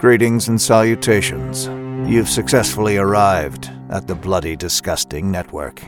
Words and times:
Greetings 0.00 0.48
and 0.48 0.58
salutations. 0.58 1.66
You've 2.10 2.30
successfully 2.30 2.96
arrived 2.96 3.70
at 3.90 4.06
the 4.06 4.14
Bloody 4.14 4.56
Disgusting 4.56 5.30
Network. 5.30 5.82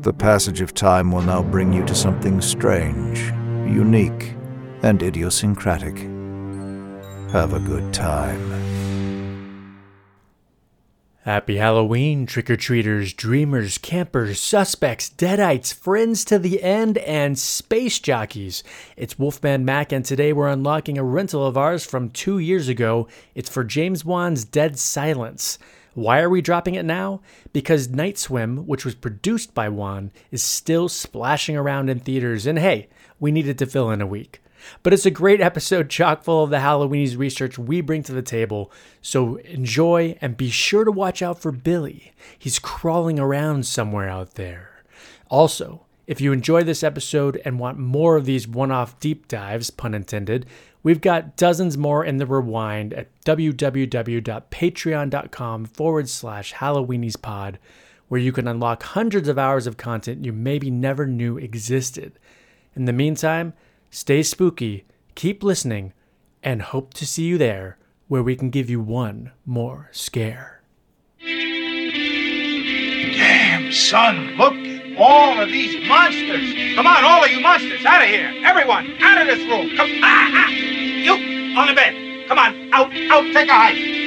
The 0.00 0.12
passage 0.12 0.60
of 0.60 0.74
time 0.74 1.12
will 1.12 1.22
now 1.22 1.40
bring 1.40 1.72
you 1.72 1.86
to 1.86 1.94
something 1.94 2.40
strange, 2.40 3.20
unique, 3.72 4.34
and 4.82 5.00
idiosyncratic. 5.00 5.96
Have 7.30 7.52
a 7.52 7.60
good 7.60 7.94
time. 7.94 8.63
Happy 11.24 11.56
Halloween, 11.56 12.26
trick 12.26 12.50
or 12.50 12.56
treaters, 12.56 13.14
dreamers, 13.14 13.78
campers, 13.78 14.38
suspects, 14.38 15.08
deadites, 15.08 15.72
friends 15.72 16.22
to 16.22 16.38
the 16.38 16.62
end, 16.62 16.98
and 16.98 17.38
space 17.38 17.98
jockeys. 17.98 18.62
It's 18.94 19.18
Wolfman 19.18 19.64
Mac, 19.64 19.90
and 19.90 20.04
today 20.04 20.34
we're 20.34 20.48
unlocking 20.48 20.98
a 20.98 21.02
rental 21.02 21.46
of 21.46 21.56
ours 21.56 21.86
from 21.86 22.10
two 22.10 22.38
years 22.38 22.68
ago. 22.68 23.08
It's 23.34 23.48
for 23.48 23.64
James 23.64 24.04
Wan's 24.04 24.44
Dead 24.44 24.78
Silence. 24.78 25.58
Why 25.94 26.20
are 26.20 26.28
we 26.28 26.42
dropping 26.42 26.74
it 26.74 26.84
now? 26.84 27.22
Because 27.54 27.88
Night 27.88 28.18
Swim, 28.18 28.66
which 28.66 28.84
was 28.84 28.94
produced 28.94 29.54
by 29.54 29.70
Wan, 29.70 30.10
is 30.30 30.42
still 30.42 30.90
splashing 30.90 31.56
around 31.56 31.88
in 31.88 32.00
theaters, 32.00 32.44
and 32.44 32.58
hey, 32.58 32.90
we 33.18 33.32
needed 33.32 33.56
to 33.60 33.66
fill 33.66 33.90
in 33.90 34.02
a 34.02 34.06
week. 34.06 34.42
But 34.82 34.92
it's 34.92 35.06
a 35.06 35.10
great 35.10 35.40
episode 35.40 35.90
chock 35.90 36.22
full 36.22 36.44
of 36.44 36.50
the 36.50 36.58
Halloweenies 36.58 37.18
research 37.18 37.58
we 37.58 37.80
bring 37.80 38.02
to 38.04 38.12
the 38.12 38.22
table. 38.22 38.70
So 39.02 39.36
enjoy 39.36 40.16
and 40.20 40.36
be 40.36 40.50
sure 40.50 40.84
to 40.84 40.92
watch 40.92 41.22
out 41.22 41.40
for 41.40 41.52
Billy. 41.52 42.12
He's 42.38 42.58
crawling 42.58 43.18
around 43.18 43.66
somewhere 43.66 44.08
out 44.08 44.34
there. 44.34 44.70
Also, 45.30 45.86
if 46.06 46.20
you 46.20 46.32
enjoy 46.32 46.62
this 46.62 46.82
episode 46.82 47.40
and 47.44 47.58
want 47.58 47.78
more 47.78 48.16
of 48.16 48.26
these 48.26 48.46
one 48.46 48.70
off 48.70 49.00
deep 49.00 49.26
dives, 49.26 49.70
pun 49.70 49.94
intended, 49.94 50.44
we've 50.82 51.00
got 51.00 51.34
dozens 51.36 51.78
more 51.78 52.04
in 52.04 52.18
the 52.18 52.26
rewind 52.26 52.92
at 52.92 53.08
www.patreon.com 53.24 55.64
forward 55.64 56.08
slash 56.08 56.52
Halloweeniespod, 56.54 57.56
where 58.08 58.20
you 58.20 58.32
can 58.32 58.46
unlock 58.46 58.82
hundreds 58.82 59.28
of 59.28 59.38
hours 59.38 59.66
of 59.66 59.78
content 59.78 60.26
you 60.26 60.32
maybe 60.32 60.70
never 60.70 61.06
knew 61.06 61.38
existed. 61.38 62.18
In 62.76 62.84
the 62.84 62.92
meantime, 62.92 63.54
Stay 63.94 64.24
spooky, 64.24 64.84
keep 65.14 65.44
listening, 65.44 65.92
and 66.42 66.62
hope 66.62 66.92
to 66.94 67.06
see 67.06 67.22
you 67.22 67.38
there 67.38 67.78
where 68.08 68.24
we 68.24 68.34
can 68.34 68.50
give 68.50 68.68
you 68.68 68.80
one 68.80 69.30
more 69.46 69.88
scare. 69.92 70.60
Damn, 73.14 73.70
son, 73.70 74.34
look 74.36 74.52
at 74.52 74.96
all 74.98 75.40
of 75.40 75.48
these 75.48 75.86
monsters. 75.86 76.74
Come 76.74 76.88
on, 76.88 77.04
all 77.04 77.22
of 77.22 77.30
you 77.30 77.38
monsters, 77.38 77.84
out 77.84 78.02
of 78.02 78.08
here. 78.08 78.34
Everyone, 78.44 79.00
out 79.00 79.20
of 79.20 79.28
this 79.28 79.38
room. 79.48 79.76
Come, 79.76 79.90
ah, 80.02 80.44
ah. 80.44 80.48
You, 80.50 81.56
on 81.56 81.68
the 81.68 81.74
bed. 81.74 82.26
Come 82.26 82.40
on, 82.40 82.72
out, 82.72 82.92
out, 82.92 83.32
take 83.32 83.48
a 83.48 83.54
hike. 83.54 84.03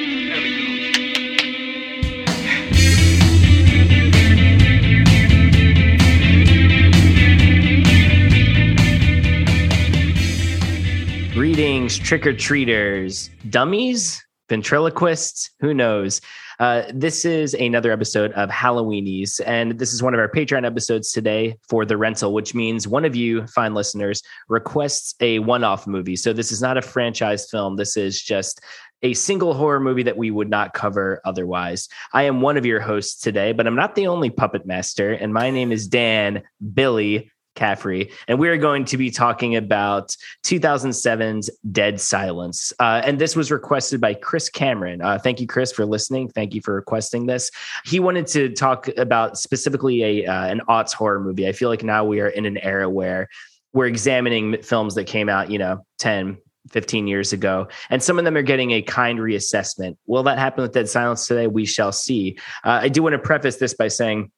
Greetings, 11.38 12.00
trick 12.00 12.26
or 12.26 12.34
treaters, 12.34 13.30
dummies, 13.52 14.26
ventriloquists, 14.50 15.52
who 15.60 15.72
knows? 15.72 16.20
Uh, 16.60 16.86
this 16.92 17.26
is 17.26 17.54
another 17.54 17.92
episode 17.92 18.32
of 18.32 18.50
Halloweenies, 18.50 19.40
and 19.46 19.78
this 19.78 19.94
is 19.94 20.02
one 20.02 20.16
of 20.16 20.20
our 20.20 20.32
Patreon 20.32 20.66
episodes 20.66 21.12
today 21.12 21.56
for 21.70 21.86
the 21.86 21.96
rental, 21.96 22.34
which 22.34 22.56
means 22.56 22.88
one 22.88 23.06
of 23.06 23.16
you, 23.16 23.46
fine 23.46 23.76
listeners, 23.76 24.24
requests 24.50 25.14
a 25.22 25.38
one 25.38 25.64
off 25.64 25.86
movie. 25.86 26.16
So 26.16 26.34
this 26.34 26.52
is 26.52 26.60
not 26.60 26.76
a 26.76 26.82
franchise 26.82 27.48
film, 27.52 27.76
this 27.76 27.98
is 27.98 28.20
just 28.20 28.60
a 29.04 29.14
single 29.14 29.54
horror 29.54 29.80
movie 29.80 30.02
that 30.02 30.18
we 30.18 30.32
would 30.32 30.50
not 30.50 30.74
cover 30.74 31.22
otherwise. 31.24 31.88
I 32.14 32.24
am 32.24 32.42
one 32.42 32.58
of 32.58 32.66
your 32.66 32.80
hosts 32.80 33.22
today, 33.22 33.52
but 33.52 33.68
I'm 33.68 33.76
not 33.76 33.94
the 33.94 34.08
only 34.08 34.32
puppet 34.32 34.66
master, 34.66 35.14
and 35.14 35.36
my 35.36 35.52
name 35.52 35.72
is 35.72 35.88
Dan 35.88 36.42
Billy 36.74 37.32
Caffrey, 37.58 38.12
and 38.30 38.40
we 38.40 38.48
are 38.48 38.56
going 38.56 38.86
to 38.86 38.98
be 38.98 39.12
talking 39.12 39.58
about 39.58 40.16
2007's 40.46 41.50
Dead 41.72 42.00
Silence. 42.00 42.72
Uh, 42.80 43.02
and 43.04 43.20
this 43.20 43.36
was 43.36 43.52
requested 43.52 44.00
by 44.00 44.14
Chris 44.14 44.50
Cameron. 44.50 45.02
Uh, 45.02 45.18
thank 45.18 45.42
you, 45.42 45.48
Chris, 45.48 45.74
for 45.74 45.86
listening. 45.86 46.30
Thank 46.30 46.54
you 46.54 46.62
for 46.62 46.76
requesting 46.76 47.26
this. 47.26 47.52
He 47.84 48.00
wanted 48.00 48.28
to 48.28 48.50
talk 48.50 48.88
about 48.98 49.38
specifically 49.38 50.04
a 50.04 50.26
uh, 50.28 50.46
an 50.46 50.62
aughts 50.70 50.94
horror 50.94 51.20
movie. 51.20 51.48
I 51.48 51.52
feel 51.52 51.70
like 51.70 51.84
now 51.84 52.06
we 52.06 52.22
are 52.22 52.30
in 52.30 52.46
an 52.46 52.58
era 52.60 52.90
where 52.90 53.28
we're 53.74 53.88
examining 53.88 54.62
films 54.62 54.96
that 54.96 55.06
came 55.06 55.28
out, 55.28 55.52
you 55.52 55.58
know, 55.58 55.86
10, 56.00 56.38
15 56.70 57.08
years 57.08 57.34
ago, 57.34 57.68
and 57.90 58.02
some 58.02 58.20
of 58.20 58.26
them 58.26 58.38
are 58.38 58.44
getting 58.44 58.72
a 58.72 58.82
kind 58.82 59.20
reassessment. 59.20 59.98
Will 60.06 60.24
that 60.24 60.38
happen 60.38 60.62
with 60.62 60.74
Dead 60.74 60.88
Silence 60.88 61.26
today? 61.26 61.48
We 61.48 61.66
shall 61.66 61.92
see. 61.92 62.38
Uh, 62.64 62.80
I 62.84 62.90
do 62.90 63.02
want 63.02 63.14
to 63.14 63.20
preface 63.20 63.58
this 63.58 63.74
by 63.74 63.88
saying 63.88 64.32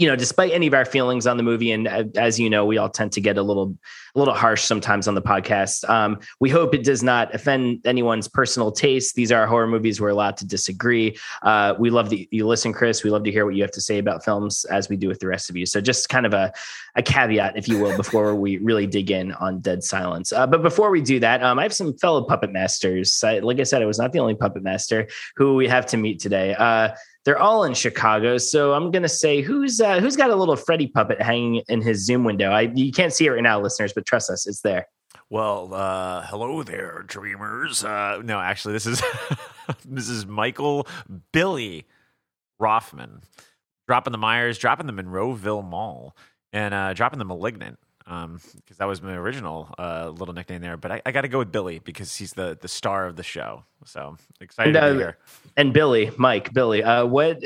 you 0.00 0.06
know, 0.06 0.16
despite 0.16 0.50
any 0.52 0.66
of 0.66 0.72
our 0.72 0.86
feelings 0.86 1.26
on 1.26 1.36
the 1.36 1.42
movie, 1.42 1.72
and 1.72 1.86
uh, 1.86 2.04
as 2.16 2.40
you 2.40 2.48
know, 2.48 2.64
we 2.64 2.78
all 2.78 2.88
tend 2.88 3.12
to 3.12 3.20
get 3.20 3.36
a 3.36 3.42
little, 3.42 3.76
a 4.14 4.18
little 4.18 4.32
harsh 4.32 4.62
sometimes 4.62 5.06
on 5.06 5.14
the 5.14 5.20
podcast. 5.20 5.86
Um, 5.90 6.20
we 6.40 6.48
hope 6.48 6.74
it 6.74 6.84
does 6.84 7.02
not 7.02 7.34
offend 7.34 7.82
anyone's 7.84 8.26
personal 8.26 8.72
taste. 8.72 9.14
These 9.14 9.30
are 9.30 9.46
horror 9.46 9.66
movies; 9.66 10.00
we're 10.00 10.08
allowed 10.08 10.38
to 10.38 10.46
disagree. 10.46 11.18
Uh, 11.42 11.74
we 11.78 11.90
love 11.90 12.08
that 12.08 12.32
you 12.32 12.46
listen, 12.46 12.72
Chris. 12.72 13.04
We 13.04 13.10
love 13.10 13.24
to 13.24 13.30
hear 13.30 13.44
what 13.44 13.56
you 13.56 13.62
have 13.62 13.72
to 13.72 13.80
say 13.82 13.98
about 13.98 14.24
films, 14.24 14.64
as 14.64 14.88
we 14.88 14.96
do 14.96 15.06
with 15.06 15.18
the 15.18 15.26
rest 15.26 15.50
of 15.50 15.56
you. 15.58 15.66
So, 15.66 15.82
just 15.82 16.08
kind 16.08 16.24
of 16.24 16.32
a, 16.32 16.50
a 16.96 17.02
caveat, 17.02 17.58
if 17.58 17.68
you 17.68 17.78
will, 17.78 17.94
before 17.94 18.34
we 18.44 18.56
really 18.56 18.86
dig 18.86 19.10
in 19.10 19.32
on 19.32 19.60
Dead 19.60 19.84
Silence. 19.84 20.32
Uh, 20.32 20.46
but 20.46 20.62
before 20.62 20.88
we 20.88 21.02
do 21.02 21.20
that, 21.20 21.42
um, 21.42 21.58
I 21.58 21.62
have 21.64 21.74
some 21.74 21.92
fellow 21.98 22.24
puppet 22.24 22.52
masters. 22.52 23.22
I, 23.22 23.40
like 23.40 23.60
I 23.60 23.64
said, 23.64 23.82
I 23.82 23.84
was 23.84 23.98
not 23.98 24.12
the 24.12 24.20
only 24.20 24.34
puppet 24.34 24.62
master 24.62 25.08
who 25.36 25.56
we 25.56 25.68
have 25.68 25.84
to 25.86 25.98
meet 25.98 26.20
today. 26.20 26.54
Uh, 26.54 26.94
they're 27.24 27.38
all 27.38 27.64
in 27.64 27.74
Chicago. 27.74 28.38
So 28.38 28.72
I'm 28.72 28.90
gonna 28.90 29.08
say 29.08 29.42
who's 29.42 29.80
uh, 29.80 30.00
who's 30.00 30.16
got 30.16 30.30
a 30.30 30.36
little 30.36 30.56
Freddy 30.56 30.86
puppet 30.86 31.20
hanging 31.20 31.62
in 31.68 31.82
his 31.82 32.04
Zoom 32.04 32.24
window. 32.24 32.50
I 32.50 32.62
you 32.74 32.92
can't 32.92 33.12
see 33.12 33.26
it 33.26 33.30
right 33.30 33.42
now, 33.42 33.60
listeners, 33.60 33.92
but 33.92 34.06
trust 34.06 34.30
us, 34.30 34.46
it's 34.46 34.62
there. 34.62 34.86
Well, 35.28 35.74
uh, 35.74 36.26
hello 36.26 36.62
there, 36.62 37.04
dreamers. 37.06 37.84
Uh, 37.84 38.20
no, 38.24 38.40
actually, 38.40 38.72
this 38.74 38.86
is 38.86 39.02
this 39.84 40.08
is 40.08 40.26
Michael 40.26 40.86
Billy 41.32 41.86
Roffman 42.60 43.22
dropping 43.86 44.12
the 44.12 44.18
Myers, 44.18 44.58
dropping 44.58 44.86
the 44.86 44.92
Monroeville 44.92 45.68
Mall, 45.68 46.16
and 46.52 46.72
uh, 46.72 46.94
dropping 46.94 47.18
the 47.18 47.24
Malignant 47.24 47.78
because 48.10 48.24
um, 48.24 48.76
that 48.78 48.86
was 48.86 49.00
my 49.00 49.14
original 49.14 49.72
uh, 49.78 50.10
little 50.12 50.34
nickname 50.34 50.60
there. 50.60 50.76
But 50.76 50.90
I, 50.90 51.02
I 51.06 51.12
got 51.12 51.20
to 51.20 51.28
go 51.28 51.38
with 51.38 51.52
Billy 51.52 51.78
because 51.78 52.16
he's 52.16 52.32
the 52.32 52.58
the 52.60 52.66
star 52.66 53.06
of 53.06 53.14
the 53.14 53.22
show. 53.22 53.64
So 53.84 54.16
excited 54.40 54.74
and, 54.74 54.84
uh, 54.84 54.88
to 54.88 54.94
be 54.94 55.00
here. 55.00 55.18
And 55.56 55.72
Billy, 55.72 56.10
Mike, 56.16 56.52
Billy. 56.52 56.82
Uh, 56.82 57.06
what? 57.06 57.40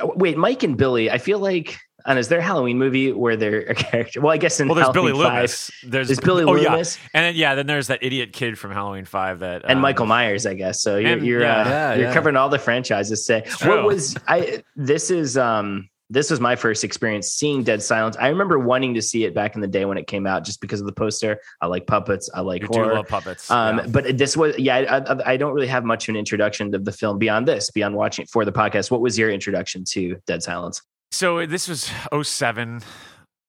Wait, 0.00 0.38
Mike 0.38 0.62
and 0.62 0.76
Billy. 0.76 1.10
I 1.10 1.18
feel 1.18 1.38
like. 1.38 1.78
And 2.06 2.18
is 2.18 2.28
there 2.28 2.38
a 2.38 2.42
Halloween 2.42 2.78
movie 2.78 3.12
where 3.12 3.36
they're 3.36 3.60
a 3.60 3.74
character? 3.74 4.22
Well, 4.22 4.32
I 4.32 4.38
guess 4.38 4.58
in 4.58 4.68
well, 4.68 4.74
there's 4.74 4.86
Halloween 4.86 5.12
Billy 5.12 5.22
5, 5.22 5.34
Loomis. 5.34 5.70
There's, 5.82 6.08
there's 6.08 6.20
Billy 6.20 6.44
oh, 6.44 6.52
Loomis, 6.52 6.96
yeah. 6.96 7.08
and 7.12 7.24
then, 7.26 7.34
yeah, 7.34 7.54
then 7.56 7.66
there's 7.66 7.88
that 7.88 8.02
idiot 8.02 8.32
kid 8.32 8.58
from 8.58 8.70
Halloween 8.70 9.04
Five 9.04 9.40
that 9.40 9.64
and 9.64 9.72
um, 9.72 9.80
Michael 9.80 10.06
Myers, 10.06 10.46
I 10.46 10.54
guess. 10.54 10.80
So 10.80 10.96
you're 10.96 11.12
and, 11.12 11.26
you're, 11.26 11.42
yeah, 11.42 11.60
uh, 11.60 11.68
yeah, 11.68 11.94
you're 11.96 12.12
covering 12.14 12.36
all 12.36 12.48
the 12.48 12.58
franchises. 12.58 13.26
Say 13.26 13.44
what 13.64 13.84
was 13.84 14.16
I? 14.26 14.62
This 14.76 15.10
is 15.10 15.36
um 15.36 15.89
this 16.10 16.30
was 16.30 16.40
my 16.40 16.56
first 16.56 16.82
experience 16.82 17.28
seeing 17.28 17.62
Dead 17.62 17.80
Silence. 17.82 18.16
I 18.18 18.28
remember 18.28 18.58
wanting 18.58 18.94
to 18.94 19.02
see 19.02 19.24
it 19.24 19.32
back 19.32 19.54
in 19.54 19.60
the 19.60 19.68
day 19.68 19.84
when 19.84 19.96
it 19.96 20.08
came 20.08 20.26
out, 20.26 20.44
just 20.44 20.60
because 20.60 20.80
of 20.80 20.86
the 20.86 20.92
poster. 20.92 21.40
I 21.60 21.66
like 21.66 21.86
puppets. 21.86 22.28
I 22.34 22.40
like 22.40 22.62
you 22.62 22.68
horror. 22.68 22.90
Do 22.90 22.94
love 22.96 23.08
puppets. 23.08 23.48
Um, 23.50 23.78
yeah. 23.78 23.86
But 23.86 24.18
this 24.18 24.36
was, 24.36 24.58
yeah, 24.58 24.76
I, 24.76 25.32
I, 25.32 25.36
don't 25.36 25.54
really 25.54 25.68
have 25.68 25.84
much 25.84 26.08
of 26.08 26.12
an 26.12 26.18
introduction 26.18 26.72
to 26.72 26.78
the 26.78 26.92
film 26.92 27.18
beyond 27.18 27.46
this, 27.46 27.70
beyond 27.70 27.94
watching 27.94 28.26
for 28.26 28.44
the 28.44 28.52
podcast. 28.52 28.90
What 28.90 29.00
was 29.00 29.16
your 29.16 29.30
introduction 29.30 29.84
to 29.90 30.16
Dead 30.26 30.42
Silence? 30.42 30.82
So 31.12 31.46
this 31.46 31.68
was 31.68 31.90
07. 32.22 32.82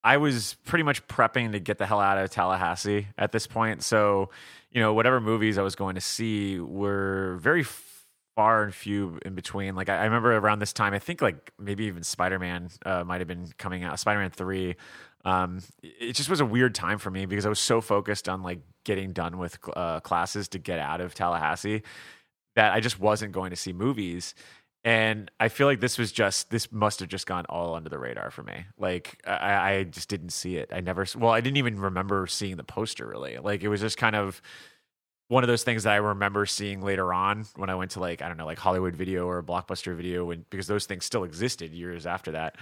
I 0.04 0.18
was 0.18 0.56
pretty 0.66 0.84
much 0.84 1.06
prepping 1.08 1.52
to 1.54 1.60
get 1.60 1.80
the 1.80 1.86
hell 1.88 2.00
out 2.00 2.18
of 2.18 2.30
Tallahassee 2.30 3.08
at 3.18 3.32
this 3.32 3.48
point. 3.48 3.84
So, 3.84 4.30
you 4.72 4.82
know, 4.82 4.94
whatever 4.94 5.20
movies 5.20 5.58
I 5.58 5.64
was 5.64 5.76
going 5.76 5.96
to 5.96 6.02
see 6.02 6.60
were 6.60 7.38
very 7.42 7.64
far 8.36 8.64
and 8.64 8.74
few 8.74 9.20
in 9.26 9.36
between. 9.36 9.76
Like 9.76 9.90
I, 9.90 9.98
I, 9.98 10.04
remember 10.06 10.36
around 10.36 10.60
this 10.60 10.74
time, 10.74 10.94
I 10.94 11.00
think 11.00 11.22
like 11.22 11.52
maybe 11.60 11.86
even 11.86 12.04
Spider 12.04 12.40
Man 12.40 12.70
uh, 12.86 13.04
might 13.04 13.22
have 13.22 13.28
been 13.28 13.48
coming 13.58 13.84
out. 13.84 14.00
Spider 14.00 14.20
Man 14.20 14.32
three. 14.32 14.76
Um, 15.24 15.60
it 15.84 16.14
just 16.14 16.30
was 16.30 16.40
a 16.40 16.46
weird 16.46 16.74
time 16.74 16.98
for 16.98 17.12
me 17.12 17.26
because 17.26 17.46
I 17.46 17.50
was 17.50 17.60
so 17.60 17.80
focused 17.82 18.28
on 18.28 18.42
like 18.42 18.60
getting 18.84 19.14
done 19.14 19.38
with 19.38 19.60
uh, 19.76 20.00
classes 20.00 20.48
to 20.50 20.60
get 20.60 20.80
out 20.80 21.02
of 21.02 21.14
Tallahassee 21.14 21.84
that 22.56 22.74
I 22.74 22.80
just 22.80 23.00
wasn't 23.00 23.32
going 23.32 23.52
to 23.52 23.56
see 23.56 23.74
movies. 23.74 24.34
And 24.84 25.30
I 25.40 25.50
feel 25.50 25.68
like 25.68 25.80
this 25.80 26.00
was 26.00 26.12
just 26.12 26.50
this 26.50 26.72
must 26.72 27.02
have 27.02 27.10
just 27.10 27.28
gone 27.28 27.46
all 27.50 27.76
under 27.76 27.90
the 27.90 28.00
radar 28.00 28.32
for 28.32 28.42
me. 28.42 28.66
Like 28.80 29.22
I, 29.28 29.74
I 29.74 29.84
just 29.84 30.10
didn't 30.10 30.32
see 30.32 30.58
it. 30.58 30.72
I 30.74 30.82
never 30.82 31.06
well, 31.16 31.32
I 31.32 31.42
didn't 31.42 31.58
even 31.58 31.80
remember 31.80 32.26
seeing 32.26 32.58
the 32.58 32.64
poster 32.64 33.06
really. 33.06 33.38
Like 33.38 33.62
it 33.62 33.68
was 33.68 33.82
just 33.82 33.98
kind 33.98 34.16
of 34.16 34.42
one 35.32 35.46
of 35.46 35.48
those 35.48 35.64
things 35.64 35.84
that 35.84 35.94
I 35.94 35.96
remember 35.96 36.46
seeing 36.46 36.82
later 36.82 37.14
on 37.14 37.46
when 37.56 37.70
I 37.70 37.76
went 37.76 37.92
to 37.92 38.02
like 38.02 38.22
I 38.22 38.28
don't 38.28 38.36
know 38.36 38.46
like 38.46 38.60
Hollywood 38.60 38.98
Video 38.98 39.26
or 39.26 39.42
Blockbuster 39.42 39.96
Video 39.96 40.26
when 40.26 40.46
because 40.50 40.68
those 40.68 40.86
things 40.86 41.06
still 41.06 41.24
existed 41.24 41.72
years 41.72 42.06
after 42.06 42.34
that. 42.34 42.58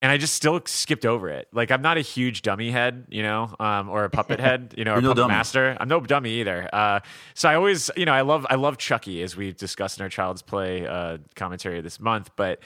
and 0.00 0.10
I 0.10 0.16
just 0.16 0.34
still 0.34 0.58
skipped 0.64 1.04
over 1.04 1.28
it. 1.28 1.48
Like 1.52 1.70
I'm 1.70 1.82
not 1.82 1.98
a 1.98 2.00
huge 2.00 2.40
dummy 2.40 2.70
head, 2.70 3.04
you 3.10 3.22
know, 3.22 3.54
um, 3.60 3.90
or 3.90 4.04
a 4.04 4.08
puppet 4.10 4.40
head, 4.46 4.72
you 4.78 4.84
know, 4.84 4.94
or 4.94 5.02
no 5.02 5.08
puppet 5.08 5.16
dummy. 5.24 5.34
master. 5.34 5.76
I'm 5.78 5.88
no 5.88 6.00
dummy 6.00 6.40
either. 6.40 6.70
Uh, 6.72 7.00
so 7.34 7.50
I 7.50 7.54
always, 7.54 7.90
you 7.98 8.06
know, 8.06 8.14
I 8.14 8.22
love 8.22 8.46
I 8.48 8.54
love 8.54 8.78
Chucky 8.78 9.22
as 9.22 9.36
we've 9.36 9.56
discussed 9.56 9.98
in 9.98 10.02
our 10.02 10.08
Child's 10.08 10.40
Play 10.40 10.86
uh, 10.86 11.18
commentary 11.36 11.82
this 11.82 12.00
month. 12.00 12.30
But 12.34 12.60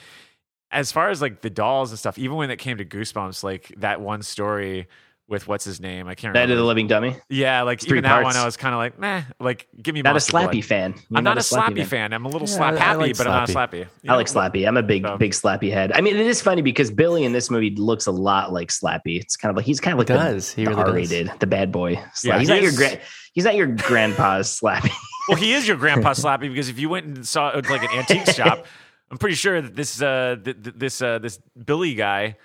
as 0.71 0.93
far 0.93 1.09
as 1.09 1.21
like 1.21 1.41
the 1.41 1.49
dolls 1.49 1.91
and 1.91 1.99
stuff, 1.99 2.17
even 2.17 2.37
when 2.37 2.51
it 2.51 2.57
came 2.57 2.77
to 2.77 2.85
Goosebumps, 2.85 3.43
like 3.43 3.73
that 3.79 3.99
one 3.99 4.21
story 4.21 4.87
with 5.27 5.47
what's 5.47 5.65
his 5.65 5.79
name, 5.79 6.07
I 6.07 6.13
can't 6.15 6.33
Night 6.35 6.51
of 6.51 6.57
the 6.57 6.63
Living 6.63 6.87
Dummy. 6.87 7.17
yeah, 7.29 7.63
like 7.63 7.79
three 7.81 7.97
even 7.97 8.03
that 8.03 8.21
parts. 8.21 8.25
one, 8.25 8.35
I 8.35 8.45
was 8.45 8.57
kind 8.57 8.75
of 8.75 8.79
like, 8.79 8.99
meh, 8.99 9.23
like 9.39 9.67
give 9.81 9.95
me 9.95 10.01
Not 10.03 10.11
a 10.11 10.13
Monster 10.13 10.33
Slappy 10.33 10.51
Blood. 10.51 10.65
fan. 10.65 10.93
You're 11.09 11.17
I'm 11.17 11.23
not, 11.23 11.37
a 11.37 11.41
Slappy 11.41 11.77
Slappy 11.77 11.85
fan. 11.87 12.13
I'm 12.13 12.25
a 12.25 12.29
little 12.29 12.47
Yeah, 12.47 12.55
slap 12.55 12.75
happy, 12.75 12.97
like 12.99 13.17
but 13.17 13.25
I'm 13.27 13.33
not 13.33 13.49
a 13.49 13.53
Slappy. 13.53 13.69
Slappy. 13.71 13.87
You 14.03 14.11
I 14.11 14.15
like 14.15 14.27
know? 14.33 14.41
Slappy. 14.41 14.67
I'm 14.67 14.77
a 14.77 14.83
big, 14.83 15.03
So- 15.05 15.17
big 15.17 15.31
Slappy 15.31 15.71
head. 15.71 15.91
I 15.93 16.01
mean, 16.01 16.15
it 16.15 16.25
is 16.27 16.41
funny 16.41 16.61
because 16.61 16.91
Billy 16.91 17.23
in 17.23 17.31
this 17.33 17.49
movie 17.49 17.71
looks 17.75 18.05
a 18.05 18.11
lot 18.11 18.53
like 18.53 18.69
Slappy. 18.69 19.19
It's 19.19 19.35
kind 19.35 19.49
of 19.49 19.55
like 19.57 19.65
he's 19.65 19.79
kind 19.79 19.93
of 19.93 19.97
like 19.99 20.09
He 20.09 20.13
the, 20.13 20.19
does. 20.19 20.51
He 20.51 20.65
really 20.65 20.75
does. 20.83 20.89
R-rated, 20.89 21.31
the 21.39 21.47
bad 21.47 21.71
boy. 21.71 21.95
Slappy. 21.95 22.23
Yeah, 22.25 22.39
he's 22.39 22.47
he 22.47 22.53
not 22.53 22.61
your 22.61 22.71
is- 22.71 22.77
gra- 22.77 22.99
he's 23.33 23.45
not 23.45 23.55
your 23.55 23.67
grandpa's 23.67 24.59
Slappy. 24.61 24.91
Well, 25.27 25.37
he 25.37 25.53
is 25.53 25.67
your 25.67 25.77
grandpa 25.77 26.11
Slappy 26.13 26.41
because 26.49 26.69
if 26.69 26.77
you 26.77 26.87
went 26.89 27.07
and 27.07 27.27
saw 27.27 27.47
like 27.67 27.81
an 27.83 27.89
antique 27.97 28.27
shop, 28.27 28.65
I'm 29.11 29.17
pretty 29.17 29.35
sure 29.35 29.59
that 29.61 29.75
this 29.75 30.01
uh, 30.01 30.35
th- 30.43 30.61
th- 30.63 30.75
this 30.77 31.01
uh, 31.01 31.17
this 31.19 31.39
Billy 31.65 31.95
guy 31.95 32.37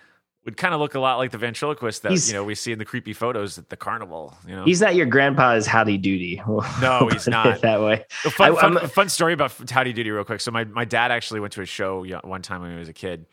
would 0.47 0.57
kind 0.57 0.73
of 0.73 0.81
look 0.81 0.95
a 0.95 1.01
lot 1.01 1.19
like 1.19 1.31
the 1.33 1.39
ventriloquist 1.39 2.03
that 2.03 2.11
He's- 2.13 2.29
you 2.29 2.35
know 2.35 2.45
we 2.45 2.55
see 2.55 2.73
in 2.73 2.79
the 2.79 2.85
creepy 2.85 3.13
photos 3.13 3.59
at 3.59 3.69
the 3.69 3.77
carnival. 3.77 4.35
You 4.49 4.57
know, 4.57 4.65
he's 4.65 4.81
not 4.81 4.95
your 4.95 5.07
grandpa's 5.07 5.67
Howdy 5.67 5.99
Doody. 5.99 6.43
No, 6.81 7.09
he's 7.13 7.29
not. 7.29 7.61
that 7.61 7.81
way. 7.81 8.05
A 8.25 8.31
fun, 8.31 8.57
I- 8.57 8.61
fun, 8.61 8.79
I'm- 8.79 8.89
fun 8.89 9.09
story 9.09 9.33
about 9.35 9.53
Howdy 9.71 9.93
Doody, 9.93 10.11
real 10.11 10.25
quick. 10.25 10.41
So 10.41 10.51
my, 10.51 10.65
my 10.65 10.85
dad 10.87 11.11
actually 11.11 11.41
went 11.41 11.53
to 11.55 11.61
a 11.63 11.67
show 11.67 12.05
one 12.25 12.43
time 12.43 12.63
when 12.63 12.73
he 12.73 12.79
was 12.79 12.89
a 12.89 12.95
kid, 12.95 13.27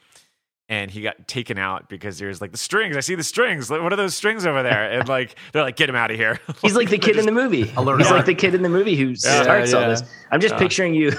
and 0.70 0.92
he 0.92 1.02
got 1.02 1.30
taken 1.30 1.58
out 1.58 1.88
because 1.88 2.20
there 2.20 2.28
was 2.28 2.42
like 2.42 2.52
the 2.52 2.58
strings. 2.58 2.98
I 2.98 3.00
see 3.00 3.16
the 3.16 3.24
strings. 3.24 3.70
What 3.70 3.94
are 3.94 3.96
those 3.96 4.14
strings 4.16 4.46
over 4.46 4.62
there? 4.62 4.92
And 4.92 5.08
like 5.18 5.36
they're 5.54 5.64
like, 5.64 5.78
get 5.78 5.88
him 5.90 5.96
out 5.96 6.12
of 6.12 6.18
here. 6.18 6.42
He's 6.62 6.76
like 6.76 6.90
the 6.90 6.98
kid 6.98 7.14
just- 7.16 7.20
in 7.28 7.34
the 7.34 7.42
movie. 7.42 7.72
Alert, 7.78 8.00
He's 8.00 8.08
alert. 8.08 8.18
like 8.18 8.26
the 8.26 8.36
kid 8.36 8.54
in 8.54 8.64
the 8.64 8.70
movie 8.70 8.98
who 8.98 9.16
starts 9.16 9.74
all 9.74 9.82
yeah. 9.82 9.88
this. 9.88 10.04
I'm 10.30 10.42
just 10.42 10.56
Yeah. 10.56 10.60
picturing 10.60 10.94
you. 10.94 11.14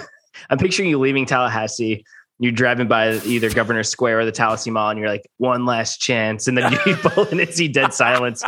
I'm 0.51 0.59
picturing 0.59 0.89
you 0.91 0.99
leaving 0.99 1.25
Tallahassee. 1.27 2.05
You're 2.39 2.53
driving 2.53 2.87
by 2.89 3.15
either 3.25 3.51
Governor 3.51 3.83
Square 3.83 4.21
or 4.21 4.25
the 4.25 4.33
Tallahassee 4.33 4.71
Mall, 4.71 4.91
and 4.91 4.99
you're 4.99 5.09
like, 5.09 5.29
one 5.39 5.67
last 5.67 6.01
chance. 6.01 6.47
And 6.47 6.57
then 6.57 6.73
you 6.87 6.95
pull 6.97 7.25
in 7.27 7.41
and 7.41 7.53
see 7.53 7.67
dead 7.69 7.93
silence. 7.93 8.45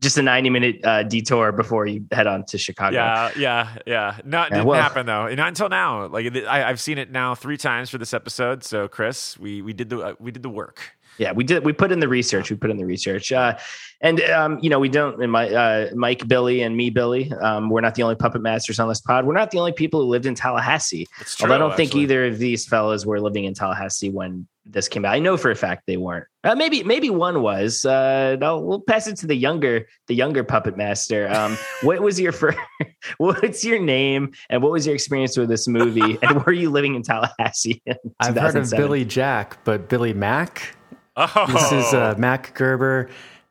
Just 0.00 0.16
a 0.18 0.22
90 0.22 0.50
minute 0.50 0.80
uh, 0.84 1.02
detour 1.02 1.50
before 1.50 1.86
you 1.86 2.04
head 2.12 2.26
on 2.28 2.44
to 2.46 2.58
Chicago. 2.58 2.94
Yeah, 2.94 3.30
yeah, 3.36 3.76
yeah. 3.86 4.16
No, 4.24 4.42
it 4.42 4.44
Yeah, 4.44 4.48
didn't 4.50 4.64
well- 4.66 4.80
happen 4.82 5.06
though. 5.06 5.34
Not 5.34 5.48
until 5.48 5.68
now. 5.68 6.06
Like 6.06 6.36
I, 6.46 6.64
I've 6.64 6.80
seen 6.80 6.98
it 6.98 7.10
now 7.10 7.34
three 7.34 7.56
times 7.56 7.90
for 7.90 7.98
this 7.98 8.14
episode. 8.14 8.62
So 8.62 8.86
Chris, 8.86 9.36
we 9.38 9.60
we 9.62 9.72
did 9.72 9.88
the 9.90 9.98
uh, 9.98 10.14
we 10.20 10.30
did 10.30 10.42
the 10.44 10.50
work. 10.50 10.92
Yeah, 11.18 11.32
we 11.32 11.44
did. 11.44 11.64
We 11.64 11.72
put 11.72 11.92
in 11.92 12.00
the 12.00 12.08
research. 12.08 12.50
We 12.50 12.56
put 12.56 12.70
in 12.70 12.76
the 12.76 12.86
research, 12.86 13.32
uh, 13.32 13.58
and 14.00 14.20
um, 14.22 14.58
you 14.60 14.70
know, 14.70 14.78
we 14.78 14.88
don't. 14.88 15.22
And 15.22 15.30
my 15.30 15.48
uh, 15.48 15.90
Mike, 15.94 16.26
Billy, 16.26 16.62
and 16.62 16.76
me, 16.76 16.90
Billy. 16.90 17.32
Um, 17.32 17.70
we're 17.70 17.80
not 17.80 17.94
the 17.94 18.02
only 18.02 18.16
puppet 18.16 18.42
masters 18.42 18.80
on 18.80 18.88
this 18.88 19.00
pod. 19.00 19.26
We're 19.26 19.34
not 19.34 19.50
the 19.50 19.58
only 19.58 19.72
people 19.72 20.00
who 20.00 20.06
lived 20.06 20.26
in 20.26 20.34
Tallahassee. 20.34 21.06
It's 21.20 21.40
Although 21.40 21.54
I 21.54 21.58
don't 21.58 21.76
think 21.76 21.94
either 21.94 22.26
of 22.26 22.38
these 22.38 22.66
fellas 22.66 23.04
were 23.04 23.20
living 23.20 23.44
in 23.44 23.54
Tallahassee 23.54 24.08
when 24.08 24.46
this 24.64 24.88
came 24.88 25.04
out. 25.04 25.14
I 25.14 25.18
know 25.18 25.36
for 25.36 25.50
a 25.50 25.56
fact 25.56 25.84
they 25.86 25.96
weren't. 25.96 26.26
Uh, 26.44 26.54
maybe 26.54 26.82
maybe 26.82 27.10
one 27.10 27.42
was. 27.42 27.84
Uh, 27.84 28.36
no, 28.40 28.58
we'll 28.58 28.80
pass 28.80 29.06
it 29.06 29.16
to 29.18 29.26
the 29.26 29.34
younger 29.34 29.86
the 30.08 30.14
younger 30.14 30.44
puppet 30.44 30.76
master. 30.76 31.28
Um, 31.28 31.56
what 31.82 32.00
was 32.00 32.18
your 32.18 32.32
first? 32.32 32.58
What's 33.18 33.64
your 33.64 33.80
name 33.80 34.32
and 34.50 34.62
what 34.62 34.72
was 34.72 34.86
your 34.86 34.94
experience 34.94 35.36
with 35.36 35.48
this 35.48 35.66
movie? 35.68 36.18
and 36.22 36.44
were 36.44 36.52
you 36.52 36.70
living 36.70 36.94
in 36.94 37.02
Tallahassee? 37.02 37.82
In 37.86 37.96
I've 38.20 38.36
heard 38.36 38.56
of 38.56 38.70
Billy 38.70 39.04
Jack, 39.04 39.62
but 39.64 39.88
Billy 39.88 40.12
Mack. 40.12 40.76
Oh, 41.16 41.46
This 41.52 41.72
is 41.72 41.94
uh, 41.94 42.14
Mac 42.18 42.54
Gerber, 42.54 43.10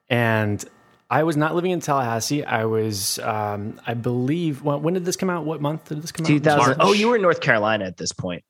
and 0.09 0.63
I 1.09 1.23
was 1.23 1.37
not 1.37 1.53
living 1.55 1.71
in 1.71 1.79
Tallahassee. 1.79 2.43
I 2.43 2.65
was, 2.65 3.19
um, 3.19 3.79
I 3.85 3.93
believe. 3.93 4.63
When, 4.63 4.81
when 4.81 4.93
did 4.93 5.05
this 5.05 5.15
come 5.15 5.29
out? 5.29 5.45
What 5.45 5.61
month 5.61 5.89
did 5.89 6.01
this 6.01 6.11
come 6.11 6.25
out? 6.25 6.29
2000. 6.29 6.77
Oh, 6.79 6.93
you 6.93 7.09
were 7.09 7.17
in 7.17 7.21
North 7.21 7.41
Carolina 7.41 7.85
at 7.85 7.97
this 7.97 8.11
point. 8.13 8.43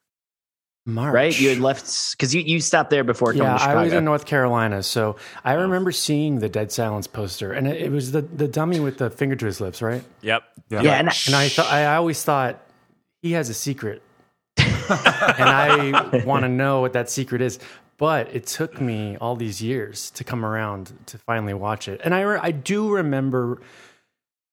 March, 0.86 1.14
right? 1.14 1.40
You 1.40 1.50
had 1.50 1.60
left 1.60 2.12
because 2.12 2.34
you, 2.34 2.42
you 2.42 2.60
stopped 2.60 2.90
there 2.90 3.04
before 3.04 3.34
coming 3.34 3.46
Yeah, 3.46 3.54
to 3.54 3.60
Chicago. 3.60 3.80
I 3.80 3.84
was 3.84 3.94
in 3.94 4.04
North 4.04 4.26
Carolina, 4.26 4.82
so 4.82 5.16
I 5.44 5.54
remember 5.54 5.92
seeing 5.92 6.40
the 6.40 6.50
Dead 6.50 6.72
Silence 6.72 7.06
poster, 7.06 7.52
and 7.54 7.68
it, 7.68 7.80
it 7.82 7.92
was 7.92 8.12
the 8.12 8.22
the 8.24 8.48
dummy 8.48 8.80
with 8.80 8.98
the 8.98 9.12
finger 9.12 9.36
to 9.36 9.46
his 9.46 9.62
lips, 9.62 9.84
right? 9.84 10.04
Yep. 10.22 10.42
yeah, 10.72 10.80
and 10.80 11.10
I, 11.10 11.14
And 11.28 11.36
I 11.36 11.50
thought 11.50 11.72
I 11.72 11.96
always 11.96 12.24
thought 12.24 12.64
he 13.22 13.34
has 13.34 13.50
a 13.50 13.54
secret, 13.54 14.02
and 14.58 14.70
I 14.90 16.24
want 16.26 16.44
to 16.46 16.50
know 16.50 16.82
what 16.82 16.94
that 16.94 17.12
secret 17.12 17.42
is. 17.44 17.60
But 18.02 18.34
it 18.34 18.48
took 18.48 18.82
me 18.82 19.16
all 19.18 19.36
these 19.36 19.62
years 19.62 20.10
to 20.16 20.24
come 20.24 20.44
around 20.44 20.92
to 21.06 21.20
finally 21.20 21.54
watch 21.54 21.88
it, 21.88 22.02
and 22.04 22.16
I 22.16 22.22
re- 22.22 22.40
I 22.42 22.50
do 22.50 22.90
remember 22.90 23.62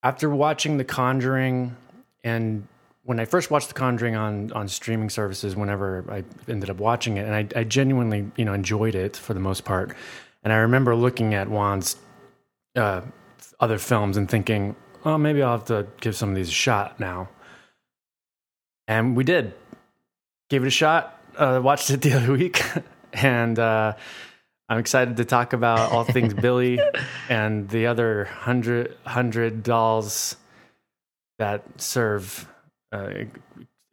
after 0.02 0.28
watching 0.28 0.76
The 0.76 0.84
Conjuring, 0.84 1.74
and 2.22 2.68
when 3.04 3.18
I 3.18 3.24
first 3.24 3.50
watched 3.50 3.68
The 3.68 3.74
Conjuring 3.74 4.16
on 4.16 4.52
on 4.52 4.68
streaming 4.68 5.08
services, 5.08 5.56
whenever 5.56 6.04
I 6.10 6.24
ended 6.46 6.68
up 6.68 6.76
watching 6.76 7.16
it, 7.16 7.22
and 7.22 7.34
I, 7.34 7.60
I 7.60 7.64
genuinely 7.64 8.30
you 8.36 8.44
know 8.44 8.52
enjoyed 8.52 8.94
it 8.94 9.16
for 9.16 9.32
the 9.32 9.40
most 9.40 9.64
part, 9.64 9.96
and 10.44 10.52
I 10.52 10.56
remember 10.56 10.94
looking 10.94 11.32
at 11.32 11.48
Wan's 11.48 11.96
uh, 12.76 13.00
other 13.60 13.78
films 13.78 14.18
and 14.18 14.28
thinking, 14.28 14.76
oh, 15.06 15.16
maybe 15.16 15.42
I'll 15.42 15.52
have 15.52 15.64
to 15.68 15.86
give 16.02 16.14
some 16.14 16.28
of 16.28 16.36
these 16.36 16.50
a 16.50 16.52
shot 16.52 17.00
now. 17.00 17.30
And 18.86 19.16
we 19.16 19.24
did. 19.24 19.54
Gave 20.50 20.64
it 20.64 20.66
a 20.66 20.70
shot. 20.70 21.18
Uh, 21.34 21.62
watched 21.64 21.88
it 21.88 22.02
the 22.02 22.12
other 22.12 22.32
week. 22.36 22.62
And 23.12 23.58
uh, 23.58 23.94
I'm 24.68 24.78
excited 24.78 25.16
to 25.16 25.24
talk 25.24 25.52
about 25.52 25.92
all 25.92 26.04
things 26.04 26.34
Billy 26.46 26.78
and 27.28 27.68
the 27.68 27.86
other 27.86 28.24
hundred, 28.24 28.96
hundred 29.06 29.62
dolls 29.62 30.36
that 31.38 31.62
serve 31.80 32.48
uh, 32.92 33.10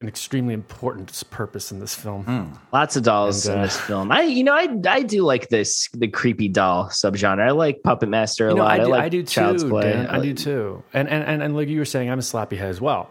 an 0.01 0.07
extremely 0.09 0.53
important 0.53 1.23
purpose 1.29 1.71
in 1.71 1.79
this 1.79 1.95
film. 1.95 2.59
lots 2.73 2.95
of 2.95 3.03
dolls 3.03 3.45
And, 3.45 3.55
in 3.55 3.59
uh, 3.61 3.63
this 3.63 3.79
film. 3.79 4.11
I 4.11 4.23
you 4.23 4.43
know 4.43 4.53
I 4.53 4.67
I 4.87 5.01
do 5.03 5.21
like 5.23 5.49
this 5.49 5.87
the 5.93 6.07
creepy 6.07 6.49
doll 6.49 6.85
subgenre. 6.89 7.41
I 7.41 7.51
like 7.51 7.81
Puppet 7.83 8.09
Master 8.09 8.47
a 8.47 8.51
You 8.51 8.57
know, 8.57 8.63
lot. 8.63 8.79
I 8.79 8.83
do, 8.83 8.89
like 8.89 9.03
I 9.03 9.09
do 9.09 9.23
Child's 9.23 9.63
too. 9.63 9.69
Play. 9.69 9.93
Dan. 9.93 10.07
I 10.07 10.19
do 10.19 10.33
too. 10.33 10.83
And, 10.93 11.07
and 11.07 11.23
and 11.23 11.41
and 11.43 11.55
like 11.55 11.69
you 11.69 11.79
were 11.79 11.85
saying, 11.85 12.09
I'm 12.11 12.19
a 12.19 12.23
slappy 12.23 12.57
head 12.57 12.69
as 12.69 12.81
well. 12.81 13.09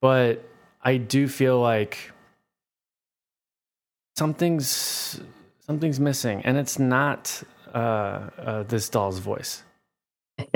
But 0.00 0.44
I 0.82 0.96
do 0.98 1.26
feel 1.28 1.60
like 1.60 2.12
something's 4.16 5.20
something's 5.70 6.00
missing, 6.00 6.42
and 6.44 6.58
it's 6.58 6.80
not 6.80 7.42
uh, 7.72 7.78
uh, 7.78 8.62
this 8.64 8.88
doll's 8.88 9.20
voice. 9.20 9.62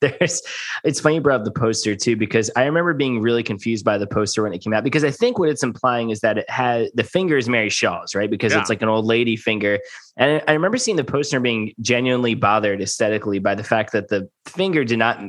There's 0.00 0.42
it's 0.82 0.98
funny 0.98 1.16
you 1.16 1.20
brought 1.20 1.40
up 1.40 1.44
the 1.44 1.52
poster 1.52 1.94
too 1.94 2.16
because 2.16 2.50
I 2.56 2.64
remember 2.64 2.92
being 2.94 3.20
really 3.20 3.44
confused 3.44 3.84
by 3.84 3.96
the 3.96 4.08
poster 4.08 4.42
when 4.42 4.52
it 4.52 4.58
came 4.58 4.72
out 4.72 4.82
because 4.82 5.04
I 5.04 5.12
think 5.12 5.38
what 5.38 5.50
it's 5.50 5.62
implying 5.62 6.10
is 6.10 6.20
that 6.20 6.38
it 6.38 6.50
had 6.50 6.88
the 6.94 7.04
finger 7.04 7.36
is 7.36 7.48
Mary 7.48 7.68
Shaw's 7.68 8.14
right 8.14 8.30
because 8.30 8.52
Yeah. 8.52 8.60
it's 8.60 8.70
like 8.70 8.80
an 8.80 8.88
old 8.88 9.04
lady 9.04 9.36
finger 9.36 9.78
and 10.16 10.42
I 10.48 10.52
remember 10.54 10.78
seeing 10.78 10.96
the 10.96 11.04
poster 11.04 11.38
being 11.38 11.74
genuinely 11.82 12.34
bothered 12.34 12.80
aesthetically 12.80 13.40
by 13.40 13.54
the 13.54 13.62
fact 13.62 13.92
that 13.92 14.08
the 14.08 14.26
finger 14.46 14.84
did 14.84 14.98
not 14.98 15.22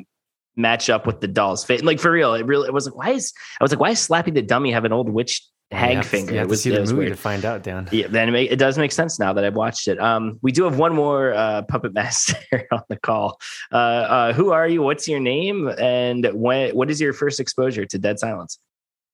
match 0.55 0.89
up 0.89 1.05
with 1.05 1.19
the 1.19 1.27
doll's 1.27 1.65
face 1.65 1.83
like 1.83 1.99
for 1.99 2.11
real 2.11 2.33
it 2.33 2.45
really 2.45 2.67
it 2.69 2.73
was 2.73 2.85
like 2.85 2.95
why 2.95 3.09
is 3.09 3.33
I 3.59 3.63
was 3.63 3.71
like 3.73 3.81
why 3.81 3.89
is 3.89 3.99
Slappy 4.07 4.33
the 4.33 4.41
dummy 4.41 4.71
have 4.71 4.85
an 4.85 4.93
old 4.93 5.09
witch 5.09 5.45
hag 5.71 5.89
you 5.89 5.95
have 5.97 6.05
to, 6.05 6.09
finger 6.09 6.33
You 6.33 6.39
have 6.39 6.47
to 6.47 6.49
was, 6.49 6.61
see 6.61 6.69
the 6.69 6.79
movie 6.81 6.95
weird. 6.95 7.09
to 7.09 7.15
find 7.15 7.45
out, 7.45 7.63
Dan. 7.63 7.87
Yeah, 7.91 8.07
then 8.07 8.29
it, 8.29 8.31
make, 8.31 8.51
it 8.51 8.57
does 8.57 8.77
make 8.77 8.91
sense 8.91 9.19
now 9.19 9.33
that 9.33 9.43
I've 9.43 9.55
watched 9.55 9.87
it. 9.87 9.99
Um, 9.99 10.39
we 10.41 10.51
do 10.51 10.63
have 10.63 10.77
one 10.77 10.93
more 10.93 11.33
uh, 11.33 11.63
puppet 11.63 11.93
master 12.01 12.67
on 12.71 12.83
the 12.89 12.97
call. 12.97 13.39
Uh, 13.71 13.75
uh, 13.75 14.33
who 14.33 14.51
are 14.51 14.67
you? 14.67 14.81
What's 14.81 15.07
your 15.07 15.19
name? 15.19 15.67
And 15.79 16.29
when, 16.33 16.75
what 16.75 16.89
is 16.89 16.99
your 16.99 17.13
first 17.13 17.39
exposure 17.39 17.85
to 17.85 17.97
Dead 17.97 18.19
Silence? 18.19 18.59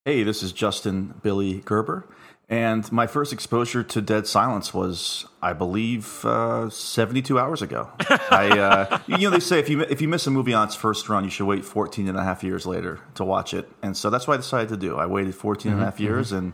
Hey, 0.06 0.24
this 0.24 0.42
is 0.42 0.54
Justin 0.54 1.14
Billy 1.22 1.60
Gerber. 1.66 2.08
And 2.50 2.90
my 2.94 3.08
first 3.08 3.34
exposure 3.34 3.84
to 3.84 4.02
Dead 4.02 4.26
Silence 4.26 4.74
was, 4.74 5.26
I 5.42 5.52
believe, 5.52 6.24
uh, 6.24 6.70
72 6.70 7.38
hours 7.38 7.62
ago. 7.62 7.90
I, 8.00 8.58
uh, 8.58 9.00
you 9.06 9.18
know, 9.18 9.32
they 9.32 9.42
say 9.42 9.60
if 9.60 9.68
you, 9.68 9.82
if 9.82 10.02
you 10.02 10.08
miss 10.08 10.28
a 10.28 10.32
movie 10.32 10.54
on 10.54 10.68
its 10.68 10.76
first 10.76 11.10
run, 11.10 11.26
you 11.26 11.30
should 11.30 11.46
wait 11.46 11.66
14 11.66 12.08
and 12.08 12.18
a 12.18 12.24
half 12.24 12.44
years 12.44 12.66
later 12.66 13.02
to 13.16 13.26
watch 13.26 13.54
it. 13.54 13.70
And 13.84 13.98
so 13.98 14.10
that's 14.10 14.28
what 14.28 14.36
I 14.36 14.38
decided 14.38 14.70
to 14.70 14.78
do. 14.78 14.96
I 14.96 15.08
waited 15.08 15.36
14 15.36 15.74
and 15.74 15.82
a 15.82 15.86
half 15.86 16.00
years 16.00 16.32
and 16.32 16.54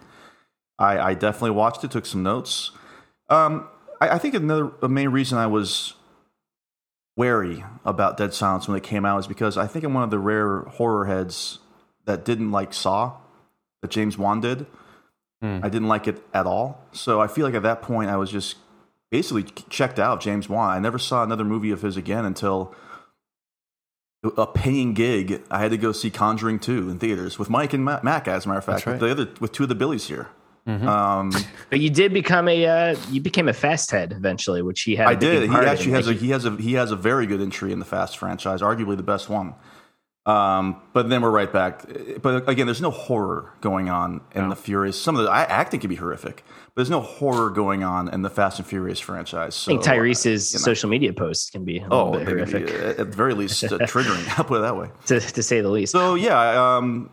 I, 0.79 0.97
I 0.99 1.13
definitely 1.13 1.51
watched 1.51 1.83
it, 1.83 1.91
took 1.91 2.07
some 2.07 2.23
notes. 2.23 2.71
Um, 3.29 3.67
I, 4.01 4.09
I 4.09 4.17
think 4.17 4.33
another 4.33 4.71
a 4.81 4.89
main 4.89 5.09
reason 5.09 5.37
I 5.37 5.45
was 5.47 5.93
wary 7.15 7.63
about 7.85 8.17
Dead 8.17 8.33
Silence 8.33 8.67
when 8.67 8.77
it 8.77 8.83
came 8.83 9.05
out 9.05 9.19
is 9.19 9.27
because 9.27 9.57
I 9.57 9.67
think 9.67 9.85
I'm 9.85 9.93
one 9.93 10.03
of 10.03 10.09
the 10.09 10.17
rare 10.17 10.61
horror 10.61 11.05
heads 11.05 11.59
that 12.05 12.25
didn't 12.25 12.51
like 12.51 12.73
Saw 12.73 13.17
that 13.81 13.91
James 13.91 14.17
Wan 14.17 14.41
did. 14.41 14.65
I 15.43 15.69
didn't 15.69 15.89
like 15.89 16.07
it 16.07 16.23
at 16.33 16.45
all. 16.45 16.81
So 16.93 17.19
I 17.19 17.27
feel 17.27 17.45
like 17.45 17.55
at 17.55 17.63
that 17.63 17.81
point 17.81 18.09
I 18.09 18.15
was 18.15 18.31
just 18.31 18.55
basically 19.11 19.43
checked 19.69 19.99
out 19.99 20.21
James 20.21 20.47
Wan. 20.47 20.69
I 20.69 20.79
never 20.79 20.97
saw 20.97 21.23
another 21.23 21.43
movie 21.43 21.71
of 21.71 21.81
his 21.81 21.97
again 21.97 22.25
until 22.25 22.73
a 24.37 24.47
paying 24.47 24.93
gig. 24.93 25.43
I 25.51 25.59
had 25.59 25.71
to 25.71 25.77
go 25.77 25.91
see 25.91 26.09
Conjuring 26.09 26.59
2 26.59 26.89
in 26.89 26.99
theaters 26.99 27.37
with 27.37 27.49
Mike 27.49 27.73
and 27.73 27.83
Mac, 27.83 28.27
as 28.27 28.45
a 28.45 28.47
matter 28.47 28.59
of 28.59 28.65
fact, 28.65 28.85
right. 28.85 28.93
with 28.93 29.01
the 29.01 29.11
other 29.11 29.29
with 29.39 29.51
two 29.51 29.63
of 29.63 29.69
the 29.69 29.75
Billies 29.75 30.07
here. 30.07 30.29
Um, 30.65 31.31
But 31.69 31.81
you 31.81 31.89
did 31.89 32.13
become 32.13 32.47
a 32.47 32.65
uh, 32.65 32.95
you 33.09 33.19
became 33.19 33.49
a 33.49 33.53
fast 33.53 33.91
head 33.91 34.13
eventually, 34.13 34.61
which 34.61 34.83
he 34.83 34.95
had. 34.95 35.07
I 35.07 35.11
a 35.11 35.17
big 35.17 35.41
did. 35.41 35.49
He 35.49 35.55
actually 35.55 35.91
has 35.91 36.07
a 36.07 36.13
he 36.13 36.29
has 36.29 36.45
a 36.45 36.55
he 36.55 36.73
has 36.73 36.91
a 36.91 36.95
very 36.95 37.27
good 37.27 37.41
entry 37.41 37.73
in 37.73 37.79
the 37.79 37.85
Fast 37.85 38.17
franchise, 38.17 38.61
arguably 38.61 38.95
the 38.95 39.03
best 39.03 39.27
one. 39.27 39.55
Um, 40.25 40.81
but 40.93 41.09
then 41.09 41.21
we're 41.21 41.31
right 41.31 41.51
back. 41.51 41.85
But 42.21 42.47
again, 42.47 42.65
there's 42.65 42.81
no 42.81 42.91
horror 42.91 43.53
going 43.59 43.89
on 43.89 44.21
in 44.33 44.47
the 44.47 44.55
Furious. 44.55 45.01
Some 45.01 45.17
of 45.17 45.23
the 45.25 45.29
I, 45.29 45.43
acting 45.43 45.81
can 45.81 45.89
be 45.89 45.97
horrific, 45.97 46.45
but 46.47 46.75
there's 46.75 46.89
no 46.89 47.01
horror 47.01 47.49
going 47.49 47.83
on 47.83 48.07
in 48.07 48.21
the 48.21 48.29
Fast 48.29 48.57
and 48.57 48.65
Furious 48.65 49.01
franchise. 49.01 49.53
So, 49.53 49.71
I 49.71 49.75
think 49.75 49.83
Tyrese's 49.83 50.53
uh, 50.53 50.57
you 50.57 50.61
know. 50.61 50.63
social 50.63 50.89
media 50.89 51.11
posts 51.11 51.49
can 51.49 51.65
be 51.65 51.79
a 51.79 51.87
oh, 51.91 52.11
little 52.11 52.25
bit 52.25 52.25
they 52.25 52.45
be, 52.45 52.51
horrific, 52.51 52.97
uh, 52.97 53.01
at 53.01 53.11
the 53.11 53.17
very 53.17 53.33
least, 53.33 53.61
uh, 53.65 53.67
triggering. 53.81 54.39
I'll 54.39 54.45
put 54.45 54.59
it 54.59 54.61
that 54.61 54.77
way. 54.77 54.89
to, 55.07 55.19
to 55.19 55.43
say 55.43 55.59
the 55.59 55.69
least. 55.69 55.91
So 55.91 56.15
yeah, 56.15 56.77
um, 56.77 57.09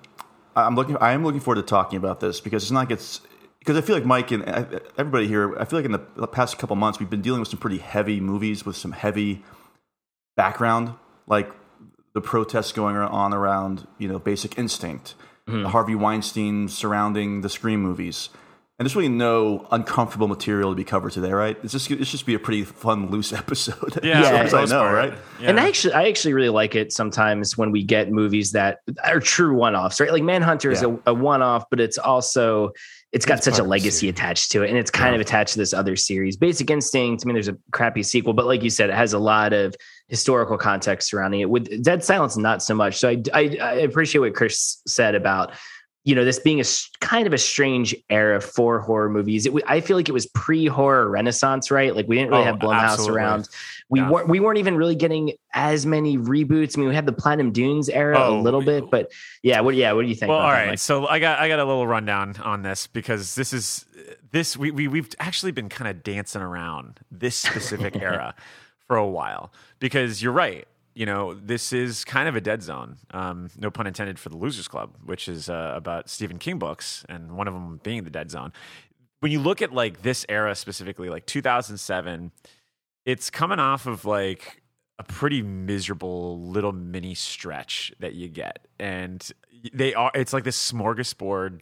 I'm 0.55 0.77
looking. 0.77 0.97
I 0.99 1.11
am 1.11 1.25
looking 1.25 1.41
forward 1.41 1.63
to 1.63 1.67
talking 1.67 1.97
about 1.97 2.21
this 2.21 2.41
because 2.41 2.63
it's 2.63 2.71
not 2.71 2.81
like 2.81 2.93
it's 2.93 3.23
because 3.59 3.77
I 3.77 3.81
feel 3.81 3.97
like 3.97 4.07
Mike 4.07 4.31
and 4.31 4.49
uh, 4.49 4.79
everybody 4.97 5.27
here. 5.27 5.59
I 5.59 5.65
feel 5.65 5.81
like 5.81 5.87
in 5.87 5.93
the, 5.93 6.03
the 6.15 6.29
past 6.29 6.59
couple 6.59 6.77
months 6.77 7.01
we've 7.01 7.11
been 7.11 7.23
dealing 7.23 7.41
with 7.41 7.49
some 7.49 7.59
pretty 7.59 7.79
heavy 7.79 8.21
movies 8.21 8.65
with 8.65 8.77
some 8.77 8.93
heavy 8.93 9.43
background, 10.37 10.95
like 11.27 11.51
the 12.13 12.21
protests 12.21 12.73
going 12.73 12.97
on 12.97 13.33
around 13.35 13.87
you 13.99 14.09
know 14.09 14.19
Basic 14.19 14.59
Instinct, 14.59 15.15
the 15.47 15.69
Harvey 15.69 15.95
Weinstein 15.95 16.69
surrounding 16.69 17.41
the 17.41 17.49
Scream 17.49 17.81
movies. 17.83 18.29
And 18.79 18.87
there's 18.87 18.97
really 18.97 19.11
no 19.11 19.67
uncomfortable 19.71 20.27
material 20.27 20.71
to 20.71 20.75
be 20.75 20.85
covered 20.85 21.13
today, 21.13 21.33
right? 21.33 21.55
It's 21.63 21.73
just 21.73 21.91
it's 21.91 22.11
just 22.11 22.25
be 22.25 22.33
a 22.35 22.39
pretty 22.39 22.65
fun, 22.65 23.11
loose 23.11 23.31
episode. 23.43 24.01
Yeah, 24.03 24.21
as 24.21 24.27
for 24.29 24.33
far 24.33 24.61
the 24.61 24.63
as 24.63 24.73
I 24.73 24.77
know, 24.77 24.83
part. 24.85 24.95
right? 25.11 25.19
Yeah. 25.39 25.51
And 25.51 25.61
I 25.61 25.69
actually, 25.69 25.93
I 25.93 26.09
actually 26.09 26.33
really 26.33 26.49
like 26.49 26.75
it 26.75 26.91
sometimes 26.91 27.59
when 27.59 27.73
we 27.73 27.83
get 27.85 28.11
movies 28.11 28.53
that 28.53 28.79
are 29.05 29.21
true 29.21 29.55
one-offs, 29.55 30.01
right? 30.01 30.11
Like 30.11 30.23
Manhunter 30.23 30.71
is 30.71 30.81
Yeah. 30.81 30.97
a, 31.05 31.11
a 31.11 31.15
one-off, 31.15 31.65
but 31.69 31.79
it's 31.79 31.99
also 31.99 32.71
it's 33.13 33.27
got 33.27 33.39
It's 33.39 33.45
such 33.47 33.55
a 33.55 33.57
part 33.57 33.61
of 33.61 33.67
the 33.67 33.71
legacy 33.71 34.09
attached 34.09 34.51
to 34.53 34.63
it, 34.63 34.71
and 34.71 34.79
it's 34.79 34.91
kind 34.91 35.15
of 35.15 35.21
attached 35.21 35.53
to 35.55 35.59
this 35.59 35.75
other 35.75 35.97
series. 35.97 36.39
Basic 36.39 36.71
Instinct. 36.71 37.23
I 37.23 37.27
mean, 37.27 37.35
there's 37.35 37.49
a 37.49 37.59
crappy 37.73 38.03
sequel, 38.03 38.33
but 38.33 38.47
like 38.47 38.63
you 38.63 38.71
said, 38.71 38.89
it 38.89 38.95
has 38.97 39.13
a 39.13 39.19
lot 39.19 39.53
of 39.53 39.75
historical 40.11 40.59
context 40.59 41.09
surrounding 41.09 41.41
it. 41.41 41.49
With 41.49 41.83
Dead 41.83 42.05
Silence, 42.05 42.37
not 42.37 42.63
so 42.63 42.75
much. 42.75 42.99
So 42.99 43.09
I, 43.09 43.23
I, 43.33 43.57
I 43.63 43.73
appreciate 43.75 44.21
what 44.21 44.35
Chris 44.35 44.83
said 44.87 45.15
about 45.15 45.53
you 46.03 46.15
know 46.15 46.25
this 46.25 46.39
being 46.39 46.61
a 46.61 46.65
kind 47.03 47.27
of 47.27 47.35
a 47.35 47.39
strange 47.39 47.95
era 48.09 48.41
for 48.41 48.81
horror 48.81 49.11
movies. 49.11 49.45
It, 49.45 49.53
I 49.67 49.83
feel 49.83 49.99
like 49.99 50.09
it 50.09 50.13
was 50.13 50.25
pre-horror 50.29 51.11
renaissance, 51.11 51.71
right? 51.71 51.95
Like 51.95 52.09
we 52.09 52.17
didn't 52.17 52.31
really 52.31 52.43
Oh, 52.43 52.47
have 52.47 52.57
Blumhouse 52.57 52.93
absolutely. 52.93 53.17
around. 53.17 53.49
We 53.91 54.01
Yeah. 54.01 54.09
weren't 54.11 54.29
we 54.29 54.41
weren't 54.41 54.57
even 54.59 54.77
really 54.77 54.95
getting 54.95 55.33
as 55.53 55.85
many 55.85 56.17
reboots. 56.17 56.77
I 56.77 56.81
mean, 56.81 56.89
we 56.89 56.95
had 56.95 57.05
the 57.05 57.13
Platinum 57.13 57.53
Dunes 57.53 57.91
era 57.91 58.19
a 58.19 58.25
Oh, 58.29 58.41
little 58.41 58.63
bit, 58.63 58.91
but 58.91 59.13
yeah, 59.43 59.61
what 59.61 59.75
yeah, 59.75 59.93
what 59.93 60.01
do 60.03 60.09
you 60.09 60.15
think? 60.15 60.31
Well, 60.31 60.39
all 60.39 60.51
that, 60.51 60.81
So 60.81 61.07
I 61.07 61.19
got 61.19 61.39
I 61.39 61.49
got 61.49 61.59
a 61.59 61.65
little 61.67 61.87
rundown 61.87 62.35
on 62.43 62.63
this 62.63 62.87
because 62.87 63.35
this 63.35 63.53
is 63.53 63.85
this 64.33 64.57
we, 64.57 64.71
we 64.71 64.89
we've 64.89 65.11
actually 65.19 65.53
been 65.53 65.69
kind 65.69 65.91
of 65.91 66.03
dancing 66.03 66.41
around 66.41 67.01
this 67.11 67.37
specific 67.37 67.95
era 68.01 68.35
for 68.91 68.97
a 68.97 69.07
while 69.07 69.53
because 69.79 70.21
you're 70.21 70.33
right. 70.33 70.67
You 70.95 71.07
know, 71.07 71.35
this 71.35 71.73
is 71.73 72.05
kind 72.05 72.29
of 72.29 72.35
a 72.35 72.41
dead 72.41 72.61
zone. 72.61 72.97
Um, 73.13 73.49
no 73.57 73.71
pun 73.71 73.87
intended 73.87 74.19
for 74.19 74.31
the 74.31 74.37
Losers 74.37 74.67
Club, 74.67 74.97
which 75.05 75.29
is 75.29 75.49
uh, 75.49 75.75
about 75.77 76.11
Stephen 76.11 76.41
King 76.41 76.59
books, 76.59 77.05
and 77.09 77.37
one 77.37 77.47
of 77.47 77.55
them 77.55 77.79
being 77.85 78.03
the 78.03 78.11
dead 78.11 78.33
zone. 78.33 78.53
When 79.21 79.31
you 79.31 79.39
look 79.39 79.63
at 79.63 79.73
like 79.73 80.03
this 80.03 80.27
era 80.29 80.57
specifically, 80.57 81.09
like 81.09 81.25
2007, 81.27 82.33
it's 83.05 83.31
coming 83.31 83.61
off 83.61 83.87
of 83.87 84.05
like 84.05 84.61
a 84.99 85.05
pretty 85.05 85.41
miserable 85.41 86.41
little 86.41 86.73
mini 86.73 87.15
stretch 87.15 87.93
that 88.01 88.15
you 88.15 88.27
get 88.27 88.67
and 88.81 89.31
they 89.73 89.95
are 89.95 90.11
it's 90.15 90.33
like 90.33 90.45
this 90.45 90.73
smorgasbord 90.73 91.61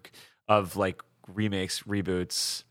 of 0.48 0.76
like 0.76 1.02
remakes 1.28 1.82
reboots 1.82 2.64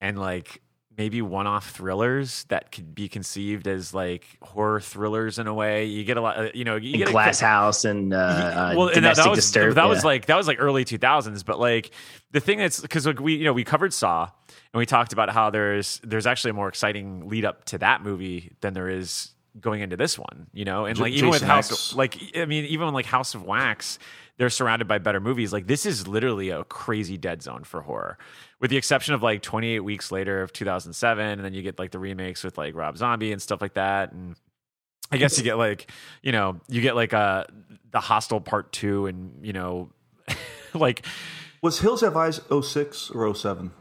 and 0.00 0.18
like 0.18 0.62
maybe 0.98 1.22
one-off 1.22 1.70
thrillers 1.70 2.44
that 2.48 2.72
could 2.72 2.92
be 2.94 3.08
conceived 3.08 3.68
as 3.68 3.94
like 3.94 4.26
horror 4.42 4.80
thrillers 4.80 5.38
in 5.38 5.46
a 5.46 5.54
way 5.54 5.84
you 5.84 6.02
get 6.04 6.16
a 6.16 6.20
lot 6.20 6.36
uh, 6.36 6.48
you 6.52 6.64
know 6.64 6.74
you 6.76 6.90
And 6.90 6.98
get 6.98 7.08
a- 7.08 7.12
Glass 7.12 7.38
House 7.40 7.84
and 7.84 8.12
uh, 8.12 8.16
uh, 8.16 8.74
well, 8.76 8.88
and 8.88 9.04
that, 9.04 9.16
that 9.16 9.28
was 9.30 9.38
Disturbed. 9.38 9.76
that 9.76 9.84
yeah. 9.84 9.88
was 9.88 10.04
like 10.04 10.26
that 10.26 10.36
was 10.36 10.48
like 10.48 10.58
early 10.60 10.84
2000s. 10.84 11.44
But 11.44 11.58
like 11.60 11.92
the 12.32 12.40
thing 12.40 12.58
that's 12.58 12.80
because 12.80 13.06
like 13.06 13.20
we 13.20 13.36
you 13.36 13.44
know 13.44 13.52
we 13.52 13.62
covered 13.64 13.94
Saw 13.94 14.24
and 14.72 14.78
we 14.78 14.84
talked 14.84 15.12
about 15.12 15.30
how 15.30 15.48
there's 15.50 16.00
there's 16.02 16.26
actually 16.26 16.50
a 16.50 16.54
more 16.54 16.68
exciting 16.68 17.28
lead 17.28 17.44
up 17.44 17.64
to 17.66 17.78
that 17.78 18.02
movie 18.02 18.50
than 18.60 18.74
there 18.74 18.88
is 18.90 19.30
going 19.60 19.80
into 19.80 19.96
this 19.96 20.18
one. 20.18 20.48
You 20.52 20.64
know, 20.64 20.84
and 20.84 20.98
like 20.98 21.12
even 21.12 21.30
with 21.30 21.42
House, 21.42 21.70
X. 21.70 21.94
like 21.94 22.18
I 22.36 22.44
mean 22.44 22.64
even 22.66 22.92
like 22.92 23.06
House 23.06 23.34
of 23.36 23.44
Wax, 23.44 24.00
they're 24.38 24.50
surrounded 24.50 24.88
by 24.88 24.98
better 24.98 25.20
movies. 25.20 25.52
Like 25.52 25.66
this 25.66 25.84
is 25.84 26.08
literally 26.08 26.50
a 26.50 26.64
crazy 26.64 27.18
dead 27.18 27.42
zone 27.42 27.64
for 27.64 27.82
horror. 27.82 28.16
With 28.60 28.70
the 28.70 28.76
exception 28.76 29.14
of 29.14 29.22
like 29.22 29.42
28 29.42 29.80
weeks 29.80 30.10
later 30.10 30.42
of 30.42 30.52
2007, 30.52 31.24
and 31.26 31.44
then 31.44 31.52
you 31.52 31.62
get 31.62 31.78
like 31.78 31.90
the 31.90 31.98
remakes 31.98 32.42
with 32.42 32.56
like 32.56 32.74
Rob 32.74 32.96
Zombie 32.96 33.32
and 33.32 33.42
stuff 33.42 33.60
like 33.60 33.74
that, 33.74 34.12
and 34.12 34.36
I 35.12 35.16
guess 35.16 35.38
you 35.38 35.44
get 35.44 35.58
like, 35.58 35.90
you 36.22 36.32
know, 36.32 36.60
you 36.68 36.80
get 36.80 36.96
like 36.96 37.12
uh 37.12 37.44
the 37.90 38.00
Hostel 38.00 38.40
Part 38.40 38.72
Two, 38.72 39.06
and 39.06 39.44
you 39.44 39.52
know, 39.52 39.90
like 40.74 41.04
Was 41.62 41.80
Hills 41.80 42.00
Have 42.00 42.16
Eyes 42.16 42.40
06 42.48 43.10
or 43.10 43.34
07 43.34 43.72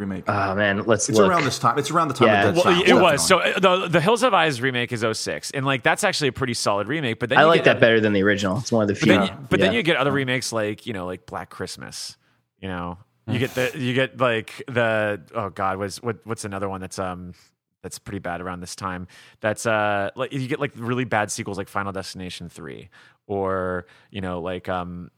remake? 0.00 0.24
oh 0.28 0.54
man, 0.54 0.82
let's 0.84 1.08
it's 1.08 1.18
look. 1.18 1.30
around 1.30 1.44
this 1.44 1.58
time. 1.58 1.78
It's 1.78 1.90
around 1.90 2.08
the 2.08 2.14
time 2.14 2.28
Yeah. 2.28 2.48
of 2.48 2.54
Dead 2.56 2.64
well, 2.64 2.74
Silence, 2.74 2.88
it 2.90 2.94
was. 2.94 3.26
So 3.28 3.38
uh, 3.38 3.58
the 3.60 3.88
the 3.88 4.00
Hills 4.00 4.22
Have 4.22 4.34
Eyes 4.34 4.60
remake 4.60 4.90
is 4.92 5.04
06, 5.12 5.52
and 5.52 5.64
like 5.64 5.82
that's 5.82 6.02
actually 6.02 6.28
a 6.28 6.32
pretty 6.32 6.54
solid 6.54 6.88
remake. 6.88 7.20
But 7.20 7.28
then 7.28 7.38
I 7.38 7.44
like 7.44 7.64
get 7.64 7.74
that 7.74 7.80
better 7.80 8.00
than 8.00 8.12
the 8.12 8.22
original. 8.22 8.58
It's 8.58 8.72
one 8.72 8.82
of 8.82 8.88
the 8.88 8.94
But 8.94 9.00
few. 9.02 9.12
then, 9.12 9.22
you, 9.26 9.32
but 9.48 9.60
then 9.60 9.72
you 9.72 9.82
get 9.82 9.96
other 9.96 10.10
remakes 10.12 10.52
like 10.52 10.86
you 10.86 10.92
know 10.92 11.06
like 11.06 11.26
Black 11.26 11.50
Christmas. 11.50 12.16
You 12.58 12.68
know, 12.68 12.98
you 13.28 13.38
get 13.38 13.54
the 13.54 13.70
you 13.76 13.94
get 13.94 14.18
like 14.18 14.62
the 14.66 15.20
oh 15.34 15.50
god, 15.50 15.76
was 15.78 16.02
what 16.02 16.18
what's 16.24 16.44
another 16.44 16.68
one 16.68 16.80
that's 16.80 16.98
um 16.98 17.34
that's 17.82 17.98
pretty 17.98 18.18
bad 18.18 18.40
around 18.40 18.60
this 18.60 18.76
time. 18.76 19.06
That's 19.40 19.64
uh 19.66 20.10
like 20.16 20.32
you 20.32 20.46
get 20.48 20.60
like 20.60 20.72
really 20.76 21.04
bad 21.04 21.30
sequels 21.30 21.56
like 21.56 21.68
Final 21.68 21.92
Destination 21.92 22.48
three 22.48 22.90
or 23.26 23.86
you 24.10 24.20
know 24.20 24.40
like 24.40 24.68
um. 24.68 25.10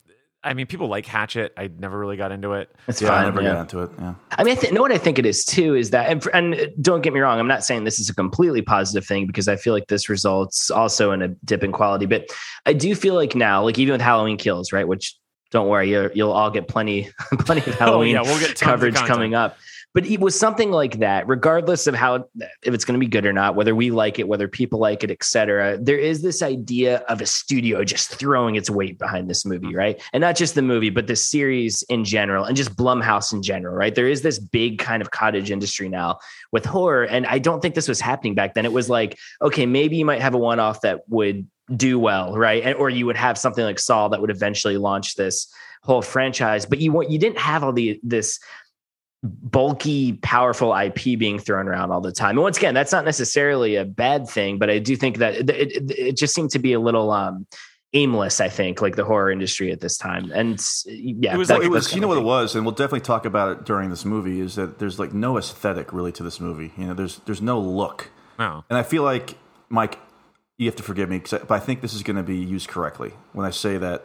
I 0.45 0.55
mean, 0.55 0.67
people 0.67 0.89
like 0.89 1.07
Hatchet. 1.07 1.53
I 1.57 1.71
never 1.79 1.99
really 1.99 2.17
got 2.17 2.33
into 2.33 2.53
it. 2.55 2.75
It's 2.89 3.01
um, 3.01 3.07
yeah, 3.07 3.13
I 3.13 3.17
fine. 3.17 3.25
never 3.27 3.43
yeah. 3.43 3.53
got 3.55 3.61
into 3.61 3.83
it. 3.83 3.91
Yeah. 3.99 4.15
I 4.33 4.45
mean, 4.45 4.57
I 4.57 4.61
th- 4.61 4.73
know 4.73 4.81
what 4.81 4.93
I 4.93 4.99
think 4.99 5.19
it 5.19 5.27
is 5.27 5.45
too 5.45 5.75
is 5.75 5.91
that, 5.91 6.11
and, 6.11 6.27
and 6.35 6.73
don't 6.81 7.03
get 7.03 7.13
me 7.13 7.21
wrong, 7.21 7.39
I'm 7.39 7.47
not 7.47 7.65
saying 7.65 7.85
this 7.85 8.01
is 8.01 8.09
a 8.09 8.15
completely 8.15 8.63
positive 8.63 9.07
thing 9.07 9.27
because 9.27 9.47
I 9.47 9.57
feel 9.57 9.73
like 9.73 9.87
this 9.87 10.09
results 10.09 10.71
also 10.71 11.13
in 11.13 11.23
a 11.23 11.29
dip 11.29 11.63
in 11.63 11.71
quality, 11.71 12.07
but 12.07 12.27
I 12.67 12.73
do 12.73 12.95
feel 12.95 13.15
like 13.15 13.35
now, 13.35 13.63
like 13.63 13.79
even 13.79 13.93
with 13.93 14.01
Halloween 14.01 14.37
Kills, 14.37 14.73
right? 14.73 14.87
Which 14.87 15.17
don't 15.53 15.69
worry, 15.69 15.91
you'll, 15.91 16.11
you'll 16.13 16.33
all 16.33 16.51
get 16.51 16.67
plenty, 16.67 17.11
plenty 17.41 17.61
of 17.71 17.79
Halloween 17.79 18.17
Oh, 18.17 18.23
yeah, 18.25 18.29
we'll 18.29 18.41
get 18.41 18.57
tons 18.57 18.63
of 18.63 18.67
coverage 18.67 18.95
coming 18.97 19.35
up. 19.35 19.59
But 19.95 20.07
it 20.07 20.21
was 20.21 20.39
something 20.39 20.71
like 20.71 21.01
that, 21.01 21.29
regardless 21.29 21.87
of 21.87 21.95
how 21.95 22.25
if 22.63 22.73
it's 22.73 22.85
going 22.85 22.99
to 22.99 23.05
be 23.05 23.11
good 23.11 23.27
or 23.27 23.33
not, 23.33 23.57
whether 23.57 23.75
we 23.75 23.91
like 23.91 24.19
it, 24.19 24.27
whether 24.27 24.49
people 24.49 24.79
like 24.79 25.05
it, 25.05 25.11
et 25.11 25.23
cetera. 25.23 25.77
There 25.77 25.99
is 25.99 26.23
this 26.23 26.41
idea 26.41 26.99
of 27.09 27.21
a 27.21 27.27
studio 27.27 27.85
just 27.85 28.09
throwing 28.15 28.57
its 28.57 28.71
weight 28.71 28.99
behind 28.99 29.29
this 29.29 29.45
movie, 29.45 29.67
mm-hmm. 29.67 29.77
right? 29.77 30.03
And 30.15 30.23
not 30.23 30.37
just 30.37 30.55
the 30.55 30.63
movie, 30.63 30.91
but 30.91 31.09
the 31.09 31.17
series 31.17 31.83
in 31.85 32.05
general, 32.05 32.45
and 32.45 32.57
just 32.57 32.75
Blumhouse 32.75 33.33
in 33.33 33.43
general, 33.43 33.75
right? 33.75 33.95
There 33.95 34.09
is 34.09 34.23
this 34.23 34.39
big 34.39 34.79
kind 34.79 35.03
of 35.03 35.11
cottage 35.11 35.51
industry 35.51 35.89
now 35.89 36.19
with 36.53 36.65
horror, 36.65 37.05
and 37.05 37.27
I 37.27 37.39
don't 37.39 37.61
think 37.61 37.75
this 37.75 37.89
was 37.89 38.01
happening 38.01 38.35
back 38.35 38.55
then. 38.55 38.65
It 38.65 38.73
was 38.73 38.89
like, 38.89 39.19
okay, 39.43 39.67
maybe 39.67 39.97
you 39.97 40.07
might 40.07 40.23
have 40.23 40.35
a 40.35 40.39
one-off 40.39 40.81
that 40.83 41.03
would 41.09 41.47
do 41.77 41.99
well, 41.99 42.37
right? 42.37 42.63
And, 42.65 42.75
or 42.77 42.91
you 42.91 43.07
would 43.07 43.17
have 43.17 43.37
something 43.39 43.65
like 43.65 43.79
Saw 43.79 44.09
that 44.09 44.21
would 44.21 44.31
eventually 44.31 44.77
launch 44.77 45.17
this 45.17 45.53
whole 45.83 46.03
franchise, 46.03 46.65
but 46.65 46.79
you 46.79 46.93
want 46.93 47.11
you 47.11 47.19
didn't 47.19 47.39
have 47.39 47.65
all 47.65 47.73
the 47.73 47.99
this 48.05 48.39
bulky, 49.23 50.15
powerful 50.15 50.75
IP 50.75 51.19
being 51.19 51.39
thrown 51.39 51.69
around 51.69 51.91
all 51.93 52.01
the 52.01 52.13
time. 52.13 52.31
And 52.31 52.41
once 52.41 52.59
again, 52.59 52.75
that's 52.75 52.93
not 52.93 53.05
necessarily 53.05 53.77
a 53.77 53.85
bad 53.85 54.29
thing, 54.29 54.59
but 54.59 54.69
I 54.71 54.79
do 54.79 54.97
think 54.97 55.19
that 55.19 55.35
it, 55.35 55.51
it, 55.51 55.91
it 55.91 56.17
just 56.17 56.35
seemed 56.35 56.51
to 56.51 56.59
be 56.59 56.73
a 56.73 56.81
little 56.81 57.11
um, 57.13 57.47
aimless. 57.93 58.41
I 58.41 58.49
think, 58.49 58.83
like 58.83 58.97
the 58.97 59.05
horror 59.05 59.31
industry 59.31 59.71
at 59.71 59.81
this 59.81 59.97
time, 59.97 60.33
and 60.33 60.61
yeah, 60.87 61.35
It 61.35 61.39
was 61.39 61.49
that- 61.49 61.59
like- 61.59 61.67
it 61.67 61.71
was, 61.71 61.95
you 61.95 62.01
know 62.01 62.09
what 62.09 62.19
it 62.19 62.25
was, 62.25 62.57
and 62.57 62.65
we'll 62.65 62.75
definitely 62.75 63.01
talk 63.01 63.25
about 63.25 63.53
it 63.57 63.65
during 63.65 63.91
this 63.91 64.05
movie. 64.05 64.41
Is 64.41 64.57
that 64.57 64.79
there's 64.81 64.99
like 64.99 65.13
no 65.13 65.37
aesthetic 65.39 65.93
really 65.93 66.13
to 66.13 66.23
this 66.23 66.41
movie. 66.41 66.73
You 66.77 66.87
know, 66.89 66.95
there's 66.95 67.19
there's 67.27 67.43
no 67.43 67.61
look, 67.61 68.11
No. 68.41 68.65
and 68.69 68.77
I 68.77 68.83
feel 68.83 69.05
like 69.05 69.37
Mike, 69.69 69.99
you 70.59 70.67
have 70.67 70.77
to 70.77 70.83
forgive 70.83 71.09
me, 71.09 71.23
I- 71.33 71.39
but 71.39 71.51
I 71.53 71.59
think 71.61 71.81
this 71.81 71.95
is 71.95 72.03
going 72.03 72.17
to 72.17 72.23
be 72.25 72.37
used 72.37 72.69
correctly 72.69 73.13
when 73.33 73.47
I 73.47 73.51
say 73.51 73.79
that 73.79 74.05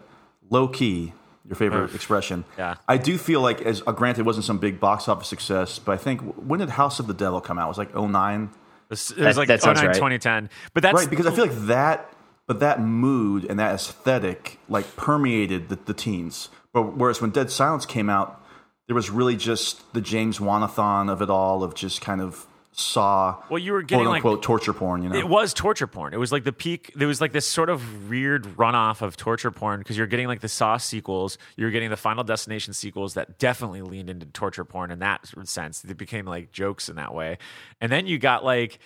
low 0.50 0.68
key. 0.68 1.14
Your 1.48 1.56
favorite 1.56 1.86
Oof. 1.86 1.96
expression. 1.96 2.44
Yeah. 2.58 2.76
I 2.88 2.98
do 2.98 3.18
feel 3.18 3.40
like, 3.42 3.62
as 3.62 3.82
uh, 3.88 3.94
granted, 3.94 4.22
it 4.22 4.26
wasn't 4.26 4.46
some 4.46 4.58
big 4.58 4.80
box 4.82 5.08
office 5.08 5.28
success, 5.30 5.80
but 5.80 5.94
I 5.94 5.98
think 5.98 6.20
when 6.36 6.60
did 6.60 6.70
House 6.70 7.00
of 7.00 7.08
the 7.08 7.14
Devil 7.14 7.40
come 7.40 7.58
out? 7.58 7.66
It 7.66 7.70
was 7.70 7.78
like 7.78 7.96
09? 7.96 8.44
It 8.44 8.50
was, 8.90 9.12
it 9.12 9.18
That- 9.18 9.38
like 9.38 9.48
that 9.48 9.64
09, 9.64 9.76
right. 9.76 9.94
2010. 9.96 10.50
But 10.74 10.84
that's 10.84 10.94
right 10.96 11.10
because 11.10 11.26
i 11.26 11.32
feel 11.32 11.46
like 11.46 11.58
that 11.68 12.14
but 12.48 12.60
that 12.62 12.80
mood 12.82 13.46
and 13.50 13.60
that 13.60 13.74
aesthetic 13.76 14.60
like 14.70 14.96
permeated 14.96 15.68
the, 15.70 15.76
the 15.86 15.94
teens 15.94 16.48
but 16.74 16.96
whereas 16.98 17.22
when 17.22 17.30
dead 17.32 17.52
silence 17.52 17.86
came 17.86 18.10
out 18.10 18.42
there 18.88 18.96
was 18.96 19.10
really 19.10 19.36
just 19.36 19.94
the 19.94 20.00
james 20.00 20.40
wanathon 20.40 21.12
of 21.12 21.22
it 21.22 21.30
all 21.30 21.64
of 21.64 21.76
just 21.76 22.00
kind 22.00 22.22
of 22.22 22.46
saw 22.80 23.36
Well, 23.50 23.58
you 23.58 23.74
were 23.74 23.82
getting, 23.82 24.06
quote 24.06 24.12
like- 24.12 24.18
unquote 24.18 24.44
torture 24.44 24.72
porn. 24.72 25.02
You 25.04 25.10
know, 25.10 25.18
It 25.18 25.28
was 25.28 25.54
torture 25.54 25.88
porn. 25.88 26.14
It 26.14 26.18
was 26.20 26.32
like 26.32 26.44
the 26.44 26.54
peak. 26.54 26.92
There 26.96 27.08
was 27.08 27.20
like 27.20 27.32
this 27.32 27.48
sort 27.48 27.70
of 27.70 28.08
weird 28.10 28.44
runoff 28.56 29.02
of 29.02 29.18
torture 29.18 29.50
porn 29.52 29.80
because 29.80 29.98
you're 29.98 30.06
getting 30.08 30.28
like 30.28 30.42
the 30.42 30.48
Saw 30.48 30.78
sequels, 30.78 31.38
you're 31.56 31.72
getting 31.72 31.90
the 31.90 31.98
Final 31.98 32.24
Destination 32.24 32.74
sequels 32.74 33.16
that 33.16 33.40
definitely 33.40 33.82
leaned 33.82 34.10
into 34.12 34.28
torture 34.28 34.64
porn 34.64 34.92
in 34.92 35.00
that 35.00 35.28
sense. 35.46 35.82
They 35.82 35.94
became 35.94 36.26
like 36.26 36.52
jokes 36.52 36.88
in 36.88 36.96
that 36.98 37.14
way, 37.16 37.40
and 37.82 37.92
then 37.92 38.06
you 38.06 38.20
got 38.20 38.46
like 38.46 38.78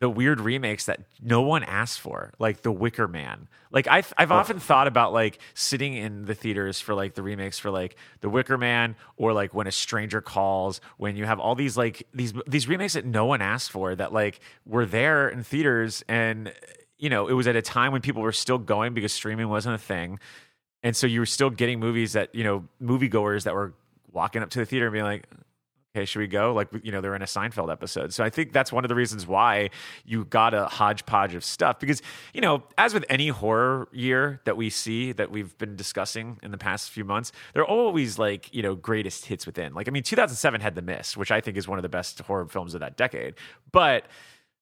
the 0.00 0.08
weird 0.08 0.40
remakes 0.40 0.86
that 0.86 1.00
no 1.20 1.42
one 1.42 1.64
asked 1.64 2.00
for, 2.00 2.32
like 2.38 2.62
The 2.62 2.70
Wicker 2.70 3.08
Man. 3.08 3.48
Like 3.70 3.86
I've 3.88 4.12
I've 4.16 4.30
oh. 4.30 4.36
often 4.36 4.60
thought 4.60 4.86
about 4.86 5.12
like 5.12 5.38
sitting 5.54 5.94
in 5.94 6.24
the 6.24 6.34
theaters 6.34 6.80
for 6.80 6.94
like 6.94 7.14
the 7.14 7.22
remakes 7.22 7.58
for 7.58 7.70
like 7.70 7.96
The 8.20 8.28
Wicker 8.28 8.56
Man 8.56 8.96
or 9.16 9.32
like 9.32 9.54
When 9.54 9.66
a 9.66 9.72
Stranger 9.72 10.20
Calls. 10.20 10.80
When 10.96 11.16
you 11.16 11.26
have 11.26 11.40
all 11.40 11.54
these 11.54 11.76
like 11.76 12.06
these 12.14 12.32
these 12.46 12.68
remakes 12.68 12.94
that 12.94 13.04
no 13.04 13.26
one 13.26 13.42
asked 13.42 13.70
for 13.70 13.94
that 13.94 14.12
like 14.12 14.40
were 14.64 14.86
there 14.86 15.28
in 15.28 15.42
theaters 15.42 16.04
and 16.08 16.52
you 16.98 17.10
know 17.10 17.28
it 17.28 17.32
was 17.32 17.46
at 17.46 17.56
a 17.56 17.62
time 17.62 17.92
when 17.92 18.00
people 18.00 18.22
were 18.22 18.32
still 18.32 18.58
going 18.58 18.94
because 18.94 19.12
streaming 19.12 19.48
wasn't 19.48 19.74
a 19.74 19.78
thing, 19.78 20.18
and 20.82 20.96
so 20.96 21.06
you 21.06 21.20
were 21.20 21.26
still 21.26 21.50
getting 21.50 21.80
movies 21.80 22.12
that 22.12 22.34
you 22.34 22.44
know 22.44 22.64
moviegoers 22.82 23.44
that 23.44 23.54
were 23.54 23.74
walking 24.12 24.42
up 24.42 24.50
to 24.50 24.60
the 24.60 24.64
theater 24.64 24.86
and 24.86 24.92
being 24.92 25.04
like 25.04 25.26
okay, 25.98 26.06
should 26.06 26.20
we 26.20 26.26
go? 26.26 26.52
Like, 26.52 26.68
you 26.82 26.92
know, 26.92 27.00
they're 27.00 27.14
in 27.14 27.22
a 27.22 27.26
Seinfeld 27.26 27.70
episode. 27.70 28.14
So 28.14 28.22
I 28.22 28.30
think 28.30 28.52
that's 28.52 28.72
one 28.72 28.84
of 28.84 28.88
the 28.88 28.94
reasons 28.94 29.26
why 29.26 29.70
you 30.04 30.24
got 30.24 30.54
a 30.54 30.66
hodgepodge 30.66 31.34
of 31.34 31.44
stuff. 31.44 31.80
Because, 31.80 32.02
you 32.32 32.40
know, 32.40 32.62
as 32.76 32.94
with 32.94 33.04
any 33.08 33.28
horror 33.28 33.88
year 33.92 34.40
that 34.44 34.56
we 34.56 34.70
see 34.70 35.12
that 35.12 35.30
we've 35.30 35.56
been 35.58 35.76
discussing 35.76 36.38
in 36.42 36.50
the 36.50 36.58
past 36.58 36.90
few 36.90 37.04
months, 37.04 37.32
there 37.52 37.62
are 37.62 37.68
always 37.68 38.18
like, 38.18 38.54
you 38.54 38.62
know, 38.62 38.74
greatest 38.74 39.26
hits 39.26 39.44
within. 39.46 39.74
Like, 39.74 39.88
I 39.88 39.90
mean, 39.90 40.02
2007 40.02 40.60
had 40.60 40.74
The 40.74 40.82
Mist, 40.82 41.16
which 41.16 41.30
I 41.30 41.40
think 41.40 41.56
is 41.56 41.66
one 41.66 41.78
of 41.78 41.82
the 41.82 41.88
best 41.88 42.20
horror 42.20 42.46
films 42.46 42.74
of 42.74 42.80
that 42.80 42.96
decade. 42.96 43.34
But, 43.72 44.04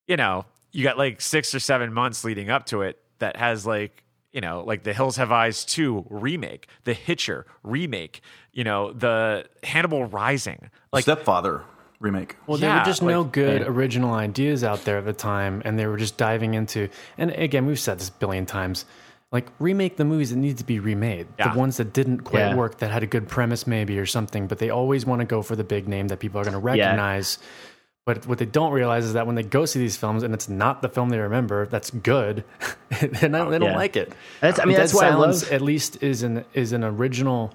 you 0.07 0.16
know, 0.16 0.47
you 0.73 0.83
got 0.83 0.99
like 0.99 1.21
six 1.21 1.55
or 1.55 1.61
seven 1.61 1.93
months 1.93 2.25
leading 2.25 2.50
up 2.50 2.66
to 2.66 2.83
it 2.83 2.99
that 3.19 3.37
has 3.37 3.66
like, 3.66 4.02
you 4.37 4.43
know, 4.43 4.62
like 4.66 4.83
the 4.83 4.93
Hills 4.93 5.16
Have 5.16 5.33
Eyes 5.33 5.64
2 5.64 6.09
remake, 6.11 6.69
the 6.85 6.93
Hitcher 6.93 7.47
remake, 7.62 8.21
you 8.52 8.64
know, 8.64 8.93
the 8.93 9.47
Hannibal 9.64 10.05
Rising. 10.05 10.69
Like, 10.93 11.05
Stepfather 11.05 11.62
remake. 12.00 12.37
Well, 12.47 12.59
there 12.59 12.69
Yeah, 12.69 12.81
were 12.81 12.85
just 12.85 13.00
no 13.02 13.23
like- 13.23 13.33
good 13.33 13.62
original 13.62 14.12
ideas 14.12 14.62
out 14.62 14.85
there 14.85 14.99
at 14.99 15.07
the 15.07 15.14
time, 15.14 15.62
and 15.64 15.78
they 15.78 15.87
were 15.87 15.97
just 15.97 16.19
diving 16.19 16.52
into. 16.52 16.90
And 17.16 17.31
again, 17.31 17.64
we've 17.64 17.81
said 17.81 17.99
this 17.99 18.11
a 18.11 18.12
billion 18.12 18.45
times. 18.45 18.85
Like 19.33 19.47
remake 19.59 19.97
the 19.97 20.05
movies 20.05 20.28
that 20.31 20.37
need 20.37 20.59
to 20.59 20.64
be 20.64 20.81
remade, 20.81 21.28
Yeah. 21.38 21.55
the 21.55 21.59
ones 21.59 21.78
that 21.78 21.95
didn't 21.95 22.21
quite 22.21 22.40
Yeah. 22.50 22.55
work, 22.57 22.76
that 22.81 22.90
had 22.90 23.02
a 23.02 23.07
good 23.07 23.28
premise 23.28 23.66
maybe 23.66 23.99
or 23.99 24.05
something. 24.05 24.47
But 24.49 24.59
they 24.59 24.69
always 24.69 25.07
want 25.07 25.21
to 25.21 25.25
go 25.25 25.40
for 25.40 25.57
the 25.57 25.64
big 25.64 25.88
name 25.88 26.09
that 26.09 26.19
people 26.21 26.38
are 26.40 26.45
going 26.45 26.52
to 26.52 26.59
recognize. 26.61 27.38
But 28.06 28.25
what 28.26 28.38
they 28.38 28.44
don't 28.46 28.70
realize 28.72 29.04
is 29.04 29.14
that 29.14 29.26
when 29.26 29.34
they 29.34 29.42
go 29.42 29.66
see 29.66 29.80
these 29.80 29.96
films 29.96 30.22
and 30.22 30.32
it's 30.32 30.48
not 30.48 30.80
the 30.80 30.88
film 30.88 31.08
they 31.08 31.18
remember, 31.18 31.66
that's 31.66 31.90
good, 31.90 32.44
then 33.00 33.10
they 33.20 33.28
don't, 33.28 33.50
they 33.50 33.58
don't 33.58 33.70
Yeah. 33.70 33.76
like 33.76 33.96
it. 33.96 34.12
That's- 34.40 34.60
I 34.60 34.64
mean, 34.64 34.76
Dead 34.76 34.82
that's 34.82 34.94
why 34.94 35.08
I 35.08 35.14
love- 35.14 35.50
at 35.50 35.60
least 35.60 36.02
is 36.04 36.22
an 36.22 36.44
is 36.54 36.72
an 36.72 36.84
original 36.84 37.52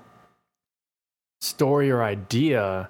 story 1.39 1.89
or 1.89 2.03
idea. 2.03 2.89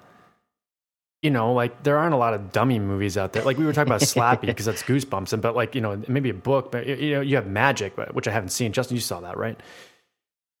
You 1.22 1.30
know, 1.30 1.52
like 1.52 1.84
there 1.84 1.98
aren't 1.98 2.14
a 2.14 2.16
lot 2.18 2.34
of 2.34 2.50
dummy 2.50 2.80
movies 2.80 3.16
out 3.16 3.32
there. 3.32 3.44
Like 3.44 3.56
we 3.58 3.64
were 3.64 3.72
talking 3.72 3.88
about 3.92 4.00
Slappy 4.14 4.40
because 4.46 4.66
that's 4.66 4.82
Goosebumps, 4.82 5.32
and 5.32 5.40
but 5.40 5.54
like 5.54 5.76
you 5.76 5.80
know 5.80 6.02
maybe 6.08 6.30
a 6.30 6.34
book, 6.34 6.72
but 6.72 6.84
you 6.86 7.12
know 7.14 7.20
you 7.20 7.36
have 7.36 7.46
Magic, 7.46 7.94
but 7.94 8.12
which 8.12 8.26
I 8.26 8.32
haven't 8.32 8.48
seen. 8.48 8.72
Justin, 8.72 8.96
you 8.96 9.00
saw 9.00 9.20
that, 9.20 9.36
right? 9.38 9.58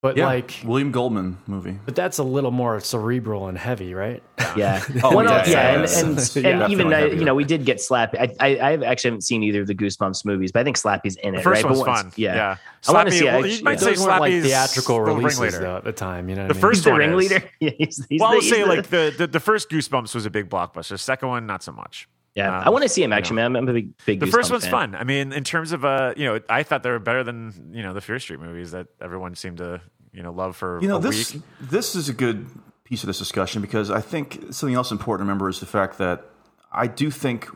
But 0.02 0.16
Yeah, 0.16 0.26
like, 0.26 0.60
William 0.64 0.90
Goldman 0.90 1.38
movie. 1.46 1.78
but 1.84 1.94
that's 1.94 2.18
a 2.18 2.24
little 2.24 2.50
more 2.50 2.80
cerebral 2.80 3.46
and 3.46 3.56
heavy, 3.56 3.94
right? 3.94 4.20
Yeah. 4.56 4.82
Oh, 5.04 5.14
Well, 5.14 5.24
yeah, 5.24 5.44
yeah, 5.46 5.50
yeah, 5.50 6.00
and, 6.00 6.18
and, 6.18 6.36
Yeah, 6.36 6.50
and 6.64 6.72
even 6.72 6.88
definitely 6.90 7.16
uh, 7.16 7.20
you 7.20 7.24
know 7.24 7.36
we 7.36 7.44
did 7.44 7.64
get 7.64 7.76
Slappy. 7.76 8.18
I, 8.18 8.34
I 8.40 8.56
I 8.72 8.72
actually 8.84 9.10
haven't 9.10 9.20
seen 9.22 9.44
either 9.44 9.60
of 9.60 9.68
the 9.68 9.76
Goosebumps 9.76 10.24
movies, 10.24 10.50
but 10.50 10.58
I 10.58 10.64
think 10.64 10.76
Slappy's 10.76 11.14
in 11.16 11.34
it. 11.34 11.38
The 11.38 11.42
first 11.44 11.62
right? 11.62 11.70
one's 11.70 11.78
But 11.82 11.86
once- 11.88 12.02
fun. 12.02 12.12
Yeah, 12.16 12.34
Yeah. 12.34 12.56
I 12.88 12.92
want 12.92 13.08
to 13.10 13.14
see. 13.14 13.24
well, 13.26 13.44
I- 13.44 13.46
you 13.46 13.62
might 13.62 13.70
yeah. 13.72 13.76
say 13.78 13.86
Those 13.94 14.04
weren't 14.06 14.20
like 14.20 14.42
theatrical 14.42 14.96
the 14.96 15.02
releases 15.14 15.38
ringleader. 15.40 15.58
though 15.64 15.76
at 15.76 15.84
the 15.84 15.92
time. 15.92 16.28
You 16.28 16.34
know, 16.34 16.42
what 16.42 16.48
The 16.48 16.54
I 16.54 16.56
mean? 16.56 16.60
first 16.60 16.78
He's 16.78 16.84
the 16.84 16.90
one 16.90 17.00
is. 17.00 17.06
ringleader. 17.06 17.50
Yeah, 17.60 17.70
he's, 17.78 18.06
he's 18.08 18.20
well, 18.20 18.30
the, 18.30 18.36
I'll 18.36 18.42
say 18.42 18.62
the- 18.62 18.66
like 18.68 18.86
the, 18.88 19.14
the 19.16 19.26
the 19.28 19.40
first 19.40 19.70
Goosebumps 19.70 20.16
was 20.16 20.26
a 20.26 20.30
big 20.30 20.50
blockbuster. 20.50 20.88
The 20.88 20.98
second 20.98 21.28
one, 21.28 21.46
not 21.46 21.62
so 21.62 21.70
much. 21.70 22.08
Yeah, 22.34 22.58
um, 22.58 22.64
I 22.66 22.70
want 22.70 22.82
to 22.82 22.88
see 22.88 23.02
him 23.02 23.10
you 23.10 23.16
actually, 23.16 23.36
know. 23.36 23.50
man. 23.50 23.56
I'm 23.64 23.68
a 23.68 23.72
big 23.72 23.92
big. 24.06 24.20
The 24.20 24.26
first 24.26 24.50
one's 24.50 24.64
fan. 24.64 24.70
fun. 24.70 24.94
I 24.94 25.04
mean, 25.04 25.32
in 25.32 25.44
terms 25.44 25.72
of 25.72 25.84
uh, 25.84 26.14
you 26.16 26.24
know, 26.26 26.40
I 26.48 26.62
thought 26.62 26.82
they 26.82 26.90
were 26.90 26.98
better 26.98 27.22
than 27.22 27.70
you 27.74 27.82
know 27.82 27.92
the 27.92 28.00
Fear 28.00 28.18
Street 28.20 28.40
movies 28.40 28.70
that 28.70 28.86
everyone 29.00 29.34
seemed 29.34 29.58
to 29.58 29.80
you 30.12 30.22
know 30.22 30.32
love 30.32 30.56
for 30.56 30.80
You 30.80 30.88
know, 30.88 30.96
a 30.96 31.00
this 31.00 31.34
week. 31.34 31.42
this 31.60 31.94
is 31.94 32.08
a 32.08 32.14
good 32.14 32.46
piece 32.84 33.02
of 33.02 33.06
this 33.06 33.18
discussion 33.18 33.60
because 33.62 33.90
I 33.90 34.00
think 34.00 34.38
something 34.50 34.74
else 34.74 34.90
important 34.90 35.26
to 35.26 35.30
remember 35.30 35.48
is 35.48 35.60
the 35.60 35.66
fact 35.66 35.98
that 35.98 36.24
I 36.72 36.86
do 36.86 37.10
think 37.10 37.48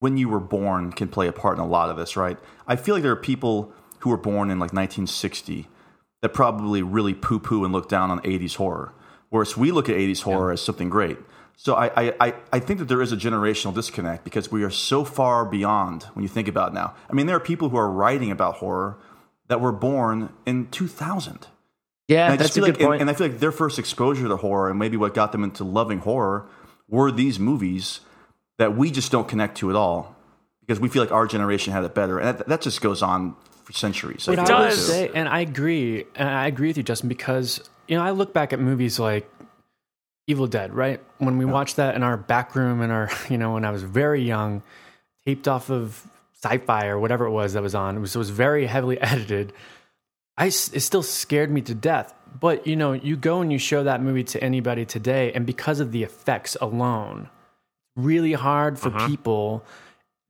when 0.00 0.16
you 0.16 0.28
were 0.28 0.40
born 0.40 0.92
can 0.92 1.08
play 1.08 1.26
a 1.26 1.32
part 1.32 1.56
in 1.56 1.62
a 1.62 1.66
lot 1.66 1.90
of 1.90 1.96
this, 1.96 2.16
right? 2.16 2.38
I 2.66 2.76
feel 2.76 2.94
like 2.94 3.02
there 3.02 3.12
are 3.12 3.16
people 3.16 3.72
who 4.00 4.10
were 4.10 4.16
born 4.16 4.50
in 4.50 4.58
like 4.60 4.72
1960 4.72 5.66
that 6.22 6.28
probably 6.30 6.82
really 6.82 7.14
poo 7.14 7.38
poo 7.40 7.64
and 7.64 7.72
look 7.72 7.88
down 7.88 8.10
on 8.10 8.20
80s 8.20 8.54
horror, 8.56 8.92
whereas 9.30 9.56
we 9.56 9.72
look 9.72 9.88
at 9.88 9.96
80s 9.96 10.22
horror 10.22 10.52
as 10.52 10.60
something 10.60 10.88
great. 10.88 11.18
So 11.60 11.74
I, 11.74 11.86
I, 12.06 12.14
I, 12.20 12.34
I 12.52 12.58
think 12.60 12.78
that 12.78 12.84
there 12.86 13.02
is 13.02 13.10
a 13.10 13.16
generational 13.16 13.74
disconnect 13.74 14.22
because 14.22 14.48
we 14.50 14.62
are 14.62 14.70
so 14.70 15.02
far 15.04 15.44
beyond 15.44 16.04
when 16.14 16.22
you 16.22 16.28
think 16.28 16.46
about 16.46 16.70
it 16.70 16.74
now. 16.74 16.94
I 17.10 17.14
mean, 17.14 17.26
there 17.26 17.34
are 17.34 17.40
people 17.40 17.68
who 17.68 17.76
are 17.76 17.90
writing 17.90 18.30
about 18.30 18.54
horror 18.54 18.96
that 19.48 19.60
were 19.60 19.72
born 19.72 20.32
in 20.46 20.68
2000. 20.68 21.48
Yeah, 22.06 22.26
And 22.26 22.34
I 22.34 22.36
that's 22.36 22.50
a 22.50 22.52
feel 22.54 22.64
good 22.66 22.74
like, 22.74 22.80
and, 22.80 22.88
point. 22.90 23.00
and 23.00 23.10
I 23.10 23.12
feel 23.14 23.26
like 23.26 23.40
their 23.40 23.50
first 23.50 23.76
exposure 23.76 24.28
to 24.28 24.36
horror 24.36 24.70
and 24.70 24.78
maybe 24.78 24.96
what 24.96 25.14
got 25.14 25.32
them 25.32 25.42
into 25.42 25.64
loving 25.64 25.98
horror 25.98 26.46
were 26.88 27.10
these 27.10 27.40
movies 27.40 28.00
that 28.58 28.76
we 28.76 28.92
just 28.92 29.10
don't 29.10 29.26
connect 29.26 29.56
to 29.58 29.68
at 29.68 29.74
all 29.74 30.14
because 30.60 30.78
we 30.78 30.88
feel 30.88 31.02
like 31.02 31.10
our 31.12 31.26
generation 31.26 31.72
had 31.72 31.82
it 31.82 31.92
better, 31.92 32.20
and 32.20 32.38
that, 32.38 32.46
that 32.46 32.60
just 32.60 32.80
goes 32.80 33.02
on 33.02 33.34
for 33.64 33.72
centuries. 33.72 34.28
I 34.28 34.36
But 34.36 34.46
feel 34.46 34.56
I 34.56 34.60
would 34.68 34.72
say, 34.74 35.10
and 35.12 35.28
I 35.28 35.40
agree, 35.40 36.04
and 36.14 36.28
I 36.28 36.46
agree 36.46 36.68
with 36.68 36.76
you, 36.76 36.82
Justin, 36.84 37.08
because 37.08 37.68
you 37.88 37.96
know 37.96 38.02
I 38.04 38.10
look 38.10 38.32
back 38.32 38.52
at 38.52 38.60
movies 38.60 38.98
like 38.98 39.28
Evil 40.28 40.46
Dead, 40.46 40.72
right? 40.74 41.02
When 41.16 41.38
we 41.38 41.44
watched 41.44 41.76
that 41.76 41.96
in 41.96 42.04
our 42.04 42.16
back 42.16 42.54
room, 42.54 42.82
in 42.82 42.90
our 42.90 43.10
you 43.28 43.38
know 43.38 43.54
when 43.54 43.64
I 43.64 43.70
was 43.70 43.82
very 43.82 44.22
young, 44.22 44.62
taped 45.26 45.48
off 45.48 45.70
of 45.70 46.06
sci-fi 46.42 46.86
or 46.86 46.98
whatever 46.98 47.26
it 47.26 47.32
was 47.32 47.54
that 47.54 47.62
was 47.62 47.74
on. 47.74 47.96
It 47.96 48.00
was, 48.00 48.14
it 48.14 48.18
was 48.18 48.30
very 48.30 48.66
heavily 48.66 49.00
edited. 49.00 49.52
I 50.36 50.46
it 50.46 50.52
still 50.52 51.02
scared 51.02 51.50
me 51.50 51.62
to 51.62 51.74
death. 51.74 52.14
But 52.38 52.66
you 52.66 52.76
know, 52.76 52.92
you 52.92 53.16
go 53.16 53.40
and 53.40 53.50
you 53.50 53.58
show 53.58 53.82
that 53.82 54.02
movie 54.02 54.24
to 54.24 54.44
anybody 54.44 54.84
today, 54.84 55.32
and 55.32 55.46
because 55.46 55.80
of 55.80 55.90
the 55.92 56.02
effects 56.02 56.56
alone, 56.60 57.30
really 57.96 58.34
hard 58.34 58.78
for 58.78 58.88
uh-huh. 58.88 59.08
people 59.08 59.64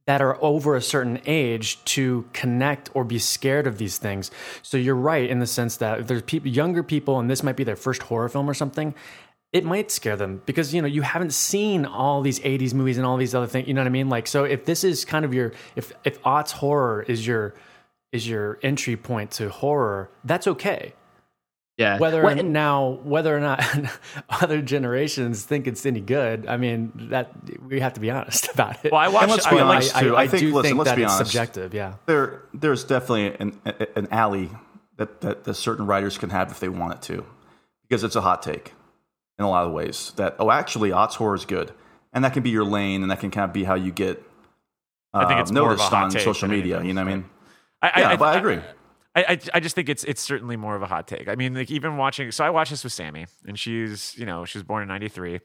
that 0.06 0.22
are 0.22 0.42
over 0.42 0.74
a 0.74 0.80
certain 0.80 1.20
age 1.26 1.84
to 1.84 2.26
connect 2.32 2.88
or 2.94 3.04
be 3.04 3.18
scared 3.18 3.66
of 3.66 3.76
these 3.76 3.98
things. 3.98 4.30
So 4.62 4.78
you're 4.78 4.94
right 4.94 5.28
in 5.28 5.38
the 5.38 5.46
sense 5.46 5.76
that 5.76 6.00
if 6.00 6.06
there's 6.06 6.22
people, 6.22 6.48
younger 6.48 6.82
people, 6.82 7.18
and 7.18 7.28
this 7.28 7.42
might 7.42 7.56
be 7.56 7.64
their 7.64 7.76
first 7.76 8.04
horror 8.04 8.30
film 8.30 8.48
or 8.48 8.54
something, 8.54 8.94
it 9.52 9.64
might 9.64 9.90
scare 9.90 10.16
them 10.16 10.42
because 10.46 10.74
you 10.74 10.82
know 10.82 10.88
you 10.88 11.02
haven't 11.02 11.32
seen 11.32 11.87
all 11.87 12.20
these 12.22 12.38
80s 12.40 12.74
movies 12.74 12.98
and 12.98 13.06
all 13.06 13.16
these 13.16 13.34
other 13.34 13.46
things. 13.46 13.66
You 13.68 13.74
know 13.74 13.80
what 13.80 13.87
I 13.87 13.90
mean? 13.90 14.08
Like, 14.08 14.26
so 14.26 14.44
if 14.44 14.64
this 14.64 14.84
is 14.84 15.04
kind 15.04 15.24
of 15.24 15.32
your 15.34 15.52
if 15.76 15.92
if 16.04 16.20
aughts 16.22 16.52
horror 16.52 17.02
is 17.08 17.26
your 17.26 17.54
is 18.12 18.28
your 18.28 18.58
entry 18.62 18.96
point 18.96 19.30
to 19.32 19.48
horror, 19.50 20.11
that's 20.24 20.46
okay 20.46 20.94
yeah, 21.76 21.96
whether 21.98 22.24
Well, 22.24 22.37
and- 22.37 22.52
now 22.52 22.98
whether 23.04 23.37
or 23.37 23.38
not 23.38 23.62
other 24.28 24.61
generations 24.62 25.44
think 25.44 25.68
it's 25.68 25.87
any 25.87 26.00
good 26.00 26.44
i 26.48 26.56
mean 26.56 26.90
that 27.12 27.30
we 27.62 27.78
have 27.78 27.92
to 27.92 28.00
be 28.00 28.11
honest 28.11 28.48
about 28.52 28.84
it 28.84 28.90
Well, 28.90 29.00
I 29.00 29.06
watched. 29.08 29.30
let's 29.30 29.46
I 29.46 29.50
be 29.50 29.56
mean, 29.56 29.64
honest, 29.66 29.96
I, 29.96 30.00
too. 30.02 30.16
I, 30.16 30.22
I 30.22 30.26
think- 30.28 30.40
do 30.40 30.54
listen, 30.54 30.62
think 30.70 30.78
let's 30.78 30.90
that 30.90 30.96
be 30.96 31.02
it's 31.04 31.12
honest. 31.12 31.30
subjective 31.30 31.74
yeah 31.74 31.94
there 32.06 32.42
there's 32.52 32.82
definitely 32.82 33.26
an, 33.38 33.61
an 33.94 34.08
alley 34.11 34.50
that, 34.96 35.20
that, 35.20 35.44
that 35.44 35.54
certain 35.54 35.87
writers 35.87 36.18
can 36.18 36.30
have 36.30 36.50
if 36.50 36.58
they 36.58 36.68
want 36.68 36.94
it 36.94 37.02
to, 37.02 37.24
because 37.82 38.02
it's 38.02 38.16
a 38.16 38.20
hot 38.22 38.42
take 38.42 38.72
in 39.38 39.44
a 39.44 39.48
lot 39.48 39.66
of 39.66 39.72
ways. 39.72 40.12
That 40.16 40.37
oh, 40.38 40.51
actually, 40.51 40.90
aughts 40.90 41.14
horror 41.14 41.35
is 41.35 41.44
good, 41.44 41.72
and 42.12 42.24
that 42.24 42.33
can 42.33 42.42
be 42.42 42.51
your 42.51 42.64
lane, 42.64 43.03
and 43.03 43.11
that 43.11 43.20
can 43.20 43.31
kind 43.31 43.44
of 43.44 43.53
be 43.53 43.64
how 43.64 43.74
you 43.74 43.92
get. 43.92 44.22
Uh, 45.14 45.18
I 45.18 45.29
think 45.29 45.40
it's 45.40 45.53
more 45.53 45.62
of 45.62 45.66
a 45.66 45.70
noticed 45.72 45.90
hot 45.90 46.05
on 46.05 46.11
social 46.11 46.48
media. 46.48 46.77
anything, 46.77 46.88
You 46.88 46.94
know 46.94 47.05
what 47.05 47.11
I 47.11 47.16
mean? 47.16 47.24
I, 47.81 48.01
Yeah, 48.01 48.16
but 48.16 48.37
I 48.37 48.38
agree. 48.38 48.61
I, 49.14 49.24
I, 49.33 49.38
I 49.55 49.61
just 49.61 49.74
think 49.74 49.88
it's 49.88 50.05
it's 50.05 50.20
certainly 50.20 50.57
more 50.57 50.77
of 50.77 50.83
a 50.83 50.87
hot 50.87 51.09
take. 51.09 51.29
I 51.29 51.35
mean, 51.35 51.55
like 51.55 51.70
even 51.70 51.96
watching. 51.96 52.31
So 52.31 52.44
I 52.44 52.51
watched 52.51 52.70
this 52.70 52.85
with 52.85 52.92
Sammy, 52.92 53.27
and 53.46 53.59
she's 53.59 54.16
you 54.16 54.27
know 54.27 54.44
she 54.44 54.59
was 54.59 54.64
born 54.64 54.83
in 54.83 54.88
'93. 54.88 55.40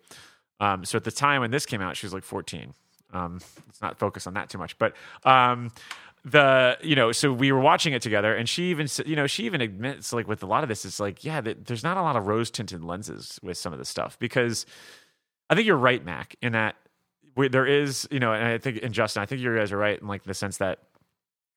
Um, 0.60 0.86
so 0.86 0.98
at 0.98 1.04
the 1.04 1.12
time 1.12 1.42
when 1.42 1.52
this 1.52 1.66
came 1.66 1.82
out, 1.82 1.98
she 1.98 2.06
was 2.06 2.14
like 2.14 2.24
14. 2.24 2.74
Um, 3.12 3.40
let's 3.68 3.82
not 3.82 4.00
focus 4.00 4.28
on 4.28 4.36
that 4.36 4.50
too 4.50 4.58
much, 4.58 4.78
but 4.78 4.96
um, 5.24 5.72
the 6.26 6.78
you 6.82 6.96
know 6.96 7.12
so 7.12 7.34
we 7.34 7.52
were 7.52 7.60
watching 7.60 7.94
it 7.94 8.02
together, 8.02 8.36
and 8.36 8.48
she 8.48 8.66
even 8.66 8.88
you 9.06 9.16
know 9.16 9.28
she 9.28 9.46
even 9.46 9.62
admits 9.62 10.14
like 10.14 10.28
with 10.28 10.44
a 10.44 10.46
lot 10.46 10.64
of 10.64 10.70
this, 10.70 10.86
it's 10.86 11.00
like 11.00 11.24
yeah, 11.24 11.42
there's 11.42 11.84
not 11.84 11.98
a 11.98 12.02
lot 12.02 12.16
of 12.16 12.28
rose 12.28 12.50
tinted 12.50 12.84
lenses 12.84 13.40
with 13.44 13.58
some 13.58 13.74
of 13.74 13.80
this 13.80 13.90
stuff 13.90 14.18
because 14.20 14.66
I 15.50 15.56
think 15.56 15.68
you're 15.68 15.76
right, 15.78 16.04
Mac, 16.04 16.36
in 16.42 16.54
that 16.54 16.76
we, 17.36 17.50
there 17.50 17.66
is 17.66 18.08
you 18.10 18.20
know, 18.20 18.34
and 18.34 18.46
I 18.46 18.58
think 18.58 18.82
and 18.84 18.94
Justin, 18.94 19.22
I 19.22 19.26
think 19.26 19.42
you 19.42 19.56
guys 19.56 19.72
are 19.72 19.78
right 19.78 20.00
in 20.00 20.08
like 20.08 20.24
the 20.24 20.34
sense 20.34 20.58
that 20.58 20.80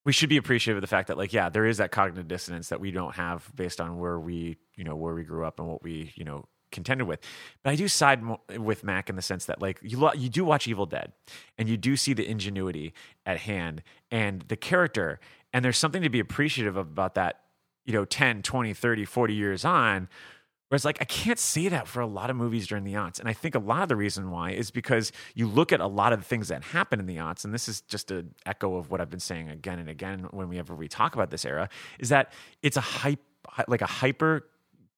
we 0.04 0.12
should 0.12 0.28
be 0.28 0.36
appreciative 0.36 0.78
of 0.78 0.80
the 0.80 0.86
fact 0.86 1.08
that 1.08 1.18
like 1.18 1.32
yeah 1.32 1.48
there 1.48 1.66
is 1.66 1.78
that 1.78 1.90
cognitive 1.90 2.28
dissonance 2.28 2.68
that 2.68 2.80
we 2.80 2.92
don't 2.92 3.16
have 3.16 3.50
based 3.54 3.80
on 3.80 3.98
where 3.98 4.18
we 4.18 4.56
you 4.76 4.84
know 4.84 4.96
where 4.96 5.14
we 5.14 5.24
grew 5.24 5.44
up 5.44 5.58
and 5.58 5.68
what 5.68 5.82
we 5.82 6.12
you 6.14 6.24
know 6.24 6.46
contended 6.72 7.06
with. 7.06 7.20
But 7.62 7.70
I 7.70 7.76
do 7.76 7.88
side 7.88 8.22
with 8.56 8.84
Mac 8.84 9.08
in 9.08 9.16
the 9.16 9.22
sense 9.22 9.46
that 9.46 9.60
like 9.62 9.78
you 9.82 9.98
lo- 9.98 10.12
you 10.14 10.28
do 10.28 10.44
watch 10.44 10.66
Evil 10.66 10.86
Dead 10.86 11.12
and 11.58 11.68
you 11.68 11.76
do 11.76 11.96
see 11.96 12.12
the 12.12 12.28
ingenuity 12.28 12.92
at 13.24 13.38
hand 13.38 13.82
and 14.10 14.42
the 14.48 14.56
character 14.56 15.20
and 15.56 15.64
there's 15.64 15.78
something 15.78 16.02
to 16.02 16.10
be 16.10 16.20
appreciative 16.20 16.76
of 16.76 16.86
about 16.86 17.14
that, 17.14 17.40
you 17.86 17.94
know, 17.94 18.04
10, 18.04 18.42
20, 18.42 18.74
30, 18.74 19.04
40 19.06 19.34
years 19.34 19.64
on. 19.64 20.06
Whereas, 20.68 20.84
like, 20.84 20.98
I 21.00 21.04
can't 21.04 21.38
say 21.38 21.68
that 21.68 21.88
for 21.88 22.00
a 22.00 22.06
lot 22.06 22.28
of 22.28 22.36
movies 22.36 22.66
during 22.66 22.84
the 22.84 22.92
aughts. 22.92 23.20
And 23.20 23.26
I 23.26 23.32
think 23.32 23.54
a 23.54 23.58
lot 23.58 23.82
of 23.82 23.88
the 23.88 23.96
reason 23.96 24.30
why 24.30 24.50
is 24.50 24.70
because 24.70 25.12
you 25.34 25.46
look 25.46 25.72
at 25.72 25.80
a 25.80 25.86
lot 25.86 26.12
of 26.12 26.18
the 26.18 26.24
things 26.26 26.48
that 26.48 26.62
happen 26.62 27.00
in 27.00 27.06
the 27.06 27.16
aughts, 27.16 27.44
and 27.44 27.54
this 27.54 27.68
is 27.68 27.80
just 27.80 28.10
an 28.10 28.34
echo 28.44 28.76
of 28.76 28.90
what 28.90 29.00
I've 29.00 29.08
been 29.08 29.18
saying 29.18 29.48
again 29.48 29.78
and 29.78 29.88
again 29.88 30.26
whenever 30.30 30.74
we 30.74 30.88
talk 30.88 31.14
about 31.14 31.30
this 31.30 31.46
era, 31.46 31.70
is 32.00 32.10
that 32.10 32.32
it's 32.62 32.76
a 32.76 32.82
hype, 32.82 33.22
like 33.66 33.80
a 33.80 33.86
hyper 33.86 34.48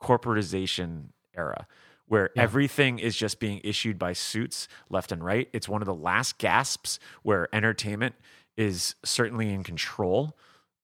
corporatization 0.02 1.11
era 1.38 1.66
where 2.09 2.31
yeah. 2.35 2.42
everything 2.42 2.98
is 2.98 3.16
just 3.16 3.38
being 3.38 3.61
issued 3.62 3.98
by 3.98 4.12
suits 4.12 4.66
left 4.90 5.12
and 5.12 5.22
right. 5.22 5.48
It's 5.53 5.68
one 5.68 5.83
of 5.83 5.87
the 5.87 5.94
last 5.94 6.38
gasps 6.38 6.98
where 7.22 7.55
entertainment 7.55 8.14
is 8.57 8.96
certainly 9.05 9.53
in 9.53 9.62
control 9.62 10.37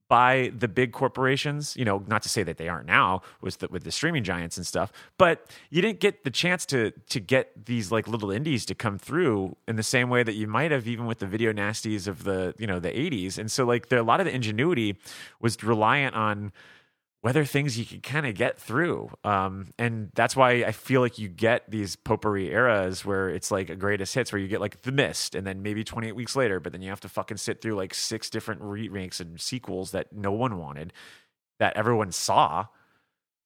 by 0.07 0.53
the 0.57 0.69
big 0.69 0.93
corporations. 0.93 1.77
You 1.77 1.85
know, 1.85 2.05
not 2.07 2.23
to 2.23 2.29
say 2.29 2.43
that 2.43 2.59
they 2.59 2.69
aren't 2.69 2.87
now 2.87 3.23
with 3.41 3.59
the, 3.59 3.69
with 3.69 3.85
the 3.85 3.91
streaming 3.91 4.23
giants 4.23 4.57
and 4.57 4.67
stuff, 4.67 4.93
but 5.19 5.51
you 5.71 5.81
didn't 5.83 6.01
get 6.01 6.25
the 6.25 6.31
chance 6.31 6.67
to 6.67 6.91
to 6.91 7.21
get 7.21 7.67
these 7.67 7.91
like 7.91 8.07
little 8.07 8.31
indies 8.31 8.67
to 8.67 8.75
come 8.75 8.99
through 8.99 9.57
in 9.67 9.77
the 9.77 9.83
same 9.83 10.11
way 10.11 10.23
that 10.23 10.35
you 10.35 10.47
might 10.47 10.71
have 10.71 10.87
even 10.87 11.07
with 11.07 11.19
the 11.19 11.27
video 11.27 11.53
nasties 11.53 12.07
of 12.07 12.25
the 12.25 12.55
you 12.59 12.67
know 12.67 12.79
the 12.79 12.91
80s. 12.91 13.39
And 13.39 13.51
so 13.51 13.65
like 13.65 13.89
there 13.89 13.99
a 13.99 14.03
lot 14.03 14.21
of 14.21 14.27
the 14.27 14.35
ingenuity 14.35 14.99
was 15.41 15.63
reliant 15.65 16.15
on 16.15 16.53
whether 17.25 17.47
things 17.47 17.79
you 17.79 17.87
can 17.87 18.03
kind 18.03 18.27
of 18.27 18.35
get 18.35 18.59
through. 18.59 19.09
Um, 19.25 19.73
and 19.79 20.11
that's 20.15 20.37
why 20.37 20.63
I 20.63 20.73
feel 20.73 21.01
like 21.01 21.19
you 21.19 21.27
get 21.27 21.63
these 21.71 21.97
potpourri 21.97 22.51
eras 22.51 23.03
where 23.03 23.31
it's 23.31 23.51
like 23.51 23.71
a 23.71 23.77
greatest 23.77 24.15
hits 24.15 24.31
where 24.31 24.39
you 24.39 24.47
get 24.47 24.61
like 24.61 24.83
The 24.83 24.93
Mist 24.93 25.35
and 25.35 25.47
then 25.47 25.63
maybe 25.63 25.85
28 25.85 26.13
weeks 26.13 26.37
later, 26.37 26.61
but 26.61 26.73
then 26.73 26.83
you 26.83 26.91
have 26.91 27.01
to 27.01 27.09
fucking 27.09 27.39
sit 27.39 27.63
through 27.63 27.77
like 27.77 27.95
six 27.95 28.29
different 28.29 28.61
remakes 28.61 29.21
and 29.21 29.41
sequels 29.41 29.93
that 29.93 30.13
no 30.13 30.33
one 30.33 30.59
wanted, 30.59 30.93
that 31.61 31.75
everyone 31.79 32.13
saw. 32.13 32.67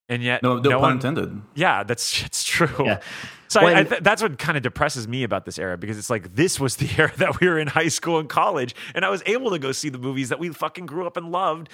And 0.08 0.24
yet, 0.24 0.42
no, 0.42 0.56
no, 0.56 0.70
no 0.70 0.80
pun 0.80 0.82
one, 0.82 0.92
intended. 0.94 1.40
Yeah, 1.54 1.84
that's 1.84 2.20
it's 2.24 2.42
true. 2.42 2.84
Yeah. 2.84 2.98
So 3.46 3.60
I, 3.60 3.78
I 3.78 3.84
th- 3.84 4.02
that's 4.02 4.22
what 4.22 4.38
kind 4.38 4.56
of 4.56 4.64
depresses 4.64 5.06
me 5.06 5.22
about 5.22 5.44
this 5.44 5.56
era 5.56 5.78
because 5.78 5.98
it's 5.98 6.10
like 6.10 6.34
this 6.34 6.58
was 6.58 6.76
the 6.76 6.90
era 6.98 7.12
that 7.18 7.40
we 7.40 7.46
were 7.46 7.60
in 7.60 7.68
high 7.68 7.88
school 7.88 8.18
and 8.18 8.28
college, 8.28 8.74
and 8.92 9.04
I 9.04 9.08
was 9.08 9.22
able 9.24 9.50
to 9.50 9.60
go 9.60 9.70
see 9.70 9.88
the 9.88 9.98
movies 9.98 10.30
that 10.30 10.40
we 10.40 10.48
fucking 10.48 10.86
grew 10.86 11.06
up 11.06 11.16
and 11.16 11.30
loved 11.30 11.68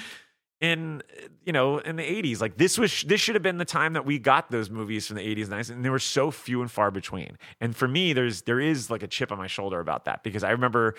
in 0.65 1.03
you 1.45 1.53
know 1.53 1.79
in 1.79 1.97
the 1.97 2.03
80s 2.03 2.41
like 2.41 2.57
this 2.57 2.79
was 2.79 3.03
this 3.03 3.21
should 3.21 3.35
have 3.35 3.43
been 3.43 3.59
the 3.59 3.65
time 3.67 3.93
that 3.93 4.07
we 4.07 4.19
got 4.19 4.51
those 4.51 4.71
movies 4.71 5.07
from 5.07 5.17
the 5.17 5.23
80s 5.23 5.45
and 5.45 5.53
90s 5.53 5.71
and 5.71 5.85
they 5.85 5.91
were 5.91 5.99
so 5.99 6.31
few 6.31 6.63
and 6.63 6.71
far 6.71 6.91
between. 6.91 7.37
And 7.61 7.77
for 7.77 7.87
me 7.87 8.13
there's 8.15 8.43
there 8.43 8.61
is 8.61 8.91
like 8.91 9.03
a 9.03 9.07
chip 9.07 9.31
on 9.31 9.39
my 9.39 9.47
shoulder 9.47 9.79
about 9.81 10.07
that 10.07 10.23
because 10.23 10.43
i 10.43 10.51
remember 10.51 10.95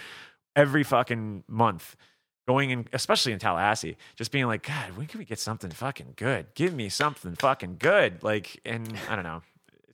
every 0.55 0.83
fucking 0.83 1.43
month 1.47 1.95
going 2.47 2.69
in 2.69 2.87
especially 2.93 3.33
in 3.33 3.39
tallahassee 3.39 3.97
just 4.15 4.31
being 4.31 4.45
like 4.45 4.61
god 4.61 4.95
when 4.95 5.07
can 5.07 5.17
we 5.17 5.25
get 5.25 5.39
something 5.39 5.71
fucking 5.71 6.13
good? 6.15 6.45
Give 6.53 6.73
me 6.73 6.89
something 6.89 7.35
fucking 7.35 7.77
good. 7.79 8.23
Like 8.23 8.61
and 8.65 8.95
i 9.09 9.15
don't 9.15 9.25
know. 9.25 9.41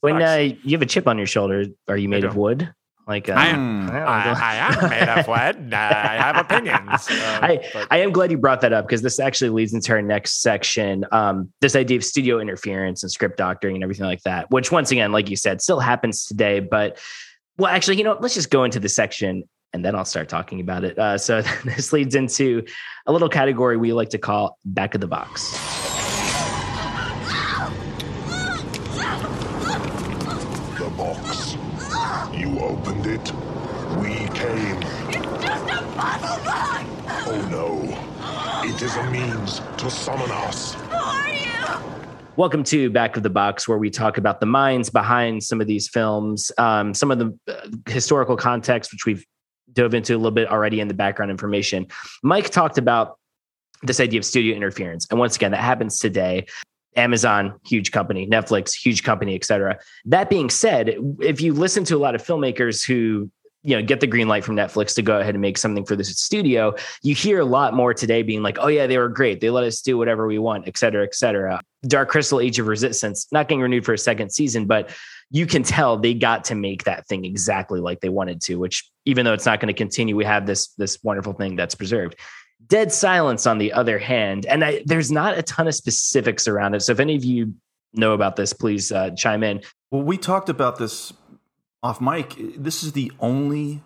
When 0.01 0.21
uh, 0.21 0.55
you 0.63 0.71
have 0.71 0.81
a 0.81 0.88
chip 0.88 1.07
on 1.07 1.17
your 1.17 1.27
shoulder 1.27 1.65
are 1.88 1.97
you 1.97 2.10
made 2.10 2.25
of 2.25 2.36
wood 2.36 2.73
like 3.12 3.28
uh, 3.28 3.34
I, 3.34 3.47
am, 3.47 3.89
I, 3.91 4.00
I, 4.00 4.56
am 4.56 4.89
made 4.89 5.10
of 5.10 5.28
wood. 5.28 5.74
I 5.74 6.15
have 6.15 6.38
opinions. 6.38 7.10
Um, 7.10 7.17
I, 7.19 7.88
I 7.91 7.97
am 7.97 8.12
glad 8.12 8.32
you 8.32 8.38
brought 8.38 8.62
that 8.62 8.71
up 8.71 8.86
because 8.88 9.02
this 9.02 9.19
actually 9.19 9.50
leads 9.50 9.74
into 9.74 9.91
our 9.91 10.02
next 10.02 10.41
section. 10.41 11.06
Um, 11.12 11.52
this 11.60 11.76
idea 11.76 11.97
of 11.97 12.06
studio 12.06 12.39
interference 12.39 13.04
and 13.04 13.12
script 13.12 13.38
doctoring 13.38 13.76
and 13.76 13.84
everything 13.84 14.06
like 14.06 14.21
that, 14.21 14.50
which 14.50 14.71
once 14.71 14.91
again, 14.91 15.12
like 15.12 15.30
you 15.30 15.36
said, 15.36 15.62
still 15.62 15.82
happens 15.82 16.26
today. 16.26 16.62
But 16.62 17.00
well, 17.58 17.69
actually, 17.69 17.97
you 17.97 18.06
know, 18.06 18.17
let's 18.21 18.34
just 18.34 18.50
go 18.50 18.63
into 18.63 18.80
the 18.80 18.89
section 18.89 19.43
and 19.74 19.84
then 19.84 19.93
I'll 19.93 20.06
start 20.06 20.30
talking 20.30 20.62
about 20.62 20.86
it. 20.86 20.97
Uh, 20.97 21.17
so 21.17 21.41
this 21.65 21.91
leads 21.91 22.15
into 22.15 22.63
a 23.08 23.12
little 23.12 23.30
category 23.30 23.76
we 23.76 23.91
like 23.91 24.10
to 24.10 24.19
call 24.19 24.58
back 24.63 24.95
of 24.95 25.02
the 25.02 25.08
box. 25.08 25.80
Is 38.81 38.95
a 38.95 39.11
means 39.11 39.61
to 39.77 39.91
summon 39.91 40.31
us. 40.31 40.73
Who 40.73 40.95
are 40.95 41.27
you? 41.27 41.51
Welcome 42.35 42.63
to 42.63 42.89
Back 42.89 43.15
of 43.15 43.21
the 43.21 43.29
Box, 43.29 43.67
where 43.67 43.77
we 43.77 43.91
talk 43.91 44.17
about 44.17 44.39
the 44.39 44.47
minds 44.47 44.89
behind 44.89 45.43
some 45.43 45.61
of 45.61 45.67
these 45.67 45.87
films, 45.87 46.51
um, 46.57 46.93
some 46.95 47.11
of 47.11 47.19
the 47.19 47.37
uh, 47.47 47.67
historical 47.87 48.35
context, 48.35 48.91
which 48.91 49.05
we've 49.05 49.23
dove 49.73 49.93
into 49.93 50.15
a 50.15 50.17
little 50.17 50.31
bit 50.31 50.49
already 50.49 50.79
in 50.79 50.87
the 50.87 50.93
background 50.93 51.29
information. 51.29 51.85
Mike 52.23 52.49
talked 52.49 52.77
about 52.77 53.19
this 53.83 53.99
idea 53.99 54.19
of 54.19 54.25
studio 54.25 54.55
interference. 54.55 55.07
And 55.11 55.19
once 55.19 55.35
again, 55.35 55.51
that 55.51 55.61
happens 55.61 55.99
today. 55.99 56.47
Amazon, 56.95 57.59
huge 57.65 57.91
company, 57.91 58.27
Netflix, 58.27 58.73
huge 58.73 59.03
company, 59.03 59.35
et 59.35 59.45
cetera. 59.45 59.79
That 60.05 60.29
being 60.29 60.49
said, 60.49 60.95
if 61.19 61.39
you 61.39 61.53
listen 61.53 61.83
to 61.85 61.95
a 61.95 61.99
lot 61.99 62.15
of 62.15 62.23
filmmakers 62.23 62.85
who 62.85 63.29
you 63.63 63.76
know 63.76 63.82
get 63.82 64.00
the 64.00 64.08
green 64.08 64.28
light 64.28 64.43
from 64.43 64.56
netflix 64.56 64.95
to 64.95 65.02
go 65.02 65.19
ahead 65.19 65.36
and 65.36 65.41
make 65.41 65.58
something 65.58 65.86
for 65.86 65.95
this 65.95 66.10
studio 66.17 66.74
you 67.04 67.13
hear 67.13 67.39
a 67.39 67.45
lot 67.45 67.74
more 67.74 67.93
today 67.93 68.24
being 68.24 68.41
like 68.41 68.58
oh 68.60 68.67
yeah 68.67 68.88
they 68.88 68.97
were 68.97 69.10
great 69.10 69.41
they 69.41 69.50
let 69.50 69.63
us 69.63 69.82
do 69.82 69.97
whatever 69.97 70.28
we 70.28 70.38
want 70.38 70.67
et 70.67 70.78
cetera 70.78 71.04
et 71.04 71.13
cetera 71.13 71.62
dark 71.88 72.10
crystal 72.10 72.39
age 72.39 72.60
of 72.60 72.67
resistance 72.67 73.28
not 73.32 73.47
getting 73.47 73.62
renewed 73.62 73.86
for 73.86 73.93
a 73.93 73.97
second 73.97 74.32
season 74.32 74.65
but 74.65 74.89
you 75.30 75.45
can 75.45 75.63
tell 75.63 75.97
they 75.97 76.13
got 76.13 76.43
to 76.43 76.56
make 76.56 76.84
that 76.84 77.08
thing 77.08 77.24
exactly 77.24 77.80
like 77.80 78.00
they 78.02 78.10
wanted 78.10 78.41
to 78.41 78.56
which 78.56 78.89
even 79.06 79.26
though 79.26 79.34
it's 79.34 79.45
not 79.45 79.60
going 79.60 79.67
to 79.67 79.78
continue 79.78 80.15
we 80.15 80.26
have 80.26 80.45
this 80.45 80.69
this 80.76 80.97
wonderful 81.04 81.34
thing 81.34 81.56
that's 81.56 81.76
preserved 81.76 82.15
Dead 82.67 82.91
Silence, 82.91 83.47
on 83.47 83.58
the 83.58 83.74
other 83.74 83.97
hand, 83.97 84.45
and 84.45 84.63
I, 84.63 84.84
there's 84.86 85.12
not 85.12 85.38
a 85.38 85.41
ton 85.41 85.67
of 85.67 85.76
specifics 85.76 86.47
around 86.47 86.76
it. 86.76 86.82
So 86.82 86.91
if 86.91 87.00
any 87.00 87.15
of 87.15 87.24
you 87.26 87.56
know 87.93 88.13
about 88.13 88.36
this, 88.36 88.54
please 88.54 88.91
uh, 88.91 89.10
chime 89.12 89.43
in. 89.43 89.62
Well, 89.89 90.04
we 90.04 90.17
talked 90.17 90.47
about 90.47 90.78
this 90.78 91.12
off 91.83 92.01
mic. 92.01 92.35
This 92.57 92.83
is 92.83 92.93
the 92.93 93.11
only 93.19 93.81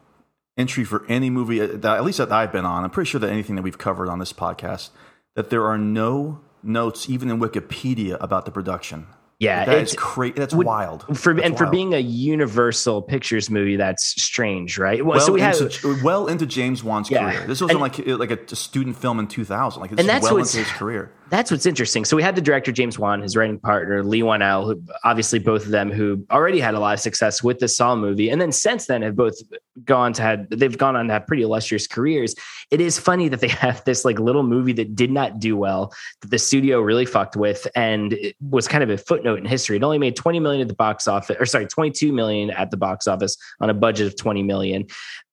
entry 0.58 0.84
for 0.84 1.06
any 1.08 1.30
movie 1.30 1.62
uh, 1.62 1.68
that, 1.68 1.98
at 1.98 2.04
least 2.04 2.18
that 2.18 2.32
I've 2.32 2.52
been 2.52 2.66
on. 2.66 2.84
I'm 2.84 2.90
pretty 2.90 3.10
sure 3.10 3.20
that 3.20 3.30
anything 3.30 3.56
that 3.56 3.62
we've 3.62 3.78
covered 3.78 4.10
on 4.10 4.20
this 4.20 4.34
podcast, 4.34 4.90
that 5.36 5.50
there 5.50 5.66
are 5.66 5.78
no 5.78 6.40
notes, 6.64 7.10
even 7.10 7.30
in 7.30 7.40
Wikipedia, 7.40 8.18
about 8.20 8.46
the 8.46 8.52
production. 8.52 9.08
Yeah, 9.38 9.66
that 9.66 9.80
is 9.80 9.94
crazy. 9.98 10.34
That's 10.34 10.54
would, 10.54 10.66
wild. 10.66 11.04
For 11.18 11.34
that's 11.34 11.46
and 11.46 11.56
wild. 11.56 11.58
for 11.58 11.66
being 11.70 11.94
a 11.94 12.00
Universal 12.00 13.02
Pictures 13.02 13.50
movie, 13.50 13.76
that's 13.76 14.22
strange, 14.22 14.78
right? 14.78 15.06
Well, 15.06 15.18
well 15.18 15.26
so 15.26 15.34
we 15.34 15.42
into, 15.42 15.70
have 15.90 16.04
well 16.04 16.28
into 16.28 16.46
James 16.46 16.86
Wan's 16.86 17.12
yeah. 17.12 17.32
career. 17.32 17.48
This 17.48 17.60
wasn't 17.60 17.82
and, 17.82 18.18
like 18.18 18.30
like 18.32 18.52
a, 18.52 18.56
student 18.56 18.96
film 18.96 19.20
in 19.20 19.28
2000. 19.28 19.82
Like 19.82 19.92
and 19.92 20.08
that's 20.08 20.24
well 20.24 20.38
into 20.38 20.58
his 20.58 20.70
career. 20.70 21.12
That's 21.30 21.50
what's 21.50 21.66
interesting. 21.66 22.06
So 22.06 22.16
we 22.16 22.22
had 22.22 22.36
the 22.36 22.42
director 22.42 22.72
James 22.72 23.00
Wan, 23.00 23.22
his 23.22 23.36
writing 23.36 23.60
partner 23.60 24.04
Leigh 24.04 24.22
Whannell, 24.22 24.66
who 24.66 24.84
obviously 25.04 25.40
both 25.40 25.66
of 25.66 25.72
them 25.72 25.92
who 25.92 26.24
already 26.30 26.60
had 26.60 26.76
a 26.76 26.80
lot 26.80 26.94
of 26.94 27.00
success 27.00 27.42
with 27.42 27.58
the 27.60 27.68
Saw 27.68 27.96
movie, 27.96 28.30
and 28.30 28.40
then 28.40 28.52
since 28.52 28.86
then 28.86 29.02
have 29.02 29.16
both 29.16 29.36
gone 29.84 30.14
to 30.14 30.22
had 30.22 30.50
they've 30.52 30.78
gone 30.78 30.96
on 30.96 31.08
to 31.08 31.14
have 31.14 31.26
pretty 31.26 31.42
illustrious 31.42 31.88
careers. 31.88 32.36
It 32.70 32.80
is 32.80 33.00
funny 33.00 33.28
that 33.30 33.42
they 33.42 33.48
have 33.66 33.84
this 33.86 34.06
like 34.06 34.20
little 34.20 34.44
movie 34.44 34.74
that 34.74 34.96
did 34.96 35.12
not 35.12 35.40
do 35.40 35.58
well, 35.58 35.92
that 36.22 36.30
the 36.30 36.40
studio 36.40 36.80
really 36.80 37.06
fucked 37.06 37.36
with, 37.36 37.68
and 37.76 38.16
was 38.40 38.68
kind 38.68 38.84
of 38.84 38.92
a 38.92 38.98
footnote 38.98 39.40
in 39.40 39.46
history. 39.46 39.78
It 39.78 39.84
only 39.84 39.98
made 39.98 40.16
20 40.16 40.40
million 40.40 40.62
at 40.62 40.68
the 40.68 40.76
box 40.76 41.08
office, 41.08 41.38
or 41.40 41.48
sorry, 41.48 41.66
22 41.66 42.14
million 42.14 42.52
at 42.52 42.70
the 42.70 42.78
box 42.78 43.08
office 43.08 43.36
on 43.60 43.72
a 43.72 43.74
budget 43.74 44.06
of 44.08 44.16
20 44.16 44.44
million. 44.44 44.86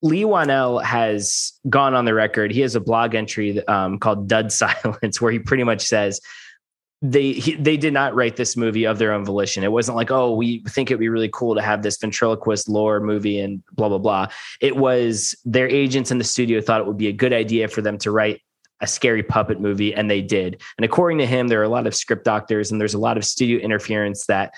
Leigh 0.03 0.25
Whannell 0.25 0.83
has 0.83 1.53
gone 1.69 1.95
on 1.95 2.05
the 2.05 2.15
record. 2.15 2.51
He 2.51 2.61
has 2.61 2.75
a 2.75 2.81
blog 2.81 3.15
entry 3.15 3.67
um, 3.67 3.99
called 3.99 4.29
"Dud 4.29 4.53
Silence," 4.63 5.21
where 5.21 5.33
he 5.33 5.39
pretty 5.39 5.65
much 5.65 5.83
says 5.83 6.21
they 7.03 7.33
he, 7.33 7.57
they 7.57 7.77
did 7.77 7.93
not 7.93 8.15
write 8.15 8.37
this 8.37 8.57
movie 8.57 8.85
of 8.85 8.99
their 8.99 9.13
own 9.13 9.25
volition. 9.25 9.65
It 9.65 9.73
wasn't 9.73 9.97
like, 9.97 10.11
oh, 10.11 10.35
we 10.35 10.63
think 10.69 10.91
it'd 10.91 11.01
be 11.01 11.09
really 11.09 11.31
cool 11.33 11.57
to 11.57 11.63
have 11.63 11.83
this 11.83 11.99
ventriloquist 11.99 12.69
lore 12.69 13.01
movie 13.01 13.41
and 13.41 13.63
blah 13.73 13.89
blah 13.89 13.99
blah. 13.99 14.29
It 14.61 14.77
was 14.77 15.35
their 15.45 15.69
agents 15.69 16.11
in 16.11 16.19
the 16.19 16.25
studio 16.25 16.61
thought 16.61 16.81
it 16.81 16.87
would 16.87 16.97
be 16.97 17.09
a 17.09 17.13
good 17.13 17.33
idea 17.33 17.69
for 17.69 17.83
them 17.83 17.99
to 17.99 18.11
write 18.11 18.41
a 18.81 18.87
scary 18.87 19.23
puppet 19.23 19.61
movie, 19.61 19.95
and 19.95 20.11
they 20.11 20.23
did. 20.23 20.61
And 20.79 20.85
according 20.85 21.19
to 21.19 21.27
him, 21.27 21.49
there 21.49 21.61
are 21.61 21.65
a 21.65 21.69
lot 21.69 21.87
of 21.87 21.95
script 21.95 22.25
doctors 22.25 22.71
and 22.71 22.81
there's 22.81 22.95
a 22.95 22.99
lot 22.99 23.17
of 23.17 23.25
studio 23.25 23.59
interference 23.59 24.27
that 24.27 24.55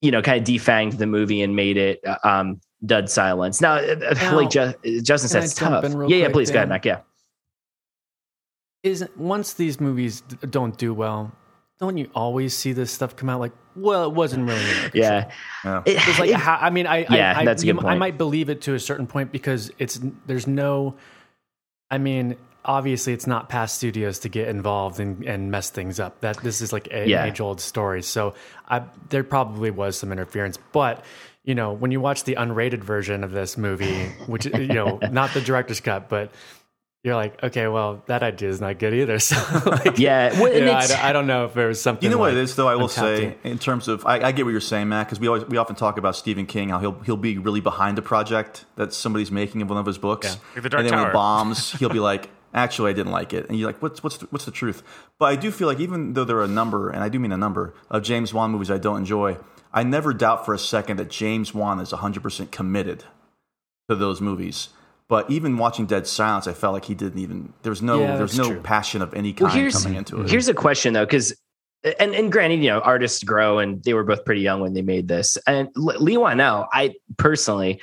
you 0.00 0.10
know 0.10 0.22
kind 0.22 0.40
of 0.40 0.46
defanged 0.46 0.98
the 0.98 1.06
movie 1.06 1.42
and 1.42 1.54
made 1.54 1.76
it 1.76 2.00
uh, 2.06 2.16
um, 2.24 2.60
dud 2.84 3.08
silence. 3.10 3.60
Now, 3.60 3.74
uh, 3.74 4.14
now 4.14 4.36
like 4.36 4.50
Ju- 4.50 4.74
Justin 5.02 5.28
says, 5.28 5.44
it's 5.44 5.54
tough. 5.54 5.84
Yeah, 6.08 6.16
yeah. 6.16 6.28
Please 6.30 6.48
Dan. 6.48 6.54
go 6.54 6.58
ahead, 6.58 6.68
Mac. 6.68 6.84
Yeah. 6.84 7.00
Is 8.82 9.08
once 9.16 9.54
these 9.54 9.80
movies 9.80 10.20
don't 10.20 10.76
do 10.76 10.92
well, 10.92 11.32
don't 11.80 11.96
you 11.96 12.10
always 12.14 12.54
see 12.54 12.72
this 12.72 12.90
stuff 12.92 13.16
come 13.16 13.30
out 13.30 13.40
like, 13.40 13.52
well, 13.74 14.04
it 14.04 14.12
wasn't 14.12 14.46
really. 14.46 14.90
yeah. 14.94 15.30
yeah. 15.64 15.82
It, 15.86 15.96
it's 16.06 16.18
like, 16.18 16.30
it, 16.30 16.46
I 16.46 16.70
mean, 16.70 16.86
I, 16.86 17.06
yeah, 17.10 17.34
I, 17.38 17.44
that's 17.44 17.62
a 17.62 17.66
good 17.66 17.76
point. 17.76 17.88
I 17.88 17.96
might 17.96 18.18
believe 18.18 18.50
it 18.50 18.60
to 18.62 18.74
a 18.74 18.78
certain 18.78 19.06
point 19.06 19.32
because 19.32 19.72
it's, 19.78 19.98
there's 20.26 20.46
no, 20.46 20.96
I 21.90 21.98
mean, 21.98 22.36
obviously 22.64 23.12
it's 23.14 23.26
not 23.26 23.48
past 23.48 23.76
studios 23.76 24.20
to 24.20 24.28
get 24.28 24.48
involved 24.48 25.00
and, 25.00 25.24
and 25.24 25.50
mess 25.50 25.70
things 25.70 25.98
up. 25.98 26.20
That 26.20 26.36
this 26.38 26.60
is 26.60 26.72
like 26.72 26.88
a, 26.92 27.08
Yeah. 27.08 27.22
an 27.24 27.30
age 27.30 27.40
old 27.40 27.60
story. 27.60 28.02
So 28.02 28.34
I, 28.68 28.82
there 29.08 29.24
probably 29.24 29.70
was 29.70 29.98
some 29.98 30.12
interference, 30.12 30.58
but 30.72 31.04
you 31.44 31.54
know 31.54 31.72
when 31.72 31.90
you 31.90 32.00
watch 32.00 32.24
the 32.24 32.34
unrated 32.34 32.82
version 32.82 33.22
of 33.22 33.30
this 33.30 33.56
movie, 33.56 34.06
which 34.26 34.46
you 34.46 34.66
know 34.66 34.98
not 35.10 35.32
the 35.34 35.40
director's 35.40 35.80
cut, 35.80 36.08
but 36.08 36.32
you're 37.02 37.14
like, 37.14 37.42
okay, 37.42 37.68
well 37.68 38.02
that 38.06 38.22
idea 38.22 38.48
is 38.48 38.60
not 38.62 38.78
good 38.78 38.94
either. 38.94 39.18
So 39.20 39.36
like, 39.66 39.98
Yeah, 39.98 40.40
well, 40.40 40.52
you 40.52 40.64
know, 40.64 40.72
I, 40.72 40.86
don't, 40.86 41.04
I 41.04 41.12
don't 41.12 41.26
know 41.26 41.44
if 41.44 41.54
there 41.54 41.68
was 41.68 41.80
something. 41.80 42.02
You 42.02 42.10
know 42.10 42.18
what 42.18 42.32
like 42.32 42.38
it 42.38 42.42
is, 42.42 42.56
though. 42.56 42.66
I 42.66 42.76
will 42.76 42.88
say, 42.88 43.36
in 43.44 43.58
terms 43.58 43.88
of, 43.88 44.06
I, 44.06 44.20
I 44.20 44.32
get 44.32 44.46
what 44.46 44.52
you're 44.52 44.60
saying, 44.60 44.88
Matt, 44.88 45.06
because 45.06 45.20
we 45.20 45.28
always 45.28 45.44
we 45.44 45.58
often 45.58 45.76
talk 45.76 45.98
about 45.98 46.16
Stephen 46.16 46.46
King, 46.46 46.70
how 46.70 46.78
he'll 46.78 46.98
he'll 47.00 47.18
be 47.18 47.36
really 47.36 47.60
behind 47.60 47.98
a 47.98 48.02
project 48.02 48.64
that 48.76 48.94
somebody's 48.94 49.30
making 49.30 49.60
of 49.60 49.68
one 49.68 49.78
of 49.78 49.86
his 49.86 49.98
books, 49.98 50.38
Like 50.54 50.62
The 50.62 50.68
Dark 50.70 50.80
and 50.80 50.90
then 50.90 50.98
when 50.98 51.08
it 51.10 51.12
bombs, 51.12 51.72
he'll 51.78 51.90
be 51.90 52.00
like, 52.00 52.30
"Actually, 52.54 52.90
I 52.90 52.94
didn't 52.94 53.12
like 53.12 53.34
it," 53.34 53.50
and 53.50 53.58
you're 53.58 53.68
like, 53.68 53.82
"What's 53.82 54.02
what's 54.02 54.16
the, 54.16 54.26
what's 54.30 54.46
the 54.46 54.50
truth?" 54.50 54.82
But 55.18 55.26
I 55.26 55.36
do 55.36 55.50
feel 55.50 55.68
like 55.68 55.80
even 55.80 56.14
though 56.14 56.24
there 56.24 56.38
are 56.38 56.44
a 56.44 56.48
number, 56.48 56.88
and 56.88 57.02
I 57.02 57.10
do 57.10 57.18
mean 57.18 57.32
a 57.32 57.36
number 57.36 57.74
of 57.90 58.02
James 58.02 58.32
Wan 58.32 58.50
movies 58.50 58.70
I 58.70 58.78
don't 58.78 58.96
enjoy, 58.96 59.36
I 59.74 59.82
never 59.82 60.14
doubt 60.14 60.46
for 60.46 60.54
a 60.54 60.58
second 60.58 60.96
that 60.98 61.10
James 61.10 61.52
Wan 61.52 61.80
is 61.80 61.90
100 61.92 62.22
percent 62.22 62.52
committed 62.52 63.04
to 63.88 63.94
those 63.96 64.20
movies. 64.20 64.68
But 65.08 65.30
even 65.30 65.58
watching 65.58 65.84
Dead 65.84 66.06
Silence, 66.06 66.46
I 66.46 66.54
felt 66.54 66.72
like 66.72 66.86
he 66.86 66.94
didn't 66.94 67.18
even. 67.18 67.52
There 67.62 67.70
was 67.70 67.82
no 67.82 68.00
Yeah, 68.00 68.14
there 68.14 68.22
was 68.22 68.38
no 68.38 68.48
true. 68.52 68.60
passion 68.60 69.02
of 69.02 69.12
any 69.12 69.32
kind 69.34 69.52
here's 69.52 69.82
coming 69.82 69.98
into 69.98 70.22
it. 70.22 70.30
here's 70.30 70.48
a 70.48 70.54
question 70.54 70.94
though, 70.94 71.04
because 71.04 71.34
and 71.98 72.14
and 72.14 72.32
granted, 72.32 72.60
you 72.62 72.70
know, 72.70 72.78
artists 72.80 73.22
grow, 73.22 73.58
and 73.58 73.82
they 73.84 73.92
were 73.92 74.04
both 74.04 74.24
pretty 74.24 74.40
young 74.40 74.60
when 74.60 74.72
they 74.72 74.80
made 74.80 75.08
this. 75.08 75.36
And 75.46 75.68
L- 75.76 76.00
Leigh 76.02 76.16
Whannell, 76.16 76.66
I 76.72 76.94
personally, 77.18 77.82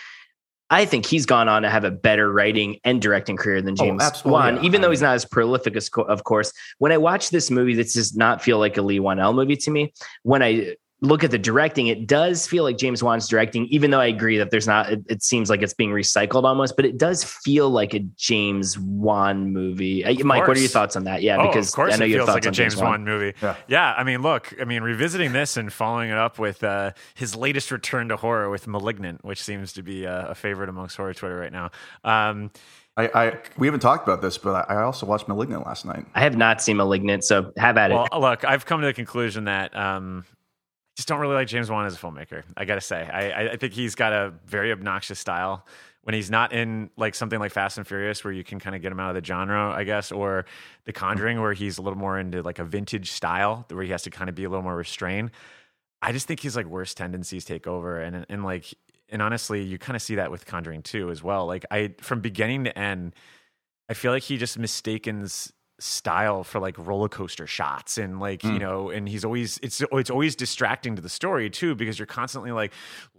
I 0.72 0.86
think 0.86 1.06
he's 1.06 1.28
gone 1.28 1.48
on 1.48 1.62
to 1.62 1.70
have 1.70 1.84
a 1.84 1.92
better 1.92 2.32
writing 2.32 2.80
and 2.84 3.00
directing 3.00 3.38
career 3.38 3.62
than 3.62 3.74
Oh, 3.74 3.84
James 3.86 4.02
absolutely, 4.02 4.32
Wan, 4.32 4.56
yeah. 4.56 4.62
even 4.64 4.82
though 4.82 4.90
he's 4.90 5.02
not 5.04 5.14
as 5.14 5.26
prolific 5.26 5.76
as, 5.76 5.90
co- 5.90 6.02
of 6.04 6.24
course. 6.24 6.52
When 6.80 6.92
I 6.92 6.98
watch 6.98 7.30
this 7.30 7.52
movie, 7.52 7.76
this 7.76 7.94
does 7.94 8.16
not 8.16 8.42
feel 8.42 8.58
like 8.58 8.78
a 8.78 8.82
Leigh 8.82 9.00
Whannell 9.00 9.36
movie 9.36 9.58
to 9.58 9.70
me. 9.70 9.94
When 10.24 10.42
I 10.42 10.76
look 11.02 11.24
at 11.24 11.32
the 11.32 11.38
directing, 11.40 11.88
it 11.88 12.06
does 12.06 12.46
feel 12.46 12.64
like 12.64 12.78
James 12.78 13.02
Wan's 13.02 13.28
directing, 13.28 13.66
even 13.68 13.90
though 13.90 14.00
I 14.00 14.06
agree 14.06 14.38
that 14.38 14.52
there's 14.52 14.68
not, 14.68 14.92
it, 14.92 15.04
it 15.10 15.24
seems 15.24 15.50
like 15.50 15.64
it's 15.64 15.74
being 15.74 15.90
recycled 15.90 16.44
almost, 16.44 16.76
but 16.76 16.86
it 16.86 17.00
does 17.00 17.24
feel 17.24 17.72
like 17.72 17.96
a 17.96 18.00
James 18.18 18.78
Wan 18.78 19.52
movie. 19.52 20.06
Uh, 20.06 20.24
Mike, 20.24 20.48
what 20.48 20.56
are 20.56 20.60
your 20.60 20.70
thoughts 20.70 20.96
on 20.96 21.06
that? 21.06 21.24
Yeah, 21.24 21.38
oh, 21.38 21.48
because 21.48 21.70
of 21.70 21.76
course 21.76 21.96
I 21.96 21.98
know 21.98 22.06
it 22.06 22.10
your 22.10 22.20
feels 22.20 22.28
thoughts 22.28 22.36
like 22.36 22.46
a 22.46 22.50
on 22.50 22.54
James 22.54 22.78
Wan 22.78 23.04
movie. 23.04 23.34
Yeah. 23.68 23.96
I 23.98 24.04
mean, 24.04 24.22
look, 24.22 24.54
I 24.62 24.66
mean, 24.66 24.84
revisiting 24.84 25.34
this 25.34 25.58
and 25.58 25.74
following 25.74 26.12
it 26.12 26.18
up 26.18 26.38
with 26.38 26.64
uh, 26.64 26.92
his 27.16 27.36
latest 27.36 27.72
return 27.72 28.10
to 28.10 28.18
horror 28.18 28.50
with 28.50 28.68
*Malignant*, 28.68 29.26
which 29.26 29.42
seems 29.42 29.74
to 29.74 29.82
be 29.82 30.04
a, 30.04 30.28
a 30.28 30.36
favorite 30.36 30.70
amongst 30.70 30.98
horror 30.98 31.16
Twitter 31.16 31.36
right 31.36 31.52
now. 31.52 31.72
Um, 32.04 32.52
I, 32.96 33.10
I 33.16 33.38
we 33.58 33.66
haven't 33.66 33.80
talked 33.80 34.08
about 34.08 34.22
this, 34.22 34.38
but 34.38 34.70
I, 34.70 34.76
I 34.76 34.84
also 34.84 35.06
watched 35.08 35.28
*Malignant* 35.28 35.66
last 35.66 35.86
night. 35.86 36.06
I 36.14 36.22
have 36.22 36.38
not 36.38 36.62
seen 36.62 36.78
*Malignant*, 36.78 37.24
so 37.24 37.52
have 37.58 37.78
at 37.78 37.90
well, 37.90 38.08
it. 38.12 38.18
look, 38.18 38.46
I've 38.46 38.66
come 38.66 38.82
to 38.82 38.88
the 38.88 38.94
conclusion 38.94 39.46
that 39.46 39.76
um, 39.76 40.26
I 40.28 40.41
just 41.02 41.08
don't 41.08 41.20
really 41.20 41.34
like 41.34 41.48
James 41.48 41.68
Wan 41.72 41.88
as 41.88 41.96
a 41.96 41.98
filmmaker. 41.98 42.44
I 42.56 42.66
got 42.66 42.76
to 42.76 42.82
say, 42.82 43.02
I, 43.02 43.54
I- 43.54 43.56
think 43.56 43.74
he's 43.74 43.96
got 43.96 44.14
a 44.14 44.32
very 44.46 44.72
obnoxious 44.72 45.18
style. 45.18 45.66
When 46.04 46.14
he's 46.14 46.30
not 46.30 46.54
in 46.54 46.92
like 46.96 47.16
something 47.16 47.40
like 47.40 47.52
Fast 47.52 47.80
and 47.80 47.88
Furious, 47.88 48.24
where 48.24 48.32
you 48.32 48.44
can 48.44 48.60
kind 48.60 48.76
of 48.76 48.84
get 48.84 48.92
him 48.92 49.00
out 49.00 49.16
of 49.16 49.20
the 49.20 49.26
genre, 49.26 49.72
I 49.72 49.84
guess, 49.84 50.12
or 50.12 50.46
The 50.86 50.94
Conjuring, 50.94 51.42
where 51.42 51.54
he's 51.54 51.80
a 51.80 51.82
little 51.82 51.98
more 51.98 52.20
into 52.20 52.44
like 52.44 52.60
a 52.60 52.64
vintage 52.64 53.12
style, 53.12 53.66
where 53.72 53.84
he 53.84 53.90
has 53.90 54.04
to 54.04 54.12
kind 54.12 54.30
of 54.30 54.36
be 54.36 54.44
a 54.44 54.50
little 54.50 54.64
more 54.64 54.76
restrained. 54.76 55.32
I 56.04 56.12
just 56.12 56.28
think 56.28 56.40
his 56.40 56.56
like 56.56 56.68
worst 56.68 56.98
tendencies 56.98 57.46
take 57.46 57.66
over, 57.66 58.00
and 58.00 58.28
and 58.30 58.44
like 58.44 58.74
and 59.10 59.24
honestly, 59.24 59.64
you 59.64 59.80
kind 59.80 59.96
of 59.96 60.04
see 60.04 60.16
that 60.16 60.30
with 60.30 60.46
Conjuring 60.46 60.84
too 60.84 61.10
as 61.10 61.24
well. 61.24 61.46
Like 61.48 61.66
I 61.72 61.94
from 62.00 62.22
beginning 62.22 62.64
to 62.66 62.78
end, 62.78 63.16
I 63.90 63.94
feel 63.96 64.12
like 64.12 64.24
he 64.24 64.38
just 64.38 64.58
mistakens 64.58 65.52
style 65.82 66.44
for 66.44 66.60
like 66.60 66.78
roller 66.78 67.10
coaster 67.10 67.48
shots 67.48 67.98
and 67.98 68.20
like 68.20 68.44
you 68.44 68.52
hmm. 68.52 68.58
know 68.58 68.90
and 68.90 69.10
he's 69.10 69.26
always 69.26 69.60
it's 69.64 69.82
it's 69.92 70.10
always 70.10 70.36
distracting 70.36 70.96
to 70.96 71.02
the 71.02 71.10
story 71.10 71.50
too 71.50 71.76
because 71.76 71.98
you're 71.98 72.06
constantly 72.06 72.52
like 72.52 72.72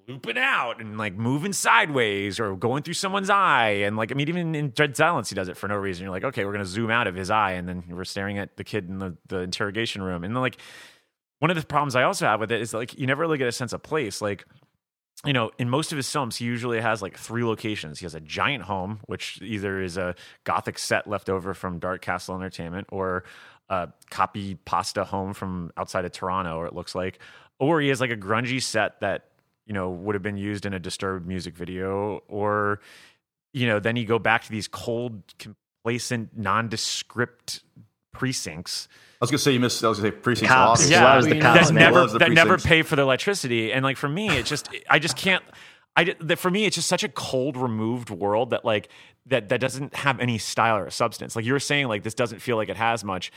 looping 0.08 0.38
out 0.38 0.80
and 0.80 0.98
like 0.98 1.14
moving 1.14 1.52
sideways 1.52 2.40
or 2.40 2.56
going 2.56 2.82
through 2.82 2.94
someone's 2.94 3.30
eye. 3.30 3.82
And 3.84 3.96
like 3.96 4.12
I 4.12 4.14
mean 4.14 4.28
even 4.28 4.54
in 4.54 4.70
Dread 4.70 4.96
Silence 4.96 5.28
he 5.28 5.34
does 5.34 5.48
it 5.48 5.56
for 5.56 5.68
no 5.68 5.76
reason. 5.76 6.04
You're 6.04 6.12
like 6.12 6.24
okay 6.24 6.44
we're 6.44 6.52
gonna 6.52 6.64
zoom 6.64 6.90
out 6.90 7.06
of 7.06 7.14
his 7.14 7.30
eye 7.30 7.52
and 7.52 7.68
then 7.68 7.84
we're 7.88 8.04
staring 8.04 8.38
at 8.38 8.56
the 8.56 8.64
kid 8.64 8.88
in 8.88 8.98
the, 8.98 9.16
the 9.26 9.40
interrogation 9.40 10.02
room. 10.02 10.24
And 10.24 10.34
then 10.34 10.42
like 10.42 10.58
one 11.40 11.50
of 11.50 11.56
the 11.56 11.66
problems 11.66 11.96
I 11.96 12.04
also 12.04 12.26
have 12.26 12.38
with 12.38 12.52
it 12.52 12.60
is 12.60 12.72
like 12.72 12.98
you 12.98 13.06
never 13.06 13.22
really 13.22 13.38
get 13.38 13.48
a 13.48 13.52
sense 13.52 13.72
of 13.72 13.82
place. 13.82 14.22
Like 14.22 14.44
you 15.24 15.32
know, 15.32 15.50
in 15.58 15.70
most 15.70 15.92
of 15.92 15.96
his 15.96 16.10
films, 16.10 16.36
he 16.36 16.44
usually 16.44 16.80
has 16.80 17.00
like 17.00 17.16
three 17.16 17.44
locations. 17.44 18.00
He 18.00 18.04
has 18.04 18.14
a 18.14 18.20
giant 18.20 18.64
home, 18.64 19.00
which 19.06 19.40
either 19.40 19.80
is 19.80 19.96
a 19.96 20.14
gothic 20.44 20.78
set 20.78 21.06
left 21.06 21.28
over 21.28 21.54
from 21.54 21.78
Dark 21.78 22.02
Castle 22.02 22.34
Entertainment 22.34 22.88
or 22.90 23.24
a 23.68 23.88
copy 24.10 24.56
pasta 24.64 25.04
home 25.04 25.32
from 25.32 25.72
outside 25.76 26.04
of 26.04 26.12
Toronto, 26.12 26.56
or 26.56 26.66
it 26.66 26.74
looks 26.74 26.94
like, 26.94 27.20
or 27.60 27.80
he 27.80 27.88
has 27.88 28.00
like 28.00 28.10
a 28.10 28.16
grungy 28.16 28.60
set 28.60 29.00
that, 29.00 29.26
you 29.66 29.72
know, 29.72 29.90
would 29.90 30.16
have 30.16 30.22
been 30.22 30.36
used 30.36 30.66
in 30.66 30.74
a 30.74 30.80
disturbed 30.80 31.26
music 31.26 31.54
video, 31.54 32.22
or, 32.26 32.80
you 33.52 33.66
know, 33.68 33.78
then 33.78 33.94
you 33.94 34.04
go 34.04 34.18
back 34.18 34.42
to 34.42 34.50
these 34.50 34.66
cold, 34.66 35.22
complacent, 35.38 36.36
nondescript 36.36 37.62
precincts 38.12 38.88
was 39.22 39.30
gonna 39.30 39.38
say 39.38 39.52
you 39.52 39.60
missed. 39.60 39.82
I 39.84 39.88
was 39.88 39.98
gonna 39.98 40.10
say 40.12 40.16
precincts. 40.18 40.52
Cops. 40.52 40.80
Lost. 40.80 40.90
Yeah, 40.90 41.04
loves 41.04 41.26
the 41.26 41.40
cops, 41.40 41.68
that 41.68 41.74
man. 41.74 41.82
never 41.84 42.00
Loves 42.00 42.12
the 42.12 42.18
that 42.20 42.30
never 42.32 42.48
precincts. 42.50 42.66
pay 42.68 42.82
for 42.82 42.96
the 42.96 43.02
electricity 43.02 43.72
and 43.72 43.84
like 43.84 43.96
for 43.96 44.08
me 44.08 44.28
it 44.28 44.44
just 44.46 44.68
i 44.90 44.98
just 44.98 45.16
can't 45.16 45.42
i 45.96 46.14
that 46.20 46.36
for 46.38 46.50
me 46.50 46.64
it's 46.66 46.76
just 46.76 46.88
such 46.88 47.04
a 47.04 47.08
cold 47.08 47.56
removed 47.56 48.10
world 48.10 48.50
that 48.50 48.64
like 48.64 48.88
that 49.26 49.48
that 49.50 49.60
doesn't 49.60 49.94
have 49.94 50.18
any 50.20 50.38
style 50.38 50.76
or 50.78 50.90
substance 50.90 51.36
like 51.36 51.44
you 51.44 51.52
were 51.52 51.60
saying 51.60 51.86
like 51.88 52.02
this 52.02 52.14
doesn't 52.14 52.40
feel 52.40 52.56
like 52.56 52.68
it 52.68 52.76
has 52.76 53.04
much 53.04 53.30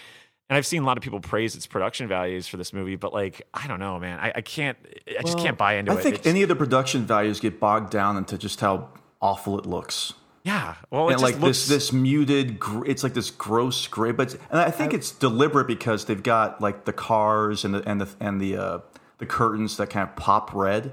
and 0.50 0.58
i've 0.58 0.66
seen 0.66 0.82
a 0.82 0.86
lot 0.86 0.98
of 0.98 1.04
people 1.04 1.20
praise 1.20 1.56
its 1.56 1.68
production 1.68 2.08
values 2.08 2.48
for 2.48 2.58
this 2.58 2.72
movie 2.74 2.96
but 2.96 3.14
like 3.14 3.42
i 3.54 3.68
don't 3.68 3.80
know 3.80 4.00
man 4.00 4.18
i, 4.20 4.32
I 4.38 4.42
can't 4.42 4.78
i 5.20 5.22
just 5.22 5.38
can't 5.38 5.58
buy 5.58 5.76
into 5.76 5.92
I 5.92 5.96
it 5.96 6.02
think 6.02 6.16
It's- 6.16 6.28
any 6.28 6.42
of 6.44 6.50
the 6.50 6.56
production 6.56 7.06
values 7.06 7.40
get 7.40 7.60
bogged 7.60 7.92
down 7.92 8.18
into 8.18 8.38
just 8.38 8.60
how 8.62 8.90
awful 9.22 9.60
it 9.60 9.66
looks. 9.66 10.14
Yeah. 10.46 10.76
Well 10.90 11.10
it 11.10 11.14
and 11.14 11.22
just 11.22 11.34
like 11.34 11.42
looks 11.42 11.68
this 11.68 11.90
this 11.90 11.94
muted 11.94 12.60
gr- 12.60 12.86
it's 12.86 13.04
like 13.04 13.14
this 13.14 13.32
gross 13.32 13.88
gray 13.88 14.12
but 14.12 14.34
and 14.52 14.60
i 14.62 14.70
think 14.72 14.94
it's 14.94 15.12
deliberate 15.12 15.68
because 15.68 16.06
they've 16.06 16.22
got 16.24 16.62
like 16.62 16.86
the 16.86 16.94
cars 16.94 17.66
and 17.66 17.74
the 17.74 17.82
and 17.90 18.00
the 18.00 18.08
and 18.20 18.40
the 18.40 18.56
uh 18.56 18.80
the 19.18 19.26
curtains 19.26 19.78
that 19.78 19.90
kind 19.90 20.08
of 20.10 20.16
pop 20.16 20.54
red. 20.54 20.92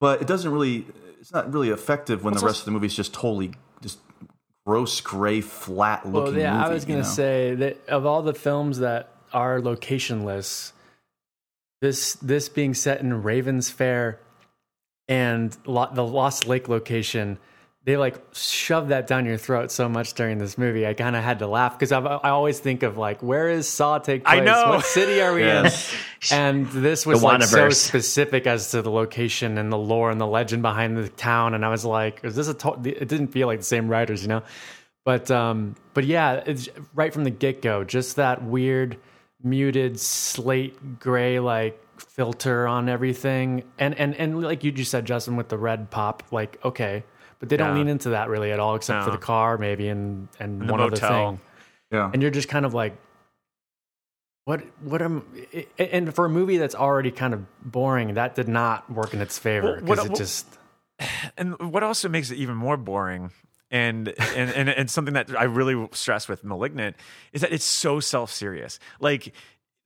But 0.00 0.20
it 0.20 0.26
doesn't 0.26 0.50
really 0.50 0.86
it's 1.20 1.32
not 1.32 1.52
really 1.52 1.68
effective 1.70 2.24
when 2.24 2.34
the 2.34 2.40
rest 2.44 2.60
of 2.60 2.64
the 2.64 2.70
movie 2.72 2.86
is 2.86 2.96
just 2.96 3.12
totally 3.14 3.52
just 3.82 3.98
gross 4.66 5.00
gray 5.00 5.40
flat 5.40 6.04
looking 6.06 6.34
Well, 6.34 6.42
yeah, 6.42 6.52
movie, 6.54 6.64
I 6.64 6.68
was 6.72 6.84
gonna 6.84 7.02
know? 7.02 7.04
say 7.04 7.54
that 7.54 7.88
of 7.88 8.06
all 8.06 8.22
the 8.22 8.34
films 8.34 8.78
that 8.78 9.10
are 9.32 9.60
locationless, 9.60 10.72
this 11.80 12.14
this 12.14 12.48
being 12.48 12.74
set 12.74 13.00
in 13.00 13.22
Ravens 13.22 13.70
Fair 13.70 14.18
and 15.08 15.56
Lo- 15.66 15.90
the 15.92 16.04
Lost 16.04 16.46
Lake 16.46 16.68
location, 16.68 17.38
they 17.84 17.96
like 17.96 18.14
shove 18.32 18.88
that 18.88 19.08
down 19.08 19.24
your 19.26 19.36
throat 19.36 19.72
so 19.72 19.88
much 19.88 20.14
during 20.14 20.38
this 20.38 20.56
movie. 20.56 20.86
I 20.86 20.94
kind 20.94 21.16
of 21.16 21.24
had 21.24 21.40
to 21.40 21.48
laugh 21.48 21.76
because 21.76 21.90
I 21.90 21.98
I 22.00 22.30
always 22.30 22.60
think 22.60 22.84
of 22.84 22.96
like 22.96 23.22
where 23.22 23.48
is 23.48 23.66
Saw 23.68 23.98
take 23.98 24.24
place? 24.24 24.40
I 24.40 24.44
know. 24.44 24.70
What 24.70 24.84
city 24.84 25.20
are 25.20 25.34
we 25.34 25.42
Yeah. 25.42 25.66
in? 25.66 25.72
And 26.30 26.68
this 26.68 27.04
was 27.04 27.20
The 27.20 27.26
like 27.26 27.42
so 27.42 27.70
specific 27.70 28.46
as 28.46 28.70
to 28.70 28.82
the 28.82 28.90
location 28.90 29.58
and 29.58 29.72
the 29.72 29.78
lore 29.78 30.10
and 30.12 30.20
the 30.20 30.26
legend 30.26 30.62
behind 30.62 30.96
the 30.96 31.08
town. 31.08 31.54
And 31.54 31.64
I 31.64 31.70
was 31.70 31.84
like, 31.84 32.20
is 32.24 32.36
this 32.36 32.46
a? 32.48 32.54
To-? 32.54 32.80
It 32.84 33.08
didn't 33.08 33.28
feel 33.28 33.48
like 33.48 33.58
the 33.58 33.64
same 33.64 33.88
writers, 33.88 34.22
you 34.22 34.28
know. 34.28 34.42
But 35.04 35.30
um, 35.32 35.74
but 35.94 36.04
yeah, 36.04 36.42
it's 36.46 36.68
right 36.94 37.12
from 37.12 37.24
the 37.24 37.30
get 37.30 37.62
go, 37.62 37.82
just 37.82 38.14
that 38.16 38.44
weird 38.44 38.96
muted 39.42 39.98
slate 39.98 41.00
gray 41.00 41.40
like 41.40 41.80
filter 41.98 42.68
on 42.68 42.88
everything, 42.88 43.64
and 43.80 43.94
and 43.98 44.14
and 44.14 44.40
like 44.40 44.62
you 44.62 44.70
just 44.70 44.92
said, 44.92 45.04
Justin, 45.04 45.34
with 45.34 45.48
the 45.48 45.58
red 45.58 45.90
pop, 45.90 46.22
like 46.30 46.64
okay, 46.64 47.02
but 47.42 47.48
they 47.48 47.56
don't 47.56 47.70
Yeah. 47.70 47.74
lean 47.74 47.88
into 47.88 48.10
that 48.10 48.28
really 48.28 48.52
at 48.52 48.60
all, 48.60 48.76
except 48.76 49.02
for 49.02 49.10
No. 49.10 49.16
the 49.16 49.20
car 49.22 49.58
maybe 49.58 49.88
and 49.88 50.28
and 50.38 50.60
And 50.60 50.68
the 50.68 50.72
one 50.72 50.80
other 50.80 50.92
motel. 50.92 51.30
thing, 51.32 51.40
yeah 51.90 52.08
and 52.12 52.22
you're 52.22 52.30
just 52.30 52.48
kind 52.48 52.64
of 52.64 52.72
like. 52.72 52.96
What 54.44 54.62
what 54.82 55.00
am 55.02 55.24
and 55.78 56.12
for 56.14 56.24
a 56.24 56.28
movie 56.28 56.56
that's 56.56 56.74
already 56.74 57.12
kind 57.12 57.32
of 57.32 57.44
boring, 57.62 58.14
that 58.14 58.34
did 58.34 58.48
not 58.48 58.90
work 58.90 59.14
in 59.14 59.20
its 59.20 59.38
favor 59.38 59.66
Well, 59.66 59.74
what- 59.74 59.84
because 59.84 60.04
it 60.06 60.10
what- 60.10 60.18
just 60.18 60.58
and 61.36 61.58
what 61.72 61.82
also 61.84 62.08
makes 62.08 62.30
it 62.32 62.36
even 62.38 62.56
more 62.56 62.76
boring 62.76 63.30
and, 63.70 64.08
and 64.36 64.50
and 64.50 64.68
and 64.68 64.90
something 64.90 65.14
that 65.14 65.30
I 65.38 65.44
really 65.44 65.88
stress 65.92 66.28
with 66.28 66.42
malignant 66.44 66.96
is 67.32 67.40
that 67.42 67.52
it's 67.52 67.64
so 67.64 68.00
self-serious 68.00 68.78
like 69.00 69.32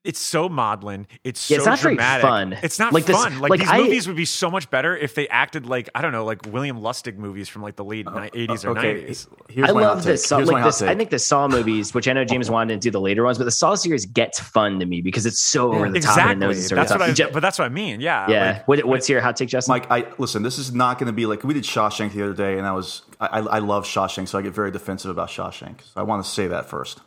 it's 0.07 0.21
so 0.21 0.49
maudlin. 0.49 1.07
It's 1.25 1.51
Yeah, 1.51 1.57
so 1.57 1.61
it's 1.62 1.66
not 1.66 1.79
very 1.81 1.95
dramatic. 1.97 2.23
fun. 2.23 2.53
It's 2.62 2.79
not 2.79 2.92
Like 2.92 3.05
this- 3.05 3.16
fun. 3.16 3.40
like, 3.40 3.51
like 3.51 3.61
these 3.61 3.69
I- 3.69 3.79
movies 3.79 4.07
would 4.07 4.16
be 4.16 4.25
so 4.25 4.51
much 4.51 4.71
better 4.71 4.97
if 4.97 5.14
they 5.14 5.29
acted 5.29 5.66
like 5.66 5.88
I 5.95 6.01
don't 6.03 6.12
know, 6.12 6.25
like 6.25 6.40
William 6.51 6.81
Lustig 6.81 7.16
movies 7.19 7.49
from 7.49 7.62
like 7.62 7.77
the 7.77 7.85
late 7.85 8.07
80s 8.07 8.64
or 8.64 8.71
Uh, 8.71 8.79
okay, 8.81 8.95
90s. 8.95 9.29
here's 9.51 9.69
I 9.69 9.73
my 9.73 9.81
love 9.81 9.99
take. 9.99 10.07
this. 10.07 10.25
Saw, 10.27 10.37
Here's 10.38 10.51
my 10.51 10.55
like 10.62 10.64
this. 10.64 10.83
I 10.83 10.95
think 10.95 11.11
the 11.11 11.19
Saw 11.19 11.49
movies, 11.49 11.92
which 11.95 12.09
I 12.09 12.12
know 12.12 12.25
James 12.25 12.51
Wan 12.51 12.69
didn't 12.69 12.83
do 12.83 12.90
the 12.90 13.01
later 13.01 13.25
ones, 13.25 13.38
but 13.38 13.45
the 13.45 13.51
Saw 13.51 13.75
series 13.75 14.07
gets 14.07 14.38
fun 14.40 14.81
to 14.81 14.87
me 14.87 15.01
because 15.03 15.27
it's 15.27 15.40
so 15.40 15.73
over 15.73 15.88
the 15.90 16.01
top. 16.01 16.16
and 16.19 16.21
Exactly. 16.21 16.35
knows 16.37 16.59
it's 16.59 16.69
That's 16.71 16.92
the 16.92 16.99
what 16.99 17.11
I. 17.11 17.12
top. 17.12 17.33
But 17.33 17.40
that's 17.40 17.59
what 17.59 17.64
I 17.66 17.69
mean. 17.69 18.01
Yeah. 18.01 18.31
yeah. 18.31 18.47
like- 18.53 18.69
what, 18.69 18.85
what's 18.85 19.09
your 19.09 19.21
hot 19.21 19.37
take, 19.37 19.49
Justin? 19.49 19.73
Mike, 19.73 19.90
I 19.90 20.07
listen. 20.19 20.42
This 20.42 20.59
is 20.59 20.73
not 20.73 20.99
going 20.99 21.09
to 21.09 21.12
be 21.12 21.27
like 21.27 21.42
we 21.45 21.55
did 21.55 21.64
Shawshank 21.64 22.12
the 22.12 22.23
other 22.23 22.35
day, 22.35 22.59
and 22.59 22.66
I 22.66 22.73
was 22.73 23.03
I, 23.21 23.27
I 23.27 23.38
I 23.38 23.59
love 23.59 23.85
Shawshank, 23.87 24.29
so 24.29 24.38
I 24.38 24.42
get 24.42 24.53
very 24.55 24.71
defensive 24.71 25.11
about 25.11 25.29
Shawshank. 25.29 25.81
So 25.83 25.92
I 25.97 26.03
want 26.03 26.25
to 26.25 26.31
say 26.31 26.47
that 26.49 26.69
first. 26.69 27.01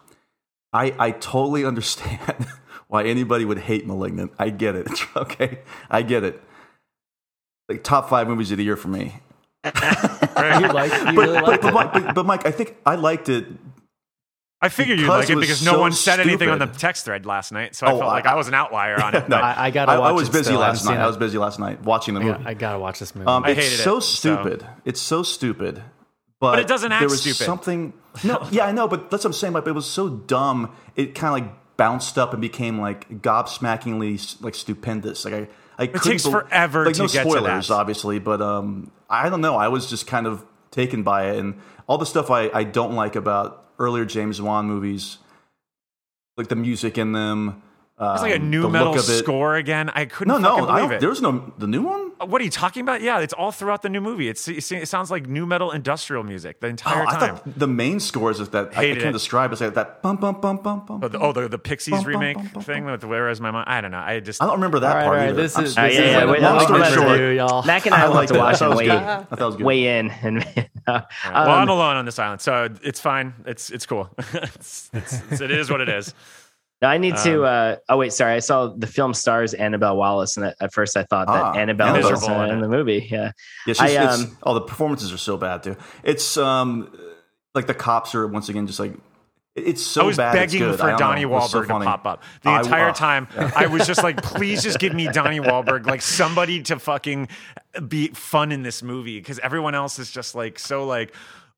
I 0.73 0.93
I 0.99 1.11
totally 1.11 1.65
understand 1.71 2.47
why 2.89 3.05
anybody 3.05 3.45
would 3.45 3.59
hate 3.59 3.87
*Malignant*. 3.87 4.33
I 4.37 4.49
get 4.49 4.75
it. 4.75 4.89
Okay, 5.15 5.59
I 5.89 6.01
get 6.01 6.23
it. 6.25 6.41
Like 7.69 7.83
top 7.83 8.09
five 8.09 8.27
movies 8.27 8.51
of 8.51 8.57
the 8.57 8.63
year 8.65 8.75
for 8.75 8.89
me. 8.89 9.15
You 10.39 10.67
like 10.71 10.91
you 11.11 11.15
But, 11.15 11.61
but. 11.61 11.73
Mike, 11.73 11.93
but, 11.93 12.15
but 12.15 12.25
Mike, 12.25 12.45
I 12.45 12.51
think 12.51 12.75
I 12.85 12.95
liked 12.95 13.27
it. 13.29 13.45
I 14.61 14.69
figured 14.69 14.99
you'd 14.99 15.07
like 15.07 15.25
it 15.29 15.33
it 15.33 15.35
was 15.35 15.45
because 15.45 15.65
no 15.65 15.73
so 15.73 15.79
one 15.79 15.91
said 15.91 16.19
anything 16.19 16.49
on 16.49 16.59
the 16.59 16.65
text 16.67 17.05
thread 17.05 17.25
last 17.25 17.51
night, 17.51 17.75
so 17.75 17.85
I 17.87 17.91
Oh, 17.91 17.99
felt 17.99 18.09
like 18.11 18.25
I- 18.25 18.33
I, 18.33 18.35
was 18.35 18.47
an 18.47 18.53
outlier 18.53 19.01
on 19.01 19.15
it. 19.15 19.29
No, 19.29 19.37
I- 19.37 19.65
I 19.67 19.71
gotta 19.71 19.91
I, 19.93 20.11
was 20.11 20.27
it 20.27 20.31
busy 20.31 20.43
still. 20.45 20.59
Last 20.59 20.83
night. 20.85 20.91
seen 20.93 20.99
I 21.01 21.07
was 21.07 21.17
busy 21.17 21.37
last 21.37 21.59
night 21.59 21.81
watching 21.83 22.13
the 22.13 22.19
movie. 22.21 22.37
got- 22.39 22.47
I 22.47 22.53
gotta 22.53 22.79
watch 22.79 22.99
this 22.99 23.13
movie. 23.15 23.27
Um, 23.27 23.43
I 23.45 23.51
it's 23.51 23.59
hated 23.59 23.83
so 23.83 23.97
it, 23.97 24.01
so- 24.01 24.07
stupid. 24.35 24.65
It's 24.85 24.99
so 25.01 25.23
stupid. 25.23 25.83
But, 26.41 26.59
it 26.59 26.67
doesn't 26.67 26.91
act 26.91 27.01
there 27.01 27.09
was 27.09 27.21
stupid. 27.21 27.43
Something. 27.43 27.93
No, 28.23 28.47
yeah, 28.51 28.65
I 28.65 28.71
know, 28.71 28.87
but 28.87 29.09
that's 29.11 29.25
what 29.25 29.29
I'm 29.29 29.33
saying. 29.33 29.53
Like, 29.53 29.67
it 29.67 29.73
was 29.73 29.85
so 29.85 30.07
dumb. 30.09 30.73
It 30.95 31.13
kind 31.15 31.43
of 31.43 31.47
like 31.49 31.59
bounced 31.79 32.17
up 32.19 32.33
and 32.33 32.41
became 32.41 32.77
like 32.79 33.09
gobsmackingly 33.21 34.41
like 34.43 34.53
stupendous. 34.53 35.23
Like 35.25 35.33
I, 35.33 35.47
I 35.83 35.87
couldn't 35.87 36.01
takes 36.11 36.23
bel- 36.23 36.33
forever 36.33 36.85
Like 36.85 36.95
to 36.95 37.03
no 37.03 37.07
get 37.07 37.23
to 37.23 37.29
spoilers, 37.31 37.69
that. 37.69 37.73
obviously, 37.73 38.19
but 38.19 38.41
um, 38.41 38.91
I 39.09 39.29
don't 39.29 39.39
know. 39.41 39.55
I 39.55 39.69
was 39.69 39.89
just 39.89 40.05
kind 40.05 40.27
of 40.27 40.45
taken 40.71 41.03
by 41.03 41.31
it, 41.31 41.39
and 41.39 41.55
all 41.87 41.97
the 41.97 42.05
stuff 42.05 42.29
I, 42.29 42.49
I 42.53 42.63
don't 42.65 42.93
like 42.95 43.15
about 43.15 43.65
earlier 43.79 44.03
James 44.05 44.41
Wan 44.41 44.65
movies, 44.65 45.17
like 46.37 46.49
the 46.49 46.55
music 46.57 46.97
in 46.97 47.13
them. 47.13 47.63
It's 48.01 48.21
like 48.21 48.31
a 48.33 48.37
um, 48.37 48.49
new 48.49 48.61
the 48.61 48.69
metal 48.69 48.93
look 48.93 49.03
of 49.03 49.09
it. 49.09 49.17
score 49.17 49.55
again. 49.55 49.89
I 49.89 50.05
couldn't 50.05 50.29
No, 50.29 50.37
no, 50.37 50.49
fucking 50.55 50.63
I 50.63 50.67
believe 50.77 50.89
don't, 50.89 50.93
it. 50.93 51.01
there's 51.01 51.21
no 51.21 51.53
the 51.57 51.67
new 51.67 51.81
one. 51.83 52.11
What 52.29 52.39
are 52.39 52.45
you 52.45 52.49
talking 52.49 52.81
about? 52.81 53.01
Yeah, 53.01 53.19
it's 53.19 53.33
all 53.33 53.51
throughout 53.51 53.81
the 53.81 53.89
new 53.89 53.99
movie. 54.01 54.29
It's 54.29 54.47
it 54.47 54.87
sounds 54.87 55.11
like 55.11 55.27
new 55.27 55.45
metal 55.45 55.71
industrial 55.71 56.23
music 56.23 56.59
the 56.61 56.67
entire 56.67 57.03
Oh, 57.03 57.07
I 57.07 57.11
time. 57.19 57.35
thought 57.37 57.59
the 57.59 57.67
main 57.67 57.99
scores 57.99 58.39
is 58.39 58.49
that 58.49 58.77
I, 58.77 58.91
I 58.91 58.95
can't 58.95 59.13
describe 59.13 59.51
it. 59.51 59.53
It's 59.53 59.61
like 59.61 59.73
that 59.73 60.01
bum 60.01 60.15
bum 60.17 60.39
bum 60.39 60.57
bum 60.57 60.85
bum. 60.85 61.01
Oh, 61.03 61.07
the, 61.07 61.19
oh, 61.19 61.31
the, 61.33 61.47
the 61.49 61.57
Pixies 61.59 61.91
Bum, 61.91 62.03
bum, 62.03 62.07
remake 62.07 62.35
bum, 62.37 62.49
bum, 62.53 62.63
thing 62.63 62.85
with 62.85 63.03
Where 63.03 63.29
Is 63.29 63.41
My 63.41 63.51
Mind? 63.51 63.67
I 63.69 63.81
don't 63.81 63.91
know. 63.91 63.99
I 63.99 64.19
just 64.21 64.41
I 64.41 64.45
don't 64.45 64.55
remember 64.55 64.79
that 64.79 64.91
all 64.91 64.95
right, 64.97 65.03
part 65.05 65.17
right. 65.17 65.29
either. 65.29 65.41
This 65.41 65.57
is, 65.57 65.75
this 65.75 65.77
yeah, 65.77 65.85
is 65.87 65.97
yeah, 66.11 66.17
like 66.23 66.27
wait, 66.29 66.39
a 66.39 66.41
long 66.43 66.55
long 66.55 66.65
story 66.65 66.81
review, 67.11 67.37
short, 67.37 67.51
y'all. 67.51 67.63
Mac 67.65 67.85
and 67.85 67.95
I, 67.95 68.05
I 68.05 68.07
will 68.07 68.25
to 68.27 68.37
watch 68.37 68.57
thought 68.59 68.65
it 68.65 68.69
and 68.69 68.77
weigh. 68.77 68.89
I 68.91 69.23
thought 69.23 69.39
was 69.39 69.55
good. 69.57 69.65
weigh 69.65 69.97
in. 69.99 70.09
And 70.11 70.39
uh, 70.87 71.01
well, 71.25 71.49
I'm 71.51 71.69
alone 71.69 71.95
on 71.97 72.05
this 72.05 72.17
island, 72.19 72.39
so 72.41 72.69
it's 72.81 72.99
fine. 73.01 73.33
It's 73.45 73.69
it's 73.69 73.85
cool. 73.85 74.09
it's, 74.33 74.89
it's, 74.93 75.21
it's, 75.31 75.41
it 75.41 75.51
is 75.51 75.69
what 75.69 75.81
it 75.81 75.89
is. 75.89 76.13
I 76.81 76.97
need 76.97 77.17
to. 77.17 77.39
Um, 77.39 77.45
Uh, 77.45 77.75
oh 77.89 77.97
wait, 77.97 78.13
sorry. 78.13 78.33
I 78.33 78.39
saw 78.39 78.67
the 78.67 78.87
film 78.87 79.13
stars 79.13 79.53
Annabelle 79.53 79.97
Wallis, 79.97 80.37
and 80.37 80.45
at, 80.45 80.55
at 80.61 80.73
first 80.73 80.95
I 80.95 81.03
thought 81.03 81.27
Ah, 81.27 81.51
that 81.51 81.59
Annabelle 81.59 81.93
was 81.95 82.27
uh, 82.27 82.31
in 82.31 82.49
in 82.51 82.57
it. 82.59 82.61
the 82.61 82.69
movie. 82.69 83.07
Yeah, 83.11 83.31
Yeah, 83.67 83.73
she's, 83.73 83.81
I, 83.81 83.87
it's, 84.05 84.23
um, 84.23 84.37
oh, 84.43 84.53
the 84.53 84.61
performances 84.61 85.11
are 85.11 85.17
so 85.17 85.35
bad 85.37 85.63
too. 85.63 85.75
It's 86.03 86.37
um, 86.37 86.91
like 87.53 87.67
the 87.67 87.73
cops 87.73 88.15
are 88.15 88.25
once 88.27 88.47
again 88.49 88.65
just 88.67 88.79
like 88.79 88.93
it's 89.55 89.83
so 89.85 90.03
I 90.03 90.05
was 90.05 90.15
bad. 90.17 90.35
it's 90.35 90.53
begging 90.53 90.67
good. 90.69 90.79
For 90.79 90.87
don't 90.87 90.99
Donnie 90.99 91.25
know. 91.25 91.37
It's 91.37 91.51
so 91.51 91.61
Wahlberg 91.63 91.67
to 91.79 91.83
pop 91.85 92.05
up 92.05 92.23
the 92.43 92.49
I- 92.49 92.59
entire 92.61 92.89
uh, 92.89 92.93
time. 92.93 93.27
I 93.57 93.65
was 93.67 93.85
just 93.85 94.01
like, 94.03 94.21
please 94.23 94.63
just 94.63 94.79
give 94.79 94.93
me 94.93 95.09
Donnie 95.11 95.41
Wahlberg, 95.41 95.85
like 95.85 96.01
somebody 96.01 96.61
to 96.63 96.79
fucking 96.79 97.27
be 97.89 98.07
fun 98.09 98.53
in 98.53 98.63
this 98.63 98.81
movie 98.81 99.19
because 99.19 99.37
everyone 99.39 99.75
else 99.75 99.99
is 99.99 100.11
just 100.11 100.33
like 100.33 100.59
so 100.59 100.85
like, 100.85 101.13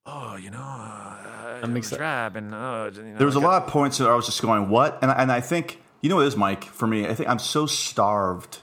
oh, 0.05 0.35
you 0.35 0.49
know, 0.49 0.57
uh, 0.59 1.59
I'm 1.63 1.75
exci- 1.75 1.97
drab 1.97 2.35
and 2.35 2.53
uh, 2.53 2.89
you 2.93 3.01
know, 3.03 3.17
There 3.17 3.25
was 3.27 3.35
a 3.35 3.39
lot 3.39 3.61
of 3.63 3.69
points 3.69 3.97
that 3.99 4.09
I 4.09 4.15
was 4.15 4.25
just 4.25 4.41
going, 4.41 4.69
"What?" 4.69 4.99
And 5.01 5.11
I- 5.11 5.15
and 5.15 5.31
I 5.31 5.41
think 5.41 5.81
you 6.01 6.09
know 6.09 6.15
what 6.17 6.23
it 6.23 6.27
is, 6.29 6.37
Mike. 6.37 6.63
For 6.65 6.87
me, 6.87 7.07
I 7.07 7.13
think 7.13 7.29
I'm 7.29 7.39
so 7.39 7.65
starved 7.65 8.59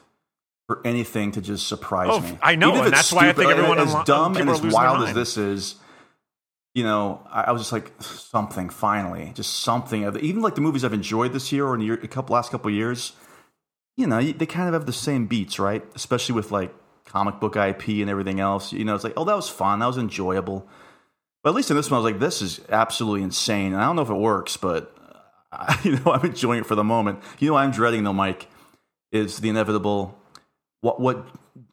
for 0.66 0.81
anything 0.85 1.33
to 1.33 1.40
just 1.40 1.66
surprise 1.66 2.09
Oh, 2.11 2.20
me. 2.20 2.38
I 2.42 2.55
know, 2.57 2.68
Even 2.70 2.81
and 2.81 2.88
it's 2.88 2.96
that's 2.98 3.12
why 3.12 3.29
I 3.29 3.33
think 3.33 3.48
stupid, 3.48 3.57
everyone 3.59 3.79
as 3.79 3.88
online- 3.90 4.05
dumb 4.05 4.37
and 4.37 4.51
as 4.51 4.61
wild 4.62 5.09
as 5.09 5.14
this 5.14 5.37
is. 5.37 5.77
You 6.74 6.85
know, 6.85 7.27
I, 7.33 7.42
I 7.44 7.53
was 7.53 7.62
just 7.62 7.72
like 7.72 7.92
something. 8.01 8.68
Finally, 8.68 9.33
just 9.35 9.61
something. 9.61 10.03
Even 10.20 10.42
like 10.42 10.55
the 10.55 10.61
movies 10.61 10.85
I've 10.85 10.92
enjoyed 10.92 11.33
this 11.33 11.51
year 11.53 11.66
or 11.66 11.74
in 11.74 11.81
the 11.81 11.87
year, 11.87 11.94
a 12.03 12.09
couple 12.09 12.35
last 12.35 12.51
couple 12.51 12.68
of 12.68 12.74
years. 12.74 13.12
You 13.96 14.07
know, 14.07 14.20
they 14.20 14.46
kind 14.46 14.68
of 14.68 14.74
have 14.74 14.87
the 14.87 14.92
same 14.92 15.27
beats, 15.27 15.59
right? 15.59 15.85
Especially 15.96 16.35
with 16.37 16.53
like 16.53 16.72
comic 17.05 17.40
book 17.40 17.57
IP 17.57 17.88
and 18.01 18.09
everything 18.09 18.38
else. 18.38 18.72
You 18.72 18.85
know, 18.85 18.94
it's 18.94 19.03
like, 19.03 19.14
oh, 19.16 19.24
that 19.24 19.35
was 19.35 19.48
fun, 19.48 19.81
that 19.81 19.87
was 19.87 19.98
enjoyable. 19.98 20.68
But 21.49 21.53
at 21.53 21.57
least 21.57 21.71
in 21.71 21.79
this 21.79 21.91
one, 21.91 21.97
I 21.97 22.03
was 22.03 22.13
like, 22.13 22.21
this 22.21 22.43
is 22.43 22.61
absolutely 22.69 23.23
insane. 23.23 23.73
And 23.73 23.77
I 23.77 23.87
don't 23.87 23.97
know 23.97 24.03
if 24.03 24.11
it 24.11 24.15
works, 24.15 24.59
but 24.59 24.95
uh, 25.51 25.75
you 25.83 25.93
know, 25.93 26.13
I'm 26.13 26.27
enjoying 26.27 26.61
it 26.61 26.67
for 26.67 26.75
the 26.75 26.85
moment. 26.85 27.21
You 27.39 27.49
know, 27.49 27.57
I'm 27.57 27.71
dreading 27.71 28.05
though, 28.05 28.13
Mike, 28.13 28.49
is 29.13 29.39
the 29.39 29.49
inevitable. 29.49 30.15
What 30.83 31.01
what 31.01 31.27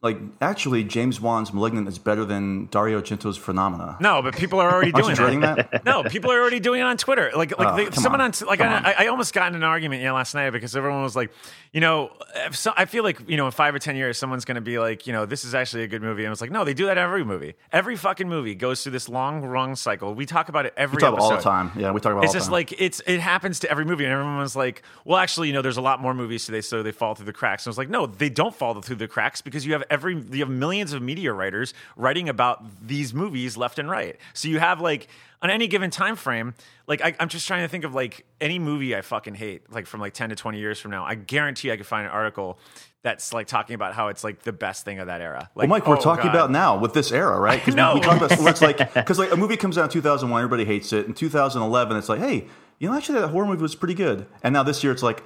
like 0.06 0.18
actually 0.40 0.84
James 0.84 1.20
Wan's 1.20 1.52
*Malignant* 1.52 1.86
is 1.88 1.98
better 1.98 2.24
than 2.24 2.66
Dario 2.66 3.00
Argento's 3.00 3.36
*Phenomena*. 3.36 3.96
No, 4.00 4.22
but 4.22 4.34
people 4.36 4.60
are 4.60 4.72
already 4.72 4.92
doing 4.92 5.40
that. 5.40 5.70
that? 5.70 5.84
No, 5.84 6.02
people 6.04 6.32
are 6.32 6.40
already 6.40 6.60
doing 6.60 6.80
it 6.80 6.84
on 6.84 6.96
Twitter. 6.96 7.30
Like, 7.36 7.58
like 7.58 7.68
Oh, 7.68 7.84
come 7.90 7.92
someone 8.02 8.20
on. 8.20 8.32
on, 8.40 8.46
like 8.46 8.60
I, 8.60 8.66
on. 8.76 8.86
I 8.86 8.92
I 8.98 9.06
almost 9.08 9.34
got 9.34 9.48
in 9.48 9.54
an 9.56 9.62
argument 9.64 10.02
yeah 10.02 10.12
last 10.12 10.34
night 10.34 10.50
because 10.50 10.74
everyone 10.76 11.02
was 11.02 11.16
like, 11.16 11.30
you 11.72 11.80
know, 11.80 12.10
if 12.46 12.56
so, 12.56 12.72
I 12.76 12.84
feel 12.86 13.04
like 13.04 13.28
you 13.28 13.36
know 13.36 13.46
in 13.46 13.52
five 13.52 13.74
or 13.74 13.78
ten 13.78 13.96
years 13.96 14.16
someone's 14.18 14.44
going 14.44 14.54
to 14.54 14.60
be 14.60 14.78
like, 14.78 15.06
you 15.06 15.12
know, 15.12 15.26
this 15.26 15.44
is 15.44 15.54
actually 15.54 15.82
a 15.82 15.88
good 15.88 16.02
movie, 16.02 16.24
and 16.24 16.32
it's 16.32 16.40
like, 16.40 16.50
no, 16.50 16.64
they 16.64 16.74
do 16.74 16.86
that 16.86 16.96
every 16.98 17.24
movie. 17.24 17.54
Every 17.72 17.96
fucking 17.96 18.28
movie 18.28 18.54
goes 18.54 18.82
through 18.82 18.92
this 18.92 19.08
long 19.08 19.42
rung 19.42 19.76
cycle. 19.76 20.14
We 20.14 20.24
talk 20.26 20.48
about 20.48 20.66
it 20.66 20.74
every 20.76 20.96
We 20.96 21.00
talk 21.00 21.18
all 21.18 21.30
the 21.36 21.42
time. 21.42 21.72
Yeah, 21.76 21.90
we 21.92 22.00
talk 22.00 22.12
about 22.12 22.22
it 22.22 22.26
It's 22.26 22.34
all 22.34 22.38
just 22.40 22.46
time. 22.46 22.52
like 22.52 22.80
it's 22.80 23.00
it 23.06 23.20
happens 23.20 23.60
to 23.60 23.70
every 23.70 23.84
movie, 23.84 24.04
and 24.04 24.12
everyone's 24.12 24.56
like, 24.56 24.82
"Well, 25.04 25.18
actually, 25.18 25.48
you 25.48 25.54
know, 25.54 25.62
there's 25.62 25.76
a 25.76 25.82
lot 25.82 26.00
more 26.00 26.14
movies 26.14 26.46
today, 26.46 26.60
so 26.60 26.82
they 26.82 26.92
fall 26.92 27.14
through 27.14 27.26
the 27.26 27.32
cracks." 27.32 27.64
And 27.66 27.70
I 27.70 27.72
was 27.72 27.78
like, 27.78 27.90
"No, 27.90 28.06
they 28.06 28.28
don't 28.28 28.54
fall 28.54 28.80
through 28.80 28.96
the 28.96 29.08
cracks 29.08 29.40
because 29.42 29.66
you 29.66 29.72
have 29.72 29.84
every 29.96 30.22
you 30.30 30.40
have 30.40 30.50
millions 30.50 30.92
of 30.92 31.00
media 31.00 31.32
writers 31.32 31.72
writing 31.96 32.28
about 32.28 32.62
these 32.86 33.14
movies 33.14 33.56
left 33.56 33.78
and 33.78 33.90
right. 33.90 34.18
So 34.34 34.48
you 34.48 34.58
have 34.58 34.80
like 34.80 35.08
on 35.40 35.48
any 35.48 35.66
given 35.68 35.90
time 35.90 36.16
frame, 36.16 36.54
like 36.86 37.02
I, 37.02 37.14
I'm 37.18 37.28
just 37.28 37.46
trying 37.46 37.62
to 37.62 37.68
think 37.68 37.84
of 37.84 37.94
like 37.94 38.26
any 38.40 38.58
movie 38.58 38.94
I 38.94 39.00
fucking 39.00 39.34
hate, 39.34 39.72
like 39.72 39.86
from 39.86 40.00
like 40.00 40.12
10 40.12 40.28
to 40.30 40.36
20 40.36 40.58
years 40.58 40.78
from 40.78 40.90
now. 40.90 41.04
I 41.04 41.14
guarantee 41.14 41.72
I 41.72 41.78
could 41.78 41.86
find 41.86 42.06
an 42.06 42.12
article 42.12 42.58
that's 43.02 43.32
like 43.32 43.46
talking 43.46 43.74
about 43.74 43.94
how 43.94 44.08
it's 44.08 44.22
like 44.22 44.42
the 44.42 44.52
best 44.52 44.84
thing 44.84 44.98
of 44.98 45.06
that 45.06 45.22
era. 45.22 45.48
Like, 45.54 45.68
well, 45.68 45.78
Mike, 45.78 45.86
we're 45.86 45.96
oh, 45.96 46.00
talking 46.00 46.26
God. 46.26 46.34
about 46.34 46.50
now 46.50 46.78
with 46.78 46.92
this 46.92 47.10
era, 47.10 47.38
right? 47.40 47.60
Because 47.64 47.74
we, 47.74 47.94
we 47.94 48.00
talk 48.00 48.16
about 48.16 48.48
it's 48.48 48.60
like 48.60 48.78
because 48.94 49.18
like 49.18 49.32
a 49.32 49.36
movie 49.36 49.56
comes 49.56 49.78
out 49.78 49.84
in 49.84 49.90
2001, 49.90 50.38
everybody 50.38 50.64
hates 50.64 50.92
it. 50.92 51.06
In 51.06 51.14
2011, 51.14 51.96
it's 51.96 52.08
like, 52.08 52.20
hey, 52.20 52.46
you 52.78 52.88
know, 52.88 52.94
actually 52.94 53.20
that 53.20 53.28
horror 53.28 53.46
movie 53.46 53.62
was 53.62 53.74
pretty 53.74 53.94
good. 53.94 54.26
And 54.42 54.52
now 54.52 54.62
this 54.62 54.84
year, 54.84 54.92
it's 54.92 55.02
like 55.02 55.22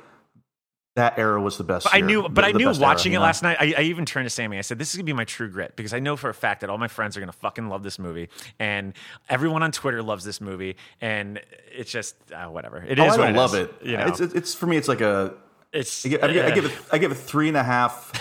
that 1.01 1.19
era 1.19 1.41
was 1.41 1.57
the 1.59 1.65
best. 1.65 1.85
But 1.85 1.95
I 1.95 1.99
year, 1.99 2.07
knew, 2.07 2.23
the- 2.23 2.29
but 2.29 2.45
I 2.45 2.53
knew 2.53 2.69
era, 2.69 2.77
watching 2.79 3.13
you 3.13 3.19
it 3.19 3.21
know? 3.21 3.25
last 3.25 3.43
night. 3.43 3.57
I, 3.61 3.75
I 3.79 3.83
even 3.83 4.07
turned 4.07 4.27
to 4.27 4.31
Sammy. 4.31 4.59
I 4.59 4.61
said, 4.61 4.79
"This 4.79 4.91
is 4.91 4.97
gonna 4.97 5.05
be 5.05 5.13
my 5.13 5.25
true 5.25 5.49
grit 5.51 5.75
because 5.77 5.93
I 5.95 5.99
know 5.99 6.17
for 6.17 6.31
a 6.31 6.35
fact 6.35 6.61
that 6.61 6.71
all 6.71 6.79
my 6.79 6.89
friends 6.89 7.17
are 7.17 7.21
gonna 7.21 7.33
fucking 7.33 7.69
love 7.69 7.83
this 7.83 7.99
movie, 7.99 8.29
and 8.59 8.93
everyone 9.29 9.63
on 9.63 9.73
Twitter 9.73 10.03
loves 10.03 10.25
this 10.25 10.41
movie, 10.41 10.77
and 11.01 11.41
it's 11.73 11.91
just 11.91 12.15
uh, 12.33 12.47
whatever. 12.47 12.79
It 12.87 12.99
is. 12.99 13.05
Oh, 13.05 13.17
I 13.17 13.19
what 13.19 13.29
it 13.31 13.37
love 13.37 13.55
is, 13.55 13.61
it. 13.61 13.75
You 13.83 13.97
know, 13.97 14.07
It's, 14.07 14.21
it's 14.21 14.35
it's 14.35 14.55
for 14.55 14.67
me. 14.67 14.77
It's 14.77 14.89
like 14.89 15.01
a. 15.01 15.35
it's. 15.73 16.05
I 16.07 16.09
give, 16.11 16.23
I 16.25 16.33
give, 16.33 16.45
I 16.47 16.51
give 16.51 16.65
it. 16.67 16.73
I 16.93 16.99
give 16.99 17.13
it 17.13 17.17
three 17.17 17.49
and 17.49 17.57
a 17.57 17.63
half 17.63 18.13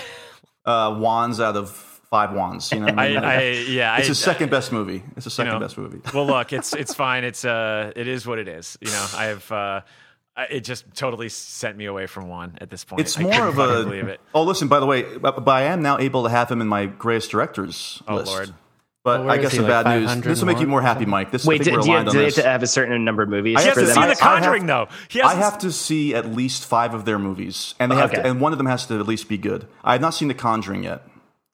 uh, 0.65 0.96
wands 1.00 1.39
out 1.39 1.56
of 1.56 1.70
five 2.10 2.34
wands. 2.34 2.72
You 2.72 2.80
know, 2.80 2.86
what 2.88 3.00
I 3.00 3.06
I, 3.06 3.10
mean? 3.10 3.18
I, 3.24 3.50
yeah, 3.52 3.98
it's 3.98 4.08
I, 4.08 4.10
the 4.10 4.15
second 4.15 4.50
best 4.52 4.72
movie. 4.72 5.04
It's 5.15 5.26
the 5.26 5.30
you 5.30 5.32
second 5.32 5.54
know. 5.54 5.60
best 5.60 5.78
movie. 5.78 6.00
well, 6.13 6.26
look, 6.26 6.52
it's 6.58 6.74
it's 6.74 6.94
fine. 6.94 7.24
It's 7.24 7.46
uh, 7.46 7.92
it 7.96 8.08
is 8.08 8.26
what 8.26 8.39
it 8.39 8.48
is. 8.48 8.78
You 8.82 8.89
know, 8.92 9.06
I 9.15 9.26
have. 9.26 9.52
Uh, 9.52 9.56
I- 9.56 9.84
it 10.49 10.62
just 10.62 10.86
totally 10.95 11.30
sent 11.30 11.78
me 11.78 11.86
away 11.86 12.08
from 12.08 12.28
one 12.30 12.58
at 12.62 12.69
this 12.69 12.84
point. 12.84 13.02
It's 13.02 13.17
I 13.17 13.23
more 13.23 13.32
couldn't 13.32 13.47
of 13.47 13.60
a. 13.60 13.84
believe 13.84 14.08
it. 14.08 14.19
Oh, 14.34 14.43
listen. 14.43 14.67
By 14.67 14.80
the 14.80 14.86
way, 14.86 15.04
but, 15.04 15.43
but 15.43 15.52
I 15.52 15.63
am 15.63 15.82
now 15.82 15.97
able 15.97 16.23
to 16.23 16.30
have 16.30 16.49
him 16.52 16.62
in 16.62 16.67
my 16.67 16.86
greatest 16.86 17.32
directors 17.32 18.02
Oh, 18.08 18.15
list. 18.15 18.32
Lord. 18.32 18.54
But 19.02 19.21
Well, 19.21 19.32
I 19.32 19.38
guess 19.38 19.54
the 19.56 19.62
like 19.62 19.86
bad 19.86 20.02
news. 20.02 20.21
This 20.23 20.39
will 20.41 20.47
make 20.47 20.60
you 20.60 20.67
more? 20.67 20.82
more 20.82 20.88
happy, 20.88 21.06
Mike. 21.06 21.32
This 21.32 21.45
I 21.45 21.49
wait, 21.49 21.63
think 21.63 21.69
do, 21.69 21.71
we're 21.78 21.82
do 21.84 21.88
you, 21.88 21.93
aligned 21.95 22.12
they 22.12 22.25
have 22.25 22.34
to 22.34 22.43
have 22.43 22.63
a 22.63 22.67
certain 22.67 23.06
number 23.06 23.23
of 23.23 23.30
movies? 23.30 23.56
I 23.58 23.62
have 23.62 23.75
to 23.75 23.86
them. 23.86 23.93
see 23.95 23.99
I- 23.99 24.06
The 24.08 24.12
I 24.12 24.15
have- 24.15 24.19
Conjuring 24.43 24.65
though. 24.65 24.88
He 25.08 25.21
I 25.21 25.36
have 25.36 25.58
to 25.60 25.71
see 25.71 26.13
at 26.13 26.34
least 26.34 26.65
five 26.65 26.93
of 26.93 27.06
their 27.06 27.17
movies, 27.17 27.75
and 27.80 27.89
they 27.91 27.95
have 27.95 28.12
Okay. 28.12 28.21
to, 28.21 28.28
and 28.30 28.41
one 28.41 28.52
of 28.52 28.58
them 28.58 28.67
has 28.67 28.86
to 28.88 28.99
at 28.99 29.08
least 29.08 29.30
be 29.30 29.38
good. 29.38 29.67
I 29.86 29.93
have 29.93 30.02
not 30.02 30.13
seen 30.13 30.28
The 30.28 30.34
Conjuring 30.34 30.84
yet. 30.84 31.02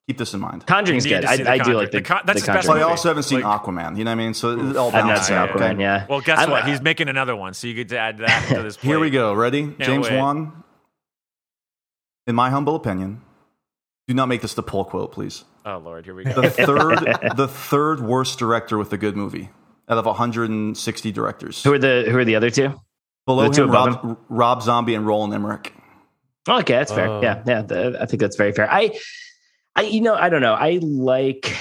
Keep 0.08 0.20
this 0.20 0.34
in 0.36 0.40
mind. 0.40 0.68
Conjuring's 0.68 1.04
You 1.06 1.20
good. 1.20 1.28
to 1.28 1.44
The 1.44 1.50
I, 1.50 1.54
I 1.54 1.58
do 1.58 1.74
like 1.74 1.90
the, 1.90 1.98
The 1.98 2.04
Con- 2.04 2.22
that's 2.26 2.42
the 2.46 2.52
his 2.52 2.56
best 2.58 2.68
But 2.68 2.78
I 2.78 2.82
also 2.84 3.08
haven't 3.08 3.24
seen 3.24 3.42
Like- 3.42 3.64
Aquaman. 3.64 3.98
You 3.98 4.04
know 4.04 4.12
what 4.12 4.22
I 4.22 4.24
mean? 4.24 4.34
So 4.36 4.52
it 4.52 4.76
all 4.78 4.96
I've 4.96 5.06
not 5.06 5.26
seen 5.26 5.36
out. 5.36 5.50
Aquaman. 5.50 5.72
okay? 5.74 5.82
Yeah. 5.82 6.06
Well, 6.08 6.22
guess 6.22 6.40
I'm- 6.40 6.52
what? 6.52 6.68
He's 6.68 6.80
making 6.82 7.10
another 7.10 7.36
one, 7.36 7.56
so 7.56 7.66
you 7.66 7.74
get 7.74 7.90
to 7.90 7.98
add 7.98 8.20
that 8.20 8.48
to 8.50 8.62
this. 8.62 8.78
Here 8.82 9.00
we 9.00 9.10
go. 9.10 9.34
Ready? 9.34 9.74
James 9.80 10.08
wait. 10.10 10.18
Wan. 10.18 10.64
In 12.28 12.36
my 12.36 12.50
humble 12.52 12.76
opinion, 12.76 13.22
do 14.08 14.14
not 14.14 14.28
make 14.28 14.42
this 14.42 14.54
the 14.54 14.64
poll 14.64 14.86
quote, 14.86 15.12
please. 15.12 15.44
Oh 15.66 15.78
Lord, 15.80 16.06
here 16.06 16.14
we 16.14 16.24
go. 16.24 16.34
The 16.42 16.42
go. 16.42 16.50
third, 16.66 17.36
the 17.38 17.48
third 17.48 18.00
worst 18.02 18.38
director 18.38 18.78
with 18.78 18.94
a 18.94 18.98
good 18.98 19.16
movie 19.16 19.50
out 19.90 19.98
of 19.98 20.06
160 20.06 21.12
directors. 21.12 21.64
Who 21.64 21.74
are 21.74 21.80
the 21.80 22.06
Who 22.10 22.18
are 22.18 22.26
the 22.26 22.36
other 22.36 22.50
two? 22.52 22.80
Below 23.26 23.48
the 23.50 23.56
two 23.56 23.64
him, 23.64 23.70
above 23.70 23.88
Rob, 24.04 24.18
Rob 24.30 24.62
Zombie 24.62 24.94
and 24.94 25.06
Roland 25.08 25.34
Emmerich. 25.34 25.74
Okay, 26.48 26.74
that's 26.74 26.92
fair. 26.94 27.08
Oh. 27.08 27.22
Yeah, 27.24 27.42
yeah. 27.48 27.62
th- 27.64 27.96
I 28.00 28.06
think 28.06 28.20
that's 28.22 28.36
very 28.36 28.52
fair. 28.52 28.72
I, 28.72 28.92
I, 29.76 29.82
you 29.84 30.02
know, 30.02 30.16
I 30.16 30.30
don't 30.30 30.42
know. 30.42 30.54
I 30.54 30.80
like. 30.82 31.56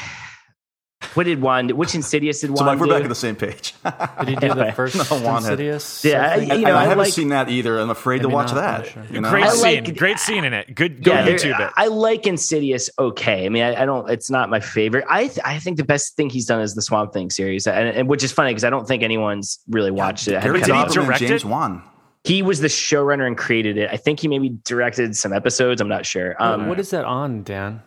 What 1.14 1.24
did 1.24 1.40
Wan? 1.42 1.68
Which 1.68 1.94
Insidious 1.94 2.40
did 2.40 2.50
Wan 2.50 2.56
So 2.58 2.64
like, 2.64 2.78
we're 2.78 2.86
do? 2.86 2.92
back 2.92 3.02
on 3.02 3.08
the 3.08 3.14
same 3.14 3.36
page. 3.36 3.74
Did 3.84 4.28
he 4.30 4.34
do 4.36 4.54
the 4.54 4.72
first 4.76 4.96
No, 4.96 5.04
Wan 5.22 5.42
had- 5.42 5.52
Insidious? 5.52 6.04
Yeah, 6.04 6.32
I 6.32 6.38
think? 6.38 6.50
I- 6.50 6.54
and 6.54 6.62
you 6.62 6.66
know, 6.68 6.74
I 6.74 6.80
I 6.80 6.82
haven't 6.84 6.98
like- 6.98 7.12
seen 7.12 7.28
that 7.28 7.48
either. 7.50 7.78
I'm 7.78 7.90
afraid 7.90 8.22
to 8.22 8.28
watch 8.28 8.50
that. 8.52 8.86
Sure. 8.86 9.04
You 9.10 9.20
know? 9.20 9.30
Great 9.30 9.44
I 9.44 9.50
scene, 9.50 9.84
like- 9.84 9.96
great 9.96 10.18
scene 10.18 10.44
in 10.44 10.52
it. 10.54 10.74
Good, 10.74 11.04
go 11.04 11.12
yeah, 11.12 11.26
YouTube 11.28 11.60
it. 11.60 11.70
I 11.76 11.86
like 11.88 12.26
Insidious. 12.26 12.88
Okay, 12.98 13.44
I 13.46 13.48
mean, 13.48 13.62
I, 13.62 13.82
I 13.82 13.84
don't. 13.84 14.08
It's 14.10 14.30
not 14.30 14.48
my 14.50 14.58
favorite. 14.60 15.04
I 15.08 15.26
th- 15.28 15.40
I 15.44 15.58
think 15.60 15.76
the 15.76 15.84
best 15.84 16.16
thing 16.16 16.30
he's 16.30 16.46
done 16.46 16.60
is 16.62 16.74
the 16.74 16.82
Swamp 16.82 17.12
Thing 17.12 17.30
series, 17.30 17.66
and, 17.66 17.88
and 17.90 18.08
which 18.08 18.24
is 18.24 18.32
funny 18.32 18.50
because 18.50 18.64
I 18.64 18.70
don't 18.70 18.88
think 18.88 19.02
anyone's 19.04 19.60
really 19.68 19.90
watched 19.92 20.26
it. 20.26 20.40
Gary 20.40 20.42
haven't 20.42 20.60
Did 20.60 20.66
he 20.66 20.70
come 20.72 20.78
up- 20.80 20.88
Donovan 20.88 20.98
and 21.02 21.06
direct 21.06 21.20
James 21.20 21.44
it? 21.44 21.48
Wan. 21.48 21.82
he 22.24 22.42
was 22.42 22.60
the 22.60 22.68
showrunner 22.68 23.26
and 23.26 23.36
created 23.36 23.76
it. 23.76 23.90
I 23.92 23.98
think 23.98 24.18
he 24.20 24.26
maybe 24.26 24.48
directed 24.64 25.14
some 25.16 25.32
episodes. 25.32 25.80
I'm 25.80 25.88
not 25.88 26.06
sure. 26.06 26.34
Um, 26.42 26.66
what 26.68 26.80
is 26.80 26.90
that 26.90 27.04
on, 27.04 27.42
Dan? 27.44 27.82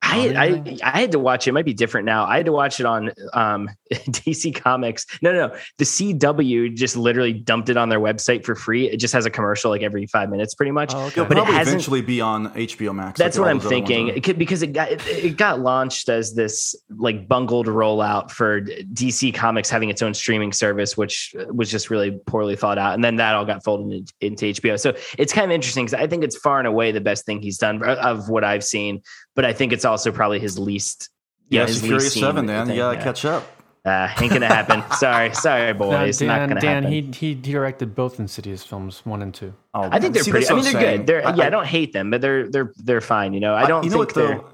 I, 0.00 0.28
I? 0.28 0.78
I 0.82 1.00
had 1.00 1.12
to 1.12 1.18
watch 1.18 1.46
it. 1.46 1.50
it. 1.50 1.52
Might 1.54 1.64
be 1.64 1.74
different 1.74 2.06
now. 2.06 2.24
I 2.24 2.36
had 2.36 2.46
to 2.46 2.52
watch 2.52 2.80
it 2.80 2.86
on 2.86 3.10
um, 3.34 3.68
DC 3.92 4.54
Comics. 4.54 5.04
No, 5.22 5.32
no, 5.32 5.48
no. 5.48 5.56
The 5.78 5.84
CW 5.84 6.74
just 6.74 6.96
literally 6.96 7.32
dumped 7.32 7.68
it 7.68 7.76
on 7.76 7.88
their 7.88 7.98
website 8.00 8.44
for 8.44 8.54
free. 8.54 8.88
It 8.88 8.98
just 8.98 9.12
has 9.12 9.26
a 9.26 9.30
commercial 9.30 9.70
like 9.70 9.82
every 9.82 10.06
five 10.06 10.30
minutes, 10.30 10.54
pretty 10.54 10.72
much. 10.72 10.92
Oh, 10.94 11.06
okay. 11.06 11.20
It'll 11.20 11.24
But 11.26 11.32
it 11.32 11.40
probably 11.40 11.54
hasn't- 11.54 11.74
eventually 11.74 12.02
be 12.02 12.20
on 12.20 12.48
HBO 12.54 12.94
Max. 12.94 13.18
That's 13.18 13.36
like 13.36 13.44
what 13.44 13.50
I'm 13.50 13.58
those 13.58 13.66
other 13.66 13.74
ones 13.76 13.88
thinking. 13.88 14.08
It 14.08 14.22
could, 14.24 14.38
because 14.38 14.62
it 14.62 14.68
got 14.72 14.90
it, 14.92 15.06
it 15.08 15.36
got 15.36 15.60
launched 15.60 16.08
as 16.08 16.34
this 16.34 16.74
like 16.96 17.28
bungled 17.28 17.66
rollout 17.66 18.30
for 18.30 18.60
DC 18.62 19.34
Comics 19.34 19.68
having 19.68 19.90
its 19.90 20.00
own 20.00 20.14
streaming 20.14 20.52
service, 20.52 20.96
which 20.96 21.34
was 21.50 21.70
just 21.70 21.90
really 21.90 22.18
poorly 22.26 22.56
thought 22.56 22.78
out, 22.78 22.94
and 22.94 23.02
then 23.04 23.16
that 23.16 23.34
all 23.34 23.44
got 23.44 23.64
folded 23.64 23.92
in- 24.20 24.28
into 24.32 24.46
HBO. 24.46 24.78
So 24.80 24.94
it's 25.18 25.32
kind 25.32 25.44
of 25.50 25.54
interesting 25.54 25.84
because 25.86 26.00
I 26.00 26.06
think 26.06 26.24
it's 26.24 26.36
far 26.36 26.58
and 26.58 26.68
away 26.68 26.92
the 26.92 27.00
best 27.00 27.26
thing 27.26 27.42
he's 27.42 27.58
done 27.58 27.82
of 27.82 28.28
what 28.28 28.44
I've 28.44 28.64
seen, 28.64 29.02
but 29.38 29.44
I 29.44 29.52
think 29.52 29.72
it's 29.72 29.84
also 29.84 30.10
probably 30.10 30.40
his 30.40 30.58
least. 30.58 31.10
Yeah, 31.48 31.60
know, 31.60 31.66
Yes, 31.66 31.74
his 31.76 31.80
Furious 31.82 32.02
least 32.02 32.14
seen 32.14 32.22
Seven, 32.24 32.46
Dan. 32.46 32.66
thing, 32.66 32.74
You 32.74 32.82
gotta 32.82 32.98
yeah. 32.98 33.04
catch 33.04 33.24
up. 33.24 33.44
Uh, 33.84 34.08
ain't 34.20 34.32
gonna 34.32 34.46
happen. 34.46 34.82
sorry, 34.98 35.32
sorry, 35.32 35.72
No, 35.74 35.78
boys. 35.78 36.20
not 36.20 36.26
gonna 36.40 36.40
happen. 36.48 36.56
Dan 36.56 36.82
happen. 36.82 37.12
he, 37.12 37.28
he 37.28 37.34
directed 37.36 37.94
both 37.94 38.18
Insidious 38.18 38.64
films, 38.64 39.00
one 39.06 39.22
and 39.22 39.32
two. 39.32 39.54
Oh, 39.74 39.88
I 39.92 40.00
think 40.00 40.14
they're 40.14 40.24
See, 40.24 40.32
pretty. 40.32 40.46
that's 40.46 40.50
I 40.50 40.54
mean, 40.56 40.64
they're 40.64 40.72
saying. 40.72 40.96
good. 40.98 41.06
They're 41.06 41.26
I- 41.26 41.34
yeah. 41.36 41.44
I, 41.44 41.46
I- 41.46 41.50
don't 41.50 41.66
hate 41.66 41.92
them, 41.92 42.10
but 42.10 42.20
they're 42.20 42.48
they're 42.50 42.72
they're 42.78 43.00
fine. 43.00 43.32
You 43.32 43.38
know, 43.40 43.54
I 43.54 43.66
don't 43.66 43.84
you 43.84 43.90
think 43.90 43.92
know 43.92 43.98
what 43.98 44.14
they're. 44.14 44.38
though. 44.38 44.52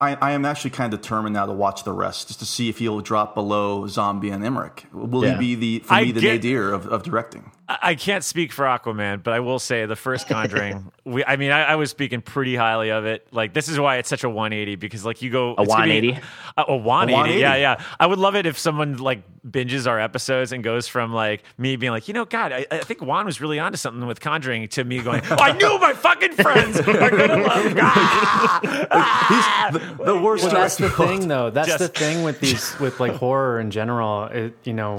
I, 0.00 0.14
I 0.20 0.30
am 0.32 0.44
actually 0.44 0.70
kind 0.70 0.94
of 0.94 1.00
determined 1.00 1.34
now 1.34 1.46
to 1.46 1.52
watch 1.52 1.84
the 1.84 1.92
rest, 1.92 2.28
just 2.28 2.38
to 2.40 2.46
see 2.46 2.68
if 2.68 2.78
he'll 2.78 3.00
drop 3.00 3.34
below 3.34 3.86
Zombie 3.88 4.30
and 4.30 4.44
Emmerich. 4.44 4.86
Will 4.92 5.24
Yeah. 5.24 5.32
he 5.38 5.38
be 5.38 5.54
the 5.54 5.78
for 5.86 5.94
I 5.94 6.02
me 6.04 6.12
the 6.12 6.20
get- 6.20 6.34
nadir 6.44 6.72
of, 6.72 6.86
of 6.86 7.02
directing? 7.02 7.50
I 7.82 7.90
I 7.90 7.94
can't 7.94 8.24
speak 8.24 8.52
for 8.52 8.64
Aquaman, 8.64 9.22
but 9.22 9.32
I 9.34 9.40
will 9.40 9.58
say 9.58 9.86
the 9.86 9.96
first 9.96 10.28
Conjuring. 10.28 10.90
we, 11.04 11.24
I 11.24 11.36
mean, 11.36 11.50
I, 11.50 11.62
I 11.64 11.76
was 11.76 11.90
speaking 11.90 12.20
pretty 12.22 12.56
highly 12.56 12.90
of 12.90 13.04
it. 13.06 13.26
Like 13.30 13.52
this 13.54 13.68
is 13.68 13.78
why 13.78 13.96
it's 13.96 14.08
such 14.08 14.24
a 14.24 14.28
180 14.30 14.76
because 14.76 15.04
like 15.04 15.22
you 15.22 15.30
go 15.30 15.54
A 15.56 15.62
it's 15.62 15.72
gonna 15.72 15.84
be- 16.00 16.10
180? 16.12 16.20
a, 16.56 16.64
a 16.68 16.76
180. 16.76 17.12
180. 17.14 17.40
Yeah, 17.40 17.56
yeah. 17.56 17.84
I 18.00 18.06
would 18.06 18.18
love 18.18 18.34
it 18.36 18.46
if 18.46 18.58
someone 18.58 18.96
like 18.98 19.22
binges 19.48 19.86
our 19.86 20.00
episodes 20.00 20.52
and 20.52 20.64
goes 20.64 20.88
from 20.88 21.12
like 21.12 21.42
me 21.58 21.76
being 21.76 21.92
like, 21.92 22.08
you 22.08 22.14
know, 22.14 22.24
God, 22.24 22.52
I, 22.52 22.66
I 22.70 22.78
think 22.78 23.02
Wan 23.02 23.26
was 23.26 23.40
really 23.40 23.58
onto 23.58 23.76
something 23.76 24.06
with 24.06 24.20
Conjuring 24.20 24.66
to 24.68 24.84
me 24.84 25.00
going, 25.02 25.20
oh, 25.30 25.36
I 25.38 25.52
knew 25.52 25.78
my 25.78 25.92
fucking 25.92 26.32
friends 26.32 26.80
are 26.80 27.10
gonna 27.10 27.42
love. 27.42 27.74
Ah! 28.90 29.70
He's 29.72 29.80
the, 29.98 30.04
the 30.04 30.18
worst 30.18 30.44
Well, 30.44 30.52
that's 30.52 30.76
the 30.76 30.90
thing, 30.90 31.28
though. 31.28 31.50
That's 31.50 31.68
Just- 31.68 31.78
the 31.80 31.88
thing 31.88 32.22
with 32.22 32.40
these, 32.40 32.78
with 32.78 33.00
like 33.00 33.12
horror 33.12 33.60
in 33.60 33.70
general. 33.70 34.24
It, 34.24 34.54
you 34.64 34.72
know, 34.72 34.98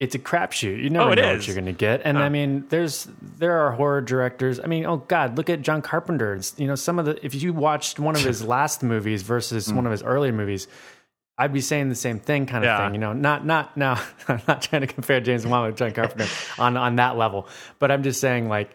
it's 0.00 0.14
a 0.14 0.18
crapshoot. 0.18 0.82
You 0.82 0.88
never 0.90 1.10
Oh, 1.10 1.14
know 1.14 1.30
is. 1.32 1.38
what 1.38 1.46
you're 1.46 1.54
going 1.54 1.66
to 1.66 1.72
get. 1.72 2.00
And 2.04 2.18
I 2.18 2.30
mean, 2.30 2.64
there's 2.70 3.06
there 3.20 3.58
are 3.58 3.72
horror 3.72 4.00
directors. 4.00 4.58
I 4.58 4.66
mean, 4.66 4.86
oh 4.86 4.96
God, 4.96 5.36
look 5.36 5.50
at 5.50 5.60
John 5.60 5.82
Carpenter. 5.82 6.34
It's, 6.34 6.54
you 6.58 6.66
know, 6.66 6.74
some 6.74 6.98
of 6.98 7.04
the 7.04 7.24
if 7.24 7.34
you 7.34 7.52
watched 7.52 7.98
one 8.00 8.16
of 8.16 8.22
his 8.24 8.42
last 8.42 8.82
movies 8.82 9.22
versus 9.22 9.68
hmm. 9.68 9.76
one 9.76 9.86
of 9.86 9.92
his 9.92 10.02
earlier 10.02 10.32
movies. 10.32 10.66
I'd 11.38 11.54
be 11.54 11.62
saying 11.62 11.88
the 11.88 11.94
same 11.94 12.18
thing, 12.20 12.44
kind 12.44 12.64
of 12.64 12.68
Yeah. 12.68 12.84
thing. 12.84 12.94
You 12.94 13.00
know, 13.00 13.14
not 13.14 13.46
not 13.46 13.74
now. 13.76 14.02
I'm 14.28 14.42
not 14.46 14.60
trying 14.62 14.82
to 14.82 14.86
compare 14.86 15.20
James 15.20 15.46
Wan 15.46 15.66
with 15.66 15.76
John 15.76 15.92
Carpenter 15.92 16.26
on 16.58 16.76
on 16.76 16.96
that 16.96 17.16
level, 17.16 17.46
but 17.78 17.90
I'm 17.90 18.02
just 18.02 18.20
saying 18.20 18.48
like 18.48 18.70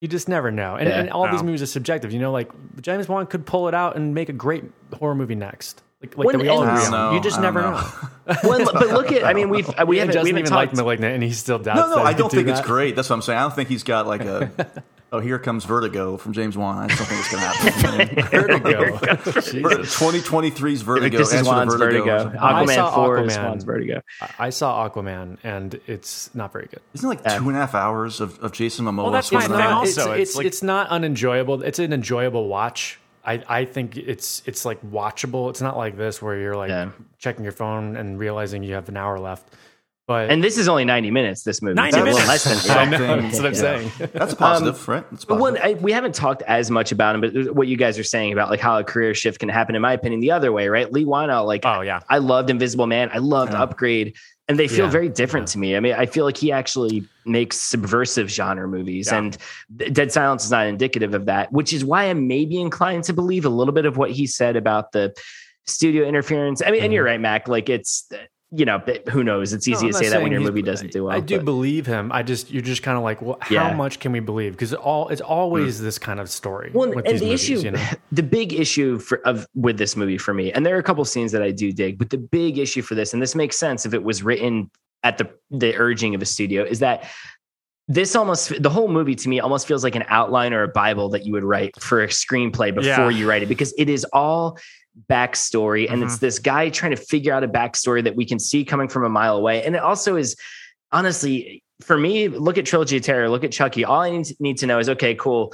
you 0.00 0.08
just 0.08 0.28
never 0.28 0.50
know. 0.50 0.76
And, 0.76 0.88
Yeah. 0.88 1.00
and 1.00 1.10
all 1.10 1.30
these 1.30 1.42
movies 1.42 1.62
are 1.62 1.66
subjective. 1.66 2.12
You 2.12 2.18
know, 2.18 2.30
like 2.32 2.50
James 2.80 3.08
Wan 3.08 3.26
could 3.26 3.46
pull 3.46 3.68
it 3.68 3.74
out 3.74 3.96
and 3.96 4.14
make 4.14 4.28
a 4.28 4.32
great 4.32 4.64
horror 4.92 5.14
movie 5.14 5.34
next. 5.36 5.82
Like, 6.04 6.16
like 6.18 6.26
When- 6.26 6.36
that 6.38 6.42
we 6.42 6.48
all 6.48 6.62
and- 6.62 6.70
agree 6.78 6.96
on. 6.96 7.14
You 7.14 7.20
just 7.20 7.40
never 7.40 7.60
know. 7.62 7.70
know. 7.72 8.36
Well, 8.42 8.64
but 8.72 8.88
look 8.88 9.12
at. 9.12 9.24
I 9.24 9.34
mean, 9.34 9.48
we've 9.50 9.66
we 9.68 9.72
and 9.72 9.78
haven't 9.78 9.88
we 9.88 9.96
doesn't 9.98 10.16
haven't 10.16 10.28
even 10.28 10.44
talked. 10.44 10.52
like 10.52 10.74
Malignant, 10.74 11.14
and 11.14 11.22
he 11.22 11.32
still 11.32 11.58
doubts. 11.58 11.78
No, 11.80 11.88
no, 11.88 11.94
that 11.96 12.06
I 12.06 12.12
don't 12.14 12.30
could 12.30 12.36
do 12.36 12.44
think 12.44 12.48
it's 12.48 12.60
that. 12.60 12.66
great. 12.66 12.96
That's 12.96 13.10
what 13.10 13.16
I'm 13.16 13.22
saying. 13.22 13.38
I 13.38 13.42
don't 13.42 13.54
think 13.54 13.68
he's 13.68 13.82
got 13.82 14.06
like 14.06 14.22
a. 14.22 14.50
oh, 15.12 15.20
here 15.20 15.38
comes 15.38 15.64
Vertigo 15.66 16.16
from 16.16 16.32
James 16.32 16.56
Wan. 16.56 16.78
I 16.78 16.86
don't 16.86 16.96
think 17.06 17.20
it's 17.20 17.30
going 17.30 17.42
to 17.42 17.48
happen. 17.50 18.30
Vertigo. 18.30 18.96
2023's 19.82 20.82
Vertigo. 20.82 21.18
this 21.18 21.28
is 21.28 21.34
Answer 21.34 21.44
to 21.50 21.56
Wan's 21.56 21.74
Vertigo. 21.74 22.14
or 22.16 22.18
something. 22.20 22.40
I 22.40 22.64
Aquaman 22.64 22.74
saw 22.74 22.94
Four 22.94 23.18
is 23.24 23.36
Aquaman. 23.36 23.44
Wan's 23.48 23.64
Vertigo. 23.64 24.00
I 24.38 24.50
saw 24.50 24.88
Aquaman, 24.88 25.38
and 25.42 25.80
it's 25.86 26.34
not 26.34 26.52
very 26.52 26.66
good. 26.66 26.80
Isn't 26.94 27.06
it 27.06 27.22
like 27.24 27.38
two 27.38 27.48
and 27.48 27.56
a 27.56 27.60
half 27.60 27.74
hours 27.74 28.20
of, 28.20 28.38
of 28.40 28.52
Jason 28.52 28.86
Momoa? 28.86 29.02
Well, 29.04 29.10
that's 29.12 29.28
swimming 29.28 29.50
my 29.50 29.56
thing 29.56 29.64
around? 29.66 29.72
also. 29.74 30.12
it's 30.12 30.20
it's 30.20 30.30
it's, 30.30 30.36
like- 30.36 30.46
it's 30.46 30.62
not 30.62 30.88
unenjoyable. 30.88 31.62
It's 31.62 31.78
an 31.78 31.92
enjoyable 31.92 32.48
watch. 32.48 32.98
I, 33.26 33.42
I 33.48 33.64
think 33.64 33.96
it's 33.96 34.42
it's 34.46 34.64
like 34.64 34.80
watchable. 34.82 35.50
It's 35.50 35.60
not 35.62 35.76
like 35.76 35.96
this 35.96 36.20
where 36.20 36.38
you're 36.38 36.56
like 36.56 36.68
Yeah. 36.70 36.90
checking 37.18 37.42
your 37.44 37.52
phone 37.52 37.96
and 37.96 38.18
realizing 38.18 38.62
you 38.62 38.74
have 38.74 38.88
an 38.88 38.96
hour 38.96 39.18
left. 39.18 39.48
But 40.06 40.30
And 40.30 40.44
this 40.44 40.58
is 40.58 40.68
only 40.68 40.84
ninety 40.84 41.10
minutes. 41.10 41.44
This 41.44 41.62
movie. 41.62 41.76
90 41.76 41.88
It's 41.88 41.96
a 41.96 42.04
little 42.04 42.20
minutes. 42.20 42.46
less 42.46 42.64
than 42.66 42.76
I 42.76 42.84
know 42.84 42.98
something- 42.98 43.22
that's 43.30 43.36
what 43.38 43.46
I'm 43.46 43.52
yeah. 43.54 43.88
saying. 43.88 44.10
That's 44.12 44.32
a 44.34 44.36
positive, 44.36 44.86
right? 44.88 45.10
That's 45.10 45.24
positive. 45.24 45.40
one, 45.40 45.58
I, 45.62 45.72
we 45.80 45.92
haven't 45.92 46.14
talked 46.14 46.42
as 46.42 46.70
much 46.70 46.92
about 46.92 47.14
him, 47.14 47.20
but 47.22 47.54
what 47.54 47.68
you 47.68 47.78
guys 47.78 47.98
are 47.98 48.04
saying 48.04 48.34
about 48.34 48.50
like 48.50 48.60
how 48.60 48.78
a 48.78 48.84
career 48.84 49.14
shift 49.14 49.38
can 49.40 49.48
happen, 49.48 49.74
in 49.74 49.80
my 49.80 49.94
opinion, 49.94 50.20
the 50.20 50.32
other 50.32 50.52
way, 50.52 50.68
right? 50.68 50.92
Leigh 50.92 51.06
Whannell, 51.06 51.46
like, 51.46 51.62
Oh 51.64 51.80
yeah. 51.80 52.00
I 52.10 52.18
loved 52.18 52.50
Invisible 52.50 52.86
Man, 52.86 53.08
I 53.14 53.18
loved 53.18 53.52
Yeah. 53.54 53.62
Upgrade, 53.62 54.14
and 54.48 54.58
they 54.58 54.68
feel 54.68 54.86
Yeah. 54.86 54.90
very 54.90 55.08
different 55.08 55.48
to 55.48 55.58
me. 55.58 55.74
I 55.74 55.80
mean, 55.80 55.94
I 55.94 56.06
feel 56.06 56.24
like 56.24 56.36
he 56.36 56.52
actually 56.52 57.04
makes 57.24 57.58
subversive 57.58 58.30
genre 58.30 58.68
movies, 58.68 59.08
Yeah. 59.10 59.18
and 59.18 59.38
Dead 59.92 60.12
Silence 60.12 60.44
is 60.44 60.50
not 60.50 60.66
indicative 60.66 61.14
of 61.14 61.26
that, 61.26 61.50
which 61.52 61.72
is 61.72 61.84
why 61.84 62.04
I'm 62.04 62.26
maybe 62.26 62.60
inclined 62.60 63.04
to 63.04 63.12
believe 63.12 63.46
a 63.46 63.48
little 63.48 63.72
bit 63.72 63.86
of 63.86 63.96
what 63.96 64.10
he 64.10 64.26
said 64.26 64.56
about 64.56 64.92
the 64.92 65.14
studio 65.66 66.06
interference. 66.06 66.60
I 66.64 66.70
mean, 66.70 66.82
and 66.82 66.92
you're 66.92 67.04
mm-hmm. 67.04 67.12
right, 67.12 67.20
Mac. 67.20 67.48
Like, 67.48 67.70
it's 67.70 68.06
you 68.50 68.64
know, 68.64 68.78
but 68.78 69.08
who 69.08 69.24
knows? 69.24 69.52
It's 69.52 69.66
easy. 69.66 69.86
No, 69.86 69.92
to 69.92 69.98
say 69.98 70.08
that 70.10 70.22
when 70.22 70.30
your 70.30 70.40
movie 70.40 70.62
doesn't 70.62 70.92
do 70.92 71.04
well. 71.04 71.16
I 71.16 71.20
do 71.20 71.36
but- 71.36 71.44
believe 71.44 71.86
him. 71.86 72.12
I 72.12 72.22
just 72.22 72.50
you're 72.50 72.62
just 72.62 72.82
kind 72.82 72.96
of 72.96 73.02
like, 73.02 73.20
well, 73.20 73.38
how 73.40 73.54
Yeah. 73.54 73.74
much 73.74 73.98
can 73.98 74.12
we 74.12 74.20
believe? 74.20 74.52
Because 74.52 74.74
all 74.74 75.08
it's 75.08 75.20
always 75.20 75.78
hmm. 75.78 75.84
this 75.84 75.98
kind 75.98 76.20
of 76.20 76.30
story. 76.30 76.70
Well, 76.72 76.88
with 76.88 77.06
and 77.06 77.18
the 77.18 77.24
movies, 77.24 77.50
issue, 77.50 77.58
you 77.60 77.70
know? 77.72 77.84
the 78.12 78.22
big 78.22 78.52
issue 78.52 78.98
for 78.98 79.18
of 79.26 79.46
with 79.54 79.78
this 79.78 79.96
movie 79.96 80.18
for 80.18 80.34
me, 80.34 80.52
and 80.52 80.64
there 80.64 80.76
are 80.76 80.78
a 80.78 80.84
couple 80.84 81.04
scenes 81.04 81.32
that 81.32 81.42
I 81.42 81.50
do 81.50 81.72
dig, 81.72 81.98
but 81.98 82.10
the 82.10 82.18
big 82.18 82.58
issue 82.58 82.82
for 82.82 82.94
this, 82.94 83.12
and 83.12 83.20
this 83.20 83.34
makes 83.34 83.56
sense 83.56 83.86
if 83.86 83.94
it 83.94 84.04
was 84.04 84.22
written 84.22 84.70
at 85.02 85.18
the 85.18 85.30
the 85.50 85.74
urging 85.76 86.14
of 86.14 86.22
a 86.22 86.26
studio, 86.26 86.62
is 86.62 86.78
that 86.78 87.10
this 87.88 88.16
almost 88.16 88.62
the 88.62 88.70
whole 88.70 88.88
movie 88.88 89.14
to 89.14 89.28
me 89.28 89.40
almost 89.40 89.66
feels 89.66 89.84
like 89.84 89.94
an 89.94 90.04
outline 90.08 90.54
or 90.54 90.62
a 90.62 90.68
bible 90.68 91.10
that 91.10 91.26
you 91.26 91.32
would 91.32 91.44
write 91.44 91.78
for 91.80 92.02
a 92.02 92.06
screenplay 92.06 92.74
before 92.74 93.10
Yeah. 93.10 93.18
you 93.18 93.28
write 93.28 93.42
it 93.42 93.46
because 93.46 93.74
it 93.76 93.90
is 93.90 94.06
all 94.12 94.58
backstory 95.10 95.88
and 95.90 95.96
Mm-hmm. 96.00 96.04
it's 96.04 96.18
this 96.18 96.38
guy 96.38 96.68
trying 96.68 96.90
to 96.94 96.96
figure 96.96 97.32
out 97.32 97.42
a 97.44 97.48
backstory 97.48 98.02
that 98.04 98.16
we 98.16 98.24
can 98.24 98.38
see 98.38 98.64
coming 98.64 98.88
from 98.88 99.04
a 99.04 99.08
mile 99.08 99.36
away. 99.36 99.62
And 99.64 99.74
it 99.74 99.82
also 99.82 100.16
is 100.16 100.36
honestly 100.92 101.62
for 101.82 101.98
me 101.98 102.28
look 102.28 102.56
at 102.58 102.64
trilogy 102.66 102.96
of 102.98 103.02
terror 103.02 103.28
look 103.28 103.44
at 103.44 103.52
chucky. 103.52 103.84
All 103.84 104.00
i 104.00 104.10
need 104.10 104.24
to, 104.26 104.36
need 104.38 104.58
to 104.58 104.66
know 104.66 104.78
is 104.78 104.88
okay 104.88 105.14
cool. 105.14 105.52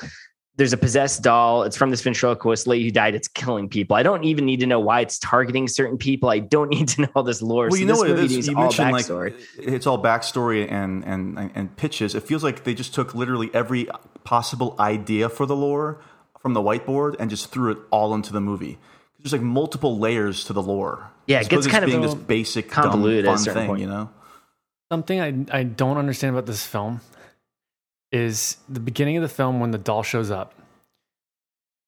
There's 0.57 0.74
a 0.74 0.76
possessed 0.76 1.22
doll. 1.22 1.62
It's 1.62 1.76
from 1.76 1.91
this 1.91 2.03
ventriloquist 2.03 2.66
lady 2.66 2.84
who 2.84 2.91
died. 2.91 3.14
It's 3.14 3.28
killing 3.28 3.66
people. 3.66 3.97
I 3.97 4.03
don't 4.03 4.24
even 4.24 4.45
need 4.45 4.61
to 4.61 4.66
know 4.66 4.78
why 4.78 5.01
it's 5.01 5.18
targeting 5.18 5.66
certain 5.68 5.97
people. 5.97 6.28
I 6.28 6.41
don't 6.41 6.68
need 6.76 6.88
to 6.88 7.03
know 7.03 7.09
all 7.14 7.22
this 7.22 7.41
lore. 7.41 7.68
Well, 7.68 7.70
so 7.70 7.76
you 7.78 7.86
know 7.86 7.95
this 7.95 8.01
what 8.01 8.11
it 8.11 8.30
is. 8.30 8.49
You 8.49 8.57
all 8.57 8.62
mentioned 8.64 8.93
backstory. 8.93 9.32
like 9.32 9.66
it's 9.68 9.86
all 9.86 10.03
backstory 10.03 10.70
and, 10.70 11.03
and 11.05 11.51
and 11.55 11.74
pitches. 11.78 12.14
It 12.14 12.24
feels 12.24 12.45
like 12.45 12.64
they 12.64 12.74
just 12.74 12.93
took 12.93 13.14
literally 13.14 13.49
every 13.55 13.88
possible 14.24 14.76
idea 14.78 15.30
for 15.30 15.47
the 15.47 15.57
lore 15.57 15.99
from 16.41 16.53
the 16.53 16.61
whiteboard 16.61 17.16
and 17.18 17.30
just 17.30 17.51
threw 17.51 17.70
it 17.72 17.78
all 17.91 18.14
into 18.14 18.30
the 18.32 18.41
movie. 18.41 18.78
There's 19.22 19.32
like 19.32 19.42
multiple 19.42 19.98
layers 19.98 20.44
to 20.44 20.52
the 20.52 20.62
lore. 20.62 21.10
Yeah, 21.26 21.40
it 21.40 21.48
gets 21.48 21.66
kind 21.66 21.84
of 21.84 21.88
being 21.90 22.00
a 22.00 22.02
this 22.02 22.12
little 22.12 22.24
basic, 22.26 22.68
convoluted 22.70 23.24
dumb, 23.24 23.34
at 23.34 23.40
a 23.40 23.44
fun 23.44 23.54
thing. 23.54 23.66
point. 23.68 23.80
You 23.82 23.86
know, 23.88 24.10
Something 24.90 25.20
I 25.52 25.58
I 25.60 25.62
don't 25.62 25.96
understand 25.98 26.34
about 26.34 26.46
this 26.46 26.66
film 26.66 27.00
is 28.12 28.56
the 28.68 28.80
beginning 28.80 29.16
of 29.16 29.22
the 29.22 29.28
film 29.28 29.60
when 29.60 29.70
the 29.70 29.78
doll 29.78 30.02
shows 30.02 30.30
up. 30.30 30.54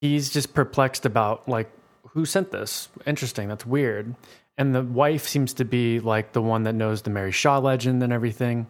He's 0.00 0.30
just 0.30 0.54
perplexed 0.54 1.06
about 1.06 1.48
like 1.48 1.70
who 2.10 2.24
sent 2.24 2.50
this. 2.50 2.88
Interesting, 3.06 3.48
that's 3.48 3.66
weird. 3.66 4.14
And 4.58 4.74
the 4.74 4.82
wife 4.82 5.26
seems 5.26 5.54
to 5.54 5.64
be 5.64 5.98
like 6.00 6.32
the 6.32 6.42
one 6.42 6.64
that 6.64 6.74
knows 6.74 7.02
the 7.02 7.10
Mary 7.10 7.32
Shaw 7.32 7.58
legend 7.58 8.02
and 8.02 8.12
everything. 8.12 8.66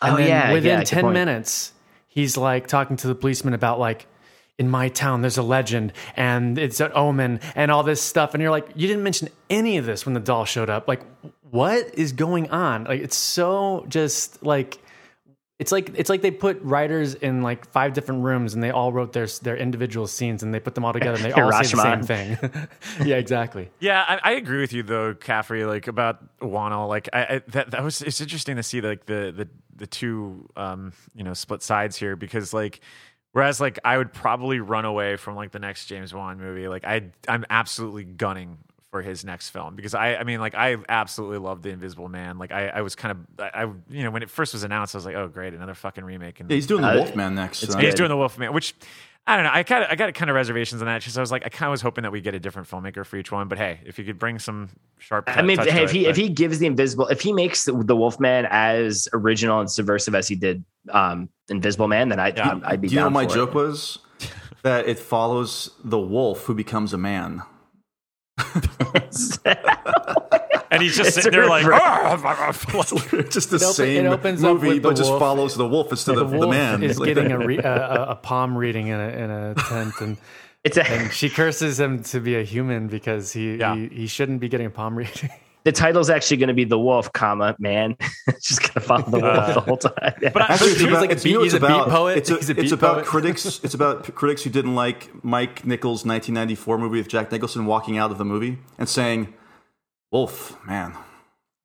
And 0.00 0.14
Oh, 0.14 0.16
then 0.16 0.28
yeah, 0.28 0.52
within 0.52 0.78
yeah, 0.78 0.84
10 0.84 1.12
minutes, 1.12 1.72
he's 2.06 2.36
like 2.36 2.66
talking 2.68 2.96
to 2.98 3.08
the 3.08 3.14
policeman 3.14 3.52
about 3.54 3.78
like 3.78 4.06
in 4.62 4.70
my 4.70 4.88
town 4.88 5.22
there's 5.22 5.38
a 5.38 5.42
legend 5.42 5.92
and 6.14 6.56
it's 6.56 6.78
an 6.78 6.92
omen 6.94 7.40
and 7.56 7.72
all 7.72 7.82
this 7.82 8.00
stuff 8.00 8.32
and 8.32 8.40
you're 8.40 8.50
like 8.58 8.68
you 8.76 8.86
didn't 8.86 9.02
mention 9.02 9.28
any 9.50 9.76
of 9.76 9.84
this 9.84 10.06
when 10.06 10.14
the 10.14 10.20
doll 10.20 10.44
showed 10.44 10.70
up 10.70 10.86
like 10.86 11.02
what 11.50 11.82
is 11.94 12.12
going 12.12 12.48
on 12.50 12.84
like 12.84 13.00
it's 13.00 13.16
so 13.16 13.84
just 13.88 14.40
like 14.42 14.78
It's 15.58 15.70
like 15.70 15.90
it's 15.94 16.10
like 16.10 16.22
they 16.22 16.32
put 16.32 16.60
writers 16.62 17.14
in 17.14 17.42
like 17.42 17.70
five 17.70 17.92
different 17.92 18.24
rooms 18.24 18.54
and 18.54 18.62
they 18.62 18.72
all 18.72 18.90
wrote 18.92 19.12
their 19.12 19.28
their 19.42 19.56
individual 19.56 20.06
scenes 20.08 20.42
and 20.42 20.52
they 20.52 20.58
put 20.58 20.74
them 20.74 20.84
all 20.84 20.92
together 20.92 21.16
and 21.16 21.24
they 21.24 21.32
all 21.40 21.52
say 21.52 21.76
the 21.76 21.82
same 21.82 22.02
thing. 22.02 22.28
yeah, 23.06 23.16
exactly. 23.16 23.70
Yeah, 23.78 24.04
I, 24.08 24.30
I 24.30 24.32
agree 24.42 24.60
with 24.60 24.72
you 24.72 24.82
though, 24.82 25.14
Caffrey. 25.14 25.64
Like 25.64 25.86
about 25.86 26.16
Whannell, 26.40 26.88
like 26.88 27.08
I, 27.12 27.22
I 27.22 27.42
that 27.48 27.70
that 27.70 27.82
was 27.84 28.02
it's 28.02 28.20
interesting 28.20 28.56
to 28.56 28.64
see 28.64 28.80
like 28.80 29.06
the 29.06 29.32
the 29.36 29.46
the 29.76 29.86
two 29.86 30.48
um 30.56 30.92
you 31.14 31.22
know 31.22 31.34
split 31.34 31.62
sides 31.62 31.96
here 31.96 32.16
because 32.16 32.52
like 32.52 32.80
whereas 33.32 33.60
like 33.60 33.78
I 33.84 33.98
would 33.98 34.12
probably 34.12 34.60
run 34.60 34.84
away 34.84 35.16
from 35.16 35.34
like 35.36 35.50
the 35.52 35.58
next 35.58 35.86
James 35.86 36.12
Bond 36.12 36.40
movie, 36.40 36.68
like 36.68 36.84
I 36.84 37.10
I'm 37.28 37.44
absolutely 37.50 38.04
gunning 38.04 38.58
for 38.90 39.00
his 39.00 39.24
next 39.24 39.48
film 39.48 39.74
because 39.74 39.94
I 39.94 40.16
I 40.16 40.24
mean 40.24 40.38
like 40.38 40.54
I 40.54 40.76
absolutely 40.88 41.38
love 41.38 41.62
the 41.62 41.70
Invisible 41.70 42.08
Man. 42.10 42.36
Like 42.38 42.52
I 42.52 42.68
I 42.68 42.80
was 42.82 42.94
kind 42.94 43.12
of 43.38 43.42
I, 43.54 43.62
I 43.64 43.70
you 43.88 44.04
know 44.04 44.10
when 44.10 44.22
it 44.22 44.28
first 44.30 44.52
was 44.52 44.64
announced 44.64 44.94
I 44.94 44.98
was 44.98 45.06
like 45.06 45.14
oh 45.16 45.28
great 45.28 45.54
another 45.54 45.74
fucking 45.74 46.04
remake 46.04 46.40
and 46.40 46.50
Yeah, 46.50 46.56
he's 46.56 46.66
doing 46.66 46.82
the 46.82 46.88
Uh, 46.90 46.96
Wolfman 46.96 47.34
next. 47.34 47.62
it's 47.62 47.74
uh, 47.74 47.78
he's 47.78 47.94
doing 47.94 48.10
the 48.10 48.16
Wolfman, 48.18 48.52
which 48.52 48.74
I 49.24 49.36
don't 49.36 49.44
know. 49.44 49.52
I 49.52 49.62
kind 49.62 49.84
of 49.84 49.90
I 49.90 49.94
got 49.94 50.12
kind 50.14 50.30
of 50.30 50.34
reservations 50.34 50.82
on 50.82 50.86
that 50.86 51.00
because 51.00 51.16
I 51.16 51.20
was 51.20 51.30
like 51.30 51.46
I 51.46 51.48
kind 51.48 51.68
of 51.68 51.70
was 51.70 51.80
hoping 51.80 52.02
that 52.02 52.10
we 52.10 52.20
get 52.20 52.34
a 52.34 52.40
different 52.40 52.68
filmmaker 52.68 53.06
for 53.06 53.16
each 53.16 53.30
one. 53.30 53.46
But 53.46 53.58
hey, 53.58 53.78
if 53.84 53.96
you 53.98 54.04
could 54.04 54.18
bring 54.18 54.40
some 54.40 54.68
sharp, 54.98 55.24
I 55.28 55.42
mean, 55.42 55.58
touch 55.58 55.66
to 55.68 55.72
hey, 55.72 55.84
if 55.84 55.90
it, 55.90 55.96
he 55.96 56.06
if 56.06 56.16
he 56.16 56.28
gives 56.28 56.58
the 56.58 56.66
invisible, 56.66 57.06
if 57.06 57.20
he 57.20 57.32
makes 57.32 57.64
the, 57.64 57.72
the 57.72 57.94
Wolfman 57.94 58.48
as 58.50 59.06
original 59.12 59.60
and 59.60 59.70
subversive 59.70 60.16
as 60.16 60.26
he 60.26 60.34
did 60.34 60.64
um, 60.90 61.28
Invisible 61.48 61.86
Man, 61.86 62.08
then 62.08 62.18
I, 62.18 62.32
Yeah. 62.36 62.58
I'd 62.64 62.80
be 62.80 62.88
Do 62.88 62.94
you 62.94 63.00
know 63.00 63.06
down 63.06 63.14
what 63.14 63.28
my 63.28 63.32
joke 63.32 63.50
it. 63.50 63.54
was? 63.54 63.98
That 64.64 64.88
it 64.88 64.98
follows 64.98 65.70
the 65.84 65.98
wolf 66.00 66.44
who 66.44 66.54
becomes 66.54 66.92
a 66.92 66.98
man. 66.98 67.42
and 70.72 70.82
he's 70.82 70.96
just 70.96 71.08
It's 71.10 71.22
sitting 71.22 71.32
there 71.38 71.48
like, 71.48 71.64
right. 71.64 71.80
"Ah!" 71.80 72.16
just 73.30 73.50
the 73.50 73.56
It 73.56 73.62
op- 73.62 73.74
same 73.74 74.06
it 74.06 74.08
opens 74.08 74.42
up 74.42 74.54
movie, 74.54 74.68
with 74.68 74.76
the 74.82 74.88
but 74.88 74.96
just 74.96 75.10
wolf. 75.10 75.20
follows 75.20 75.54
the 75.54 75.68
wolf 75.68 75.90
instead 75.92 76.16
the 76.16 76.22
of 76.24 76.30
the 76.30 76.38
wolf 76.38 76.50
man. 76.50 76.82
is 76.82 76.98
Like 76.98 77.14
getting 77.14 77.30
a, 77.30 77.38
re- 77.38 77.58
a, 77.64 77.74
a, 77.76 78.02
a 78.10 78.16
palm 78.16 78.56
reading 78.58 78.88
in 78.88 78.98
a, 78.98 79.08
in 79.08 79.30
a 79.30 79.54
tent 79.54 79.94
and. 80.00 80.16
It's 80.64 80.76
a, 80.76 80.86
And 80.88 81.12
she 81.12 81.28
curses 81.28 81.80
him 81.80 82.04
to 82.04 82.20
be 82.20 82.36
a 82.36 82.44
human 82.44 82.86
because 82.86 83.32
he, 83.32 83.56
Yeah. 83.56 83.74
he, 83.74 83.88
he 83.88 84.06
shouldn't 84.06 84.38
be 84.38 84.48
getting 84.48 84.66
a 84.68 84.70
palm 84.70 84.94
reading. 84.96 85.28
the 85.64 85.72
title's 85.72 86.08
actually 86.08 86.36
going 86.36 86.50
to 86.50 86.54
be 86.54 86.62
the 86.62 86.78
Wolf, 86.78 87.12
comma 87.12 87.56
man. 87.58 87.96
just 88.40 88.60
going 88.60 88.74
to 88.74 88.80
follow 88.80 89.02
the 89.10 89.18
wolf 89.18 89.24
Uh, 89.38 89.52
the 89.54 89.60
whole 89.60 89.76
time. 89.76 90.14
Yeah. 90.22 90.28
but 90.32 90.42
I, 90.42 90.54
Actually, 90.54 90.68
it's 90.68 90.78
He's 90.80 90.86
about, 90.88 91.00
like 91.00 91.10
a 91.10 91.12
it's, 91.14 91.24
you 91.24 91.32
know, 91.32 91.38
beat- 91.40 91.44
it's 91.46 91.54
he's 91.54 91.62
a 91.64 91.66
beat 91.66 91.72
about, 91.74 91.88
poet. 91.88 92.18
It's, 92.18 92.30
a- 92.30 92.36
He's 92.36 92.50
a 92.50 92.60
it's 92.60 92.70
about 92.70 92.94
poet. 92.94 93.06
critics. 93.06 93.60
It's 93.64 93.74
about 93.74 94.14
critics 94.14 94.44
who 94.44 94.50
didn't 94.50 94.76
like 94.76 95.10
Mike 95.24 95.66
Nichols' 95.66 96.04
1994 96.06 96.78
movie 96.78 96.98
with 96.98 97.08
Jack 97.08 97.32
Nicholson 97.32 97.66
walking 97.66 97.98
out 97.98 98.12
of 98.12 98.18
the 98.18 98.24
movie 98.24 98.58
and 98.78 98.88
saying, 98.88 99.34
"Wolf, 100.12 100.56
man, 100.66 100.94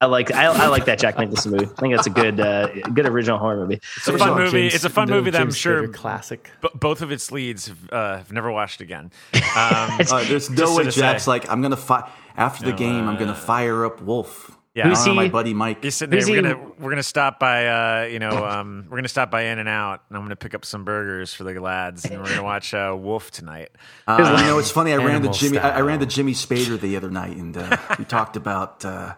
I 0.02 0.06
like 0.08 0.32
I, 0.34 0.46
I 0.46 0.68
like 0.68 0.86
that 0.86 1.00
Jack 1.00 1.18
Nicholson 1.20 1.52
movie. 1.52 1.66
I 1.66 1.80
think 1.82 1.96
that's 1.96 2.08
a 2.08 2.12
good 2.12 2.40
uh, 2.40 2.68
good 2.94 3.06
original 3.08 3.38
horror 3.38 3.58
movie. 3.62 3.80
it's 3.98 4.08
a 4.08 4.18
fun 4.18 4.38
movie. 4.38 4.68
it's 4.68 4.84
a 4.84 4.90
fun 4.90 5.10
movie 5.10 5.30
that 5.32 5.42
I'm 5.42 5.48
James 5.48 5.58
sure 5.58 5.88
Spader 5.88 5.94
classic. 5.94 6.50
b- 6.62 6.70
both 6.76 7.02
of 7.02 7.12
its 7.12 7.32
leads 7.32 7.68
have, 7.68 7.90
uh, 7.92 8.18
have 8.18 8.32
never 8.32 8.52
watched 8.52 8.82
again. 8.82 9.12
Um, 9.56 10.00
Uh, 10.12 10.24
there's 10.26 10.50
no 10.50 10.76
way 10.76 10.90
Jack's 10.90 11.24
say. 11.24 11.32
like, 11.32 11.50
I'm 11.50 11.62
gonna 11.62 11.76
fi- 11.78 12.08
after 12.36 12.64
the 12.66 12.72
No, 12.72 12.78
game. 12.78 13.08
I'm 13.08 13.16
uh, 13.16 13.20
gonna 13.20 13.34
fire 13.36 13.86
up 13.86 14.02
Wolf. 14.02 14.57
Yeah. 14.78 14.92
I 14.92 14.94
don't 14.94 15.06
know, 15.08 15.14
my 15.16 15.28
buddy 15.30 15.54
Mike. 15.56 15.84
He's 15.84 15.96
sitting 15.96 16.12
there. 16.12 16.20
Who's 16.20 16.30
We're 16.30 16.36
he- 16.36 16.42
gonna 16.44 16.72
we're 16.80 16.92
gonna 16.92 17.02
stop 17.04 17.40
by. 17.40 17.68
Uh, 17.68 18.06
you 18.06 18.20
know, 18.20 18.46
um, 18.46 18.86
we're 18.90 18.98
gonna 18.98 19.08
stop 19.08 19.32
by 19.32 19.42
In 19.46 19.58
and 19.58 19.68
Out, 19.68 20.04
and 20.08 20.18
I'm 20.18 20.24
gonna 20.24 20.36
pick 20.36 20.54
up 20.54 20.64
some 20.66 20.86
burgers 20.86 21.34
for 21.34 21.44
the 21.44 21.60
lads, 21.60 22.06
and 22.06 22.22
we're 22.22 22.30
gonna 22.30 22.44
watch 22.44 22.74
uh, 22.76 22.96
Wolf 22.98 23.32
tonight. 23.32 23.70
Uh, 24.08 24.38
you 24.40 24.46
know, 24.46 24.60
it's 24.60 24.70
funny. 24.70 24.94
I 24.94 24.98
ran 24.98 25.08
to 25.08 25.14
Animal 25.14 25.34
Jimmy. 25.34 25.58
I, 25.58 25.78
I 25.78 25.82
ran 25.82 26.00
to. 26.00 26.06
Jimmy 26.06 26.34
Spader 26.34 26.80
the 26.80 26.96
other 26.96 27.10
night, 27.10 27.36
and 27.36 27.58
uh, 27.58 27.76
we 27.98 28.06
talked 28.06 28.36
about 28.38 28.86
uh, 28.86 29.16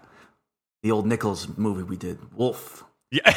the 0.82 0.92
old 0.92 1.06
Nichols 1.06 1.58
movie 1.58 1.84
we 1.84 1.98
did, 1.98 2.34
Wolf. 2.34 2.86
Yeah, 3.12 3.22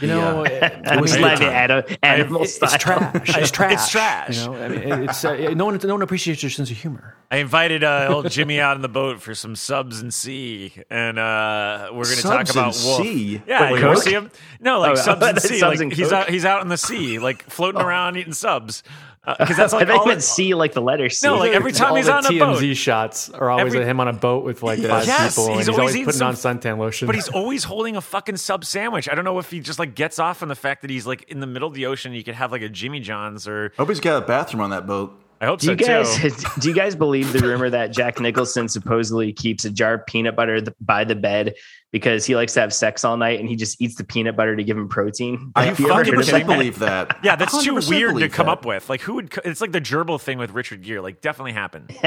You 0.00 0.08
know, 0.08 0.44
Yeah. 0.44 0.80
I 0.86 0.94
It 0.94 1.00
was 1.00 1.12
mean, 1.12 1.22
good 1.22 1.28
Like 1.28 1.38
time. 1.40 1.48
Animal, 1.70 1.84
animal 2.02 2.42
it's, 2.42 2.54
style. 2.54 2.70
it's 3.14 3.50
trash. 3.50 3.72
It's 3.72 3.90
trash. 3.90 3.90
trash. 3.90 4.38
You 4.38 4.46
know, 4.46 4.54
I 4.54 4.68
mean, 4.68 4.78
it- 4.80 5.10
it's 5.10 5.24
uh, 5.24 5.34
no 5.54 5.64
one 5.66 5.78
no 5.82 5.94
one 5.94 6.02
appreciates 6.02 6.42
your 6.42 6.50
sense 6.50 6.70
of 6.70 6.76
humor. 6.76 7.16
I 7.30 7.38
invited 7.38 7.84
uh, 7.84 8.06
old 8.10 8.30
Jimmy 8.30 8.58
out 8.60 8.76
on 8.76 8.82
the 8.82 8.88
boat 8.88 9.20
for 9.20 9.34
some 9.34 9.54
subs 9.56 10.00
and 10.00 10.14
sea, 10.14 10.72
and 10.88 11.18
uh, 11.18 11.90
we're 11.92 12.04
gonna 12.04 12.16
talk 12.22 12.48
about 12.50 12.74
and 12.76 12.84
Wolf. 12.84 13.02
sea? 13.02 13.42
Yeah, 13.46 13.70
What, 13.70 13.80
you 13.82 13.96
see 13.98 14.12
him? 14.12 14.30
No, 14.60 14.80
like 14.80 14.92
Oh, 14.92 14.94
subs 14.94 15.22
and 15.26 15.38
subs 15.42 15.48
sea. 15.58 15.60
Like 15.62 15.80
and 15.80 15.92
he's 15.92 16.12
out, 16.12 16.30
he's 16.30 16.44
out 16.46 16.62
in 16.62 16.68
the 16.68 16.78
sea, 16.78 17.18
like 17.18 17.42
floating 17.42 17.80
around 17.82 18.16
eating 18.16 18.32
subs. 18.32 18.82
Uh, 19.28 19.36
because 19.38 19.56
that's 19.56 19.72
I 19.74 19.78
like 19.78 19.88
think 19.88 20.00
all. 20.00 20.06
meant 20.06 20.20
it- 20.20 20.22
C 20.22 20.54
like 20.54 20.72
the 20.72 20.80
letter 20.80 21.08
C. 21.10 21.26
No, 21.26 21.36
like 21.36 21.52
every 21.52 21.72
time 21.72 21.90
All 21.90 21.96
he's 21.96 22.06
the 22.06 22.14
on 22.14 22.24
a 22.24 22.28
TMZ 22.28 22.38
boat. 22.68 22.76
shots 22.76 23.28
are 23.30 23.50
always 23.50 23.74
Every- 23.74 23.86
him 23.86 24.00
on 24.00 24.08
a 24.08 24.12
boat 24.12 24.44
with 24.44 24.62
like 24.62 24.78
five 24.80 25.06
Yes, 25.06 25.34
people, 25.36 25.46
and 25.48 25.56
he's 25.56 25.66
he's, 25.66 25.76
always 25.78 25.94
always, 25.94 26.04
putting 26.06 26.18
some- 26.18 26.28
on 26.28 26.34
suntan 26.60 26.78
lotion. 26.78 27.06
But 27.06 27.14
he's 27.14 27.28
always 27.28 27.64
holding 27.64 27.96
a 27.96 28.00
fucking 28.00 28.38
sub 28.38 28.64
sandwich. 28.64 29.08
I 29.08 29.14
don't 29.14 29.24
know 29.24 29.38
if 29.38 29.50
he 29.50 29.60
just 29.60 29.78
like 29.78 29.94
gets 29.94 30.18
off 30.18 30.42
on 30.42 30.48
the 30.48 30.54
fact 30.54 30.82
that 30.82 30.90
he's 30.90 31.06
like 31.06 31.24
in 31.24 31.40
the 31.40 31.46
middle 31.46 31.68
of 31.68 31.74
the 31.74 31.86
ocean. 31.86 32.12
You 32.12 32.24
could 32.24 32.34
have 32.34 32.50
like 32.52 32.62
a 32.62 32.68
Jimmy 32.68 33.00
John's 33.00 33.46
or 33.46 33.72
I 33.78 33.82
hope 33.82 33.88
he's 33.90 34.00
got 34.00 34.22
a 34.22 34.26
bathroom 34.26 34.62
on 34.62 34.70
that 34.70 34.86
boat. 34.86 35.12
I 35.40 35.46
hope 35.46 35.60
Do 35.60 35.66
so 35.66 35.70
you 35.72 35.76
guys 35.76 36.16
too. 36.16 36.30
do 36.60 36.68
you 36.68 36.74
guys 36.74 36.94
believe 36.96 37.32
the 37.32 37.40
rumor 37.40 37.70
that 37.70 37.92
Jack 37.92 38.18
Nicholson 38.20 38.68
supposedly 38.68 39.32
keeps 39.32 39.64
a 39.64 39.70
jar 39.70 39.94
of 39.94 40.06
peanut 40.06 40.34
butter 40.34 40.60
th- 40.60 40.74
by 40.80 41.04
the 41.04 41.14
bed 41.14 41.54
because 41.92 42.26
he 42.26 42.34
likes 42.36 42.52
to 42.54 42.60
have 42.60 42.74
sex 42.74 43.04
all 43.04 43.16
night 43.16 43.38
and 43.40 43.48
he 43.48 43.54
just 43.56 43.80
eats 43.80 43.94
the 43.94 44.04
peanut 44.04 44.36
butter 44.36 44.56
to 44.56 44.64
give 44.64 44.76
him 44.76 44.88
protein? 44.88 45.52
I 45.54 45.66
Have 45.66 45.78
you 45.80 45.90
ever 45.92 46.04
fucking 46.04 46.20
kidding 46.22 46.46
believe 46.46 46.78
that. 46.80 47.18
Yeah, 47.22 47.36
that's 47.36 47.62
too 47.64 47.80
weird 47.88 48.16
to 48.18 48.28
come 48.28 48.46
that. 48.46 48.52
up 48.52 48.64
with. 48.66 48.88
Like, 48.90 49.00
who 49.00 49.14
would? 49.14 49.30
co- 49.30 49.40
It's 49.44 49.60
like 49.60 49.72
the 49.72 49.80
gerbil 49.80 50.20
thing 50.20 50.38
with 50.38 50.50
Richard 50.50 50.82
Gere. 50.82 51.00
Like, 51.00 51.20
definitely 51.20 51.52
happened. 51.52 51.96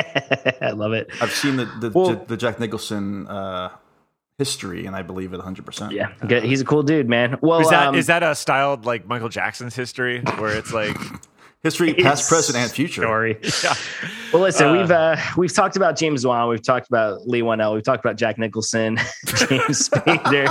I 0.61 0.71
love 0.71 0.93
it. 0.93 1.09
I've 1.21 1.32
seen 1.32 1.55
the 1.55 1.65
the, 1.65 1.89
Well- 1.89 2.23
the 2.27 2.38
Jack 2.38 2.59
Nicholson 2.59 3.27
uh, 3.27 3.69
history, 4.38 4.86
and 4.86 4.95
I 4.95 5.01
believe 5.03 5.34
it 5.34 5.38
100. 5.38 5.65
percent 5.65 5.93
Yeah, 5.93 6.11
good. 6.27 6.43
he's 6.43 6.61
a 6.61 6.65
cool 6.65 6.84
dude, 6.84 7.07
man. 7.07 7.38
Well, 7.41 7.61
Is 7.61 7.69
that 7.69 7.88
um, 7.88 7.95
is 7.95 8.07
that 8.07 8.23
a 8.23 8.36
styled 8.36 8.86
like 8.86 9.07
Michael 9.07 9.29
Jackson's 9.29 9.75
history, 9.75 10.21
where 10.38 10.55
it's 10.55 10.73
like, 10.73 10.97
History, 11.64 11.93
past, 11.93 12.28
present, 12.28 12.57
and 12.57 12.72
future. 12.72 13.03
story? 13.03 13.38
yeah, 13.64 13.76
Well, 14.34 14.41
listen, 14.41 14.72
we've 14.72 14.89
uh, 14.89 15.16
we've 15.38 15.53
talked 15.53 15.76
about 15.76 15.95
James 15.95 16.26
Wan, 16.26 16.49
we've 16.49 16.64
talked 16.64 16.88
about 16.88 17.28
Leigh 17.28 17.43
Whannell, 17.43 17.76
we've 17.76 17.84
talked 17.84 18.03
about 18.03 18.16
Jack 18.16 18.39
Nicholson, 18.39 18.97
James 19.26 19.88
Spader. 19.89 20.47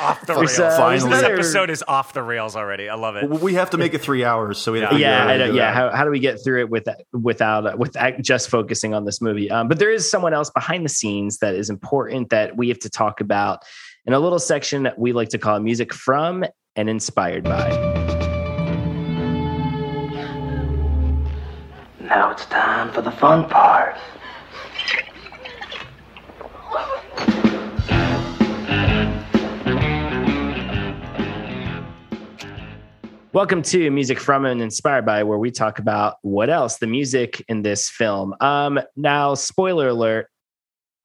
off 0.00 0.24
the 0.26 0.34
rails. 0.34 0.58
uh, 0.58 0.74
Finally. 0.78 1.10
this 1.10 1.22
episode 1.22 1.68
is 1.68 1.84
off 1.86 2.14
the 2.14 2.22
rails 2.22 2.56
already. 2.56 2.88
I 2.88 2.94
love 2.94 3.16
it. 3.16 3.28
Well, 3.28 3.40
We 3.40 3.52
have 3.54 3.68
to 3.70 3.76
make 3.76 3.92
it 3.92 3.98
three 4.00 4.24
hours, 4.24 4.56
so 4.56 4.72
we 4.72 4.80
have 4.80 4.90
to 4.90 4.98
yeah, 4.98 5.26
I 5.26 5.32
to 5.34 5.38
know, 5.38 5.50
do 5.52 5.56
yeah. 5.58 5.70
How, 5.74 5.90
how 5.90 6.02
do 6.04 6.10
we 6.10 6.18
get 6.18 6.42
through 6.42 6.60
it 6.60 6.70
with 6.70 6.88
without 7.12 7.66
uh, 7.66 7.76
without 7.76 8.22
just 8.22 8.48
focusing 8.48 8.94
on 8.94 9.04
this 9.04 9.20
movie? 9.20 9.50
Um, 9.50 9.68
but 9.68 9.78
there 9.78 9.92
is 9.92 10.10
someone 10.10 10.32
else 10.32 10.48
behind 10.48 10.86
the 10.86 10.88
scenes 10.88 11.38
that 11.40 11.54
is 11.54 11.68
important 11.68 12.30
that 12.30 12.56
we 12.56 12.68
have 12.68 12.78
to 12.78 12.88
talk 12.88 13.20
about 13.20 13.62
in 14.06 14.14
a 14.14 14.18
little 14.18 14.38
section 14.38 14.84
that 14.84 14.98
we 14.98 15.12
like 15.12 15.28
to 15.30 15.38
call 15.38 15.60
music 15.60 15.92
from 15.92 16.42
and 16.74 16.88
inspired 16.88 17.44
by. 17.44 18.03
Now 22.14 22.30
it's 22.30 22.46
time 22.46 22.92
for 22.92 23.02
the 23.02 23.10
fun 23.10 23.48
part. 23.48 23.96
Welcome 33.32 33.62
to 33.62 33.90
Music 33.90 34.20
from 34.20 34.44
and 34.44 34.62
Inspired 34.62 35.04
by, 35.04 35.24
where 35.24 35.38
we 35.38 35.50
talk 35.50 35.80
about 35.80 36.18
what 36.22 36.50
else 36.50 36.76
the 36.76 36.86
music 36.86 37.44
in 37.48 37.62
this 37.62 37.90
film. 37.90 38.32
Um, 38.38 38.78
now, 38.94 39.34
spoiler 39.34 39.88
alert: 39.88 40.28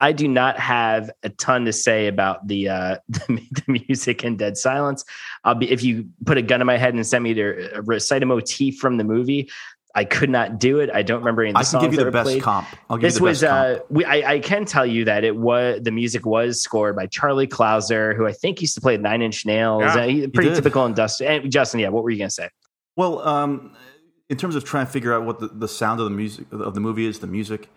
I 0.00 0.12
do 0.12 0.28
not 0.28 0.60
have 0.60 1.10
a 1.24 1.30
ton 1.30 1.64
to 1.64 1.72
say 1.72 2.06
about 2.06 2.46
the 2.46 2.68
uh, 2.68 2.96
the, 3.08 3.42
the 3.66 3.82
music 3.88 4.22
in 4.22 4.36
Dead 4.36 4.56
Silence. 4.56 5.04
I'll 5.42 5.56
be 5.56 5.68
if 5.72 5.82
you 5.82 6.08
put 6.24 6.38
a 6.38 6.42
gun 6.42 6.60
in 6.60 6.68
my 6.68 6.76
head 6.76 6.94
and 6.94 7.04
send 7.04 7.24
me 7.24 7.34
to 7.34 7.78
uh, 7.78 7.82
recite 7.82 8.22
a 8.22 8.26
motif 8.26 8.78
from 8.78 8.96
the 8.96 9.02
movie. 9.02 9.50
I 9.94 10.04
could 10.04 10.30
not 10.30 10.58
do 10.60 10.78
it. 10.80 10.88
I 10.92 11.02
don't 11.02 11.18
remember 11.18 11.42
any 11.42 11.50
of 11.50 11.54
the 11.54 11.58
I 11.58 11.62
can 11.62 11.66
songs 11.70 11.82
give 11.84 11.92
you 11.94 11.98
that 11.98 12.04
the 12.04 12.10
best 12.12 12.26
played. 12.26 12.42
comp. 12.42 12.68
I'll 12.88 12.96
give 12.96 13.02
This 13.08 13.14
you 13.14 13.18
the 13.20 13.24
was 13.24 13.40
best 13.40 13.52
uh, 13.52 13.78
comp. 13.78 13.90
we. 13.90 14.04
I, 14.04 14.32
I 14.34 14.38
can 14.38 14.64
tell 14.64 14.86
you 14.86 15.04
that 15.06 15.24
it 15.24 15.34
was 15.36 15.80
the 15.82 15.90
music 15.90 16.24
was 16.24 16.62
scored 16.62 16.94
by 16.96 17.06
Charlie 17.06 17.48
Clouser, 17.48 18.14
who 18.16 18.26
I 18.26 18.32
think 18.32 18.60
used 18.60 18.74
to 18.76 18.80
play 18.80 18.96
Nine 18.96 19.20
Inch 19.22 19.44
Nails. 19.46 19.82
Yeah, 19.82 19.94
Uh, 19.96 20.06
he- 20.06 20.28
pretty 20.28 20.50
did. 20.50 20.56
typical 20.56 20.86
industrial. 20.86 21.32
And 21.32 21.50
Justin, 21.52 21.80
yeah, 21.80 21.88
what 21.88 22.04
were 22.04 22.10
you 22.10 22.18
gonna 22.18 22.30
say? 22.30 22.48
Well, 22.96 23.18
um, 23.26 23.74
in 24.28 24.36
terms 24.36 24.54
of 24.54 24.64
trying 24.64 24.86
to 24.86 24.92
figure 24.92 25.12
out 25.12 25.24
what 25.24 25.40
the, 25.40 25.48
the 25.48 25.68
sound 25.68 25.98
of 26.00 26.04
the 26.04 26.10
music 26.14 26.46
of 26.52 26.74
the 26.74 26.80
movie 26.80 27.06
is, 27.06 27.18
the 27.18 27.26
music, 27.26 27.68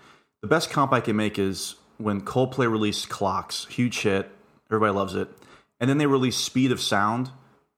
the 0.42 0.48
best 0.48 0.70
comp 0.70 0.94
I 0.94 1.00
can 1.00 1.16
make 1.16 1.40
is 1.40 1.76
when 1.98 2.22
Coldplay 2.22 2.70
released 2.72 3.10
Clocks, 3.10 3.66
huge 3.72 4.02
hit, 4.02 4.30
everybody 4.70 4.92
loves 4.94 5.16
it, 5.16 5.30
and 5.80 5.90
then 5.90 5.98
they 5.98 6.06
released 6.06 6.44
Speed 6.44 6.72
of 6.72 6.80
Sound, 6.82 7.32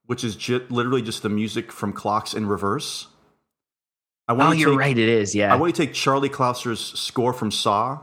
which 0.08 0.24
is 0.24 0.36
ju- 0.36 0.66
literally 0.70 1.02
just 1.02 1.24
the 1.24 1.30
music 1.30 1.72
from 1.72 1.94
Clocks 1.94 2.34
in 2.34 2.48
reverse. 2.48 3.08
I 4.28 4.34
Oh, 4.34 4.36
want 4.36 4.54
to 4.54 4.60
you're 4.60 4.72
take, 4.72 4.80
right. 4.80 4.98
It 4.98 5.10
is. 5.10 5.36
Yeah. 5.36 5.54
I 5.54 5.58
want 5.58 5.76
to 5.76 5.86
take 5.86 5.94
Charlie 5.94 6.30
Clouser's 6.30 6.80
score 6.80 7.34
from 7.34 7.52
Saw, 7.52 8.00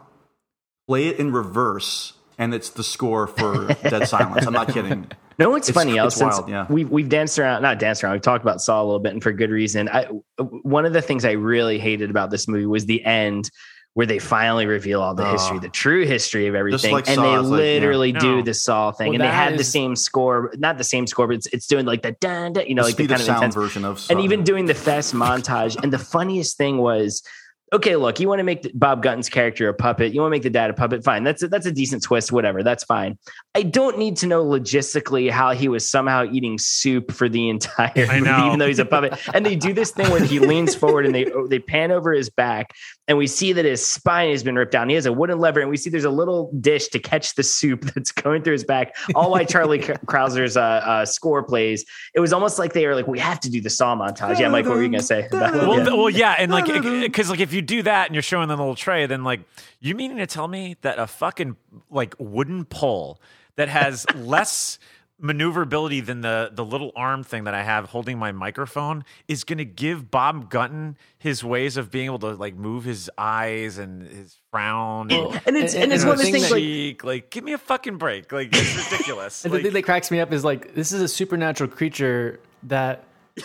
play 0.86 1.08
it 1.08 1.18
in 1.18 1.32
reverse, 1.32 2.12
and 2.38 2.54
it's 2.54 2.70
the 2.70 2.84
score 2.84 3.26
for 3.26 3.66
Dead 3.82 4.06
Silence. 4.08 4.46
I'm 4.46 4.52
not 4.52 4.68
kidding. 4.68 5.10
No, 5.38 5.50
what's 5.50 5.68
It's- 5.68 5.82
funny, 5.82 5.98
it's 5.98 6.14
since 6.16 6.36
wild, 6.36 6.48
yeah. 6.48 6.66
we've 6.68 6.88
we've 6.90 7.08
danced 7.08 7.38
around, 7.38 7.62
not 7.62 7.78
danced 7.78 8.04
around. 8.04 8.12
We've 8.12 8.22
talked 8.22 8.44
about 8.44 8.60
Saw 8.60 8.82
a 8.82 8.84
little 8.84 9.00
bit, 9.00 9.12
and 9.12 9.22
for 9.22 9.32
good 9.32 9.50
reason. 9.50 9.88
I 9.88 10.04
one 10.38 10.84
of 10.86 10.92
the 10.92 11.02
things 11.02 11.24
I 11.24 11.32
really 11.32 11.78
hated 11.78 12.10
about 12.10 12.30
this 12.30 12.46
movie 12.46 12.66
was 12.66 12.86
the 12.86 13.04
end 13.04 13.50
where 13.94 14.06
they 14.06 14.18
finally 14.18 14.64
reveal 14.64 15.02
all 15.02 15.14
the 15.14 15.28
history, 15.30 15.58
the 15.58 15.68
true 15.68 16.06
history 16.06 16.46
of 16.46 16.54
everything, 16.54 16.92
like 16.92 17.06
and 17.08 17.16
Saw, 17.16 17.22
they 17.22 17.34
it's 17.34 17.48
like, 17.48 17.58
yeah. 17.58 17.64
literally 17.64 18.12
do 18.12 18.36
No. 18.36 18.42
the 18.42 18.54
Saw 18.54 18.90
thing, 18.92 19.08
Well, 19.08 19.14
and 19.16 19.20
they 19.22 19.26
that 19.26 19.50
had 19.50 19.58
the 19.58 19.64
same 19.64 19.96
score, 19.96 20.50
not 20.56 20.78
the 20.78 20.84
same 20.84 21.06
score, 21.06 21.26
but 21.26 21.36
it's, 21.36 21.46
it's 21.48 21.66
doing 21.66 21.84
like 21.84 22.00
the 22.00 22.12
dun, 22.12 22.54
dun, 22.54 22.66
you 22.66 22.74
know, 22.74 22.82
The 22.82 22.88
like 22.88 22.96
the 22.96 23.06
kind 23.06 23.12
of 23.12 23.20
of 23.20 23.26
sound 23.26 23.36
intense 23.36 23.54
version 23.54 23.84
of 23.84 24.06
and 24.08 24.20
even 24.20 24.44
doing 24.44 24.64
the 24.64 24.74
fest 24.74 25.14
montage. 25.14 25.76
And 25.82 25.92
the 25.92 25.98
funniest 25.98 26.56
thing 26.56 26.78
was, 26.78 27.22
okay, 27.72 27.96
look, 27.96 28.20
you 28.20 28.28
want 28.28 28.38
to 28.40 28.44
make 28.44 28.70
Bob 28.74 29.02
Gunton's 29.02 29.28
character 29.28 29.68
a 29.68 29.74
puppet, 29.74 30.12
you 30.12 30.20
want 30.20 30.30
to 30.30 30.36
make 30.36 30.42
the 30.42 30.50
dad 30.50 30.70
a 30.70 30.74
puppet, 30.74 31.02
fine. 31.02 31.24
That's 31.24 31.42
a, 31.42 31.48
that's 31.48 31.66
a 31.66 31.72
decent 31.72 32.02
twist, 32.02 32.30
whatever. 32.30 32.62
That's 32.62 32.84
fine. 32.84 33.18
I 33.54 33.62
don't 33.62 33.98
need 33.98 34.16
to 34.18 34.26
know 34.26 34.44
logistically 34.44 35.30
how 35.30 35.52
he 35.52 35.68
was 35.68 35.88
somehow 35.88 36.24
eating 36.30 36.58
soup 36.58 37.12
for 37.12 37.28
the 37.28 37.48
entire 37.48 37.90
I 37.96 38.20
movie, 38.20 38.46
even 38.46 38.58
though 38.58 38.66
he's 38.66 38.78
a 38.78 38.84
puppet. 38.84 39.18
And 39.34 39.44
they 39.44 39.56
do 39.56 39.72
this 39.72 39.90
thing 39.90 40.10
where 40.10 40.22
he 40.22 40.38
leans 40.38 40.74
forward 40.74 41.06
and 41.06 41.14
they 41.14 41.30
they 41.48 41.58
pan 41.58 41.90
over 41.90 42.12
his 42.12 42.28
back, 42.28 42.74
and 43.08 43.18
we 43.18 43.26
see 43.26 43.52
that 43.52 43.64
his 43.64 43.84
spine 43.84 44.30
has 44.30 44.42
been 44.42 44.56
ripped 44.56 44.72
down. 44.72 44.88
He 44.88 44.94
has 44.94 45.06
a 45.06 45.12
wooden 45.12 45.38
lever, 45.38 45.60
and 45.60 45.70
we 45.70 45.76
see 45.76 45.90
there's 45.90 46.04
a 46.04 46.10
little 46.10 46.52
dish 46.60 46.88
to 46.88 46.98
catch 46.98 47.34
the 47.34 47.42
soup 47.42 47.82
that's 47.94 48.12
going 48.12 48.42
through 48.42 48.54
his 48.54 48.64
back. 48.64 48.94
All 49.14 49.30
while 49.30 49.44
Charlie 49.44 49.78
Clouser's 49.78 50.56
uh, 50.56 50.60
uh, 50.60 51.04
score 51.04 51.42
plays. 51.42 51.84
It 52.14 52.20
was 52.20 52.32
almost 52.32 52.58
like 52.58 52.74
they 52.74 52.86
were 52.86 52.94
like, 52.94 53.06
we 53.06 53.18
have 53.18 53.40
to 53.40 53.50
do 53.50 53.60
the 53.60 53.70
Saw 53.70 53.96
montage. 53.96 54.38
Yeah, 54.38 54.48
Mike, 54.48 54.66
what 54.66 54.76
were 54.76 54.82
you 54.82 54.90
gonna 54.90 55.02
say? 55.02 55.26
About, 55.26 55.54
Well, 55.54 55.78
yeah. 55.78 55.94
well, 55.94 56.10
yeah, 56.10 56.34
and 56.38 56.52
like, 56.52 56.66
because 56.82 57.30
like 57.30 57.40
if 57.40 57.52
you 57.52 57.61
do 57.62 57.82
that 57.82 58.06
and 58.06 58.14
you're 58.14 58.22
showing 58.22 58.48
them 58.48 58.58
the 58.58 58.62
little 58.62 58.74
tray, 58.76 59.06
then 59.06 59.24
like, 59.24 59.40
you 59.80 59.94
meaning 59.94 60.18
to 60.18 60.26
tell 60.26 60.48
me 60.48 60.76
that 60.82 60.98
a 60.98 61.06
fucking 61.06 61.56
like 61.90 62.14
wooden 62.18 62.64
pole 62.64 63.20
that 63.56 63.68
has 63.68 64.06
less 64.14 64.78
maneuverability 65.24 66.00
than 66.00 66.20
the 66.20 66.50
the 66.52 66.64
little 66.64 66.90
arm 66.96 67.22
thing 67.22 67.44
that 67.44 67.54
I 67.54 67.62
have 67.62 67.84
holding 67.90 68.18
my 68.18 68.32
microphone 68.32 69.04
is 69.28 69.44
going 69.44 69.58
to 69.58 69.64
give 69.64 70.10
Bob 70.10 70.50
Gunton 70.50 70.96
his 71.16 71.44
ways 71.44 71.76
of 71.76 71.92
being 71.92 72.06
able 72.06 72.18
to 72.20 72.30
like 72.34 72.56
move 72.56 72.82
his 72.82 73.08
eyes 73.16 73.78
and 73.78 74.02
his 74.02 74.36
frown 74.50 75.12
and, 75.12 75.40
and 75.46 75.56
it's 75.56 75.74
and, 75.74 75.84
and- 75.84 75.92
it's 75.92 76.02
and 76.02 76.08
one 76.10 76.18
of 76.18 76.24
the 76.24 76.32
things 76.32 76.48
that- 76.48 76.54
like. 76.56 77.04
Like, 77.04 77.30
give 77.30 77.44
me 77.44 77.52
a 77.52 77.58
fucking 77.58 77.98
break. 77.98 78.32
Like, 78.32 78.48
it's 78.52 78.90
ridiculous. 78.90 79.44
And 79.44 79.52
Like- 79.54 79.62
the 79.62 79.68
thing 79.68 79.74
that 79.74 79.82
cracks 79.82 80.10
me 80.10 80.18
up 80.18 80.32
is 80.32 80.44
like 80.44 80.74
this 80.74 80.90
is 80.90 81.00
a 81.00 81.08
supernatural 81.08 81.70
creature 81.70 82.40
that 82.64 83.04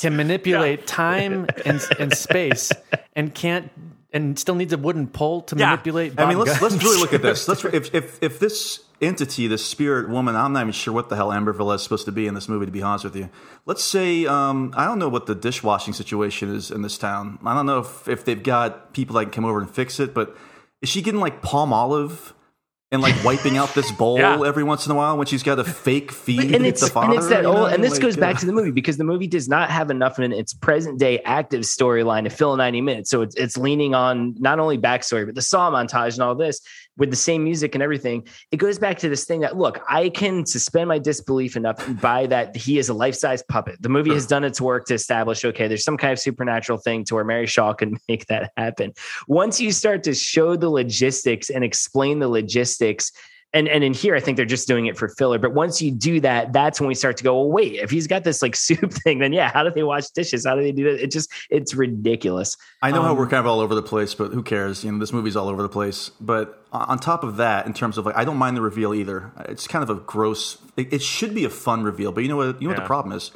can 0.00 0.16
manipulate 0.16 0.86
time 0.88 1.46
and, 1.64 1.80
and 2.00 2.16
space 2.16 2.72
and 3.14 3.34
can't 3.34 3.70
and 4.14 4.38
still 4.38 4.54
needs 4.54 4.72
a 4.72 4.78
wooden 4.78 5.06
pole 5.06 5.40
to 5.42 5.56
Yeah. 5.56 5.70
manipulate. 5.70 6.18
I 6.18 6.28
mean, 6.28 6.38
let's 6.38 6.60
let's 6.60 6.82
really 6.82 7.00
look 7.00 7.12
at 7.14 7.22
this. 7.22 7.48
Let's 7.48 7.64
if 7.64 7.94
if 7.94 8.22
if 8.22 8.38
this 8.38 8.80
entity, 9.00 9.46
this 9.48 9.64
spirit 9.64 10.08
woman, 10.08 10.36
I'm 10.36 10.52
not 10.52 10.60
even 10.60 10.72
sure 10.72 10.92
what 10.94 11.08
the 11.08 11.16
hell 11.16 11.32
Amber 11.32 11.52
Valletta 11.52 11.76
is 11.76 11.82
supposed 11.82 12.04
to 12.04 12.12
be 12.12 12.26
in 12.26 12.34
this 12.34 12.48
movie. 12.48 12.66
To 12.66 12.72
be 12.72 12.82
honest 12.82 13.04
with 13.04 13.16
you, 13.16 13.30
let's 13.66 13.82
say 13.82 14.26
um, 14.26 14.72
I 14.76 14.84
don't 14.84 14.98
know 14.98 15.08
what 15.08 15.26
the 15.26 15.34
dishwashing 15.34 15.94
situation 15.94 16.54
is 16.54 16.70
in 16.70 16.82
this 16.82 16.98
town. 16.98 17.38
I 17.44 17.54
don't 17.54 17.66
know 17.66 17.78
if 17.80 18.06
if 18.06 18.24
they've 18.24 18.42
got 18.42 18.92
people 18.92 19.14
that 19.16 19.24
can 19.24 19.32
come 19.32 19.44
over 19.44 19.58
and 19.60 19.68
fix 19.70 19.98
it, 19.98 20.12
but 20.14 20.36
is 20.82 20.88
she 20.88 21.00
getting 21.02 21.20
like 21.20 21.40
palm 21.42 21.72
olive? 21.72 22.34
And 22.92 23.00
like 23.00 23.14
wiping 23.24 23.56
out 23.56 23.74
this 23.74 23.90
bowl 23.90 24.18
Yeah. 24.18 24.42
every 24.44 24.62
once 24.62 24.84
in 24.84 24.92
a 24.92 24.94
while 24.94 25.16
when 25.16 25.26
she's 25.26 25.42
got 25.42 25.58
a 25.58 25.64
fake 25.64 26.12
feed 26.12 26.54
and 26.54 26.66
it's 26.66 26.82
the 26.82 26.88
father. 26.88 27.08
and 27.08 27.16
it's 27.18 27.28
that 27.28 27.38
you 27.38 27.42
know? 27.44 27.62
old 27.64 27.72
and 27.72 27.82
this 27.82 27.94
Like, 27.94 28.02
goes 28.02 28.16
back 28.18 28.36
uh, 28.36 28.40
to 28.40 28.46
the 28.46 28.52
movie 28.52 28.70
because 28.70 28.98
the 28.98 29.04
movie 29.04 29.26
does 29.26 29.48
not 29.48 29.70
have 29.70 29.90
enough 29.90 30.18
in 30.18 30.30
its 30.30 30.52
present 30.52 30.98
day 30.98 31.18
active 31.24 31.62
storyline 31.62 32.24
to 32.24 32.30
fill 32.30 32.54
90 32.54 32.82
minutes 32.82 33.08
so 33.10 33.22
it's 33.22 33.34
it's 33.36 33.56
leaning 33.56 33.94
on 33.94 34.34
not 34.38 34.58
only 34.60 34.76
backstory 34.76 35.24
but 35.24 35.34
the 35.34 35.40
saw 35.42 35.70
montage 35.70 36.12
and 36.14 36.22
all 36.22 36.34
this 36.34 36.60
with 36.96 37.10
the 37.10 37.16
same 37.16 37.42
music 37.44 37.74
and 37.74 37.82
everything 37.82 38.26
it 38.50 38.58
goes 38.58 38.78
back 38.78 38.98
to 38.98 39.08
this 39.08 39.24
thing 39.24 39.40
that 39.40 39.56
look 39.56 39.80
i 39.88 40.08
can 40.08 40.44
suspend 40.44 40.88
my 40.88 40.98
disbelief 40.98 41.56
enough 41.56 41.86
and 41.86 42.00
buy 42.00 42.26
that 42.26 42.54
he 42.56 42.78
is 42.78 42.88
a 42.88 42.94
life-size 42.94 43.42
puppet. 43.48 43.80
The 43.80 43.88
movie 43.88 44.12
has 44.14 44.26
done 44.26 44.44
its 44.44 44.60
work 44.60 44.86
to 44.86 44.94
establish 44.94 45.44
okay 45.44 45.68
there's 45.68 45.84
some 45.84 45.96
kind 45.96 46.12
of 46.12 46.18
supernatural 46.18 46.78
thing 46.78 47.04
to 47.04 47.14
where 47.14 47.24
mary 47.24 47.46
shaw 47.46 47.72
can 47.72 47.96
make 48.08 48.26
that 48.26 48.52
happen. 48.56 48.92
Once 49.28 49.60
you 49.60 49.72
start 49.72 50.02
to 50.04 50.14
show 50.14 50.56
the 50.56 50.68
logistics 50.68 51.50
and 51.50 51.64
explain 51.64 52.18
the 52.18 52.28
logistics 52.28 53.12
and 53.54 53.68
and 53.68 53.84
in 53.84 53.92
here, 53.92 54.14
I 54.14 54.20
think 54.20 54.36
they're 54.36 54.46
just 54.46 54.66
doing 54.66 54.86
it 54.86 54.96
for 54.96 55.08
filler. 55.08 55.38
But 55.38 55.52
once 55.52 55.82
you 55.82 55.90
do 55.90 56.20
that, 56.20 56.52
that's 56.52 56.80
when 56.80 56.88
we 56.88 56.94
start 56.94 57.16
to 57.18 57.24
go, 57.24 57.34
well, 57.38 57.50
wait, 57.50 57.74
if 57.74 57.90
he's 57.90 58.06
got 58.06 58.24
this 58.24 58.40
like 58.42 58.56
soup 58.66 58.92
thing, 58.92 59.18
then 59.18 59.32
yeah, 59.32 59.50
how 59.50 59.62
do 59.62 59.70
they 59.70 59.82
wash 59.82 60.08
dishes? 60.10 60.46
How 60.46 60.54
do 60.54 60.62
they 60.62 60.72
do 60.72 60.84
that? 60.84 61.02
It 61.02 61.10
just 61.10 61.30
it's 61.50 61.74
ridiculous. 61.74 62.56
I 62.80 62.90
know 62.90 63.02
how 63.02 63.12
Um, 63.12 63.18
we're 63.18 63.26
kind 63.28 63.40
of 63.40 63.46
all 63.46 63.60
over 63.60 63.74
the 63.74 63.82
place, 63.82 64.14
but 64.14 64.32
who 64.32 64.42
cares? 64.42 64.84
You 64.84 64.92
know, 64.92 64.98
this 64.98 65.12
movie's 65.12 65.36
all 65.36 65.48
over 65.48 65.62
the 65.62 65.68
place. 65.68 66.10
But 66.20 66.64
on 66.72 66.82
on 66.88 66.98
top 66.98 67.24
of 67.24 67.36
that, 67.36 67.66
in 67.66 67.74
terms 67.74 67.98
of 67.98 68.06
like, 68.06 68.16
I 68.16 68.24
don't 68.24 68.38
mind 68.38 68.56
the 68.56 68.62
reveal 68.62 68.94
either. 68.94 69.32
It's 69.48 69.66
kind 69.66 69.82
of 69.82 69.90
a 69.90 69.96
gross. 70.00 70.58
It, 70.76 70.92
it 70.92 71.02
should 71.02 71.34
be 71.34 71.44
a 71.44 71.50
fun 71.50 71.82
reveal, 71.82 72.12
but 72.12 72.22
you 72.22 72.28
know 72.28 72.36
what? 72.36 72.60
You 72.60 72.68
know 72.68 72.74
what 72.74 72.80
the 72.82 72.86
problem 72.86 73.16
is? 73.16 73.30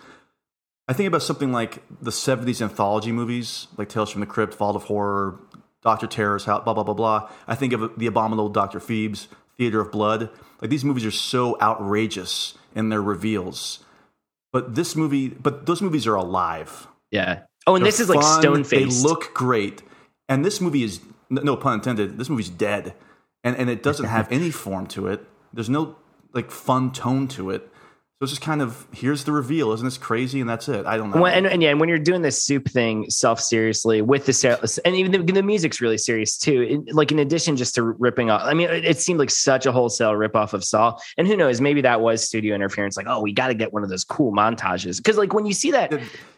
I 0.89 0.93
think 0.93 1.09
about 1.09 1.23
something 1.23 1.53
like 1.53 1.83
the 2.01 2.13
'70s 2.13 2.63
anthology 2.63 3.13
movies, 3.13 3.67
like 3.77 3.89
Tales 3.89 4.11
from 4.11 4.21
the 4.21 4.27
Crypt, 4.27 4.55
Vault 4.55 4.77
of 4.77 4.85
Horror, 4.85 5.41
Doctor 5.83 6.07
Terror's 6.07 6.45
House, 6.45 6.63
blah 6.65 6.75
blah 6.75 6.85
blah 6.85 6.95
blah. 6.95 7.29
I 7.49 7.55
think 7.57 7.73
of 7.73 7.99
the 7.99 8.07
Abominable 8.07 8.49
Doctor 8.51 8.79
Phibes, 8.79 9.27
Theater 9.59 9.81
of 9.81 9.91
Blood. 9.91 10.31
Like 10.61 10.71
these 10.71 10.85
movies 10.85 11.05
are 11.05 11.11
so 11.11 11.59
outrageous 11.61 12.55
in 12.75 12.89
their 12.89 13.03
reveals. 13.03 13.81
But 14.53 14.75
this 14.75 14.97
movie, 14.97 15.29
but 15.29 15.67
those 15.67 15.83
movies 15.83 16.07
are 16.07 16.15
alive. 16.15 16.87
Yeah. 17.11 17.43
Oh, 17.67 17.75
and 17.75 17.85
They're 17.85 17.91
this 17.91 18.01
is 18.01 18.09
like 18.09 18.21
fun, 18.21 18.41
stone 18.41 18.63
They 18.63 18.85
look 18.85 19.35
great, 19.35 19.83
and 20.29 20.45
this 20.45 20.61
movie 20.61 20.83
is 20.83 21.01
no 21.29 21.57
pun 21.57 21.75
intended. 21.75 22.17
This 22.17 22.29
movie's 22.29 22.49
dead, 22.49 22.95
and 23.43 23.57
and 23.57 23.69
it 23.69 23.83
doesn't 23.83 24.07
have 24.07 24.29
any 24.31 24.51
form 24.51 24.87
to 24.89 25.09
it. 25.09 25.27
There's 25.53 25.69
no 25.69 25.97
like 26.33 26.51
fun 26.51 26.93
tone 26.93 27.29
to 27.29 27.51
it. 27.51 27.71
So 28.19 28.25
it's 28.25 28.33
just 28.33 28.41
kind 28.41 28.63
of 28.63 28.87
here's 28.93 29.25
the 29.25 29.33
reveal. 29.33 29.73
Isn't 29.73 29.85
this 29.85 29.99
crazy? 29.99 30.41
And 30.41 30.49
that's 30.49 30.71
it. 30.71 30.87
I 30.87 30.97
don't 30.97 31.11
know. 31.11 31.21
When, 31.21 31.35
and, 31.35 31.47
and 31.47 31.63
yeah, 31.63 31.69
and 31.69 31.79
when 31.79 31.91
you're 31.91 31.99
doing 31.99 32.23
this 32.23 32.43
soup 32.43 32.67
thing 32.67 33.11
self 33.11 33.39
seriously 33.41 34.01
with 34.01 34.25
the 34.25 34.33
ser- 34.33 34.59
and 34.87 34.97
even 34.97 35.13
the, 35.13 35.33
the 35.33 35.43
music's 35.43 35.83
really 35.83 35.99
serious 35.99 36.39
too. 36.39 36.63
It- 36.87 36.95
like 36.95 37.13
in 37.13 37.19
addition 37.19 37.57
just 37.59 37.75
to 37.75 37.83
ripping 37.83 38.31
off, 38.31 38.41
I 38.43 38.55
mean, 38.55 38.71
it, 38.71 38.87
it 38.87 38.99
seemed 38.99 39.19
like 39.19 39.29
such 39.31 39.67
a 39.67 39.73
wholesale 39.73 40.17
rip 40.17 40.35
off 40.35 40.55
of 40.55 40.65
Saw. 40.65 40.97
And 41.19 41.27
who 41.27 41.37
knows, 41.37 41.61
maybe 41.61 41.83
that 41.83 42.01
was 42.01 42.25
studio 42.25 42.55
interference. 42.55 42.97
Like, 42.97 43.07
oh, 43.07 43.21
we 43.21 43.35
got 43.35 43.49
to 43.49 43.55
get 43.55 43.75
one 43.75 43.83
of 43.83 43.91
those 43.91 44.05
cool 44.05 44.33
montages 44.33 44.97
because 44.97 45.19
like 45.19 45.35
when 45.35 45.45
you 45.45 45.53
see 45.53 45.73
that. 45.73 45.93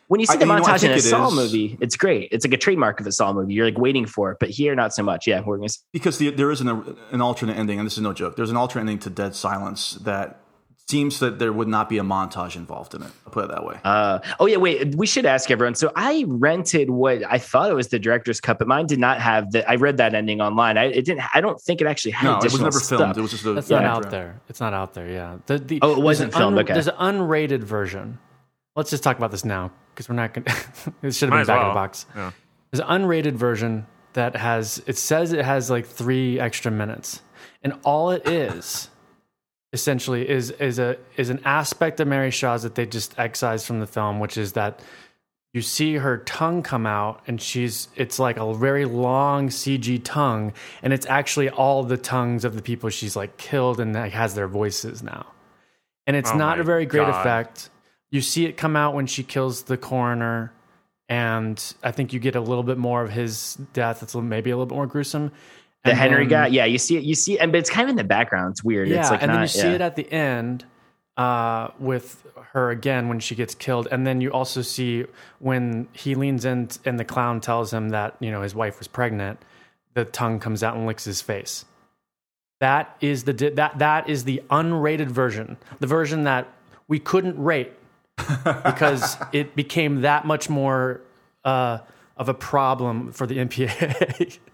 When 0.09 0.19
you 0.21 0.27
see 0.27 0.33
I- 0.33 0.37
the 0.39 0.47
you 0.47 0.53
know, 0.57 0.63
montage 0.63 0.75
in 0.83 0.89
think 0.89 0.97
a 0.97 1.01
Saw 1.03 1.29
is. 1.29 1.35
movie, 1.35 1.79
it's 1.81 1.95
great. 1.97 2.31
It's 2.33 2.45
like 2.45 2.55
a 2.55 2.57
trademark 2.57 2.99
of 2.99 3.07
a 3.07 3.13
Saw 3.13 3.33
movie. 3.33 3.55
You're 3.55 3.67
like 3.67 3.79
waiting 3.79 4.05
for 4.07 4.33
it, 4.33 4.39
but 4.41 4.49
here, 4.49 4.75
not 4.75 4.95
so 4.95 5.05
much. 5.05 5.29
Yeah, 5.29 5.43
we're 5.43 5.59
gonna. 5.59 5.69
because 5.93 6.19
the, 6.19 6.31
there 6.31 6.51
is 6.51 6.61
an, 6.61 6.97
an 7.13 7.21
alternate 7.21 7.57
ending, 7.57 7.79
and 7.79 7.87
this 7.87 7.93
is 7.99 8.03
no 8.03 8.13
joke. 8.15 8.35
There's 8.35 8.51
an 8.51 8.57
alternate 8.57 8.81
ending 8.81 8.99
to 9.01 9.11
Dead 9.11 9.37
Silence 9.37 9.93
that 10.03 10.41
seems 10.89 11.19
that 11.21 11.39
there 11.39 11.53
would 11.53 11.69
not 11.69 11.89
be 11.89 11.99
a 11.99 12.03
montage 12.03 12.57
involved 12.57 12.95
in 12.95 13.03
it. 13.03 13.11
I'll 13.27 13.33
put 13.33 13.45
it 13.45 13.51
that 13.51 13.65
way. 13.65 13.79
Uh, 13.85 14.21
oh 14.41 14.47
yeah, 14.47 14.57
wait. 14.57 14.95
We 14.95 15.07
should 15.07 15.27
ask 15.27 15.51
everyone. 15.51 15.75
So 15.75 15.93
I 15.95 16.25
rented 16.27 16.91
what 16.91 17.23
I 17.31 17.39
thought 17.39 17.71
it 17.71 17.75
was 17.75 17.89
the 17.89 17.99
director's 17.99 18.41
cut, 18.41 18.59
but 18.59 18.67
mine 18.69 18.87
did 18.87 18.99
not 18.99 19.21
have 19.21 19.53
that. 19.53 19.69
I 19.69 19.75
read 19.77 19.99
that 19.99 20.15
ending 20.15 20.41
online. 20.41 20.79
I 20.79 20.85
it 20.87 21.05
didn't. 21.05 21.25
I 21.35 21.41
don't 21.41 21.61
think 21.61 21.81
it 21.81 21.87
actually 21.87 22.13
had. 22.13 22.25
no, 22.25 22.39
it 22.39 22.45
was 22.45 22.55
additional 22.55 22.65
never 22.65 22.81
filmed. 22.81 23.19
It 23.19 23.21
was 23.21 23.31
just 23.33 23.45
a 23.45 23.53
That's 23.53 23.71
not 23.71 23.83
yeah. 23.83 23.95
out 23.95 24.11
there. 24.11 24.41
It's 24.49 24.61
not 24.61 24.73
out 24.75 24.95
there. 24.95 25.09
Yeah. 25.09 25.39
The, 25.47 25.59
the, 25.59 25.79
Oh, 25.83 25.93
it 25.93 25.95
there's 25.95 26.05
wasn't 26.05 26.35
an 26.35 26.39
filmed, 26.39 26.59
okay. 26.59 26.73
There's 26.73 26.89
an 26.89 26.97
unrated 26.97 27.61
version. 27.61 28.19
Let's 28.75 28.91
just 28.91 29.03
talk 29.03 29.19
about 29.19 29.31
this 29.31 29.45
now 29.45 29.73
because 29.95 30.09
we're 30.09 30.15
not 30.17 30.33
going. 30.33 30.45
to 30.45 30.95
It 31.03 31.15
should 31.15 31.29
have 31.29 31.35
been 31.35 31.41
as 31.41 31.47
back 31.49 31.63
in 31.63 31.69
the 31.69 31.75
box. 31.75 32.07
Yeah. 32.15 32.31
There's 32.71 32.81
an 32.81 33.03
unrated 33.03 33.33
version 33.35 33.87
that 34.15 34.37
has. 34.37 34.83
It 34.87 34.97
says 34.97 35.33
it 35.33 35.45
has 35.45 35.71
like 35.71 35.87
three 35.87 36.41
extra 36.41 36.71
minutes, 36.71 37.21
and 37.63 37.75
all 37.85 38.11
it 38.11 38.29
is, 38.29 38.89
essentially, 39.73 40.29
is 40.29 40.51
is 40.53 40.79
a 40.79 40.97
is 41.17 41.31
an 41.31 41.41
aspect 41.45 42.01
of 42.01 42.09
Mary 42.09 42.31
Shaw's 42.31 42.63
that 42.63 42.75
they 42.75 42.87
just 42.87 43.19
excised 43.19 43.67
from 43.67 43.81
the 43.81 43.87
film, 43.87 44.21
which 44.21 44.37
is 44.37 44.53
that 44.53 44.81
you 45.55 45.63
see 45.63 45.95
her 45.95 46.19
tongue 46.19 46.63
come 46.63 46.87
out 46.87 47.23
and 47.27 47.41
she's 47.41 47.89
it's 47.97 48.19
like 48.19 48.37
a 48.37 48.55
very 48.55 48.85
long 48.85 49.49
cg 49.49 50.01
tongue 50.05 50.53
and 50.83 50.93
it's 50.93 51.07
actually 51.07 51.49
all 51.49 51.83
the 51.83 51.97
tongues 51.97 52.45
of 52.45 52.55
the 52.55 52.63
people 52.63 52.91
she's 52.91 53.17
like 53.17 53.37
killed 53.39 53.81
and 53.81 53.95
like 53.95 54.13
has 54.13 54.35
their 54.35 54.49
voices 54.49 55.03
now. 55.03 55.27
And 56.07 56.17
it's 56.17 56.31
Oh 56.31 56.37
not 56.37 56.61
a 56.61 56.65
very 56.65 56.87
great 56.87 57.07
God. 57.07 57.21
effect. 57.21 57.71
You 58.11 58.21
see 58.23 58.47
it 58.47 58.57
come 58.57 58.77
out 58.77 58.95
when 58.95 59.07
she 59.07 59.23
kills 59.23 59.65
the 59.65 59.77
coroner 59.77 60.53
and 61.11 61.75
i 61.83 61.91
think 61.91 62.13
you 62.13 62.21
get 62.21 62.37
a 62.37 62.41
little 62.41 62.63
bit 62.63 62.77
more 62.77 63.03
of 63.03 63.11
his 63.11 63.55
death. 63.73 64.03
It's 64.03 64.15
maybe 64.15 64.51
a 64.51 64.57
little 64.57 64.67
bit 64.67 64.75
more 64.75 64.87
gruesome 64.87 65.33
the 65.85 65.91
And 65.91 65.99
Henry 65.99 66.27
then- 66.27 66.29
guy. 66.29 66.47
Yeah, 66.49 66.65
you 66.65 66.79
see 66.79 66.97
it. 66.97 67.05
You 67.05 67.15
see, 67.15 67.39
and 67.39 67.53
but 67.53 67.59
it's 67.59 67.71
kind 67.71 67.85
of 67.85 67.91
in 67.91 67.97
the 67.97 68.05
background. 68.05 68.53
It's 68.53 68.65
weird. 68.65 68.89
yeah, 68.89 69.01
it's 69.01 69.11
like 69.11 69.23
and 69.23 69.31
not, 69.31 69.35
then 69.35 69.43
you 69.43 69.49
see 69.49 69.69
yeah. 69.69 69.75
it 69.75 69.81
at 69.81 69.97
the 69.97 70.11
end 70.13 70.65
uh, 71.17 71.69
with 71.79 72.27
her 72.53 72.71
again 72.71 73.09
when 73.09 73.21
she 73.21 73.35
gets 73.35 73.55
killed, 73.55 73.89
and 73.91 74.07
then 74.07 74.21
you 74.21 74.33
also 74.33 74.63
see 74.63 75.05
when 75.39 75.89
he 75.93 76.15
leans 76.15 76.45
in 76.45 76.69
and 76.85 76.99
the 76.99 77.05
clown 77.05 77.41
tells 77.41 77.73
him 77.73 77.91
that 77.91 78.17
you 78.21 78.31
know 78.31 78.43
his 78.43 78.55
wife 78.55 78.79
was 78.79 78.89
pregnant. 78.89 79.39
The 79.95 80.05
tongue 80.05 80.39
comes 80.41 80.63
out 80.63 80.77
and 80.77 80.87
licks 80.87 81.05
his 81.05 81.21
face. 81.23 81.65
That 82.61 82.97
is 83.01 83.25
the 83.25 83.33
that 83.33 83.79
that 83.79 84.09
is 84.09 84.25
the 84.25 84.43
unrated 84.51 85.09
version, 85.09 85.57
the 85.79 85.87
version 85.87 86.25
that 86.25 86.49
we 86.89 86.99
couldn't 86.99 87.39
rate 87.43 87.73
because 88.17 89.17
it 89.33 89.55
became 89.55 90.01
that 90.01 90.25
much 90.25 90.51
more 90.51 91.01
uh, 91.45 91.79
of 92.17 92.29
a 92.29 92.35
problem 92.35 93.13
for 93.13 93.27
the 93.27 93.37
MPA. 93.39 94.39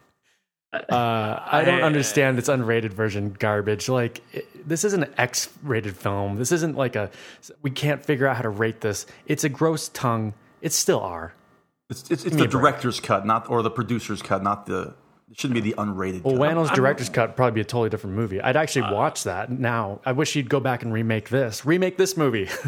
Uh, 0.74 1.42
I 1.46 1.64
don't 1.64 1.82
uh, 1.82 1.86
understand 1.86 2.38
this 2.38 2.48
unrated 2.48 2.92
version 2.92 3.34
garbage. 3.38 3.88
Like, 3.88 4.22
it, 4.32 4.68
this 4.68 4.84
isn't 4.84 5.02
an 5.02 5.14
X-rated 5.18 5.96
film. 5.96 6.36
This 6.36 6.52
isn't 6.52 6.76
like 6.76 6.96
a. 6.96 7.10
We 7.62 7.70
can't 7.70 8.04
figure 8.04 8.26
out 8.26 8.36
how 8.36 8.42
to 8.42 8.48
rate 8.48 8.80
this. 8.80 9.06
It's 9.26 9.44
a 9.44 9.48
gross 9.48 9.88
tongue. 9.88 10.34
It's 10.60 10.76
still 10.76 11.00
R. 11.00 11.34
It's 11.90 12.10
it's, 12.10 12.24
it's 12.24 12.36
the 12.36 12.44
a 12.44 12.48
break. 12.48 12.50
director's 12.50 13.00
cut, 13.00 13.26
not 13.26 13.50
or 13.50 13.62
the 13.62 13.70
producer's 13.70 14.22
cut, 14.22 14.42
not 14.42 14.66
the 14.66 14.94
it 15.30 15.40
shouldn't 15.40 15.54
be 15.54 15.70
the 15.70 15.74
unrated. 15.76 16.22
Well, 16.22 16.34
cut. 16.34 16.40
Whannell's 16.40 16.70
director's 16.70 17.08
cut 17.08 17.30
would 17.30 17.36
probably 17.36 17.56
be 17.56 17.60
a 17.60 17.64
totally 17.64 17.90
different 17.90 18.16
movie. 18.16 18.40
I'd 18.40 18.56
actually 18.56 18.82
uh, 18.82 18.94
watch 18.94 19.24
that 19.24 19.50
now. 19.50 20.00
I 20.04 20.12
wish 20.12 20.32
he'd 20.32 20.48
go 20.48 20.60
back 20.60 20.82
and 20.82 20.92
remake 20.92 21.28
this. 21.28 21.66
Remake 21.66 21.96
this 21.96 22.16
movie. 22.16 22.48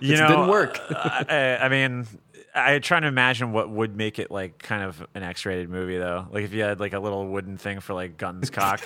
You 0.00 0.14
it 0.14 0.18
know, 0.18 0.28
didn't 0.28 0.48
work. 0.48 0.78
Uh, 0.90 1.24
I, 1.28 1.56
I 1.62 1.68
mean, 1.68 2.06
I 2.54 2.78
trying 2.80 3.02
to 3.02 3.08
imagine 3.08 3.52
what 3.52 3.70
would 3.70 3.96
make 3.96 4.18
it 4.18 4.30
like 4.30 4.58
kind 4.58 4.82
of 4.82 5.06
an 5.14 5.22
X-rated 5.22 5.70
movie 5.70 5.98
though. 5.98 6.26
Like 6.30 6.44
if 6.44 6.52
you 6.52 6.62
had 6.62 6.80
like 6.80 6.92
a 6.92 6.98
little 7.00 7.26
wooden 7.26 7.56
thing 7.56 7.80
for 7.80 7.94
like 7.94 8.16
Gun's 8.18 8.50
cock. 8.50 8.80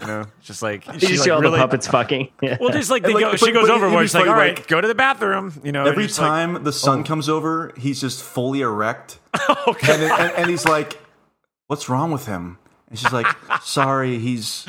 you 0.00 0.06
know, 0.06 0.24
just 0.42 0.62
like 0.62 0.86
You 0.86 1.00
she, 1.00 1.06
just 1.08 1.20
like, 1.20 1.32
all 1.32 1.40
really- 1.40 1.58
the 1.58 1.64
puppets 1.64 1.86
fucking. 1.88 2.28
Yeah. 2.40 2.58
Well, 2.60 2.70
just 2.70 2.90
like, 2.90 3.02
they 3.02 3.12
like, 3.12 3.22
go, 3.24 3.30
but- 3.32 3.40
she 3.40 3.50
goes 3.52 3.68
but 3.68 3.74
overboard. 3.74 3.94
it'd 4.02 4.10
She's 4.10 4.14
like, 4.14 4.28
"All 4.28 4.34
right, 4.34 4.56
like- 4.56 4.68
go 4.68 4.80
to 4.80 4.86
the 4.86 4.94
bathroom." 4.94 5.60
You 5.64 5.72
know, 5.72 5.84
Every 5.84 6.04
and 6.04 6.08
just, 6.08 6.20
like, 6.20 6.28
time 6.28 6.62
the 6.62 6.72
sun 6.72 7.00
oh. 7.00 7.04
comes 7.04 7.28
over, 7.28 7.72
he's 7.76 8.00
just 8.00 8.22
fully 8.22 8.60
erect, 8.60 9.18
oh, 9.48 9.74
and, 9.88 10.02
and, 10.02 10.32
and 10.36 10.50
he's 10.50 10.64
like, 10.64 10.96
"What's 11.66 11.88
wrong 11.88 12.12
with 12.12 12.26
him?" 12.26 12.58
And 12.92 12.98
she's 12.98 13.10
like, 13.10 13.26
"Sorry, 13.62 14.18
he's 14.18 14.66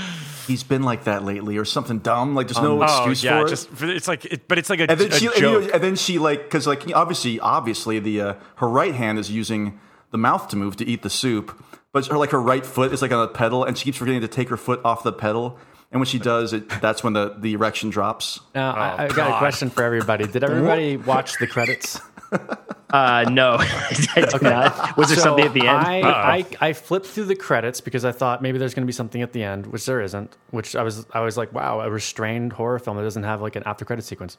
he's 0.48 0.64
been 0.64 0.84
like 0.84 1.04
that 1.04 1.26
lately, 1.26 1.58
or 1.58 1.66
something 1.66 2.00
dumb. 2.00 2.36
Like 2.36 2.48
there's 2.48 2.62
no 2.62 2.82
oh 2.82 2.84
excuse 2.84 3.22
yeah, 3.22 3.42
for 3.42 3.46
it." 3.46 3.50
just 3.50 3.68
for, 3.68 3.86
it's 3.86 4.08
like, 4.08 4.24
it, 4.24 4.48
but 4.48 4.58
it's 4.58 4.70
like 4.70 4.80
a, 4.80 4.90
and 4.90 4.98
then 4.98 5.12
a 5.12 5.16
she 5.16 5.26
and, 5.26 5.36
you 5.36 5.42
joke. 5.42 5.64
know, 5.66 5.70
and 5.74 5.84
then 5.84 5.98
she 5.98 6.20
like 6.20 6.46
because 6.46 6.66
like 6.66 6.90
obviously 6.96 7.38
obviously 7.42 8.00
the 8.00 8.22
uh, 8.22 8.34
her 8.56 8.70
right 8.70 8.96
hand 8.96 9.20
is 9.20 9.30
using 9.30 9.78
the 10.12 10.18
mouth 10.18 10.48
to 10.48 10.56
move 10.56 10.78
to 10.78 10.86
eat 10.86 11.02
the 11.02 11.10
soup, 11.10 11.62
but 11.92 12.08
her 12.08 12.18
like 12.18 12.32
her 12.32 12.42
right 12.42 12.66
foot 12.66 12.94
is 12.94 13.02
like 13.02 13.12
on 13.12 13.22
a 13.22 13.28
pedal, 13.28 13.66
and 13.66 13.78
she 13.78 13.84
keeps 13.84 13.98
forgetting 13.98 14.22
to 14.22 14.30
take 14.30 14.48
her 14.48 14.56
foot 14.56 14.80
off 14.86 15.04
the 15.04 15.12
pedal. 15.12 15.60
And 15.92 16.00
when 16.00 16.08
she 16.08 16.18
does, 16.18 16.54
it 16.54 16.70
that's 16.82 17.04
when 17.04 17.12
the, 17.12 17.36
the 17.38 17.56
erection 17.56 17.90
drops. 17.90 18.40
Now, 18.56 18.72
I, 18.72 19.04
I 19.04 19.08
got 19.10 19.36
a 19.36 19.38
question 19.38 19.70
for 19.70 19.84
everybody. 19.84 20.26
Did 20.28 20.46
everybody 20.46 20.96
watch 20.96 21.38
the 21.40 21.48
credits? 21.48 22.00
Uh, 22.90 23.26
no, 23.30 23.56
I 23.60 23.94
did 24.30 24.42
not. 24.44 24.96
Was 24.98 25.08
there 25.10 25.18
So 25.18 25.24
something 25.24 25.46
at 25.46 25.54
the 25.54 25.62
end? 25.68 25.70
I, 25.70 26.02
I, 26.02 26.46
I 26.62 26.74
flipped 26.74 27.08
through 27.08 27.26
the 27.26 27.36
credits 27.36 27.82
because 27.82 28.06
I 28.06 28.12
thought 28.12 28.42
maybe 28.44 28.60
there's 28.60 28.74
going 28.76 28.84
to 28.84 28.88
be 28.88 28.94
something 28.94 29.22
at 29.24 29.34
the 29.34 29.44
end, 29.44 29.66
which 29.68 29.86
there 29.88 30.00
isn't. 30.02 30.38
Which 30.52 30.76
I 30.76 30.84
was 30.84 31.06
I 31.12 31.22
was 31.22 31.36
like, 31.36 31.52
wow, 31.54 31.80
a 31.82 31.90
restrained 31.90 32.54
horror 32.54 32.78
film 32.78 32.98
that 32.98 33.04
doesn't 33.04 33.24
have 33.24 33.42
like 33.42 33.56
an 33.56 33.64
after 33.66 33.84
credit 33.84 34.04
sequence. 34.06 34.38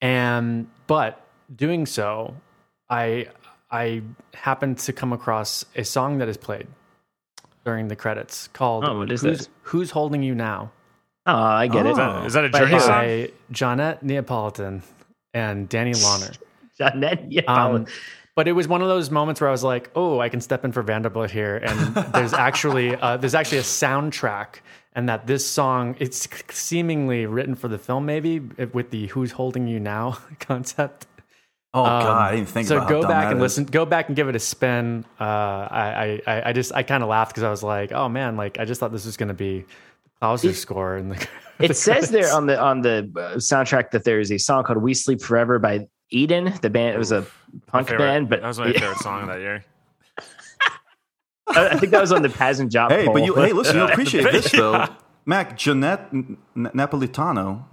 And 0.00 0.66
but 0.86 1.20
doing 1.54 1.84
so, 1.84 2.34
I 2.88 3.28
I 3.70 4.02
happened 4.32 4.78
to 4.78 4.92
come 4.94 5.12
across 5.12 5.64
a 5.76 5.84
song 5.84 6.18
that 6.18 6.28
is 6.28 6.36
played 6.38 6.68
during 7.66 7.88
the 7.88 7.96
credits 7.96 8.48
called 8.48 8.84
Oh, 8.86 8.98
what 8.98 9.10
is 9.12 9.22
Who's, 9.22 9.38
this? 9.38 9.48
Who's 9.62 9.90
Holding 9.90 10.22
You 10.22 10.34
Now? 10.34 10.70
oh, 11.26 11.34
I 11.34 11.66
get 11.66 11.84
is, 11.86 11.92
it. 11.92 11.96
that, 11.96 12.26
is 12.26 12.32
that 12.34 12.44
a 12.44 12.48
By, 12.50 12.58
Journey 12.60 12.78
song? 12.78 12.88
by 12.88 13.30
Johnette 13.52 14.02
Napolitano 14.02 14.82
and 15.32 15.68
Danny 15.68 15.92
Lohner. 15.92 16.36
Johnette, 16.80 17.26
yeah. 17.28 17.42
Um, 17.42 17.86
but 18.36 18.48
it 18.48 18.52
was 18.52 18.66
one 18.66 18.82
of 18.82 18.88
those 18.88 19.10
moments 19.10 19.40
where 19.40 19.48
I 19.48 19.52
was 19.52 19.62
like, 19.62 19.90
"Oh, 19.94 20.18
I 20.20 20.28
can 20.28 20.40
step 20.40 20.64
in 20.64 20.72
for 20.72 20.82
Vanderbilt 20.82 21.30
here." 21.30 21.56
And 21.58 21.94
there's 22.14 22.32
actually 22.48 22.96
uh, 22.96 23.16
there's 23.16 23.34
actually 23.34 23.58
a 23.58 23.62
soundtrack, 23.62 24.56
and 24.94 25.08
that 25.08 25.26
this 25.26 25.46
song 25.46 25.94
it's 26.00 26.26
seemingly 26.50 27.26
written 27.26 27.54
for 27.54 27.68
the 27.68 27.78
film, 27.78 28.06
maybe 28.06 28.40
with 28.40 28.90
the 28.90 29.06
"Who's 29.08 29.32
Holding 29.32 29.68
You 29.68 29.78
Now" 29.78 30.18
concept. 30.40 31.06
Oh 31.76 31.84
Um, 31.84 32.02
god, 32.02 32.32
I 32.32 32.36
didn't 32.36 32.48
think 32.48 32.66
so 32.68 32.76
about 32.78 32.88
go 32.88 33.02
back 33.02 33.10
that 33.24 33.26
and 33.32 33.36
is. 33.38 33.42
listen. 33.42 33.64
Go 33.66 33.84
back 33.84 34.08
and 34.08 34.16
give 34.16 34.28
it 34.28 34.36
a 34.36 34.40
spin. 34.40 35.04
Uh, 35.20 35.24
I, 35.24 36.20
I 36.26 36.48
I 36.50 36.52
just 36.52 36.72
I 36.74 36.82
kind 36.82 37.02
of 37.04 37.08
laughed 37.08 37.30
because 37.32 37.42
I 37.44 37.50
was 37.50 37.62
like, 37.62 37.92
"Oh 37.92 38.08
man!" 38.08 38.36
Like 38.36 38.58
I 38.58 38.64
just 38.64 38.80
thought 38.80 38.90
this 38.92 39.06
was 39.06 39.16
going 39.16 39.28
to 39.28 39.34
be 39.34 39.64
Clouser's 40.20 40.58
score. 40.58 40.96
And 40.96 41.12
the, 41.12 41.28
it 41.60 41.76
says 41.76 42.10
there 42.10 42.32
on 42.32 42.46
the 42.46 42.60
on 42.60 42.82
the 42.82 43.10
uh, 43.16 43.36
soundtrack 43.36 43.90
that 43.92 44.04
there 44.04 44.18
is 44.20 44.30
a 44.32 44.38
song 44.38 44.64
called 44.64 44.78
"We 44.82 44.94
Sleep 44.94 45.20
Forever" 45.22 45.58
by 45.58 45.86
Aiden. 46.14 46.60
The 46.60 46.70
band 46.70 46.94
it 46.94 46.98
was 46.98 47.12
a 47.12 47.26
punk 47.66 47.88
favorite- 47.88 48.04
band, 48.06 48.28
but 48.28 48.40
that 48.42 48.48
was 48.48 48.58
my 48.58 48.72
favorite 48.72 48.98
song 48.98 49.22
of 49.22 49.28
that 49.28 49.40
year. 49.40 49.64
I 51.48 51.68
I 51.68 51.76
think 51.78 51.92
that 51.92 52.00
was 52.00 52.12
on 52.12 52.22
the 52.22 52.28
Pazz 52.30 52.60
& 52.60 52.60
Jop. 52.60 52.90
Hey, 52.90 53.04
poll. 53.04 53.14
but 53.14 53.24
you 53.24 53.34
hey, 53.34 53.52
listen, 53.52 53.76
you'll 53.76 53.88
appreciate 53.90 54.30
this 54.32 54.50
though. 54.52 54.86
Mac 55.26 55.56
Johnette 55.58 56.12
N- 56.12 56.36
N- 56.56 56.70
Napolitano 56.74 57.64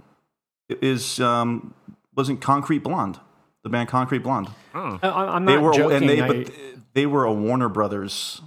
is 0.70 1.20
um 1.20 1.74
was 2.16 2.30
in 2.30 2.38
Concrete 2.38 2.80
Blonde, 2.80 3.20
the 3.64 3.70
band 3.70 3.90
Concrete 3.90 4.20
Blonde. 4.20 4.50
I, 4.74 5.00
I'm 5.04 5.46
They 5.46 5.56
not 5.56 5.64
were 5.64 5.74
joking. 5.74 5.98
and 5.98 6.10
they 6.10 6.22
I- 6.22 6.28
but 6.28 6.52
they 6.94 7.06
were 7.06 7.24
a 7.24 7.34
Warner 7.34 7.70
Brothers 7.70 8.42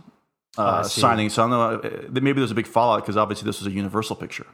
uh, 0.58 0.82
see. 0.82 1.00
signing. 1.00 1.30
So 1.30 1.44
I 1.44 1.48
don't 1.50 1.84
know. 1.84 1.88
uh, 1.88 2.20
Maybe 2.20 2.40
there's 2.40 2.50
a 2.50 2.54
big 2.54 2.66
fallout 2.66 3.00
because 3.02 3.16
obviously 3.16 3.46
this 3.46 3.58
was 3.60 3.66
a 3.66 3.70
Universal 3.70 4.16
picture. 4.16 4.46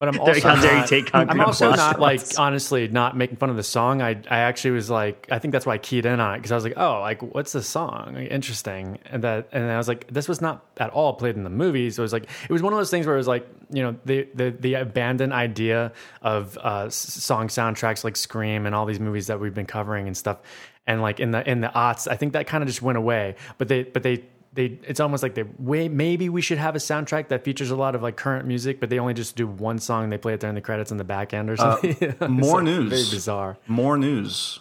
But 0.00 0.08
I'm 0.08 0.20
also 0.20 0.40
how 0.40 0.60
dare 0.60 0.72
you 0.72 0.78
not, 0.78 0.88
take 0.88 1.06
concrete 1.06 1.30
I'm 1.30 1.40
also 1.46 1.70
not 1.70 1.78
shots. 1.78 1.98
like 1.98 2.22
honestly 2.38 2.88
not 2.88 3.16
making 3.16 3.36
fun 3.36 3.50
of 3.50 3.56
the 3.56 3.62
song. 3.62 4.00
I 4.02 4.20
I 4.28 4.38
actually 4.38 4.72
was 4.72 4.90
like 4.90 5.28
I 5.30 5.38
think 5.38 5.52
that's 5.52 5.66
why 5.66 5.74
I 5.74 5.78
keyed 5.78 6.06
in 6.06 6.18
on 6.18 6.34
it 6.34 6.38
because 6.38 6.50
I 6.50 6.54
was 6.54 6.64
like 6.64 6.78
oh 6.78 7.00
like 7.00 7.22
what's 7.22 7.52
the 7.52 7.62
song? 7.62 8.14
Like, 8.14 8.30
interesting. 8.30 8.98
And 9.04 9.22
that 9.22 9.48
and 9.52 9.70
I 9.70 9.76
was 9.76 9.86
like 9.86 10.10
this 10.12 10.26
was 10.26 10.40
not 10.40 10.64
at 10.78 10.90
all 10.90 11.12
played 11.12 11.36
in 11.36 11.44
the 11.44 11.50
movie 11.50 11.90
so 11.90 12.02
it 12.02 12.04
was 12.04 12.14
like 12.14 12.24
it 12.24 12.52
was 12.52 12.62
one 12.62 12.72
of 12.72 12.78
those 12.78 12.90
things 12.90 13.06
where 13.06 13.14
it 13.14 13.18
was 13.18 13.28
like 13.28 13.46
you 13.70 13.82
know 13.82 13.94
the 14.06 14.26
the 14.34 14.50
the 14.58 14.74
abandoned 14.74 15.34
idea 15.34 15.92
of 16.22 16.58
uh, 16.58 16.88
song 16.88 17.48
soundtracks 17.48 18.02
like 18.02 18.16
Scream 18.16 18.64
and 18.66 18.74
all 18.74 18.86
these 18.86 19.00
movies 19.00 19.26
that 19.26 19.38
we've 19.38 19.54
been 19.54 19.66
covering 19.66 20.06
and 20.06 20.16
stuff. 20.16 20.38
And 20.86 21.02
like 21.02 21.20
in 21.20 21.30
the 21.30 21.48
in 21.48 21.60
the 21.60 21.68
aughts 21.68 22.08
I 22.10 22.16
think 22.16 22.32
that 22.32 22.46
kind 22.46 22.62
of 22.62 22.68
just 22.68 22.80
went 22.80 22.96
away. 22.96 23.36
But 23.58 23.68
they 23.68 23.82
but 23.82 24.02
they 24.02 24.24
they 24.52 24.78
it's 24.82 25.00
almost 25.00 25.22
like 25.22 25.34
they 25.34 25.44
way 25.58 25.88
maybe 25.88 26.28
we 26.28 26.40
should 26.40 26.58
have 26.58 26.74
a 26.74 26.78
soundtrack 26.78 27.28
that 27.28 27.44
features 27.44 27.70
a 27.70 27.76
lot 27.76 27.94
of 27.94 28.02
like 28.02 28.16
current 28.16 28.46
music, 28.46 28.80
but 28.80 28.90
they 28.90 28.98
only 28.98 29.14
just 29.14 29.36
do 29.36 29.46
one 29.46 29.78
song. 29.78 30.04
and 30.04 30.12
They 30.12 30.18
play 30.18 30.34
it 30.34 30.40
during 30.40 30.54
the 30.54 30.60
credits 30.60 30.90
in 30.90 30.96
the 30.96 31.04
back 31.04 31.32
end 31.32 31.50
or 31.50 31.54
uh, 31.54 31.56
something. 31.56 31.96
It's, 32.00 32.20
more 32.28 32.56
like, 32.56 32.64
news. 32.64 32.90
Very 32.90 33.16
bizarre. 33.16 33.58
More 33.66 33.96
news. 33.96 34.60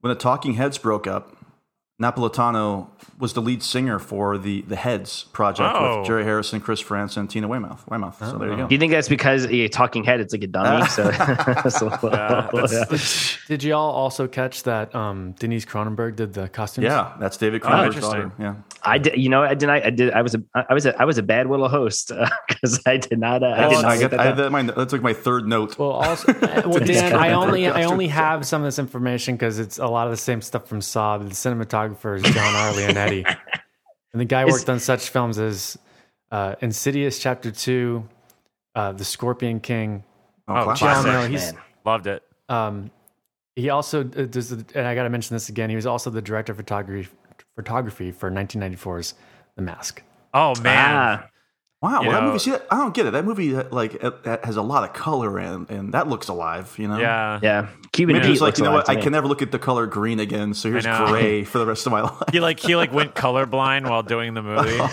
When 0.00 0.12
the 0.12 0.18
Talking 0.18 0.54
Heads 0.54 0.78
broke 0.78 1.06
up, 1.06 1.36
Napolitano 2.00 2.88
was 3.18 3.34
the 3.34 3.42
lead 3.42 3.62
singer 3.62 3.98
for 3.98 4.38
the 4.38 4.62
the 4.62 4.76
Heads 4.76 5.24
project 5.32 5.74
Oh. 5.74 5.98
with 5.98 6.06
Jerry 6.06 6.24
Harrison, 6.24 6.60
Chris 6.60 6.80
Frantz, 6.80 7.16
and 7.18 7.28
Tina 7.28 7.46
Weymouth. 7.46 7.84
Weymouth. 7.88 8.16
So 8.18 8.38
there 8.38 8.50
you 8.50 8.56
go. 8.56 8.66
Do 8.66 8.74
you 8.74 8.78
think 8.78 8.90
that's 8.92 9.08
because 9.08 9.44
a 9.44 9.68
talking 9.68 10.04
head? 10.04 10.20
It's 10.20 10.32
like 10.32 10.42
a 10.42 10.46
dummy. 10.46 10.86
so, 10.88 11.10
so 11.68 11.98
yeah. 12.10 12.84
Did 13.48 13.62
y'all 13.62 13.90
also 13.90 14.26
catch 14.26 14.62
that 14.62 14.94
um, 14.94 15.32
Denise 15.38 15.66
Cronenberg 15.66 16.16
did 16.16 16.32
the 16.32 16.48
costumes? 16.48 16.84
Yeah, 16.84 17.12
that's 17.20 17.36
David 17.36 17.60
Cronenberg's 17.60 17.96
interesting. 17.96 18.20
daughter. 18.28 18.32
Yeah. 18.38 18.54
I 18.82 18.96
did. 18.96 19.18
You 19.18 19.28
know, 19.28 19.42
I 19.42 19.54
did. 19.54 19.68
I, 19.68 19.76
I 19.84 19.90
did. 19.90 20.12
I 20.12 20.22
was 20.22 20.34
a. 20.34 20.42
I 20.54 20.72
was 20.72 20.86
a. 20.86 20.98
I 21.00 21.04
was 21.04 21.18
a 21.18 21.22
bad 21.22 21.48
little 21.48 21.68
host 21.68 22.12
because 22.48 22.80
I 22.86 22.96
did 22.96 23.18
not. 23.18 23.42
Uh, 23.42 23.48
I 23.48 23.68
did 23.68 23.72
not. 23.74 23.84
I 23.84 23.88
write 23.88 24.00
got, 24.00 24.10
that 24.12 24.20
I 24.20 24.32
that, 24.32 24.50
my, 24.50 24.62
that's 24.62 24.92
like 24.94 25.02
my 25.02 25.12
third 25.12 25.46
note. 25.46 25.78
Well, 25.78 25.90
also, 25.90 26.32
uh, 26.32 26.62
well, 26.64 26.80
Dan, 26.80 27.14
I 27.14 27.32
only 27.32 27.68
I 27.68 27.84
only 27.84 28.08
have 28.08 28.46
some 28.46 28.62
of 28.62 28.66
this 28.66 28.78
information 28.78 29.34
because 29.34 29.58
it's 29.58 29.78
a 29.78 29.86
lot 29.86 30.06
of 30.06 30.12
the 30.12 30.16
same 30.16 30.40
stuff 30.40 30.66
from 30.66 30.80
Saw. 30.80 31.18
The 31.18 31.26
cinematographer 31.26 31.89
is 32.16 32.22
John 32.22 32.54
R. 32.54 32.72
Leonetti, 32.72 33.24
and 34.12 34.20
the 34.20 34.24
guy 34.24 34.44
Is- 34.46 34.52
worked 34.52 34.68
on 34.68 34.78
such 34.80 35.08
films 35.10 35.38
as 35.38 35.78
uh, 36.30 36.54
Insidious 36.60 37.18
Chapter 37.18 37.50
Two, 37.50 38.08
uh, 38.74 38.92
The 38.92 39.04
Scorpion 39.04 39.60
King. 39.60 40.04
Oh, 40.48 40.54
Oh, 40.56 40.64
classic. 40.64 40.80
John, 40.80 41.02
classic. 41.04 41.12
no, 41.12 41.26
he's 41.28 41.52
Man. 41.52 41.62
Loved 41.84 42.06
it. 42.06 42.22
um, 42.48 42.90
he 43.56 43.68
also 43.70 44.00
uh, 44.00 44.24
does, 44.26 44.52
and 44.52 44.66
I 44.76 44.94
got 44.94 45.02
to 45.04 45.10
mention 45.10 45.34
this 45.34 45.48
again. 45.48 45.70
He 45.70 45.76
was 45.76 45.86
also 45.86 46.10
the 46.10 46.22
director 46.22 46.52
of 46.52 46.56
photography 46.58 47.08
photography 47.56 48.10
for 48.12 48.30
1994's 48.30 49.14
The 49.56 49.62
Mask. 49.62 50.02
Oh 50.32 50.54
man, 50.62 50.94
Ah, 50.96 51.26
Wow, 51.82 52.02
You 52.02 52.08
well, 52.08 52.20
that 52.20 52.26
movie. 52.26 52.38
See, 52.38 52.52
I 52.52 52.76
don't 52.76 52.92
get 52.92 53.06
it. 53.06 53.12
That 53.12 53.24
movie, 53.24 53.56
uh, 53.56 53.64
like, 53.70 53.94
it, 53.94 54.14
it 54.24 54.44
has 54.44 54.56
a 54.56 54.62
lot 54.62 54.84
of 54.84 54.92
color 54.92 55.38
and 55.38 55.68
and 55.70 55.94
that 55.94 56.08
looks 56.08 56.28
alive. 56.28 56.74
You 56.78 56.88
know. 56.88 56.98
yeah. 56.98 57.40
yeah. 57.42 57.68
Cuban 57.92 58.14
Maybe 58.14 58.26
Pete 58.26 58.32
it's 58.34 58.40
like 58.40 58.58
you 58.58 58.64
know 58.64 58.72
what? 58.72 58.88
I 58.88 58.96
me. 58.96 59.02
can 59.02 59.12
never 59.12 59.26
look 59.26 59.42
at 59.42 59.50
the 59.50 59.58
color 59.58 59.86
green 59.86 60.20
again. 60.20 60.54
So 60.54 60.70
here's 60.70 60.84
know. 60.84 61.06
gray 61.08 61.42
for 61.50 61.58
the 61.58 61.66
rest 61.66 61.86
of 61.86 61.92
my 61.92 62.02
life. 62.02 62.22
He 62.30 62.38
like 62.38 62.60
he 62.60 62.76
like 62.76 62.92
went 62.92 63.14
colorblind 63.14 63.88
while 63.88 64.02
doing 64.04 64.34
the 64.34 64.42
movie. 64.42 64.78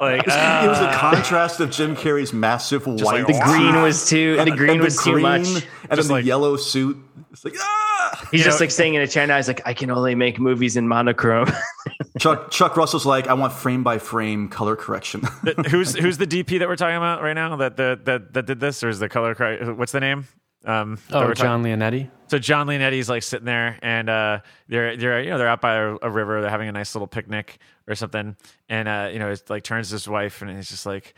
like 0.00 0.22
it 0.22 0.68
was 0.68 0.78
the 0.78 0.88
uh, 0.88 0.98
contrast 0.98 1.60
of 1.60 1.70
Jim 1.70 1.96
Carrey's 1.96 2.32
massive 2.32 2.86
white. 2.86 3.00
like, 3.02 3.26
The 3.26 3.40
green 3.44 3.82
was 3.82 4.08
too. 4.08 4.36
and, 4.38 4.50
the 4.50 4.56
green 4.56 4.70
and 4.70 4.80
was 4.82 4.96
too 5.02 5.12
green, 5.12 5.22
much. 5.22 5.46
and 5.48 5.62
then 5.90 5.96
Just 5.96 6.08
the 6.08 6.22
yellow 6.22 6.56
suit. 6.56 6.96
It's 7.32 7.44
like 7.44 7.54
ah. 7.58 8.28
He's 8.30 8.40
You 8.40 8.44
just 8.44 8.60
know- 8.60 8.64
like 8.64 8.70
saying 8.70 8.94
in 8.94 9.02
a 9.02 9.06
chair 9.08 9.26
now. 9.26 9.36
He's 9.36 9.48
like, 9.48 9.62
I 9.66 9.74
can 9.74 9.90
only 9.90 10.14
make 10.14 10.38
movies 10.38 10.76
in 10.76 10.86
monochrome. 10.86 11.50
Chuck 12.18 12.50
Chuck 12.50 12.76
Russell's 12.76 13.06
like, 13.06 13.26
I 13.26 13.34
want 13.34 13.52
frame 13.52 13.82
by 13.82 13.98
frame 13.98 14.48
color 14.48 14.76
correction. 14.76 15.22
who's 15.70 15.94
who's 15.94 16.18
the 16.18 16.26
DP 16.26 16.58
that 16.58 16.68
we're 16.68 16.76
talking 16.76 16.96
about 16.96 17.22
right 17.22 17.32
now 17.32 17.56
that 17.56 17.76
that 17.78 18.04
that, 18.04 18.32
that 18.34 18.46
did 18.46 18.60
this 18.60 18.82
or 18.84 18.88
is 18.88 18.98
the 18.98 19.08
color 19.08 19.34
correct? 19.34 19.64
What's 19.76 19.92
the 19.92 20.00
name? 20.00 20.26
Um, 20.64 20.98
Oh, 21.10 21.20
we're 21.20 21.34
talking- 21.34 21.42
John 21.42 21.62
Leonetti. 21.64 22.08
So 22.28 22.38
John 22.38 22.66
Leonetti's 22.66 23.08
like 23.08 23.22
sitting 23.24 23.44
there, 23.46 23.78
and 23.82 24.08
uh, 24.08 24.38
they're 24.68 24.96
they're 24.96 25.22
you 25.22 25.30
know 25.30 25.38
they're 25.38 25.48
out 25.48 25.60
by 25.60 25.74
a, 25.74 25.96
a 26.02 26.10
river, 26.10 26.40
they're 26.40 26.50
having 26.50 26.68
a 26.68 26.72
nice 26.72 26.94
little 26.94 27.06
picnic 27.08 27.58
or 27.88 27.94
something, 27.94 28.36
and 28.68 28.88
uh, 28.88 29.08
you 29.12 29.18
know 29.18 29.30
it's 29.30 29.48
like 29.50 29.64
turns 29.64 29.88
to 29.88 29.94
his 29.96 30.08
wife, 30.08 30.40
and 30.40 30.50
he's 30.54 30.68
just 30.70 30.86
like, 30.86 31.14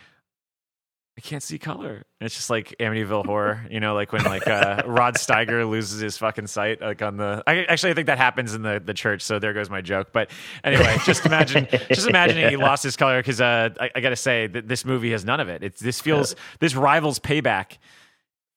I 1.17 1.21
can't 1.21 1.43
see 1.45 1.61
color. 1.61 2.05
And 2.21 2.27
it's 2.27 2.35
just 2.35 2.51
like 2.51 2.75
Amityville 2.81 3.27
horror, 3.27 3.65
you 3.71 3.79
know, 3.79 3.95
like 3.95 4.13
when 4.13 4.25
like 4.25 4.49
uh, 4.49 4.83
Rod 4.87 5.15
Steiger 5.15 5.69
loses 5.69 6.01
his 6.01 6.19
fucking 6.19 6.49
sight, 6.49 6.81
like 6.81 7.03
on 7.03 7.19
the. 7.19 7.41
I 7.47 7.65
actually 7.65 7.93
I 7.93 7.95
think 7.95 8.07
that 8.09 8.19
happens 8.19 8.53
in 8.53 8.63
the 8.63 8.83
the 8.85 8.95
church, 8.95 9.23
so 9.23 9.39
there 9.39 9.53
goes 9.53 9.71
my 9.71 9.81
joke. 9.81 10.09
But 10.13 10.31
anyway, 10.65 10.97
just 11.05 11.25
imagine, 11.25 11.69
just 11.89 12.09
imagining 12.09 12.49
he 12.51 12.57
lost 12.57 12.83
his 12.83 12.97
color 12.97 13.21
because 13.21 13.41
uh, 13.41 13.71
I, 13.79 13.91
I 13.95 14.01
got 14.01 14.11
to 14.11 14.17
say 14.17 14.49
that 14.49 14.67
this 14.67 14.85
movie 14.85 15.13
has 15.13 15.25
none 15.25 15.39
of 15.39 15.49
it. 15.49 15.63
It's 15.63 15.81
this 15.81 16.01
feels 16.01 16.35
this 16.59 16.75
rivals 16.75 17.21
Payback 17.21 17.79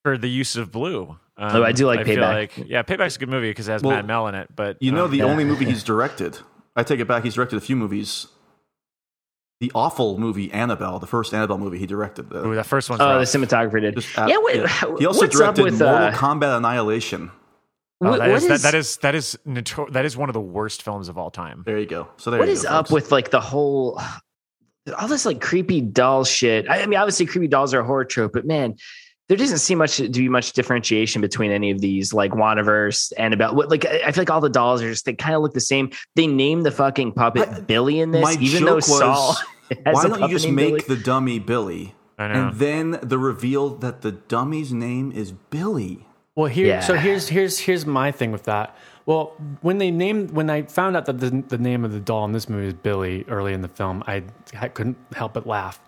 for 0.03 0.17
the 0.17 0.29
use 0.29 0.55
of 0.55 0.71
blue. 0.71 1.15
Um, 1.37 1.57
Oh, 1.57 1.63
I 1.63 1.71
do 1.73 1.85
like 1.85 2.05
feel 2.07 2.17
Payback. 2.17 2.57
Like, 2.57 2.67
yeah, 2.67 2.81
Payback's 2.81 3.17
a 3.17 3.19
good 3.19 3.29
movie 3.29 3.51
because 3.51 3.67
it 3.67 3.73
has 3.73 3.83
Well, 3.83 3.95
Mad 3.95 4.07
Mel 4.07 4.27
in 4.27 4.33
it. 4.35 4.49
But 4.55 4.77
You 4.81 4.91
know, 4.91 5.05
um, 5.05 5.11
the 5.11 5.21
only 5.21 5.43
movie 5.43 5.65
he's 5.73 5.83
directed. 5.83 6.39
I 6.75 6.81
take 6.81 6.99
it 6.99 7.07
back. 7.07 7.23
He's 7.23 7.35
directed 7.35 7.57
a 7.57 7.61
few 7.61 7.75
movies. 7.75 8.25
The 9.59 9.71
awful 9.73 10.17
movie 10.19 10.51
Annabelle, 10.51 10.99
the 10.99 11.07
first 11.07 11.33
Annabelle 11.33 11.57
movie 11.57 11.77
he 11.79 11.85
directed. 11.87 12.29
The, 12.29 12.45
Ooh, 12.45 12.55
that 12.55 12.65
first 12.65 12.89
one's 12.89 13.01
Oh, 13.01 13.17
rough. 13.17 13.31
the 13.31 13.37
cinematographer 13.39 13.81
did. 13.81 13.95
just, 13.95 14.17
uh, 14.17 14.27
yeah, 14.29 14.37
what, 14.37 14.53
He 14.99 15.05
also 15.05 15.21
what's 15.21 15.35
directed 15.37 15.61
up 15.61 15.65
with 15.65 15.79
Mortal 15.81 16.07
uh, 16.07 16.11
Kombat 16.13 16.57
Annihilation. 16.57 17.31
Oh, 17.99 18.09
what- 18.11 18.19
that, 18.19 18.29
what 18.29 18.43
is, 18.43 18.47
that, 18.47 18.53
is- 18.53 18.61
that 18.61 18.75
is 18.75 18.97
that 18.97 19.15
is 19.15 19.39
notor- 19.47 19.91
that 19.93 20.05
is 20.05 20.15
one 20.15 20.29
of 20.29 20.33
the 20.33 20.39
worst 20.41 20.83
films 20.83 21.09
of 21.09 21.17
all 21.17 21.31
time. 21.31 21.63
There 21.65 21.79
you 21.79 21.87
go. 21.87 22.07
So 22.17 22.29
there 22.29 22.39
what 22.39 22.47
you 22.47 22.53
is 22.53 22.61
go, 22.63 22.69
up 22.69 22.75
folks. 22.87 22.91
with 22.91 23.11
like 23.11 23.31
the 23.31 23.41
whole 23.41 23.99
all 24.99 25.07
this 25.07 25.25
like 25.25 25.41
creepy 25.41 25.81
doll 25.81 26.23
shit 26.23 26.69
i, 26.69 26.81
I 26.81 26.85
mean 26.85 26.97
obviously 26.97 27.25
creepy 27.25 27.49
dolls 27.49 27.73
are 27.73 27.81
a 27.81 27.83
horror 27.83 28.05
trope 28.05 28.31
but 28.31 28.45
man 28.45 28.75
there 29.27 29.37
doesn't 29.37 29.57
seem 29.59 29.77
much 29.77 29.97
to 29.97 30.09
be 30.09 30.29
much 30.29 30.53
differentiation 30.53 31.21
between 31.21 31.51
any 31.51 31.71
of 31.71 31.79
these 31.81 32.13
like 32.13 32.31
Wandaverse, 32.31 33.11
Annabelle. 33.17 33.55
What, 33.55 33.69
like 33.69 33.85
I 33.85 34.01
I 34.07 34.11
feel 34.11 34.21
like 34.21 34.29
all 34.31 34.41
the 34.41 34.49
dolls 34.49 34.81
are 34.81 34.89
just 34.89 35.05
they 35.05 35.13
kind 35.13 35.35
of 35.35 35.41
look 35.41 35.53
the 35.53 35.59
same. 35.59 35.91
They 36.15 36.27
name 36.27 36.63
the 36.63 36.71
fucking 36.71 37.13
puppet 37.13 37.49
I- 37.49 37.59
Billy 37.61 37.99
in 37.99 38.11
this, 38.11 38.23
My 38.23 38.33
even 38.41 38.59
joke 38.61 38.67
though 38.67 38.75
was, 38.75 38.85
Saul. 38.85 39.33
has 39.85 39.95
why 39.95 40.03
a 40.05 40.07
don't 40.07 40.21
you 40.21 40.27
just 40.29 40.49
make 40.49 40.69
Billy. 40.69 40.95
the 40.95 41.03
dummy 41.03 41.39
Billy? 41.39 41.93
And 42.17 42.53
then 42.55 42.99
the 43.03 43.19
reveal 43.19 43.69
that 43.69 44.01
the 44.01 44.11
dummy's 44.13 44.73
name 44.73 45.11
is 45.11 45.33
Billy. 45.33 46.07
Well, 46.35 46.47
here, 46.47 46.81
so 46.81 46.95
here's 46.95 47.27
here's 47.29 47.59
here's 47.59 47.85
my 47.85 48.11
thing 48.11 48.31
with 48.31 48.43
that. 48.43 48.75
Well, 49.05 49.33
when 49.61 49.77
they 49.77 49.89
named 49.91 50.31
when 50.31 50.49
I 50.49 50.63
found 50.63 50.95
out 50.95 51.05
that 51.05 51.19
the 51.19 51.43
the 51.47 51.57
name 51.57 51.83
of 51.85 51.91
the 51.91 51.99
doll 51.99 52.25
in 52.25 52.31
this 52.31 52.47
movie 52.49 52.67
is 52.67 52.73
Billy 52.73 53.23
early 53.27 53.53
in 53.53 53.61
the 53.61 53.67
film, 53.67 54.03
I, 54.07 54.23
I 54.59 54.67
couldn't 54.67 54.97
help 55.13 55.33
but 55.33 55.45
laugh. 55.47 55.79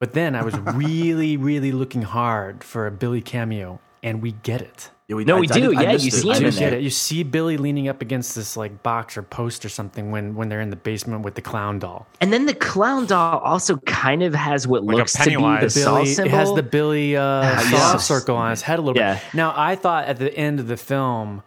But 0.00 0.12
then 0.12 0.34
I 0.34 0.42
was 0.42 0.56
really, 0.58 1.36
really 1.50 1.72
looking 1.72 2.02
hard 2.02 2.62
for 2.64 2.86
a 2.86 2.90
Billy 2.90 3.20
cameo, 3.20 3.80
and 4.02 4.20
we 4.20 4.32
get 4.42 4.60
it. 4.60 4.90
Yeah, 5.06 5.16
we, 5.16 5.24
No, 5.26 5.38
we 5.38 5.46
do. 5.46 5.70
Yeah, 5.72 5.92
missed 5.92 6.04
you 6.04 6.08
it. 6.08 6.12
see 6.12 6.30
I 6.32 6.36
him 6.38 6.44
in 6.46 6.54
there. 6.54 6.74
it. 6.74 6.82
You 6.82 6.88
see 6.88 7.22
Billy 7.24 7.58
leaning 7.58 7.88
up 7.88 8.00
against 8.00 8.34
this 8.34 8.56
like 8.56 8.82
box 8.82 9.18
or 9.18 9.22
post 9.22 9.62
or 9.64 9.68
something 9.68 10.10
when 10.10 10.34
when 10.34 10.48
they're 10.48 10.62
in 10.62 10.70
the 10.70 10.76
basement 10.76 11.22
with 11.22 11.34
the 11.34 11.42
clown 11.42 11.78
doll. 11.78 12.06
And 12.22 12.32
then 12.32 12.46
the 12.46 12.54
clown 12.54 13.04
doll 13.04 13.38
also 13.40 13.76
kind 13.86 14.22
of 14.22 14.32
has 14.34 14.66
what 14.66 14.82
Like 14.82 14.96
looks 14.96 15.12
to 15.12 15.18
be 15.18 15.24
the 15.24 15.30
Pennywise. 15.32 15.74
Saul 15.82 15.96
Billy, 16.04 16.10
it 16.12 16.30
has 16.30 16.52
the 16.54 16.62
Billy 16.62 17.16
uh, 17.18 17.22
Ah, 17.22 17.58
saw 17.70 17.92
yes. 17.92 18.06
circle 18.06 18.36
on 18.36 18.48
his 18.50 18.62
head 18.62 18.78
a 18.78 18.82
little 18.82 18.96
Yeah. 19.00 19.14
bit. 19.16 19.22
Now 19.34 19.52
I 19.54 19.76
thought 19.76 20.06
at 20.06 20.18
the 20.18 20.34
end 20.34 20.58
of 20.58 20.68
the 20.68 20.78
film 20.78 21.42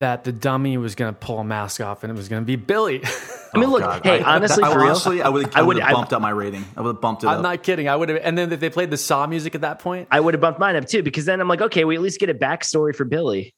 that 0.00 0.22
the 0.24 0.32
dummy 0.32 0.76
was 0.78 0.94
going 0.94 1.12
to 1.12 1.18
pull 1.18 1.40
a 1.40 1.44
mask 1.44 1.80
off 1.80 2.04
and 2.04 2.12
it 2.12 2.16
was 2.16 2.28
going 2.28 2.40
to 2.42 2.46
be 2.46 2.54
Billy. 2.56 3.02
I 3.54 3.58
mean, 3.58 3.68
Oh, 3.68 3.72
look, 3.72 3.80
God. 3.80 4.04
hey, 4.04 4.20
I- 4.22 4.36
honestly, 4.36 4.62
I, 4.62 4.70
for 4.72 4.78
real, 4.78 4.86
honestly, 4.88 5.22
I 5.22 5.28
would 5.28 5.56
I 5.56 5.60
I 5.60 5.62
would- 5.62 5.76
would 5.76 5.82
I- 5.82 5.86
have 5.88 5.94
bumped 5.96 6.12
up 6.12 6.22
my 6.22 6.30
rating. 6.30 6.64
I 6.76 6.82
would 6.82 6.94
have 6.96 7.00
bumped 7.00 7.24
it 7.24 7.26
up. 7.26 7.32
I'm 7.32 7.38
up. 7.38 7.42
not 7.42 7.62
kidding. 7.62 7.88
I 7.88 7.96
would 7.96 8.08
have, 8.10 8.20
and 8.22 8.36
then 8.38 8.52
if 8.52 8.60
they 8.60 8.70
played 8.70 8.90
the 8.90 8.96
Saw 8.96 9.26
music 9.26 9.54
at 9.54 9.62
that 9.62 9.80
point. 9.80 10.06
I 10.10 10.20
would 10.20 10.34
have 10.34 10.40
bumped 10.40 10.60
mine 10.60 10.76
up 10.76 10.86
too 10.86 11.02
because 11.02 11.24
then 11.24 11.40
I'm 11.40 11.48
like, 11.48 11.62
okay, 11.62 11.84
we 11.84 11.96
at 11.96 12.02
least 12.02 12.20
get 12.20 12.30
a 12.30 12.34
backstory 12.34 12.94
for 12.94 13.04
Billy. 13.04 13.54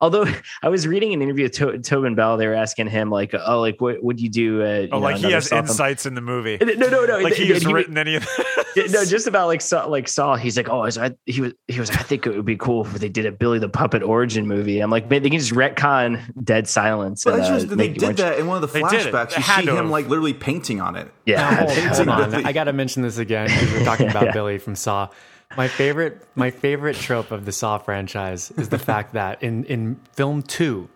Although 0.00 0.26
I 0.62 0.68
was 0.68 0.86
reading 0.86 1.12
an 1.12 1.22
interview 1.22 1.44
with 1.44 1.52
to- 1.52 1.78
Tobin 1.78 2.14
Bell, 2.14 2.36
they 2.36 2.46
were 2.46 2.54
asking 2.54 2.88
him 2.88 3.10
like, 3.10 3.34
"Oh, 3.34 3.60
like 3.60 3.80
what 3.80 4.02
would 4.02 4.20
you 4.20 4.28
do?" 4.28 4.62
Uh, 4.62 4.66
you 4.66 4.88
oh, 4.92 4.98
know, 4.98 5.04
like 5.04 5.16
he 5.16 5.22
another 5.22 5.34
has 5.36 5.46
Saw 5.48 5.56
film? 5.56 5.66
insights 5.66 6.06
in 6.06 6.14
the 6.14 6.20
movie. 6.20 6.58
No, 6.60 6.88
no, 6.88 7.04
no. 7.04 7.18
like 7.18 7.34
he 7.34 7.44
and 7.44 7.54
has 7.54 7.62
he- 7.62 7.72
written 7.72 7.98
any 7.98 8.14
of 8.16 8.26
Yeah, 8.76 8.84
no, 8.90 9.04
just 9.04 9.26
about 9.26 9.48
like 9.48 9.60
Saw, 9.60 9.86
like 9.86 10.06
Saul. 10.06 10.36
He's 10.36 10.56
like, 10.56 10.68
oh, 10.68 10.88
so 10.90 11.02
I, 11.02 11.10
he 11.26 11.40
was, 11.40 11.52
he 11.66 11.80
was. 11.80 11.90
like, 11.90 11.98
I 11.98 12.02
think 12.04 12.26
it 12.26 12.36
would 12.36 12.44
be 12.44 12.56
cool 12.56 12.84
if 12.86 12.92
they 12.92 13.08
did 13.08 13.26
a 13.26 13.32
Billy 13.32 13.58
the 13.58 13.68
Puppet 13.68 14.02
origin 14.04 14.46
movie. 14.46 14.78
I'm 14.80 14.90
like, 14.90 15.10
man, 15.10 15.22
they 15.22 15.30
can 15.30 15.38
just 15.40 15.52
retcon 15.52 16.20
Dead 16.44 16.68
Silence. 16.68 17.24
But 17.24 17.34
and, 17.34 17.42
that's 17.42 17.50
uh, 17.50 17.54
just, 17.54 17.68
they 17.70 17.74
make 17.76 17.96
it 17.96 18.02
more- 18.02 18.10
did 18.12 18.18
that 18.18 18.38
in 18.38 18.46
one 18.46 18.62
of 18.62 18.70
the 18.72 18.78
They 18.80 18.82
did 18.88 19.06
it. 19.06 19.12
flashbacks. 19.12 19.30
They 19.30 19.36
You 19.36 19.42
had 19.42 19.64
see 19.64 19.70
him 19.70 19.90
like 19.90 20.06
literally 20.06 20.34
painting 20.34 20.80
on 20.80 20.94
it. 20.94 21.10
Yeah, 21.26 21.36
Now, 21.50 21.56
hold, 21.56 21.68
Painting 21.70 22.08
hold 22.08 22.34
on. 22.34 22.46
I 22.46 22.52
got 22.52 22.64
to 22.64 22.72
mention 22.72 23.02
this 23.02 23.18
again 23.18 23.46
because 23.48 23.72
we're 23.72 23.84
talking 23.84 24.08
about 24.10 24.26
Yeah. 24.26 24.32
Billy 24.32 24.58
from 24.58 24.76
Saw. 24.76 25.08
My 25.56 25.68
favorite, 25.68 26.22
my 26.34 26.50
favorite 26.50 26.96
trope 26.96 27.30
of 27.30 27.44
the 27.44 27.52
Saw 27.52 27.78
franchise 27.78 28.50
is 28.52 28.68
the 28.68 28.78
fact 28.90 29.14
that 29.14 29.42
in 29.42 29.64
in 29.64 30.00
film 30.12 30.42
two, 30.42 30.88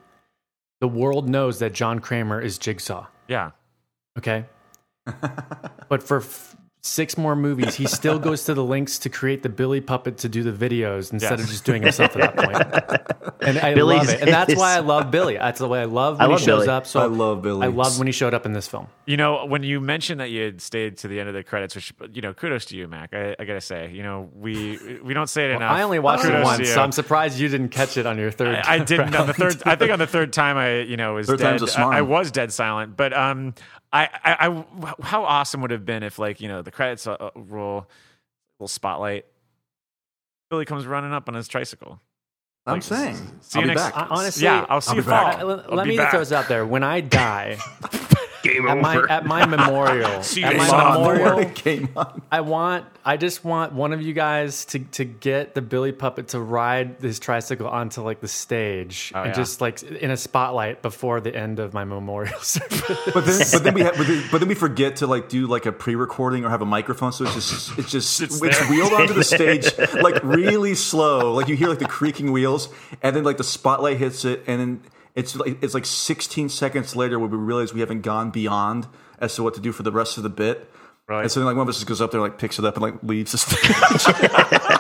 the 0.80 0.88
world 0.88 1.28
knows 1.28 1.59
that 1.61 1.72
John 1.72 1.98
Kramer 2.00 2.40
is 2.40 2.59
Jigsaw. 2.59 3.07
yeah. 3.28 3.50
Okay. 4.18 4.44
but 5.88 6.03
for 6.03 6.20
six 6.85 7.16
more 7.16 7.37
movies, 7.37 7.74
he 7.76 7.87
still 7.87 8.18
goes 8.28 8.45
to 8.45 8.55
the 8.55 8.64
links 8.64 8.99
to 9.01 9.09
create 9.09 9.43
the 9.43 9.49
Billy 9.49 9.80
puppet 9.80 10.18
to 10.18 10.28
do 10.28 10.43
the 10.43 10.53
videos 10.53 11.12
instead 11.12 11.39
Yes. 11.39 11.45
of 11.45 11.49
just 11.49 11.64
doing 11.64 11.83
himself 11.83 12.16
at 12.16 12.35
that 12.37 12.37
point. 12.37 13.18
And 13.43 13.59
I 13.59 13.74
Billy's 13.74 14.07
love 14.07 14.09
it. 14.09 14.20
And 14.22 14.30
that's 14.30 14.55
why 14.55 14.76
I 14.76 14.78
love 14.78 15.11
Billy. 15.11 15.37
That's 15.37 15.59
the 15.59 15.66
way 15.66 15.80
I 15.80 15.87
love 15.87 16.18
when 16.20 16.28
I 16.28 16.30
love 16.30 16.39
he 16.39 16.47
shows 16.47 16.61
Billy. 16.64 16.68
up. 16.76 16.87
So 16.87 17.01
I 17.01 17.07
love 17.07 17.43
Billy. 17.43 17.66
I 17.66 17.70
love 17.70 17.99
when 17.99 18.07
he 18.07 18.12
showed 18.12 18.35
up 18.35 18.47
in 18.47 18.53
this 18.53 18.68
film. 18.68 18.87
You 19.05 19.16
know, 19.16 19.47
when 19.47 19.64
you 19.64 19.80
mentioned 19.80 20.20
that 20.20 20.30
you 20.30 20.45
had 20.45 20.61
stayed 20.62 20.99
to 20.99 21.09
the 21.09 21.18
end 21.18 21.28
of 21.28 21.35
the 21.35 21.43
credits, 21.43 21.74
which 21.74 21.93
you 22.12 22.22
know, 22.22 22.35
kudos 22.35 22.66
to 22.66 22.76
you, 22.76 22.87
Mac. 22.87 23.12
I, 23.12 23.35
I 23.41 23.45
gotta 23.45 23.61
say, 23.61 23.91
you 23.91 24.05
know, 24.05 24.30
we 24.37 24.78
we 25.03 25.12
don't 25.12 25.26
say 25.28 25.47
it 25.47 25.57
enough. 25.57 25.72
I 25.72 25.83
only 25.83 25.99
watched 25.99 26.22
it 26.24 26.28
Kudos 26.28 26.41
to 26.41 26.45
once, 26.45 26.59
you. 26.61 26.66
so 26.66 26.83
I'm 26.83 26.93
surprised 26.93 27.41
you 27.41 27.49
didn't 27.49 27.70
catch 27.70 27.97
it 27.97 28.07
on 28.07 28.16
your 28.16 28.30
third. 28.30 28.55
I, 28.64 28.74
I 28.74 28.78
didn't 28.78 29.12
on 29.16 29.26
the 29.26 29.35
third. 29.35 29.61
I 29.66 29.74
think 29.74 29.91
on 29.91 29.99
the 29.99 30.07
third 30.07 30.33
time, 30.33 30.57
I 30.57 30.83
you 30.83 30.97
know 30.97 31.14
was 31.14 31.26
Third 31.26 31.41
dead. 31.41 31.59
time's 31.59 31.62
a 31.62 31.66
charm. 31.66 31.93
I, 31.93 31.99
I 31.99 32.03
was 32.03 32.30
dead 32.30 32.53
silent, 32.53 32.97
but 32.97 33.12
um, 33.12 33.55
I, 33.93 34.09
I, 34.24 34.49
I 34.49 34.95
how 35.03 35.24
awesome 35.24 35.61
would 35.61 35.70
it 35.70 35.74
have 35.74 35.84
been 35.84 36.03
if 36.03 36.18
like 36.18 36.40
you 36.40 36.49
know 36.49 36.62
the 36.62 36.70
credits 36.70 37.07
uh, 37.07 37.30
roll, 37.34 37.86
little 38.59 38.68
spotlight. 38.68 39.26
Billy 40.51 40.64
comes 40.64 40.86
running 40.86 41.12
up 41.12 41.28
on 41.28 41.34
his 41.34 41.49
tricycle. 41.49 42.01
I'm 42.66 42.74
Like, 42.74 42.82
saying. 42.84 43.16
see 43.40 43.59
I'll 43.59 43.62
you 43.66 43.68
be 43.70 43.74
next- 43.74 43.82
back. 43.90 43.97
I- 43.97 44.07
honestly, 44.14 44.45
Yeah, 44.45 44.66
I'll 44.68 44.80
see 44.80 44.90
I'll 44.90 44.97
you 44.97 45.03
back. 45.03 45.40
fall. 45.40 45.51
Uh, 45.51 45.55
let 45.57 45.70
I'll 45.70 45.76
let 45.76 45.86
me 45.86 45.97
back. 45.97 46.11
throw 46.11 46.20
this 46.20 46.30
out 46.32 46.49
there. 46.49 46.64
When 46.66 46.82
I 46.84 47.01
die, 47.01 47.59
Game 48.43 48.66
at 48.68 48.78
my 48.80 49.05
at 49.09 49.24
my 49.26 49.47
memorial, 49.47 50.22
See 50.24 50.43
at 50.43 50.57
my 50.57 50.66
time. 50.68 50.95
memorial, 51.01 51.38
It 51.43 51.55
came 51.55 51.88
on. 51.97 52.22
I 52.30 52.40
want 52.40 52.84
I 53.05 53.16
just 53.16 53.45
want 53.45 53.72
one 53.72 53.93
of 53.93 54.03
you 54.03 54.12
guys 54.12 54.64
to 54.66 54.78
to 54.80 55.05
get 55.05 55.55
the 55.55 55.62
Billy 55.62 55.93
puppet 55.93 56.28
to 56.28 56.40
ride 56.40 56.97
his 57.01 57.18
tricycle 57.18 57.68
onto 57.68 58.03
like 58.03 58.20
the 58.20 58.28
stage 58.28 59.12
Oh, 59.14 59.20
and 59.20 59.28
yeah. 59.28 59.32
just 59.34 59.61
like 59.61 59.82
in 59.82 60.11
a 60.11 60.16
spotlight 60.16 60.82
before 60.82 61.20
the 61.20 61.34
end 61.34 61.59
of 61.59 61.72
my 61.74 61.84
memorial 61.84 62.38
service. 62.40 62.80
But 63.12 63.24
then, 63.26 63.38
but 63.53 63.64
then 63.64 63.74
we 63.74 63.80
have, 63.82 63.97
but 63.97 64.07
then, 64.07 64.24
but 64.30 64.38
then 64.38 64.49
we 64.49 64.55
forget 64.55 64.97
to 64.97 65.07
like 65.07 65.28
do 65.28 65.47
like 65.47 65.66
a 65.66 65.72
pre-recording 65.72 66.45
or 66.45 66.51
have 66.51 66.62
a 66.62 66.66
microphone, 66.66 67.12
so 67.12 67.24
it's 67.24 67.34
just 67.34 67.78
it's 67.78 67.90
just 67.90 68.20
it's, 68.20 68.40
there. 68.40 68.53
wheeled 68.70 68.93
onto 68.93 69.14
the 69.14 69.24
stage 69.24 69.66
like 70.03 70.22
really 70.22 70.74
slow. 70.74 71.32
Like 71.32 71.49
you 71.49 71.57
hear 71.57 71.68
like 71.68 71.78
the 71.78 71.86
creaking 71.86 72.32
wheels, 72.32 72.68
and 73.03 73.14
then 73.16 73.24
like 73.24 73.36
the 73.36 73.45
spotlight 73.45 73.99
hits 73.99 74.24
it, 74.24 74.43
and 74.47 74.61
then 74.61 74.82
it's 75.14 75.36
like 75.36 75.62
it's 75.62 75.74
like 75.74 75.86
16 75.86 76.48
seconds 76.48 76.96
later 76.96 77.18
when 77.18 77.30
we 77.30 77.36
realize 77.36 77.74
we 77.74 77.80
haven't 77.80 78.02
gone 78.02 78.30
beyond 78.30 78.86
as 79.18 79.34
to 79.36 79.42
what 79.42 79.54
to 79.54 79.60
do 79.60 79.72
for 79.72 79.82
the 79.82 79.92
rest 79.92 80.16
of 80.16 80.22
the 80.22 80.30
bit. 80.30 80.70
Right. 81.08 81.22
And 81.22 81.30
so 81.30 81.40
then 81.40 81.46
like 81.46 81.56
one 81.56 81.64
of 81.64 81.68
us 81.68 81.76
just 81.76 81.86
goes 81.88 82.00
up 82.00 82.12
there, 82.12 82.20
like 82.20 82.38
picks 82.38 82.58
it 82.58 82.64
up, 82.64 82.74
and 82.76 82.82
like 82.82 83.02
leaves 83.02 83.32
the 83.32 83.38
stage. 83.38 84.06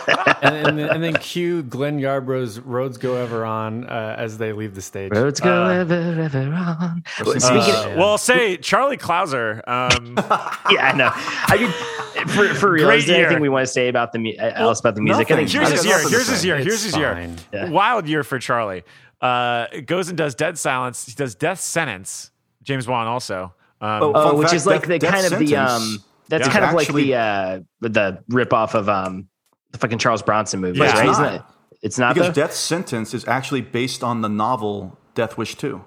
and, 0.42 0.66
and, 0.66 0.78
then, 0.78 0.88
and 0.88 1.02
then 1.02 1.14
cue 1.14 1.62
Glenn 1.62 1.98
Yarbrough's 1.98 2.60
"Roads 2.60 2.96
Go 2.96 3.16
Ever 3.16 3.44
On" 3.44 3.84
uh, 3.84 4.14
as 4.16 4.38
they 4.38 4.52
leave 4.52 4.74
the 4.74 4.82
stage. 4.82 5.10
Roads 5.12 5.40
go 5.40 5.64
ever, 5.66 5.94
ever 5.94 6.38
on. 6.54 7.02
Speaking 7.16 7.42
Uh, 7.42 7.86
yeah. 7.88 7.96
Well, 7.96 8.10
I'll 8.10 8.18
say 8.18 8.56
Charlie 8.56 8.96
Clouser. 8.96 9.62
Um, 9.66 10.14
yeah, 10.70 10.90
I 10.90 10.92
know. 10.96 11.10
I 11.12 11.58
mean, 11.58 12.28
for 12.28 12.54
for 12.54 12.70
real, 12.70 12.86
Great 12.86 13.00
is 13.00 13.06
there 13.06 13.26
anything 13.26 13.42
we 13.42 13.48
want 13.48 13.66
to 13.66 13.72
say 13.72 13.88
about 13.88 14.12
the 14.12 14.20
mu- 14.20 14.34
uh, 14.38 14.52
else 14.54 14.78
about 14.78 14.94
the 14.94 15.02
music? 15.02 15.30
I 15.30 15.36
think 15.36 15.50
here's 15.50 15.70
his 15.70 15.84
year. 15.84 16.08
Here's 16.08 16.28
his 16.28 16.44
year. 16.44 16.58
Here's 16.58 16.82
his 16.82 16.96
year. 16.96 17.34
Wild 17.68 18.08
year 18.08 18.22
for 18.22 18.38
Charlie. 18.38 18.84
Uh, 19.22 19.66
goes 19.86 20.08
and 20.08 20.18
does 20.18 20.34
Dead 20.34 20.58
Silence. 20.58 21.06
He 21.06 21.12
does 21.12 21.34
Death 21.36 21.60
Sentence. 21.60 22.30
James 22.62 22.86
Wan 22.88 23.06
also. 23.06 23.54
Um, 23.80 24.02
Oh, 24.02 24.12
Oh, 24.14 24.28
Fun 24.30 24.38
which 24.38 24.48
fact, 24.48 24.54
is 24.56 24.66
like 24.66 24.80
Death- 24.80 24.88
the 24.88 24.98
Death 24.98 25.12
kind 25.14 25.32
of 25.32 25.38
the 25.38 25.56
um. 25.56 25.98
That's 26.28 26.46
Yeah. 26.46 26.52
kind 26.52 26.64
of 26.64 26.72
like 26.74 26.88
the 26.88 27.14
uh 27.14 27.60
the 27.80 28.22
rip 28.28 28.52
off 28.52 28.74
of 28.74 28.88
um 28.88 29.28
the 29.72 29.78
fucking 29.78 29.98
Charles 29.98 30.22
Bronson 30.22 30.60
movie, 30.60 30.78
Yeah. 30.78 30.86
right? 30.92 31.08
It's 31.08 31.18
Isn't 31.18 31.34
it? 31.34 31.42
It's 31.82 31.98
not 31.98 32.14
because 32.14 32.28
though? 32.34 32.42
Death 32.42 32.52
Sentence 32.54 33.14
is 33.14 33.26
actually 33.28 33.60
based 33.60 34.02
on 34.04 34.20
the 34.22 34.28
novel 34.28 34.98
Death 35.14 35.36
Wish 35.38 35.56
2. 35.56 35.82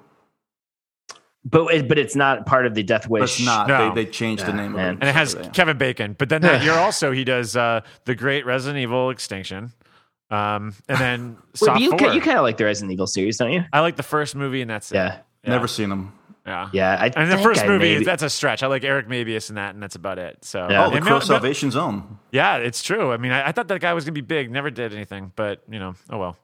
but 1.46 1.74
it, 1.74 1.88
but 1.88 1.98
it's 1.98 2.16
not 2.16 2.46
part 2.46 2.66
of 2.66 2.74
the 2.74 2.84
Death 2.84 3.04
But 3.04 3.12
Wish. 3.22 3.38
it's 3.40 3.46
not. 3.46 3.68
No. 3.68 3.94
They, 3.94 4.04
they 4.06 4.10
changed 4.12 4.46
the 4.46 4.54
name 4.54 4.74
man. 4.74 4.86
of 4.90 4.98
it. 4.98 5.00
and 5.02 5.10
it 5.10 5.16
has 5.16 5.32
So 5.32 5.40
they- 5.40 5.50
Kevin 5.50 5.78
Bacon. 5.78 6.16
But 6.18 6.30
then 6.30 6.42
that 6.42 6.64
year 6.68 6.74
also 6.74 7.12
he 7.12 7.24
does 7.24 7.56
uh, 7.56 7.82
the 8.06 8.16
Great 8.16 8.46
Resident 8.46 8.82
Evil 8.82 9.10
Extinction, 9.12 9.72
um, 10.32 10.74
and 10.90 10.98
then 11.00 11.38
Wait, 11.62 11.80
you, 11.80 11.98
Four. 11.98 12.14
you 12.14 12.22
kind 12.22 12.38
of 12.38 12.44
like 12.44 12.58
the 12.58 12.66
Resident 12.66 12.92
Evil 12.94 13.08
series, 13.08 13.38
don't 13.38 13.52
you? 13.52 13.64
I 13.72 13.80
like 13.82 13.96
the 13.96 14.04
first 14.04 14.36
movie, 14.36 14.62
and 14.62 14.70
that's 14.70 14.92
it. 14.92 14.96
Yeah. 14.96 15.20
Yeah. 15.44 15.50
Never 15.52 15.68
seen 15.68 15.90
them. 15.90 16.14
Yeah. 16.46 16.70
Yeah, 16.74 16.98
I 17.00 17.08
And 17.16 17.32
the 17.32 17.38
first 17.40 17.64
I 17.64 17.68
movie, 17.68 17.94
maybe- 17.94 18.06
that's 18.06 18.22
a 18.24 18.30
stretch. 18.30 18.62
I 18.62 18.68
like 18.68 18.84
Eric 18.84 19.08
Mabius 19.08 19.50
in 19.50 19.56
that, 19.56 19.74
and 19.74 19.82
that's 19.82 19.96
about 19.96 20.20
it. 20.20 20.46
So, 20.46 20.68
Yeah. 20.70 20.86
Oh, 20.86 20.90
the 20.92 21.02
Crow 21.02 21.20
Salvation 21.20 21.72
Zone. 21.72 22.20
yeah, 22.32 22.58
it's 22.58 22.84
true. 22.84 23.12
I 23.12 23.18
mean, 23.18 23.32
I, 23.32 23.48
I 23.48 23.52
thought 23.52 23.68
that 23.70 23.82
guy 23.82 23.94
was 23.94 24.06
gonna 24.06 24.14
be 24.14 24.22
big. 24.22 24.52
Never 24.52 24.70
did 24.70 24.94
anything, 24.94 25.32
but 25.36 25.64
you 25.70 25.80
know, 25.80 25.96
oh 26.10 26.18
well. 26.20 26.38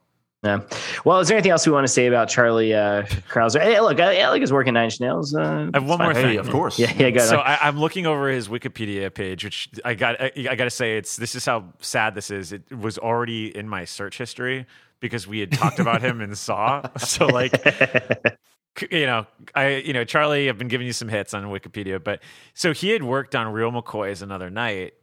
Yeah. 0.44 0.62
Well, 1.06 1.20
is 1.20 1.28
there 1.28 1.38
anything 1.38 1.52
else 1.52 1.68
we 1.68 1.72
want 1.72 1.84
to 1.84 1.92
say 1.92 2.08
about 2.08 2.28
Charlie 2.28 2.74
uh, 2.74 3.04
Clouser? 3.30 3.62
Hey, 3.62 3.80
look, 3.80 4.00
I, 4.00 4.22
I 4.22 4.30
like 4.30 4.42
his 4.42 4.52
work 4.52 4.66
in 4.66 4.74
Nine 4.74 4.86
Inch 4.86 5.00
Nails. 5.00 5.36
Uh, 5.36 5.70
I 5.72 5.78
have 5.78 5.88
one 5.88 6.00
more 6.00 6.14
fine. 6.14 6.16
thing. 6.16 6.26
Hey, 6.32 6.38
of 6.38 6.50
course. 6.50 6.80
Yeah, 6.80 6.92
yeah, 6.98 7.12
go 7.12 7.20
So 7.20 7.40
ahead. 7.40 7.60
I, 7.62 7.68
I'm 7.68 7.80
looking 7.80 8.08
over 8.08 8.28
his 8.28 8.48
Wikipedia 8.48 9.14
page, 9.14 9.44
which 9.44 9.70
I 9.86 9.94
got. 9.94 10.20
I, 10.20 10.32
I 10.50 10.56
got 10.56 10.64
to 10.64 10.72
say, 10.72 10.98
it's 10.98 11.16
this 11.16 11.36
is 11.36 11.46
how 11.46 11.66
sad 11.80 12.16
this 12.16 12.32
is. 12.32 12.54
It 12.54 12.76
was 12.76 12.98
already 12.98 13.56
in 13.56 13.70
my 13.70 13.86
search 13.86 14.18
history 14.18 14.66
because 15.00 15.28
we 15.28 15.40
had 15.40 15.52
talked 15.52 15.78
about 15.80 16.02
him 16.02 16.22
in 16.22 16.34
Saw. 16.34 16.82
So 16.98 17.28
like, 17.28 17.54
you 18.90 19.06
know, 19.06 19.28
I 19.54 19.76
you 19.76 19.94
know 19.94 20.06
Charlie, 20.06 20.50
I've 20.50 20.58
been 20.58 20.70
giving 20.70 20.88
you 20.88 20.94
some 20.94 21.08
hits 21.10 21.36
on 21.36 21.44
Wikipedia, 21.46 22.04
but 22.04 22.20
so 22.56 22.74
he 22.74 22.90
had 22.90 23.04
worked 23.04 23.36
on 23.36 23.52
Real 23.54 23.72
McCoy's 23.72 24.24
Another 24.24 24.50
Night, 24.50 24.96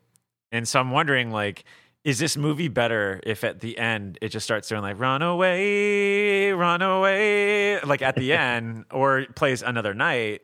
and 0.50 0.66
so 0.66 0.80
I'm 0.80 0.90
wondering 0.90 1.30
like. 1.30 1.64
Is 2.08 2.18
this 2.18 2.38
movie 2.38 2.68
better 2.68 3.20
if 3.22 3.44
at 3.44 3.60
the 3.60 3.76
end 3.76 4.16
it 4.22 4.30
just 4.30 4.42
starts 4.44 4.66
doing 4.66 4.80
like 4.80 4.98
"Run 4.98 5.20
away, 5.20 6.52
run 6.52 6.80
away" 6.80 7.78
like 7.80 8.00
at 8.00 8.14
the 8.16 8.32
end, 8.32 8.86
or 8.90 9.26
plays 9.36 9.60
another 9.60 9.92
night? 9.92 10.40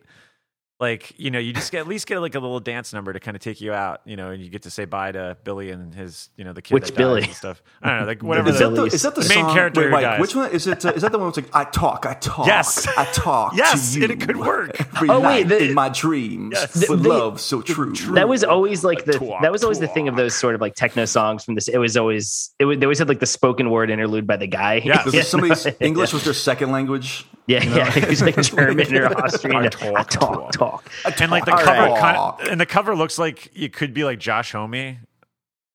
Like 0.80 1.18
you 1.18 1.30
know, 1.30 1.38
you 1.38 1.52
just 1.52 1.70
get 1.70 1.78
at 1.78 1.86
least 1.88 2.06
get 2.06 2.18
like 2.18 2.34
a 2.34 2.40
little 2.40 2.58
dance 2.60 2.92
number 2.92 3.12
to 3.12 3.20
kind 3.20 3.36
of 3.36 3.40
take 3.40 3.60
you 3.60 3.72
out, 3.72 4.00
you 4.04 4.16
know, 4.16 4.30
and 4.30 4.42
you 4.42 4.50
get 4.50 4.62
to 4.62 4.70
say 4.70 4.84
bye 4.84 5.12
to 5.12 5.36
Billy 5.44 5.70
and 5.70 5.94
his, 5.94 6.30
you 6.36 6.44
know, 6.44 6.52
the 6.52 6.60
kid 6.62 6.74
Which 6.74 6.86
that 6.86 6.90
dies 6.90 6.96
Billy? 6.98 7.22
and 7.22 7.32
stuff. 7.32 7.62
I 7.80 7.90
don't 7.90 8.00
know, 8.00 8.06
like 8.06 8.22
whatever. 8.22 8.48
Is 8.50 8.58
the, 8.58 8.68
that, 8.70 8.74
the, 8.76 8.84
is 8.86 9.02
that 9.02 9.14
the, 9.14 9.20
The 9.20 9.28
main 9.28 9.44
song? 9.44 9.54
character 9.54 9.80
Wait, 9.82 9.90
Mike, 9.90 10.20
which 10.20 10.34
one 10.34 10.50
is 10.50 10.66
it? 10.66 10.84
Uh, 10.84 10.92
is 10.92 11.02
that 11.02 11.12
the 11.12 11.18
one 11.18 11.28
that's 11.28 11.36
like 11.38 11.54
I 11.54 11.64
talk, 11.70 12.06
I 12.06 12.14
talk, 12.14 12.46
Yes. 12.48 12.86
I 12.98 13.04
talk 13.06 13.56
Yes, 13.56 13.92
to 13.94 13.98
you 14.00 14.04
and 14.06 14.12
it 14.12 14.26
could 14.26 14.36
work. 14.36 14.78
every 14.96 15.08
Oh, 15.10 15.20
wait, 15.20 15.44
the- 15.44 15.62
in 15.68 15.74
my 15.74 15.88
dreams 15.90 16.54
Yes. 16.56 16.84
for 16.86 16.96
The- 16.96 17.08
love 17.08 17.40
so 17.40 17.62
true. 17.62 17.92
That 18.14 18.28
was 18.28 18.42
always 18.42 18.82
like 18.84 19.04
the 19.04 19.12
Talk, 19.12 19.42
that 19.42 19.52
was 19.52 19.62
always 19.62 19.78
the 19.78 19.88
thing 19.88 20.08
of 20.08 20.16
those 20.16 20.34
sort 20.34 20.56
of 20.56 20.60
like 20.60 20.74
techno 20.74 21.04
songs 21.04 21.44
from 21.44 21.54
this. 21.54 21.68
It 21.68 21.78
was 21.78 21.96
always 21.96 22.52
it 22.58 22.64
was, 22.64 22.78
they 22.78 22.84
always 22.86 22.98
had 22.98 23.08
like 23.08 23.20
the 23.20 23.26
spoken 23.26 23.70
word 23.70 23.90
interlude 23.90 24.26
by 24.26 24.36
the 24.38 24.48
guy. 24.48 24.82
Yeah. 24.84 25.04
Does 25.04 25.28
somebody's 25.28 25.66
English 25.80 26.12
was 26.12 26.24
their 26.24 26.34
second 26.34 26.72
language? 26.72 27.26
Yeah, 27.46 27.62
yeah. 27.62 27.90
He 28.00 28.06
was 28.06 28.22
like 28.22 28.40
German 28.40 28.94
or 28.96 29.24
Austrian. 29.24 29.56
I 29.62 29.66
I 29.66 29.68
talk, 29.68 30.10
talk, 30.10 30.52
talk. 30.52 30.90
and 31.20 31.30
like 31.30 31.44
the 31.44 31.52
All 31.52 31.58
cover, 31.58 31.90
right. 31.92 32.00
kind 32.38 32.48
and 32.48 32.60
the 32.60 32.66
cover 32.66 32.94
looks 32.96 33.18
like 33.18 33.50
it 33.54 33.72
could 33.72 33.92
be 33.92 34.04
like 34.04 34.18
Josh 34.18 34.52
Homme 34.52 34.98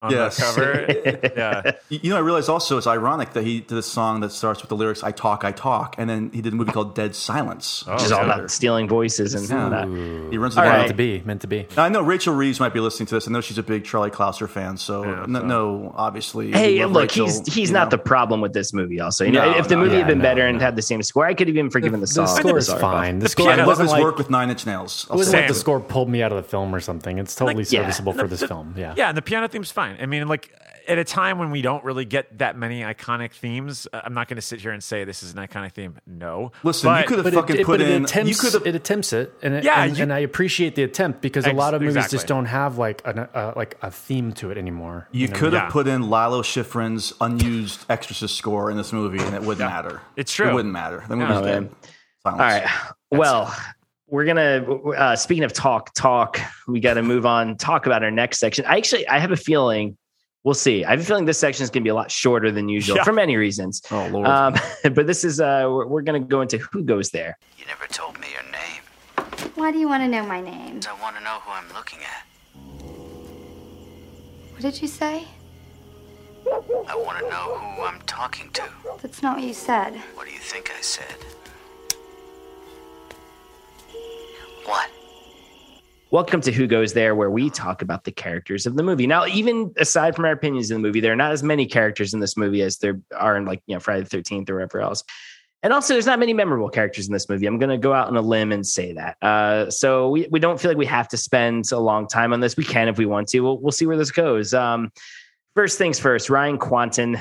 on 0.02 0.12
Yes. 0.12 0.38
the 0.38 0.44
cover. 0.44 1.32
yeah, 1.38 1.72
You 1.90 2.00
you 2.04 2.10
know, 2.12 2.16
I 2.18 2.20
realized 2.22 2.48
also 2.50 2.78
it's 2.78 2.88
ironic 2.88 3.34
that 3.34 3.44
he 3.44 3.60
did 3.60 3.78
a 3.78 3.82
song 3.84 4.22
that 4.22 4.32
starts 4.32 4.62
with 4.62 4.70
the 4.70 4.76
lyrics 4.76 5.04
"I 5.04 5.12
talk, 5.12 5.44
I 5.44 5.52
talk," 5.52 5.96
and 5.98 6.10
then 6.10 6.32
he 6.34 6.42
did 6.42 6.54
a 6.54 6.56
movie 6.56 6.72
called 6.72 6.96
Dead 6.96 7.16
Silence. 7.16 7.84
Oh, 7.88 7.94
Which 7.94 8.04
is 8.04 8.12
all 8.14 8.26
yeah. 8.26 8.34
about 8.36 8.52
stealing 8.52 8.88
voices 8.88 9.34
and 9.34 9.48
Yeah. 9.50 9.70
that. 9.70 9.88
He 10.32 10.38
runs 10.38 10.56
the 10.56 10.62
All 10.62 10.68
guy. 10.68 10.78
Meant 10.78 10.88
to 10.88 10.94
be, 10.94 11.22
meant 11.26 11.42
to 11.42 11.48
be. 11.48 11.68
Now, 11.76 11.84
I 11.84 11.90
know 11.90 12.02
Rachel 12.02 12.34
Reeves 12.34 12.60
might 12.62 12.74
be 12.74 12.80
listening 12.80 13.08
to 13.08 13.16
this. 13.16 13.28
I 13.28 13.32
know 13.32 13.42
she's 13.42 13.58
a 13.58 13.64
big 13.64 13.84
Charlie 13.84 14.10
Clouser 14.10 14.48
fan, 14.50 14.78
so, 14.78 15.04
Yeah, 15.04 15.26
no, 15.28 15.40
so- 15.42 15.46
no, 15.46 15.94
obviously. 15.98 16.52
Hey, 16.52 16.86
look, 16.86 17.02
Rachel, 17.12 17.26
he's 17.26 17.54
he's 17.54 17.72
not 17.72 17.86
know. 17.88 17.98
the 17.98 18.04
problem 18.04 18.40
with 18.40 18.54
this 18.54 18.74
movie. 18.74 19.02
Also, 19.02 19.26
you 19.26 19.32
know, 19.34 19.52
No, 19.52 19.58
if 19.58 19.68
the 19.68 19.76
no, 19.76 19.82
movie 19.82 19.94
yeah, 19.94 19.98
had 20.00 20.08
been 20.08 20.20
no, 20.20 20.24
better 20.24 20.48
and 20.48 20.62
had 20.62 20.76
the 20.78 20.82
same 20.82 21.04
score, 21.04 21.26
I 21.26 21.34
could 21.34 21.48
have 21.48 21.58
even 21.58 21.70
forgiven 21.70 22.00
the, 22.00 22.08
song. 22.08 22.24
The 22.26 22.30
song. 22.32 22.38
score 22.40 22.58
is 22.58 22.72
fine. 22.74 23.20
but- 23.20 23.24
The 23.26 23.30
score 23.30 23.46
piano- 23.48 23.62
I 23.62 23.66
it 23.66 23.68
love 23.68 23.80
wasn't 23.80 23.86
his 23.88 23.94
like, 23.94 24.04
work 24.04 24.18
with 24.18 24.30
Nine 24.30 24.50
Inch 24.50 24.66
Nails. 24.66 25.04
it 25.10 25.12
I'll 25.12 25.18
wasn't 25.18 25.40
like 25.42 25.48
the 25.50 25.54
score 25.54 25.80
pulled 25.82 26.08
me 26.10 26.24
out 26.24 26.32
of 26.32 26.38
the 26.42 26.48
film 26.50 26.74
or 26.74 26.80
something. 26.80 27.18
It's 27.18 27.36
totally 27.36 27.66
serviceable 27.66 28.14
for 28.14 28.28
this 28.28 28.44
film. 28.44 28.74
Yeah. 28.78 28.94
yeah, 28.96 29.10
and 29.10 29.18
the 29.18 29.22
piano 29.22 29.48
theme's 29.50 29.72
fine. 29.72 29.89
I 30.00 30.06
mean, 30.06 30.28
like 30.28 30.54
at 30.88 30.98
a 30.98 31.04
time 31.04 31.38
when 31.38 31.52
we 31.52 31.62
don't 31.62 31.84
really 31.84 32.06
get 32.06 32.40
that 32.40 32.58
many 32.58 32.82
iconic 32.82 33.32
themes, 33.32 33.88
uh, 33.94 34.02
I'm 34.04 34.14
not 34.16 34.28
going 34.28 34.38
to 34.38 34.42
sit 34.42 34.60
here 34.60 34.72
and 34.72 34.84
say 34.84 35.04
this 35.04 35.22
is 35.22 35.34
an 35.34 35.38
iconic 35.38 35.74
theme. 35.74 35.96
No, 36.08 36.52
Listen, 36.64 36.96
you 36.98 37.04
could 37.06 37.24
have 37.24 37.34
fucking 37.34 37.58
it, 37.58 37.60
it, 37.62 37.66
put 37.66 37.74
but 37.80 37.82
it 37.82 37.92
in. 37.92 38.06
attempts, 38.06 38.30
you 38.30 38.36
could 38.36 38.54
have. 38.54 38.66
it 38.68 38.76
attempts 38.76 39.14
it, 39.14 39.32
and 39.44 39.54
it, 39.54 39.64
Yeah, 39.64 39.84
and, 39.84 39.96
you- 39.98 40.04
and 40.04 40.12
I 40.12 40.20
appreciate 40.20 40.74
the 40.76 40.84
attempt 40.84 41.22
because 41.22 41.46
a 41.46 41.54
lot 41.54 41.74
of 41.76 41.82
movies 41.82 41.96
exactly. 41.98 42.16
just 42.18 42.28
don't 42.28 42.46
have 42.46 42.78
like 42.78 43.02
an, 43.06 43.20
uh, 43.20 43.54
like 43.56 43.78
a 43.84 43.92
theme 43.92 44.34
to 44.34 44.50
it 44.50 44.58
anymore. 44.58 45.08
You 45.12 45.28
know? 45.28 45.36
could 45.36 45.54
have 45.54 45.64
Yeah. 45.66 45.70
put 45.70 45.88
in 45.88 46.10
Lalo 46.10 46.42
Schifrin's 46.42 47.14
unused 47.22 47.86
Exorcist 47.90 48.36
score 48.36 48.72
in 48.72 48.78
this 48.78 48.92
movie, 48.92 49.20
and 49.24 49.36
it 49.36 49.42
wouldn't 49.42 49.60
Yeah. 49.60 49.76
matter. 49.76 50.02
It's 50.16 50.34
true. 50.34 50.50
It 50.50 50.54
wouldn't 50.56 50.74
matter. 50.74 51.04
The 51.08 51.16
movie's 51.16 51.38
Oh, 51.38 51.44
dead. 51.44 51.62
man. 51.64 51.70
Silence. 52.24 52.42
All 52.42 52.48
right. 52.48 52.68
Well, 53.12 53.56
we're 54.10 54.26
gonna. 54.26 54.66
Uh, 54.92 55.16
speaking 55.16 55.44
of 55.44 55.54
talk, 55.54 55.94
talk. 55.94 56.40
We 56.68 56.80
got 56.80 56.96
to 56.96 57.04
move 57.04 57.26
on. 57.26 57.58
Talk 57.58 57.86
about 57.86 58.04
our 58.04 58.12
next 58.12 58.40
section. 58.40 58.66
I 58.66 58.78
actually, 58.78 59.08
I 59.08 59.20
have 59.20 59.32
a 59.32 59.38
feeling. 59.38 59.98
We'll 60.44 60.54
see. 60.54 60.86
I 60.86 60.92
have 60.92 61.02
a 61.02 61.04
feeling 61.04 61.26
this 61.26 61.38
section 61.38 61.64
is 61.64 61.70
going 61.70 61.84
to 61.84 61.86
be 61.86 61.90
a 61.90 61.96
lot 61.96 62.10
shorter 62.10 62.50
than 62.50 62.70
usual 62.70 62.96
Yeah. 62.96 63.04
for 63.04 63.12
many 63.12 63.36
reasons. 63.36 63.82
Oh 63.92 64.08
lord. 64.08 64.26
Um, 64.26 64.56
but 64.94 65.06
this 65.06 65.24
is 65.26 65.42
uh, 65.42 65.66
we're, 65.68 65.86
we're 65.86 66.02
going 66.02 66.22
to 66.22 66.28
go 66.28 66.42
into 66.42 66.58
who 66.58 66.84
goes 66.84 67.10
there. 67.10 67.38
You 67.58 67.66
never 67.66 67.86
told 67.88 68.18
me 68.20 68.28
your 68.32 68.44
name. 68.52 69.52
Why 69.56 69.72
do 69.72 69.78
you 69.80 69.88
want 69.90 70.02
to 70.04 70.08
know 70.08 70.26
my 70.26 70.40
name? 70.40 70.80
I 70.90 71.02
want 71.02 71.18
to 71.18 71.24
know 71.24 71.40
who 71.42 71.52
I'm 71.52 71.68
looking 71.74 72.00
at. 72.00 72.26
What 74.54 74.62
did 74.62 74.82
you 74.82 74.88
say? 74.88 75.28
I 76.48 76.96
want 76.96 77.20
to 77.20 77.30
know 77.30 77.58
who 77.58 77.84
I'm 77.84 78.02
talking 78.08 78.50
to. 78.52 78.64
That's 79.02 79.22
not 79.22 79.38
what 79.38 79.46
you 79.46 79.54
said. 79.54 79.96
What 80.16 80.26
do 80.26 80.34
you 80.34 80.40
think 80.40 80.72
I 80.76 80.82
said? 80.82 81.16
What? 84.70 84.92
Welcome 86.12 86.42
to 86.42 86.52
Who 86.52 86.68
Goes 86.68 86.94
There, 86.94 87.16
where 87.16 87.32
we 87.32 87.50
talk 87.50 87.82
about 87.82 88.04
the 88.04 88.12
characters 88.12 88.68
of 88.68 88.76
the 88.76 88.84
movie. 88.84 89.08
Now, 89.08 89.26
even 89.26 89.74
aside 89.78 90.16
from 90.16 90.26
our 90.26 90.32
opinions 90.32 90.70
in 90.70 90.80
the 90.80 90.88
movie, 90.88 91.00
there 91.00 91.12
are 91.12 91.16
not 91.16 91.32
as 91.32 91.42
many 91.42 91.66
characters 91.66 92.14
in 92.14 92.20
this 92.20 92.38
movie 92.38 92.62
as 92.62 92.78
there 92.78 93.02
are 93.18 93.36
in 93.36 93.46
like 93.46 93.64
you 93.66 93.74
know 93.74 93.80
Friday 93.80 94.04
the 94.04 94.10
Thirteenth 94.10 94.48
or 94.48 94.54
wherever 94.54 94.80
else. 94.80 95.04
And 95.64 95.74
also, 95.74 95.96
there's 95.96 96.06
not 96.06 96.20
many 96.20 96.34
memorable 96.34 96.70
characters 96.70 97.08
in 97.08 97.14
this 97.14 97.28
movie. 97.30 97.48
I'm 97.48 97.58
going 97.58 97.72
to 97.72 97.80
go 97.80 97.94
out 97.94 98.10
on 98.10 98.16
a 98.16 98.22
limb 98.22 98.52
and 98.52 98.64
say 98.64 98.94
that. 98.94 99.18
Uh, 99.24 99.72
so 99.72 100.10
we, 100.10 100.28
we 100.30 100.40
don't 100.40 100.62
feel 100.62 100.70
like 100.70 100.78
we 100.78 100.86
have 100.86 101.08
to 101.08 101.18
spend 101.18 101.72
a 101.72 101.80
long 101.80 102.08
time 102.08 102.32
on 102.32 102.40
this. 102.40 102.56
We 102.56 102.64
can 102.64 102.90
if 102.90 103.00
we 103.00 103.08
want 103.08 103.28
to. 103.30 103.40
We'll, 103.40 103.58
we'll 103.58 103.72
see 103.72 103.88
where 103.88 103.98
this 103.98 104.12
goes. 104.12 104.54
Um, 104.54 104.92
first 105.56 105.80
things 105.80 106.00
first, 106.00 106.30
Ryan 106.30 106.60
Kwanten, 106.60 107.20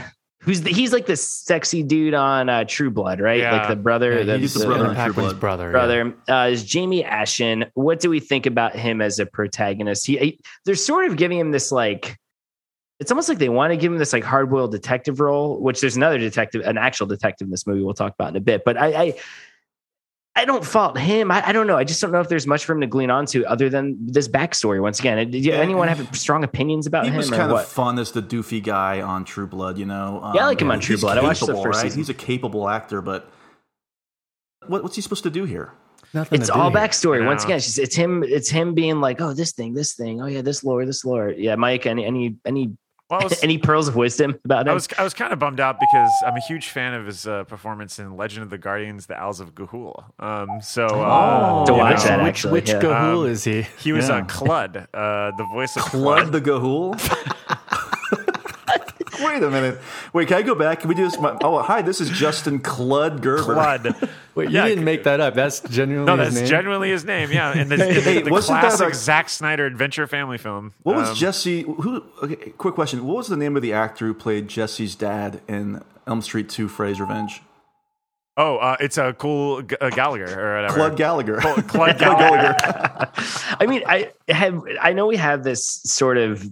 who's 0.49 0.63
the, 0.63 0.73
he's 0.73 0.95
like 0.95 1.05
the 1.05 1.15
sexy 1.17 1.83
dude 1.83 2.15
on 2.15 2.49
uh, 2.49 2.65
True 2.65 2.91
Blood, 2.91 3.21
right? 3.21 3.41
Yeah. 3.41 3.53
Like 3.53 3.69
the 3.69 3.77
brother. 3.77 4.23
Yeah, 4.23 4.39
he's 4.39 4.55
he's 4.55 4.63
the 4.63 4.67
brother 4.67 4.87
Anna 4.87 5.05
in 5.05 5.13
True 5.13 5.23
Blood. 5.23 5.41
brother. 5.41 5.67
yeah. 5.67 5.71
brother 5.73 6.15
uh, 6.27 6.49
is 6.51 6.65
Jamie 6.65 7.05
Ashen. 7.05 7.67
What 7.75 8.01
do 8.01 8.09
we 8.09 8.19
think 8.19 8.47
about 8.47 8.75
him 8.75 9.03
as 9.03 9.19
a 9.19 9.27
protagonist? 9.27 10.07
He, 10.07 10.17
he- 10.17 10.41
they're 10.65 10.75
sort 10.75 11.07
of 11.11 11.19
giving 11.19 11.39
him 11.39 11.51
this 11.51 11.71
like 11.71 12.17
it's 12.99 13.13
almost 13.13 13.29
like 13.29 13.37
they 13.37 13.51
want 13.51 13.73
to 13.73 13.77
give 13.77 13.93
him 13.93 13.99
this 13.99 14.15
like 14.15 14.25
hard 14.25 14.49
boiled 14.49 14.73
detective 14.73 15.21
role, 15.21 15.61
which 15.61 15.83
there's 15.83 15.97
another 15.97 16.19
detective, 16.19 16.63
an 16.63 16.79
actual 16.79 17.07
detective 17.07 17.45
in 17.47 17.51
this 17.51 17.67
movie 17.67 17.83
we'll 17.83 17.93
talk 17.93 18.15
about 18.15 18.31
in 18.31 18.37
a 18.37 18.41
bit. 18.41 18.65
But 18.65 18.79
I 18.79 18.87
I, 18.87 19.15
I 20.39 20.45
don't 20.45 20.65
fault 20.65 20.97
him. 20.97 21.31
I, 21.31 21.49
I 21.49 21.53
don't 21.53 21.67
know. 21.67 21.77
I 21.77 21.85
just 21.85 22.01
don't 22.01 22.13
know 22.13 22.21
if 22.21 22.29
there's 22.29 22.47
much 22.47 22.65
for 22.65 22.73
him 22.73 22.81
to 22.83 22.87
glean 22.87 23.11
onto 23.11 23.43
other 23.45 23.69
than 23.69 23.97
this 24.07 24.29
backstory. 24.29 24.81
Once 24.81 25.01
again, 25.01 25.31
did 25.31 25.45
Yeah. 25.45 25.55
anyone 25.55 25.89
have 25.89 26.17
strong 26.17 26.45
opinions 26.45 26.87
about 26.87 27.05
he 27.05 27.11
him 27.11 27.17
was 27.17 27.31
or 27.33 27.37
kind 27.37 27.53
what? 27.53 27.65
of 27.65 27.69
fun 27.71 27.99
as 27.99 28.13
the 28.13 28.23
doofy 28.23 28.63
guy 28.63 29.01
on 29.01 29.25
True 29.25 29.47
Blood, 29.47 29.79
you 29.79 29.85
know. 29.87 30.21
Um, 30.23 30.35
Yeah, 30.37 30.45
I 30.45 30.47
like 30.47 30.61
him 30.63 30.71
on 30.71 30.79
True 30.81 30.95
he's 30.95 31.01
Blood. 31.03 31.19
I 31.19 31.23
watched 31.23 31.41
the 31.41 31.47
capable, 31.47 31.65
first 31.65 31.77
right? 31.79 31.83
season. 31.83 31.99
He's 31.99 32.09
a 32.09 32.15
capable 32.15 32.69
actor, 32.69 33.03
but 33.03 33.31
what, 34.67 34.83
what's 34.83 34.95
he 34.97 35.03
supposed 35.03 35.25
to 35.25 35.31
do 35.31 35.45
here? 35.45 35.73
Nothing 36.15 36.41
it's 36.41 36.49
all 36.51 36.71
backstory. 36.71 37.23
I 37.23 37.27
Once 37.27 37.45
again, 37.45 37.57
it's, 37.59 37.67
just, 37.67 37.79
it's 37.79 37.97
him. 37.97 38.23
It's 38.23 38.49
him 38.49 38.73
being 38.75 39.01
like, 39.01 39.21
"Oh, 39.21 39.35
this 39.35 39.53
thing, 39.53 39.75
this 39.75 39.93
thing. 39.95 40.23
Oh 40.23 40.27
yeah, 40.27 40.41
this 40.41 40.65
lore, 40.65 40.87
this 40.87 41.05
lore." 41.05 41.29
Yeah, 41.31 41.57
Mike. 41.57 41.85
Any 41.85 42.07
any 42.07 42.37
any 42.47 42.73
Well, 43.11 43.21
I 43.21 43.25
was, 43.29 43.43
any 43.43 43.59
pearls 43.59 43.89
of 43.89 43.97
wisdom 43.97 44.39
about 44.45 44.67
him? 44.67 44.71
I 44.71 44.75
was 44.75 44.89
I 44.99 45.03
was 45.05 45.15
kind 45.15 45.33
of 45.33 45.39
bummed 45.39 45.61
out 45.61 45.81
because 45.81 46.11
I'm 46.27 46.37
a 46.37 46.41
huge 46.41 46.69
fan 46.69 46.95
of 46.95 47.07
his 47.07 47.27
uh, 47.27 47.45
performance 47.45 47.99
in 47.99 48.17
Legend 48.17 48.43
of 48.45 48.51
the 48.51 48.59
Guardians: 48.59 49.07
The 49.07 49.19
Owls 49.19 49.41
of 49.41 49.55
Ga'Hoole. 49.55 50.05
Um, 50.19 50.61
so 50.61 50.87
uh, 50.87 51.65
To 51.67 51.73
watch 51.75 51.99
know, 51.99 52.05
that, 52.05 52.19
Which, 52.23 52.29
actually, 52.29 52.53
which 52.53 52.69
yeah. 52.71 52.81
Ga'Hoole 52.81 53.25
Um, 53.25 53.31
is 53.31 53.45
he? 53.45 53.67
He 53.79 53.93
was 53.93 54.09
Yeah. 54.09 54.17
uh, 54.17 54.23
Kludd, 54.25 54.87
uh, 54.93 55.37
the 55.37 55.45
voice 55.53 55.77
of 55.77 55.83
Kludd 55.85 56.27
Kludd. 56.29 56.33
the 56.33 56.41
Ga'Hoole? 56.41 57.59
Wait 59.21 59.43
a 59.43 59.51
minute. 59.51 59.79
Wait, 60.13 60.29
can 60.29 60.37
I 60.39 60.43
go 60.43 60.55
back? 60.55 60.81
Can 60.81 60.89
we 60.89 60.95
do 60.95 61.05
this? 61.05 61.17
Oh, 61.21 61.61
hi, 61.63 61.83
this 61.83 62.01
is 62.01 62.11
Justin 62.11 62.61
Kludd 62.61 63.21
Gerber. 63.21 63.43
Kludd. 63.55 64.09
Wait, 64.35 64.51
Yeah, 64.51 64.65
you 64.65 64.69
didn't 64.71 64.85
make 64.85 65.05
that 65.05 65.21
up. 65.21 65.35
That's 65.35 65.61
genuinely 65.61 66.07
No, 66.07 66.17
his 66.23 66.35
that's 66.35 66.41
name? 66.43 66.49
genuinely 66.51 66.91
his 66.91 67.05
name. 67.05 67.31
Yeah, 67.33 67.53
and 67.57 67.71
the, 67.71 67.77
the, 67.77 67.85
Hey, 68.01 68.23
the 68.23 68.31
wasn't 68.31 68.61
that 68.61 68.69
classic 68.69 68.93
a- 68.93 68.95
Zack 68.95 69.29
Snyder 69.29 69.67
adventure 69.67 70.07
family 70.07 70.39
film. 70.39 70.73
What 70.83 70.97
was 70.97 71.09
Um, 71.11 71.15
Jesse? 71.17 71.63
Who? 71.63 72.03
Okay, 72.23 72.37
quick 72.57 72.75
question. 72.75 73.05
What 73.07 73.17
was 73.17 73.29
the 73.29 73.37
name 73.37 73.57
of 73.57 73.63
the 73.63 73.73
actor 73.73 74.07
who 74.07 74.15
played 74.15 74.49
Jesse's 74.49 74.95
dad 74.95 75.41
in 75.49 75.83
Elm 76.07 76.23
Street 76.23 76.49
2: 76.49 76.69
Freddy's 76.69 77.01
Revenge? 77.01 77.43
Oh, 78.41 78.59
uh, 78.59 78.77
it's 78.79 78.97
a 78.99 79.13
cool 79.15 79.63
G- 79.63 79.75
uh, 79.81 79.91
Gallagher 79.91 80.27
or 80.41 80.55
whatever. 80.63 80.75
Clud 80.77 80.97
Gallagher. 80.97 81.37
Clud 81.67 81.99
Gallagher. 81.99 82.55
I 83.59 83.67
mean, 83.67 83.83
I 83.85 84.13
have. 84.29 84.63
I 84.81 84.93
know 84.93 85.07
we 85.09 85.17
have 85.17 85.43
this 85.43 85.67
sort 85.85 86.19
of 86.19 86.49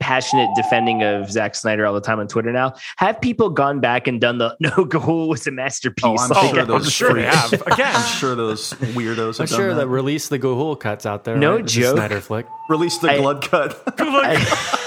passionate 0.00 0.48
defending 0.56 1.02
of 1.02 1.30
Zack 1.30 1.54
Snyder 1.54 1.86
all 1.86 1.94
the 1.94 2.00
time 2.00 2.18
on 2.18 2.28
Twitter 2.28 2.52
now. 2.52 2.74
Have 2.96 3.20
people 3.20 3.50
gone 3.50 3.80
back 3.80 4.06
and 4.06 4.20
done 4.20 4.38
the 4.38 4.56
no 4.60 4.70
Ga'Hoole 4.70 5.28
was 5.28 5.46
a 5.46 5.50
masterpiece? 5.50 6.04
Oh, 6.04 6.16
I'm 6.18 6.30
like, 6.30 6.50
sure 6.54 6.60
Oh, 6.60 6.64
those 6.64 6.84
I'm 6.84 6.90
sure 6.90 7.14
they 7.14 7.24
have. 7.24 7.52
Again, 7.52 7.94
I'm 7.94 8.16
sure 8.18 8.34
those 8.34 8.72
weirdos. 8.72 9.40
I'm 9.40 9.46
have 9.46 9.56
sure 9.56 9.68
done 9.68 9.76
that 9.78 9.88
release 9.88 10.28
the 10.28 10.38
Ga'Hoole 10.38 10.78
cuts 10.78 11.06
out 11.06 11.24
there. 11.24 11.36
No 11.36 11.56
right? 11.56 11.64
Joke. 11.66 11.96
Snyder 11.96 12.20
flick. 12.20 12.46
Release 12.68 12.98
the 12.98 13.10
I- 13.10 13.18
blood 13.18 13.42
cut. 13.42 13.82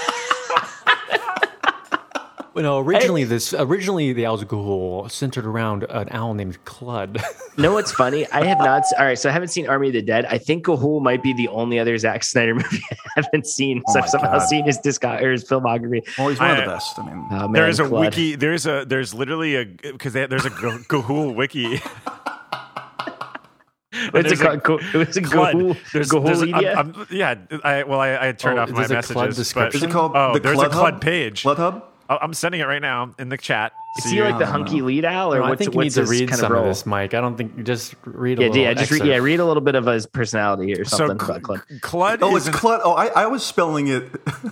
Well, 2.52 2.64
no, 2.64 2.78
originally 2.80 3.22
this 3.22 3.54
originally 3.54 4.12
the 4.12 4.26
Owls 4.26 4.42
of 4.42 4.48
Ga'Hoole 4.48 5.08
centered 5.08 5.46
around 5.46 5.84
an 5.84 6.08
owl 6.10 6.34
named 6.34 6.58
Kludd. 6.64 7.22
no, 7.56 7.72
what's 7.72 7.92
funny? 7.92 8.26
I 8.32 8.44
have 8.44 8.58
not. 8.58 8.82
All 8.98 9.04
right, 9.04 9.16
so 9.16 9.28
I 9.28 9.32
haven't 9.32 9.48
seen 9.48 9.68
Army 9.68 9.86
of 9.88 9.92
the 9.94 10.02
Dead. 10.02 10.24
I 10.26 10.36
think 10.38 10.64
Ga'Hoole 10.66 11.00
might 11.00 11.22
be 11.22 11.32
the 11.32 11.46
only 11.48 11.78
other 11.78 11.96
Zack 11.96 12.24
Snyder 12.24 12.54
movie 12.56 12.82
I 12.90 12.96
haven't 13.22 13.46
seen. 13.46 13.82
Oh 13.88 13.92
so 13.92 14.00
I've 14.00 14.08
somehow 14.08 14.38
God. 14.38 14.48
seen 14.48 14.64
his 14.64 14.78
disc 14.78 15.04
or 15.04 15.30
his 15.30 15.44
filmography. 15.44 16.02
well, 16.18 16.28
he's 16.28 16.40
one 16.40 16.50
of 16.50 16.56
the 16.56 16.64
uh, 16.64 16.74
best. 16.74 16.98
I 16.98 17.06
mean, 17.06 17.24
Oh, 17.30 17.38
man, 17.42 17.52
there 17.52 17.68
is 17.68 17.78
a 17.78 17.84
Kludd. 17.84 18.00
wiki. 18.00 18.34
There's 18.34 18.66
a 18.66 18.84
there's 18.84 19.14
literally 19.14 19.54
a 19.54 19.64
because 19.66 20.12
there's 20.14 20.44
a 20.44 20.50
Ga'Hoole 20.50 21.34
wiki. 21.34 21.80
What's 24.12 24.32
it 24.32 24.38
There's 24.38 24.40
a 24.40 24.58
called? 24.60 24.80
It's 24.94 25.16
a 25.16 25.20
Kludd. 25.22 25.52
Ga'Hoole. 25.54 25.76
There's, 25.92 26.08
there's 26.08 26.42
a, 26.42 26.46
Gahulidia? 26.46 26.76
I'm, 26.76 26.94
I'm- 26.94 27.06
yeah. 27.10 27.34
I, 27.62 27.82
well, 27.84 28.00
I, 28.00 28.28
I 28.28 28.32
turned 28.32 28.58
Oh, 28.58 28.62
off 28.62 28.70
my 28.70 28.86
there's 28.86 29.10
a 29.10 29.12
Kludd 29.14 29.26
messages. 29.28 29.52
But, 29.52 29.74
is 29.74 29.82
it 29.82 29.90
called 29.90 30.12
oh, 30.14 30.34
the 30.34 30.40
there's 30.40 30.58
Kludd 30.58 30.66
a 30.66 30.68
Kludd 30.70 30.92
Hub? 30.92 31.00
page. 31.00 31.42
Kludd 31.42 31.56
Hub? 31.56 31.84
Oh, 32.12 32.18
I'm 32.20 32.34
sending 32.34 32.60
it 32.60 32.64
right 32.66 32.82
now 32.82 33.14
in 33.20 33.28
the 33.28 33.36
chat. 33.38 33.72
Is 33.98 34.04
So 34.04 34.10
he 34.10 34.16
you- 34.16 34.24
like 34.24 34.38
the 34.38 34.46
hunky 34.46 34.80
know. 34.80 34.86
lead 34.86 35.04
owl, 35.04 35.32
or 35.32 35.38
No, 35.38 35.44
I 35.44 35.48
what's, 35.50 35.58
think 35.60 35.74
you 35.74 35.80
need 35.80 35.86
what's 35.86 35.94
to 35.94 36.04
read 36.06 36.28
kind 36.28 36.40
some 36.40 36.52
of 36.52 36.58
of 36.58 36.64
this, 36.64 36.84
Mike. 36.84 37.14
I 37.14 37.20
don't 37.20 37.36
think 37.36 37.62
just 37.64 37.94
read 38.04 38.38
a 38.38 38.42
Yeah, 38.42 38.48
little 38.48 38.62
yeah, 38.64 38.74
just 38.74 38.90
read, 38.90 39.04
yeah, 39.04 39.16
read 39.18 39.38
a 39.40 39.44
little 39.44 39.60
bit 39.60 39.74
of 39.76 39.86
his 39.86 40.06
personality 40.06 40.74
or 40.74 40.84
so 40.84 40.96
something 41.08 41.16
about 41.24 41.42
Kludd. 41.42 41.80
Kludd 41.80 42.18
Oh, 42.22 42.36
is 42.36 42.48
it's 42.48 42.56
Kludd. 42.56 42.80
Oh, 42.84 42.92
I, 42.94 43.06
I 43.08 43.26
was 43.26 43.44
spelling 43.46 43.86
it 43.88 44.08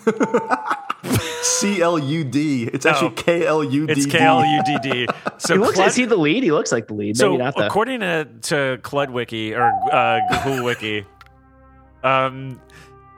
C 1.42 1.80
L 1.82 1.98
U 1.98 2.24
D. 2.24 2.64
It's 2.72 2.86
actually 2.86 3.08
No. 3.08 3.14
K 3.14 3.46
L 3.46 3.64
U 3.64 3.86
D. 3.86 3.92
It's 3.92 4.06
K 4.06 4.18
L 4.18 4.44
U 4.44 4.62
D 4.64 4.78
D. 4.82 5.06
So 5.38 5.54
He 5.54 5.60
looks, 5.60 5.78
Kludd- 5.78 5.86
is 5.88 5.94
he 5.96 6.04
the 6.04 6.16
lead? 6.16 6.42
He 6.42 6.52
looks 6.52 6.70
like 6.72 6.86
the 6.86 6.94
lead. 6.94 7.16
So 7.16 7.36
not 7.36 7.60
according 7.60 8.00
to, 8.00 8.24
to 8.42 8.78
Kludd 8.82 9.10
Wiki 9.10 9.54
or 9.54 9.64
uh, 9.92 10.20
Ga'Hoole 10.32 10.64
Wiki, 10.64 11.04
Um, 12.04 12.60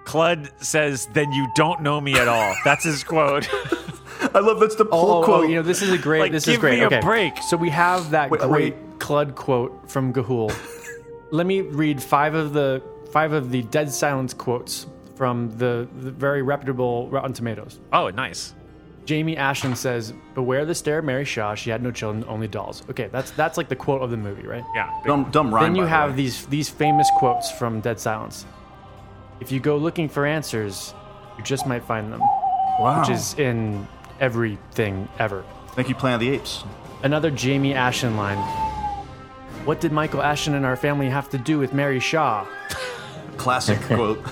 Kludd 0.05 0.51
says, 0.62 1.07
"Then 1.12 1.30
you 1.32 1.47
don't 1.55 1.82
know 1.82 2.01
me 2.01 2.14
at 2.14 2.26
all." 2.28 2.55
That's 2.64 2.84
his 2.84 3.05
quote. 3.05 3.49
I 4.35 4.39
love 4.41 4.61
that's 4.61 4.75
the 4.77 4.85
Oh, 4.87 4.89
full 5.07 5.11
oh, 5.11 5.25
quote. 5.25 5.45
oh, 5.45 5.49
you 5.49 5.57
know, 5.57 5.62
this 5.62 5.83
is 5.83 5.91
a 5.91 5.99
great. 5.99 6.21
Like, 6.21 6.33
this 6.33 6.45
give 6.45 6.55
is 6.55 6.61
great. 6.61 6.79
me 6.79 6.85
a 6.85 6.87
okay. 6.87 7.01
break. 7.01 7.39
So 7.43 7.57
we 7.57 7.71
have 7.71 8.11
that 8.11 8.31
Wait, 8.31 8.41
great 8.41 8.75
wait. 8.75 8.99
Kludd 8.99 9.35
quote 9.35 9.91
from 9.91 10.12
Ga'Hoole. 10.12 10.55
Let 11.31 11.47
me 11.47 11.61
read 11.62 12.03
five 12.03 12.35
of 12.35 12.53
the 12.53 12.83
five 13.12 13.33
of 13.33 13.51
the 13.51 13.62
dead 13.62 13.91
silence 13.93 14.35
quotes 14.35 14.87
from 15.16 15.51
the, 15.59 15.87
the 16.01 16.11
very 16.11 16.43
reputable 16.43 17.09
Rotten 17.09 17.33
Tomatoes. 17.33 17.79
oh, 17.93 18.09
nice. 18.11 18.55
Jamie 19.07 19.37
Ashton 19.37 19.75
says, 19.75 20.12
"Beware 20.35 20.64
the 20.64 20.75
stare 20.75 20.99
of 20.99 21.05
Mary 21.05 21.25
Shaw. 21.25 21.55
She 21.55 21.71
had 21.71 21.83
no 21.83 21.91
children, 21.91 22.25
only 22.29 22.47
dolls." 22.47 22.83
Okay, 22.91 23.09
that's 23.11 23.31
that's 23.33 23.57
like 23.57 23.68
the 23.68 23.75
quote 23.75 24.03
of 24.03 24.11
the 24.11 24.16
movie, 24.16 24.47
right? 24.47 24.62
Yeah. 24.75 24.91
dumb, 25.05 25.31
dumb 25.33 25.53
rhyme. 25.53 25.64
then 25.64 25.75
you 25.75 25.83
by 25.83 25.87
the 25.87 25.91
have 25.91 26.11
way. 26.11 26.16
these 26.16 26.47
these 26.47 26.68
famous 26.68 27.09
quotes 27.16 27.51
from 27.51 27.81
Dead 27.81 27.99
Silence. 27.99 28.45
If 29.41 29.51
you 29.51 29.59
go 29.59 29.79
looking 29.79 30.09
for 30.09 30.27
answers, 30.27 30.95
you 31.39 31.43
just 31.43 31.66
might 31.66 31.83
find 31.83 32.12
them, 32.12 32.21
Wow. 32.79 33.01
which 33.01 33.09
is 33.11 33.35
in 33.35 33.89
everything 34.21 35.09
ever. 35.18 35.45
Thank 35.68 35.89
you, 35.89 35.95
Planet 35.95 36.16
of 36.16 36.21
the 36.21 36.35
Apes. 36.35 36.64
Another 37.03 37.31
Jamie 37.31 37.75
Ashton 37.75 38.16
line. 38.16 38.39
What 39.64 39.81
did 39.81 39.93
Michael 39.93 40.23
Ashton 40.23 40.55
and 40.55 40.64
our 40.64 40.77
family 40.77 41.09
have 41.09 41.29
to 41.31 41.39
do 41.39 41.59
with 41.59 41.73
Mary 41.73 42.01
Shaw? 42.01 42.47
Classic 43.37 43.81
quote. 43.83 44.23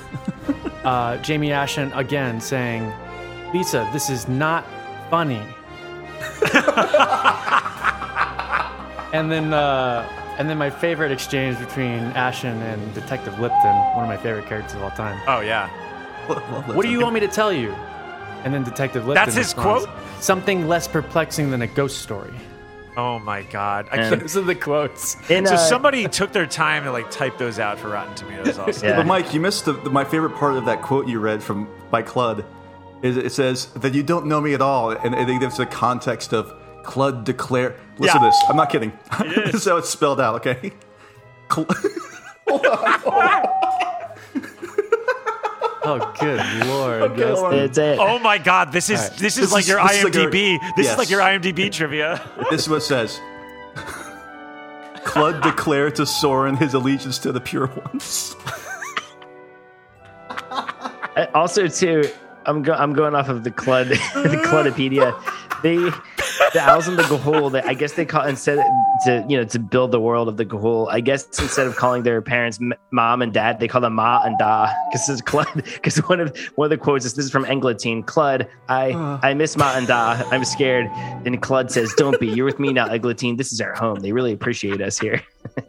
Uh, 0.85 1.17
Jamie 1.19 1.53
Ashton 1.53 1.93
again 1.93 2.41
saying, 2.41 2.93
Lisa, 3.53 3.89
this 3.93 4.11
is 4.11 4.29
not 4.29 4.67
funny. 5.11 5.43
and 9.13 9.31
then, 9.31 9.53
uh, 9.53 10.07
and 10.39 10.49
then 10.49 10.59
my 10.59 10.71
favorite 10.71 11.11
exchange 11.11 11.59
between 11.59 12.01
Ashton 12.15 12.61
and 12.63 12.95
Detective 12.95 13.39
Lipton, 13.39 13.77
one 13.95 14.05
of 14.05 14.09
my 14.09 14.17
favorite 14.17 14.47
characters 14.47 14.75
of 14.75 14.83
all 14.83 14.91
time. 14.91 15.21
Oh 15.27 15.41
yeah. 15.41 15.69
What 16.75 16.83
do 16.83 16.91
you 16.91 17.01
want 17.01 17.15
me 17.15 17.21
to 17.21 17.29
tell 17.29 17.53
you? 17.53 17.75
And 18.49 18.55
then 18.55 18.65
Detective 18.65 19.07
Lipton. 19.07 19.23
That's 19.27 19.37
his 19.37 19.55
responds, 19.55 19.85
quote? 19.85 19.97
Something 20.23 20.67
less 20.69 20.89
perplexing 20.89 21.51
than 21.51 21.61
a 21.61 21.67
ghost 21.67 21.99
story. 22.01 22.33
Oh 22.97 23.19
my 23.19 23.43
god. 23.43 23.89
I 23.93 23.97
can't. 23.97 24.21
Those 24.23 24.39
are 24.39 24.41
the 24.41 24.55
quotes. 24.55 25.17
In, 25.31 25.47
So 25.47 25.57
uh, 25.57 25.59
somebody 25.59 26.09
took 26.09 26.33
their 26.33 26.47
time 26.47 26.85
to 26.85 26.91
like 26.93 27.11
type 27.11 27.37
those 27.37 27.59
out 27.59 27.79
for 27.79 27.91
Rotten 27.91 28.15
Tomatoes. 28.15 28.59
Also. 28.59 28.87
Yeah. 28.87 28.97
But 28.97 29.05
Mike, 29.07 29.35
you 29.35 29.41
missed 29.41 29.67
the, 29.67 29.75
the, 29.75 29.91
my 29.91 30.03
favorite 30.03 30.35
part 30.35 30.55
of 30.55 30.65
that 30.65 30.81
quote 30.81 31.07
you 31.07 31.21
read 31.21 31.43
from 31.43 31.69
by 31.91 32.03
Kludd. 32.03 32.43
Is 33.03 33.19
it 33.19 33.31
says 33.33 33.67
that 33.75 33.93
you 33.93 34.03
don't 34.03 34.25
know 34.25 34.41
me 34.41 34.55
at 34.55 34.63
all, 34.63 34.93
and 34.93 35.15
I 35.15 35.27
think 35.27 35.43
that's 35.43 35.59
the 35.59 35.67
context 35.67 36.33
of 36.33 36.55
Kludd 36.85 37.25
declare. 37.25 37.77
Listen 37.99 38.23
Yeah. 38.23 38.31
to 38.31 38.35
this. 38.35 38.45
I'm 38.49 38.57
not 38.57 38.71
kidding. 38.71 38.93
this 39.45 39.55
is 39.57 39.65
how 39.67 39.77
it's 39.77 39.91
spelled 39.91 40.21
out. 40.23 40.37
Okay. 40.47 40.73
Cl- 41.53 41.67
Oh, 45.89 46.15
good 46.21 46.41
lord. 46.67 47.03
Okay, 47.13 47.23
hold 47.31 47.45
on. 47.47 47.55
it. 47.55 47.79
Oh 47.79 48.19
my 48.19 48.39
god, 48.39 48.73
this 48.73 48.91
is 48.91 49.01
All 49.01 49.09
right. 49.09 49.17
this 49.19 49.37
is 49.39 49.45
This 49.45 49.53
like 49.53 49.63
is- 49.63 49.69
your 49.69 49.83
this 49.83 49.97
is 49.99 50.05
like 50.05 50.15
a- 50.15 50.19
IMDb. 50.19 50.59
this 50.77 50.85
yes. 50.87 50.93
is 50.93 50.99
like 50.99 51.11
your 51.11 51.21
IMDb 51.21 51.71
trivia. 51.73 52.21
this 52.51 52.63
is 52.63 52.69
what 52.69 52.77
it 52.77 52.81
says. 52.83 53.21
Kludd 55.05 55.43
declared 55.51 55.95
to 55.97 56.05
Soren 56.07 56.57
his 56.57 56.75
allegiance 56.75 57.19
to 57.21 57.33
the 57.33 57.41
pure 57.41 57.67
ones. 57.69 58.37
Uh, 60.31 61.27
also 61.35 61.67
too 61.67 62.05
i'm 62.47 62.63
go- 62.63 62.75
i'm 62.75 62.93
going 62.93 63.15
off 63.15 63.29
of 63.29 63.43
the 63.45 63.51
kludd 63.51 63.89
the 63.89 64.37
cludopedia 64.47 65.13
they 65.63 65.77
the 66.53 66.61
owls 66.61 66.89
and 66.89 66.99
the 66.99 67.03
ga'hoole 67.05 67.51
they, 67.53 67.63
i 67.63 67.75
guess 67.75 67.93
they 67.93 68.05
call 68.05 68.25
instead 68.25 68.57
to 69.05 69.25
you 69.29 69.37
know 69.37 69.45
to 69.45 69.59
build 69.59 69.91
the 69.93 70.01
world 70.01 70.29
of 70.29 70.37
the 70.37 70.45
ga'hoole 70.45 70.89
i 70.91 71.01
guess 71.01 71.27
instead 71.41 71.67
of 71.67 71.77
calling 71.77 72.03
their 72.03 72.21
parents 72.23 72.59
m- 72.61 72.73
mom 72.91 73.23
and 73.23 73.33
dad 73.33 73.59
they 73.61 73.69
call 73.69 73.81
them 73.81 73.95
ma 73.95 74.23
and 74.25 74.37
da. 74.39 74.69
Because 74.91 75.07
this 75.07 75.17
is 75.17 75.23
kludd 75.23 75.55
because 75.75 75.97
one 76.09 76.21
of 76.21 76.37
one 76.57 76.67
of 76.67 76.71
the 76.71 76.77
quotes 76.79 77.05
is 77.05 77.15
this 77.15 77.25
is 77.27 77.31
from 77.31 77.45
Eglantine. 77.45 78.05
kludd 78.05 78.49
i 78.69 78.93
i 79.23 79.35
miss 79.35 79.57
ma 79.57 79.75
and 79.77 79.87
da. 79.87 80.23
I'm 80.31 80.45
scared. 80.45 80.87
And 81.27 81.41
kludd 81.43 81.71
says 81.71 81.93
don't 81.97 82.19
be 82.21 82.27
you're 82.29 82.47
with 82.47 82.59
me 82.59 82.73
now 82.73 82.89
Eglantine. 82.89 83.37
this 83.37 83.53
is 83.53 83.61
our 83.61 83.75
home. 83.75 84.01
They 84.01 84.13
really 84.13 84.33
appreciate 84.33 84.81
us 84.81 84.99
here. 84.99 85.23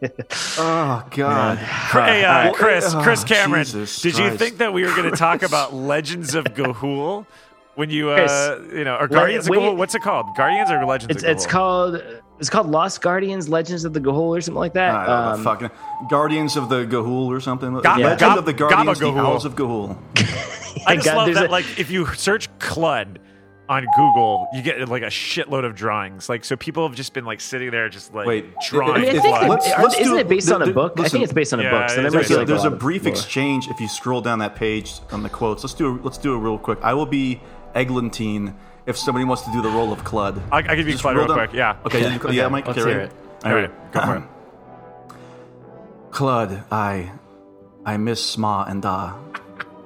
Oh 0.58 1.04
God. 1.10 1.58
Hey, 1.58 2.24
uh, 2.24 2.52
Chris, 2.52 2.94
oh, 2.94 3.02
Chris 3.02 3.24
Cameron, 3.24 3.64
Jesus 3.64 4.02
did 4.02 4.16
you 4.18 4.24
Christ. 4.24 4.38
think 4.38 4.58
that 4.58 4.72
we 4.72 4.84
were 4.84 4.94
going 4.94 5.10
to 5.10 5.16
talk 5.16 5.42
about 5.42 5.72
Legends 5.74 6.34
of 6.34 6.44
Ga'Hoole 6.44 7.26
when 7.80 7.90
you, 7.90 8.10
uh, 8.10 8.16
Chris, 8.16 8.72
you 8.78 8.84
know, 8.84 8.96
or 8.96 9.08
Guardians 9.08 9.48
wait- 9.50 9.56
of 9.56 9.62
Ga'Hoole? 9.64 9.76
What's 9.76 9.94
it 9.94 10.02
called? 10.02 10.26
Guardians 10.36 10.70
or 10.70 10.84
Legends 10.84 11.10
it's 11.16 11.22
of 11.24 11.28
Ga'Hoole? 11.28 11.32
it's 11.32 11.46
called 11.46 12.02
it's 12.38 12.48
called 12.48 12.70
lost 12.70 13.02
guardians 13.02 13.50
legends 13.50 13.84
of 13.84 13.92
the 13.92 14.00
ga'hoole 14.00 14.34
or 14.34 14.40
something 14.40 14.58
like 14.58 14.72
that 14.72 14.94
I 14.94 15.06
don't 15.06 15.14
know, 15.26 15.32
Um, 15.32 15.44
fucking 15.44 15.70
Guardians 16.08 16.56
of 16.56 16.70
the 16.70 16.86
Ga'Hoole 16.86 17.26
or 17.26 17.38
something. 17.40 17.70
Ga- 17.82 17.96
Legend 17.96 18.18
Gab- 18.20 18.38
of 18.38 18.46
the 18.46 18.52
Guardians, 18.54 18.98
the 18.98 19.04
Gabba 19.06 19.18
Owls 19.18 19.44
of 19.44 19.56
Ga'Hoole. 19.56 19.98
I 20.86 20.94
just 20.94 21.04
God, 21.06 21.16
love 21.26 21.34
that. 21.34 21.48
a- 21.48 21.50
like, 21.50 21.66
if 21.78 21.90
you 21.90 22.06
search 22.14 22.48
Kludd 22.58 23.16
on 23.68 23.86
Google, 23.94 24.48
you 24.54 24.62
get 24.62 24.88
like 24.88 25.02
a 25.02 25.06
shitload 25.12 25.64
of 25.66 25.74
drawings. 25.74 26.30
Like, 26.30 26.44
so 26.46 26.56
people 26.56 26.88
have 26.88 26.96
just 26.96 27.12
been 27.12 27.26
like 27.26 27.42
sitting 27.42 27.70
there, 27.70 27.90
just 27.90 28.14
like 28.14 28.26
Wait, 28.26 28.46
drawing. 28.68 28.92
I 28.92 28.98
mean, 29.00 29.10
I 29.10 29.12
If- 29.16 29.22
think 29.22 29.42
let's- 29.48 29.68
let's 29.78 29.98
isn't 29.98 30.14
do- 30.14 30.18
it 30.18 30.26
based 30.28 30.50
on 30.50 30.62
a 30.62 30.64
th- 30.64 30.74
book? 30.74 30.94
I 30.98 31.08
think 31.08 31.22
it's 31.24 31.34
based 31.34 31.52
on 31.52 31.60
a 31.60 31.64
Yeah, 31.64 31.70
book. 31.72 31.90
So 31.90 31.96
there 32.02 32.10
There's 32.10 32.30
a, 32.30 32.38
like 32.38 32.46
there's 32.46 32.60
a 32.64 32.70
lot 32.70 32.72
of 32.72 32.78
brief 32.78 33.04
lore. 33.04 33.10
exchange 33.12 33.68
if 33.68 33.78
you 33.80 33.86
scroll 33.86 34.22
down 34.22 34.38
that 34.38 34.54
page 34.56 34.94
on 35.12 35.22
the 35.22 35.28
quotes. 35.28 35.62
Let's 35.62 35.74
do 35.74 35.86
a, 35.88 36.00
let's 36.02 36.16
do 36.18 36.34
it 36.34 36.38
real 36.38 36.56
quick. 36.58 36.78
I 36.82 36.94
will 36.94 37.04
be 37.06 37.40
Eglantine 37.74 38.54
if 38.86 38.96
somebody 38.96 39.24
wants 39.24 39.42
to 39.42 39.52
do 39.52 39.62
the 39.62 39.68
role 39.68 39.92
of 39.92 40.02
Kludd. 40.04 40.40
I, 40.50 40.58
I 40.58 40.62
can 40.62 40.84
be 40.84 40.92
Just 40.92 41.04
Kludd 41.04 41.16
real 41.16 41.26
down- 41.26 41.36
quick. 41.36 41.52
Yeah. 41.52 41.76
Okay, 41.86 42.00
Yeah, 42.02 42.08
you- 42.14 42.20
okay, 42.20 42.34
yeah, 42.36 42.48
Mike. 42.48 42.66
let's 42.66 42.78
okay, 42.78 42.88
hear 42.90 42.98
ready? 42.98 43.10
it. 43.10 43.44
All 43.46 43.54
right, 43.54 43.70
Alright, 43.70 43.92
go 43.92 44.00
for 44.00 44.16
it. 44.16 44.22
Kludd, 46.10 46.64
I, 46.72 47.12
I 47.84 47.96
miss 47.96 48.36
Ma 48.36 48.64
and 48.64 48.82
Da. 48.82 49.14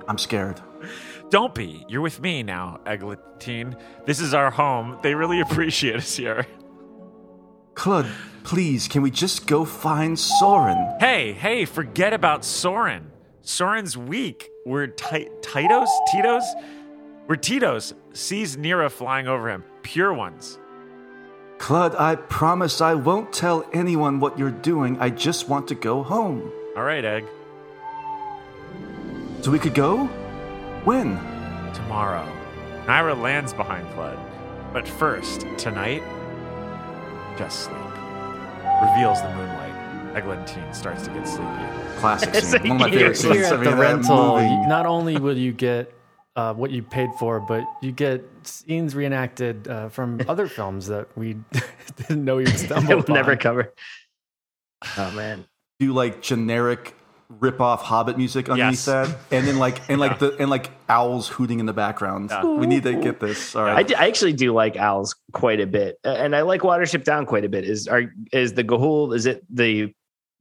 I'm 0.08 0.18
scared. 0.18 0.60
Don't 1.30 1.54
be. 1.54 1.84
You're 1.88 2.00
with 2.00 2.20
me 2.20 2.42
now, 2.42 2.80
Eglantine. 2.86 3.76
This 4.06 4.20
is 4.20 4.34
our 4.34 4.50
home. 4.50 4.98
They 5.02 5.14
really 5.14 5.40
appreciate 5.40 5.96
us 5.96 6.16
here. 6.16 6.46
Kludd, 7.74 8.08
please, 8.44 8.86
can 8.88 9.02
we 9.02 9.10
just 9.10 9.46
go 9.46 9.64
find 9.64 10.18
Soren? 10.18 10.96
Hey, 11.00 11.32
hey, 11.32 11.64
forget 11.64 12.12
about 12.12 12.44
Soren. 12.44 13.10
Soren's 13.42 13.96
weak. 13.96 14.48
We're 14.64 14.86
ti- 14.86 15.28
Tytos? 15.42 15.88
Tytos? 16.12 16.44
We're 17.26 17.36
Tytos. 17.36 17.94
Sees 18.12 18.56
Nyra 18.56 18.90
flying 18.90 19.28
over 19.28 19.48
him. 19.48 19.64
Pure 19.82 20.14
ones. 20.14 20.58
Kludd, 21.58 21.98
I 21.98 22.16
promise 22.16 22.80
I 22.80 22.94
won't 22.94 23.32
tell 23.32 23.64
anyone 23.72 24.20
what 24.20 24.38
you're 24.38 24.50
doing. 24.50 24.98
I 25.00 25.08
just 25.10 25.48
want 25.48 25.68
to 25.68 25.74
go 25.74 26.02
home. 26.02 26.50
All 26.76 26.82
right, 26.82 27.04
Egg. 27.04 27.24
So 29.40 29.50
we 29.50 29.58
could 29.58 29.74
go? 29.74 30.04
When? 30.84 31.16
Tomorrow. 31.72 32.26
Nyra 32.86 33.18
lands 33.20 33.52
behind 33.54 33.86
Kludd. 33.94 34.18
But 34.72 34.86
first, 34.86 35.46
tonight, 35.56 36.02
just 37.38 37.60
sleep. 37.60 37.76
Reveals 38.82 39.22
the 39.22 39.30
moonlight. 39.34 39.72
Eglantine 40.14 40.74
starts 40.74 41.04
to 41.06 41.10
get 41.14 41.26
sleepy. 41.26 41.48
Classic 41.98 42.34
scene. 42.34 42.62
One 42.68 42.72
of 42.72 42.78
my 42.80 42.90
favorite 42.90 43.16
scenes. 43.16 43.36
Here 43.36 43.44
I 43.46 43.48
at 43.50 43.60
mean, 43.60 43.70
the 43.70 43.76
rental, 43.76 44.36
movie- 44.36 44.66
not 44.68 44.84
only 44.86 45.16
will 45.18 45.38
you 45.38 45.52
get 45.52 45.92
uh, 46.36 46.52
what 46.54 46.70
you 46.70 46.82
paid 46.82 47.10
for, 47.18 47.40
but 47.40 47.64
you 47.82 47.92
get 47.92 48.24
scenes 48.42 48.94
reenacted 48.94 49.68
uh, 49.68 49.88
from 49.88 50.20
other 50.28 50.48
films 50.48 50.86
that 50.88 51.06
we 51.16 51.36
didn't 51.96 52.24
know 52.24 52.38
you'd 52.38 52.48
stumble 52.58 52.88
We'll 52.88 52.98
upon. 53.00 53.14
never 53.14 53.36
cover. 53.36 53.72
Oh 54.98 55.10
man. 55.12 55.44
do 55.78 55.92
like 55.92 56.22
generic 56.22 56.94
rip 57.40 57.60
off 57.60 57.82
Hobbit 57.82 58.18
music 58.18 58.48
underneath 58.50 58.72
Yes. 58.72 58.84
that, 58.86 59.16
and 59.30 59.46
then 59.46 59.58
like 59.58 59.88
and 59.88 59.98
like 59.98 60.18
the 60.18 60.36
and 60.38 60.50
like 60.50 60.70
owls 60.88 61.26
hooting 61.28 61.58
in 61.58 61.66
the 61.66 61.72
background. 61.72 62.30
Yeah. 62.30 62.44
We 62.44 62.66
need 62.66 62.82
to 62.82 62.94
get 62.94 63.18
this. 63.18 63.56
All 63.56 63.64
I, 63.64 63.82
do- 63.82 63.94
I 63.96 64.06
actually 64.06 64.34
do 64.34 64.52
like 64.52 64.76
owls 64.76 65.16
quite 65.32 65.60
a 65.60 65.66
bit, 65.66 65.98
Uh, 66.04 66.10
and 66.10 66.36
I 66.36 66.42
like 66.42 66.60
Watership 66.60 67.02
Down 67.04 67.24
quite 67.26 67.44
a 67.44 67.48
bit. 67.48 67.64
Is 67.64 67.88
are 67.88 68.02
is 68.32 68.52
the 68.52 68.62
Ga'Hoole? 68.64 69.14
Is 69.16 69.24
it 69.26 69.42
the 69.48 69.92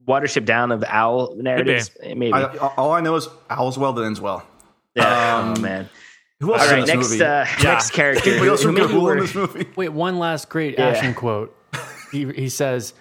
Watership 0.05 0.43
Down 0.45 0.71
of 0.73 0.83
owl 0.87 1.35
narratives? 1.37 1.89
Eh, 2.01 2.13
Maybe. 2.15 2.33
I, 2.33 2.43
all 2.57 2.91
I 2.91 2.99
know 2.99 3.15
is 3.15 3.29
owls 3.49 3.77
well 3.77 3.93
that 3.93 4.03
ends 4.03 4.19
well. 4.19 4.45
Yeah. 4.95 5.39
um, 5.39 5.53
oh 5.57 5.61
man. 5.61 5.89
Who 6.39 6.53
else 6.53 6.61
All 6.63 6.65
is 6.67 6.71
in 6.71 6.77
right. 6.79 6.85
this 6.85 6.95
Next. 6.95 7.09
movie? 7.11 7.23
Uh, 7.23 7.45
Next 7.63 7.91
character. 7.91 8.29
Anybody 8.29 8.49
else 8.49 8.61
who 8.63 8.67
from 8.67 8.75
maybe 8.75 8.93
in 9.11 9.19
this 9.19 9.35
movie? 9.35 9.65
Wait, 9.75 9.89
one 9.89 10.19
last 10.19 10.49
great 10.49 10.77
Yeah. 10.77 10.89
Ashton 10.89 11.13
quote. 11.13 11.55
He, 12.11 12.25
he 12.33 12.49
says, 12.49 12.93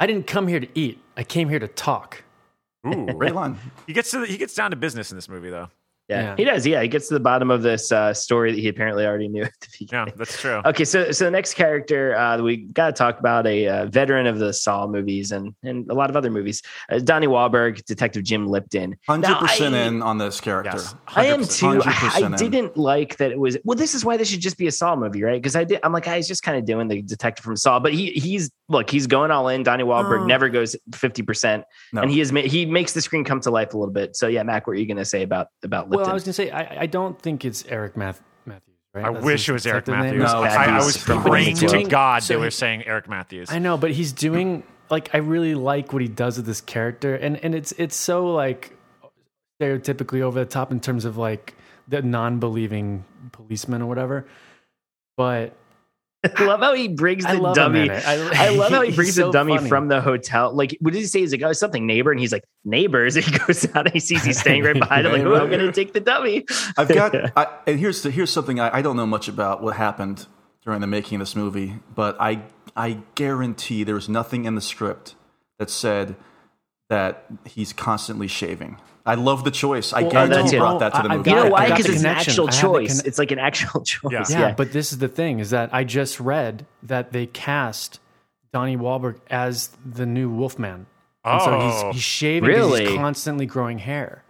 I 0.00 0.06
didn't 0.06 0.26
come 0.26 0.46
here 0.46 0.60
to 0.60 0.68
eat. 0.78 1.00
I 1.16 1.24
came 1.24 1.48
here 1.48 1.58
to 1.58 1.68
talk. 1.68 2.22
Ooh. 2.86 3.06
Great 3.18 3.34
line. 3.34 3.58
he 3.86 3.92
gets 3.92 4.10
to 4.12 4.20
the, 4.20 4.26
he 4.26 4.38
gets 4.38 4.54
down 4.54 4.70
to 4.70 4.76
business 4.76 5.10
in 5.10 5.16
this 5.18 5.28
movie 5.28 5.50
though. 5.50 5.68
Yeah, 6.08 6.22
Yeah. 6.22 6.36
he 6.36 6.44
does. 6.44 6.66
Yeah, 6.66 6.80
he 6.82 6.88
gets 6.88 7.08
to 7.08 7.14
the 7.14 7.20
bottom 7.20 7.50
of 7.50 7.62
this 7.62 7.92
uh, 7.92 8.14
story 8.14 8.52
that 8.52 8.58
he 8.58 8.68
apparently 8.68 9.04
already 9.04 9.28
knew 9.28 9.42
at 9.42 9.52
the 9.60 9.68
beginning. 9.78 10.06
Yeah, 10.08 10.14
that's 10.16 10.40
true. 10.40 10.62
Okay, 10.64 10.84
so 10.84 11.10
so 11.12 11.26
the 11.26 11.30
next 11.30 11.54
character 11.54 12.16
uh, 12.16 12.40
we 12.40 12.56
got 12.56 12.86
to 12.86 12.92
talk 12.92 13.18
about 13.20 13.46
a 13.46 13.68
uh, 13.68 13.86
veteran 13.86 14.26
of 14.26 14.38
the 14.38 14.52
Saw 14.52 14.86
movies 14.86 15.32
and 15.32 15.54
and 15.62 15.90
a 15.90 15.94
lot 15.94 16.08
of 16.08 16.16
other 16.16 16.30
movies. 16.30 16.62
Uh, 16.90 16.98
Donnie 16.98 17.26
Wahlberg, 17.26 17.84
Detective 17.84 18.22
Jim 18.24 18.46
Lipton. 18.46 18.96
Hundred 19.06 19.36
percent 19.36 19.74
in 19.74 20.02
on 20.02 20.16
this 20.18 20.40
character. 20.40 20.72
Yes. 20.78 20.94
I 21.08 21.26
am 21.26 21.44
too. 21.44 21.82
I, 21.84 22.22
I 22.24 22.36
didn't 22.36 22.76
like 22.76 23.16
that 23.18 23.30
it 23.30 23.38
was. 23.38 23.58
Well, 23.64 23.76
this 23.76 23.94
is 23.94 24.04
why 24.04 24.16
this 24.16 24.30
should 24.30 24.40
just 24.40 24.56
be 24.56 24.66
a 24.66 24.72
Saw 24.72 24.96
movie, 24.96 25.22
right? 25.22 25.40
Because 25.40 25.56
I 25.56 25.64
did. 25.64 25.80
I'm 25.82 25.92
like, 25.92 26.08
ah, 26.08 26.14
he's 26.14 26.28
just 26.28 26.42
kind 26.42 26.56
of 26.56 26.64
doing 26.64 26.88
the 26.88 27.02
detective 27.02 27.44
from 27.44 27.56
Saw, 27.56 27.78
but 27.78 27.92
he 27.92 28.12
he's 28.12 28.50
look, 28.68 28.90
he's 28.90 29.06
going 29.06 29.30
all 29.30 29.48
in. 29.48 29.62
Donnie 29.62 29.84
Wahlberg 29.84 30.22
Oh. 30.22 30.26
never 30.26 30.48
goes 30.48 30.76
fifty 30.94 31.22
percent, 31.22 31.64
No. 31.92 32.02
and 32.02 32.10
he 32.10 32.20
is 32.20 32.30
he 32.30 32.66
makes 32.66 32.92
the 32.92 33.00
screen 33.00 33.24
come 33.24 33.40
to 33.40 33.50
life 33.50 33.74
a 33.74 33.78
little 33.78 33.92
bit. 33.92 34.16
So 34.16 34.28
yeah, 34.28 34.42
Mac, 34.42 34.66
what 34.66 34.74
are 34.76 34.80
you 34.80 34.86
going 34.86 34.96
to 34.98 35.04
say 35.04 35.22
about 35.22 35.48
about 35.62 35.88
Lipton? 35.90 36.00
Well, 36.02 36.10
I 36.10 36.14
was 36.14 36.24
gonna 36.24 36.32
say 36.34 36.50
I, 36.50 36.82
I 36.82 36.86
don't 36.86 37.20
think 37.20 37.44
it's 37.44 37.64
Eric 37.66 37.96
Math- 37.96 38.22
Matthews. 38.46 38.76
Right? 38.94 39.04
I 39.04 39.12
That's 39.12 39.24
wish 39.24 39.48
it 39.48 39.52
was 39.52 39.66
Eric 39.66 39.84
detective? 39.86 40.18
Matthews. 40.20 40.32
No, 40.32 40.42
I, 40.42 40.64
I 40.64 40.78
was 40.78 40.96
praying 40.98 41.56
to 41.56 41.68
Two. 41.68 41.86
God 41.88 42.22
So 42.22 42.34
they 42.34 42.38
were 42.38 42.44
he- 42.46 42.50
saying 42.50 42.84
Eric 42.86 43.08
Matthews. 43.08 43.50
I 43.50 43.58
know, 43.58 43.76
but 43.76 43.90
he's 43.92 44.12
doing 44.12 44.62
like 44.90 45.14
I 45.14 45.18
really 45.18 45.54
like 45.54 45.92
what 45.92 46.00
he 46.02 46.08
does 46.08 46.36
with 46.38 46.46
this 46.46 46.60
character, 46.60 47.14
and 47.14 47.36
and 47.44 47.54
it's 47.54 47.72
it's 47.72 47.96
so 47.96 48.32
like 48.32 48.74
stereotypically 49.60 50.20
over 50.20 50.38
the 50.38 50.46
top 50.50 50.72
in 50.72 50.80
terms 50.80 51.04
of 51.04 51.16
like 51.16 51.54
the 51.88 52.02
non-believing 52.02 53.04
policeman 53.32 53.82
or 53.82 53.86
whatever. 53.86 54.26
But 55.16 55.56
I 56.24 56.44
love 56.44 56.60
how 56.60 56.74
he 56.74 56.88
brings 56.88 57.24
I 57.24 57.36
the 57.36 57.42
love 57.42 57.54
dummy. 57.54 57.90
I- 57.90 58.46
I, 58.46 58.48
love 58.50 58.72
how 58.72 58.82
he 58.82 58.92
brings 58.94 59.14
so 59.14 59.26
the 59.26 59.32
dummy 59.32 59.56
funny. 59.56 59.68
from 59.68 59.88
the 59.88 60.00
hotel. 60.00 60.52
Like, 60.52 60.76
what 60.80 60.92
did 60.92 60.98
he 60.98 61.06
say? 61.06 61.20
He's 61.20 61.32
like, 61.32 61.42
oh, 61.42 61.52
something 61.52 61.86
neighbor. 61.86 62.10
And 62.10 62.18
he's 62.18 62.32
like, 62.32 62.44
neighbors. 62.64 63.16
And 63.16 63.24
he 63.24 63.38
goes 63.38 63.64
out 63.74 63.86
and 63.86 63.92
he 63.92 64.00
sees 64.00 64.24
he's 64.24 64.40
staying 64.40 64.64
right 64.64 64.74
behind 64.78 65.06
him. 65.06 65.12
Like, 65.12 65.22
oh, 65.22 65.36
I'm 65.36 65.48
going 65.48 65.60
to 65.60 65.72
take 65.72 65.92
the 65.92 66.00
dummy. 66.00 66.44
I've 66.76 66.88
got, 66.88 67.14
I, 67.36 67.46
and 67.66 67.78
here's 67.78 68.02
the, 68.02 68.10
here's 68.10 68.30
something 68.30 68.58
I, 68.58 68.78
I 68.78 68.82
don't 68.82 68.96
know 68.96 69.06
much 69.06 69.28
about 69.28 69.62
what 69.62 69.76
happened 69.76 70.26
during 70.64 70.80
the 70.80 70.86
making 70.86 71.16
of 71.16 71.20
this 71.20 71.36
movie, 71.36 71.76
but 71.94 72.16
I 72.20 72.42
I 72.76 72.98
guarantee 73.14 73.84
there 73.84 73.94
was 73.94 74.08
nothing 74.08 74.44
in 74.44 74.54
the 74.54 74.60
script 74.60 75.14
that 75.58 75.70
said 75.70 76.14
that 76.88 77.24
he's 77.44 77.72
constantly 77.72 78.28
shaving. 78.28 78.78
I 79.08 79.14
love 79.14 79.42
the 79.44 79.50
choice. 79.50 79.92
I 79.92 80.02
Well, 80.02 80.10
guarantee 80.10 80.34
that's 80.36 80.50
he 80.50 80.56
it. 80.56 80.60
brought 80.60 80.78
that 80.80 80.94
to 80.94 81.02
the 81.02 81.08
I've 81.10 81.16
movie. 81.18 81.30
You 81.30 81.36
know 81.36 81.46
why? 81.50 81.58
I 81.64 81.68
got 81.68 81.76
Because 81.78 81.86
the 81.86 81.92
it's 81.94 82.00
an 82.02 82.06
actual 82.06 82.48
I 82.48 82.52
had 82.54 82.54
the 82.54 82.68
choice. 82.68 82.96
conne- 83.00 83.06
it's 83.08 83.18
like 83.18 83.30
an 83.30 83.38
actual 83.38 83.80
choice. 83.82 84.30
Yeah. 84.30 84.38
yeah, 84.40 84.54
but 84.54 84.72
this 84.72 84.92
is 84.92 84.98
the 84.98 85.08
thing: 85.08 85.40
is 85.40 85.50
that 85.50 85.70
I 85.72 85.84
just 85.84 86.20
read 86.20 86.66
that 86.82 87.12
they 87.12 87.26
cast 87.26 88.00
Donnie 88.52 88.76
Wahlberg 88.76 89.16
as 89.30 89.70
the 89.84 90.06
new 90.06 90.30
Wolfman. 90.30 90.86
And 91.24 91.42
so 91.42 91.50
Oh. 91.50 91.86
he's, 91.90 91.94
he's 91.96 92.02
shaving. 92.04 92.48
'cause 92.50 92.56
Really? 92.58 92.86
He's 92.86 92.96
constantly 92.96 93.46
growing 93.46 93.78
hair. 93.78 94.22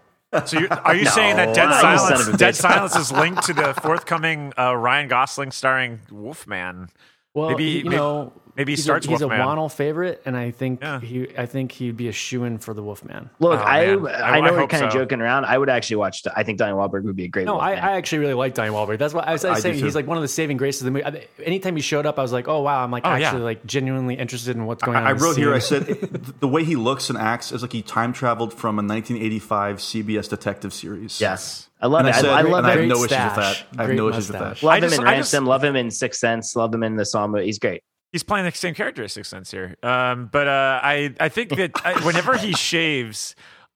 So 0.46 0.58
you're, 0.60 0.72
are 0.72 0.94
you 0.94 1.06
saying 1.06 1.36
that 1.36 1.54
Dead 1.54 1.66
No, 1.70 1.74
you 1.76 1.80
son 1.80 1.94
of 1.94 2.00
Silence, 2.00 2.38
Dead. 2.38 2.54
Silence 2.56 2.96
is 2.96 3.10
linked 3.22 3.44
to 3.44 3.52
the 3.54 3.72
forthcoming 3.74 4.52
uh, 4.58 4.74
Ryan 4.76 5.08
Gosling 5.08 5.52
starring 5.52 6.00
Wolfman? 6.10 6.88
Well, 7.34 7.50
Maybe- 7.50 7.64
you 7.64 7.84
maybe- 7.84 7.96
know, 7.96 8.32
maybe 8.58 8.72
he 8.72 8.76
he's 8.76 8.84
starts 8.84 9.06
A, 9.06 9.10
he's 9.10 9.20
Wolfman. 9.20 9.40
a 9.40 9.46
Waddle 9.46 9.68
favorite, 9.70 10.20
and 10.26 10.36
I 10.36 10.50
think 10.50 10.80
Yeah. 10.82 11.00
he, 11.00 11.28
I 11.38 11.46
think 11.46 11.72
he'd 11.72 11.96
be 11.96 12.08
a 12.08 12.12
shoe 12.12 12.44
in 12.44 12.58
for 12.58 12.74
the 12.74 12.82
Wolfman. 12.82 13.30
Look, 13.38 13.58
Oh, 13.60 13.62
I, 13.62 13.86
man. 13.96 14.06
I 14.06 14.10
oh, 14.10 14.22
I- 14.24 14.40
know 14.40 14.46
I 14.46 14.50
we're 14.50 14.58
hope 14.58 14.70
kind 14.70 14.84
of 14.84 14.92
so. 14.92 14.98
joking 14.98 15.20
around. 15.22 15.46
I 15.46 15.56
would 15.56 15.70
actually 15.70 15.96
watch. 15.96 16.22
I 16.36 16.42
think 16.42 16.58
Donnie 16.58 16.74
Wahlberg 16.74 17.04
would 17.04 17.16
be 17.16 17.24
a 17.24 17.28
great. 17.28 17.46
No, 17.46 17.58
I, 17.58 17.70
I 17.72 17.92
actually 17.96 18.18
really 18.18 18.34
like 18.34 18.52
Donnie 18.54 18.70
Wahlberg. 18.72 18.98
That's 18.98 19.14
why 19.14 19.22
I 19.22 19.32
was, 19.32 19.44
I 19.44 19.50
was 19.50 19.58
I 19.60 19.62
saying 19.70 19.82
he's 19.82 19.94
like 19.94 20.06
one 20.06 20.18
of 20.18 20.22
the 20.22 20.28
saving 20.28 20.56
graces 20.58 20.82
of 20.82 20.86
the 20.86 20.90
movie. 20.90 21.04
I- 21.06 21.26
Anytime 21.42 21.76
he 21.76 21.82
showed 21.82 22.04
up, 22.04 22.18
I 22.18 22.22
was 22.22 22.32
like, 22.32 22.48
oh 22.48 22.60
wow, 22.60 22.82
I'm 22.84 22.90
like 22.90 23.06
Oh, 23.06 23.14
yeah. 23.14 23.28
actually 23.28 23.42
like 23.44 23.64
genuinely 23.64 24.16
interested 24.16 24.56
in 24.56 24.66
what's 24.66 24.82
going 24.82 24.96
on. 24.96 25.06
I 25.06 25.10
in 25.12 25.16
this 25.16 25.22
wrote 25.24 25.36
here. 25.36 25.54
I 25.54 25.60
said 25.60 25.86
the 26.40 26.48
way 26.48 26.64
he 26.64 26.76
looks 26.76 27.08
and 27.08 27.16
acts 27.18 27.52
is 27.52 27.62
like 27.62 27.72
he 27.72 27.80
time 27.82 28.12
traveled 28.12 28.52
from 28.52 28.74
a 28.78 28.82
1985 28.82 29.76
CBS 29.78 30.28
detective 30.28 30.74
series. 30.74 31.20
yes, 31.20 31.68
I 31.80 31.86
love 31.86 32.00
And 32.00 32.08
I 32.08 32.12
said- 32.12 32.24
I, 32.26 32.38
I 32.38 32.42
love 32.42 32.64
and 32.64 32.66
I 32.66 32.70
have 32.70 32.80
him. 32.80 32.88
Great 32.88 32.88
no 32.88 32.94
issues 32.96 33.02
with 33.02 33.10
that. 33.10 33.38
I 33.76 33.82
have 33.82 33.86
Great 33.86 33.96
no 33.96 34.08
issues 34.08 34.28
with 34.30 34.38
that. 34.40 34.62
Love 34.62 34.72
I 34.72 34.76
him 34.78 34.82
just- 34.82 34.98
in 35.00 35.06
I 35.06 35.16
just- 35.16 35.32
Ransom. 35.32 35.46
love 35.46 35.64
him 35.64 35.76
in 35.76 35.90
Sixth 35.90 36.20
Sense. 36.20 36.56
Love 36.56 36.74
him 36.74 36.82
in 36.82 36.96
the 36.96 37.04
Saw 37.04 37.26
movie. 37.26 37.44
He's 37.46 37.58
great. 37.58 37.82
He's 38.12 38.22
playing 38.22 38.46
the 38.46 38.52
same 38.52 38.74
character 38.74 39.02
as 39.04 39.12
Sixth 39.12 39.30
Sense 39.30 39.50
here. 39.50 39.76
Um, 39.82 40.26
but 40.32 40.48
uh, 40.48 40.80
I, 40.82 41.14
I 41.20 41.28
think 41.28 41.50
that 41.50 41.72
I, 41.84 42.04
whenever 42.06 42.36
he 42.36 42.52
shaves, 42.54 43.34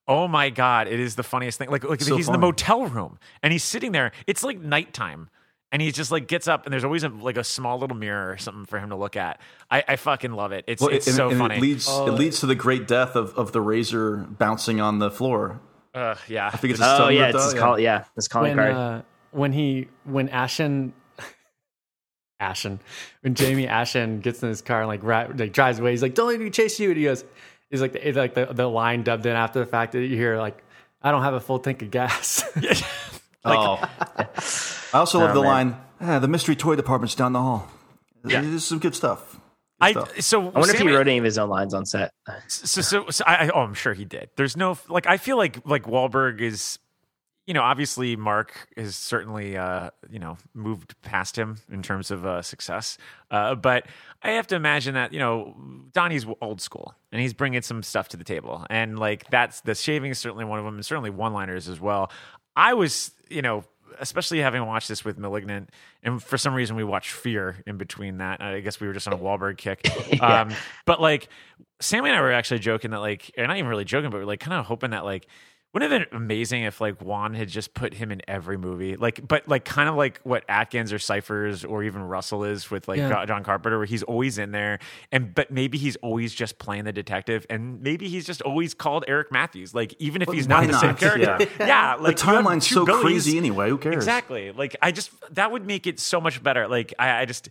oh 0.08 0.26
my 0.26 0.48
god, 0.50 0.88
it 0.88 0.98
is 1.00 1.16
the 1.16 1.22
funniest 1.22 1.58
thing. 1.58 1.70
Like, 1.70 1.84
like 1.84 2.00
So 2.00 2.16
he's 2.16 2.28
in 2.28 2.32
the 2.32 2.38
motel 2.38 2.86
room 2.86 3.18
and 3.42 3.52
he's 3.52 3.64
sitting 3.64 3.92
there. 3.92 4.12
It's 4.26 4.42
like 4.42 4.58
nighttime. 4.58 5.28
And 5.70 5.80
he 5.80 5.90
just 5.90 6.10
like 6.10 6.28
gets 6.28 6.48
up, 6.48 6.66
and 6.66 6.72
there's 6.74 6.84
always 6.84 7.02
a, 7.02 7.08
like 7.08 7.38
a 7.38 7.44
small 7.44 7.78
little 7.78 7.96
mirror 7.96 8.30
or 8.30 8.36
something 8.36 8.66
for 8.66 8.78
him 8.78 8.90
to 8.90 8.96
look 8.96 9.16
at. 9.16 9.40
I, 9.70 9.82
I 9.88 9.96
fucking 9.96 10.32
love 10.32 10.52
it. 10.52 10.66
It's 10.68 10.82
Well, 10.82 10.90
it's 10.90 11.06
and- 11.06 11.16
so 11.16 11.30
and 11.30 11.38
funny. 11.38 11.56
It 11.56 11.62
leads 11.62 11.86
Oh. 11.88 12.06
it 12.08 12.10
leads 12.10 12.40
to 12.40 12.46
the 12.46 12.54
great 12.54 12.86
death 12.86 13.16
of, 13.16 13.32
of 13.38 13.52
the 13.52 13.62
razor 13.62 14.18
bouncing 14.18 14.82
on 14.82 14.98
the 14.98 15.10
floor. 15.10 15.62
uh, 15.94 16.14
yeah, 16.28 16.46
I 16.52 16.58
think 16.58 16.72
it's 16.74 16.80
Oh 16.82 16.94
Stone 16.96 17.14
yeah, 17.14 17.28
it's 17.28 17.36
Out, 17.38 17.44
his 17.44 17.54
call. 17.54 17.78
Yeah, 17.78 18.04
his 18.14 18.28
calling 18.28 18.54
when 18.54 18.72
card. 18.72 18.74
uh, 18.74 19.02
when 19.30 19.52
he 19.54 19.88
when 20.04 20.28
Ashen 20.28 20.92
Ashen 22.42 22.80
when 23.22 23.34
Jamie 23.34 23.66
Ashen 23.68 24.20
gets 24.20 24.42
in 24.42 24.48
his 24.48 24.60
car 24.60 24.80
and 24.80 24.88
like 24.88 25.02
ra- 25.02 25.28
like 25.34 25.52
drives 25.52 25.78
away, 25.78 25.92
he's 25.92 26.02
like, 26.02 26.14
"Don't 26.14 26.28
let 26.28 26.40
me 26.40 26.50
chase 26.50 26.78
you." 26.80 26.88
And 26.90 26.98
he 26.98 27.04
goes, 27.04 27.24
"He's 27.70 27.80
like 27.80 27.92
the, 27.92 28.06
it's 28.08 28.18
like 28.18 28.34
the, 28.34 28.46
the 28.46 28.66
line 28.68 29.02
dubbed 29.02 29.24
in 29.26 29.34
after 29.36 29.60
the 29.60 29.66
fact 29.66 29.92
that 29.92 30.00
you 30.00 30.16
hear 30.16 30.36
like, 30.38 30.62
I 31.02 31.10
don't 31.10 31.22
have 31.22 31.34
a 31.34 31.40
full 31.40 31.58
tank 31.60 31.82
of 31.82 31.90
gas." 31.90 32.44
oh, 33.44 33.80
I 34.92 34.98
also 34.98 35.18
love 35.18 35.30
Oh, 35.30 35.34
the 35.34 35.42
man. 35.42 35.70
line. 35.70 35.76
Ah, 36.00 36.18
the 36.18 36.28
mystery 36.28 36.56
toy 36.56 36.76
department's 36.76 37.14
down 37.14 37.32
the 37.32 37.40
hall. 37.40 37.68
Yeah. 38.26 38.40
This 38.40 38.50
is 38.50 38.64
some 38.64 38.78
good 38.78 38.94
stuff. 38.94 39.32
Good 39.80 39.96
I 39.96 40.20
so 40.20 40.40
I 40.40 40.60
wonder 40.60 40.74
if 40.74 40.80
he 40.80 40.88
wrote 40.88 41.08
any 41.08 41.18
of 41.18 41.24
his 41.24 41.38
own 41.38 41.48
lines 41.48 41.74
on 41.74 41.86
set. 41.86 42.12
so, 42.46 42.80
so, 42.82 43.10
so 43.10 43.24
I, 43.26 43.46
I, 43.46 43.48
oh, 43.48 43.60
I'm 43.62 43.74
sure 43.74 43.94
he 43.94 44.04
did. 44.04 44.30
There's 44.36 44.56
no 44.56 44.78
like. 44.88 45.06
I 45.08 45.16
feel 45.16 45.36
like 45.36 45.58
like 45.66 45.84
Wahlberg 45.84 46.40
is, 46.40 46.78
you 47.46 47.54
know, 47.54 47.62
obviously 47.62 48.14
Mark 48.14 48.68
has 48.76 48.94
certainly, 48.94 49.56
uh, 49.56 49.90
you 50.08 50.18
know, 50.18 50.36
moved 50.54 50.94
past 51.02 51.36
him 51.36 51.58
in 51.70 51.82
terms 51.82 52.10
of 52.10 52.24
uh, 52.24 52.40
success. 52.42 52.98
Uh, 53.30 53.54
but 53.56 53.86
I 54.22 54.32
have 54.32 54.46
to 54.48 54.56
imagine 54.56 54.94
that 54.94 55.12
you 55.12 55.18
know 55.18 55.56
Donnie's 55.92 56.24
old 56.40 56.60
school 56.60 56.94
and 57.10 57.20
he's 57.20 57.34
bringing 57.34 57.62
some 57.62 57.82
stuff 57.82 58.08
to 58.10 58.16
the 58.16 58.24
table, 58.24 58.64
and 58.70 58.98
like 58.98 59.28
that's 59.30 59.60
the 59.62 59.74
shaving 59.74 60.12
is 60.12 60.18
certainly 60.18 60.44
one 60.44 60.58
of 60.58 60.64
them, 60.64 60.74
and 60.74 60.86
certainly 60.86 61.10
one-liners 61.10 61.68
as 61.68 61.80
well. 61.80 62.10
I 62.56 62.74
was, 62.74 63.12
you 63.28 63.42
know. 63.42 63.64
Especially 64.00 64.38
having 64.38 64.64
watched 64.64 64.88
this 64.88 65.04
with 65.04 65.18
*Malignant*, 65.18 65.68
and 66.02 66.20
for 66.20 66.38
some 66.38 66.54
reason 66.54 66.76
we 66.76 66.82
watched 66.82 67.10
*Fear* 67.10 67.62
in 67.66 67.76
between 67.76 68.16
that. 68.18 68.40
I 68.40 68.60
guess 68.60 68.80
we 68.80 68.86
were 68.86 68.94
just 68.94 69.06
on 69.06 69.12
a 69.12 69.18
Wahlberg 69.18 69.58
kick. 69.58 69.86
um, 70.22 70.50
but 70.86 70.98
like, 70.98 71.28
Sammy 71.78 72.08
and 72.08 72.16
I 72.16 72.22
were 72.22 72.32
actually 72.32 72.60
joking 72.60 72.92
that 72.92 73.00
like, 73.00 73.30
and 73.36 73.48
not 73.48 73.58
even 73.58 73.68
really 73.68 73.84
joking, 73.84 74.08
but 74.08 74.16
we're 74.16 74.24
like 74.24 74.40
kind 74.40 74.54
of 74.54 74.64
hoping 74.64 74.90
that 74.90 75.04
like, 75.04 75.26
wouldn't 75.72 75.90
it 75.92 76.00
have 76.00 76.10
been 76.10 76.16
amazing 76.16 76.64
if 76.64 76.80
like 76.80 77.00
Wan 77.02 77.32
had 77.34 77.48
just 77.48 77.72
put 77.72 77.94
him 77.94 78.12
in 78.12 78.20
every 78.28 78.58
movie, 78.58 78.96
like, 78.96 79.26
but 79.26 79.48
like 79.48 79.64
kind 79.64 79.88
of 79.88 79.94
like 79.94 80.20
what 80.22 80.44
Atkins 80.48 80.92
or 80.92 80.98
Cyphers 80.98 81.64
or 81.64 81.82
even 81.82 82.02
Russell 82.02 82.44
is 82.44 82.70
with 82.70 82.88
like 82.88 82.98
Yeah. 82.98 83.24
John 83.24 83.42
Carpenter, 83.42 83.78
where 83.78 83.86
he's 83.86 84.02
always 84.02 84.36
in 84.36 84.52
there, 84.52 84.80
and 85.10 85.34
but 85.34 85.50
maybe 85.50 85.78
he's 85.78 85.96
always 85.96 86.34
just 86.34 86.58
playing 86.58 86.84
the 86.84 86.92
detective, 86.92 87.46
and 87.48 87.80
maybe 87.80 88.08
he's 88.08 88.26
just 88.26 88.42
always 88.42 88.74
called 88.74 89.04
Eric 89.08 89.32
Matthews, 89.32 89.74
like 89.74 89.94
even 89.98 90.20
if 90.20 90.28
he's 90.30 90.46
why 90.46 90.66
not 90.66 90.72
the 90.72 90.78
same 90.78 90.90
not? 90.90 90.98
character, 90.98 91.46
yeah, 91.60 91.94
like 92.00 92.16
the 92.18 92.26
you 92.26 92.32
have 92.34 92.44
timeline's 92.44 92.66
two 92.66 92.74
so 92.74 92.84
Billies. 92.86 93.02
crazy 93.02 93.38
anyway. 93.38 93.70
Who 93.70 93.78
cares? 93.78 93.94
Exactly. 93.96 94.52
Like 94.52 94.76
I 94.82 94.92
just 94.92 95.10
that 95.34 95.50
would 95.52 95.64
make 95.66 95.86
it 95.86 95.98
so 95.98 96.20
much 96.20 96.42
better. 96.42 96.68
Like 96.68 96.92
I, 96.98 97.22
I 97.22 97.24
just 97.24 97.48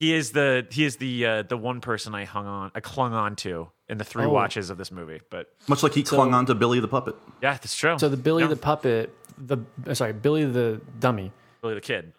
he 0.00 0.14
is 0.14 0.32
the 0.32 0.66
he 0.70 0.84
is 0.84 0.96
the 0.96 1.26
uh, 1.26 1.42
the 1.42 1.56
one 1.56 1.80
person 1.80 2.14
I 2.14 2.24
hung 2.24 2.46
on 2.46 2.70
I 2.74 2.80
clung 2.80 3.14
on 3.14 3.36
to 3.36 3.68
in 3.88 3.98
the 3.98 4.04
three 4.04 4.24
Oh. 4.24 4.28
watches 4.30 4.70
of 4.70 4.78
this 4.78 4.90
movie. 4.92 5.20
But 5.30 5.48
Much 5.66 5.82
like 5.82 5.94
he 5.94 6.02
clung 6.02 6.34
on 6.34 6.46
to 6.46 6.54
Billy 6.54 6.80
the 6.80 6.88
puppet. 6.88 7.16
yeah, 7.42 7.52
that's 7.52 7.76
true. 7.76 7.98
so 7.98 8.08
the 8.08 8.16
Billy 8.16 8.42
Yeah. 8.44 8.48
the 8.50 8.56
puppet, 8.56 9.12
the 9.38 9.58
uh, 9.86 9.94
sorry 9.94 10.12
Billy 10.12 10.44
the 10.44 10.80
dummy. 11.00 11.32
Billy 11.62 11.74
the 11.74 11.80
kid. 11.80 12.12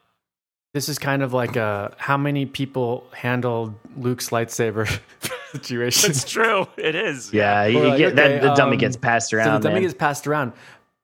This 0.73 0.87
is 0.87 0.99
kind 0.99 1.23
of 1.23 1.33
like 1.33 1.55
a 1.55 1.93
how 1.97 2.17
many 2.17 2.45
people 2.45 3.03
handled 3.13 3.73
Luke's 3.97 4.29
lightsaber 4.29 4.87
situation. 5.51 6.09
That's 6.11 6.29
true. 6.29 6.67
It 6.77 6.93
is. 6.95 7.33
Yeah, 7.33 7.65
you, 7.65 7.79
like, 7.79 7.97
get 7.97 8.15
that 8.17 8.41
the 8.41 8.53
dummy 8.53 8.73
um, 8.73 8.77
gets 8.79 8.95
passed 8.97 9.33
around. 9.33 9.45
So 9.45 9.51
the 9.53 9.59
dummy 9.63 9.73
man. 9.75 9.81
gets 9.83 9.93
passed 9.95 10.27
around. 10.27 10.53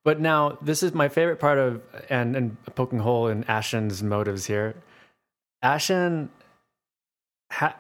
But 0.04 0.20
now 0.20 0.60
this 0.62 0.84
is 0.84 0.94
my 0.94 1.08
favorite 1.10 1.40
part 1.40 1.58
of 1.58 1.82
and 2.12 2.36
and 2.36 2.58
poking 2.76 3.00
hole 3.00 3.28
in 3.28 3.44
Ashen's 3.46 4.04
motives 4.04 4.46
here. 4.46 4.76
Ashen, 5.64 6.30
ha, 7.52 7.76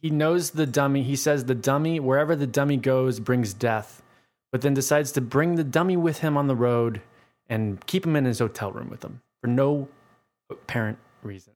he 0.00 0.10
knows 0.10 0.50
the 0.50 0.66
dummy. 0.66 1.02
He 1.02 1.16
says 1.16 1.44
the 1.44 1.54
dummy 1.54 2.00
wherever 2.00 2.34
the 2.34 2.46
dummy 2.46 2.76
goes 2.76 3.20
brings 3.20 3.54
death, 3.54 4.02
but 4.50 4.62
then 4.62 4.74
decides 4.74 5.12
to 5.12 5.20
bring 5.20 5.54
the 5.54 5.64
dummy 5.64 5.96
with 5.96 6.18
him 6.18 6.36
on 6.36 6.46
the 6.46 6.56
road 6.56 7.00
and 7.48 7.84
keep 7.86 8.04
him 8.06 8.16
in 8.16 8.24
his 8.24 8.38
hotel 8.38 8.72
room 8.72 8.90
with 8.90 9.04
him 9.04 9.20
for 9.40 9.48
no 9.48 9.88
apparent 10.50 10.98
reason. 11.22 11.52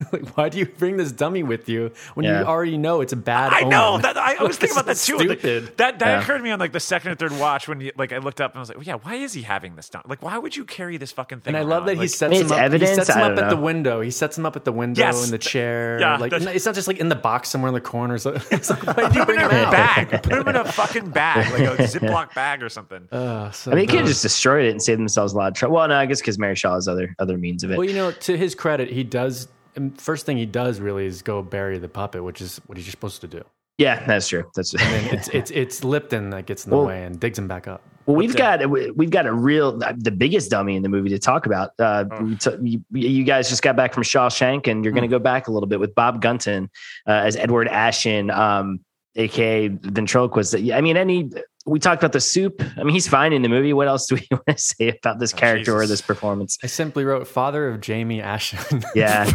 like, 0.12 0.36
why 0.36 0.48
do 0.48 0.58
you 0.58 0.66
bring 0.66 0.96
this 0.96 1.12
dummy 1.12 1.42
with 1.42 1.68
you 1.68 1.90
when 2.14 2.24
Yeah. 2.24 2.40
you 2.40 2.46
already 2.46 2.78
know 2.78 3.00
it's 3.02 3.12
a 3.12 3.16
bad? 3.16 3.52
I 3.52 3.62
know 3.62 3.88
omen? 3.90 4.02
that. 4.02 4.16
I, 4.16 4.36
I 4.36 4.42
was 4.44 4.56
thinking 4.56 4.76
about 4.76 4.86
that 4.86 4.96
too. 4.96 5.18
is 5.18 5.26
Like, 5.28 5.42
that 5.76 5.76
that 5.76 6.00
Yeah. 6.00 6.20
occurred 6.22 6.38
to 6.38 6.42
me 6.44 6.50
on 6.50 6.58
like 6.58 6.72
the 6.72 6.80
second 6.80 7.12
or 7.12 7.14
third 7.16 7.32
watch 7.38 7.68
when 7.68 7.80
you, 7.80 7.92
like 7.96 8.12
I 8.12 8.18
looked 8.18 8.40
up 8.40 8.52
and 8.52 8.58
I 8.58 8.60
was 8.60 8.68
like, 8.74 8.86
yeah, 8.86 8.94
why 8.94 9.16
is 9.16 9.32
he 9.34 9.42
having 9.42 9.76
this 9.76 9.88
done? 9.90 10.02
Like, 10.06 10.22
why 10.22 10.38
would 10.38 10.56
you 10.56 10.64
carry 10.64 10.96
this 10.96 11.12
fucking 11.12 11.40
thing? 11.40 11.54
And 11.54 11.56
I 11.56 11.62
love 11.62 11.86
around? 11.86 11.98
that 11.98 12.02
he 12.02 12.08
sets 12.08 12.38
him 12.38 12.50
up. 12.50 12.58
evidence, 12.58 12.90
He 12.90 12.96
sets 12.96 13.10
him 13.10 13.18
up 13.22 13.34
don't 13.36 13.44
at 13.44 13.50
the 13.50 13.56
window. 13.56 14.00
He 14.00 14.10
sets 14.10 14.38
him 14.38 14.46
up 14.46 14.56
at 14.56 14.64
the 14.64 14.72
window 14.72 15.00
Yes. 15.02 15.24
in 15.26 15.30
the 15.30 15.38
chair. 15.38 15.98
Yeah, 16.00 16.16
like 16.16 16.30
that's- 16.30 16.54
it's 16.56 16.64
not 16.66 16.74
just 16.74 16.88
like 16.88 16.98
in 16.98 17.08
the 17.08 17.14
box 17.16 17.50
somewhere 17.50 17.68
in 17.68 17.74
the 17.74 17.80
corner. 17.80 18.16
So 18.18 18.30
it's 18.50 18.70
like, 18.70 18.86
why 18.86 18.94
did 18.94 19.14
you 19.14 19.20
Put 19.20 19.26
bring 19.26 19.40
him 19.40 19.50
him 19.50 19.56
in 19.58 19.64
a 19.64 19.66
out? 19.66 19.72
bag. 19.72 20.22
Put 20.22 20.32
him 20.32 20.48
in 20.48 20.56
a 20.56 20.64
fucking 20.64 21.10
bag, 21.10 21.52
like 21.52 21.78
a 21.78 21.82
Ziploc 21.82 22.34
bag 22.34 22.62
or 22.62 22.68
something. 22.70 23.06
Uh, 23.12 23.50
so 23.50 23.70
I 23.70 23.74
mean, 23.74 23.82
they 23.82 23.86
could 23.86 23.92
dumb. 23.92 23.98
have 24.04 24.08
just 24.08 24.22
destroyed 24.22 24.64
it 24.64 24.70
and 24.70 24.82
saved 24.82 24.98
themselves 24.98 25.34
a 25.34 25.36
lot 25.36 25.48
of 25.48 25.54
trouble. 25.54 25.76
Well, 25.76 25.88
no, 25.88 25.96
I 25.96 26.06
guess 26.06 26.20
because 26.20 26.38
Mary 26.38 26.54
Shaw 26.56 26.74
has 26.74 26.88
other 26.88 27.14
other 27.18 27.36
means 27.36 27.64
of 27.64 27.70
it. 27.70 27.76
Well, 27.78 27.86
you 27.86 27.94
know, 27.94 28.10
to 28.12 28.36
his 28.38 28.54
credit, 28.54 28.88
he 28.90 29.04
does. 29.04 29.48
Um, 29.76 29.90
First 29.92 30.26
thing 30.26 30.36
he 30.36 30.46
does 30.46 30.80
really 30.80 31.06
is 31.06 31.22
go 31.22 31.42
bury 31.42 31.78
the 31.78 31.88
puppet, 31.88 32.22
which 32.24 32.40
is 32.40 32.60
what 32.66 32.76
he's 32.78 32.88
supposed 32.90 33.20
to 33.22 33.28
do. 33.28 33.42
yeah, 33.78 34.04
that's 34.06 34.28
true. 34.28 34.44
That's 34.54 34.74
And 34.74 35.06
it's 35.12 35.28
it's 35.28 35.50
it's 35.50 35.84
Lipton 35.84 36.30
that 36.30 36.46
gets 36.46 36.64
in 36.64 36.70
the 36.70 36.76
Well- 36.76 36.86
way 36.86 37.04
and 37.04 37.18
digs 37.18 37.38
him 37.38 37.48
back 37.48 37.66
up. 37.68 37.82
Well, 38.06 38.16
we've 38.16 38.34
got 38.34 38.68
we've 38.68 39.10
got 39.10 39.26
a 39.26 39.32
real 39.32 39.78
the 39.96 40.10
biggest 40.10 40.50
dummy 40.50 40.74
in 40.74 40.82
the 40.82 40.88
movie 40.88 41.10
to 41.10 41.18
talk 41.18 41.46
about. 41.46 41.70
Uh, 41.78 42.04
Oh. 42.10 42.34
t- 42.40 42.50
you, 42.62 42.80
you 42.92 43.24
guys 43.24 43.48
just 43.48 43.62
got 43.62 43.76
back 43.76 43.92
from 43.94 44.02
Shawshank, 44.02 44.66
and 44.66 44.84
you're 44.84 44.92
going 44.92 45.02
to 45.08 45.08
go 45.08 45.18
back 45.20 45.46
a 45.48 45.52
little 45.52 45.68
bit 45.68 45.78
with 45.78 45.94
Bob 45.94 46.20
Gunton 46.20 46.70
uh, 47.06 47.12
as 47.12 47.36
Edward 47.36 47.68
Ashen, 47.68 48.30
um, 48.30 48.80
aka 49.16 49.68
ventriloquist. 49.68 50.54
I 50.56 50.80
mean, 50.80 50.96
any 50.96 51.30
we 51.70 51.78
talked 51.78 52.02
about 52.02 52.12
the 52.12 52.20
soup. 52.20 52.62
I 52.76 52.82
mean, 52.82 52.92
he's 52.94 53.08
fine 53.08 53.32
in 53.32 53.42
the 53.42 53.48
movie. 53.48 53.72
What 53.72 53.88
else 53.88 54.06
do 54.06 54.16
we 54.16 54.26
want 54.30 54.46
to 54.48 54.58
say 54.58 54.88
about 54.98 55.18
this 55.18 55.32
Oh, 55.32 55.36
character 55.38 55.74
or 55.74 55.86
this 55.86 56.00
performance? 56.02 56.58
I 56.62 56.66
simply 56.66 57.04
wrote 57.04 57.26
father 57.28 57.68
of 57.68 57.80
Jamie 57.80 58.20
Ashen. 58.20 58.82
Yeah, 58.94 59.24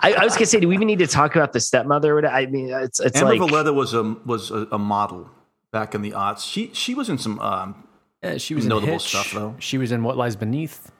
I, 0.00 0.14
I 0.14 0.24
was 0.24 0.34
gonna 0.34 0.46
say, 0.46 0.60
do 0.60 0.68
we 0.68 0.74
even 0.74 0.86
need 0.86 1.00
to 1.00 1.06
talk 1.06 1.34
about 1.36 1.52
the 1.52 1.60
stepmother? 1.60 2.18
Or 2.18 2.26
I 2.26 2.46
mean, 2.46 2.70
it's 2.70 3.00
it's 3.00 3.18
Amber 3.20 3.36
like 3.36 3.40
Valletta 3.50 3.72
was 3.72 3.92
a 3.94 4.02
was 4.24 4.50
a, 4.50 4.66
a 4.72 4.78
model 4.78 5.28
back 5.72 5.94
in 5.94 6.02
the 6.02 6.12
aughts. 6.12 6.50
She 6.50 6.70
she 6.72 6.94
was 6.94 7.08
in 7.08 7.18
some 7.18 7.38
um, 7.40 7.84
Yeah, 8.22 8.38
she 8.38 8.54
was 8.54 8.64
in 8.64 8.70
Notable 8.70 8.94
Hitch. 8.94 9.02
stuff, 9.08 9.32
though. 9.32 9.56
She 9.58 9.76
was 9.78 9.92
in 9.92 10.02
What 10.02 10.16
Lies 10.16 10.36
Beneath. 10.36 10.90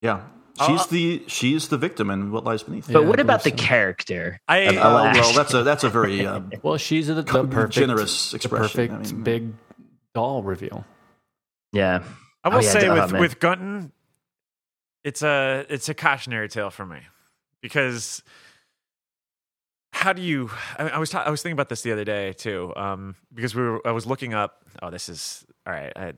yeah. 0.00 0.22
She's 0.66 0.86
the 0.88 1.22
she's 1.28 1.68
the 1.68 1.78
victim 1.78 2.10
in 2.10 2.30
What 2.30 2.44
Lies 2.44 2.62
Beneath. 2.62 2.86
but 2.86 3.00
Yeah, 3.02 3.08
what 3.08 3.18
I 3.18 3.22
about 3.22 3.42
the 3.42 3.50
character? 3.50 4.38
I- 4.46 4.58
of 4.58 4.76
Oh, 4.76 4.94
well, 4.94 5.32
that's 5.32 5.54
a 5.54 5.62
that's 5.62 5.82
a 5.82 5.88
very 5.88 6.26
uh, 6.26 6.40
Well, 6.62 6.76
she's 6.76 7.06
the, 7.08 7.14
the 7.14 7.22
perfect, 7.24 7.72
generous 7.72 8.30
the 8.32 8.36
expression. 8.36 8.66
perfect 8.88 8.92
I 8.92 9.12
mean- 9.14 9.22
big 9.24 9.52
doll 10.14 10.42
reveal. 10.42 10.84
yeah. 11.72 12.02
I 12.44 12.48
will 12.48 12.56
Oh, 12.56 12.60
yeah, 12.60 12.70
say 12.70 12.88
oh, 12.88 12.94
with 13.00 13.12
man. 13.12 13.20
with 13.20 13.38
Gunton, 13.38 13.92
it's 15.04 15.22
a 15.22 15.64
it's 15.68 15.88
a 15.88 15.94
cautionary 15.94 16.48
tale 16.48 16.70
for 16.70 16.84
me 16.84 16.98
because 17.60 18.22
how 19.92 20.12
do 20.12 20.22
you? 20.22 20.50
I, 20.78 20.88
I 20.88 20.98
was 20.98 21.10
ta- 21.10 21.22
I 21.24 21.30
was 21.30 21.40
thinking 21.42 21.54
about 21.54 21.68
this 21.68 21.82
the 21.82 21.92
other 21.92 22.04
day 22.04 22.32
too, 22.32 22.72
um, 22.74 23.14
because 23.32 23.54
we 23.54 23.62
were 23.62 23.86
I 23.86 23.92
was 23.92 24.06
looking 24.06 24.34
up. 24.34 24.64
Oh, 24.82 24.90
this 24.90 25.08
is 25.08 25.44
all 25.66 25.72
right. 25.72 25.92
I, 25.94 26.14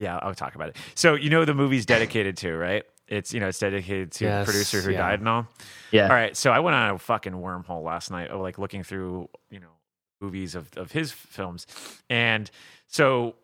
yeah, 0.00 0.18
I'll 0.20 0.34
talk 0.34 0.56
about 0.56 0.70
it. 0.70 0.76
So 0.96 1.14
you 1.14 1.30
know 1.30 1.44
the 1.44 1.54
movie's 1.54 1.86
dedicated 1.86 2.36
to 2.38 2.52
right? 2.56 2.82
It's 3.06 3.32
you 3.32 3.38
know 3.38 3.46
it's 3.48 3.60
dedicated 3.60 4.10
to 4.12 4.24
Yes, 4.24 4.42
a 4.48 4.50
producer 4.50 4.80
who 4.80 4.90
yeah. 4.90 4.98
died 4.98 5.20
and 5.20 5.28
all. 5.28 5.46
Yeah. 5.92 6.04
All 6.08 6.14
right, 6.14 6.36
so 6.36 6.50
I 6.50 6.58
went 6.58 6.74
on 6.74 6.96
a 6.96 6.98
fucking 6.98 7.32
wormhole 7.34 7.84
last 7.84 8.10
night, 8.10 8.30
of 8.30 8.40
like 8.40 8.58
looking 8.58 8.82
through, 8.82 9.28
you 9.50 9.60
know, 9.60 9.68
movies 10.20 10.54
of 10.54 10.70
of 10.76 10.92
his 10.92 11.12
films, 11.12 11.66
and 12.08 12.50
so 12.86 13.34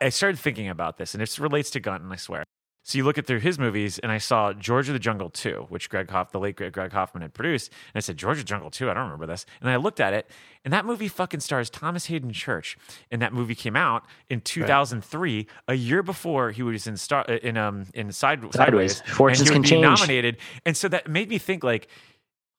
I, 0.00 0.10
started 0.10 0.38
thinking 0.38 0.68
about 0.68 0.96
this, 0.96 1.14
and 1.14 1.22
it 1.22 1.38
relates 1.38 1.70
to 1.70 1.80
Gunton, 1.80 2.10
I 2.12 2.16
swear. 2.16 2.44
So 2.84 2.98
you 2.98 3.04
look 3.04 3.16
at 3.16 3.26
through 3.26 3.40
his 3.40 3.60
movies, 3.60 4.00
and 4.00 4.10
I 4.10 4.18
saw 4.18 4.52
George 4.52 4.88
of 4.88 4.92
the 4.92 4.98
Jungle 4.98 5.30
2, 5.30 5.66
which 5.68 5.88
Greg 5.88 6.10
Hoff, 6.10 6.32
the 6.32 6.40
late 6.40 6.56
Greg 6.56 6.92
Hoffman 6.92 7.22
had 7.22 7.32
produced. 7.32 7.70
And 7.70 8.00
I 8.00 8.00
said, 8.00 8.16
George 8.16 8.38
of 8.38 8.44
the 8.44 8.48
Jungle 8.48 8.70
2, 8.70 8.90
I 8.90 8.94
don't 8.94 9.04
remember 9.04 9.26
this. 9.26 9.46
And 9.60 9.70
I 9.70 9.76
looked 9.76 10.00
at 10.00 10.12
it, 10.12 10.28
and 10.64 10.72
that 10.72 10.84
movie 10.84 11.06
fucking 11.06 11.40
stars 11.40 11.70
Thomas 11.70 12.06
Haden 12.06 12.32
Church. 12.32 12.76
And 13.10 13.22
that 13.22 13.32
movie 13.32 13.54
came 13.54 13.76
out 13.76 14.04
in 14.28 14.40
2003, 14.40 15.46
a 15.68 15.74
year 15.74 16.02
before 16.02 16.50
he 16.50 16.64
was 16.64 16.88
in 16.88 16.96
Star 16.96 17.22
in 17.24 17.56
um 17.56 17.86
in 17.94 18.10
Side, 18.10 18.40
Sideways. 18.40 18.54
Sideways. 18.54 19.00
Fortunes 19.02 19.40
and 19.40 19.48
he 19.48 19.52
can 19.52 19.62
be 19.62 19.68
change. 19.68 19.82
nominated. 19.82 20.36
And 20.66 20.76
so 20.76 20.88
that 20.88 21.08
made 21.08 21.28
me 21.28 21.38
think 21.38 21.62
like 21.62 21.86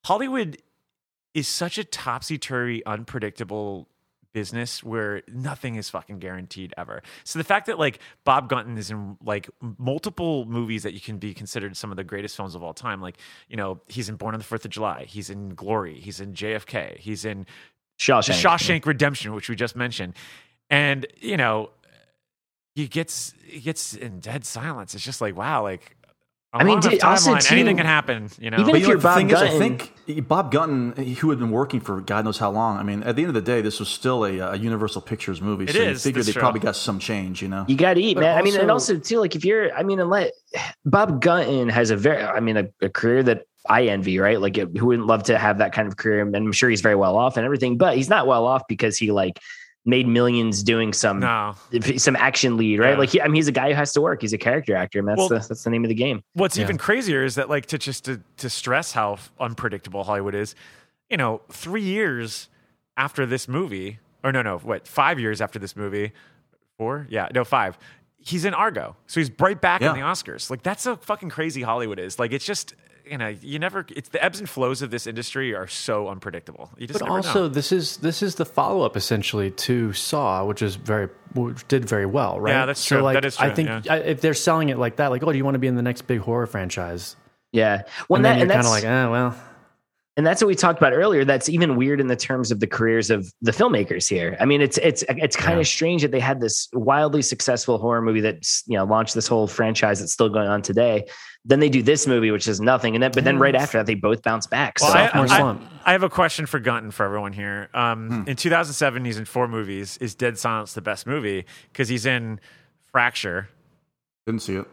Hollywood 0.05 0.57
is 1.33 1.47
such 1.47 1.77
a 1.77 1.83
topsy 1.83 2.37
turvy, 2.37 2.85
unpredictable 2.85 3.87
business 4.33 4.83
where 4.83 5.21
nothing 5.31 5.75
is 5.75 5.89
fucking 5.89 6.19
guaranteed 6.19 6.73
ever. 6.75 7.03
So 7.23 7.39
the 7.39 7.43
fact 7.45 7.67
that 7.67 7.79
like 7.79 7.99
Bob 8.25 8.49
Gunton 8.49 8.77
is 8.77 8.91
in 8.91 9.15
like 9.23 9.49
multiple 9.77 10.45
movies 10.45 10.83
that 10.83 10.93
you 10.93 10.99
can 10.99 11.19
be 11.19 11.33
considered 11.33 11.77
some 11.77 11.91
of 11.91 11.97
the 11.97 12.03
greatest 12.03 12.35
films 12.35 12.55
of 12.55 12.63
all 12.63 12.73
time, 12.73 12.99
like 12.99 13.17
you 13.47 13.55
know 13.55 13.79
he's 13.87 14.09
in 14.09 14.15
Born 14.15 14.33
on 14.33 14.39
the 14.39 14.45
Fourth 14.45 14.65
of 14.65 14.71
July, 14.71 15.05
he's 15.07 15.29
in 15.29 15.53
Glory, 15.55 15.99
he's 15.99 16.19
in 16.19 16.33
JFK, 16.33 16.97
he's 16.97 17.23
in 17.23 17.45
Shawshank. 17.99 18.41
Shawshank 18.41 18.85
Redemption, 18.85 19.33
which 19.33 19.49
we 19.49 19.55
just 19.55 19.75
mentioned, 19.75 20.15
and 20.69 21.05
you 21.19 21.37
know 21.37 21.69
he 22.75 22.87
gets 22.87 23.33
he 23.45 23.59
gets 23.59 23.93
in 23.93 24.19
dead 24.19 24.45
silence. 24.45 24.95
It's 24.95 25.03
just 25.03 25.21
like 25.21 25.37
wow, 25.37 25.63
like. 25.63 25.95
A 26.53 26.57
I 26.57 26.63
mean, 26.63 26.67
long 26.75 26.77
enough 26.83 26.91
dude, 26.91 27.01
also, 27.03 27.33
timeline, 27.33 27.51
anything 27.51 27.77
can 27.77 27.85
happen. 27.87 28.29
You 28.39 28.51
know, 28.51 28.57
even 28.59 28.67
But 28.71 28.75
if 28.75 28.81
you 28.81 28.83
know, 28.83 28.87
you're 28.89 28.97
the 28.97 29.03
Bob 29.03 29.17
thing 29.17 29.29
is, 29.31 29.41
I 29.41 29.47
Gunton- 29.47 29.77
think 30.05 30.27
Bob 30.27 30.51
Gunton, 30.51 31.05
who 31.15 31.29
had 31.31 31.39
been 31.39 31.49
working 31.49 31.79
for 31.79 31.99
God 32.01 32.25
knows 32.25 32.37
how 32.37 32.51
long. 32.51 32.77
I 32.77 32.83
mean, 32.83 33.01
at 33.03 33.15
the 33.15 33.23
end 33.23 33.29
of 33.29 33.33
the 33.33 33.41
day, 33.41 33.61
this 33.61 33.79
was 33.79 33.89
still 33.89 34.23
a, 34.25 34.37
a 34.37 34.55
Universal 34.55 35.01
Pictures 35.01 35.41
movie. 35.41 35.63
It 35.65 35.71
so 35.71 35.77
you 35.81 35.89
is, 35.89 36.03
figure 36.03 36.19
that's 36.19 36.27
they 36.27 36.33
true. 36.33 36.39
probably 36.41 36.59
got 36.59 36.75
some 36.75 36.99
change, 36.99 37.41
you 37.41 37.47
know. 37.47 37.65
You 37.67 37.75
got 37.75 37.95
to 37.95 38.01
eat, 38.01 38.13
But 38.15 38.21
man. 38.21 38.37
I 38.37 38.41
mean, 38.43 38.55
and 38.59 38.69
also- 38.69 38.93
also 38.93 39.03
too, 39.03 39.19
like 39.19 39.35
if 39.35 39.43
you're, 39.43 39.73
I 39.73 39.81
mean, 39.83 39.99
and 39.99 40.09
let 40.09 40.31
Bob 40.85 41.21
Gunton 41.21 41.69
has 41.69 41.89
a 41.89 41.97
very, 41.97 42.21
I 42.23 42.39
mean, 42.39 42.57
a, 42.57 42.67
a 42.81 42.89
career 42.89 43.23
that 43.23 43.45
I 43.67 43.85
envy, 43.87 44.19
right? 44.19 44.39
Like, 44.39 44.57
who 44.57 44.85
wouldn't 44.87 45.07
love 45.07 45.23
to 45.23 45.37
have 45.37 45.57
that 45.59 45.71
kind 45.73 45.87
of 45.87 45.95
career? 45.97 46.21
And 46.21 46.35
I'm 46.35 46.51
sure 46.51 46.69
he's 46.69 46.81
very 46.81 46.95
well 46.95 47.15
off 47.17 47.37
and 47.37 47.45
everything, 47.45 47.77
but 47.77 47.95
he's 47.95 48.09
not 48.09 48.27
well 48.27 48.45
off 48.45 48.63
because 48.67 48.97
he 48.97 49.11
like 49.11 49.39
made 49.85 50.07
millions 50.07 50.63
doing 50.63 50.93
some 50.93 51.19
no. 51.19 51.55
some 51.97 52.15
action 52.15 52.55
lead, 52.57 52.79
right? 52.79 52.91
Yeah. 52.91 52.97
Like, 52.97 53.09
he, 53.09 53.21
I 53.21 53.25
mean, 53.25 53.35
he's 53.35 53.47
a 53.49 53.51
guy 53.51 53.69
who 53.69 53.75
has 53.75 53.91
to 53.93 54.01
work. 54.01 54.21
He's 54.21 54.31
a 54.33 54.37
character 54.37 54.75
actor, 54.75 54.99
and 54.99 55.07
that's 55.07 55.17
Well- 55.17 55.29
the 55.29 55.35
that's 55.39 55.63
the 55.63 55.69
name 55.69 55.83
of 55.83 55.89
the 55.89 55.95
game. 55.95 56.23
What's 56.33 56.57
Yeah. 56.57 56.63
even 56.63 56.77
crazier 56.77 57.23
is 57.23 57.35
that 57.35 57.49
like 57.49 57.65
to 57.67 57.77
just 57.77 58.05
to, 58.05 58.21
to 58.37 58.49
stress 58.49 58.93
how 58.93 59.17
unpredictable 59.39 60.03
Hollywood 60.03 60.35
is. 60.35 60.55
You 61.09 61.17
know, 61.17 61.41
three 61.49 61.81
years 61.83 62.49
after 62.97 63.25
this 63.25 63.47
movie, 63.47 63.99
or 64.23 64.31
no, 64.31 64.41
no, 64.41 64.57
what? 64.59 64.87
Five 64.87 65.19
years 65.19 65.41
after 65.41 65.59
this 65.59 65.75
movie, 65.75 66.11
four? 66.77 67.05
Yeah, 67.09 67.27
no, 67.33 67.43
five. 67.43 67.77
He's 68.17 68.45
in 68.45 68.53
Argo, 68.53 68.95
so 69.07 69.19
he's 69.19 69.29
right 69.37 69.59
back 69.59 69.81
Yeah. 69.81 69.89
in 69.93 69.95
the 69.99 70.05
Oscars. 70.05 70.49
Like 70.49 70.63
that's 70.63 70.85
how 70.85 70.95
fucking 70.95 71.29
crazy 71.29 71.61
Hollywood 71.61 71.99
is. 71.99 72.17
Like 72.19 72.31
it's 72.31 72.45
just 72.45 72.73
you 73.09 73.17
know 73.17 73.27
you 73.27 73.59
never. 73.59 73.85
It's 73.95 74.09
the 74.09 74.23
ebbs 74.23 74.39
and 74.39 74.49
flows 74.49 74.81
of 74.81 74.91
this 74.91 75.07
industry 75.07 75.53
are 75.53 75.67
so 75.67 76.07
unpredictable. 76.07 76.71
You 76.77 76.87
just 76.87 76.99
But 76.99 77.05
never 77.05 77.17
also, 77.17 77.41
know. 77.43 77.47
this 77.47 77.71
is 77.71 77.97
this 77.97 78.21
is 78.21 78.35
the 78.35 78.45
follow 78.45 78.85
up 78.85 78.95
essentially 78.97 79.51
to 79.51 79.93
Saw, 79.93 80.45
which 80.45 80.61
is 80.61 80.75
very 80.75 81.09
which 81.33 81.67
did 81.67 81.85
very 81.85 82.05
well, 82.05 82.39
right? 82.39 82.51
Yeah, 82.51 82.65
that's 82.65 82.79
so 82.79 82.95
true. 82.97 83.03
Like, 83.03 83.15
That 83.15 83.25
is 83.25 83.37
I 83.37 83.49
think 83.53 83.69
yeah. 83.69 83.81
I, 83.89 83.97
if 83.97 84.21
they're 84.21 84.33
selling 84.33 84.69
it 84.69 84.77
like 84.77 84.97
that, 84.97 85.11
like, 85.11 85.23
oh, 85.23 85.31
do 85.31 85.37
you 85.37 85.43
want 85.45 85.55
to 85.55 85.59
be 85.59 85.67
in 85.67 85.75
the 85.75 85.81
next 85.81 86.03
big 86.03 86.19
horror 86.19 86.45
franchise? 86.47 87.15
Yeah. 87.51 87.83
Well, 88.09 88.17
and 88.17 88.25
that, 88.25 88.31
then 88.31 88.39
you're 88.39 88.47
kind 88.47 88.59
of 88.59 88.71
that's 88.71 88.83
like, 88.83 88.85
eh, 88.85 89.07
well, 89.07 89.35
and 90.15 90.25
that's 90.27 90.41
what 90.41 90.47
we 90.47 90.53
talked 90.55 90.77
about 90.79 90.93
earlier 90.93 91.25
that's 91.25 91.49
even 91.49 91.75
weird 91.75 91.99
in 91.99 92.05
the 92.07 92.15
terms 92.15 92.51
of 92.51 92.59
the 92.59 92.67
careers 92.67 93.09
of 93.09 93.33
the 93.41 93.51
filmmakers 93.51 94.07
here 94.07 94.37
i 94.39 94.45
mean 94.45 94.61
it's 94.61 94.77
it's 94.77 95.03
it's 95.07 95.35
kind 95.35 95.55
Yeah. 95.57 95.61
of 95.61 95.67
strange 95.67 96.03
that 96.03 96.11
they 96.11 96.19
had 96.19 96.39
this 96.39 96.69
wildly 96.73 97.23
successful 97.23 97.79
horror 97.79 97.99
movie 98.03 98.21
that 98.21 98.45
you 98.67 98.77
know 98.77 98.83
launched 98.83 99.15
this 99.15 99.27
whole 99.27 99.47
franchise 99.47 100.01
that's 100.01 100.13
still 100.13 100.29
going 100.29 100.47
on 100.47 100.61
today 100.61 101.05
then 101.45 101.59
they 101.59 101.67
do 101.69 101.81
this 101.83 102.07
movie 102.07 102.31
which 102.31 102.47
is 102.47 102.61
nothing 102.61 102.95
and 102.95 103.03
then 103.03 103.11
but 103.11 103.23
then 103.25 103.37
right 103.37 103.55
after 103.55 103.77
that 103.77 103.85
they 103.85 103.95
both 103.95 104.21
bounce 104.23 104.47
back 104.47 104.77
Well, 104.81 104.91
so 104.91 104.97
I, 104.97 105.21
I- 105.23 105.25
slump. 105.27 105.61
I 105.85 105.91
have 105.91 106.03
a 106.03 106.09
question 106.09 106.45
for 106.45 106.59
Gunton 106.59 106.91
for 106.91 107.05
everyone 107.05 107.33
here. 107.33 107.69
Um, 107.73 108.23
In 108.25 108.37
2007, 108.37 109.03
he's 109.03 109.17
in 109.17 109.25
four 109.25 109.49
movies. 109.49 109.97
Is 109.97 110.15
Dead 110.15 110.37
Silence 110.37 110.71
the 110.71 110.81
best 110.81 111.05
movie? 111.05 111.43
Because 111.73 111.89
he's 111.89 112.05
in 112.05 112.39
Fracture. 112.93 113.49
Didn't 114.25 114.43
see 114.43 114.55
it. 114.55 114.65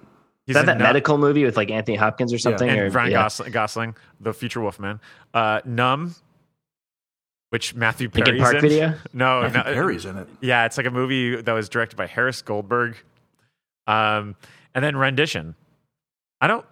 He's 0.46 0.54
is 0.54 0.62
that 0.62 0.66
that 0.66 0.78
Nu- 0.78 0.84
medical 0.84 1.18
movie 1.18 1.44
with 1.44 1.56
like 1.56 1.70
anthony 1.72 1.96
hopkins 1.96 2.32
or 2.32 2.38
something 2.38 2.68
and 2.70 2.78
or, 2.78 2.90
Ryan 2.90 3.10
yeah. 3.10 3.22
Gosling, 3.22 3.50
Gosling, 3.50 3.96
the 4.20 4.32
future 4.32 4.60
Wolfman. 4.60 5.00
Uh, 5.34 5.60
Numb, 5.64 6.14
which 7.50 7.74
Matthew 7.74 8.06
Linkin 8.14 8.24
Perry's 8.36 8.42
Park 8.42 8.54
in. 8.54 8.60
video? 8.60 8.94
No, 9.12 9.40
Matthew 9.42 9.58
no, 9.58 9.64
Perry's 9.74 10.04
in 10.04 10.16
it. 10.16 10.28
Yeah, 10.40 10.66
it's 10.66 10.76
like 10.76 10.86
a 10.86 10.90
movie 10.92 11.42
that 11.42 11.52
was 11.52 11.68
directed 11.68 11.96
by 11.96 12.06
Harris 12.06 12.40
Goldberg. 12.42 12.96
Um, 13.88 14.36
and 14.76 14.84
then 14.84 14.96
Rendition. 14.96 15.56
I 16.40 16.46
don't. 16.46 16.64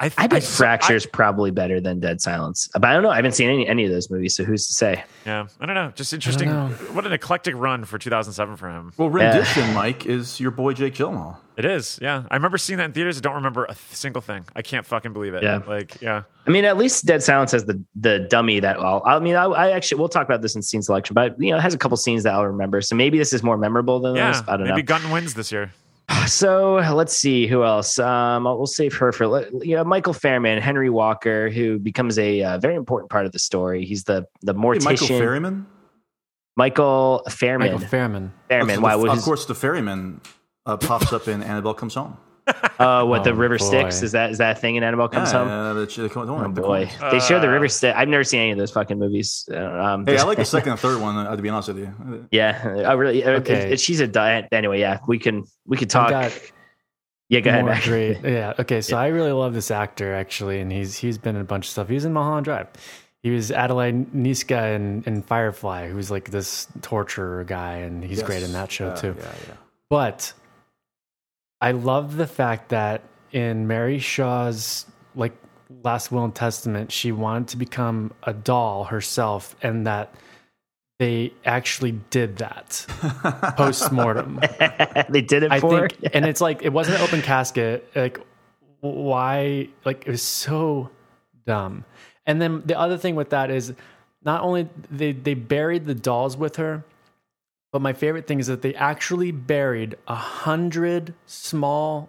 I, 0.00 0.06
I 0.18 0.26
bet 0.26 0.42
I- 0.42 0.46
Fracture's 0.46 1.06
probably 1.06 1.52
better 1.52 1.80
than 1.80 2.00
Dead 2.00 2.20
Silence, 2.20 2.68
uh, 2.74 2.80
but 2.80 2.90
I 2.90 2.94
don't 2.94 3.04
know. 3.04 3.10
I 3.10 3.16
haven't 3.16 3.32
seen 3.32 3.48
any 3.48 3.66
any 3.68 3.84
of 3.84 3.92
those 3.92 4.10
movies, 4.10 4.34
so 4.34 4.42
who's 4.42 4.66
to 4.66 4.72
say? 4.72 5.04
yeah, 5.24 5.46
I 5.60 5.66
don't 5.66 5.76
know. 5.76 5.92
Just 5.94 6.12
interesting. 6.12 6.48
know. 6.50 6.66
What 6.92 7.06
an 7.06 7.12
eclectic 7.12 7.54
run 7.54 7.84
for 7.84 7.96
2007 7.96 8.56
for 8.56 8.68
him. 8.68 8.92
Well, 8.96 9.08
rendition, 9.08 9.72
Mike, 9.72 10.04
is 10.04 10.40
your 10.40 10.50
boy 10.50 10.72
Jake 10.72 10.94
Gyllenhaal. 10.94 11.36
It 11.56 11.64
is, 11.64 12.00
yeah. 12.02 12.24
I 12.28 12.34
remember 12.34 12.58
seeing 12.58 12.78
that 12.78 12.86
in 12.86 12.92
theaters. 12.92 13.16
I 13.18 13.20
don't 13.20 13.36
remember 13.36 13.64
a 13.66 13.68
th- 13.68 13.78
single 13.92 14.20
thing. 14.20 14.44
I 14.56 14.62
can't 14.62 14.84
fucking 14.84 15.12
believe 15.12 15.34
it. 15.34 15.44
Yeah. 15.44 15.62
like 15.64 16.00
yeah. 16.02 16.24
I 16.44 16.50
mean, 16.50 16.64
at 16.64 16.76
least 16.76 17.06
Dead 17.06 17.22
Silence 17.22 17.52
has 17.52 17.64
the 17.64 17.80
the 17.94 18.18
dummy 18.18 18.58
that 18.58 18.80
I'll. 18.80 19.00
I 19.06 19.20
mean, 19.20 19.36
I, 19.36 19.44
I 19.44 19.70
actually 19.70 20.00
we'll 20.00 20.08
talk 20.08 20.26
about 20.26 20.42
this 20.42 20.56
in 20.56 20.62
scene 20.62 20.82
selection, 20.82 21.14
but 21.14 21.40
you 21.40 21.52
know, 21.52 21.58
it 21.58 21.60
has 21.62 21.72
a 21.72 21.78
couple 21.78 21.96
scenes 21.96 22.24
that 22.24 22.34
I'll 22.34 22.46
remember. 22.48 22.80
So 22.80 22.96
maybe 22.96 23.16
this 23.16 23.32
is 23.32 23.44
more 23.44 23.56
memorable 23.56 24.00
than 24.00 24.16
Yeah, 24.16 24.32
those. 24.32 24.42
I 24.48 24.56
don't 24.56 24.66
know. 24.66 24.72
maybe 24.74 24.82
know. 24.82 24.86
Gunton 24.86 25.12
wins 25.12 25.34
this 25.34 25.52
year. 25.52 25.72
So 26.26 26.74
let's 26.94 27.16
see 27.16 27.46
who 27.46 27.64
else. 27.64 27.98
Um, 27.98 28.44
we'll 28.44 28.66
save 28.66 28.94
her 28.96 29.12
for 29.12 29.26
let- 29.26 29.64
you 29.66 29.76
know 29.76 29.84
Michael 29.84 30.12
Fairman, 30.14 30.60
Henry 30.60 30.90
Walker, 30.90 31.50
who 31.50 31.78
becomes 31.78 32.18
a 32.18 32.42
uh, 32.42 32.58
very 32.58 32.74
important 32.76 33.10
part 33.10 33.26
of 33.26 33.32
the 33.32 33.38
story. 33.38 33.84
He's 33.84 34.04
the 34.04 34.26
the 34.42 34.52
Hey, 34.54 34.58
mortician. 34.58 34.84
Michael 34.84 35.06
Ferryman. 35.06 35.66
Michael 36.56 37.22
Fairman. 37.28 37.58
Michael 37.72 37.78
Fairman. 37.80 38.30
Fairman. 38.50 38.76
Of 38.76 38.82
Why? 38.82 38.92
course, 38.92 39.02
What 39.02 39.10
of 39.12 39.18
is, 39.18 39.24
course, 39.24 39.46
the 39.46 39.54
ferryman 39.54 40.20
uh, 40.66 40.76
pops 40.76 41.12
up 41.12 41.26
in 41.28 41.42
Annabelle 41.42 41.74
Comes 41.74 41.94
Home. 41.94 42.16
Uh, 42.46 43.04
what 43.06 43.24
the 43.24 43.30
Oh, 43.30 43.34
River 43.34 43.56
boy. 43.58 43.64
Styx 43.64 44.02
is 44.02 44.12
that? 44.12 44.30
Is 44.30 44.38
that 44.38 44.56
a 44.56 44.60
thing 44.60 44.76
in 44.76 44.82
Annabelle 44.82 45.08
Comes 45.08 45.32
yeah, 45.32 45.38
Home? 45.38 45.48
uh, 45.48 45.74
the, 45.74 45.86
the, 45.86 46.08
the, 46.08 46.20
Oh 46.20 46.42
the- 46.52 46.60
boy, 46.60 46.90
they 47.10 47.20
show 47.20 47.40
the 47.40 47.48
Uh, 47.48 47.52
River 47.52 47.68
Styx. 47.68 47.96
I've 47.96 48.08
never 48.08 48.24
seen 48.24 48.40
any 48.40 48.50
of 48.52 48.58
those 48.58 48.70
fucking 48.70 48.98
movies. 48.98 49.48
Uh, 49.50 49.56
Um, 49.56 50.04
Hey, 50.06 50.18
I 50.18 50.24
like 50.24 50.38
the 50.38 50.44
second 50.56 50.72
and 50.72 50.80
third 50.80 51.00
one. 51.00 51.16
Uh, 51.16 51.34
to 51.34 51.40
be 51.42 51.48
honest 51.48 51.68
with 51.68 51.78
you, 51.78 52.26
Yeah, 52.30 52.60
I 52.86 52.92
really. 52.94 53.24
Okay. 53.24 53.34
Okay. 53.54 53.72
It, 53.72 53.80
she's 53.80 54.00
a 54.00 54.06
diet. 54.06 54.48
Anyway, 54.52 54.80
yeah, 54.80 54.98
we 55.06 55.18
can 55.18 55.44
we 55.66 55.76
could 55.76 55.88
talk. 55.90 56.10
yeah, 57.30 57.40
go 57.40 57.50
ahead. 57.50 57.82
Great. 57.84 58.18
Yeah. 58.22 58.52
Okay. 58.58 58.80
So 58.82 58.96
I 58.98 59.06
really 59.06 59.32
love 59.32 59.54
this 59.54 59.70
actor 59.70 60.14
actually, 60.14 60.60
and 60.60 60.70
he's 60.70 60.96
he's 60.98 61.16
been 61.18 61.36
in 61.36 61.40
a 61.42 61.46
bunch 61.46 61.66
of 61.66 61.70
stuff. 61.70 61.88
He 61.88 61.94
was 61.94 62.04
in 62.04 62.12
Mulholland 62.12 62.44
Drive. 62.44 62.68
He 63.22 63.30
was 63.30 63.50
Adelai 63.50 64.04
Niska 64.14 64.76
in, 64.76 65.02
in 65.06 65.22
Firefly, 65.22 65.88
who's 65.88 66.10
like 66.10 66.30
this 66.30 66.68
torturer 66.82 67.42
guy, 67.44 67.76
and 67.76 68.04
he's 68.04 68.22
great 68.22 68.42
in 68.42 68.52
that 68.52 68.70
show 68.70 68.88
Yeah, 68.88 68.94
too. 68.96 69.14
Yeah, 69.18 69.24
yeah. 69.48 69.54
But 69.88 70.34
I 71.64 71.70
love 71.70 72.18
the 72.18 72.26
fact 72.26 72.68
that 72.68 73.00
in 73.32 73.66
Mary 73.66 73.98
Shaw's 73.98 74.84
like 75.14 75.32
last 75.82 76.12
will 76.12 76.24
and 76.24 76.34
testament, 76.34 76.92
she 76.92 77.10
wanted 77.10 77.48
to 77.48 77.56
become 77.56 78.12
a 78.22 78.34
doll 78.34 78.84
herself, 78.84 79.56
and 79.62 79.86
that 79.86 80.14
they 80.98 81.32
actually 81.46 81.92
did 82.10 82.36
that 82.36 82.84
post 83.56 83.90
mortem. 83.90 84.40
they 85.08 85.22
did 85.22 85.42
it 85.42 85.52
I 85.52 85.60
for. 85.60 85.88
think, 85.88 86.12
and 86.12 86.26
it's 86.26 86.42
like 86.42 86.60
it 86.60 86.68
wasn't 86.70 86.98
an 86.98 87.02
open 87.02 87.22
casket. 87.22 87.90
Like, 87.94 88.20
why? 88.80 89.68
Like, 89.86 90.06
it 90.06 90.10
was 90.10 90.20
so 90.20 90.90
dumb. 91.46 91.86
And 92.26 92.42
then 92.42 92.60
the 92.66 92.78
other 92.78 92.98
thing 92.98 93.14
with 93.14 93.30
that 93.30 93.50
is, 93.50 93.72
not 94.22 94.42
only 94.42 94.68
they 94.90 95.12
they 95.12 95.32
buried 95.32 95.86
the 95.86 95.94
dolls 95.94 96.36
with 96.36 96.56
her, 96.56 96.84
but 97.74 97.82
my 97.82 97.92
favorite 97.92 98.28
thing 98.28 98.38
is 98.38 98.46
that 98.46 98.62
they 98.62 98.72
actually 98.76 99.32
buried 99.32 99.96
a 100.06 100.14
hundred 100.14 101.12
small, 101.26 102.08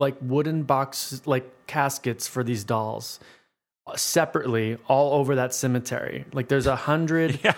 like 0.00 0.16
wooden 0.22 0.62
box 0.62 1.20
like 1.26 1.66
caskets 1.66 2.26
for 2.26 2.42
these 2.42 2.64
dolls 2.64 3.20
uh, 3.86 3.94
separately 3.94 4.78
all 4.88 5.12
over 5.20 5.34
that 5.34 5.52
cemetery. 5.52 6.24
Like, 6.32 6.48
there's 6.48 6.66
a 6.66 6.76
hundred 6.76 7.40
Yeah. 7.44 7.52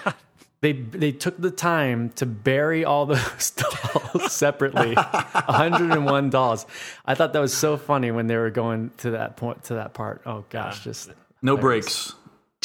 they 0.63 0.73
they 0.73 1.13
took 1.13 1.41
the 1.41 1.53
time 1.53 2.09
to 2.17 2.27
bury 2.27 2.85
all 2.85 3.07
those 3.15 3.53
dolls 3.53 4.33
separately 4.33 4.95
101 4.97 6.31
dolls 6.31 6.67
i 7.05 7.15
thought 7.15 7.33
that 7.35 7.41
was 7.41 7.55
so 7.55 7.77
funny 7.77 8.11
when 8.11 8.27
they 8.27 8.37
were 8.37 8.51
going 8.51 8.91
to 8.97 9.11
that 9.11 9.37
point 9.37 9.63
to 9.65 9.75
that 9.75 9.95
part 9.95 10.23
oh 10.27 10.45
gosh 10.51 10.83
just 10.83 11.13
No 11.41 11.57
breaks. 11.57 12.15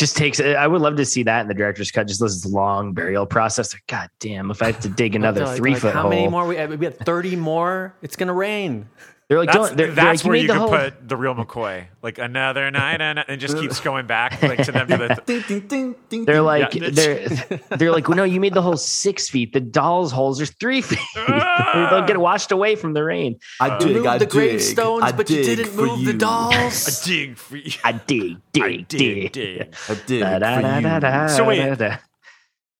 Just 0.01 0.17
takes 0.17 0.39
I 0.41 0.65
would 0.65 0.81
love 0.81 0.95
to 0.97 1.05
see 1.05 1.21
that 1.23 1.41
in 1.41 1.47
the 1.47 1.53
director's 1.53 1.91
cut. 1.91 2.07
Just 2.07 2.19
this 2.19 2.43
long 2.43 2.91
burial 2.93 3.27
process. 3.27 3.71
Like, 3.71 3.85
God 3.87 4.09
damn, 4.19 4.49
if 4.49 4.61
I 4.63 4.65
have 4.67 4.79
to 4.81 4.89
dig 4.89 5.15
another 5.21 5.45
like- 5.45 5.57
three 5.57 5.73
like, 5.73 5.81
foot 5.81 5.93
how 5.93 6.01
hole. 6.01 6.09
many 6.09 6.27
more 6.27 6.47
we, 6.47 6.55
we 6.75 6.85
had 6.85 6.97
30 6.97 7.35
more 7.35 7.95
it's 8.01 8.15
gonna 8.15 8.33
rain 8.33 8.89
They're 9.31 9.39
like, 9.39 9.47
That's, 9.53 9.69
don't. 9.69 9.77
They're, 9.77 9.91
they're 9.93 10.03
like, 10.03 10.23
where 10.25 10.33
made 10.33 10.41
you 10.41 10.47
the 10.47 10.53
could 10.55 10.59
whole, 10.59 10.69
put 10.69 11.07
the 11.07 11.15
real 11.15 11.33
McCoy, 11.33 11.85
like 12.03 12.17
another 12.17 12.69
night, 12.69 12.99
and 12.99 13.17
it 13.29 13.37
just 13.37 13.57
keeps 13.57 13.79
going 13.79 14.05
back 14.05 14.43
like 14.43 14.61
to 14.65 14.73
them 14.73 14.87
to 14.89 14.97
the. 14.97 15.21
Ding, 15.25 15.41
ding, 15.47 15.59
ding, 15.67 15.95
ding, 16.09 16.25
They're 16.25 16.41
like, 16.41 16.73
Yeah. 16.75 16.89
they're 16.91 17.29
they're 17.77 17.91
like, 17.93 18.09
well, 18.09 18.17
no, 18.17 18.25
you 18.25 18.41
made 18.41 18.53
the 18.53 18.61
hole 18.61 18.75
six 18.75 19.29
feet. 19.29 19.53
The 19.53 19.61
doll's 19.61 20.11
holes 20.11 20.41
are 20.41 20.45
three 20.45 20.81
feet. 20.81 20.99
They'll 21.15 22.05
get 22.05 22.19
washed 22.19 22.51
away 22.51 22.75
from 22.75 22.91
the 22.91 23.05
rain. 23.05 23.39
I 23.61 23.77
dig, 23.77 23.95
moved 23.95 24.07
I 24.07 24.17
the 24.17 24.25
dig, 24.25 24.33
gravestones 24.33 25.03
I 25.03 25.13
but 25.13 25.29
you 25.29 25.43
didn't 25.45 25.67
for 25.67 25.81
move 25.83 25.99
the 26.03 26.11
you. 26.11 26.17
dolls 26.17 27.01
dig 27.05 27.37
for 27.37 27.55
you. 27.55 27.71
I 27.85 27.93
dig, 27.93 28.35
dig, 28.51 28.63
I 28.63 28.67
dig, 28.85 28.87
dig, 28.87 29.31
dig. 29.31 29.73
I 29.87 29.93
dig 30.05 30.19
Da, 30.19 30.39
da, 30.39 30.59
da, 30.59 30.81
da, 30.81 30.99
da, 30.99 31.27
for 31.27 31.31
you. 31.31 31.37
So 31.37 31.45
wait. 31.45 31.59
da, 31.59 31.75
da. 31.75 31.97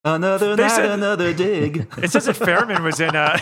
Another 0.03 0.57
They 0.57 0.63
night, 0.63 0.71
said- 0.71 0.89
another 0.89 1.33
dig. 1.33 1.87
It 2.03 2.11
says 2.11 2.25
that 2.25 2.35
Fairman 2.35 2.83
was 2.83 2.99
in. 2.99 3.15
Uh, 3.15 3.39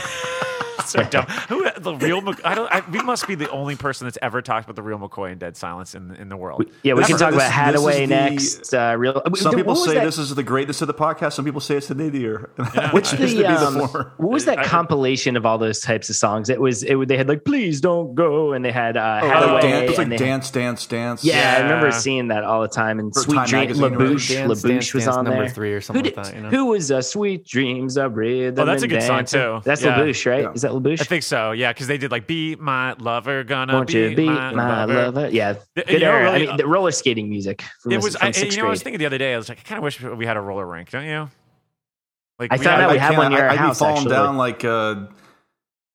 so 0.89 1.03
dumb. 1.03 1.25
Who 1.49 1.67
the 1.77 1.95
real? 1.95 2.21
Mc- 2.21 2.45
I 2.45 2.55
don't. 2.55 2.71
I, 2.71 2.81
we 2.91 2.99
must 3.01 3.27
be 3.27 3.35
the 3.35 3.49
only 3.49 3.75
person 3.75 4.05
that's 4.05 4.17
ever 4.21 4.41
talked 4.41 4.65
about 4.65 4.75
the 4.75 4.81
real 4.81 4.97
McCoy 4.99 5.31
in 5.31 5.37
Dead 5.37 5.55
Silence 5.57 5.95
in 5.95 6.15
in 6.15 6.29
the 6.29 6.37
world. 6.37 6.65
Yeah, 6.83 6.93
we 6.93 7.01
This 7.01 7.07
can 7.09 7.17
talk 7.17 7.31
this- 7.33 7.47
about 7.47 7.71
this 7.71 7.81
is 7.81 7.87
Haddaway 7.87 7.99
the- 7.99 8.07
next. 8.07 8.73
Uh, 8.73 8.95
real. 8.97 9.21
Some 9.35 9.51
what 9.51 9.55
people 9.57 9.75
say 9.75 9.95
that? 9.95 10.03
this 10.05 10.17
is 10.17 10.33
the 10.35 10.43
greatest 10.43 10.81
of 10.81 10.87
the 10.87 10.93
podcast. 10.93 11.33
Some 11.33 11.45
people 11.45 11.61
say 11.61 11.75
it's 11.77 11.87
the 11.87 11.95
nadir. 11.95 12.49
Which 12.91 13.11
Which 13.13 13.31
the, 13.33 13.45
um, 13.45 13.73
the 13.75 13.87
what 14.17 14.31
was 14.31 14.45
that 14.45 14.59
I- 14.59 14.63
compilation 14.65 15.35
of 15.37 15.45
all 15.45 15.57
those 15.57 15.79
types 15.79 16.09
of 16.09 16.15
songs? 16.15 16.49
It 16.49 16.59
was 16.61 16.83
it. 16.83 17.07
They 17.07 17.17
had 17.17 17.27
like 17.29 17.43
"Please 17.45 17.81
Don't 17.81 18.15
Go" 18.15 18.53
and 18.53 18.63
they 18.65 18.71
had 18.71 18.97
uh, 18.97 19.19
Oh, 19.23 19.27
Haddaway. 19.29 19.61
dance, 19.61 19.89
it's 19.89 19.97
like 19.97 20.05
and 20.05 20.11
they 20.11 20.15
had- 20.17 20.25
dance, 20.25 20.51
dance, 20.51 20.85
dance. 20.85 21.23
yeah, 21.23 21.55
I 21.57 21.61
remember 21.61 21.91
seeing 21.91 22.27
that 22.29 22.43
all 22.43 22.61
the 22.61 22.67
time. 22.67 22.99
And 22.99 23.13
For 23.13 23.21
Sweet 23.21 23.35
Time 23.35 23.47
Dream, 23.47 23.61
Magazine 23.61 23.83
or 23.83 23.89
whatever. 23.89 24.03
La 24.05 24.11
Bouche, 24.15 24.35
LaBouche 24.63 24.93
was 24.93 25.07
on 25.07 25.25
number 25.25 25.43
there. 25.45 25.49
three 25.53 25.73
or 25.73 25.81
something 25.81 26.03
who 26.05 26.11
like 26.11 26.25
did- 26.33 26.43
that. 26.43 26.51
Who 26.51 26.65
was 26.67 26.91
uh, 26.91 27.01
"Sweet 27.01 27.45
Dreams 27.45 27.97
of 27.97 28.15
Rhythm"? 28.15 28.61
Oh, 28.61 28.65
that's 28.65 28.83
a 28.83 28.87
good 28.87 29.03
song, 29.03 29.25
too. 29.25 29.61
That's 29.63 29.81
Yeah. 29.83 29.97
La 29.97 30.03
Bouche, 30.03 30.25
right? 30.29 30.55
Is 30.55 30.61
that 30.63 30.73
La 30.79 30.89
Bouche? 30.89 31.01
I 31.01 31.03
think 31.03 31.23
so. 31.23 31.51
Yeah, 31.51 31.71
because 31.73 31.87
they 31.87 31.97
did 31.97 32.11
like 32.11 32.25
"Be 32.27 32.55
My 32.55 32.93
Lover," 32.93 33.43
gonna 33.43 33.73
Won't 33.73 33.87
be, 33.87 33.93
you 33.93 34.15
be 34.15 34.25
my, 34.25 34.53
my, 34.53 34.85
lover. 34.85 35.11
lover? 35.11 35.29
Yeah, 35.29 35.55
You 35.75 35.83
good 35.83 36.01
know, 36.01 36.07
era. 36.11 36.23
really, 36.23 36.43
I 36.45 36.47
mean, 36.47 36.57
the 36.57 36.67
roller 36.67 36.91
skating 36.91 37.29
music. 37.29 37.63
From, 37.81 37.91
It 37.91 38.01
was. 38.01 38.15
from 38.15 38.27
I, 38.27 38.31
sixth 38.31 38.55
you 38.57 38.63
know, 38.63 38.67
I 38.67 38.71
was 38.71 38.81
thinking 38.83 38.99
the 38.99 39.05
other 39.05 39.17
day. 39.17 39.33
I 39.33 39.37
was 39.37 39.49
like, 39.49 39.59
I 39.59 39.63
kind 39.63 39.77
of 39.77 39.83
wish 39.83 40.01
we 40.01 40.25
had 40.25 40.37
a 40.37 40.41
roller 40.41 40.65
rink, 40.65 40.89
don't 40.91 41.05
you? 41.05 41.29
Like 42.39 42.53
I 42.53 42.57
we 42.57 42.63
found 42.63 42.81
out 42.81 42.91
we 42.91 42.97
had 42.97 43.17
one 43.17 43.31
near 43.31 43.43
our 43.43 43.49
I'd 43.49 43.57
house, 43.57 43.77
be 43.79 43.79
falling 43.83 43.97
actually. 43.97 44.11
down 44.11 44.37
like 44.37 44.63
uh, 44.63 44.95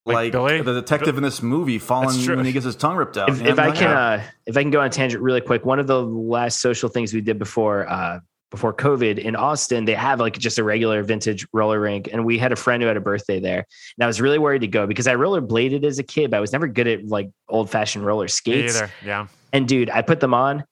Like 0.05 0.35
like, 0.35 0.65
the 0.65 0.75
detective 0.75 1.17
in 1.17 1.23
this 1.23 1.43
movie 1.43 1.79
falling 1.79 2.19
when 2.27 2.45
he 2.45 2.53
gets 2.53 2.67
his 2.67 2.77
tongue 2.77 2.97
ripped 2.97 3.17
out. 3.17 3.31
if, 3.31 3.41
if 3.41 3.59
I 3.59 3.71
can, 3.71 3.91
uh, 3.91 3.95
uh, 3.99 4.23
if 4.45 4.57
I 4.57 4.61
can 4.63 4.71
go 4.71 4.81
on 4.81 4.87
a 4.87 4.91
tangent 4.91 5.23
really 5.23 5.41
quick, 5.41 5.65
one 5.65 5.79
of 5.79 5.87
the 5.87 6.03
last 6.03 6.61
social 6.61 6.91
things 6.91 7.15
we 7.15 7.23
did 7.23 7.39
before 7.39 7.89
uh, 7.89 8.21
before 8.51 8.73
COVID 8.73 9.19
in 9.19 9.35
Austin, 9.37 9.85
they 9.85 9.95
have 9.95 10.21
like 10.21 10.39
just 10.39 10.59
a 10.59 10.65
regular 10.65 11.03
vintage 11.03 11.47
roller 11.53 11.81
rink, 11.81 12.09
and 12.13 12.25
we 12.25 12.39
had 12.39 12.53
a 12.53 12.57
friend 12.57 12.83
who 12.83 12.87
had 12.87 12.97
a 12.97 13.01
birthday 13.01 13.41
there, 13.41 13.67
and 13.97 14.05
I 14.05 14.07
was 14.07 14.21
really 14.21 14.39
worried 14.39 14.61
to 14.61 14.69
go 14.69 14.87
because 14.87 15.07
I 15.07 15.15
rollerbladed 15.15 15.85
as 15.85 15.99
a 15.99 16.03
kid, 16.05 16.31
but 16.31 16.37
I 16.37 16.41
was 16.41 16.53
never 16.53 16.67
good 16.69 16.87
at 16.87 17.07
like 17.07 17.31
old 17.49 17.71
fashioned 17.71 18.07
roller 18.07 18.25
Me 18.25 18.29
skates. 18.29 18.77
either. 18.77 18.91
Yeah. 19.05 19.27
And 19.53 19.67
dude, 19.69 19.91
I 19.91 20.03
put 20.03 20.21
them 20.21 20.35
on. 20.35 20.65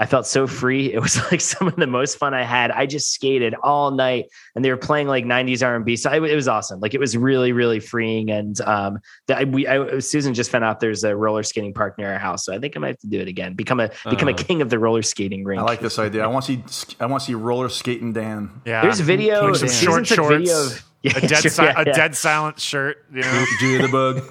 I 0.00 0.06
felt 0.06 0.26
so 0.26 0.46
free. 0.46 0.92
It 0.92 1.00
was 1.00 1.16
like 1.32 1.40
some 1.40 1.66
of 1.66 1.74
the 1.76 1.86
most 1.88 2.18
fun 2.18 2.32
I 2.32 2.44
had. 2.44 2.70
I 2.70 2.86
just 2.86 3.12
skated 3.12 3.54
all 3.62 3.90
night, 3.90 4.26
and 4.54 4.64
they 4.64 4.70
were 4.70 4.76
playing 4.76 5.08
like 5.08 5.24
'90s 5.24 5.66
R&B. 5.66 5.96
So 5.96 6.08
I, 6.10 6.16
it 6.16 6.34
was 6.36 6.46
awesome. 6.46 6.78
Like 6.78 6.94
it 6.94 7.00
was 7.00 7.16
really, 7.16 7.50
really 7.52 7.80
freeing. 7.80 8.30
And 8.30 8.60
um, 8.60 8.98
that 9.26 9.48
we, 9.48 9.66
I, 9.66 9.98
Susan 9.98 10.34
just 10.34 10.50
found 10.50 10.64
out 10.64 10.78
there's 10.80 11.02
a 11.02 11.16
roller 11.16 11.42
skating 11.42 11.74
park 11.74 11.98
near 11.98 12.12
our 12.12 12.18
house, 12.18 12.44
so 12.44 12.54
I 12.54 12.58
think 12.60 12.76
I 12.76 12.80
might 12.80 12.88
have 12.88 12.98
to 13.00 13.08
do 13.08 13.20
it 13.20 13.26
again. 13.28 13.54
Become 13.54 13.80
a 13.80 13.90
become 14.08 14.28
a 14.28 14.32
Uh, 14.32 14.36
king 14.36 14.62
of 14.62 14.70
the 14.70 14.78
roller 14.78 15.02
skating 15.02 15.42
rink. 15.44 15.60
I 15.60 15.64
like 15.64 15.80
this 15.80 15.98
idea. 15.98 16.22
I 16.22 16.28
want 16.28 16.44
to 16.46 16.62
see. 16.68 16.94
I 17.00 17.06
want 17.06 17.22
to 17.22 17.26
see 17.26 17.34
roller 17.34 17.68
skating 17.68 18.12
Dan. 18.12 18.62
Yeah. 18.64 18.82
There's 18.82 19.00
video. 19.00 19.46
Like 19.46 19.56
some 19.56 19.68
Susan 19.68 20.04
short 20.04 20.06
shorts, 20.06 20.28
video 20.30 20.62
of- 20.66 20.84
Yeah, 21.02 21.12
a 21.16 21.20
dead 21.20 21.42
sure, 21.42 21.50
si- 21.50 21.62
yeah, 21.62 21.74
a 21.80 21.86
yeah. 21.86 21.92
dead 21.92 22.16
silent 22.16 22.58
shirt. 22.60 23.04
You 23.12 23.22
know. 23.22 23.44
Judy 23.60 23.82
the 23.86 23.88
bug. 23.88 24.22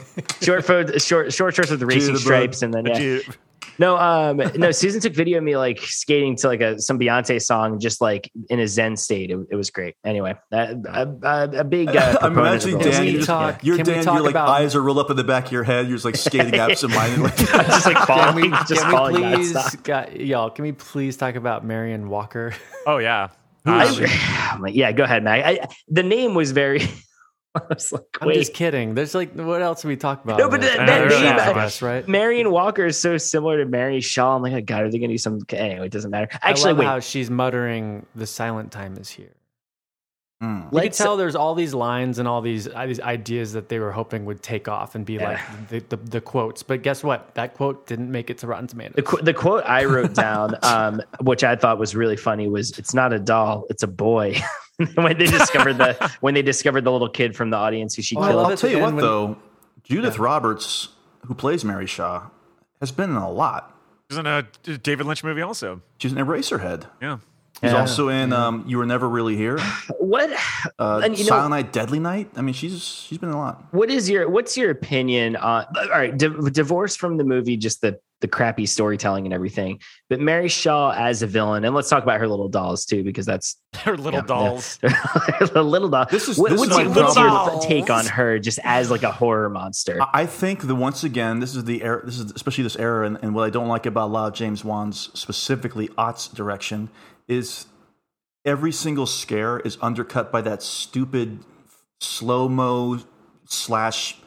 short 0.41 0.65
photo, 0.65 0.97
short 0.97 1.31
short 1.33 1.55
shorts 1.55 1.71
with 1.71 1.79
the 1.79 1.85
racing 1.85 2.17
stripes, 2.17 2.61
and 2.61 2.73
then 2.73 2.85
yeah. 2.85 3.19
Dude. 3.77 3.79
No, 3.79 3.97
um, 3.97 4.41
no. 4.55 4.71
Susan 4.71 4.99
took 5.01 5.13
video 5.13 5.37
of 5.37 5.43
me 5.43 5.55
like 5.55 5.79
skating 5.79 6.35
to 6.37 6.47
like 6.47 6.61
a 6.61 6.79
some 6.79 6.97
Beyonce 6.99 7.41
song, 7.41 7.79
just 7.79 8.01
like 8.01 8.31
in 8.49 8.59
a 8.59 8.67
Zen 8.67 8.97
state. 8.97 9.29
It, 9.31 9.37
it 9.51 9.55
was 9.55 9.69
great. 9.69 9.95
Anyway, 10.03 10.35
a, 10.51 10.57
a, 10.57 11.07
a, 11.23 11.49
a 11.59 11.63
big. 11.63 11.95
Uh, 11.95 12.17
I'm 12.21 12.37
imagining 12.37 12.75
roller 12.79 12.91
Dan. 12.91 12.93
You're, 12.93 12.93
skating. 12.93 13.15
just, 13.17 13.27
talk- 13.27 13.63
you're 13.63 13.77
Dan. 13.77 14.03
talk 14.03 14.15
Your 14.15 14.23
like 14.23 14.31
about- 14.31 14.49
eyes 14.49 14.75
are 14.75 14.81
rolled 14.81 14.97
up 14.99 15.09
in 15.11 15.17
the 15.17 15.23
back 15.23 15.45
of 15.47 15.51
your 15.51 15.63
head. 15.63 15.87
You're 15.87 15.97
just 15.97 16.05
like 16.05 16.15
skating 16.15 16.55
absentmindedly. 16.59 17.29
just 17.37 17.85
like 17.85 17.97
can 17.97 18.07
falling, 18.07 18.35
we, 18.35 18.49
just 18.49 18.81
can 18.81 18.91
falling 18.91 19.15
we 19.15 19.35
please, 19.35 19.53
nonstop. 19.53 19.83
got, 19.83 20.19
y'all, 20.19 20.49
can 20.49 20.63
we 20.63 20.71
please 20.71 21.15
talk 21.17 21.35
about 21.35 21.63
Marion 21.65 22.09
Walker? 22.09 22.53
Oh 22.85 22.97
yeah. 22.97 23.29
I- 23.65 23.85
Um, 23.87 24.05
I'm 24.55 24.61
like, 24.61 24.75
yeah, 24.75 24.91
go 24.91 25.03
ahead, 25.03 25.23
Mag. 25.23 25.43
I, 25.43 25.67
the 25.87 26.03
name 26.03 26.33
was 26.33 26.51
very. 26.51 26.81
I 27.69 27.73
was 27.73 27.91
like, 27.91 28.03
I'm 28.21 28.31
just 28.33 28.53
kidding. 28.53 28.93
There's 28.95 29.13
like, 29.15 29.33
what 29.33 29.61
else 29.61 29.81
do 29.81 29.87
we 29.87 29.95
talk 29.97 30.23
about? 30.23 30.39
No, 30.39 30.49
but 30.49 30.61
this? 30.61 30.75
that- 30.75 30.85
that 30.87 31.01
Marion 31.07 31.23
name- 31.23 31.37
Shaw, 31.37 31.43
I 31.49 31.53
guess, 31.53 31.81
right? 31.81 32.07
Marion 32.07 32.51
Walker 32.51 32.85
is 32.85 32.99
so 32.99 33.17
similar 33.17 33.57
to 33.57 33.65
Mary 33.65 34.01
Shaw. 34.01 34.35
I'm 34.35 34.41
like, 34.41 34.53
oh 34.53 34.61
God, 34.61 34.83
are 34.83 34.89
they 34.91 34.99
going 34.99 35.09
to 35.09 35.13
do 35.15 35.17
some? 35.19 35.39
Anyway, 35.51 35.85
it 35.87 35.91
doesn't 35.91 36.11
matter. 36.11 36.27
Actually, 36.41 36.69
I 36.69 36.71
love 36.71 36.77
wait. 36.79 36.85
how 36.85 36.99
she's 36.99 37.29
muttering, 37.29 38.05
"The 38.15 38.27
silent 38.27 38.71
time 38.71 38.97
is 38.97 39.09
here." 39.09 39.33
Hmm. 40.39 40.57
You 40.57 40.63
could 40.65 40.73
Let's- 40.73 40.97
tell 40.99 41.17
there's 41.17 41.35
all 41.35 41.55
these 41.55 41.73
lines 41.73 42.19
and 42.19 42.27
all 42.27 42.41
these 42.41 42.67
uh, 42.67 42.85
these 42.85 42.99
ideas 42.99 43.53
that 43.53 43.69
they 43.69 43.79
were 43.79 43.91
hoping 43.91 44.23
would 44.25 44.43
take 44.43 44.67
off 44.67 44.93
and 44.93 45.03
be 45.03 45.13
Yeah. 45.13 45.29
like 45.31 45.69
the, 45.69 45.79
the 45.89 45.97
the 45.97 46.21
quotes. 46.21 46.61
But 46.61 46.83
guess 46.83 47.03
what? 47.03 47.33
That 47.33 47.55
quote 47.55 47.87
didn't 47.87 48.11
make 48.11 48.29
it 48.29 48.37
to 48.39 48.47
Rotten 48.47 48.67
Tomatoes. 48.67 48.93
The, 48.97 49.01
qu- 49.01 49.21
the 49.23 49.33
quote 49.33 49.63
I 49.65 49.85
wrote 49.85 50.13
down, 50.13 50.55
um, 50.61 51.01
which 51.21 51.43
I 51.43 51.55
thought 51.55 51.79
was 51.79 51.95
really 51.95 52.17
funny, 52.17 52.47
was 52.47 52.77
"It's 52.77 52.93
not 52.93 53.13
a 53.13 53.19
doll, 53.19 53.65
it's 53.71 53.81
a 53.81 53.87
boy." 53.87 54.35
when 54.95 55.17
they 55.17 55.25
discovered 55.25 55.77
the 55.77 56.11
when 56.21 56.33
they 56.33 56.41
discovered 56.41 56.83
the 56.83 56.91
little 56.91 57.09
kid 57.09 57.35
from 57.35 57.49
the 57.49 57.57
audience 57.57 57.95
who 57.95 58.01
she 58.01 58.15
I 58.17 58.27
killed. 58.29 58.35
love 58.35 58.51
I'll 58.51 58.57
tell 58.57 58.69
you 58.69 58.77
at 58.77 58.81
what, 58.83 58.93
when- 58.95 59.03
though, 59.03 59.37
Judith 59.83 60.19
Roberts, 60.19 60.89
who 61.25 61.33
plays 61.33 61.63
Mary 61.65 61.87
Shaw, 61.87 62.27
has 62.79 62.91
been 62.91 63.09
in 63.09 63.15
a 63.15 63.31
lot. 63.31 63.73
She's 64.09 64.17
in 64.19 64.25
a 64.27 64.43
David 64.83 65.05
Lynch 65.05 65.23
movie 65.23 65.41
also. 65.41 65.81
She's 65.97 66.11
in 66.13 66.17
Eraserhead. 66.17 66.85
Yeah. 67.01 67.17
She's 67.61 67.71
Yeah. 67.71 67.79
also 67.79 68.09
in 68.09 68.31
um, 68.33 68.63
"You 68.67 68.77
Were 68.77 68.85
Never 68.85 69.09
Really 69.09 69.35
Here," 69.35 69.57
What? 69.99 70.29
uh, 70.77 71.01
And 71.03 71.17
you 71.17 71.23
know- 71.25 71.29
"Silent 71.29 71.49
Night, 71.49 71.73
Deadly 71.73 71.99
Night." 71.99 72.29
I 72.35 72.41
mean, 72.41 72.53
she's 72.53 72.83
she's 72.83 73.17
been 73.17 73.29
in 73.29 73.35
a 73.35 73.39
lot. 73.39 73.63
What 73.71 73.89
is 73.89 74.09
your 74.09 74.29
What's 74.29 74.55
your 74.55 74.69
opinion 74.69 75.35
on? 75.37 75.65
All 75.75 75.89
right, 75.89 76.15
di- 76.15 76.29
divorce 76.51 76.95
from 76.95 77.17
the 77.17 77.23
movie, 77.23 77.57
just 77.57 77.81
the 77.81 77.99
the 78.21 78.27
crappy 78.27 78.65
storytelling 78.65 79.25
and 79.25 79.33
everything. 79.33 79.79
But 80.09 80.19
Mary 80.19 80.47
Shaw 80.47 80.91
as 80.91 81.21
a 81.21 81.27
villain, 81.27 81.63
and 81.65 81.75
let's 81.75 81.87
talk 81.89 82.01
about 82.03 82.19
her 82.19 82.27
little 82.27 82.49
dolls 82.49 82.83
too, 82.85 83.03
because 83.03 83.25
that's 83.25 83.57
Her 83.75 83.95
little 83.95 84.21
Yeah, 84.21 84.25
dolls. 84.25 84.77
the 84.81 85.61
little 85.63 85.89
doll. 85.89 86.07
This 86.09 86.27
is- 86.27 86.37
What- 86.37 86.49
this 86.51 86.59
what's, 86.59 86.75
my 86.75 86.81
your, 86.83 86.91
what's 86.93 87.15
your 87.15 87.59
take 87.61 87.89
on 87.91 88.05
her, 88.07 88.39
just 88.39 88.59
as 88.63 88.89
like 88.89 89.03
a 89.03 89.11
horror 89.11 89.49
monster? 89.49 90.01
I- 90.01 90.21
I 90.21 90.25
think 90.25 90.61
that 90.63 90.73
once 90.75 91.03
again, 91.03 91.39
this 91.39 91.55
is 91.55 91.63
the 91.65 91.83
era. 91.83 92.03
This 92.05 92.17
is 92.19 92.31
especially 92.31 92.63
this 92.63 92.75
era, 92.77 93.05
and, 93.05 93.17
and 93.21 93.35
what 93.35 93.43
I 93.43 93.49
don't 93.51 93.67
like 93.67 93.85
about 93.85 94.07
a 94.07 94.11
lot 94.13 94.27
of 94.29 94.33
James 94.33 94.65
Wan's, 94.65 95.09
specifically 95.13 95.89
aughts 95.89 96.33
direction, 96.33 96.89
is 97.27 97.67
every 98.45 98.71
single 98.71 99.05
scare 99.05 99.59
is 99.59 99.77
undercut 99.81 100.31
by 100.31 100.41
that 100.41 100.63
stupid 100.63 101.39
slow 101.99 102.49
mo 102.49 102.99
slash 103.45 104.17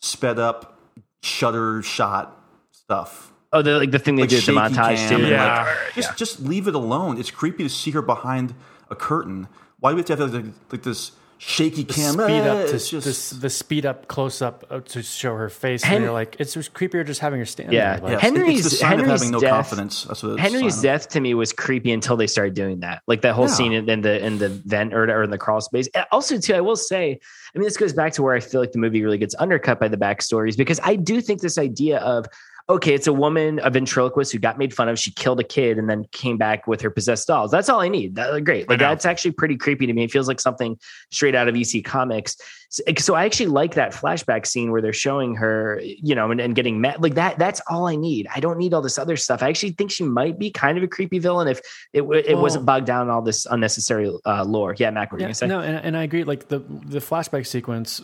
sped 0.00 0.38
up 0.38 0.80
shutter 1.22 1.82
shot 1.82 2.40
stuff. 2.72 3.32
Oh, 3.56 3.62
the 3.62 3.78
like 3.78 3.90
the 3.90 3.98
thing 3.98 4.16
they 4.16 4.22
Like 4.22 4.30
do 4.30 4.36
with 4.36 4.46
the 4.46 4.52
shaky 4.52 4.74
montage 4.74 5.08
too. 5.08 5.26
Yeah. 5.26 5.64
like, 5.64 5.94
just 5.94 6.16
just 6.16 6.40
leave 6.40 6.68
it 6.68 6.74
alone. 6.74 7.18
It's 7.18 7.30
creepy 7.30 7.62
to 7.64 7.70
see 7.70 7.90
her 7.92 8.02
behind 8.02 8.54
a 8.90 8.94
curtain. 8.96 9.48
Why 9.80 9.90
do 9.90 9.96
we 9.96 10.00
have 10.00 10.06
to 10.06 10.16
have 10.16 10.34
like, 10.34 10.44
like 10.72 10.82
this 10.82 11.12
shaky 11.38 11.82
the 11.82 11.92
cam. 11.92 12.14
speed 12.14 12.40
up 12.40 12.66
to 12.68 12.78
just 12.78 13.34
the, 13.34 13.40
the 13.40 13.50
speed 13.50 13.84
up 13.84 14.08
close 14.08 14.40
up 14.40 14.64
uh, 14.70 14.80
to 14.80 15.02
show 15.02 15.36
her 15.36 15.50
face. 15.50 15.82
Hen- 15.82 15.96
and 15.96 16.04
you're 16.04 16.12
like, 16.14 16.36
it's 16.38 16.54
just 16.54 16.72
creepier 16.72 17.04
just 17.06 17.20
having 17.20 17.38
her 17.40 17.44
stand 17.44 17.74
Yeah. 17.74 17.96
there. 17.96 18.02
Like, 18.04 18.12
yes, 18.12 18.20
Henry's- 18.22 18.60
it's 18.60 18.70
the 18.70 18.76
sign 18.76 18.90
Henry's 18.92 19.04
of 19.10 19.18
having 19.20 19.30
no 19.32 19.40
death- 19.40 19.50
confidence. 19.50 20.04
That's 20.04 20.22
what 20.22 20.40
Henry's 20.40 20.80
death 20.80 21.10
to 21.10 21.20
me 21.20 21.34
was 21.34 21.52
creepy 21.52 21.92
until 21.92 22.16
they 22.16 22.26
started 22.26 22.54
doing 22.54 22.80
that, 22.80 23.02
like 23.06 23.20
that 23.20 23.34
whole 23.34 23.48
Yeah. 23.48 23.52
scene 23.54 23.72
in, 23.74 23.88
in 23.90 24.00
the 24.00 24.24
in 24.24 24.38
the 24.38 24.48
vent 24.48 24.94
or, 24.94 25.04
or 25.14 25.24
in 25.24 25.30
the 25.30 25.36
crawl 25.36 25.60
space. 25.60 25.88
Also, 26.10 26.38
too, 26.38 26.54
I 26.54 26.62
will 26.62 26.74
say, 26.74 27.18
I 27.54 27.58
mean, 27.58 27.64
this 27.66 27.76
goes 27.76 27.92
back 27.92 28.14
to 28.14 28.22
where 28.22 28.34
I 28.34 28.40
feel 28.40 28.62
like 28.62 28.72
the 28.72 28.78
movie 28.78 29.02
really 29.04 29.18
gets 29.18 29.34
undercut 29.38 29.78
by 29.78 29.88
the 29.88 29.98
backstories 29.98 30.56
because 30.56 30.80
I 30.82 30.96
do 30.96 31.20
think 31.20 31.42
this 31.42 31.58
idea 31.58 31.98
of 31.98 32.24
okay, 32.68 32.94
it's 32.94 33.06
a 33.06 33.12
woman, 33.12 33.60
a 33.62 33.70
ventriloquist 33.70 34.32
who 34.32 34.38
got 34.38 34.58
made 34.58 34.74
fun 34.74 34.88
of. 34.88 34.98
She 34.98 35.12
killed 35.12 35.38
a 35.38 35.44
kid 35.44 35.78
and 35.78 35.88
then 35.88 36.04
came 36.10 36.36
back 36.36 36.66
with 36.66 36.80
her 36.80 36.90
possessed 36.90 37.28
dolls. 37.28 37.50
That's 37.52 37.68
all 37.68 37.80
I 37.80 37.88
need. 37.88 38.16
That, 38.16 38.42
great. 38.44 38.68
Like 38.68 38.80
know. 38.80 38.88
that's 38.88 39.06
actually 39.06 39.32
pretty 39.32 39.56
creepy 39.56 39.86
to 39.86 39.92
me. 39.92 40.02
It 40.04 40.10
feels 40.10 40.26
like 40.26 40.40
something 40.40 40.76
straight 41.12 41.36
out 41.36 41.46
of 41.46 41.54
EC 41.54 41.84
Comics. 41.84 42.36
So, 42.70 42.82
so 42.98 43.14
I 43.14 43.24
actually 43.24 43.46
like 43.46 43.74
that 43.74 43.92
flashback 43.92 44.46
scene 44.46 44.72
where 44.72 44.82
they're 44.82 44.92
showing 44.92 45.36
her, 45.36 45.80
you 45.82 46.16
know, 46.16 46.32
and, 46.32 46.40
and 46.40 46.56
getting 46.56 46.80
mad. 46.80 47.00
Like 47.00 47.14
that. 47.14 47.38
That's 47.38 47.60
all 47.70 47.86
I 47.86 47.94
need. 47.94 48.26
I 48.34 48.40
don't 48.40 48.58
need 48.58 48.74
all 48.74 48.82
this 48.82 48.98
other 48.98 49.16
stuff. 49.16 49.44
I 49.44 49.48
actually 49.48 49.72
think 49.72 49.92
she 49.92 50.02
might 50.02 50.36
be 50.36 50.50
kind 50.50 50.76
of 50.76 50.82
a 50.82 50.88
creepy 50.88 51.20
villain 51.20 51.46
if 51.46 51.60
it 51.92 52.02
it 52.02 52.34
Well- 52.34 52.42
wasn't 52.42 52.66
bogged 52.66 52.86
down 52.86 53.02
in 53.06 53.10
all 53.10 53.22
this 53.22 53.46
unnecessary 53.46 54.12
uh, 54.24 54.44
lore. 54.44 54.74
Yeah, 54.76 54.90
Mac, 54.90 55.12
what 55.12 55.16
were 55.16 55.18
you 55.20 55.22
Yeah, 55.22 55.26
gonna 55.28 55.34
say? 55.34 55.46
no, 55.46 55.60
and, 55.60 55.76
and 55.76 55.96
I 55.96 56.02
agree. 56.02 56.24
Like 56.24 56.48
the 56.48 56.58
the 56.58 56.98
flashback 56.98 57.46
sequence 57.46 58.02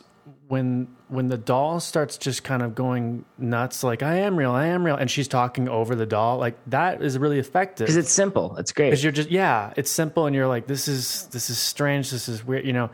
when 0.52 0.86
when 1.08 1.28
the 1.28 1.38
doll 1.38 1.80
starts 1.80 2.18
just 2.18 2.44
kind 2.44 2.60
of 2.60 2.74
going 2.74 3.24
nuts, 3.38 3.82
like 3.82 4.02
I 4.02 4.16
am 4.16 4.36
real, 4.36 4.50
I 4.50 4.66
am 4.66 4.84
real, 4.84 4.96
and 4.96 5.10
she's 5.10 5.26
talking 5.26 5.66
over 5.66 5.94
the 5.94 6.04
doll, 6.04 6.36
like 6.36 6.58
that 6.66 7.02
is 7.02 7.16
really 7.16 7.38
effective. 7.38 7.86
Because 7.86 7.96
it's 7.96 8.12
simple. 8.12 8.54
It's 8.58 8.70
great. 8.70 8.90
because 8.90 9.02
you're 9.02 9.14
just 9.14 9.30
yeah, 9.30 9.72
it's 9.78 9.90
simple, 9.90 10.26
and 10.26 10.36
you're 10.36 10.46
like, 10.46 10.66
this 10.66 10.88
is 10.88 11.26
this 11.28 11.48
is 11.48 11.58
strange, 11.58 12.10
this 12.10 12.28
is 12.28 12.44
weird, 12.44 12.66
you 12.66 12.74
know. 12.74 12.90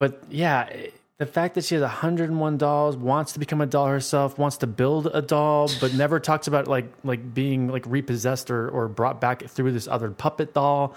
But 0.00 0.22
yeah, 0.28 0.68
the 1.16 1.24
fact 1.24 1.54
that 1.54 1.64
she 1.64 1.76
has 1.76 1.80
101 1.80 2.58
dolls, 2.58 2.94
wants 2.94 3.32
to 3.32 3.38
become 3.38 3.62
a 3.62 3.66
doll 3.66 3.86
herself, 3.86 4.36
wants 4.38 4.58
to 4.58 4.66
build 4.66 5.06
a 5.06 5.22
doll, 5.22 5.70
but 5.80 5.94
never 5.94 6.20
talks 6.20 6.46
about 6.46 6.68
like 6.68 6.92
like 7.04 7.32
being 7.32 7.68
like 7.68 7.86
repossessed 7.86 8.50
or 8.50 8.68
or 8.68 8.86
brought 8.88 9.18
back 9.18 9.46
through 9.46 9.72
this 9.72 9.88
other 9.88 10.10
puppet 10.10 10.52
doll. 10.52 10.94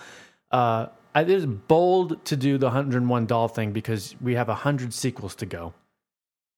Uh, 0.52 0.88
I- 1.16 1.22
it 1.22 1.30
is 1.30 1.46
bold 1.46 2.24
to 2.26 2.36
do 2.36 2.58
the 2.58 2.68
101 2.68 3.26
doll 3.26 3.48
thing 3.48 3.72
because 3.72 4.16
we 4.22 4.36
have 4.36 4.48
100 4.48 4.94
sequels 4.94 5.36
to 5.36 5.46
go. 5.46 5.74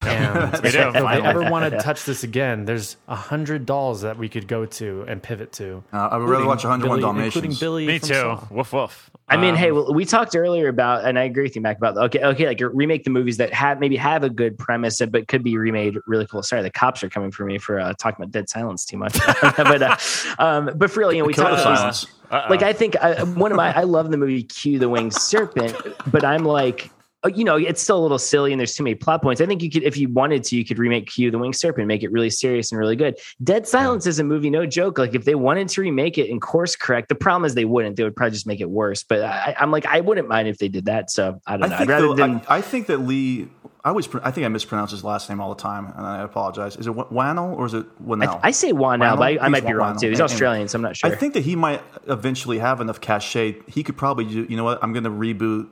And 0.04 0.52
We 0.64 0.72
do, 0.72 0.80
if 0.80 0.94
they 0.94 1.00
finally. 1.00 1.28
ever 1.28 1.52
want 1.52 1.72
to 1.72 1.78
touch 1.80 2.06
this 2.06 2.24
again, 2.24 2.66
there's 2.66 2.98
100 3.06 3.68
dolls 3.68 4.02
that 4.02 4.18
we 4.18 4.30
could 4.30 4.48
go 4.48 4.66
to 4.66 5.06
and 5.08 5.22
pivot 5.22 5.52
to. 5.54 5.84
Uh, 5.94 6.08
I 6.12 6.18
would 6.18 6.28
rather 6.28 6.46
watch 6.48 6.64
101 6.64 6.90
Billy- 6.90 7.02
Dalmatians. 7.02 7.36
Including 7.36 7.58
Billy 7.60 7.86
Me 7.86 8.00
too. 8.00 8.14
Saw. 8.16 8.44
Woof 8.50 8.74
woof. 8.74 9.12
I 9.30 9.38
mean, 9.38 9.52
Um, 9.52 9.56
hey, 9.58 9.72
well, 9.72 9.94
we 9.94 10.04
talked 10.06 10.36
earlier 10.36 10.70
about, 10.70 11.06
and 11.06 11.20
I 11.20 11.24
agree 11.26 11.44
with 11.44 11.56
you, 11.56 11.62
Mac, 11.62 11.78
about 11.78 11.98
okay, 11.98 12.20
okay, 12.24 12.48
like 12.48 12.60
remake 12.74 13.04
the 13.04 13.12
movies 13.12 13.38
that 13.38 13.54
have 13.54 13.80
maybe 13.80 13.96
have 13.96 14.24
a 14.24 14.30
good 14.30 14.58
premise, 14.58 15.00
but 15.08 15.28
could 15.28 15.44
be 15.44 15.56
remade 15.56 15.96
really 16.08 16.26
cool. 16.26 16.42
Sorry, 16.42 16.64
the 16.64 16.72
cops 16.72 17.04
are 17.04 17.10
coming 17.10 17.32
for 17.32 17.46
me 17.46 17.60
for 17.60 17.80
uh, 17.80 17.94
talking 18.00 18.24
about 18.24 18.32
Dead 18.32 18.50
Silence 18.50 18.86
too 18.86 18.98
much, 18.98 19.14
but 19.42 19.82
uh, 19.84 19.96
um, 20.40 20.72
but 20.76 20.90
for 20.90 21.02
real, 21.02 21.14
you 21.14 21.20
know, 21.20 21.26
we 21.26 21.34
Killer 21.34 21.52
talked 21.52 21.62
about 21.62 21.78
silence. 21.78 22.08
Uh-oh. 22.32 22.50
like 22.50 22.64
I 22.64 22.74
think 22.74 22.96
I, 22.98 23.24
one 23.24 23.52
of 23.52 23.58
my 23.58 23.76
I 23.76 23.84
love 23.84 24.10
the 24.10 24.18
movie 24.18 24.44
Q 24.44 24.80
the 24.80 24.90
Winged 24.90 25.14
Serpent, 25.14 25.76
but 26.08 26.24
I'm 26.24 26.46
like. 26.46 26.90
uh, 27.24 27.30
You 27.30 27.44
know, 27.44 27.56
it's 27.56 27.82
still 27.82 28.00
a 28.00 28.02
little 28.02 28.18
silly 28.18 28.52
and 28.52 28.60
there's 28.60 28.74
too 28.74 28.84
many 28.84 28.96
plot 28.96 29.22
points. 29.22 29.42
I 29.42 29.46
think 29.46 29.62
you 29.62 29.70
could, 29.70 29.84
if 29.84 29.96
you 29.96 30.10
wanted 30.10 30.44
to, 30.46 30.56
you 30.56 30.66
could 30.66 30.80
remake 30.80 31.06
Q 31.06 31.30
the 31.30 31.38
Winged 31.38 31.56
Serpent, 31.56 31.86
make 31.88 32.02
it 32.02 32.12
really 32.12 32.32
serious 32.32 32.72
and 32.72 32.80
really 32.80 32.96
good. 32.96 33.20
Dead 33.44 33.68
Silence 33.68 34.08
is 34.08 34.18
a 34.18 34.24
movie, 34.24 34.50
no 34.50 34.66
joke. 34.66 34.98
Like 34.98 35.14
if 35.14 35.26
they 35.26 35.36
wanted 35.36 35.70
to 35.70 35.82
remake 35.82 36.18
it 36.18 36.32
and 36.32 36.42
course 36.42 36.76
correct, 36.76 37.10
the 37.10 37.16
problem 37.16 37.46
is 37.46 37.54
they 37.54 37.66
wouldn't. 37.66 37.96
They 37.96 38.04
would 38.04 38.16
probably 38.16 38.32
just 38.32 38.48
make 38.48 38.60
it 38.60 38.72
worse. 38.72 39.04
But 39.04 39.22
I, 39.22 39.56
I'm 39.60 39.70
like, 39.70 39.86
I 39.86 40.00
wouldn't 40.02 40.28
mind 40.28 40.48
if 40.48 40.58
they 40.58 40.68
did 40.68 40.86
that. 40.86 41.12
So 41.12 41.40
I 41.46 41.58
don't 41.58 41.66
I 41.66 41.68
know. 41.68 41.78
think, 41.78 41.90
I'd 41.90 41.94
rather 41.94 42.08
though, 42.08 42.16
than 42.16 42.42
I, 42.48 42.58
I 42.58 42.62
think 42.62 42.88
that 42.88 42.98
Lee. 42.98 43.50
I 43.84 43.90
always. 43.90 44.08
I 44.24 44.32
think 44.32 44.46
I 44.46 44.48
mispronounce 44.50 44.92
his 44.92 45.04
last 45.04 45.28
name 45.30 45.42
all 45.42 45.50
the 45.50 45.62
time, 45.62 45.88
and 45.96 46.06
I 46.06 46.22
apologize. 46.22 46.76
Is 46.76 46.88
it 46.88 46.92
Wa- 46.92 47.08
Whannell 47.10 47.56
or 47.58 47.66
is 47.66 47.74
it 47.74 47.86
I, 48.00 48.04
Whannell? 48.04 48.40
I 48.44 48.52
say 48.52 48.72
Juan 48.74 49.00
now, 49.00 49.16
but 49.16 49.24
I, 49.24 49.46
I 49.46 49.48
might 49.50 49.66
be 49.66 49.74
wrong 49.74 49.96
Whannell. 49.96 50.02
too. 50.02 50.10
He's 50.10 50.20
Anyway. 50.20 50.34
Australian, 50.34 50.68
so 50.68 50.78
I'm 50.78 50.84
not 50.84 50.96
sure. 50.96 51.12
I 51.12 51.16
think 51.16 51.34
that 51.34 51.44
he 51.44 51.56
might 51.56 51.82
eventually 52.08 52.60
have 52.60 52.80
enough 52.80 53.02
cachet. 53.02 53.58
He 53.68 53.82
could 53.84 53.98
probably 53.98 54.26
do. 54.26 54.46
You 54.48 54.56
know 54.58 54.64
what? 54.64 54.84
I'm 54.84 54.94
going 54.94 55.06
to 55.06 55.10
reboot 55.10 55.68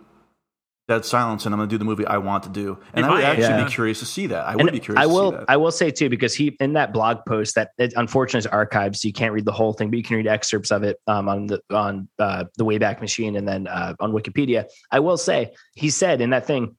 Dead 0.88 1.06
Silence, 1.06 1.46
and 1.46 1.54
I'm 1.54 1.60
going 1.60 1.70
to 1.70 1.74
do 1.74 1.78
the 1.78 1.86
movie 1.86 2.04
I 2.08 2.18
want 2.18 2.42
to 2.46 2.50
do. 2.50 2.80
And 2.96 3.06
I 3.06 3.10
would 3.10 3.16
might, 3.18 3.24
actually 3.26 3.44
yeah. 3.44 3.64
be 3.66 3.70
curious 3.70 4.00
to 4.00 4.06
see 4.08 4.26
that. 4.26 4.48
I 4.48 4.54
And 4.54 4.64
would 4.64 4.74
be 4.74 4.80
curious. 4.80 5.00
I 5.00 5.08
to 5.08 5.14
will. 5.14 5.32
See 5.32 5.38
that. 5.38 5.46
I 5.48 5.58
will 5.58 5.72
say 5.72 5.92
too, 5.92 6.10
because 6.10 6.34
he 6.34 6.58
in 6.60 6.74
that 6.74 6.92
blog 6.94 7.20
post 7.28 7.54
that 7.56 7.70
it, 7.78 7.94
unfortunately 7.96 8.40
is 8.40 8.52
archived, 8.52 8.96
so 8.96 9.08
you 9.08 9.14
can't 9.14 9.34
read 9.34 9.46
the 9.46 9.52
whole 9.52 9.74
thing, 9.74 9.92
but 9.92 9.98
you 9.98 10.04
can 10.04 10.18
read 10.18 10.26
excerpts 10.26 10.72
of 10.72 10.82
it 10.82 10.98
um, 11.06 11.30
on 11.30 11.46
the 11.46 11.62
on 11.70 12.10
uh, 12.18 12.46
the 12.58 12.66
Wayback 12.66 13.02
Machine 13.02 13.36
and 13.36 13.48
then 13.48 13.68
uh, 13.68 13.94
on 14.00 14.14
Wikipedia. 14.14 14.66
I 14.92 15.00
will 15.00 15.18
say 15.18 15.52
he 15.76 15.92
said 15.92 16.22
in 16.22 16.32
that 16.32 16.48
thing, 16.48 16.76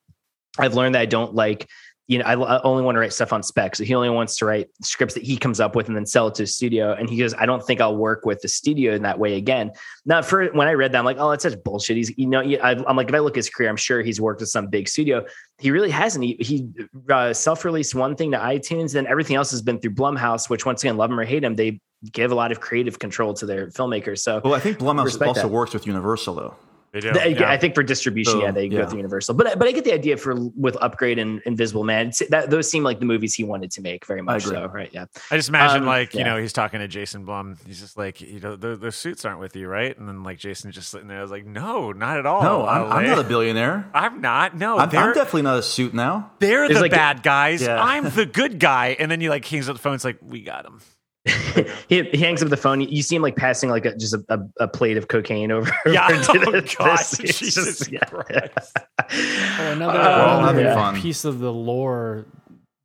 I've 0.59 0.74
learned 0.74 0.94
that 0.94 1.02
I 1.02 1.06
don't 1.06 1.35
like. 1.35 1.68
You 2.09 2.18
know, 2.18 2.24
I, 2.24 2.60
only 2.62 2.82
want 2.82 2.97
to 2.97 2.98
write 2.98 3.12
stuff 3.12 3.32
on 3.32 3.40
spec. 3.44 3.77
So 3.77 3.85
he 3.85 3.94
only 3.94 4.10
wants 4.10 4.35
to 4.39 4.44
write 4.44 4.66
scripts 4.82 5.14
that 5.14 5.22
he 5.22 5.36
comes 5.36 5.60
up 5.60 5.77
with 5.77 5.86
and 5.86 5.97
then 5.97 6.06
sell 6.06 6.27
it 6.27 6.35
to 6.35 6.43
a 6.43 6.47
studio. 6.47 6.93
And 6.93 7.09
he 7.09 7.16
goes, 7.16 7.35
I 7.35 7.47
don't 7.47 7.64
think 7.64 7.81
I'll 7.81 7.97
work 7.97 8.24
with 8.24 8.40
the 8.40 8.48
studio 8.48 8.97
in 8.97 9.02
that 9.02 9.20
way 9.20 9.36
again. 9.36 9.70
Now, 10.05 10.20
for 10.20 10.47
when 10.47 10.66
I 10.66 10.72
read 10.72 10.90
that, 10.90 10.98
I'm 10.98 11.05
like, 11.05 11.18
oh, 11.20 11.31
that's 11.31 11.44
such 11.44 11.62
bullshit. 11.62 11.98
He's, 11.98 12.18
you 12.18 12.27
know, 12.27 12.40
I, 12.40 12.70
I'm 12.72 12.97
like, 12.97 13.10
if 13.10 13.14
I 13.14 13.20
look 13.20 13.35
at 13.35 13.36
his 13.36 13.48
career, 13.48 13.70
I'm 13.70 13.77
sure 13.77 14.02
he's 14.02 14.20
worked 14.20 14.40
with 14.40 14.48
some 14.48 14.66
big 14.66 14.89
studio 14.89 15.24
he 15.60 15.70
really 15.70 15.90
hasn't. 15.90 16.24
He, 16.24 16.36
he 16.40 16.68
uh, 17.09 17.32
self-released 17.32 17.94
one 17.94 18.16
thing 18.16 18.32
to 18.32 18.39
iTunes, 18.39 18.94
then 18.94 19.06
everything 19.06 19.36
else 19.36 19.51
has 19.51 19.62
been 19.62 19.78
through 19.78 19.93
Blumhouse, 19.93 20.48
which 20.48 20.64
once 20.64 20.82
again, 20.82 20.97
love 20.97 21.10
him 21.10 21.20
or 21.20 21.24
hate 21.24 21.44
him, 21.44 21.55
they 21.55 21.81
give 22.10 22.32
a 22.32 22.35
lot 22.35 22.51
of 22.51 22.60
creative 22.60 22.98
control 22.98 23.35
to 23.35 23.47
their 23.47 23.68
filmmakers. 23.68 24.20
So 24.20 24.40
well, 24.43 24.55
I 24.55 24.60
think 24.60 24.78
Blumhouse 24.78 25.24
also 25.24 25.43
that. 25.43 25.48
works 25.48 25.74
with 25.74 25.86
Universal, 25.86 26.35
though. 26.35 26.56
They 26.92 27.00
do. 27.00 27.12
th- 27.12 27.38
yeah. 27.38 27.48
I 27.48 27.56
think 27.56 27.74
for 27.76 27.82
distribution, 27.84 28.32
So, 28.32 28.42
yeah, 28.42 28.50
they 28.50 28.68
go 28.68 28.84
through 28.86 28.98
Universal. 28.98 29.34
But 29.36 29.58
but 29.58 29.68
I 29.68 29.72
get 29.72 29.84
the 29.84 29.92
idea 29.94 30.16
for 30.16 30.34
with 30.56 30.76
Upgrade 30.80 31.18
and 31.20 31.40
Invisible 31.46 31.84
Man. 31.84 32.10
That 32.30 32.50
those 32.50 32.68
seem 32.70 32.82
like 32.82 32.98
the 32.98 33.04
movies 33.06 33.32
he 33.34 33.44
wanted 33.44 33.70
to 33.72 33.80
make 33.80 34.04
very 34.06 34.22
much 34.22 34.42
so, 34.44 34.66
right? 34.66 34.90
Yeah. 34.92 35.04
I 35.30 35.36
just 35.36 35.48
imagine 35.48 35.82
Um, 35.82 35.86
like 35.86 36.14
you 36.14 36.20
yeah. 36.20 36.26
know 36.34 36.36
he's 36.40 36.52
talking 36.52 36.80
to 36.80 36.88
Jason 36.88 37.24
Blum. 37.24 37.56
He's 37.66 37.78
just 37.80 37.96
like 37.96 38.20
you 38.20 38.40
know 38.40 38.56
the, 38.56 38.74
those 38.76 38.96
suits 38.96 39.24
aren't 39.24 39.38
with 39.38 39.54
you, 39.54 39.68
right? 39.68 39.96
And 39.96 40.08
then 40.08 40.22
like 40.24 40.38
Jason 40.38 40.72
just 40.72 40.90
sitting 40.90 41.06
there. 41.06 41.18
I 41.18 41.22
was 41.22 41.30
like, 41.30 41.46
no, 41.46 41.92
not 41.92 42.18
at 42.18 42.26
all. 42.26 42.42
No, 42.42 42.66
I'm, 42.66 42.90
I'm 42.92 43.06
not 43.06 43.18
a 43.20 43.24
billionaire. 43.28 43.88
I'm 43.94 44.20
not. 44.20 44.56
No, 44.56 44.76
I'm, 44.78 44.88
I'm 44.90 45.14
definitely 45.14 45.42
not 45.42 45.58
a 45.58 45.62
suit 45.62 45.94
now. 45.94 46.32
they're 46.40 46.64
It's 46.64 46.74
the 46.74 46.80
like- 46.80 46.90
bad 46.90 47.22
guys. 47.22 47.62
Yeah. 47.62 47.80
I'm 47.80 48.10
the 48.10 48.26
good 48.26 48.58
guy. 48.58 48.96
And 48.98 49.10
then 49.10 49.20
you 49.20 49.30
like 49.30 49.44
hangs 49.44 49.68
up 49.68 49.76
the 49.76 49.82
phone. 49.82 49.94
It's 49.94 50.04
like 50.04 50.18
we 50.22 50.42
got 50.42 50.66
him. 50.66 50.80
he, 51.88 52.02
he 52.05 52.16
hangs 52.16 52.42
up 52.42 52.48
the 52.48 52.56
phone. 52.56 52.80
You 52.80 53.02
see 53.02 53.16
him 53.16 53.22
like 53.22 53.36
passing 53.36 53.68
like 53.70 53.84
a, 53.84 53.94
just 53.97 54.14
a, 54.14 54.24
a, 54.28 54.38
a 54.64 54.68
plate 54.68 54.97
of 54.97 55.09
cocaine 55.09 55.52
over. 55.52 55.70
Yeah. 55.86 56.06
over 56.09 56.22
to 56.22 56.30
Oh, 56.48 56.51
the- 56.60 56.76
God. 56.78 56.98
Jesus 57.18 57.55
just- 57.55 57.92
yeah. 57.92 58.05
Christ. 58.06 58.76
Oh, 58.98 59.72
another, 59.72 59.98
uh, 59.98 60.36
Oh, 60.36 60.38
another 60.40 60.70
um, 60.70 60.78
having 60.78 61.02
piece 61.02 61.24
of 61.24 61.38
the 61.40 61.52
lore 61.52 62.24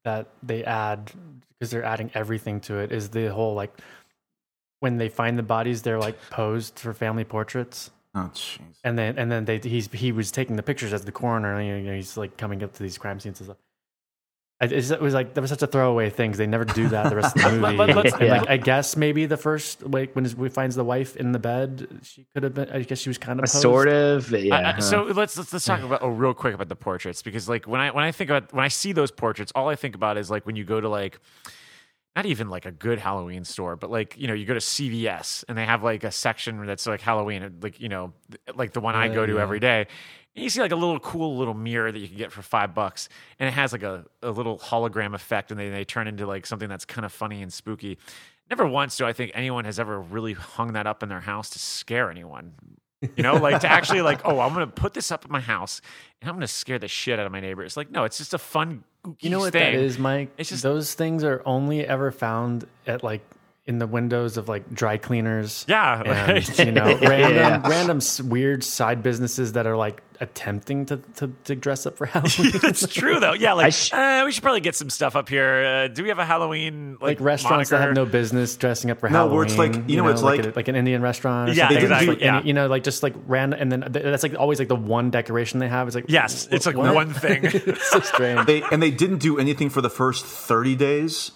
that 0.03 0.27
they 0.43 0.63
add 0.65 1.11
because 1.59 1.71
they're 1.71 1.83
adding 1.85 2.11
everything 2.13 2.59
to 2.61 2.77
it 2.79 2.91
is 2.91 3.09
the 3.09 3.31
whole 3.33 3.53
like 3.55 3.71
when 4.81 4.97
they 4.97 5.07
find 5.09 5.37
the 5.39 5.43
bodies, 5.43 5.81
they're 5.81 5.97
like 5.99 6.19
posed 6.29 6.77
for 6.77 6.93
family 6.93 7.23
portraits, 7.23 7.89
Oh, 8.13 8.29
jeez. 8.33 8.59
and 8.83 8.97
then 8.99 9.17
and 9.17 9.31
then 9.31 9.45
they 9.45 9.57
he's 9.59 9.87
he 9.91 10.11
was 10.11 10.31
taking 10.31 10.57
the 10.57 10.63
pictures 10.63 10.91
as 10.93 11.05
the 11.05 11.11
coroner. 11.13 11.59
You 11.61 11.79
know, 11.81 11.95
he's 11.95 12.17
like 12.17 12.37
coming 12.37 12.61
up 12.63 12.73
to 12.73 12.83
these 12.83 12.97
crime 12.97 13.19
scenes 13.19 13.39
and 13.39 13.47
stuff. 13.47 13.57
I- 14.61 14.65
it's- 14.65 14.89
It 14.89 15.01
was 15.01 15.13
like 15.13 15.33
that 15.33 15.41
was 15.41 15.49
such 15.49 15.61
a 15.63 15.67
throwaway 15.67 16.09
thing 16.09 16.31
'cause 16.31 16.37
they 16.37 16.47
never 16.47 16.63
do 16.63 16.87
that 16.89 17.09
the 17.09 17.15
rest 17.17 17.35
of 17.35 17.41
the 17.43 17.51
movie. 17.59 17.75
Let- 17.77 17.95
let's- 17.95 18.13
and 18.13 18.29
like. 18.29 18.49
I 18.49 18.55
guess 18.57 18.95
maybe 18.95 19.25
the 19.25 19.35
first 19.37 19.85
like 19.85 20.15
when 20.15 20.23
he 20.25 20.49
finds 20.49 20.75
the 20.77 20.83
wife 20.85 21.15
in 21.17 21.33
the 21.33 21.39
bed, 21.39 21.87
she 22.03 22.25
could 22.33 22.43
have 22.43 22.53
been. 22.53 22.69
I 22.71 22.79
guess 22.83 22.99
she 22.99 23.09
was 23.09 23.17
kind 23.17 23.39
of 23.39 23.43
posed. 23.43 23.61
sort 23.61 23.87
of. 23.89 24.33
I- 24.33 24.37
Yeah. 24.37 24.55
I- 24.69 24.71
huh. 24.73 24.81
so 24.81 25.03
let's, 25.03 25.37
let's 25.37 25.51
let's 25.51 25.65
talk 25.65 25.81
about 25.83 26.01
oh 26.03 26.07
real 26.09 26.33
quick 26.33 26.53
about 26.53 26.69
the 26.69 26.75
portraits 26.77 27.21
because 27.21 27.49
like 27.49 27.67
when 27.67 27.81
I 27.81 27.91
when 27.91 28.03
I 28.05 28.11
think 28.13 28.29
about 28.29 28.53
when 28.53 28.63
I 28.63 28.69
see 28.69 28.93
those 28.93 29.11
portraits, 29.11 29.51
all 29.55 29.67
I 29.67 29.75
think 29.75 29.93
about 29.93 30.17
is 30.17 30.29
like 30.31 30.45
when 30.45 30.55
you 30.55 30.63
go 30.63 30.79
to 30.79 30.87
like 30.87 31.19
not 32.15 32.25
even 32.25 32.49
like 32.49 32.65
a 32.65 32.71
good 32.71 32.99
Halloween 32.99 33.43
store, 33.43 33.75
but 33.75 33.91
like 33.91 34.15
you 34.17 34.27
know 34.27 34.33
you 34.33 34.45
go 34.45 34.53
to 34.53 34.59
CVS 34.59 35.43
and 35.47 35.57
they 35.57 35.65
have 35.65 35.83
like 35.83 36.03
a 36.03 36.11
section 36.11 36.65
that's 36.65 36.87
like 36.87 37.01
Halloween, 37.01 37.43
uh, 37.43 37.49
like 37.61 37.79
you 37.79 37.89
know 37.89 38.13
like 38.55 38.73
the 38.73 38.81
one 38.81 38.95
I 38.95 39.07
go 39.09 39.25
to 39.25 39.33
Yeah. 39.35 39.41
every 39.41 39.59
day. 39.59 39.87
And 40.35 40.43
you 40.43 40.49
see 40.49 40.59
like 40.59 40.71
a 40.73 40.75
little 40.75 40.99
cool 40.99 41.37
little 41.37 41.53
mirror 41.53 41.91
that 41.91 41.97
you 41.99 42.07
can 42.09 42.17
get 42.17 42.31
for 42.31 42.41
five 42.41 42.73
bucks, 42.73 43.07
and 43.39 43.47
it 43.47 43.53
has 43.53 43.71
like 43.71 43.83
a, 43.83 44.05
a 44.21 44.31
little 44.31 44.57
hologram 44.59 45.13
effect, 45.13 45.51
and 45.51 45.59
they 45.59 45.69
they 45.69 45.85
turn 45.85 46.07
into 46.07 46.25
like 46.27 46.45
something 46.45 46.67
that's 46.69 46.85
kind 46.85 47.05
of 47.05 47.11
funny 47.13 47.41
and 47.41 47.51
spooky. 47.53 47.97
Never 48.49 48.65
once 48.67 48.95
do 48.97 49.05
I 49.05 49.13
think 49.13 49.31
anyone 49.33 49.65
has 49.65 49.79
ever 49.79 49.99
really 49.99 50.33
hung 50.33 50.73
that 50.73 50.87
up 50.87 51.01
in 51.03 51.09
their 51.09 51.21
house 51.21 51.49
to 51.51 51.59
scare 51.59 52.11
anyone. 52.11 52.53
You 53.15 53.23
know, 53.23 53.35
like 53.35 53.61
to 53.61 53.71
actually 53.71 54.01
like, 54.01 54.21
oh, 54.25 54.39
I'm 54.39 54.53
gonna 54.53 54.67
put 54.67 54.93
this 54.93 55.11
up 55.11 55.25
in 55.25 55.31
my 55.31 55.39
house 55.39 55.81
and 56.21 56.29
I'm 56.29 56.35
gonna 56.35 56.47
scare 56.47 56.79
the 56.79 56.87
shit 56.87 57.19
out 57.19 57.25
of 57.25 57.31
my 57.31 57.39
neighbors. 57.39 57.75
Like, 57.77 57.89
no, 57.91 58.03
it's 58.03 58.17
just 58.17 58.33
a 58.33 58.37
fun, 58.37 58.83
You 59.19 59.29
know 59.29 59.39
what 59.39 59.53
thing. 59.53 59.73
that 59.73 59.79
is, 59.79 59.97
Mike? 59.97 60.29
It's 60.37 60.49
just- 60.49 60.63
those 60.63 60.93
things 60.93 61.23
are 61.23 61.41
only 61.45 61.85
ever 61.85 62.11
found 62.11 62.65
at 62.87 63.03
like 63.03 63.21
in 63.67 63.79
the 63.79 63.87
windows 63.87 64.37
of 64.37 64.47
like 64.47 64.69
dry 64.71 64.97
cleaners. 64.97 65.65
Yeah, 65.67 66.01
and 66.05 66.07
right. 66.29 66.59
you 66.59 66.71
know, 66.71 66.85
random 66.99 67.33
Yeah. 67.35 67.67
random 67.67 67.99
weird 68.29 68.63
side 68.63 69.01
businesses 69.01 69.53
that 69.53 69.65
are 69.65 69.75
like 69.75 70.03
attempting 70.21 70.85
to 70.85 70.97
to, 71.15 71.31
to 71.45 71.55
dress 71.55 71.85
up 71.87 71.97
for 71.97 72.05
Halloween. 72.05 72.51
That's 72.61 72.85
true 72.87 73.19
though. 73.19 73.33
Yeah, 73.33 73.53
like 73.53 73.73
sh- 73.73 73.91
uh, 73.91 74.21
we 74.23 74.31
should 74.31 74.43
probably 74.43 74.61
get 74.61 74.75
some 74.75 74.91
stuff 74.91 75.15
up 75.15 75.27
here. 75.29 75.65
Uh, 75.65 75.87
do 75.87 76.03
we 76.03 76.09
have 76.09 76.19
a 76.19 76.25
Halloween 76.25 76.93
like, 77.01 77.19
like 77.19 77.21
restaurants 77.21 77.71
that 77.71 77.81
have 77.81 77.95
no 77.95 78.05
business 78.05 78.55
dressing 78.55 78.91
up 78.91 78.99
for 78.99 79.09
No, 79.09 79.17
Halloween. 79.17 79.31
No, 79.31 79.35
where 79.35 79.45
it's 79.45 79.57
like- 79.57 79.89
you 79.89 79.97
know, 79.97 80.07
it's 80.09 80.21
like, 80.21 80.43
like- 80.45 80.53
a- 80.53 80.55
like 80.55 80.67
an 80.67 80.75
Indian 80.75 81.01
restaurant. 81.01 81.49
Or 81.49 81.53
Yeah, 81.53 81.67
something. 81.67 81.83
Exactly, 81.83 82.07
like- 82.07 82.17
and, 82.17 82.23
yeah. 82.23 82.41
you 82.43 82.53
know, 82.53 82.67
like 82.67 82.83
just 82.83 83.01
like 83.01 83.15
random, 83.25 83.59
and 83.59 83.71
then 83.71 83.87
that's 83.91 84.21
like 84.23 84.35
always 84.37 84.59
like 84.59 84.67
the 84.67 84.75
one 84.75 85.09
decoration 85.09 85.59
they 85.59 85.67
have. 85.69 85.87
It's 85.87 85.95
like 85.95 86.05
Yes, 86.07 86.47
it's 86.51 86.67
like 86.67 86.77
what? 86.77 86.93
one 86.93 87.11
thing. 87.13 87.39
it's 87.43 87.89
so 87.89 87.99
strange. 87.99 88.45
They 88.45 88.61
and 88.61 88.81
they 88.81 88.91
didn't 88.91 89.17
do 89.17 89.39
anything 89.39 89.69
for 89.71 89.81
the 89.81 89.89
first 89.89 90.23
thirty 90.23 90.75
days. 90.75 91.31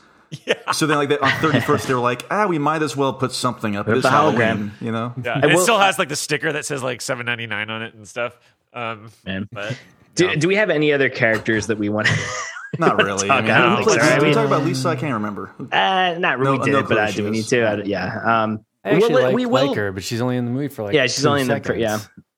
Yeah. 0.46 0.72
So 0.74 0.86
then, 0.86 0.98
like 0.98 1.10
they, 1.10 1.18
on 1.18 1.32
thirty 1.42 1.60
first, 1.60 1.88
they 1.88 1.94
were 1.94 2.00
like, 2.00 2.26
"Ah, 2.30 2.46
we 2.46 2.60
might 2.60 2.84
as 2.84 2.96
well 2.96 3.14
put 3.14 3.32
something 3.32 3.76
up. 3.76 3.88
Put 3.88 3.98
It 3.98 4.06
up 4.06 4.12
the 4.12 4.16
hologram. 4.16 4.38
Halloween, 4.48 4.72
you 4.82 4.92
know." 4.92 5.14
Yeah, 5.24 5.34
and 5.42 5.46
it 5.46 5.56
will- 5.56 5.64
still 5.64 5.80
has 5.80 5.98
like 5.98 6.10
the 6.10 6.16
sticker 6.16 6.52
that 6.54 6.66
says 6.66 6.84
like 6.84 7.02
seven 7.02 7.26
ninety 7.26 7.48
nine 7.48 7.70
on 7.72 7.82
it 7.82 7.96
and 7.96 8.08
stuff. 8.08 8.38
Um, 8.74 9.10
Man. 9.26 9.48
but 9.52 9.76
Do, 10.14 10.26
yeah. 10.28 10.36
do 10.36 10.48
we 10.48 10.56
have 10.58 10.70
any 10.70 10.94
other 10.94 11.10
characters 11.10 11.68
that 11.68 11.80
we 11.80 11.90
want? 11.90 12.06
to 12.08 12.14
Not 12.80 13.02
really. 13.02 13.28
I 13.30 13.42
mean, 13.42 13.50
I 13.50 13.58
don't 13.62 13.78
who 13.80 13.84
played- 13.86 14.00
I 14.02 14.10
did 14.14 14.20
we 14.20 14.26
mean- 14.28 14.36
talk 14.36 14.46
about 14.46 14.64
Lisa? 14.64 14.90
I 14.90 14.96
can't 14.96 15.14
remember. 15.14 15.52
Uh, 15.72 16.16
not 16.20 16.38
really. 16.38 16.60
No- 16.60 16.64
did 16.66 16.72
no 16.74 16.80
it, 16.80 16.82
but 16.84 16.88
clue 16.90 16.98
uh, 17.00 17.12
do 17.12 17.24
we 17.24 17.30
need 17.32 17.40
is. 17.40 17.48
to? 17.48 17.68
I 17.68 17.76
don't- 17.78 17.88
yeah. 17.88 18.44
Um, 18.44 18.66
I 18.86 18.92
actually 18.92 19.14
we'll- 19.16 19.24
like, 19.24 19.36
we 19.36 19.46
will- 19.48 19.68
like 19.70 19.76
her, 19.78 19.92
but 19.92 20.04
she's 20.04 20.22
only 20.22 20.38
in 20.38 20.46
the 20.46 20.52
movie 20.52 20.68
for 20.68 20.84
like 20.84 20.94
yeah, 20.94 21.04
she's 21.08 21.24
two 21.24 21.28
only 21.30 21.42
in 21.42 21.48
the 21.48 21.56
seconds. 21.56 21.80
yeah. 21.80 21.98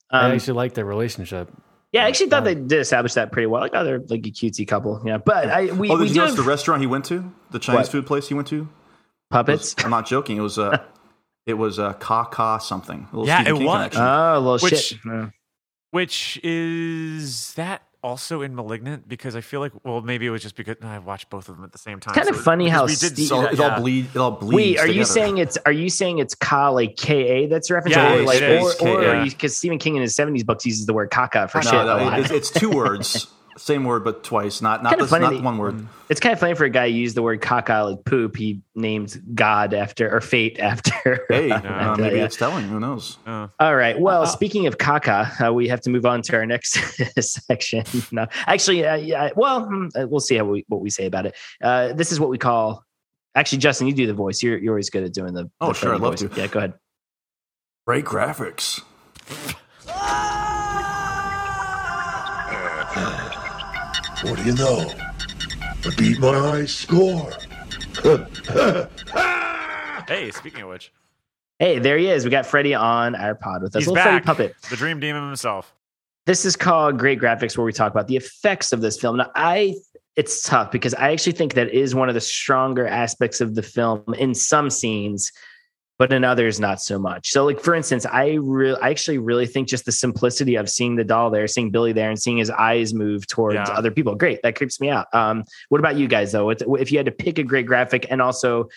I 0.09 0.27
Um, 0.27 0.31
actually 0.31 0.53
like 0.53 0.73
their 0.76 0.85
relationship. 0.85 1.49
Yeah, 1.91 2.05
I 2.05 2.07
actually 2.07 2.30
thought 2.30 2.43
they 2.43 2.55
did 2.55 2.73
establish 2.80 3.13
that 3.15 3.31
pretty 3.31 3.47
well. 3.47 3.61
Like, 3.61 3.72
oh, 3.73 3.84
they're 3.84 3.99
like 3.99 4.26
a 4.26 4.31
cutesy 4.31 4.68
couple. 4.68 5.01
Yeah, 5.05 5.18
but 5.18 5.49
I 5.49 5.72
we, 5.72 5.89
Oh, 5.89 5.97
we 5.97 6.05
did 6.05 6.09
you 6.09 6.13
do 6.15 6.19
notice 6.22 6.35
have 6.35 6.45
the 6.45 6.49
restaurant 6.49 6.81
he 6.81 6.88
went 6.88 7.05
to? 7.05 7.31
The 7.51 7.59
Chinese 7.59 7.77
What? 7.88 7.91
food 7.91 8.05
place 8.05 8.27
he 8.27 8.34
went 8.34 8.47
to? 8.49 8.68
puppets. 9.30 9.76
I'm 9.84 9.89
not 9.91 10.05
joking. 10.07 10.38
It 10.38 10.41
was 10.41 10.57
uh, 10.59 10.77
it 11.45 11.53
was 11.55 11.80
uh, 11.80 11.93
Ka 11.93 12.26
Ka 12.26 12.57
something. 12.57 13.07
A 13.11 13.15
little 13.15 13.27
Yeah, 13.27 13.41
Stephen 13.41 13.55
it 13.55 13.57
King 13.59 13.68
was. 13.68 13.76
connection. 13.77 14.01
Oh, 14.01 14.34
a 14.34 14.39
little 14.39 14.57
Which- 14.59 14.84
shit. 14.84 14.99
Yeah. 15.05 15.30
which 15.91 16.39
is 16.43 17.53
that 17.53 17.81
also 18.03 18.41
in 18.41 18.56
*Malignant*? 18.56 19.07
Because 19.07 19.36
I 19.36 19.41
feel 19.41 19.60
like, 19.60 19.72
well, 19.84 20.02
maybe 20.02 20.26
it 20.26 20.30
was 20.30 20.41
just 20.41 20.56
because 20.56 20.76
no, 20.82 20.88
I 20.88 20.99
watched 20.99 21.30
both 21.30 21.49
of 21.49 21.56
them 21.56 21.64
at 21.65 21.72
the 21.72 21.78
same 21.78 21.99
time. 21.99 22.14
It's 22.18 22.26
kinda 22.28 22.41
funny 22.41 22.68
how 22.69 22.84
we 22.86 22.91
did 22.95 22.98
Steve- 23.15 23.19
It's 23.19 23.32
all, 23.32 23.44
see 23.44 23.49
it 23.53 23.57
that, 23.57 23.73
all 23.73 23.80
bleed. 23.80 24.06
It 24.14 24.18
all 24.18 24.32
bleeds. 24.32 24.53
Wait, 24.56 24.80
are 24.80 24.88
you 24.88 25.06
saying 25.06 25.38
it's 25.38 25.57
are 25.65 25.72
you 25.72 25.90
saying 25.90 26.19
it's 26.19 26.36
ka 26.36 26.69
like 26.69 26.98
ka 26.98 27.48
that's 27.49 27.69
a 27.69 27.73
reference? 27.76 27.95
Yeah, 27.95 28.14
or 28.15 28.23
like 28.23 28.41
it 28.41 28.61
or, 28.61 28.69
is, 28.69 28.76
or 28.82 29.02
K-A. 29.02 29.23
because 29.26 29.56
Stephen 29.56 29.78
King 29.78 29.95
in 29.95 30.02
his 30.02 30.15
seventies 30.15 30.44
books 30.44 30.65
uses 30.65 30.86
the 30.86 30.94
word 30.94 31.11
caca 31.11 31.49
for 31.49 31.60
No, 31.60 31.61
shit. 31.64 31.73
a 31.73 31.84
no, 31.86 31.95
lot. 32.06 32.19
it's, 32.19 32.32
it's 32.32 32.49
two 32.52 32.69
words, 32.69 33.28
same 33.57 33.84
word 33.84 34.03
but 34.03 34.23
twice. 34.23 34.61
Not 34.61 34.84
not 34.84 34.91
Kinda 34.91 35.06
the, 35.06 35.19
not 35.19 35.34
that- 35.34 35.44
one 35.44 35.57
word. 35.57 35.88
It's 36.10 36.19
kind 36.19 36.34
of 36.34 36.40
funny 36.40 36.56
for 36.56 36.65
a 36.65 36.69
guy 36.69 36.90
who 36.90 36.95
used 36.95 37.15
the 37.15 37.22
word 37.22 37.41
caca 37.41 37.90
like 37.90 38.03
poop. 38.06 38.36
He 38.36 38.61
named 38.76 39.22
God 39.34 39.73
after 39.73 40.14
or 40.14 40.19
fate 40.22 40.60
after. 40.60 41.26
Hey, 41.30 41.52
after 41.52 41.69
uh, 41.69 41.95
maybe 41.98 42.18
yeah. 42.18 42.26
it's 42.26 42.36
telling. 42.36 42.65
Who 42.68 42.80
knows? 42.80 43.18
All 43.26 43.49
right. 43.76 43.99
Well, 43.99 44.26
speaking 44.26 44.68
of 44.68 44.78
caca, 44.78 45.48
uh, 45.48 45.53
we 45.53 45.68
have 45.69 45.82
to 45.82 45.90
move 45.90 46.06
on 46.06 46.22
to 46.23 46.36
our 46.36 46.45
next 46.45 46.73
section. 47.19 47.84
No, 48.11 48.28
actually, 48.48 48.86
uh, 48.86 48.95
yeah. 48.95 49.30
Well, 49.36 49.90
uh, 49.95 50.07
we'll 50.07 50.19
see 50.19 50.36
how 50.36 50.45
we 50.45 50.65
what 50.68 50.82
we 50.82 50.90
say 50.90 51.06
about 51.06 51.26
it. 51.26 51.36
Uh, 51.61 51.94
this 51.94 52.11
is 52.11 52.19
what 52.19 52.30
we 52.30 52.38
call. 52.38 52.84
Actually, 53.34 53.60
Justin, 53.60 53.88
you 53.88 53.94
do 53.94 54.07
the 54.07 54.14
voice. 54.14 54.44
You're 54.44 54.57
you're 54.57 54.73
always 54.73 54.90
good 54.90 55.03
at 55.03 55.14
doing 55.14 55.34
the. 55.34 55.49
Oh, 55.61 55.69
the 55.69 55.73
sure, 55.73 55.95
I'd 55.95 56.02
love 56.02 56.19
voice. 56.19 56.30
to. 56.30 56.40
Yeah, 56.40 56.48
go 56.48 56.60
ahead. 56.60 56.73
Great 57.88 58.06
graphics. 58.06 58.82
What 64.23 64.38
do 64.38 64.43
you 64.43 64.53
know? 64.53 64.91
A 65.85 65.91
beat 65.98 66.19
my 66.19 66.38
high 66.38 66.65
score. 66.65 67.31
Hey, 70.07 70.30
speaking 70.31 70.64
of 70.64 70.69
which, 70.69 70.91
Hey, 71.60 71.80
there 71.80 71.98
he 71.98 72.10
is. 72.10 72.26
We 72.26 72.31
got 72.31 72.45
Freddy 72.45 72.73
on 72.73 73.15
our 73.15 73.35
pod 73.35 73.61
with 73.61 73.76
us. 73.76 73.81
he's 73.84 73.88
Little 73.88 74.03
Freddy 74.03 74.18
back. 74.18 74.26
puppet. 74.26 74.56
The 74.69 74.76
Dream 74.76 74.99
Demon 74.99 75.26
himself. 75.27 75.73
This 76.26 76.43
is 76.43 76.56
called 76.56 76.98
Great 76.98 77.19
Graphics, 77.19 77.56
where 77.57 77.64
we 77.64 77.72
talk 77.72 77.91
about 77.91 78.07
the 78.07 78.18
effects 78.18 78.73
of 78.73 78.81
this 78.81 78.99
film. 78.99 79.18
Now, 79.18 79.31
I 79.35 79.76
it's 80.18 80.43
tough 80.43 80.72
because 80.72 80.93
I 80.95 81.11
actually 81.11 81.34
think 81.34 81.53
that 81.53 81.69
is 81.69 81.95
one 81.95 82.10
of 82.10 82.15
the 82.15 82.22
stronger 82.22 82.85
aspects 82.88 83.39
of 83.41 83.56
the 83.56 83.64
film 83.64 84.03
in 84.18 84.34
some 84.35 84.69
scenes, 84.69 85.31
but 86.02 86.11
in 86.11 86.23
others 86.23 86.60
not 86.60 86.82
so 86.82 86.98
much. 86.98 87.30
So, 87.30 87.45
like 87.45 87.60
for 87.60 87.76
instance, 87.76 88.07
I 88.07 88.40
really, 88.41 88.76
I 88.82 88.90
actually 88.90 89.19
really 89.19 89.45
think 89.45 89.68
just 89.68 89.86
the 89.86 89.91
simplicity 89.91 90.56
of 90.56 90.68
seeing 90.68 90.95
the 90.95 91.03
doll 91.03 91.30
there, 91.30 91.45
seeing 91.45 91.69
Billy 91.69 91.94
there, 91.94 92.10
and 92.10 92.19
seeing 92.19 92.38
his 92.38 92.49
eyes 92.49 92.91
move 92.91 93.28
towards 93.28 93.53
Yeah. 93.53 93.65
other 93.65 93.91
people, 93.91 94.15
great. 94.15 94.41
That 94.41 94.56
creeps 94.56 94.82
me 94.82 94.90
out. 94.90 95.06
Um, 95.14 95.44
what 95.69 95.78
about 95.78 95.98
you 95.98 96.07
guys 96.07 96.32
though? 96.32 96.49
If 96.49 96.64
if 96.80 96.91
you 96.91 96.98
had 96.98 97.06
to 97.06 97.11
pick 97.11 97.38
a 97.38 97.44
great 97.44 97.68
graphic, 97.68 98.07
and 98.10 98.19
also. 98.19 98.68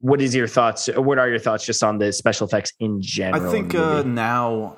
What 0.00 0.20
is 0.20 0.34
your 0.34 0.48
thoughts? 0.48 0.88
or 0.88 1.00
What 1.00 1.18
are 1.20 1.28
your 1.28 1.38
thoughts 1.38 1.64
just 1.64 1.84
on 1.84 1.98
the 1.98 2.12
special 2.12 2.44
effects 2.48 2.72
in 2.80 3.00
general? 3.00 3.48
I 3.48 3.52
think 3.52 3.72
uh, 3.72 4.02
now 4.02 4.76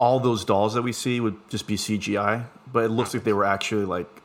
all 0.00 0.18
those 0.18 0.46
dolls 0.46 0.72
that 0.72 0.80
we 0.80 0.92
see 0.92 1.20
would 1.20 1.36
just 1.50 1.66
be 1.66 1.76
CGI, 1.76 2.46
but 2.72 2.84
it 2.84 2.88
looks 2.88 3.12
like 3.12 3.24
they 3.24 3.34
were 3.34 3.44
actually 3.44 3.84
like 3.84 4.21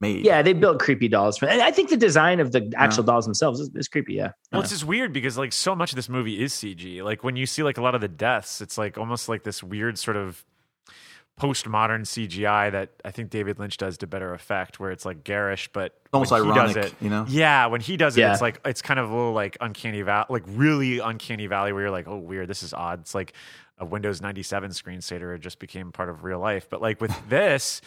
made. 0.00 0.24
Yeah, 0.24 0.42
they 0.42 0.52
built 0.52 0.78
creepy 0.78 1.08
dolls. 1.08 1.42
And 1.42 1.60
I 1.62 1.70
think 1.70 1.90
the 1.90 1.96
design 1.96 2.40
of 2.40 2.52
the 2.52 2.72
actual 2.76 3.02
dolls 3.04 3.24
themselves 3.24 3.60
is, 3.60 3.70
is 3.74 3.88
creepy. 3.88 4.14
Yeah. 4.14 4.32
Well, 4.52 4.60
it's 4.62 4.70
just 4.70 4.84
weird 4.84 5.12
because 5.12 5.36
like 5.38 5.52
so 5.52 5.74
much 5.74 5.92
of 5.92 5.96
this 5.96 6.08
movie 6.08 6.42
is 6.42 6.52
CG. 6.52 7.02
Like 7.02 7.24
when 7.24 7.36
you 7.36 7.46
see 7.46 7.62
like 7.62 7.78
a 7.78 7.82
lot 7.82 7.94
of 7.94 8.00
the 8.00 8.08
deaths, 8.08 8.60
it's 8.60 8.78
like 8.78 8.96
almost 8.98 9.28
like 9.28 9.44
this 9.44 9.62
weird 9.62 9.98
sort 9.98 10.16
of 10.16 10.44
postmodern 11.40 12.00
CGI 12.00 12.72
that 12.72 12.90
I 13.04 13.12
think 13.12 13.30
David 13.30 13.58
Lynch 13.60 13.76
does 13.76 13.96
to 13.98 14.06
better 14.08 14.34
effect, 14.34 14.80
where 14.80 14.90
it's 14.90 15.04
like 15.04 15.22
garish, 15.22 15.68
but 15.72 15.94
Almost 16.12 16.32
when 16.32 16.44
he 16.46 16.52
does 16.52 16.76
it, 16.76 16.94
you 17.00 17.08
know? 17.10 17.26
Yeah, 17.28 17.66
when 17.66 17.80
he 17.80 17.96
does 17.96 18.16
it, 18.16 18.20
Yeah. 18.22 18.32
it's 18.32 18.42
like 18.42 18.60
it's 18.64 18.82
kind 18.82 18.98
of 18.98 19.08
a 19.10 19.14
little 19.14 19.32
like 19.32 19.56
uncanny 19.60 20.02
valley, 20.02 20.26
like 20.30 20.42
really 20.48 20.98
uncanny 20.98 21.46
valley, 21.46 21.72
where 21.72 21.82
you're 21.82 21.90
like, 21.92 22.08
oh, 22.08 22.18
weird, 22.18 22.48
this 22.48 22.62
is 22.64 22.74
odd. 22.74 23.00
It's 23.00 23.14
like 23.14 23.34
a 23.78 23.84
Windows 23.84 24.20
97 24.20 24.70
screensaver 24.72 25.36
it 25.36 25.40
just 25.40 25.60
became 25.60 25.92
part 25.92 26.08
of 26.08 26.24
real 26.24 26.40
life. 26.40 26.68
But 26.68 26.82
like 26.82 27.00
with 27.00 27.14
this. 27.28 27.80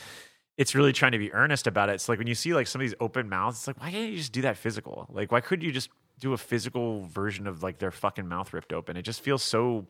It's 0.61 0.75
really 0.75 0.93
trying 0.93 1.13
to 1.13 1.17
be 1.17 1.33
earnest 1.33 1.65
about 1.67 1.89
it. 1.89 1.93
It's 1.93 2.07
like 2.09 2.19
when 2.19 2.27
you 2.27 2.35
see 2.35 2.53
like 2.53 2.67
some 2.67 2.79
of 2.81 2.87
these 2.87 2.95
open 2.99 3.27
mouths, 3.29 3.57
it's 3.59 3.67
like 3.67 3.79
why 3.81 3.89
can't 3.91 4.11
you 4.11 4.17
just 4.17 4.31
do 4.31 4.41
that 4.43 4.57
physical? 4.57 5.07
Like 5.11 5.31
why 5.31 5.41
couldn't 5.41 5.65
you 5.65 5.71
just 5.71 5.89
do 6.19 6.33
a 6.33 6.37
physical 6.37 7.05
version 7.07 7.47
of 7.47 7.63
like 7.63 7.79
their 7.79 7.91
fucking 7.91 8.27
mouth 8.27 8.53
ripped 8.53 8.71
open? 8.71 8.95
It 8.95 9.01
just 9.01 9.21
feels 9.21 9.41
so 9.43 9.87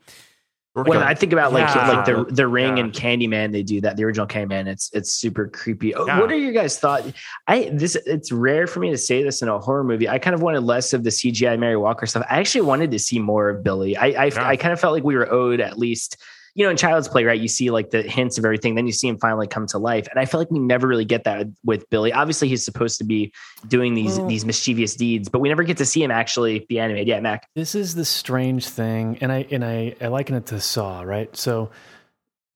When 0.73 0.99
I 0.99 1.13
think 1.13 1.33
about 1.33 1.51
like 1.51 1.67
Yeah. 1.75 1.91
like 1.91 2.05
the 2.05 2.23
the 2.41 2.47
ring 2.47 2.77
Yeah. 2.77 2.83
and 2.85 2.93
Candyman, 2.93 3.51
they 3.51 3.63
do 3.63 3.81
that. 3.81 3.97
The 3.97 4.05
original 4.05 4.25
Candyman, 4.27 4.67
it's 4.67 4.89
it's 4.93 5.11
super 5.11 5.49
creepy. 5.49 5.93
Oh, 5.93 6.05
Yeah. 6.07 6.19
What 6.21 6.31
are 6.31 6.37
your 6.37 6.53
guys' 6.53 6.79
thought? 6.79 7.03
I 7.47 7.69
this 7.73 7.97
it's 8.15 8.31
rare 8.31 8.65
for 8.67 8.79
me 8.79 8.89
to 8.91 8.97
say 8.97 9.21
this 9.27 9.41
in 9.41 9.49
a 9.49 9.59
horror 9.59 9.83
movie. 9.83 10.07
I 10.07 10.17
kind 10.19 10.33
of 10.33 10.41
wanted 10.41 10.61
less 10.63 10.93
of 10.93 11.03
the 11.03 11.09
CGI 11.11 11.59
Mary 11.59 11.75
Walker 11.75 12.05
stuff. 12.05 12.25
I 12.29 12.39
actually 12.39 12.61
wanted 12.71 12.89
to 12.91 12.99
see 12.99 13.19
more 13.19 13.49
of 13.49 13.61
Billy. 13.67 13.97
I 13.97 14.07
I. 14.27 14.31
I 14.51 14.55
kind 14.55 14.71
of 14.71 14.79
felt 14.79 14.93
like 14.93 15.03
we 15.03 15.15
were 15.17 15.29
owed 15.29 15.59
at 15.59 15.77
least. 15.77 16.15
You 16.53 16.65
know, 16.65 16.71
in 16.71 16.77
Child's 16.77 17.07
Play, 17.07 17.23
right? 17.23 17.39
You 17.39 17.47
see 17.47 17.69
like 17.71 17.91
the 17.91 18.01
hints 18.01 18.37
of 18.37 18.43
everything, 18.45 18.75
then 18.75 18.85
you 18.85 18.91
see 18.91 19.07
him 19.07 19.17
finally 19.17 19.47
come 19.47 19.67
to 19.67 19.77
life, 19.77 20.07
and 20.09 20.19
I 20.19 20.25
feel 20.25 20.39
like 20.39 20.51
we 20.51 20.59
never 20.59 20.87
really 20.87 21.05
get 21.05 21.23
that 21.23 21.47
with 21.63 21.89
Billy. 21.89 22.11
Obviously, 22.11 22.47
he's 22.49 22.65
supposed 22.65 22.97
to 22.97 23.03
be 23.03 23.31
doing 23.67 23.93
these 23.93 24.17
Well- 24.17 24.27
these 24.27 24.45
mischievous 24.45 24.95
deeds, 24.95 25.29
but 25.29 25.39
we 25.39 25.49
never 25.49 25.63
get 25.63 25.77
to 25.77 25.85
see 25.85 26.03
him 26.03 26.11
actually 26.11 26.65
be 26.67 26.79
animated. 26.79 27.07
Yeah, 27.07 27.19
Mac. 27.21 27.47
This 27.55 27.75
is 27.75 27.95
the 27.95 28.05
strange 28.05 28.67
thing, 28.67 29.17
and 29.21 29.31
I 29.31 29.45
and 29.51 29.63
I, 29.63 29.95
I 30.01 30.07
liken 30.07 30.35
it 30.35 30.45
to 30.47 30.59
Saw, 30.59 31.01
right? 31.01 31.35
So 31.35 31.69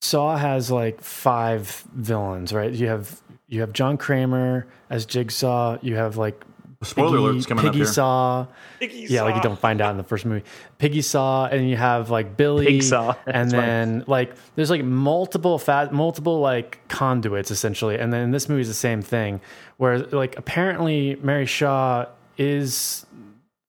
Saw 0.01 0.37
has 0.37 0.69
like 0.69 1.01
five 1.01 1.83
villains, 1.93 2.53
right? 2.53 2.71
You 2.71 2.87
have 2.87 3.21
you 3.47 3.61
have 3.61 3.73
John 3.73 3.97
Kramer 3.97 4.67
as 4.89 5.05
Jigsaw. 5.05 5.77
You 5.81 5.95
have 5.95 6.17
like 6.17 6.43
Spoiler 6.85 7.17
alert, 7.17 7.35
it's 7.35 7.45
coming 7.45 7.65
up 7.65 7.71
Piggy 7.73 7.83
here. 7.83 7.93
Saw. 7.93 8.47
yeah, 8.79 9.23
like 9.23 9.35
you 9.35 9.41
don't 9.41 9.59
find 9.59 9.81
out 9.81 9.91
in 9.91 9.97
the 9.97 10.03
first 10.03 10.25
movie. 10.25 10.45
Piggy 10.77 11.01
Saw, 11.01 11.47
and 11.47 11.69
you 11.69 11.75
have 11.75 12.09
like 12.09 12.37
Billy, 12.37 12.65
Pig 12.65 12.83
Saw. 12.83 13.15
and 13.25 13.51
That's 13.51 13.53
funny. 13.53 13.65
then 13.65 14.03
like 14.07 14.33
there's 14.55 14.69
like 14.69 14.83
multiple 14.83 15.57
fat, 15.57 15.93
multiple 15.93 16.39
like 16.39 16.79
conduits 16.87 17.51
essentially, 17.51 17.97
and 17.97 18.13
then 18.13 18.21
in 18.21 18.31
this 18.31 18.47
movie 18.47 18.61
is 18.61 18.67
the 18.67 18.73
same 18.73 19.01
thing, 19.01 19.41
where 19.77 19.99
like 19.99 20.37
apparently 20.37 21.15
Mary 21.21 21.45
Shaw 21.45 22.05
is 22.37 23.05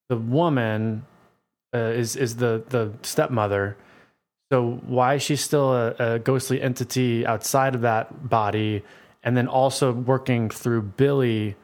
the 0.09 0.17
woman, 0.17 1.05
uh, 1.75 1.79
is 1.79 2.17
is 2.17 2.37
the 2.37 2.63
the 2.69 2.93
stepmother. 3.03 3.77
So 4.53 4.81
why 4.87 5.15
is 5.15 5.23
she 5.23 5.35
still 5.35 5.73
a, 5.73 5.95
a 5.99 6.19
ghostly 6.21 6.63
entity 6.63 7.27
outside 7.27 7.75
of 7.75 7.81
that 7.81 8.29
body, 8.29 8.85
and 9.25 9.37
then 9.37 9.49
also 9.49 9.93
working 9.93 10.51
through 10.51 10.83
Billy? 10.83 11.57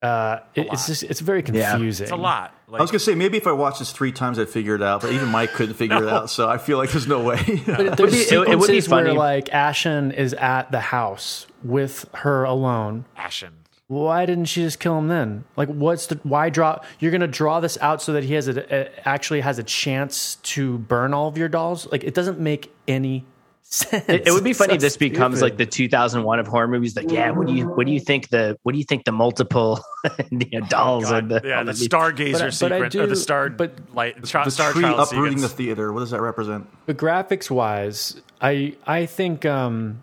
Uh, 0.00 0.38
it, 0.54 0.68
it's 0.72 0.86
just 0.86 1.02
it's 1.02 1.20
very 1.20 1.42
Yeah. 1.52 1.70
confusing. 1.72 2.04
it's 2.04 2.12
a 2.12 2.16
lot. 2.16 2.54
Like, 2.68 2.78
I 2.80 2.82
was 2.82 2.90
gonna 2.92 3.00
say 3.00 3.14
maybe 3.16 3.36
if 3.36 3.46
I 3.48 3.52
watched 3.52 3.80
this 3.80 3.90
three 3.90 4.12
times 4.12 4.38
I'd 4.38 4.48
figure 4.48 4.74
it 4.76 4.82
out, 4.82 5.00
but 5.00 5.12
even 5.12 5.28
Mike 5.28 5.52
couldn't 5.54 5.74
figure 5.74 6.02
it 6.04 6.08
out. 6.08 6.30
So 6.30 6.48
I 6.48 6.58
feel 6.58 6.78
like 6.78 6.90
there's 6.92 7.08
no 7.08 7.20
way. 7.22 7.38
But 7.66 7.96
there's 7.96 8.12
be- 8.12 8.18
it- 8.20 8.32
it 8.48 8.58
would 8.58 8.68
be 8.68 8.80
sequences 8.80 8.88
where 8.88 9.12
like 9.14 9.52
Ashen 9.52 10.12
is 10.12 10.34
at 10.34 10.70
the 10.70 10.80
house 10.80 11.46
with 11.64 12.08
her 12.14 12.44
alone. 12.44 13.06
Ashen. 13.16 13.54
Why 13.88 14.26
didn't 14.26 14.44
she 14.44 14.60
just 14.62 14.80
kill 14.80 14.98
him 14.98 15.08
then? 15.08 15.44
Like, 15.56 15.68
what's 15.70 16.06
the 16.08 16.20
why 16.22 16.50
draw? 16.50 16.78
You're 17.00 17.10
gonna 17.10 17.26
draw 17.26 17.58
this 17.58 17.76
out 17.80 18.00
so 18.02 18.12
that 18.12 18.22
he 18.22 18.34
has 18.34 18.46
a, 18.46 18.62
a 18.72 19.08
actually 19.08 19.40
has 19.40 19.58
a 19.58 19.62
chance 19.64 20.36
to 20.36 20.78
burn 20.78 21.12
all 21.14 21.26
of 21.26 21.36
your 21.38 21.48
dolls. 21.48 21.90
Like, 21.90 22.04
it 22.04 22.12
doesn't 22.14 22.38
make 22.38 22.72
any 22.86 23.24
sense. 23.70 24.04
It, 24.08 24.26
it 24.28 24.32
would 24.32 24.44
be 24.44 24.52
funny 24.52 24.70
so 24.70 24.74
if 24.76 24.80
this 24.80 24.96
becomes 24.96 25.38
stupid. 25.38 25.52
like 25.52 25.58
the 25.58 25.66
2001 25.66 26.38
of 26.38 26.46
horror 26.46 26.68
movies. 26.68 26.96
Like, 26.96 27.10
yeah, 27.10 27.30
what 27.30 27.46
do 27.46 27.54
you 27.54 27.66
what 27.68 27.86
do 27.86 27.92
you 27.92 28.00
think 28.00 28.28
the 28.28 28.58
what 28.62 28.72
do 28.72 28.78
you 28.78 28.84
think 28.84 29.04
the 29.04 29.12
multiple 29.12 29.80
you 30.30 30.60
know, 30.60 30.66
dolls 30.68 31.04
God, 31.04 31.22
and 31.24 31.30
the, 31.30 31.40
yeah, 31.44 31.62
the 31.62 31.72
that- 31.72 31.90
stargazer 31.90 32.32
But 32.32 32.40
I- 32.40 32.40
but 32.40 32.42
I 32.42 32.50
sequence 32.50 32.94
or 32.94 33.00
do- 33.00 33.06
the 33.06 33.16
star 33.16 33.50
but- 33.50 33.94
light 33.94 34.24
tra- 34.24 34.44
The 34.44 34.50
star 34.50 34.72
tree 34.72 34.82
child 34.82 35.00
uprooting 35.00 35.40
the 35.40 35.48
theater. 35.48 35.92
What 35.92 36.00
does 36.00 36.10
that 36.10 36.20
represent? 36.20 36.66
But 36.86 36.96
graphics 36.96 37.50
wise, 37.50 38.20
I 38.40 38.74
I 38.86 39.06
think 39.06 39.44
um, 39.44 40.02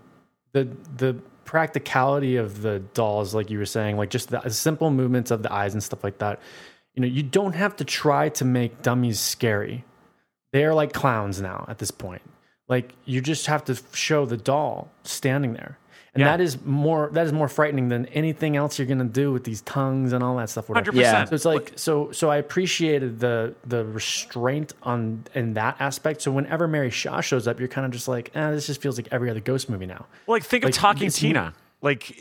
the 0.54 0.68
the 0.98 1.16
practicality 1.46 2.36
of 2.38 2.62
the 2.62 2.80
dolls, 2.94 3.34
like 3.34 3.50
you 3.50 3.58
were 3.58 3.66
saying, 3.66 3.98
like 3.98 4.10
just 4.10 4.30
the 4.30 4.50
simple 4.50 4.92
movements 4.92 5.32
of 5.32 5.42
the 5.44 5.52
eyes 5.54 5.74
and 5.74 5.82
stuff 5.82 6.04
like 6.04 6.18
that. 6.20 6.40
You 6.96 7.02
know, 7.02 7.08
you 7.08 7.24
don't 7.24 7.54
have 7.56 7.76
to 7.78 7.84
try 7.86 8.30
to 8.30 8.46
make 8.46 8.82
dummies 8.82 9.20
scary. 9.20 9.84
They 10.54 10.64
are 10.66 10.74
like 10.74 10.94
clowns 10.94 11.42
now 11.42 11.66
at 11.68 11.78
this 11.80 11.92
point. 11.92 12.22
Like 12.68 12.94
you 13.06 13.22
just 13.22 13.46
have 13.48 13.64
to 13.66 13.78
show 13.94 14.26
the 14.26 14.38
doll 14.38 14.90
standing 15.04 15.54
there. 15.54 15.78
And 16.14 16.22
Yeah. 16.22 16.28
that 16.38 16.42
is 16.42 16.64
more 16.64 17.10
that 17.12 17.26
is 17.26 17.34
more 17.34 17.50
frightening 17.50 17.90
than 17.90 18.06
anything 18.08 18.56
else 18.56 18.80
you're 18.80 18.88
gonna 18.88 19.04
do 19.04 19.32
with 19.34 19.44
these 19.44 19.62
tongues 19.62 20.14
and 20.14 20.24
all 20.24 20.38
that 20.38 20.50
stuff. 20.50 20.70
whatever. 20.70 20.92
100%. 20.94 21.02
Yeah. 21.02 21.26
So 21.26 21.36
it's 21.36 21.44
like 21.46 21.74
so 21.76 22.12
so 22.12 22.30
I 22.32 22.38
appreciated 22.38 23.20
the 23.20 23.54
the 23.68 23.84
restraint 23.86 24.74
on 24.84 25.26
in 25.36 25.54
that 25.56 25.76
aspect. 25.80 26.22
So 26.22 26.32
whenever 26.32 26.68
Mary 26.68 26.90
Shaw 26.90 27.20
shows 27.22 27.48
up, 27.48 27.60
you're 27.60 27.68
kind 27.68 27.86
of 27.86 27.92
just 27.92 28.08
like, 28.08 28.32
eh, 28.34 28.52
this 28.52 28.68
just 28.68 28.82
feels 28.82 28.98
like 28.98 29.10
every 29.12 29.30
other 29.30 29.42
ghost 29.42 29.70
movie 29.70 29.86
now. 29.86 30.06
Well, 30.26 30.36
like 30.38 30.44
think 30.44 30.64
Like, 30.64 30.74
of 30.74 30.78
Talking 30.80 31.10
Tina. 31.10 31.54
Like 31.82 32.16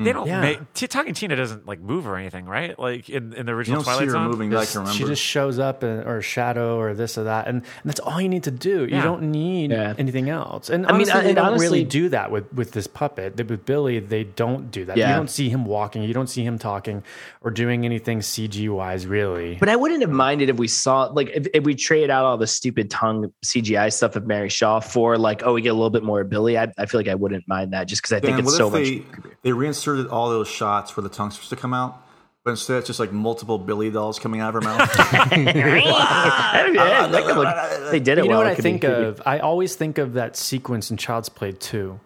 Mm. 0.00 0.04
they 0.04 0.12
don't 0.12 0.26
Yeah. 0.26 0.40
make 0.40 0.72
T- 0.74 0.86
Talking 0.86 1.14
Tina 1.14 1.36
doesn't 1.36 1.66
like 1.66 1.80
move 1.80 2.06
or 2.06 2.16
anything, 2.16 2.46
right? 2.46 2.78
Like 2.78 3.08
in, 3.10 3.32
in 3.34 3.46
the 3.46 3.52
You 3.52 3.58
original 3.58 3.76
don't 3.82 3.84
see 3.84 3.90
Twilight 3.90 4.04
her 4.06 4.10
Zone. 4.12 4.30
moving 4.30 4.50
that 4.50 4.58
I 4.60 4.64
can 4.66 4.80
remember. 4.80 4.96
She 4.98 5.04
just 5.04 5.22
shows 5.22 5.58
up 5.58 5.82
and, 5.82 6.04
or 6.06 6.18
a 6.18 6.22
shadow 6.22 6.78
or 6.78 6.94
this 6.94 7.18
or 7.18 7.24
that, 7.24 7.46
and, 7.48 7.58
and 7.58 7.64
that's 7.84 8.00
all 8.00 8.20
you 8.20 8.28
need 8.28 8.44
to 8.44 8.50
do. 8.50 8.84
You 8.86 9.00
don't 9.02 9.22
need 9.30 9.70
Yeah. 9.70 9.94
anything 9.98 10.28
else. 10.30 10.70
And 10.70 10.86
I 10.86 10.92
mean, 10.92 11.02
honestly, 11.10 11.20
they 11.22 11.34
don't 11.34 11.46
honestly- 11.46 11.66
really 11.66 11.84
do 11.84 12.08
that 12.10 12.30
with 12.30 12.52
with 12.54 12.72
this 12.72 12.86
puppet. 12.86 13.36
They- 13.36 13.44
With 13.50 13.66
Billy, 13.66 13.98
they 13.98 14.24
don't 14.24 14.70
do 14.70 14.84
that. 14.84 14.96
You 14.96 15.02
don't 15.04 15.28
see 15.28 15.48
him 15.48 15.64
walking. 15.64 16.02
You 16.04 16.14
don't 16.14 16.28
see 16.28 16.44
him 16.44 16.56
talking 16.58 17.02
or 17.42 17.50
doing 17.50 17.84
anything 17.84 18.20
CG 18.20 18.68
wise, 18.68 19.06
really. 19.06 19.56
But 19.58 19.68
I 19.68 19.74
wouldn't 19.76 20.02
have 20.02 20.10
minded 20.10 20.48
if 20.50 20.56
we 20.56 20.68
saw 20.68 21.04
like 21.04 21.30
if, 21.34 21.46
if 21.52 21.64
we 21.64 21.74
traded 21.74 22.10
out 22.10 22.24
all 22.24 22.38
the 22.38 22.46
stupid 22.46 22.90
tongue 22.90 23.32
CGI 23.44 23.92
stuff 23.92 24.14
of 24.16 24.26
Mary 24.26 24.48
Shaw 24.48 24.78
for 24.80 25.18
like 25.18 25.42
oh 25.44 25.54
we 25.54 25.62
get 25.62 25.70
a 25.70 25.74
little 25.74 25.90
bit 25.90 26.04
more 26.04 26.20
of 26.20 26.28
Billy. 26.30 26.56
I, 26.56 26.72
I 26.78 26.86
feel 26.86 27.00
like 27.00 27.08
I 27.08 27.14
wouldn't 27.16 27.48
mind 27.48 27.72
that 27.72 27.84
just 27.88 28.02
because 28.02 28.12
I 28.12 28.20
think 28.20 28.36
Dan, 28.36 28.44
it's 28.46 28.56
so 28.56 28.68
if 28.68 28.72
much. 28.72 28.82
they, 28.84 29.02
they 29.42 29.52
reinserted 29.90 30.10
all 30.12 30.30
those 30.30 30.48
shots 30.48 30.96
where 30.96 31.02
the 31.02 31.08
tongue's 31.08 31.34
supposed 31.34 31.50
to 31.50 31.56
come 31.56 31.74
out, 31.74 32.02
but 32.44 32.50
instead 32.52 32.78
it's 32.78 32.86
just 32.86 33.00
like 33.00 33.12
multiple 33.12 33.58
Billy 33.58 33.90
dolls 33.90 34.18
coming 34.18 34.40
out 34.40 34.54
of 34.54 34.62
her 34.62 34.68
mouth? 34.68 34.90
Yeah, 36.72 37.06
that 37.08 37.24
could 37.24 37.36
look- 37.36 37.90
they 37.90 38.00
did 38.00 38.18
it 38.18 38.24
you 38.24 38.30
know 38.30 38.36
well. 38.38 38.44
what 38.44 38.46
It 38.48 38.52
I 38.52 38.54
could 38.54 38.64
be 38.64 38.70
think 38.70 38.82
creepy. 38.82 39.02
of? 39.02 39.22
I 39.26 39.38
always 39.40 39.74
think 39.76 39.98
of 39.98 40.14
that 40.14 40.36
sequence 40.36 40.90
in 40.90 40.96
Child's 40.96 41.28
Play 41.28 41.52
2 41.52 41.98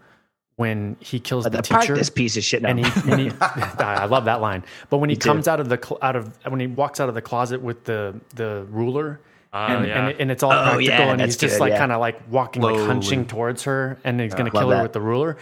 when 0.57 0.97
he 1.01 1.19
kills 1.21 1.45
the 1.45 1.51
Park 1.63 1.83
teacher. 1.83 1.95
this 1.97 2.11
piece 2.11 2.37
of 2.37 2.45
shit 2.45 2.63
now. 2.63 2.71
and 2.71 2.85
he, 2.85 3.11
and 3.11 3.21
he 3.21 3.31
I 3.41 4.07
love 4.07 4.25
that 4.27 4.41
line. 4.41 4.65
But 4.91 4.99
when 4.99 5.11
he 5.11 5.17
too. 5.17 5.29
comes 5.29 5.49
out 5.49 5.61
of 5.61 5.69
the 5.69 5.79
cl- 5.83 5.99
out 6.03 6.17
of 6.17 6.37
when 6.47 6.61
he 6.61 6.67
walks 6.67 7.01
out 7.01 7.09
of 7.09 7.15
the 7.15 7.23
closet 7.23 7.61
with 7.61 7.85
the 7.85 8.15
the 8.37 8.65
ruler, 8.71 9.21
ah, 9.53 9.67
and, 9.77 9.87
yeah. 9.87 9.99
and, 10.01 10.09
it- 10.11 10.17
and 10.21 10.31
it's 10.31 10.43
all 10.43 10.53
Oh, 10.53 10.55
practical, 10.63 10.83
yeah, 10.83 11.13
and 11.13 11.21
he's 11.21 11.37
just 11.37 11.55
good, 11.57 11.61
like 11.61 11.73
yeah. 11.73 11.79
kind 11.79 11.93
of 11.93 12.01
like 12.01 12.21
walking, 12.31 12.63
like 12.63 12.77
hunching 12.77 13.27
towards 13.27 13.65
her, 13.65 13.99
and 14.05 14.21
he's 14.21 14.35
gonna 14.35 14.51
kill 14.51 14.71
her 14.71 14.77
that. 14.77 14.83
with 14.83 14.93
the 14.93 15.01
ruler. 15.01 15.37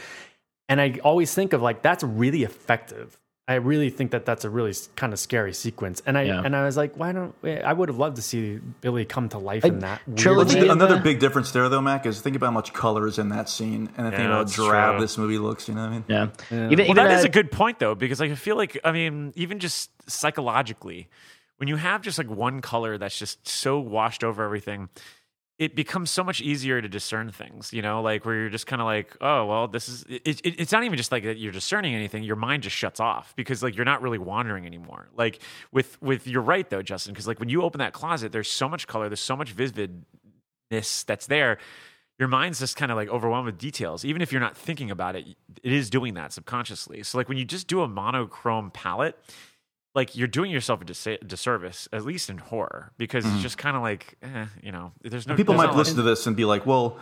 And 0.72 0.80
I 0.80 0.98
always 1.04 1.34
think 1.34 1.52
of 1.52 1.60
like 1.60 1.82
that's 1.82 2.02
really 2.02 2.42
effective. 2.44 3.18
I 3.48 3.54
really 3.56 3.90
think 3.90 4.12
that 4.12 4.24
that's 4.24 4.44
a 4.44 4.50
really 4.50 4.72
kind 4.96 5.12
of 5.12 5.18
scary 5.18 5.52
sequence. 5.52 6.00
And 6.06 6.16
I 6.16 6.22
Yeah. 6.22 6.42
and 6.44 6.54
I 6.56 6.64
was 6.64 6.76
like, 6.76 6.96
why 6.96 7.12
don't 7.12 7.34
I 7.44 7.72
would 7.72 7.88
have 7.90 7.98
loved 7.98 8.16
to 8.16 8.22
see 8.22 8.58
Billy 8.80 9.04
come 9.04 9.28
to 9.30 9.38
life 9.38 9.64
in 9.64 9.80
that 9.80 10.00
weird 10.06 10.18
trilogy 10.18 10.60
way. 10.62 10.68
Another 10.68 10.98
big 10.98 11.18
difference 11.18 11.50
there, 11.50 11.68
though, 11.68 11.80
Mac, 11.80 12.06
is 12.06 12.20
think 12.22 12.36
about 12.36 12.46
how 12.46 12.52
much 12.52 12.72
color 12.72 13.06
is 13.06 13.18
in 13.18 13.28
that 13.30 13.48
scene, 13.48 13.90
and 13.98 14.06
I 14.06 14.10
think 14.10 14.20
Yeah, 14.22 14.26
about 14.40 14.48
how 14.50 14.64
drab 14.68 14.94
true. 14.94 15.00
this 15.04 15.18
movie 15.18 15.38
looks. 15.38 15.68
You 15.68 15.74
know 15.74 15.82
what 15.82 15.88
I 15.88 15.92
mean? 15.92 16.04
yeah. 16.08 16.26
Yeah. 16.50 16.70
Even, 16.70 16.78
Well, 16.86 16.90
even 16.92 16.96
that 17.04 17.18
is 17.18 17.24
uh, 17.24 17.28
a 17.28 17.30
good 17.30 17.50
point 17.50 17.78
though, 17.80 17.94
because 17.96 18.20
like 18.20 18.30
I 18.30 18.36
feel 18.36 18.56
like 18.56 18.78
I 18.84 18.92
mean, 18.92 19.32
even 19.34 19.58
just 19.58 19.90
psychologically, 20.08 21.08
when 21.58 21.68
you 21.68 21.76
have 21.76 22.00
just 22.02 22.18
like 22.18 22.30
one 22.30 22.60
color 22.60 22.96
that's 22.96 23.18
just 23.18 23.46
so 23.46 23.78
washed 23.80 24.24
over 24.24 24.42
everything, 24.44 24.88
it 25.62 25.76
becomes 25.76 26.10
so 26.10 26.24
much 26.24 26.40
easier 26.40 26.82
to 26.82 26.88
discern 26.88 27.30
things. 27.30 27.72
You 27.72 27.82
know, 27.82 28.02
like 28.02 28.24
where 28.24 28.34
you're 28.34 28.48
just 28.48 28.66
kind 28.66 28.82
of 28.82 28.86
like, 28.86 29.16
oh 29.20 29.46
well, 29.46 29.68
this 29.68 29.88
is. 29.88 30.04
It, 30.08 30.40
it, 30.44 30.60
it's 30.60 30.72
not 30.72 30.82
even 30.82 30.96
just 30.96 31.12
like 31.12 31.22
that 31.22 31.38
you're 31.38 31.52
discerning 31.52 31.94
anything. 31.94 32.24
Your 32.24 32.34
mind 32.34 32.64
just 32.64 32.74
shuts 32.74 32.98
off 32.98 33.32
because 33.36 33.62
like 33.62 33.76
you're 33.76 33.84
not 33.84 34.02
really 34.02 34.18
wandering 34.18 34.66
anymore. 34.66 35.08
Like 35.16 35.40
with 35.70 36.02
with 36.02 36.26
you're 36.26 36.42
right 36.42 36.68
though, 36.68 36.82
Justin, 36.82 37.12
because 37.12 37.28
like 37.28 37.38
when 37.38 37.48
you 37.48 37.62
open 37.62 37.78
that 37.78 37.92
closet, 37.92 38.32
there's 38.32 38.50
so 38.50 38.68
much 38.68 38.88
color, 38.88 39.08
there's 39.08 39.20
so 39.20 39.36
much 39.36 39.52
vividness 39.52 41.04
that's 41.06 41.28
there 41.28 41.58
your 42.18 42.28
mind's 42.28 42.60
just 42.60 42.76
kind 42.76 42.92
of 42.92 42.96
like 42.96 43.08
overwhelmed 43.08 43.46
with 43.46 43.58
details. 43.58 44.04
Even 44.04 44.22
if 44.22 44.30
you're 44.30 44.40
not 44.40 44.56
thinking 44.56 44.90
about 44.92 45.16
it, 45.16 45.26
it 45.62 45.72
is 45.72 45.90
doing 45.90 46.14
that 46.14 46.32
subconsciously. 46.32 47.02
So 47.02 47.18
like 47.18 47.28
when 47.28 47.38
you 47.38 47.44
just 47.44 47.66
do 47.66 47.80
a 47.80 47.88
monochrome 47.88 48.70
palette, 48.70 49.18
like 49.94 50.16
you're 50.16 50.28
doing 50.28 50.50
yourself 50.50 50.80
a 50.80 50.84
dis- 50.84 51.18
disservice, 51.26 51.88
at 51.92 52.04
least 52.04 52.30
in 52.30 52.38
horror, 52.38 52.92
because 52.98 53.24
it's 53.26 53.42
just 53.42 53.58
kind 53.58 53.76
of 53.76 53.82
like, 53.82 54.16
eh, 54.22 54.46
you 54.62 54.72
know, 54.72 54.92
there's 55.02 55.26
no. 55.26 55.34
People 55.36 55.54
there's 55.54 55.66
might 55.66 55.72
not- 55.72 55.76
listen 55.76 55.96
to 55.96 56.02
this 56.02 56.26
and 56.26 56.34
be 56.36 56.44
like, 56.44 56.64
"Well, 56.64 56.98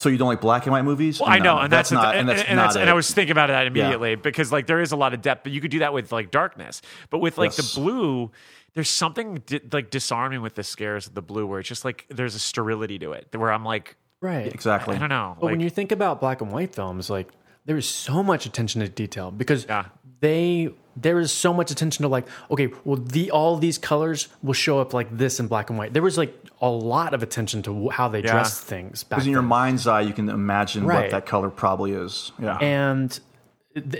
so 0.00 0.08
you 0.08 0.16
don't 0.16 0.28
like 0.28 0.40
black 0.40 0.64
and 0.66 0.72
white 0.72 0.84
movies?" 0.84 1.20
Well, 1.20 1.28
I 1.28 1.38
know, 1.38 1.56
No, 1.56 1.60
and 1.62 1.72
that's, 1.72 1.90
not, 1.90 2.14
and, 2.14 2.20
and 2.20 2.28
that's 2.28 2.42
and, 2.48 2.56
not 2.56 2.62
that's, 2.66 2.76
and 2.76 2.88
I 2.88 2.92
was 2.92 3.10
thinking 3.12 3.32
about 3.32 3.48
that 3.48 3.66
immediately 3.66 4.14
because 4.14 4.52
like 4.52 4.66
there 4.68 4.80
is 4.80 4.92
a 4.92 4.96
lot 4.96 5.12
of 5.14 5.22
depth, 5.22 5.42
but 5.42 5.52
you 5.52 5.60
could 5.60 5.70
do 5.72 5.80
that 5.80 5.92
with 5.92 6.12
like 6.12 6.30
darkness. 6.30 6.82
But 7.10 7.18
with 7.18 7.36
like 7.36 7.56
Yes. 7.56 7.74
the 7.74 7.80
blue, 7.80 8.30
there's 8.74 8.90
something 8.90 9.42
di- 9.46 9.60
like 9.72 9.90
disarming 9.90 10.40
with 10.40 10.54
the 10.54 10.62
scares 10.62 11.08
of 11.08 11.14
the 11.14 11.22
blue, 11.22 11.46
where 11.46 11.58
it's 11.58 11.68
just 11.68 11.84
like 11.84 12.06
there's 12.10 12.36
a 12.36 12.38
sterility 12.38 12.98
to 13.00 13.10
it, 13.12 13.26
where 13.34 13.50
I'm 13.52 13.64
like, 13.64 13.96
right. 14.20 14.46
exactly. 14.46 14.94
I 14.94 14.98
don't 15.00 15.08
know, 15.08 15.36
But 15.40 15.46
when 15.50 15.58
you 15.60 15.68
think 15.70 15.90
about 15.90 16.20
black 16.20 16.40
and 16.42 16.52
white 16.52 16.72
films, 16.76 17.10
like 17.10 17.28
there 17.64 17.76
is 17.76 17.88
so 17.88 18.22
much 18.22 18.46
attention 18.46 18.80
to 18.82 18.88
detail 18.88 19.30
because 19.32 19.66
Yeah. 19.66 19.86
They 20.20 20.70
there 20.96 21.20
is 21.20 21.30
so 21.30 21.54
much 21.54 21.70
attention 21.70 22.02
to 22.02 22.08
like 22.08 22.26
okay, 22.50 22.68
well 22.84 22.96
the 22.96 23.30
all 23.30 23.56
these 23.56 23.78
colors 23.78 24.28
will 24.42 24.52
show 24.54 24.80
up 24.80 24.92
like 24.92 25.16
this 25.16 25.38
in 25.40 25.46
black 25.46 25.70
and 25.70 25.78
white. 25.78 25.92
There 25.92 26.02
was 26.02 26.18
like 26.18 26.34
a 26.60 26.68
lot 26.68 27.14
of 27.14 27.22
attention 27.22 27.62
to 27.62 27.88
how 27.90 28.08
they 28.08 28.20
Yeah. 28.22 28.32
dressed 28.32 28.64
things 28.64 29.04
Because 29.04 29.26
in 29.26 29.32
your 29.32 29.42
then. 29.42 29.48
mind's 29.48 29.86
eye, 29.86 30.00
you 30.00 30.12
can 30.12 30.28
imagine 30.28 30.84
Right. 30.84 31.02
what 31.02 31.10
that 31.12 31.26
color 31.26 31.50
probably 31.50 31.92
is. 31.92 32.32
Yeah. 32.38 32.56
and 32.58 33.18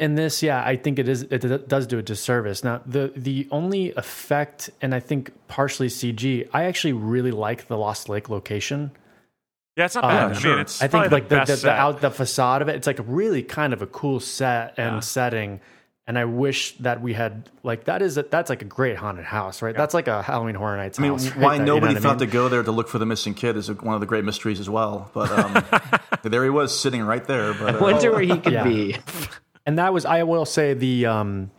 in 0.00 0.16
this 0.16 0.42
yeah 0.42 0.60
i 0.64 0.74
think 0.74 0.98
it 0.98 1.08
is 1.08 1.22
it 1.24 1.68
does 1.68 1.86
do 1.86 1.98
a 1.98 2.02
disservice 2.02 2.64
now 2.64 2.80
the 2.84 3.12
the 3.14 3.46
only 3.52 3.92
effect 3.94 4.70
and 4.82 4.92
i 4.92 4.98
think 4.98 5.30
partially 5.46 5.86
cg 5.86 6.48
i 6.52 6.64
actually 6.64 6.92
really 6.94 7.30
like 7.30 7.68
the 7.68 7.76
lost 7.78 8.08
lake 8.08 8.28
location 8.28 8.90
yeah, 9.76 9.84
it's 9.84 9.94
not 9.94 10.02
bad. 10.02 10.24
Um, 10.24 10.30
I 10.32 10.34
sure. 10.34 10.50
mean, 10.52 10.60
it's 10.62 10.82
I 10.82 10.88
think 10.88 11.02
probably 11.02 11.10
like 11.20 11.28
the, 11.28 11.36
best 11.36 11.46
the, 11.48 11.52
the 11.54 11.60
set. 11.60 11.78
out 11.78 12.00
the 12.00 12.10
facade 12.10 12.62
of 12.62 12.68
it, 12.68 12.74
it's 12.74 12.88
like 12.88 12.98
really 13.06 13.44
kind 13.44 13.72
of 13.72 13.80
a 13.80 13.86
cool 13.86 14.18
set 14.18 14.74
and 14.76 14.96
Yeah. 14.96 15.00
setting. 15.00 15.60
And 16.08 16.18
I 16.18 16.24
wish 16.24 16.74
that 16.78 17.02
we 17.02 17.12
had 17.12 17.50
like 17.62 17.84
that 17.84 18.00
is 18.00 18.16
a, 18.16 18.22
that's 18.22 18.48
like 18.48 18.62
a 18.62 18.64
great 18.64 18.96
haunted 18.96 19.26
house, 19.26 19.60
right? 19.60 19.76
That's 19.76 19.92
like 19.92 20.08
a 20.08 20.22
Halloween 20.22 20.54
Horror 20.54 20.78
Nights 20.78 20.98
I 20.98 21.02
mean, 21.02 21.12
house. 21.12 21.26
right 21.28 21.36
why 21.36 21.48
there, 21.50 21.60
you 21.60 21.66
know 21.66 21.74
nobody 21.74 21.94
what 21.94 21.98
I 21.98 22.00
thought 22.02 22.18
mean? 22.18 22.28
to 22.28 22.32
go 22.32 22.48
there 22.48 22.62
to 22.62 22.72
look 22.72 22.88
for 22.88 22.98
the 22.98 23.04
missing 23.04 23.34
kid 23.34 23.58
is 23.58 23.70
one 23.70 23.94
of 23.94 24.00
the 24.00 24.06
great 24.06 24.24
mysteries 24.24 24.58
as 24.58 24.70
well. 24.70 25.10
But 25.12 25.30
um, 25.30 26.00
there 26.22 26.42
he 26.44 26.50
was 26.50 26.78
sitting 26.80 27.02
right 27.02 27.24
there. 27.26 27.52
But 27.52 27.74
I 27.74 27.78
uh, 27.78 27.82
wonder 27.82 28.10
where 28.10 28.22
he 28.22 28.38
could 28.38 28.54
Yeah. 28.54 28.64
be. 28.64 28.96
And 29.66 29.78
that 29.78 29.92
was 29.92 30.06
I 30.06 30.22
will 30.22 30.46
say 30.46 30.72
the 30.72 31.04
um, 31.04 31.50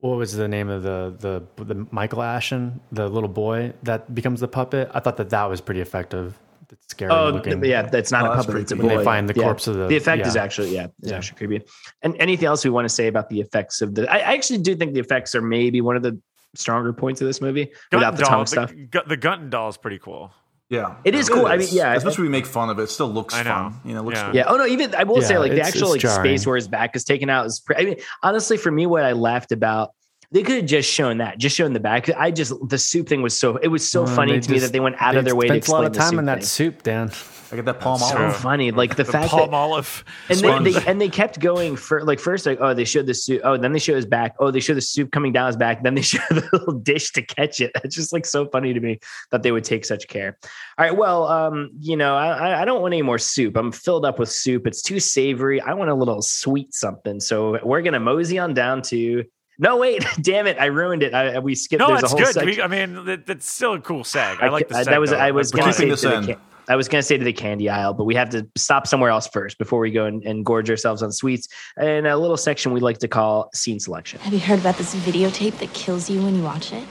what 0.00 0.16
was 0.18 0.32
the 0.34 0.48
name 0.48 0.68
of 0.68 0.82
the 0.82 1.44
the 1.56 1.64
the 1.64 1.86
Michael 1.92 2.22
Ashen, 2.24 2.80
the 2.90 3.08
little 3.08 3.28
boy 3.28 3.72
that 3.84 4.12
becomes 4.12 4.40
the 4.40 4.48
puppet? 4.48 4.90
I 4.94 4.98
thought 4.98 5.16
that 5.18 5.30
that 5.30 5.44
was 5.44 5.60
pretty 5.60 5.80
effective. 5.80 6.36
It's 6.72 6.86
scary 6.90 7.10
Oh, 7.12 7.30
looking. 7.30 7.64
yeah, 7.64 7.82
that's 7.82 8.10
not 8.10 8.24
Oh, 8.26 8.32
a 8.32 8.34
that's 8.36 8.46
puppet. 8.46 8.62
It's 8.62 8.72
a 8.72 8.76
boy. 8.76 8.86
When 8.86 8.98
they 8.98 9.04
find 9.04 9.28
the 9.28 9.34
Yeah. 9.34 9.42
corpse 9.44 9.66
of 9.66 9.76
the- 9.76 9.86
the 9.88 9.96
effect 9.96 10.26
is 10.26 10.36
actually 10.36 10.74
yeah, 10.74 10.86
it's 11.02 11.10
Yeah. 11.10 11.16
actually 11.16 11.38
creepy. 11.46 11.64
And 12.02 12.16
anything 12.18 12.46
else 12.46 12.64
we 12.64 12.70
want 12.70 12.84
to 12.86 12.94
say 12.94 13.06
about 13.06 13.28
the 13.28 13.40
effects 13.40 13.82
of 13.82 13.94
the? 13.94 14.10
I 14.10 14.16
I 14.18 14.34
actually 14.34 14.58
do 14.58 14.74
think 14.74 14.94
the 14.94 15.00
effects 15.00 15.34
are 15.34 15.42
maybe 15.42 15.80
one 15.80 15.96
of 15.96 16.02
the 16.02 16.18
stronger 16.54 16.92
points 16.92 17.20
of 17.20 17.26
this 17.26 17.40
movie 17.40 17.70
without 17.92 18.16
the 18.16 18.22
doll, 18.22 18.30
tongue 18.30 18.40
the, 18.44 18.46
stuff. 18.46 18.72
Gu- 18.90 19.00
the 19.06 19.16
Gunton 19.16 19.50
doll 19.50 19.68
is 19.68 19.76
pretty 19.76 19.98
cool. 19.98 20.32
yeah, 20.70 20.94
It 21.04 21.14
is 21.14 21.28
cool. 21.28 21.46
I 21.46 21.56
mean, 21.58 21.68
yeah, 21.70 21.94
Especially 21.94 22.22
when 22.24 22.32
we 22.32 22.38
make 22.38 22.46
fun 22.46 22.70
of 22.70 22.78
it, 22.80 22.84
it 22.84 22.90
still 22.90 23.08
looks 23.12 23.34
I 23.34 23.42
know. 23.44 23.50
fun. 23.50 23.74
You 23.84 23.94
know, 23.94 24.00
it 24.00 24.04
looks 24.04 24.18
Yeah. 24.18 24.24
cool. 24.26 24.34
Yeah. 24.36 24.44
Oh 24.48 24.56
no. 24.56 24.66
Even 24.66 24.94
I 24.96 25.04
will 25.04 25.20
say, 25.22 25.38
like 25.38 25.52
the 25.52 25.60
actual 25.60 25.90
like 25.90 26.00
jarring. 26.00 26.18
space 26.38 26.46
where 26.46 26.56
his 26.56 26.66
back 26.66 26.96
is 26.96 27.04
taken 27.04 27.28
out 27.30 27.46
is. 27.46 27.60
Pre- 27.60 27.76
I 27.76 27.84
mean, 27.84 27.96
honestly, 28.22 28.56
for 28.56 28.70
me, 28.72 28.86
what 28.86 29.04
I 29.04 29.12
laughed 29.12 29.52
about. 29.52 29.90
They 30.32 30.42
could 30.42 30.56
have 30.56 30.66
just 30.66 30.90
shown 30.92 31.18
that, 31.18 31.38
just 31.38 31.56
shown 31.56 31.72
the 31.72 31.80
back. 31.80 32.08
I 32.10 32.30
just 32.30 32.52
the 32.68 32.78
soup 32.78 33.08
thing 33.08 33.22
was 33.22 33.36
so 33.36 33.56
it 33.56 33.68
was 33.68 33.88
so 33.90 34.02
Uh, 34.04 34.06
funny 34.14 34.32
they 34.32 34.40
to 34.40 34.50
me 34.52 34.58
that 34.58 34.72
they 34.72 34.80
went 34.80 34.96
out 35.00 35.16
of 35.16 35.24
their 35.24 35.36
way 35.36 35.46
to 35.48 35.54
spent 35.62 35.68
a 35.68 35.72
lot 35.72 35.84
explain 35.84 35.86
of 35.86 35.92
the 35.92 35.98
time 35.98 36.10
soup 36.10 36.18
in 36.18 36.24
that 36.26 36.38
thing. 36.38 36.44
soup, 36.44 36.82
Dan. 36.82 37.10
I 37.52 37.54
get 37.54 37.64
that 37.66 37.78
palm 37.78 38.00
So 38.00 38.06
olive. 38.16 38.36
funny, 38.38 38.72
like 38.72 38.96
the, 38.96 39.04
The 39.04 39.12
fact 39.12 39.30
palm 39.30 39.50
that 39.52 39.56
olive. 39.56 40.04
and 40.28 40.40
they, 40.40 40.72
they 40.72 40.84
and 40.86 41.00
they 41.00 41.08
kept 41.08 41.38
going 41.38 41.76
for 41.76 42.02
like 42.02 42.18
first 42.18 42.44
like 42.44 42.58
oh 42.60 42.74
they 42.74 42.84
showed 42.84 43.06
the 43.06 43.14
soup 43.14 43.40
oh 43.44 43.56
then 43.56 43.72
they 43.72 43.78
show 43.78 43.94
his 43.94 44.04
back 44.04 44.34
oh 44.40 44.50
they 44.50 44.58
show 44.58 44.74
the 44.74 44.80
soup 44.80 45.12
coming 45.12 45.32
down 45.32 45.46
his 45.46 45.56
back 45.56 45.84
then 45.84 45.94
they 45.94 46.02
show 46.12 46.18
the 46.30 46.46
little 46.52 46.72
dish 46.72 47.12
to 47.12 47.22
catch 47.22 47.60
it 47.60 47.70
it's 47.84 47.94
just 47.94 48.12
like 48.12 48.26
so 48.26 48.46
funny 48.48 48.74
to 48.74 48.80
me 48.80 48.98
that 49.30 49.44
they 49.44 49.52
would 49.52 49.62
take 49.62 49.84
such 49.84 50.08
care 50.08 50.36
all 50.76 50.84
right 50.84 50.96
well 50.96 51.28
um 51.28 51.70
you 51.78 51.96
know 51.96 52.16
I 52.16 52.26
I- 52.50 52.62
I 52.62 52.64
don't 52.64 52.82
want 52.82 52.94
any 52.94 53.02
more 53.02 53.18
soup 53.18 53.56
I'm 53.56 53.70
filled 53.70 54.04
up 54.04 54.18
with 54.18 54.28
soup 54.28 54.66
it's 54.66 54.82
too 54.82 54.98
savory 54.98 55.60
I 55.60 55.74
want 55.74 55.88
a 55.90 55.94
little 55.94 56.22
sweet 56.22 56.74
something 56.74 57.20
so 57.20 57.60
we're 57.64 57.82
gonna 57.82 58.00
mosey 58.00 58.40
on 58.40 58.54
down 58.54 58.82
to 58.90 59.22
no 59.58 59.76
wait 59.76 60.04
damn 60.20 60.46
it 60.46 60.58
I 60.58 60.66
ruined 60.66 61.02
it 61.02 61.14
I, 61.14 61.38
we 61.38 61.54
skipped 61.54 61.80
No, 61.80 61.88
there's 61.88 62.02
it's 62.02 62.12
a 62.12 62.16
whole 62.16 62.32
good. 62.32 62.44
We, 62.44 62.62
I 62.62 62.66
mean, 62.66 63.04
that, 63.06 63.26
that's 63.26 63.50
still 63.50 63.74
a 63.74 63.80
cool 63.80 64.02
seg. 64.02 64.40
I, 64.40 64.48
like 64.48 64.68
the 64.68 64.76
I- 64.76 64.82
seg. 64.82 64.86
that 64.86 65.00
was 65.00 65.10
though. 65.10 65.16
I 65.16 65.30
was 65.30 65.50
gonna 65.50 65.72
say 65.72 65.88
to 65.88 65.96
the 65.96 66.14
in. 66.14 66.36
I 66.68 66.74
was 66.74 66.88
going 66.88 67.00
to 67.00 67.06
say 67.06 67.16
to 67.16 67.24
the 67.24 67.32
candy 67.32 67.68
aisle, 67.68 67.94
but 67.94 68.04
we 68.04 68.14
have 68.16 68.30
to 68.30 68.46
stop 68.56 68.86
somewhere 68.86 69.10
else 69.10 69.28
first 69.28 69.58
before 69.58 69.78
we 69.78 69.90
go 69.92 70.06
and, 70.06 70.24
and 70.24 70.44
gorge 70.44 70.68
ourselves 70.68 71.02
on 71.02 71.12
sweets 71.12 71.48
in 71.80 72.06
a 72.06 72.16
little 72.16 72.36
section 72.36 72.72
we 72.72 72.80
like 72.80 72.98
to 72.98 73.08
call 73.08 73.50
scene 73.54 73.78
selection. 73.78 74.18
Have 74.20 74.32
you 74.32 74.40
heard 74.40 74.58
about 74.58 74.76
this 74.76 74.94
videotape 74.94 75.58
that 75.58 75.72
kills 75.74 76.10
you 76.10 76.22
when 76.22 76.34
you 76.34 76.42
watch 76.42 76.72
it? 76.72 76.82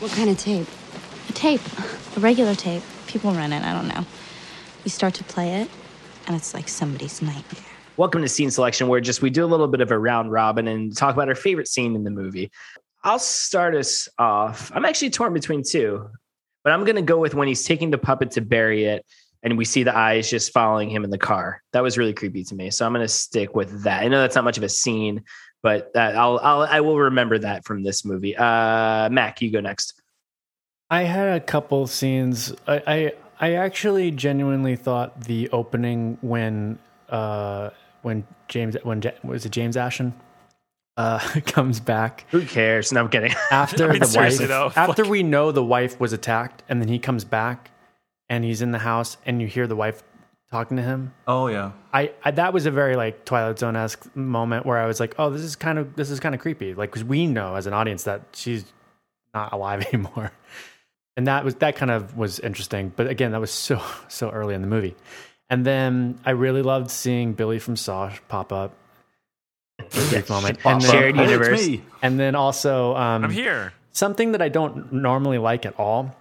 What 0.00 0.12
kind 0.12 0.30
of 0.30 0.38
tape? 0.38 0.66
A 1.28 1.32
tape, 1.32 1.60
a 2.16 2.20
regular 2.20 2.54
tape. 2.54 2.82
People 3.06 3.32
run 3.32 3.52
it, 3.52 3.62
I 3.62 3.72
don't 3.72 3.88
know. 3.88 4.06
You 4.84 4.90
start 4.90 5.14
to 5.14 5.24
play 5.24 5.56
it, 5.60 5.68
and 6.26 6.34
it's 6.34 6.54
like 6.54 6.68
somebody's 6.68 7.20
nightmare. 7.20 7.71
Welcome 7.98 8.22
to 8.22 8.28
scene 8.28 8.50
selection, 8.50 8.88
where 8.88 9.02
just 9.02 9.20
we 9.20 9.28
do 9.28 9.44
a 9.44 9.46
little 9.46 9.68
bit 9.68 9.82
of 9.82 9.90
a 9.90 9.98
round 9.98 10.32
robin 10.32 10.66
and 10.66 10.96
talk 10.96 11.14
about 11.14 11.28
our 11.28 11.34
favorite 11.34 11.68
scene 11.68 11.94
in 11.94 12.04
the 12.04 12.10
movie. 12.10 12.50
I'll 13.04 13.18
start 13.18 13.74
us 13.74 14.08
off. 14.18 14.72
I'm 14.74 14.86
actually 14.86 15.10
torn 15.10 15.34
between 15.34 15.62
two, 15.62 16.08
but 16.64 16.72
I'm 16.72 16.84
going 16.84 16.96
to 16.96 17.02
go 17.02 17.18
with 17.18 17.34
when 17.34 17.48
he's 17.48 17.64
taking 17.64 17.90
the 17.90 17.98
puppet 17.98 18.30
to 18.32 18.40
bury 18.40 18.84
it 18.84 19.04
and 19.42 19.58
we 19.58 19.66
see 19.66 19.82
the 19.82 19.94
eyes 19.94 20.30
just 20.30 20.54
following 20.54 20.88
him 20.88 21.04
in 21.04 21.10
the 21.10 21.18
car. 21.18 21.62
That 21.72 21.82
was 21.82 21.98
really 21.98 22.14
creepy 22.14 22.44
to 22.44 22.54
me. 22.54 22.70
So 22.70 22.86
I'm 22.86 22.94
going 22.94 23.04
to 23.04 23.08
stick 23.08 23.54
with 23.54 23.82
that. 23.82 24.02
I 24.02 24.08
know 24.08 24.22
that's 24.22 24.36
not 24.36 24.44
much 24.44 24.56
of 24.56 24.62
a 24.62 24.70
scene, 24.70 25.24
but 25.62 25.92
that 25.92 26.16
I'll, 26.16 26.38
I'll 26.42 26.62
I 26.62 26.80
will 26.80 26.98
remember 26.98 27.38
that 27.40 27.66
from 27.66 27.82
this 27.82 28.06
movie. 28.06 28.34
Uh, 28.34 29.10
Mac, 29.10 29.42
you 29.42 29.50
go 29.50 29.60
next. 29.60 30.00
I 30.88 31.02
had 31.02 31.36
a 31.36 31.40
couple 31.40 31.86
scenes. 31.86 32.54
I, 32.66 32.82
I 32.86 33.12
I 33.38 33.52
actually 33.54 34.12
genuinely 34.12 34.76
thought 34.76 35.24
the 35.24 35.50
opening 35.50 36.16
when 36.22 36.78
uh 37.10 37.68
when 38.02 38.26
James 38.48 38.76
when 38.82 39.02
was 39.24 39.46
it 39.46 39.52
James 39.52 39.76
Ashen 39.76 40.14
uh 40.96 41.18
comes 41.46 41.80
back 41.80 42.26
Who 42.30 42.44
cares? 42.44 42.92
No, 42.92 43.00
I'm 43.00 43.08
kidding. 43.08 43.34
after 43.50 43.88
I 43.88 43.92
mean, 43.92 44.00
the 44.00 44.14
wife 44.16 44.38
though, 44.38 44.72
after 44.76 45.04
fuck. 45.04 45.10
we 45.10 45.22
know 45.22 45.52
the 45.52 45.64
wife 45.64 45.98
was 45.98 46.12
attacked 46.12 46.62
and 46.68 46.80
then 46.80 46.88
he 46.88 46.98
comes 46.98 47.24
back 47.24 47.70
and 48.28 48.44
he's 48.44 48.62
in 48.62 48.72
the 48.72 48.78
house 48.78 49.16
and 49.26 49.40
you 49.40 49.46
hear 49.48 49.66
the 49.66 49.76
wife 49.76 50.02
talking 50.52 50.76
to 50.76 50.82
him. 50.82 51.12
Oh 51.26 51.48
yeah. 51.48 51.72
I, 51.92 52.12
I 52.22 52.30
that 52.32 52.52
was 52.52 52.66
a 52.66 52.70
very 52.70 52.94
like 52.94 53.24
Twilight 53.24 53.58
Zone 53.58 53.74
esque 53.74 54.14
moment 54.14 54.64
where 54.66 54.78
I 54.78 54.86
was 54.86 55.00
like, 55.00 55.14
oh, 55.18 55.30
this 55.30 55.42
is 55.42 55.56
kind 55.56 55.78
of 55.78 55.96
this 55.96 56.10
is 56.10 56.20
kind 56.20 56.34
of 56.34 56.40
creepy, 56.40 56.74
like 56.74 56.90
because 56.90 57.04
we 57.04 57.26
know 57.26 57.56
as 57.56 57.66
an 57.66 57.72
audience 57.72 58.04
that 58.04 58.22
she's 58.34 58.64
not 59.34 59.52
alive 59.52 59.84
anymore, 59.92 60.30
and 61.16 61.26
that 61.26 61.44
was 61.44 61.56
that 61.56 61.74
kind 61.74 61.90
of 61.90 62.16
was 62.16 62.38
interesting. 62.38 62.92
But 62.94 63.08
again, 63.08 63.32
that 63.32 63.40
was 63.40 63.50
so 63.50 63.82
so 64.08 64.30
early 64.30 64.54
in 64.54 64.60
the 64.60 64.68
movie, 64.68 64.94
and 65.50 65.64
then 65.66 66.18
I 66.24 66.30
really 66.30 66.62
loved 66.62 66.90
seeing 66.90 67.32
Billy 67.34 67.58
from 67.58 67.76
Saw 67.76 68.12
pop 68.28 68.52
up. 68.52 68.72
for 69.88 70.08
brief 70.10 70.28
moment, 70.30 70.58
and 70.64 70.82
Shared 70.82 71.16
then, 71.16 71.26
Hey, 71.28 71.34
it's 71.34 71.48
universe. 71.48 71.66
me. 71.68 71.82
and 72.02 72.18
then 72.20 72.34
also 72.34 72.94
um, 72.96 73.24
I'm 73.24 73.30
here. 73.30 73.72
something 73.92 74.32
that 74.32 74.42
I 74.42 74.48
don't 74.48 74.92
normally 74.92 75.38
like 75.38 75.66
at 75.66 75.78
all. 75.78 76.14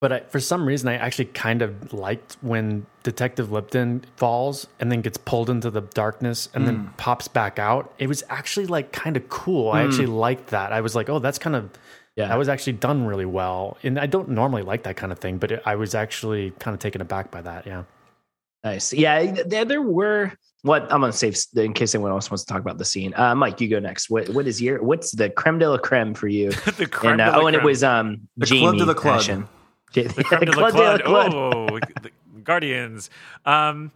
But 0.00 0.12
I, 0.14 0.20
for 0.20 0.40
some 0.40 0.64
reason, 0.64 0.88
I 0.88 0.94
actually 0.94 1.26
kind 1.26 1.60
of 1.60 1.92
liked 1.92 2.38
when 2.40 2.86
Detective 3.02 3.52
Lipton 3.52 4.02
falls 4.16 4.66
and 4.80 4.90
then 4.90 5.02
gets 5.02 5.18
pulled 5.18 5.50
into 5.50 5.70
the 5.70 5.82
darkness 5.82 6.48
and 6.54 6.66
then 6.66 6.90
pops 6.96 7.28
back 7.28 7.58
out. 7.58 7.92
It 7.98 8.06
was 8.06 8.24
actually 8.30 8.64
like 8.64 8.92
kind 8.92 9.18
of 9.18 9.28
cool. 9.28 9.70
I 9.72 9.82
actually 9.82 10.06
liked 10.06 10.46
that. 10.48 10.72
I 10.72 10.80
was 10.80 10.94
like, 10.96 11.10
oh, 11.10 11.18
that's 11.18 11.38
kind 11.38 11.54
of 11.54 11.68
Yeah. 12.16 12.28
that 12.28 12.38
was 12.38 12.48
actually 12.48 12.72
done 12.74 13.04
really 13.04 13.26
well. 13.26 13.76
And 13.82 13.98
I 13.98 14.06
don't 14.06 14.30
normally 14.30 14.62
like 14.62 14.84
that 14.84 14.96
kind 14.96 15.12
of 15.12 15.18
thing, 15.18 15.36
but 15.36 15.52
it, 15.52 15.62
I 15.66 15.74
was 15.74 15.94
actually 15.94 16.52
kind 16.52 16.72
of 16.72 16.78
taken 16.80 17.02
aback 17.02 17.30
by 17.30 17.42
that. 17.42 17.66
Yeah. 17.66 17.82
Nice. 18.64 18.92
Yeah, 18.92 19.42
there, 19.46 19.64
there 19.64 19.82
were 19.82 20.32
what 20.62 20.82
I'm 20.92 21.00
gonna 21.00 21.12
save 21.12 21.38
in 21.56 21.72
case 21.72 21.94
anyone 21.94 22.12
else 22.12 22.30
wants 22.30 22.44
to 22.44 22.52
talk 22.52 22.60
about 22.60 22.78
the 22.78 22.84
scene. 22.84 23.14
Uh, 23.16 23.34
Mike, 23.34 23.60
you 23.60 23.68
go 23.68 23.78
next. 23.78 24.10
What 24.10 24.28
what 24.30 24.46
is 24.46 24.60
your 24.60 24.82
what's 24.82 25.12
the 25.12 25.30
creme 25.30 25.58
de 25.58 25.70
la 25.70 25.78
creme 25.78 26.14
for 26.14 26.28
you? 26.28 26.50
the 26.76 26.86
creme 26.86 27.12
and, 27.12 27.20
uh, 27.20 27.24
de 27.26 27.30
la 27.38 27.42
oh, 27.42 27.46
and 27.46 27.56
it 27.56 27.62
was 27.62 27.82
um 27.82 28.28
The 28.36 28.46
Jamie 28.46 28.60
club 28.60 28.78
de 28.78 28.84
la 28.84 28.94
club. 28.94 29.20
Ashen. 29.20 29.48
Ja- 29.94 30.02
the 30.08 30.24
creme 30.24 30.44
de 30.44 30.52
la 30.52 30.70
Club 30.70 30.72
de 30.72 30.78
la 30.82 30.98
Club. 30.98 31.30
Club. 31.30 31.54
Oh, 31.72 31.78
the 32.02 32.10
Guardians. 32.44 33.10
Um, 33.46 33.92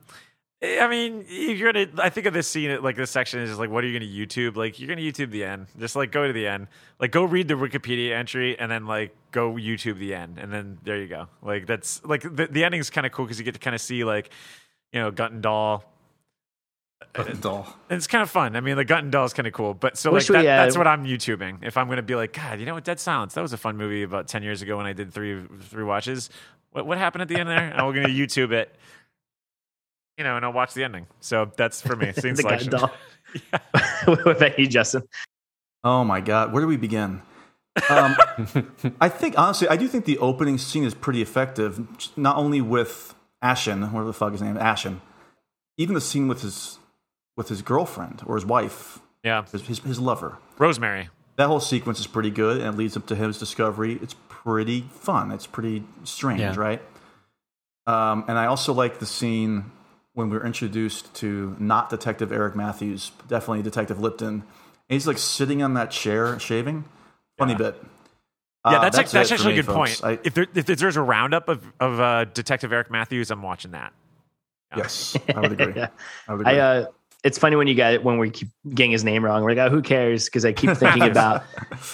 I 0.65 0.89
mean, 0.89 1.25
if 1.29 1.59
you're 1.59 1.73
gonna, 1.73 1.87
I 1.99 2.09
think 2.11 2.27
of 2.27 2.33
this 2.35 2.49
scene, 2.49 2.83
like 2.83 2.97
this 2.97 3.11
section 3.11 3.41
is 3.41 3.51
just 3.51 3.61
like, 3.61 3.71
what 3.71 3.85
are 3.85 3.87
you 3.87 3.99
gonna 3.99 4.11
YouTube? 4.11 4.57
Like, 4.57 4.79
you're 4.79 4.89
gonna 4.89 5.01
YouTube 5.01 5.31
the 5.31 5.45
end. 5.45 5.67
Just 5.79 5.97
like 5.97 6.13
go 6.13 6.27
to 6.27 6.33
the 6.33 6.47
end. 6.47 6.69
Like, 6.99 7.11
go 7.11 7.25
read 7.25 7.49
the 7.49 7.55
Wikipedia 7.55 8.13
entry 8.13 8.59
and 8.59 8.71
then 8.71 8.87
like 8.87 9.15
go 9.31 9.55
YouTube 9.55 9.99
the 9.99 10.15
end, 10.15 10.39
and 10.39 10.53
then 10.53 10.79
there 10.83 11.01
you 11.01 11.09
go. 11.09 11.29
Like 11.43 11.67
that's 11.67 12.05
like 12.05 12.23
the 12.23 12.47
the 12.47 12.65
ending 12.65 12.81
is 12.81 12.91
kind 12.91 13.07
of 13.07 13.13
cool 13.13 13.25
because 13.25 13.39
you 13.39 13.45
get 13.45 13.55
to 13.55 13.61
kind 13.61 13.75
of 13.75 13.81
see 13.81 14.05
like, 14.05 14.31
you 14.93 15.01
know, 15.01 15.11
Gunton 15.11 15.41
Doll. 15.41 15.85
Doll. 17.41 17.67
And 17.91 17.97
it's 17.97 18.07
kind 18.07 18.23
of 18.23 18.31
fun. 18.31 18.57
I 18.57 18.61
mean, 18.61 18.77
the 18.77 18.85
Gunton 18.85 19.11
Doll 19.11 19.25
is 19.25 19.33
kind 19.33 19.47
of 19.47 19.53
cool. 19.53 19.75
But 19.75 19.97
so 19.97 20.11
Wish 20.11 20.31
like 20.31 20.43
we, 20.43 20.49
uh, 20.49 20.65
that's 20.65 20.77
what 20.77 20.87
I'm 20.87 21.05
YouTubing. 21.05 21.59
If 21.63 21.77
I'm 21.77 21.89
gonna 21.89 22.03
be 22.03 22.15
like, 22.15 22.33
God, 22.33 22.59
you 22.59 22.67
know 22.67 22.75
what? 22.75 22.85
Dead 22.85 22.99
Silence. 22.99 23.35
That 23.35 23.43
was 23.43 23.53
a 23.53 23.59
fun 23.59 23.77
movie 23.77 24.03
about 24.03 24.29
ten 24.29 24.43
years 24.43 24.63
ago 24.63 24.77
when 24.77 24.87
I 24.87 24.93
did 24.93 25.13
three 25.13 25.43
three 25.63 25.85
watches. 25.85 26.31
What 26.73 26.87
what 26.87 26.99
happened 26.99 27.23
at 27.23 27.29
the 27.29 27.37
end 27.37 27.49
there? 27.49 27.59
And 27.59 27.87
we're 27.87 27.93
gonna 27.93 28.09
YouTube 28.09 28.53
it. 28.53 28.75
You 30.19 30.25
know, 30.25 30.37
and 30.37 30.45
I'll 30.45 30.53
watch 30.53 30.75
the 30.75 30.85
ending. 30.85 31.07
So 31.21 31.51
that's 31.57 31.81
for 31.81 31.97
me. 31.97 32.13
Scene 32.17 32.35
the 32.35 32.43
gut 32.43 32.61
selection. 32.61 32.71
doll. 32.71 32.93
what 34.05 34.37
about 34.37 34.59
you, 34.59 34.67
Justin? 34.67 35.03
Oh 35.83 36.05
my 36.05 36.21
god, 36.21 36.53
where 36.53 36.63
do 36.63 36.67
we 36.69 36.77
begin? 36.77 37.21
Um, 37.91 38.17
I 39.01 39.09
think 39.09 39.37
honestly, 39.37 39.69
I 39.69 39.77
do 39.77 39.89
think 39.89 40.05
the 40.05 40.19
opening 40.19 40.59
scene 40.59 40.85
is 40.85 40.95
pretty 40.95 41.21
effective. 41.21 41.85
Not 42.17 42.37
only 42.37 42.61
with 42.61 43.15
Ashen, 43.43 43.83
whatever 43.83 44.05
the 44.07 44.13
fuck 44.13 44.31
his 44.33 44.41
name, 44.41 44.57
Ashen, 44.57 45.01
even 45.77 45.95
the 45.95 46.01
scene 46.01 46.29
with 46.29 46.43
his 46.43 46.79
with 47.37 47.49
his 47.49 47.63
girlfriend 47.63 48.23
or 48.27 48.37
his 48.37 48.47
wife, 48.47 49.01
Yeah. 49.25 49.45
his 49.51 49.67
his, 49.67 49.79
his 49.81 49.99
lover. 49.99 50.39
Rosemary. 50.59 51.09
That 51.37 51.49
whole 51.49 51.59
sequence 51.59 51.99
is 51.99 52.07
pretty 52.07 52.31
good, 52.31 52.59
and 52.59 52.75
it 52.75 52.79
leads 52.79 52.97
up 52.97 53.07
to 53.07 53.17
his 53.17 53.39
discovery. 53.39 53.99
It's 54.01 54.15
pretty 54.29 54.83
fun. 54.93 55.33
It's 55.33 55.49
pretty 55.49 55.83
strange, 56.05 56.41
Yeah. 56.41 56.55
right? 56.57 56.81
Um, 57.89 58.25
and 58.29 58.39
I 58.39 58.47
also 58.47 58.73
like 58.73 59.01
the 59.01 59.07
scene 59.07 59.73
when 60.15 60.31
we're 60.31 60.45
introduced 60.47 61.13
to 61.17 61.57
not 61.59 61.91
Detective 61.91 62.33
Eric 62.33 62.55
Matthews, 62.57 63.11
definitely 63.29 63.63
Detective 63.63 64.01
Lipton. 64.01 64.29
And 64.29 64.43
he's 64.89 65.07
like 65.07 65.19
sitting 65.19 65.63
on 65.63 65.75
that 65.75 65.91
chair 65.91 66.39
shaving. 66.39 66.85
Funny 67.39 67.55
bit. 67.55 67.77
Yeah, 68.65 68.79
Uh, 68.79 68.81
that's 68.81 68.97
like, 68.97 69.11
that's 69.11 69.31
actually 69.33 69.55
me, 69.55 69.59
a 69.59 69.63
good 69.63 69.67
folks. 69.67 70.01
point. 70.01 70.19
I, 70.21 70.21
if, 70.25 70.35
there, 70.35 70.47
if 70.55 70.67
there's 70.67 70.97
a 70.97 71.03
roundup 71.03 71.49
of 71.49 71.65
of 71.81 72.01
uh, 72.01 72.25
Detective 72.27 72.73
Eric 72.73 72.91
Matthews, 72.91 73.31
I'm 73.31 73.43
watching 73.43 73.73
that. 73.73 73.93
yes, 74.77 75.17
I 75.35 75.41
would 75.41 75.53
agree. 75.53 75.73
Yeah. 75.77 75.89
I 76.29 76.33
would 76.33 76.41
agree. 76.47 76.59
I 76.59 76.81
uh 76.81 76.87
it's 77.25 77.39
funny 77.39 77.57
when 77.57 77.67
you 77.67 77.75
got 77.75 78.05
when 78.05 78.19
we 78.19 78.29
keep 78.31 78.49
getting 78.75 78.91
his 78.93 79.03
name 79.03 79.25
wrong. 79.25 79.43
We're 79.43 79.55
like, 79.55 79.59
oh, 79.59 79.71
who 79.71 79.81
cares? 79.83 80.27
Because 80.27 80.45
I 80.45 80.53
keep 80.53 80.71
thinking 80.77 81.05
about 81.05 81.43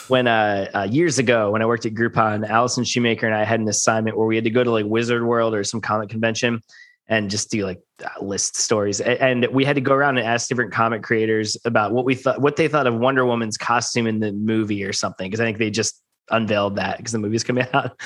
when 0.09 0.27
uh, 0.27 0.69
uh 0.75 0.89
years 0.91 1.19
ago 1.19 1.53
when 1.53 1.63
I 1.63 1.67
worked 1.67 1.87
at 1.87 1.95
Groupon, 1.95 2.49
Allison 2.49 2.85
Shoemaker 2.85 3.27
and 3.27 3.35
I 3.35 3.45
had 3.45 3.61
an 3.61 3.69
assignment 3.69 4.17
where 4.19 4.27
we 4.27 4.35
had 4.35 4.45
to 4.45 4.51
go 4.51 4.63
to 4.65 4.71
like 4.71 4.87
Wizard 4.87 5.25
World 5.25 5.55
or 5.55 5.63
some 5.65 5.81
comic 5.81 6.09
convention 6.11 6.63
and 7.11 7.29
just 7.29 7.51
do 7.51 7.67
like 7.67 7.81
uh, 8.03 8.25
list 8.25 8.57
stories. 8.57 9.01
And 9.01 9.47
we 9.53 9.65
had 9.65 9.75
to 9.75 9.83
go 9.83 9.93
around 9.93 10.17
and 10.17 10.27
ask 10.27 10.49
different 10.49 10.73
comic 10.73 11.03
creators 11.03 11.57
about 11.67 11.93
what 11.93 12.05
we 12.07 12.15
thought, 12.15 12.41
what 12.41 12.57
they 12.57 12.69
thought 12.69 12.87
of 12.87 12.95
Wonder 12.95 13.27
Woman's 13.27 13.59
costume 13.59 14.07
in 14.07 14.21
the 14.21 14.33
movie 14.33 14.83
or 14.85 14.93
something. 14.93 15.29
Because 15.29 15.41
I 15.41 15.45
think 15.45 15.59
they 15.59 15.71
just 15.71 16.01
unveiled 16.31 16.77
that 16.77 16.97
because 16.97 17.11
the 17.13 17.19
movie's 17.19 17.43
coming 17.45 17.67
out. 17.75 18.01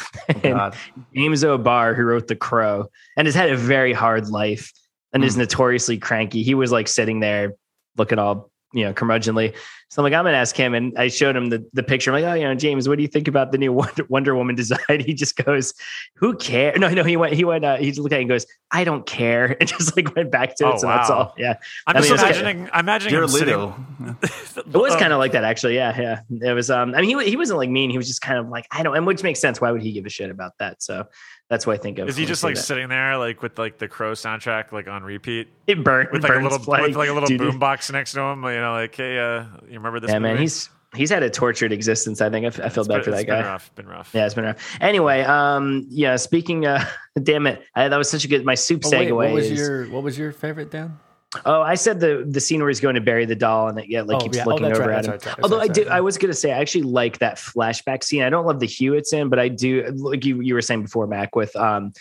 Oh. 0.45 0.71
James 1.15 1.45
O'Barr, 1.45 1.95
who 1.95 2.03
wrote 2.05 2.27
The 2.27 2.35
Crow 2.35 2.87
and 3.17 3.27
has 3.29 3.35
had 3.35 3.51
a 3.51 3.57
very 3.57 3.93
hard 3.93 4.29
life 4.29 4.73
and 5.13 5.23
Hmm. 5.23 5.27
is 5.29 5.37
notoriously 5.37 5.99
cranky. 5.99 6.43
He 6.43 6.55
was 6.55 6.73
like 6.73 6.89
sitting 6.89 7.21
there 7.21 7.53
looking 7.97 8.19
all, 8.19 8.51
you 8.75 8.85
know, 8.85 8.93
curmudgeonly. 8.93 9.55
So 9.91 10.03
I'm 10.03 10.05
like, 10.05 10.13
I'm 10.19 10.25
gonna 10.25 10.37
ask 10.37 10.57
him. 10.57 10.75
And 10.75 10.93
I 10.99 11.07
showed 11.09 11.37
him 11.37 11.51
the, 11.51 11.65
the 11.73 11.83
picture. 11.85 12.11
I'm 12.13 12.21
like, 12.21 12.31
oh, 12.31 12.35
you 12.35 12.43
know, 12.45 12.55
James, 12.57 12.89
what 12.89 12.97
do 12.97 13.03
you 13.03 13.09
think 13.09 13.29
about 13.29 13.53
the 13.53 13.59
new 13.59 13.73
Wonder, 13.81 14.05
Wonder 14.09 14.35
Woman 14.35 14.57
design? 14.57 14.81
He 15.01 15.15
just 15.15 15.37
goes, 15.37 15.73
Who 16.17 16.37
cares? 16.37 16.79
No, 16.81 16.89
no, 16.89 17.05
he 17.05 17.17
went, 17.17 17.33
he 17.35 17.45
went, 17.45 17.65
uh, 17.65 17.77
he 17.77 17.87
just 17.91 18.01
looked 18.01 18.13
at 18.13 18.19
it 18.19 18.23
and 18.23 18.29
goes, 18.29 18.47
I 18.71 18.83
don't 18.85 19.07
care. 19.07 19.57
And 19.61 19.69
just 19.69 19.97
like 19.97 20.15
went 20.17 20.31
back 20.33 20.57
to 20.57 20.65
it. 20.67 20.73
Oh, 20.75 20.77
so 20.79 20.87
that's 20.89 21.11
all. 21.11 21.35
Yeah. 21.39 21.55
I'm 21.87 21.97
I 21.97 22.01
just 22.01 22.11
mean, 22.11 22.19
it's- 22.19 22.41
imagining. 22.41 22.71
I'm 22.73 22.85
imagining 22.85 23.11
Jared 23.13 23.31
him 23.31 23.37
sitting- 23.37 24.65
It 24.75 24.77
was 24.79 24.97
kind 24.97 25.13
of 25.13 25.19
like 25.21 25.33
that, 25.33 25.45
actually. 25.45 25.77
Yeah, 25.77 26.01
yeah. 26.31 26.49
It 26.51 26.55
was. 26.55 26.71
Um, 26.71 26.95
I 26.95 27.01
mean, 27.01 27.19
he 27.21 27.31
he 27.31 27.37
wasn't 27.37 27.59
like 27.59 27.71
mean. 27.71 27.91
He 27.91 27.97
was 27.99 28.09
just 28.09 28.21
kind 28.21 28.39
of 28.39 28.49
like 28.49 28.67
I 28.73 28.83
don't, 28.83 28.97
and 28.97 29.07
which 29.07 29.23
makes 29.23 29.41
sense. 29.41 29.61
Why 29.61 29.71
would 29.71 29.83
he 29.83 29.93
give 29.93 30.07
a 30.07 30.11
shit 30.11 30.31
about 30.31 30.53
that? 30.59 30.83
So 30.83 31.05
that's 31.51 31.67
what 31.67 31.75
I 31.79 31.83
think 31.83 31.99
of. 31.99 32.09
Is 32.09 32.17
he 32.17 32.25
just 32.27 32.43
like 32.43 32.55
that. 32.57 32.63
sitting 32.63 32.89
there, 32.89 33.17
like 33.19 33.43
with 33.43 33.59
like 33.59 33.79
the 33.79 33.89
Crow 33.89 34.13
soundtrack, 34.13 34.73
like 34.73 34.89
on 34.89 35.03
repeat, 35.03 35.49
it 35.67 35.85
burnt 35.85 36.11
with 36.13 36.23
like 36.23 36.31
a 36.31 36.35
Burns 36.35 36.45
little 36.45 36.59
playing. 36.59 36.85
with 36.89 36.97
like 36.97 37.09
a 37.09 37.13
little 37.13 37.29
Dude, 37.29 37.41
boombox 37.41 37.93
next 37.93 38.13
to 38.13 38.21
him? 38.21 38.43
You 38.45 38.51
know, 38.61 38.73
like 38.73 38.95
hey, 38.95 39.19
uh, 39.19 39.45
you 39.69 39.75
remember 39.75 40.01
this? 40.01 40.11
Yeah, 40.11 40.19
man, 40.19 40.39
he's 40.39 40.69
he's 40.95 41.11
had 41.11 41.23
a 41.23 41.31
tortured 41.31 41.73
existence. 41.73 42.21
I 42.21 42.31
think 42.31 42.45
I, 42.45 42.49
f- 42.49 42.61
I 42.61 42.69
feel 42.69 42.81
It's 42.83 42.89
bad 42.89 42.95
been- 42.97 43.05
for 43.05 43.11
that 43.11 43.21
it's 43.21 43.27
guy. 43.27 43.37
Been 43.43 43.47
rough. 43.47 43.75
Been 43.75 43.87
rough. 43.89 44.11
Yeah, 44.15 44.27
it's 44.27 44.35
been 44.35 44.45
rough. 44.45 44.77
Anyway, 44.81 45.21
um, 45.23 45.87
yeah. 45.91 46.17
Speaking, 46.17 46.67
uh, 46.67 46.85
damn 47.23 47.47
it, 47.47 47.63
I, 47.75 47.89
that 47.89 47.97
was 47.97 48.09
such 48.09 48.25
a 48.25 48.29
good. 48.29 48.45
My 48.45 48.55
soup 48.55 48.83
Oh, 48.85 48.91
segue. 48.91 49.01
wait, 49.01 49.13
what 49.13 49.33
was 49.33 49.51
is- 49.51 49.59
your 49.59 49.87
what 49.89 50.03
was 50.03 50.19
your 50.19 50.33
favorite, 50.33 50.71
Dan? 50.71 50.99
Oh, 51.47 51.63
I 51.63 51.75
said 51.75 52.01
the 52.01 52.25
the 52.29 52.41
scene 52.41 52.61
where 52.61 52.69
he's 52.69 52.81
going 52.81 52.95
to 52.95 53.01
bury 53.01 53.25
the 53.25 53.35
doll 53.35 53.69
and 53.69 53.79
it 53.79 53.89
yeah, 53.89 54.03
like 54.03 54.17
Oh, 54.17 54.21
keeps 54.21 54.37
yeah. 54.37 54.45
Oh, 54.47 54.51
looking 54.51 54.67
that's 54.69 54.79
over 54.79 54.89
right, 54.89 54.99
at 54.99 55.05
him. 55.05 55.11
that's 55.13 55.27
right, 55.27 55.37
that's 55.37 55.43
Although 55.45 55.59
right, 55.59 55.71
I 55.71 55.73
do. 55.73 55.89
I 55.89 56.01
was 56.01 56.19
gonna 56.19 56.35
say 56.35 56.53
I 56.53 56.59
actually 56.59 56.83
like 56.83 57.19
that 57.19 57.37
flashback 57.37 58.05
scene. 58.05 58.23
I 58.23 58.31
don't 58.31 58.47
love 58.47 58.61
the 58.61 58.67
hue 58.67 58.95
it's 58.95 59.13
in, 59.13 59.29
but 59.29 59.39
I 59.39 59.49
do 59.49 59.85
like 59.97 60.25
you 60.25 60.41
you 60.41 60.55
were 60.55 60.63
saying 60.63 60.83
before, 60.83 61.07
Mac, 61.07 61.35
with 61.37 61.55
um 61.57 61.93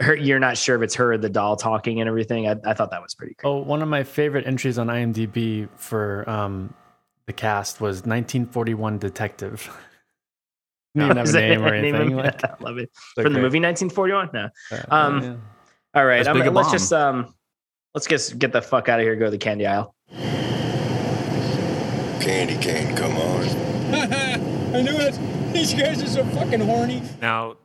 her. 0.00 0.16
You're 0.16 0.40
not 0.40 0.56
sure 0.56 0.76
if 0.76 0.82
it's 0.82 0.94
her 0.96 1.12
or 1.12 1.18
the 1.18 1.28
doll 1.30 1.56
talking 1.56 2.00
and 2.00 2.08
everything. 2.08 2.48
I, 2.48 2.56
I 2.64 2.74
thought 2.74 2.90
that 2.90 3.02
was 3.02 3.14
pretty 3.14 3.34
cool. 3.34 3.50
Oh, 3.52 3.58
one 3.62 3.82
of 3.82 3.88
my 3.88 4.02
favorite 4.04 4.46
entries 4.46 4.78
on 4.78 4.88
IMDb 4.88 5.68
for 5.76 6.28
um, 6.28 6.74
the 7.26 7.32
cast 7.32 7.80
was 7.80 7.98
1941 7.98 8.98
Detective. 8.98 9.70
You 10.94 11.08
don't 11.08 11.16
Is 11.18 11.32
name 11.32 11.62
or 11.62 11.72
anything. 11.74 12.10
him? 12.10 12.16
Like, 12.18 12.40
Yeah, 12.42 12.54
I 12.60 12.62
love 12.62 12.76
it. 12.76 12.90
they're 13.16 13.24
From 13.24 13.32
the 13.32 13.38
movie 13.40 13.60
1941? 13.60 14.28
No. 14.34 14.48
Uh, 14.70 14.82
Um, 14.94 15.22
yeah. 15.22 15.34
All 15.94 16.04
right. 16.04 16.18
That's 16.18 16.28
I'm, 16.28 16.36
big 16.36 16.46
a 16.46 16.50
let's 16.50 16.68
bomb. 16.68 16.72
just 16.74 16.92
um 16.92 17.34
let's 17.94 18.06
just 18.06 18.38
get 18.38 18.52
the 18.52 18.62
fuck 18.62 18.88
out 18.88 19.00
of 19.00 19.04
here. 19.04 19.16
Go 19.16 19.26
to 19.26 19.30
the 19.30 19.38
candy 19.38 19.66
aisle. 19.66 19.94
Candy 22.20 22.56
cane, 22.62 22.94
come 22.96 23.16
on. 23.16 23.44
I 24.74 24.80
knew 24.82 24.96
it. 24.96 25.52
These 25.52 25.74
guys 25.74 26.02
are 26.02 26.06
so 26.06 26.24
fucking 26.26 26.60
horny. 26.60 27.02
Now, 27.20 27.56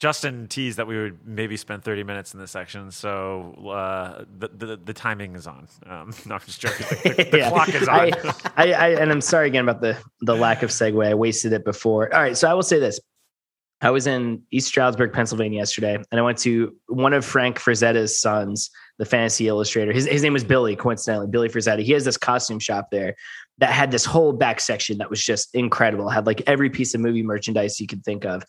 Justin 0.00 0.48
teased 0.48 0.78
that 0.78 0.86
we 0.86 0.96
would 1.00 1.18
maybe 1.26 1.56
spend 1.56 1.84
30 1.84 2.02
minutes 2.04 2.34
in 2.34 2.40
this 2.40 2.50
section, 2.50 2.90
so 2.90 3.52
uh, 3.68 4.24
the, 4.38 4.48
the 4.48 4.76
the 4.78 4.92
timing 4.92 5.36
is 5.36 5.46
on. 5.46 5.68
Um, 5.86 6.12
no, 6.26 6.34
I'm 6.34 6.40
just 6.40 6.60
joking. 6.60 6.86
The, 7.04 7.28
the 7.30 7.38
Yeah. 7.38 7.50
clock 7.50 7.68
is 7.68 7.86
on. 7.86 7.96
I, 7.96 8.12
I, 8.56 8.72
I, 8.72 8.88
and 9.00 9.12
I'm 9.12 9.20
sorry 9.20 9.46
again 9.46 9.68
about 9.68 9.80
the 9.80 9.96
the 10.22 10.34
lack 10.34 10.62
of 10.62 10.70
segue. 10.70 11.06
I 11.06 11.14
wasted 11.14 11.52
it 11.52 11.64
before. 11.64 12.12
All 12.14 12.20
right, 12.20 12.36
so 12.36 12.50
I 12.50 12.54
will 12.54 12.62
say 12.62 12.78
this: 12.80 12.98
I 13.80 13.90
was 13.90 14.06
in 14.06 14.42
East 14.50 14.66
Stroudsburg, 14.68 15.12
Pennsylvania 15.12 15.58
yesterday, 15.58 15.94
and 15.94 16.18
I 16.18 16.22
went 16.22 16.38
to 16.38 16.74
one 16.88 17.12
of 17.12 17.24
Frank 17.24 17.58
Frazetta's 17.58 18.18
sons, 18.20 18.70
the 19.00 19.06
fantasy 19.06 19.48
illustrator. 19.48 19.92
His 19.92 20.06
his 20.06 20.22
name 20.22 20.34
was 20.34 20.44
Billy, 20.44 20.76
coincidentally, 20.76 21.26
Billy 21.26 21.48
Frazetta. 21.48 21.82
He 21.82 21.92
has 21.92 22.04
this 22.04 22.18
costume 22.18 22.58
shop 22.58 22.88
there 22.92 23.16
that 23.56 23.72
had 23.72 23.90
this 23.90 24.04
whole 24.04 24.34
back 24.34 24.60
section 24.60 24.98
that 24.98 25.08
was 25.08 25.24
just 25.24 25.54
incredible. 25.54 26.10
Had 26.10 26.26
like 26.26 26.42
every 26.46 26.68
piece 26.68 26.94
of 26.94 27.00
movie 27.00 27.22
merchandise 27.22 27.80
you 27.80 27.86
could 27.86 28.04
think 28.04 28.26
of. 28.26 28.44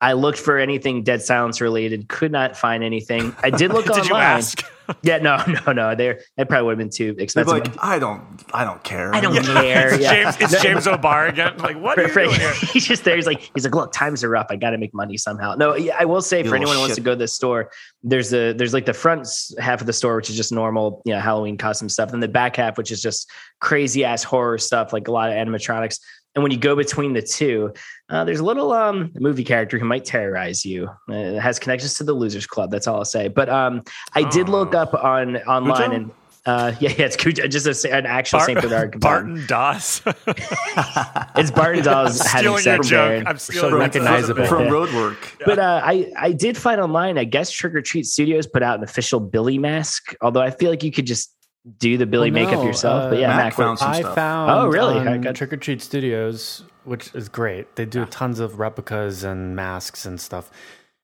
I 0.00 0.12
looked 0.12 0.38
for 0.38 0.58
anything 0.58 1.02
Dead 1.02 1.22
Silence 1.22 1.60
related, 1.60 2.08
could 2.08 2.30
not 2.30 2.56
find 2.56 2.84
anything. 2.84 3.34
I 3.42 3.50
did 3.50 3.72
look 3.72 3.84
Did 3.86 3.92
online. 3.94 4.08
you 4.08 4.16
ask? 4.16 4.64
Yeah, 5.02 5.18
no, 5.18 5.44
no, 5.66 5.72
no. 5.72 5.94
There, 5.94 6.20
it 6.38 6.48
probably 6.48 6.64
would 6.64 6.70
have 6.72 6.78
been 6.78 6.88
too 6.88 7.14
expensive. 7.18 7.52
like, 7.52 7.84
I 7.84 7.98
don't, 7.98 8.22
I 8.54 8.64
don't 8.64 8.82
care. 8.82 9.14
I 9.14 9.20
don't 9.20 9.36
care. 9.44 9.88
It's 9.92 10.02
yeah. 10.02 10.24
James, 10.24 10.36
it's 10.40 10.62
James 10.62 10.86
O'Barr 10.86 11.26
again. 11.26 11.58
Like, 11.58 11.78
what 11.78 11.98
are 11.98 12.08
you 12.08 12.14
doing 12.14 12.30
here? 12.30 12.54
he's 12.72 12.86
just 12.86 13.04
there. 13.04 13.14
He's 13.14 13.26
like, 13.26 13.50
he's 13.52 13.64
like, 13.64 13.74
look, 13.74 13.92
times 13.92 14.24
are 14.24 14.30
rough. 14.30 14.46
I 14.48 14.56
got 14.56 14.70
to 14.70 14.78
make 14.78 14.94
money 14.94 15.18
somehow. 15.18 15.54
No, 15.56 15.76
yeah, 15.76 15.94
I 16.00 16.06
will 16.06 16.22
say 16.22 16.38
You 16.38 16.44
for 16.44 16.52
little 16.52 16.62
anyone 16.62 16.76
who 16.76 16.80
wants 16.80 16.94
to 16.94 17.02
go 17.02 17.10
to 17.10 17.16
the 17.16 17.28
store, 17.28 17.70
there's 18.02 18.32
a 18.32 18.54
there's 18.54 18.72
like 18.72 18.86
the 18.86 18.94
front 18.94 19.28
half 19.58 19.82
of 19.82 19.86
the 19.86 19.92
store, 19.92 20.16
which 20.16 20.30
is 20.30 20.36
just 20.36 20.52
normal, 20.52 21.02
you 21.04 21.12
know, 21.12 21.20
Halloween 21.20 21.58
costume 21.58 21.90
stuff, 21.90 22.14
and 22.14 22.22
the 22.22 22.28
back 22.28 22.56
half, 22.56 22.78
which 22.78 22.90
is 22.90 23.02
just 23.02 23.30
crazy 23.60 24.06
ass 24.06 24.24
horror 24.24 24.56
stuff, 24.56 24.94
like 24.94 25.06
a 25.06 25.12
lot 25.12 25.28
of 25.28 25.34
animatronics. 25.36 26.00
And 26.34 26.42
when 26.42 26.52
you 26.52 26.58
go 26.58 26.76
between 26.76 27.14
the 27.14 27.22
two, 27.22 27.72
uh, 28.10 28.24
there's 28.24 28.38
a 28.40 28.44
little 28.44 28.72
um, 28.72 29.10
movie 29.16 29.42
character 29.44 29.78
who 29.78 29.84
might 29.86 30.04
terrorize 30.04 30.64
you. 30.64 30.88
Uh, 31.08 31.14
it 31.14 31.40
has 31.40 31.58
connections 31.58 31.94
to 31.94 32.04
the 32.04 32.12
Losers 32.12 32.46
Club. 32.46 32.70
That's 32.70 32.86
all 32.86 32.96
I'll 32.98 33.04
say. 33.04 33.26
But 33.28 33.48
um, 33.48 33.82
I 34.14 34.22
did 34.28 34.48
look 34.48 34.74
Oh. 34.74 34.78
up 34.78 34.94
on 34.94 35.36
online 35.38 35.90
Cujo? 35.90 35.92
and. 35.96 36.10
Uh, 36.46 36.72
yeah, 36.80 36.90
yeah, 36.96 37.04
it's 37.06 37.16
Cujo, 37.16 37.46
just 37.48 37.84
a, 37.84 37.94
an 37.94 38.06
actual 38.06 38.40
Saint 38.40 38.60
Bernard 38.62 38.92
compartment. 38.92 39.46
Barton 39.46 39.46
Dawes. 39.48 40.00
It's 41.36 41.50
Barton 41.50 41.84
Dawes 41.84 42.20
having 42.20 42.40
stealing 42.40 42.44
your 42.44 42.58
sex 42.60 42.88
there. 42.90 43.18
joke. 43.18 43.26
I'm 43.28 43.38
stealing 43.38 43.70
from, 43.70 43.78
recognizable. 43.80 44.46
from 44.46 44.64
Yeah. 44.64 44.70
Roadwork. 44.70 45.16
But 45.44 45.58
uh, 45.58 45.80
I 45.84 46.10
I 46.16 46.32
did 46.32 46.56
find 46.56 46.80
online. 46.80 47.18
I 47.18 47.24
guess 47.24 47.50
Trick 47.50 47.74
or 47.74 47.82
Treat 47.82 48.06
Studios 48.06 48.46
put 48.46 48.62
out 48.62 48.78
an 48.78 48.84
official 48.84 49.20
Billy 49.20 49.58
mask. 49.58 50.14
Although 50.20 50.40
I 50.40 50.50
feel 50.50 50.70
like 50.70 50.82
you 50.82 50.90
could 50.92 51.06
just 51.06 51.34
do 51.78 51.96
the 51.98 52.06
Billy 52.06 52.30
Well, 52.30 52.44
makeup 52.44 52.60
no, 52.60 52.66
yourself. 52.66 53.10
but 53.10 53.16
uh, 53.16 53.20
yeah, 53.20 53.28
Mac 53.28 53.36
Mac, 53.44 53.54
found 53.54 53.78
some 53.78 53.90
I 53.90 54.00
stuff. 54.00 54.14
found 54.14 54.50
Oh, 54.50 54.66
really? 54.68 54.98
on 54.98 55.08
I 55.08 55.18
got- 55.18 55.34
Trick 55.34 55.52
or 55.52 55.56
Treat 55.56 55.82
Studios, 55.82 56.64
which 56.84 57.14
is 57.14 57.28
great. 57.28 57.76
They 57.76 57.84
do 57.84 58.04
tons 58.06 58.40
of 58.40 58.58
replicas 58.58 59.24
and 59.24 59.54
masks 59.56 60.06
and 60.06 60.20
stuff. 60.20 60.50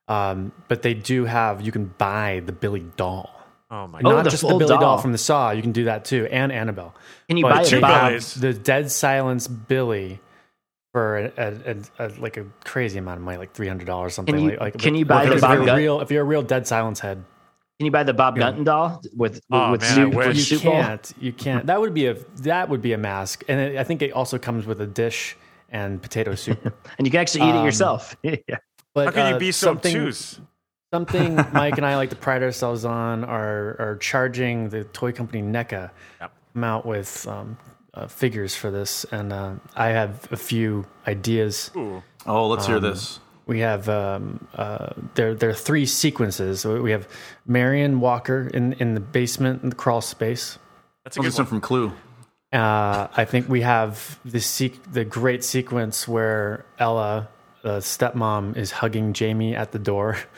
Um, 0.09 0.53
but 0.69 0.83
they 0.83 0.95
do 0.95 1.25
have 1.25 1.61
you 1.63 1.73
can 1.73 1.87
buy 1.99 2.43
the 2.45 2.53
Billy 2.53 2.85
doll. 2.97 3.31
oh 3.71 3.87
my 3.89 3.99
Oh, 4.01 4.03
god. 4.03 4.11
Not 4.17 4.25
the 4.25 4.31
just 4.31 4.43
the 4.43 4.49
Billy 4.49 4.67
doll. 4.67 4.81
doll. 4.81 4.99
from 4.99 5.13
the 5.13 5.19
Saw. 5.19 5.51
You 5.51 5.63
can 5.63 5.73
do 5.73 5.85
that 5.85 6.05
too, 6.05 6.27
and 6.31 6.53
Annabelle. 6.53 6.95
can 7.29 7.37
you 7.39 7.43
But 7.45 7.55
buy 7.55 7.63
they 7.65 7.69
two 7.71 7.81
bob? 7.81 8.21
the 8.21 8.53
Dead 8.55 8.91
Silence 8.91 9.49
Billy 9.49 10.21
for 10.93 11.17
a, 11.19 11.33
a, 11.37 11.75
a, 11.99 12.07
a- 12.07 12.21
like 12.21 12.37
a 12.37 12.45
crazy 12.65 12.99
amount 12.99 13.17
of 13.19 13.25
money, 13.25 13.37
like 13.39 13.53
three 13.53 13.67
hundred 13.69 13.87
dollars 13.87 14.15
something. 14.15 14.39
you- 14.39 14.51
like, 14.51 14.61
like 14.61 14.79
can 14.79 14.95
you 14.95 15.05
buy 15.07 15.25
the 15.27 15.35
if 15.35 15.41
Bob 15.41 15.55
you're 15.65 15.69
a 15.69 15.77
real 15.77 16.01
if 16.01 16.11
you're 16.11 16.23
a 16.23 16.27
real 16.27 16.43
Dead 16.43 16.67
Silence 16.67 17.01
head? 17.01 17.25
Can 17.79 17.87
you 17.87 17.91
buy 17.91 18.05
the 18.05 18.15
Bob 18.15 18.37
Yeah. 18.37 18.45
Gunton 18.45 18.65
doll 18.65 19.03
with 19.17 19.41
Oh, 19.51 19.73
with 19.73 19.81
man, 19.81 19.95
soup? 19.95 20.15
With 20.15 20.37
You 20.37 20.43
soup 20.43 20.63
bowl? 20.63 20.73
can't. 20.73 21.13
You 21.21 21.33
can't. 21.33 21.67
That 21.67 21.81
would 21.81 21.93
be 21.95 22.07
a 22.07 22.15
that 22.43 22.69
would 22.69 22.81
be 22.83 22.93
a 22.93 22.99
mask, 22.99 23.43
and 23.49 23.61
it, 23.61 23.77
I 23.79 23.85
think 23.85 24.01
it 24.03 24.13
also 24.13 24.39
comes 24.39 24.65
with 24.67 24.81
a 24.81 24.87
dish 24.87 25.37
and 25.71 26.01
potato 26.01 26.35
soup. 26.37 26.63
and 26.99 27.07
you 27.07 27.11
can 27.11 27.21
actually 27.21 27.43
eat 27.47 27.51
it 27.51 27.57
Um, 27.57 27.65
yourself. 27.65 28.17
yeah. 28.23 28.37
But 28.95 29.07
How 29.07 29.11
can 29.13 29.29
you 29.31 29.37
uh, 29.37 29.39
be 29.41 29.51
so 29.51 29.67
something, 29.69 29.97
obtuse? 29.97 30.41
Something 30.93 31.35
Mike 31.53 31.77
and 31.77 31.85
I 31.85 31.97
like 31.97 32.11
to 32.11 32.17
pride 32.17 32.45
ourselves 32.45 32.85
on 32.85 33.25
are 33.25 33.75
are 33.81 33.97
charging 34.01 34.69
the 34.69 34.85
toy 34.85 35.11
company 35.11 35.43
NECA 35.43 35.91
Yep. 36.21 36.33
come 36.53 36.63
out 36.65 36.87
with 36.87 37.27
um, 37.27 37.57
uh, 37.95 38.07
figures 38.07 38.55
for 38.55 38.71
this, 38.71 39.05
and 39.11 39.33
uh, 39.33 39.55
I 39.75 39.89
have 39.89 40.29
a 40.31 40.37
few 40.37 40.87
ideas. 41.09 41.73
Ooh. 41.77 42.05
Oh, 42.25 42.47
let's 42.47 42.67
Um, 42.67 42.71
hear 42.71 42.81
this. 42.81 43.19
We 43.47 43.61
have 43.61 43.89
um, 43.89 44.47
uh, 44.55 44.91
there 45.15 45.35
there 45.35 45.51
are 45.51 45.55
three 45.55 45.87
sequences. 45.87 46.61
So 46.63 46.81
We 46.81 46.93
have 46.93 47.07
Marion 47.47 48.01
Walker 48.01 48.49
in 48.55 48.73
in 48.75 48.95
the 48.95 49.01
basement 49.01 49.63
in 49.63 49.71
the 49.71 49.77
crawl 49.77 50.01
space. 50.01 50.59
That's 51.05 51.17
a 51.17 51.21
Oh, 51.21 51.23
good 51.25 51.33
one 51.35 51.39
one. 51.39 51.47
from 51.47 51.61
Clue. 51.61 51.93
Uh, 52.53 53.09
I 53.17 53.25
think 53.25 53.49
we 53.49 53.63
have 53.63 54.19
the 54.25 54.39
sequ- 54.39 54.79
the 54.93 55.05
great 55.05 55.43
sequence 55.45 56.07
where 56.09 56.65
Ella, 56.79 57.29
the 57.63 57.79
stepmom, 57.81 58.57
is 58.57 58.71
hugging 58.71 59.13
Jamie 59.13 59.55
at 59.57 59.73
the 59.73 59.79
door. 59.81 60.17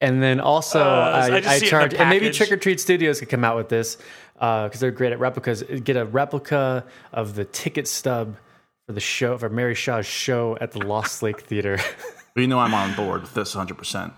and 0.00 0.22
then 0.22 0.40
also, 0.40 0.80
Uh, 0.80 1.28
I 1.30 1.36
I, 1.36 1.36
I 1.36 1.40
see 1.40 1.48
it 1.48 1.54
in 1.54 1.60
the 1.60 1.66
charge, 1.66 1.94
and 1.94 2.10
maybe. 2.10 2.30
Trick 2.30 2.52
or 2.52 2.56
Treat 2.56 2.80
Studios 2.80 3.20
could 3.20 3.28
come 3.28 3.44
out 3.44 3.56
with 3.56 3.68
this 3.68 3.98
because 4.34 4.78
they're 4.80 4.90
great 4.90 5.12
at 5.12 5.18
replicas. 5.18 5.62
Get 5.62 5.96
a 5.96 6.04
replica 6.04 6.84
of 7.12 7.34
the 7.34 7.44
ticket 7.44 7.88
stub 7.88 8.36
for 8.88 8.94
the 8.94 9.00
show 9.00 9.36
for 9.36 9.50
Mary 9.50 9.74
Shaw's 9.74 10.06
show 10.06 10.56
at 10.62 10.72
the 10.72 10.78
Lost 10.78 11.22
Lake 11.22 11.42
Theater. 11.42 11.78
But 12.34 12.42
you 12.42 12.46
know 12.46 12.60
I'm 12.60 12.74
on 12.74 12.94
board 12.94 13.22
with 13.22 13.34
this 13.34 13.56
100%. 13.56 14.12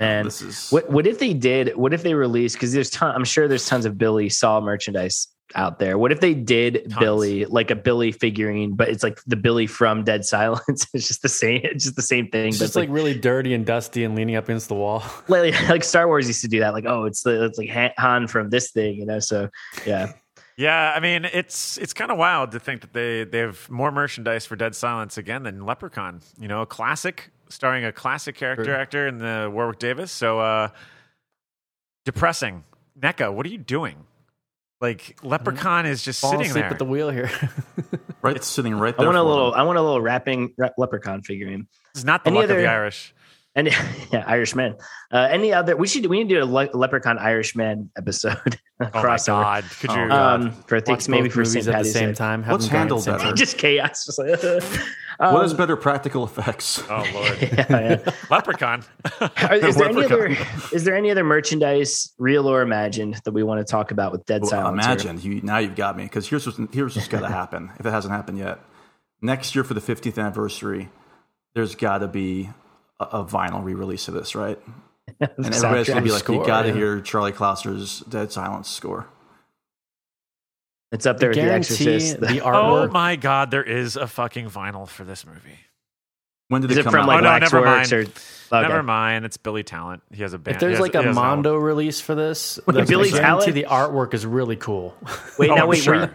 And 0.00 0.26
This 0.26 0.40
is 0.40 0.70
what 0.70 0.88
what 0.88 1.06
if 1.06 1.18
they 1.18 1.34
did? 1.34 1.76
What 1.76 1.92
if 1.92 2.02
they 2.02 2.14
released? 2.14 2.56
Because 2.56 2.72
there's 2.72 2.88
ton. 2.88 3.14
I'm 3.14 3.24
sure 3.24 3.48
there's 3.48 3.66
tons 3.66 3.84
of 3.84 3.98
Billy 3.98 4.30
Saw 4.30 4.62
merchandise 4.62 5.28
out 5.54 5.78
there. 5.78 5.98
What 5.98 6.10
if 6.10 6.20
they 6.20 6.32
did 6.32 6.84
Tons. 6.88 6.96
Billy 6.98 7.44
like 7.44 7.70
a 7.70 7.76
Billy 7.76 8.12
figurine, 8.12 8.76
but 8.76 8.88
it's 8.88 9.02
like 9.02 9.20
the 9.26 9.36
Billy 9.36 9.66
from 9.66 10.04
Dead 10.04 10.24
Silence? 10.24 10.86
it's 10.94 11.06
just 11.06 11.20
the 11.20 11.28
same. 11.28 11.60
It's 11.64 11.84
just 11.84 11.96
the 11.96 12.02
same 12.02 12.28
thing. 12.28 12.48
it's 12.48 12.58
but 12.60 12.64
just 12.64 12.76
like 12.76 12.88
really 12.88 13.18
dirty 13.18 13.52
and 13.52 13.66
dusty 13.66 14.04
and 14.04 14.14
leaning 14.14 14.36
up 14.36 14.44
against 14.44 14.68
the 14.68 14.74
wall. 14.74 15.02
like, 15.28 15.68
like 15.68 15.84
Star 15.84 16.06
Wars 16.06 16.26
used 16.26 16.40
to 16.42 16.48
do 16.48 16.60
that. 16.60 16.72
Like, 16.72 16.86
oh, 16.86 17.04
it's 17.04 17.24
the 17.24 17.44
it's 17.44 17.58
like 17.58 17.68
Han- 17.68 17.92
Han 17.98 18.26
from 18.28 18.48
this 18.48 18.70
thing, 18.70 18.94
you 18.94 19.04
know. 19.04 19.18
So 19.18 19.50
yeah, 19.84 20.12
Yeah, 20.56 20.92
I 20.94 21.00
mean 21.00 21.24
it's 21.24 21.78
it's 21.78 21.92
kind 21.92 22.10
of 22.12 22.18
wild 22.18 22.52
to 22.52 22.60
think 22.60 22.82
that 22.82 22.92
they 22.92 23.24
they 23.24 23.38
have 23.38 23.68
more 23.68 23.90
merchandise 23.90 24.46
for 24.46 24.54
Dead 24.56 24.74
Silence 24.76 25.18
again 25.18 25.42
than 25.42 25.66
Leprechaun. 25.66 26.20
You 26.38 26.46
know, 26.48 26.62
a 26.62 26.66
classic 26.66 27.30
starring 27.48 27.84
a 27.84 27.92
classic 27.92 28.36
character 28.36 28.64
True. 28.64 28.74
actor 28.74 29.06
in 29.08 29.18
the 29.18 29.50
Warwick 29.52 29.78
Davis. 29.80 30.12
So 30.12 30.38
uh 30.40 30.68
depressing. 32.04 32.64
NECA, 33.00 33.32
what 33.32 33.44
are 33.46 33.48
you 33.48 33.58
doing? 33.58 33.96
Like 34.80 35.18
Leprechaun 35.22 35.86
is 35.86 36.02
just 36.02 36.20
Falling 36.20 36.38
sitting 36.38 36.50
asleep 36.50 36.62
there. 36.64 36.70
at 36.72 36.78
the 36.78 36.84
wheel 36.84 37.10
here. 37.10 37.30
right 38.22 38.36
it's 38.36 38.46
sitting 38.46 38.74
right 38.74 38.94
I 38.94 38.98
there. 38.98 39.06
want 39.06 39.16
a 39.16 39.20
for 39.20 39.24
little. 39.28 39.50
them. 39.50 39.60
I 39.60 39.62
want 39.64 39.78
a 39.78 39.82
little 39.82 40.00
rapping 40.00 40.52
rep- 40.58 40.74
leprechaun 40.78 41.22
figurine. 41.22 41.66
It's 41.94 42.04
not 42.04 42.22
the 42.24 42.30
Any 42.30 42.36
luck 42.38 42.44
of 42.44 42.50
other- 42.52 42.60
the 42.62 42.68
Irish. 42.68 43.14
And 43.56 43.68
yeah, 44.12 44.24
Irishman. 44.26 44.74
Uh, 45.12 45.28
any 45.30 45.52
other? 45.52 45.76
We 45.76 45.86
should. 45.86 46.06
We 46.06 46.18
need 46.22 46.28
to 46.30 46.40
do 46.40 46.42
a 46.42 46.46
le- 46.46 46.70
leprechaun 46.74 47.18
Irishman 47.18 47.90
episode. 47.96 48.58
Oh 48.80 48.86
my 48.92 49.02
crossover. 49.02 49.26
god! 49.42 49.64
Could 49.80 49.92
you? 49.92 50.00
Oh, 50.10 50.10
Um, 50.10 50.50
for 50.66 50.80
things 50.80 51.08
maybe 51.08 51.28
for 51.28 51.44
St. 51.44 51.64
movies 51.64 51.68
at 51.68 51.84
the 51.84 51.88
same 51.88 52.08
Day. 52.08 52.14
time. 52.14 52.42
have 52.42 52.50
What's 52.50 52.64
them 52.64 52.72
going 52.88 53.00
handled 53.00 53.06
better? 53.06 53.32
just 53.32 53.56
chaos. 53.56 54.04
Just 54.06 54.18
like, 54.18 54.42
um, 55.20 55.32
what 55.32 55.42
has 55.42 55.54
better 55.54 55.76
practical 55.76 56.24
effects? 56.24 56.82
oh 56.90 57.04
lord, 57.14 57.40
yeah, 57.40 57.66
yeah. 57.70 58.12
Leprechaun. 58.32 58.82
Are- 59.20 59.54
is 59.54 59.76
there 59.76 59.88
any 59.90 60.04
other? 60.04 60.36
Is 60.72 60.82
there 60.82 60.96
any 60.96 61.12
other 61.12 61.22
merchandise, 61.22 62.12
real 62.18 62.48
or 62.50 62.62
imagined, 62.62 63.20
that 63.24 63.30
we 63.30 63.44
want 63.44 63.64
to 63.64 63.70
talk 63.70 63.92
about 63.92 64.10
with 64.10 64.26
Dead 64.26 64.40
Well, 64.42 64.50
Silence? 64.50 64.84
or- 64.84 64.90
imagine 64.90 65.20
you 65.20 65.40
now 65.42 65.58
you've 65.58 65.76
got 65.76 65.96
me 65.96 66.02
because 66.02 66.28
here's 66.28 66.44
what's 66.44 66.58
here's 66.74 66.96
what's 66.96 67.06
got 67.06 67.20
to 67.20 67.28
happen 67.28 67.70
if 67.78 67.86
it 67.86 67.90
hasn't 67.92 68.12
happened 68.12 68.38
yet. 68.38 68.58
Next 69.22 69.54
year 69.54 69.62
for 69.62 69.74
the 69.74 69.80
50th 69.80 70.18
anniversary, 70.18 70.88
there's 71.54 71.76
got 71.76 71.98
to 71.98 72.08
be 72.08 72.50
a, 73.00 73.04
a 73.04 73.24
vinyl 73.24 73.62
re-release 73.64 74.08
of 74.08 74.14
this, 74.14 74.34
right? 74.34 74.58
And 75.20 75.30
everybody's 75.54 75.88
gonna 75.88 76.00
be 76.00 76.10
like, 76.10 76.20
Score, 76.24 76.36
you 76.36 76.46
got 76.46 76.62
to 76.62 76.68
yeah. 76.68 76.74
hear 76.74 77.00
Charlie 77.00 77.32
Clouser's 77.32 78.00
Dead 78.00 78.32
Silence 78.32 78.68
score. 78.68 79.06
It's 80.92 81.06
up 81.06 81.18
there 81.18 81.28
with 81.28 81.36
The 81.38 81.52
Exorcist. 81.52 82.20
the 82.20 82.40
Oh 82.44 82.46
artwork. 82.46 82.92
my 82.92 83.16
god! 83.16 83.50
There 83.50 83.62
is 83.62 83.96
a 83.96 84.06
fucking 84.06 84.48
vinyl 84.48 84.88
for 84.88 85.04
this 85.04 85.26
movie. 85.26 85.58
When 86.48 86.60
did 86.62 86.70
Is 86.70 86.76
it, 86.76 86.80
it 86.80 86.84
come 86.84 86.92
from 86.92 87.00
out? 87.02 87.06
like 87.08 87.18
Oh, 87.20 87.24
no, 87.24 87.38
never 87.38 87.60
Waxworks 87.62 87.90
mind. 87.90 88.08
or? 88.08 88.12
Okay. 88.52 88.68
Never 88.68 88.82
mind. 88.82 89.24
It's 89.24 89.38
Billy 89.38 89.62
Talent. 89.64 90.02
He 90.12 90.22
has 90.22 90.34
a 90.34 90.38
band. 90.38 90.56
If 90.56 90.60
there's 90.60 90.72
has- 90.74 90.80
like 90.80 90.94
a 90.94 90.98
has 90.98 91.06
album. 91.06 91.14
Mondo 91.22 91.56
release 91.56 92.00
for 92.00 92.14
this, 92.14 92.60
the- 92.66 92.84
Billy 92.84 93.08
I 93.08 93.12
guarantee 93.12 93.18
Talent? 93.18 93.54
the 93.54 93.64
artwork 93.64 94.14
is 94.14 94.26
really 94.26 94.56
cool. 94.56 94.94
Wait, 95.38 95.50
Oh, 95.50 95.54
now 95.54 95.62
I'm 95.62 95.68
wait, 95.68 95.82
sure. 95.82 95.94
were 95.96 96.02
you, 96.04 96.10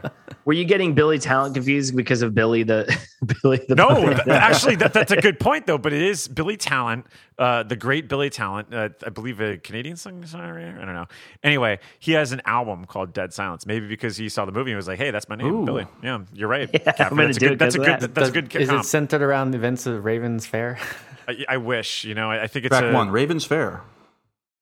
Were 0.45 0.53
you 0.53 0.65
getting 0.65 0.93
Billy 0.93 1.17
Talent 1.19 1.55
confused 1.55 1.95
because 1.97 2.21
of 2.21 2.33
Billy 2.35 2.61
the 2.63 2.85
Billy 3.43 3.59
the 3.67 3.75
No, 3.75 4.05
th- 4.05 4.27
actually, 4.27 4.75
that, 4.75 4.93
that's 4.93 5.11
a 5.11 5.17
good 5.19 5.39
point 5.39 5.65
though. 5.65 5.79
But 5.79 5.91
it 5.93 6.03
is 6.03 6.27
Billy 6.27 6.55
Talent, 6.55 7.07
uh, 7.39 7.63
the 7.63 7.75
great 7.75 8.07
Billy 8.07 8.29
Talent. 8.29 8.71
Uh, 8.73 8.89
I 9.03 9.09
believe 9.09 9.39
a 9.41 9.57
Canadian 9.57 9.95
singer 9.95 10.27
songwriter. 10.27 10.75
I 10.79 10.85
don't 10.85 10.93
know. 10.93 11.07
Anyway, 11.41 11.79
he 11.97 12.11
has 12.11 12.31
an 12.33 12.41
album 12.45 12.85
called 12.85 13.13
Dead 13.13 13.33
Silence. 13.33 13.65
Maybe 13.65 13.87
because 13.87 14.17
he 14.17 14.29
saw 14.29 14.45
the 14.45 14.51
movie 14.51 14.71
and 14.71 14.75
was 14.77 14.87
like, 14.87 14.99
"Hey, 14.99 15.09
that's 15.09 15.27
my 15.29 15.35
name, 15.35 15.47
Ooh. 15.53 15.65
Billy." 15.65 15.87
Yeah, 16.03 16.19
you're 16.33 16.49
right. 16.49 16.69
Yeah, 16.73 16.81
I'm 16.85 16.93
Catherine. 16.93 17.17
gonna 17.17 17.27
that's 17.27 17.37
a 17.37 17.39
do 17.39 17.45
it 17.45 17.49
good. 17.49 17.59
That's 17.59 17.75
a 17.75 17.77
'cause 17.79 17.85
good. 17.87 17.99
that. 18.01 18.13
That's 18.15 18.29
a 18.29 18.31
good. 18.33 18.55
Is 18.55 18.69
comp. 18.69 18.83
it 18.83 18.87
centered 18.87 19.21
around 19.23 19.51
the 19.51 19.57
events 19.57 19.85
of 19.87 20.05
Ravens 20.05 20.45
Fair? 20.45 20.77
I, 21.27 21.45
I 21.47 21.57
wish 21.57 22.03
you 22.03 22.13
know. 22.13 22.29
I, 22.29 22.43
I 22.43 22.47
think 22.47 22.65
it's 22.65 22.77
Track 22.77 22.91
a, 22.91 22.95
one, 22.95 23.09
Ravens 23.09 23.45
Fair. 23.45 23.81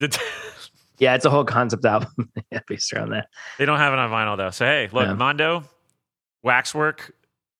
yeah, 0.98 1.14
it's 1.14 1.24
a 1.24 1.30
whole 1.30 1.44
concept 1.44 1.84
album 1.84 2.30
based 2.68 2.92
around 2.92 3.10
that. 3.10 3.28
They 3.58 3.64
don't 3.64 3.78
have 3.78 3.92
it 3.92 3.98
on 3.98 4.10
vinyl 4.10 4.36
though. 4.36 4.50
So 4.50 4.64
hey, 4.64 4.88
look, 4.92 5.06
Yeah. 5.06 5.14
Mondo, 5.14 5.64
Waxwork, 6.42 7.12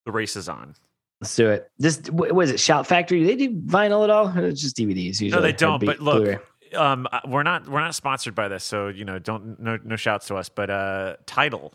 the 0.05 0.11
race 0.11 0.35
is 0.35 0.47
on. 0.49 0.75
Let's 1.21 1.35
do 1.35 1.49
it. 1.49 1.69
This 1.77 2.01
was 2.11 2.51
it 2.51 2.59
Shout 2.59 2.87
Factory? 2.87 3.23
They 3.23 3.35
do 3.35 3.53
vinyl 3.61 4.03
at 4.03 4.09
all? 4.09 4.29
It's 4.37 4.61
just 4.61 4.77
DVDs 4.77 5.19
usually. 5.19 5.31
No, 5.31 5.41
they 5.41 5.51
don't. 5.51 5.83
But 5.83 5.99
look, 5.99 6.23
Blu-ray? 6.23 6.37
um, 6.75 7.07
we're 7.27 7.43
not 7.43 7.67
we're 7.67 7.81
not 7.81 7.93
sponsored 7.95 8.35
by 8.35 8.47
this, 8.47 8.63
so 8.63 8.87
you 8.87 9.03
know, 9.05 9.19
don't 9.19 9.59
no 9.59 9.77
no 9.83 9.95
shouts 9.97 10.27
to 10.27 10.35
us. 10.35 10.47
But 10.49 10.69
uh, 10.69 11.15
Tidal 11.25 11.73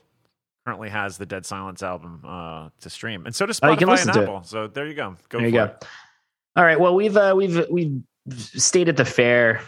currently 0.65 0.89
has 0.89 1.19
the 1.19 1.27
Dead 1.27 1.45
Silence 1.45 1.83
album 1.83 2.23
uh, 2.27 2.71
to 2.81 2.89
stream, 2.89 3.27
and 3.27 3.35
so 3.35 3.45
does 3.45 3.61
Oh, 3.63 3.69
Spotify 3.77 3.87
listen 3.87 4.09
and 4.11 4.15
to 4.17 4.21
it. 4.21 4.25
Apple. 4.25 4.43
So 4.45 4.67
there 4.67 4.87
you 4.87 4.95
go. 4.95 5.17
Go 5.29 5.39
there 5.39 5.47
you 5.49 5.53
go. 5.53 5.65
it. 5.65 5.85
All 6.57 6.65
right. 6.65 6.81
Well, 6.81 6.95
we've 6.95 7.17
uh, 7.17 7.35
we've 7.37 7.69
we've 7.71 8.01
stayed 8.33 8.89
at 8.89 8.97
the 8.97 9.05
fair 9.05 9.61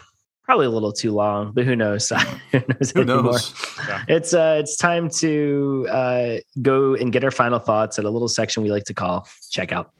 probably 0.47 0.65
a 0.65 0.69
little 0.69 0.93
too 0.93 1.11
long, 1.11 1.51
but 1.51 1.65
who 1.65 1.75
knows? 1.75 2.09
who 2.51 2.63
knows? 2.69 2.91
Who 2.91 3.03
knows? 3.03 3.53
Yeah. 3.87 4.03
It's 4.07 4.33
uh, 4.33 4.55
it's 4.59 4.77
time 4.77 5.09
to 5.19 5.85
uh, 5.91 6.35
go 6.61 6.95
and 6.95 7.11
get 7.11 7.23
our 7.25 7.31
final 7.31 7.59
thoughts 7.59 7.99
at 7.99 8.05
a 8.05 8.09
little 8.09 8.29
section 8.29 8.63
we 8.63 8.71
like 8.71 8.85
to 8.85 8.93
call 8.93 9.27
check 9.51 9.73
out. 9.73 9.91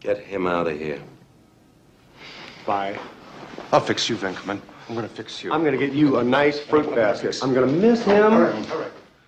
Get 0.00 0.18
him 0.18 0.46
out 0.46 0.66
of 0.66 0.78
here. 0.78 1.00
Bye. 2.66 2.98
I'll 3.72 3.80
fix 3.80 4.08
you, 4.08 4.16
Venkman. 4.16 4.60
I'm 4.88 4.94
gonna 4.94 5.06
fix 5.06 5.44
you. 5.44 5.52
I'm 5.52 5.62
gonna 5.62 5.76
get 5.76 5.92
you 5.92 6.18
a 6.18 6.24
nice 6.24 6.58
fruit 6.58 6.94
basket. 6.94 7.38
I'm 7.42 7.52
gonna 7.52 7.66
miss 7.66 8.04
him. 8.04 8.64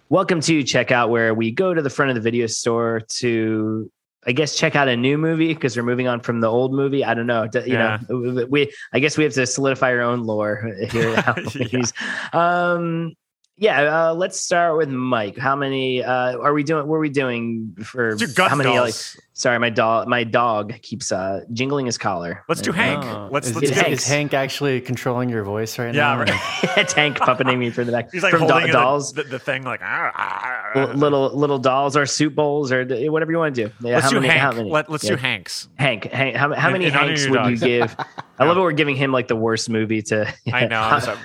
Welcome 0.08 0.40
to 0.40 0.60
Checkout, 0.60 1.10
where 1.10 1.34
we 1.34 1.50
go 1.50 1.74
to 1.74 1.82
the 1.82 1.90
front 1.90 2.10
of 2.10 2.14
the 2.14 2.20
video 2.22 2.46
store 2.46 3.02
to, 3.18 3.90
I 4.26 4.32
guess, 4.32 4.56
check 4.56 4.74
out 4.74 4.88
a 4.88 4.96
new 4.96 5.16
movie 5.18 5.54
because 5.54 5.76
we're 5.76 5.84
moving 5.84 6.08
on 6.08 6.20
from 6.20 6.40
the 6.40 6.48
old 6.48 6.72
movie. 6.72 7.04
I 7.04 7.14
don't 7.14 7.26
know. 7.28 7.48
You 7.54 7.62
Yeah. 7.74 7.98
know, 8.08 8.46
we 8.50 8.72
I 8.92 8.98
guess 8.98 9.16
we 9.16 9.22
have 9.24 9.32
to 9.34 9.46
solidify 9.46 9.90
our 9.92 10.00
own 10.00 10.24
lore 10.24 10.72
here. 10.90 11.14
Applebee's. 11.16 11.92
Um, 12.32 13.14
yeah. 13.58 14.08
Uh, 14.10 14.14
let's 14.14 14.40
start 14.40 14.76
with 14.76 14.88
Mike. 14.88 15.36
How 15.38 15.56
many 15.56 16.02
uh, 16.02 16.38
are 16.38 16.52
we 16.52 16.62
doing? 16.62 16.86
What 16.86 16.96
are 16.96 17.00
we 17.00 17.08
doing 17.08 17.74
for? 17.82 18.16
Let's 18.16 18.36
how 18.36 18.54
many? 18.54 18.74
dolls. 18.74 19.14
Like, 19.16 19.24
sorry, 19.32 19.58
my 19.58 19.70
dog. 19.70 20.08
My 20.08 20.24
dog 20.24 20.74
keeps 20.82 21.10
uh, 21.10 21.40
jingling 21.52 21.86
his 21.86 21.96
collar. 21.98 22.44
Let's 22.48 22.60
do 22.60 22.72
Hank. 22.72 23.04
Oh. 23.04 23.28
Let's 23.30 23.48
is, 23.48 23.54
let's 23.54 23.70
is, 23.70 23.76
get 23.76 23.88
is 23.90 24.06
Hank 24.06 24.34
actually 24.34 24.80
controlling 24.80 25.28
your 25.28 25.42
voice 25.42 25.78
right 25.78 25.94
Yeah, 25.94 26.14
now? 26.14 26.18
right. 26.20 26.88
Tank 26.88 27.16
puppeting 27.18 27.58
me 27.58 27.70
from 27.70 27.86
the 27.86 27.92
back. 27.92 28.08
He's 28.12 28.22
like 28.22 28.32
from 28.32 28.46
do- 28.46 28.52
holding 28.52 28.66
the- 28.68 28.72
dolls. 28.72 29.12
the, 29.12 29.22
the 29.22 29.38
thing 29.38 29.62
like 29.64 29.80
ah, 29.82 30.12
ah, 30.14 30.72
ah. 30.74 30.92
Little 30.94 31.30
little 31.36 31.58
dolls 31.58 31.96
or 31.96 32.06
soup 32.06 32.34
bowls 32.34 32.70
or 32.72 32.84
whatever 33.10 33.32
you 33.32 33.38
want 33.38 33.54
to 33.54 33.68
do. 33.68 33.72
Yeah, 33.80 33.94
Let's 33.94 34.04
how 34.04 34.10
do 34.10 34.16
many, 34.16 34.28
Hank. 34.28 34.40
How 34.40 34.52
many? 34.52 34.70
Let, 34.70 34.90
us 34.90 35.04
Yeah. 35.04 35.10
do 35.10 35.16
Hanks. 35.16 35.68
Hank. 35.76 36.04
Hank. 36.04 36.36
How, 36.36 36.52
how 36.54 36.70
many 36.70 36.86
in 36.86 36.94
honor 36.94 37.06
Hanks 37.08 37.24
your 37.24 37.42
would 37.42 37.50
you 37.52 37.56
give? 37.58 37.96
I 38.38 38.44
love 38.44 38.58
it. 38.58 38.60
We're 38.60 38.72
giving 38.72 38.96
him 38.96 39.12
like 39.12 39.28
the 39.28 39.36
worst 39.36 39.70
movie 39.70 40.02
to. 40.02 40.32
I 40.52 40.66
know. 40.66 41.16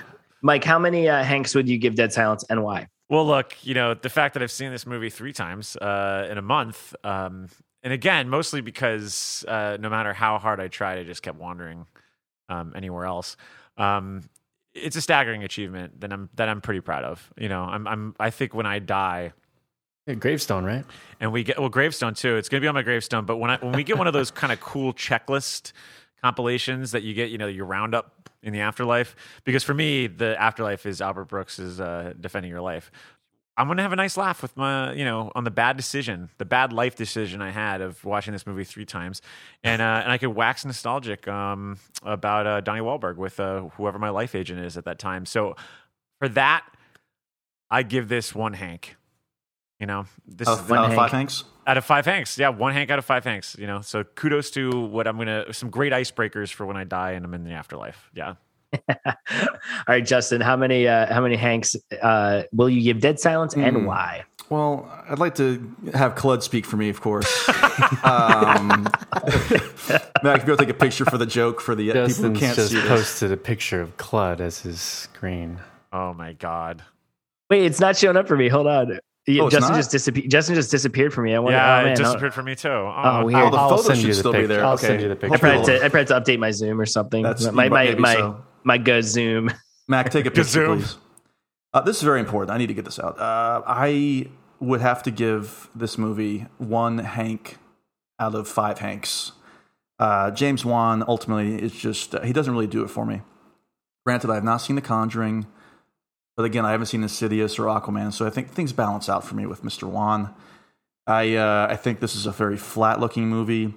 I'm 0.42 0.46
sorry. 0.46 0.54
Mike, 0.58 0.64
how 0.64 0.78
many 0.78 1.08
uh, 1.08 1.22
Hanks 1.22 1.54
would 1.54 1.68
you 1.68 1.78
give 1.78 1.94
Dead 1.94 2.12
Silence 2.12 2.44
and 2.50 2.62
why? 2.62 2.88
Well, 3.08 3.26
look, 3.26 3.54
you 3.62 3.74
know, 3.74 3.94
the 3.94 4.08
fact 4.08 4.34
that 4.34 4.42
I've 4.42 4.50
seen 4.50 4.70
this 4.70 4.86
movie 4.86 5.10
three 5.10 5.32
times 5.32 5.76
uh, 5.76 6.28
in 6.30 6.38
a 6.38 6.42
month, 6.42 6.94
um, 7.04 7.48
and 7.82 7.92
again, 7.92 8.28
mostly 8.28 8.60
because 8.62 9.44
uh, 9.48 9.76
no 9.78 9.90
matter 9.90 10.12
how 10.14 10.38
hard 10.38 10.60
I 10.60 10.68
tried, 10.68 10.98
I 10.98 11.04
just 11.04 11.22
kept 11.22 11.38
wandering 11.38 11.86
um, 12.48 12.72
anywhere 12.74 13.04
else. 13.04 13.36
Um, 13.76 14.22
it's 14.74 14.96
a 14.96 15.02
staggering 15.02 15.44
achievement 15.44 16.00
that 16.00 16.12
I'm 16.12 16.30
that 16.36 16.48
I'm 16.48 16.60
pretty 16.62 16.80
proud 16.80 17.04
of. 17.04 17.30
You 17.36 17.48
know, 17.50 17.62
I'm 17.64 17.86
I'm 17.86 18.14
I 18.18 18.30
think 18.30 18.54
when 18.54 18.64
I 18.64 18.78
die, 18.78 19.32
Yeah, 20.06 20.14
gravestone, 20.14 20.64
right? 20.64 20.84
and 21.20 21.30
we 21.32 21.44
get 21.44 21.58
well 21.58 21.68
gravestone 21.68 22.14
too. 22.14 22.36
It's 22.36 22.48
gonna 22.48 22.62
be 22.62 22.68
on 22.68 22.74
my 22.74 22.82
gravestone. 22.82 23.26
But 23.26 23.36
when 23.36 23.50
I 23.50 23.58
when 23.58 23.72
we 23.72 23.84
get 23.84 23.98
one 23.98 24.06
of 24.06 24.14
those 24.14 24.30
kind 24.30 24.50
of 24.52 24.60
cool 24.60 24.94
checklist 24.94 25.72
compilations 26.22 26.92
that 26.92 27.02
you 27.02 27.14
get, 27.14 27.30
you 27.30 27.38
know, 27.38 27.46
your 27.46 27.66
roundup 27.66 28.30
in 28.42 28.52
the 28.52 28.60
afterlife. 28.60 29.16
Because 29.44 29.64
for 29.64 29.74
me, 29.74 30.06
the 30.06 30.40
afterlife 30.40 30.86
is 30.86 31.00
Albert 31.00 31.26
Brooks's 31.26 31.80
uh, 31.80 32.14
defending 32.20 32.50
your 32.50 32.60
life. 32.60 32.90
I'm 33.56 33.66
gonna 33.68 33.82
have 33.82 33.92
a 33.92 33.96
nice 33.96 34.16
laugh 34.16 34.40
with 34.40 34.56
my, 34.56 34.94
you 34.94 35.04
know, 35.04 35.30
on 35.34 35.44
the 35.44 35.50
bad 35.50 35.76
decision, 35.76 36.30
the 36.38 36.46
bad 36.46 36.72
life 36.72 36.96
decision 36.96 37.42
I 37.42 37.50
had 37.50 37.82
of 37.82 38.02
watching 38.02 38.32
this 38.32 38.46
movie 38.46 38.64
three 38.64 38.86
times, 38.86 39.20
and 39.62 39.82
uh, 39.82 40.00
and 40.02 40.10
I 40.10 40.16
could 40.16 40.30
wax 40.30 40.64
nostalgic 40.64 41.28
um, 41.28 41.76
about 42.02 42.46
uh, 42.46 42.60
Donnie 42.62 42.80
Wahlberg 42.80 43.16
with 43.16 43.38
uh, 43.38 43.68
whoever 43.76 43.98
my 43.98 44.08
life 44.08 44.34
agent 44.34 44.60
is 44.60 44.78
at 44.78 44.86
that 44.86 44.98
time. 44.98 45.26
So 45.26 45.54
for 46.18 46.30
that, 46.30 46.64
I 47.70 47.82
give 47.82 48.08
this 48.08 48.34
one 48.34 48.54
Hank. 48.54 48.96
You 49.82 49.86
know, 49.86 50.04
this 50.28 50.46
Out 50.46 50.52
is 50.54 50.58
of, 50.60 50.68
the- 50.68 50.74
out 50.76 50.90
of 50.90 50.94
five 50.94 51.10
Hanks. 51.10 51.42
out 51.66 51.76
of 51.76 51.84
five 51.84 52.06
Hanks. 52.06 52.38
Yeah, 52.38 52.50
one 52.50 52.72
Hank 52.72 52.88
out 52.92 53.00
of 53.00 53.04
five 53.04 53.24
Hanks. 53.24 53.56
You 53.58 53.66
know, 53.66 53.80
so 53.80 54.04
kudos 54.04 54.50
to 54.52 54.70
what 54.70 55.08
I'm 55.08 55.18
gonna 55.18 55.52
some 55.52 55.70
great 55.70 55.92
icebreakers 55.92 56.52
for 56.52 56.64
when 56.66 56.76
I 56.76 56.84
die 56.84 57.10
and 57.12 57.24
I'm 57.24 57.34
in 57.34 57.42
the 57.42 57.50
afterlife. 57.50 58.08
Yeah. 58.14 58.34
All 58.88 59.14
right, 59.88 60.06
Justin. 60.06 60.40
How 60.40 60.56
many 60.56 60.86
uh, 60.86 61.12
how 61.12 61.20
many 61.20 61.34
Hanks 61.34 61.74
uh, 62.00 62.44
will 62.52 62.70
you 62.70 62.80
give 62.82 63.00
Dead 63.00 63.18
Silence 63.18 63.54
and 63.54 63.76
Hmm. 63.76 63.84
why? 63.86 64.24
Well, 64.50 64.88
I'd 65.08 65.18
like 65.18 65.34
to 65.36 65.74
have 65.94 66.14
Kludd 66.14 66.42
speak 66.44 66.64
for 66.64 66.76
me, 66.76 66.88
of 66.88 67.00
course. 67.00 67.26
um, 68.04 68.84
Mac, 70.22 70.42
if 70.42 70.46
you'll 70.46 70.56
take 70.56 70.68
a 70.68 70.74
picture 70.74 71.04
for 71.06 71.18
the 71.18 71.26
joke 71.26 71.60
for 71.60 71.74
the 71.74 71.90
uh, 71.90 72.06
people 72.06 72.24
who 72.30 72.34
can't 72.38 72.54
just 72.56 72.70
see 72.70 72.76
this. 72.80 72.86
posted 72.88 73.32
a 73.32 73.36
picture 73.36 73.80
of 73.80 73.96
Kludd 73.96 74.40
as 74.40 74.60
his 74.60 74.80
screen. 74.80 75.58
Oh 75.92 76.12
my 76.14 76.34
god. 76.34 76.82
Wait, 77.50 77.64
it's 77.64 77.80
not 77.80 77.96
showing 77.96 78.16
up 78.16 78.28
for 78.28 78.36
me. 78.36 78.48
Hold 78.48 78.66
on. 78.66 78.98
Yeah, 79.26 79.42
Oh, 79.42 79.50
Justin 79.50 79.76
just 79.76 79.90
disappeared. 79.92 80.30
Justin 80.30 80.54
just 80.56 80.70
disappeared 80.70 81.14
from 81.14 81.24
me. 81.24 81.34
I 81.34 81.38
wonder. 81.38 81.56
yeah, 81.56 81.78
oh, 81.80 81.84
man, 81.84 81.92
it 81.92 82.00
oh, 82.00 82.04
disappeared 82.04 82.34
from 82.34 82.44
me 82.46 82.54
too. 82.56 82.68
Oh, 82.68 82.92
Oh, 83.04 83.24
weird. 83.24 83.38
Oh, 83.40 83.50
the 83.50 83.56
I'll 83.56 83.68
photo 83.76 83.94
should 83.94 84.02
you 84.02 84.08
the 84.08 84.14
still 84.14 84.32
be 84.32 84.46
there. 84.46 84.64
I'll 84.64 84.72
okay. 84.74 84.86
send 84.88 85.02
you 85.02 85.08
the 85.08 85.14
I 85.14 85.18
picture. 85.18 85.38
probably, 85.38 85.58
had 85.58 85.66
to, 85.66 85.76
I 85.76 85.88
probably 85.88 85.98
had 86.00 86.06
to 86.08 86.32
update 86.32 86.38
my 86.40 86.50
Zoom 86.50 86.80
or 86.80 86.86
something. 86.86 87.22
That's- 87.22 87.52
my 87.52 87.68
my 87.68 87.94
my, 87.94 88.14
so. 88.14 88.44
my 88.64 88.78
Go 88.78 89.00
Zoom. 89.00 89.50
Mac, 89.88 90.10
take 90.10 90.26
a 90.26 90.30
picture, 90.30 90.66
Gazoom. 90.66 90.76
please. 90.78 90.96
Uh, 91.74 91.80
this 91.82 91.96
is 91.98 92.02
very 92.02 92.20
important. 92.20 92.50
I 92.54 92.58
need 92.58 92.66
to 92.66 92.74
get 92.74 92.84
this 92.84 92.98
out. 92.98 93.18
Uh, 93.18 93.62
I 93.66 94.26
would 94.60 94.80
have 94.80 95.02
to 95.04 95.10
give 95.10 95.68
this 95.74 95.96
movie 95.98 96.46
one 96.58 96.98
Hank 96.98 97.58
out 98.18 98.34
of 98.34 98.46
five 98.48 98.78
Hanks. 98.80 99.32
Uh, 99.98 100.30
James 100.32 100.64
Wan 100.64 101.04
ultimately 101.06 101.62
is 101.62 101.72
just 101.72 102.14
uh, 102.16 102.22
he 102.22 102.32
doesn't 102.32 102.52
really 102.52 102.66
do 102.66 102.82
it 102.82 102.88
for 102.88 103.06
me. 103.06 103.22
Granted, 104.04 104.30
I 104.30 104.34
have 104.34 104.44
not 104.44 104.56
seen 104.58 104.74
The 104.76 104.82
Conjuring, 104.82 105.46
but 106.36 106.44
again, 106.44 106.64
I 106.64 106.70
haven't 106.72 106.86
seen 106.86 107.02
Insidious 107.02 107.58
or 107.58 107.64
Aquaman, 107.66 108.12
so 108.12 108.26
I 108.26 108.30
think 108.30 108.50
things 108.50 108.72
balance 108.72 109.08
out 109.08 109.24
for 109.24 109.34
me 109.34 109.46
with 109.46 109.62
Mr. 109.62 109.84
Wan. 109.84 110.34
I 111.06 111.34
uh, 111.36 111.66
I 111.70 111.76
think 111.76 112.00
this 112.00 112.14
is 112.14 112.26
a 112.26 112.32
very 112.32 112.56
flat 112.56 113.00
looking 113.00 113.28
movie. 113.28 113.74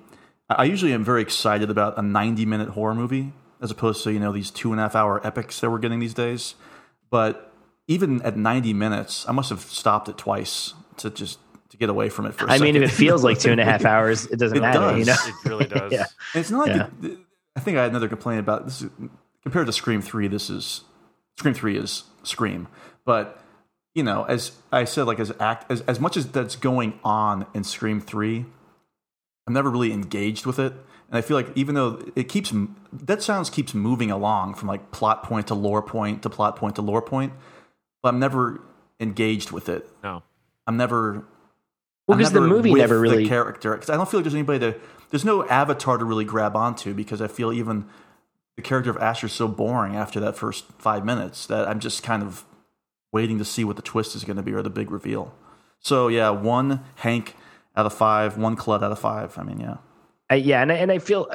I 0.50 0.56
I 0.56 0.64
usually 0.66 0.94
am 0.94 1.04
very 1.04 1.22
excited 1.22 1.70
about 1.70 1.98
a 1.98 2.02
90 2.02 2.46
minute 2.46 2.70
horror 2.70 2.94
movie 2.96 3.34
as 3.62 3.72
opposed 3.72 4.04
to 4.04 4.12
you 4.14 4.20
know 4.20 4.32
these 4.32 4.52
two 4.52 4.72
and 4.72 4.80
a 4.80 4.84
half 4.84 4.96
hour 4.96 5.26
epics 5.26 5.60
that 5.60 5.70
we're 5.72 5.80
getting 5.80 6.00
these 6.00 6.14
days. 6.14 6.56
But 7.10 7.52
even 7.88 8.22
at 8.24 8.36
90 8.38 8.74
minutes, 8.74 9.26
I 9.28 9.32
must 9.32 9.50
have 9.50 9.62
stopped 9.62 10.08
it 10.10 10.18
twice 10.18 10.74
to 10.98 11.10
just 11.10 11.40
to 11.70 11.78
get 11.78 11.90
away 11.90 12.10
from 12.10 12.26
it 12.28 12.34
for 12.36 12.46
a 12.46 12.52
I 12.52 12.60
mean, 12.60 12.76
if 12.76 12.84
it 12.84 12.92
feels 12.92 13.24
like 13.24 13.40
two 13.44 13.52
and 13.52 13.60
a 13.62 13.66
half 13.66 13.86
hours, 13.86 14.28
it 14.28 14.38
doesn't 14.38 14.58
It 14.58 14.62
matter. 14.62 14.98
You 14.98 15.06
know. 15.06 15.16
It 15.26 15.50
really 15.50 15.66
does. 15.78 15.92
Yeah. 15.92 16.06
And 16.34 16.42
it's 16.42 16.52
not 16.52 16.68
like 16.68 16.76
Yeah. 16.78 16.88
the, 17.02 17.08
the- 17.10 17.18
I 17.56 17.62
think 17.62 17.78
I 17.78 17.82
had 17.84 17.90
another 17.92 18.10
complaint 18.10 18.40
about 18.42 18.66
this. 18.66 18.86
Compared 19.44 19.66
to 19.68 19.72
Scream 19.74 20.02
Three, 20.02 20.28
this 20.28 20.50
is 20.50 20.82
Scream 21.38 21.54
Three 21.54 21.78
is 21.78 22.04
Scream, 22.24 22.68
but 23.06 23.42
you 23.94 24.04
know, 24.04 24.24
as 24.24 24.54
I 24.72 24.84
said, 24.86 25.04
like 25.04 25.20
as 25.20 25.32
act 25.40 25.70
as 25.72 25.82
as 25.82 26.00
much 26.00 26.18
as 26.18 26.28
that's 26.28 26.56
going 26.56 27.00
on 27.04 27.46
in 27.54 27.64
Scream 27.64 28.00
Three, 28.02 28.46
I'm 29.48 29.54
never 29.54 29.70
really 29.70 29.92
engaged 29.92 30.46
with 30.46 30.60
it, 30.60 30.72
and 30.74 31.18
I 31.18 31.22
feel 31.22 31.36
like 31.38 31.50
even 31.56 31.76
though 31.76 32.02
it 32.16 32.30
keeps 32.30 32.54
Dead 33.04 33.22
Sounds 33.22 33.50
keeps 33.50 33.74
moving 33.74 34.12
along 34.12 34.56
from 34.56 34.68
like 34.70 34.92
plot 34.92 35.24
point 35.24 35.48
to 35.48 35.56
lore 35.56 35.82
point 35.82 36.24
to 36.24 36.30
plot 36.30 36.56
point 36.56 36.76
to 36.76 36.82
lore 36.82 37.02
point, 37.02 37.34
but 38.02 38.10
I'm 38.10 38.20
never 38.20 38.62
engaged 39.00 39.52
with 39.52 39.68
it. 39.70 39.90
No. 40.04 40.24
I'm 40.68 40.78
never 40.78 41.26
Well, 42.08 42.18
I'm 42.18 42.24
'cause 42.24 42.32
the 42.32 42.40
never 42.40 42.48
movie 42.54 42.72
with 42.72 42.80
never 42.80 43.00
really- 43.00 43.24
the 43.24 43.30
character 43.30 43.74
because 43.74 43.90
I 43.90 43.98
don't 43.98 44.10
feel 44.10 44.20
like 44.20 44.24
there's 44.24 44.34
anybody 44.36 44.60
to 44.60 44.76
there's 45.12 45.26
no 45.26 45.46
avatar 45.48 45.98
to 45.98 46.06
really 46.06 46.26
grab 46.26 46.56
onto 46.56 46.94
because 46.94 47.22
I 47.22 47.28
feel 47.28 47.52
even 47.54 47.86
the 48.56 48.62
character 48.62 48.90
of 48.90 48.98
Asher's 48.98 49.34
so 49.34 49.48
boring 49.48 49.96
after 49.96 50.20
that 50.22 50.38
first 50.38 50.66
five 50.78 51.06
minutes 51.06 51.46
that 51.48 51.68
I'm 51.68 51.80
just 51.80 52.04
kind 52.04 52.24
of 52.24 52.46
waiting 53.12 53.38
to 53.38 53.46
see 53.46 53.64
what 53.64 53.76
the 53.76 53.82
twist 53.82 54.16
is 54.16 54.24
going 54.24 54.38
to 54.38 54.44
be 54.44 54.54
or 54.54 54.62
the 54.62 54.70
big 54.70 54.92
reveal. 54.92 55.34
So 55.80 56.08
yeah, 56.08 56.30
one 56.30 56.84
Hank 56.96 57.36
out 57.76 57.86
of 57.86 57.94
five, 57.94 58.38
one 58.38 58.56
Kludd 58.56 58.84
out 58.84 58.92
of 58.92 59.00
five. 59.00 59.38
I 59.38 59.44
mean, 59.44 59.60
yeah, 59.60 59.78
I, 60.30 60.36
yeah, 60.36 60.62
and 60.62 60.72
I, 60.72 60.76
and 60.76 60.92
I 60.92 61.00
feel 61.00 61.30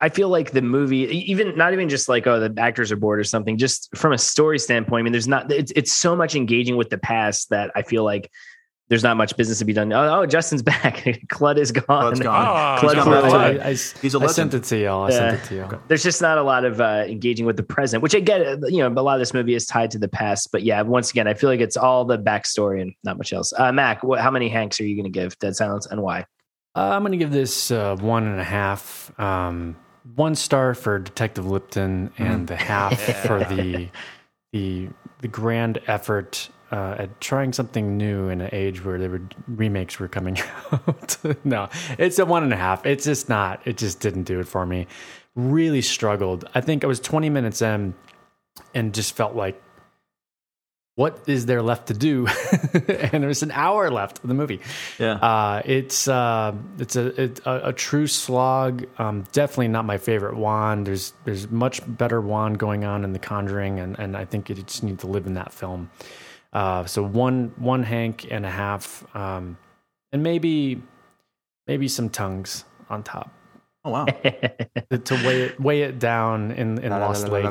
I 0.00 0.08
feel 0.10 0.28
like 0.28 0.52
the 0.52 0.62
movie, 0.62 0.98
even 1.30 1.56
not 1.56 1.72
even 1.72 1.88
just 1.88 2.08
like 2.08 2.26
oh 2.26 2.40
the 2.48 2.60
actors 2.60 2.92
are 2.92 2.96
bored 2.96 3.18
or 3.18 3.24
something, 3.24 3.58
just 3.58 3.94
from 3.96 4.12
a 4.12 4.18
story 4.18 4.58
standpoint. 4.58 5.00
I 5.00 5.02
mean, 5.04 5.12
there's 5.12 5.28
not 5.28 5.50
it's 5.50 5.72
it's 5.74 5.92
so 5.92 6.14
much 6.14 6.34
engaging 6.34 6.76
with 6.76 6.90
the 6.90 6.98
past 6.98 7.50
that 7.50 7.70
I 7.74 7.82
feel 7.82 8.04
like 8.04 8.30
there's 8.88 9.02
not 9.02 9.16
much 9.16 9.36
business 9.36 9.58
to 9.58 9.64
be 9.64 9.72
done. 9.72 9.92
Oh, 9.92 10.20
oh 10.20 10.26
Justin's 10.26 10.62
back. 10.62 10.96
Kludd 11.28 11.58
is 11.58 11.72
gone. 11.72 11.84
Kludd's 11.86 12.20
gone. 12.20 12.46
Oh, 12.46 12.80
Kludd 12.80 12.94
he's 12.94 13.02
flew 13.02 13.12
gone 13.12 13.22
back 13.22 13.32
away. 13.32 13.52
today. 13.54 13.64
I, 13.64 13.68
I, 13.68 13.70
He's 13.72 14.14
a 14.14 14.20
I 14.20 14.26
sent 14.26 14.54
it 14.54 14.64
to 14.64 14.76
y'all. 14.78 15.04
I 15.04 15.08
Yeah. 15.10 15.16
sent 15.16 15.42
it 15.42 15.46
to 15.48 15.54
you. 15.54 15.80
There's 15.88 16.02
just 16.02 16.22
not 16.22 16.38
a 16.38 16.42
lot 16.42 16.64
of 16.64 16.80
uh, 16.80 17.04
engaging 17.08 17.46
with 17.46 17.56
the 17.56 17.62
present, 17.62 18.02
which 18.02 18.14
I 18.14 18.20
get. 18.20 18.40
You 18.70 18.88
know, 18.88 18.88
a 18.88 19.02
lot 19.02 19.14
of 19.14 19.20
this 19.20 19.34
movie 19.34 19.54
is 19.54 19.66
tied 19.66 19.90
to 19.92 19.98
the 19.98 20.08
past. 20.08 20.50
But 20.52 20.62
yeah, 20.62 20.82
once 20.82 21.10
again, 21.10 21.26
I 21.26 21.34
feel 21.34 21.50
like 21.50 21.60
it's 21.60 21.76
all 21.76 22.04
the 22.04 22.18
backstory 22.18 22.80
and 22.80 22.92
not 23.02 23.18
much 23.18 23.32
else. 23.32 23.52
Uh, 23.58 23.72
Mac, 23.72 24.04
what, 24.04 24.20
how 24.20 24.30
many 24.30 24.48
Hanks 24.48 24.80
are 24.80 24.84
you 24.84 24.94
going 24.94 25.10
to 25.12 25.18
give 25.18 25.38
Dead 25.38 25.56
Silence 25.56 25.86
and 25.86 26.00
why? 26.02 26.26
Uh, 26.76 26.90
I'm 26.90 27.02
going 27.02 27.12
to 27.12 27.18
give 27.18 27.32
this 27.32 27.70
uh, 27.70 27.96
one 27.96 28.26
and 28.26 28.38
a 28.40 28.44
half. 28.44 29.10
Um, 29.18 29.76
one 30.14 30.36
star 30.36 30.74
for 30.74 31.00
Detective 31.00 31.46
Lipton, 31.46 32.12
and 32.18 32.46
the 32.46 32.54
half 32.56 33.00
for 33.26 33.40
the 33.44 33.88
the 34.52 34.88
the 35.22 35.28
grand 35.28 35.80
effort 35.88 36.50
uh, 36.70 36.96
at 36.98 37.20
trying 37.20 37.52
something 37.52 37.96
new 37.96 38.28
in 38.28 38.40
an 38.40 38.50
age 38.52 38.84
where 38.84 38.98
there 38.98 39.10
were 39.10 39.22
remakes 39.46 39.98
were 39.98 40.08
coming 40.08 40.38
out. 40.72 41.16
no, 41.44 41.68
it's 41.98 42.18
a 42.18 42.26
one 42.26 42.42
and 42.42 42.52
a 42.52 42.56
half. 42.56 42.84
It's 42.84 43.04
just 43.04 43.28
not. 43.28 43.60
It 43.64 43.76
just 43.76 44.00
didn't 44.00 44.24
do 44.24 44.40
it 44.40 44.48
for 44.48 44.66
me. 44.66 44.86
Really 45.34 45.82
struggled. 45.82 46.44
I 46.54 46.60
think 46.60 46.82
I 46.82 46.86
was 46.86 47.00
20 47.00 47.30
minutes 47.30 47.62
in, 47.62 47.94
and 48.74 48.94
just 48.94 49.14
felt 49.14 49.34
like 49.34 49.62
what 50.96 51.24
is 51.26 51.44
there 51.44 51.60
left 51.60 51.88
to 51.88 51.94
do? 51.94 52.26
and 52.72 53.22
there's 53.22 53.42
an 53.42 53.50
hour 53.50 53.90
left 53.90 54.18
of 54.22 54.28
the 54.28 54.34
movie. 54.34 54.60
Yeah. 54.98 55.12
Uh, 55.12 55.62
it's 55.64 56.08
uh, 56.08 56.54
it's 56.78 56.96
a, 56.96 57.22
it, 57.22 57.40
a 57.44 57.68
a 57.68 57.72
true 57.74 58.06
slog. 58.06 58.86
Um, 58.98 59.26
definitely 59.32 59.68
not 59.68 59.84
my 59.84 59.98
favorite 59.98 60.36
Wan. 60.36 60.84
There's 60.84 61.12
there's 61.26 61.50
much 61.50 61.82
better 61.86 62.20
Wan 62.20 62.54
going 62.54 62.84
on 62.84 63.04
in 63.04 63.12
The 63.12 63.18
Conjuring, 63.18 63.78
and, 63.78 63.98
and 63.98 64.16
I 64.16 64.24
think 64.24 64.48
it 64.48 64.66
just 64.66 64.82
needs 64.82 65.02
to 65.02 65.06
live 65.06 65.26
in 65.26 65.34
that 65.34 65.52
film. 65.52 65.90
Uh, 66.56 66.86
so 66.86 67.02
one 67.02 67.52
one 67.56 67.82
Hank 67.82 68.26
and 68.30 68.46
a 68.46 68.50
half, 68.50 69.04
um, 69.14 69.58
and 70.12 70.22
maybe 70.22 70.80
maybe 71.66 71.86
some 71.86 72.08
tongues 72.08 72.64
on 72.88 73.02
top 73.02 73.30
Oh 73.84 73.90
wow. 73.90 74.04
to, 74.90 74.98
to 74.98 75.14
weigh 75.26 75.42
it 75.42 75.60
weigh 75.60 75.82
it 75.82 75.98
down 75.98 76.50
in 76.50 76.78
in 76.82 76.90
Lost 76.90 77.28
Lake, 77.28 77.44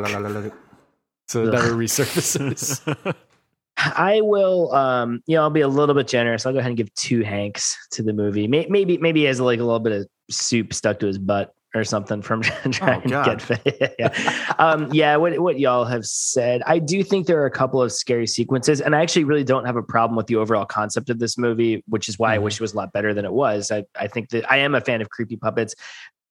so 1.30 1.46
that 1.46 1.64
it 1.64 1.74
resurfaces. 1.74 2.82
I 3.78 4.22
will, 4.22 4.74
um, 4.74 5.22
you 5.28 5.36
know, 5.36 5.44
I'll 5.44 5.50
be 5.50 5.62
a 5.62 5.68
little 5.68 5.96
bit 5.96 6.08
generous. 6.08 6.46
I'll 6.46 6.54
go 6.54 6.60
ahead 6.60 6.72
and 6.72 6.78
give 6.78 6.94
two 6.96 7.22
Hanks 7.22 7.78
to 7.92 8.04
the 8.04 8.14
movie. 8.14 8.48
May- 8.48 8.68
Maybe, 8.70 8.98
maybe 8.98 9.22
he 9.22 9.26
has 9.28 9.40
like 9.40 9.60
a 9.60 9.64
little 9.64 9.80
bit 9.80 9.92
of 9.94 10.08
soup 10.30 10.74
stuck 10.74 11.00
to 11.00 11.08
his 11.08 11.18
butt 11.18 11.54
or 11.76 11.84
something 11.84 12.22
from 12.22 12.42
trying 12.72 13.02
to 13.02 13.10
get 13.10 13.42
fit. 13.42 13.96
yeah. 14.00 14.54
Um, 14.58 14.92
yeah. 14.94 15.16
What, 15.18 15.38
what 15.40 15.60
y'all 15.60 15.86
have 15.86 16.06
said, 16.06 16.62
I 16.66 16.80
do 16.80 17.04
think 17.04 17.28
there 17.28 17.42
are 17.42 17.46
a 17.46 17.52
couple 17.52 17.82
of 17.82 17.92
scary 17.92 18.28
sequences, 18.28 18.82
and 18.82 18.96
I 18.96 19.02
actually 19.02 19.26
really 19.26 19.44
don't 19.44 19.66
have 19.66 19.76
a 19.76 19.84
problem 19.84 20.16
with 20.16 20.28
the 20.28 20.38
overall 20.38 20.66
concept 20.66 21.10
of 21.10 21.20
this 21.20 21.38
movie, 21.38 21.84
which 21.88 22.08
is 22.10 22.18
why 22.18 22.34
I 22.34 22.38
wish 22.38 22.56
it 22.56 22.62
was 22.62 22.74
a 22.74 22.78
lot 22.78 22.94
better 22.94 23.14
than 23.14 23.26
it 23.26 23.34
was. 23.34 23.72
I, 23.72 23.84
I 24.00 24.08
think 24.08 24.30
that 24.30 24.50
I 24.50 24.58
am 24.58 24.76
a 24.76 24.82
fan 24.82 25.02
of 25.02 25.10
creepy 25.10 25.36
puppets. 25.36 25.76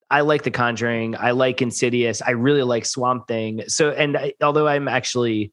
I 0.09 0.21
like 0.21 0.43
The 0.43 0.51
Conjuring. 0.51 1.15
I 1.17 1.31
like 1.31 1.61
Insidious. 1.61 2.21
I 2.21 2.31
really 2.31 2.63
like 2.63 2.85
Swamp 2.85 3.27
Thing. 3.27 3.63
So, 3.67 3.89
and 3.91 4.17
I, 4.17 4.33
although 4.41 4.67
I'm 4.67 4.87
actually 4.87 5.51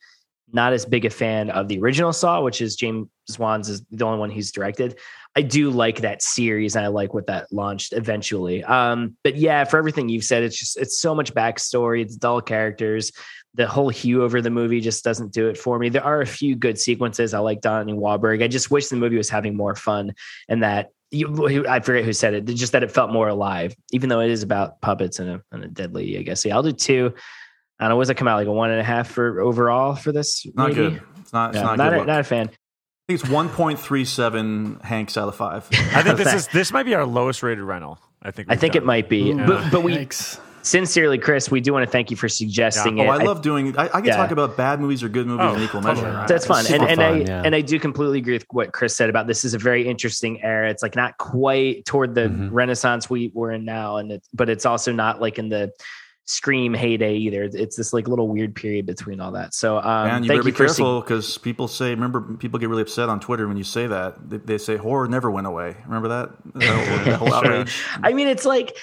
not 0.52 0.72
as 0.72 0.84
big 0.84 1.04
a 1.04 1.10
fan 1.10 1.50
of 1.50 1.68
the 1.68 1.80
original 1.80 2.12
Saw, 2.12 2.42
which 2.42 2.60
is 2.60 2.76
James 2.76 3.08
Wan's 3.38 3.68
is 3.68 3.82
the 3.90 4.04
only 4.04 4.18
one 4.18 4.30
he's 4.30 4.52
directed. 4.52 4.98
I 5.34 5.42
do 5.42 5.70
like 5.70 6.02
that 6.02 6.22
series 6.22 6.76
and 6.76 6.84
I 6.84 6.88
like 6.88 7.14
what 7.14 7.26
that 7.28 7.50
launched 7.52 7.94
eventually. 7.94 8.62
Um, 8.64 9.16
but 9.24 9.36
yeah, 9.36 9.64
for 9.64 9.78
everything 9.78 10.08
you've 10.08 10.24
said, 10.24 10.42
it's 10.42 10.58
just 10.58 10.76
it's 10.76 10.98
so 10.98 11.14
much 11.14 11.32
backstory, 11.32 12.02
it's 12.02 12.16
dull 12.16 12.40
characters. 12.40 13.12
The 13.54 13.66
whole 13.66 13.88
hue 13.90 14.22
over 14.22 14.40
the 14.40 14.50
movie 14.50 14.80
just 14.80 15.04
doesn't 15.04 15.32
do 15.32 15.48
it 15.48 15.58
for 15.58 15.78
me. 15.78 15.90
There 15.90 16.04
are 16.04 16.20
a 16.20 16.26
few 16.26 16.54
good 16.54 16.78
sequences. 16.78 17.34
I 17.34 17.38
like 17.40 17.60
Donnie 17.60 17.92
Wahlberg. 17.92 18.42
I 18.42 18.48
just 18.48 18.70
wish 18.70 18.88
the 18.88 18.96
movie 18.96 19.16
was 19.16 19.28
having 19.28 19.56
more 19.56 19.74
fun 19.74 20.14
and 20.48 20.62
that 20.62 20.90
you, 21.10 21.66
I 21.68 21.80
forget 21.80 22.04
who 22.04 22.14
said 22.14 22.32
it, 22.34 22.44
just 22.46 22.72
that 22.72 22.82
it 22.82 22.90
felt 22.90 23.10
more 23.12 23.28
alive, 23.28 23.74
even 23.92 24.08
though 24.08 24.20
it 24.20 24.30
is 24.30 24.42
about 24.42 24.80
puppets 24.80 25.18
and 25.18 25.28
a, 25.28 25.42
and 25.52 25.64
a 25.64 25.68
dead 25.68 25.94
lady, 25.94 26.18
I 26.18 26.22
guess. 26.22 26.44
Yeah, 26.44 26.56
I'll 26.56 26.62
do 26.62 26.72
two. 26.72 27.12
I 27.78 27.84
don't 27.84 27.90
know. 27.90 27.96
Was 27.96 28.08
it 28.08 28.14
come 28.14 28.28
out 28.28 28.36
like 28.36 28.46
a 28.46 28.52
one 28.52 28.70
and 28.70 28.80
a 28.80 28.84
half 28.84 29.10
for 29.10 29.40
overall 29.40 29.94
for 29.94 30.12
this? 30.12 30.46
Not 30.54 30.68
maybe? 30.68 30.74
good. 30.74 31.02
It's 31.20 31.32
not. 31.32 31.50
It's 31.50 31.56
Yeah, 31.56 31.62
not, 31.62 31.78
not, 31.78 31.90
good. 31.90 32.02
a, 32.02 32.04
not 32.06 32.20
a 32.20 32.24
fan. 32.24 32.50
I 33.08 33.12
think 33.12 33.20
it's 33.24 33.30
one 33.30 33.48
point 33.48 33.80
three 33.80 34.04
seven 34.04 34.78
Hanks 34.82 35.16
out 35.16 35.26
of 35.28 35.34
five. 35.34 35.66
I 35.94 36.02
think 36.02 36.16
this 36.18 36.32
is 36.32 36.46
this 36.48 36.72
might 36.72 36.84
be 36.84 36.94
our 36.94 37.04
lowest 37.04 37.42
rated 37.42 37.64
rental. 37.64 37.98
I 38.22 38.30
think. 38.30 38.48
I 38.50 38.54
think 38.56 38.74
done. 38.74 38.84
it 38.84 38.86
might 38.86 39.08
be, 39.08 39.32
Yeah. 39.32 39.44
but 39.46 39.70
but 39.72 39.82
we 39.82 39.94
Thanks. 39.96 40.40
sincerely, 40.62 41.18
Chris, 41.18 41.50
we 41.50 41.60
do 41.60 41.72
want 41.72 41.84
to 41.84 41.90
thank 41.90 42.12
you 42.12 42.16
for 42.16 42.28
suggesting 42.28 43.00
Oh, 43.00 43.02
it. 43.02 43.06
Oh, 43.08 43.10
I 43.10 43.24
love 43.24 43.42
doing. 43.42 43.76
I, 43.76 43.86
I 43.86 43.88
can 43.88 44.04
yeah. 44.04 44.16
talk 44.16 44.30
about 44.30 44.56
bad 44.56 44.78
movies 44.80 45.02
or 45.02 45.08
good 45.08 45.26
movies 45.26 45.44
Oh, 45.48 45.54
in 45.56 45.62
equal 45.62 45.82
totally. 45.82 46.04
measure. 46.12 46.24
That's 46.28 46.46
fun, 46.46 46.62
Super 46.64 46.82
and 46.84 46.92
and 46.92 47.02
I 47.02 47.18
fun, 47.18 47.26
yeah. 47.26 47.42
and 47.44 47.56
I 47.56 47.60
do 47.60 47.80
completely 47.80 48.18
agree 48.18 48.34
with 48.34 48.46
what 48.50 48.72
Chris 48.72 48.94
said 48.94 49.10
about 49.10 49.26
this 49.26 49.44
is 49.44 49.52
a 49.52 49.58
very 49.58 49.88
interesting 49.88 50.40
era. 50.44 50.70
It's 50.70 50.84
like 50.84 50.94
not 50.94 51.18
quite 51.18 51.84
toward 51.84 52.14
the 52.14 52.28
Mhm. 52.28 52.50
Renaissance 52.52 53.10
we 53.10 53.32
we're 53.34 53.50
in 53.50 53.64
now, 53.64 53.96
and 53.96 54.12
it's 54.12 54.28
but 54.32 54.48
it's 54.48 54.64
also 54.64 54.92
not 54.92 55.20
like 55.20 55.40
in 55.40 55.48
the 55.48 55.72
Scream 56.24 56.72
heyday 56.72 57.16
either. 57.16 57.44
It's 57.52 57.76
this 57.76 57.92
like 57.92 58.06
little 58.06 58.28
weird 58.28 58.54
period 58.54 58.86
between 58.86 59.20
all 59.20 59.32
that. 59.32 59.54
So 59.54 59.78
um, 59.78 60.08
and 60.08 60.24
you 60.24 60.28
thank 60.28 60.38
better 60.40 60.48
you 60.48 60.52
be 60.52 60.56
for 60.56 60.66
careful 60.66 61.00
because 61.00 61.36
people 61.38 61.66
say. 61.68 61.90
Remember, 61.90 62.20
people 62.36 62.58
get 62.58 62.68
really 62.68 62.82
upset 62.82 63.08
on 63.08 63.20
Twitter 63.20 63.48
when 63.48 63.56
you 63.56 63.64
say 63.64 63.86
that. 63.86 64.30
They, 64.30 64.38
they 64.38 64.58
say 64.58 64.76
horror 64.76 65.08
never 65.08 65.30
went 65.30 65.46
away. 65.46 65.76
Remember 65.84 66.08
that? 66.08 66.30
That 66.54 66.88
whole, 66.88 67.04
that 67.04 67.18
whole 67.18 67.34
outrage. 67.34 67.84
I 68.02 68.12
mean, 68.12 68.28
it's 68.28 68.44
like, 68.44 68.76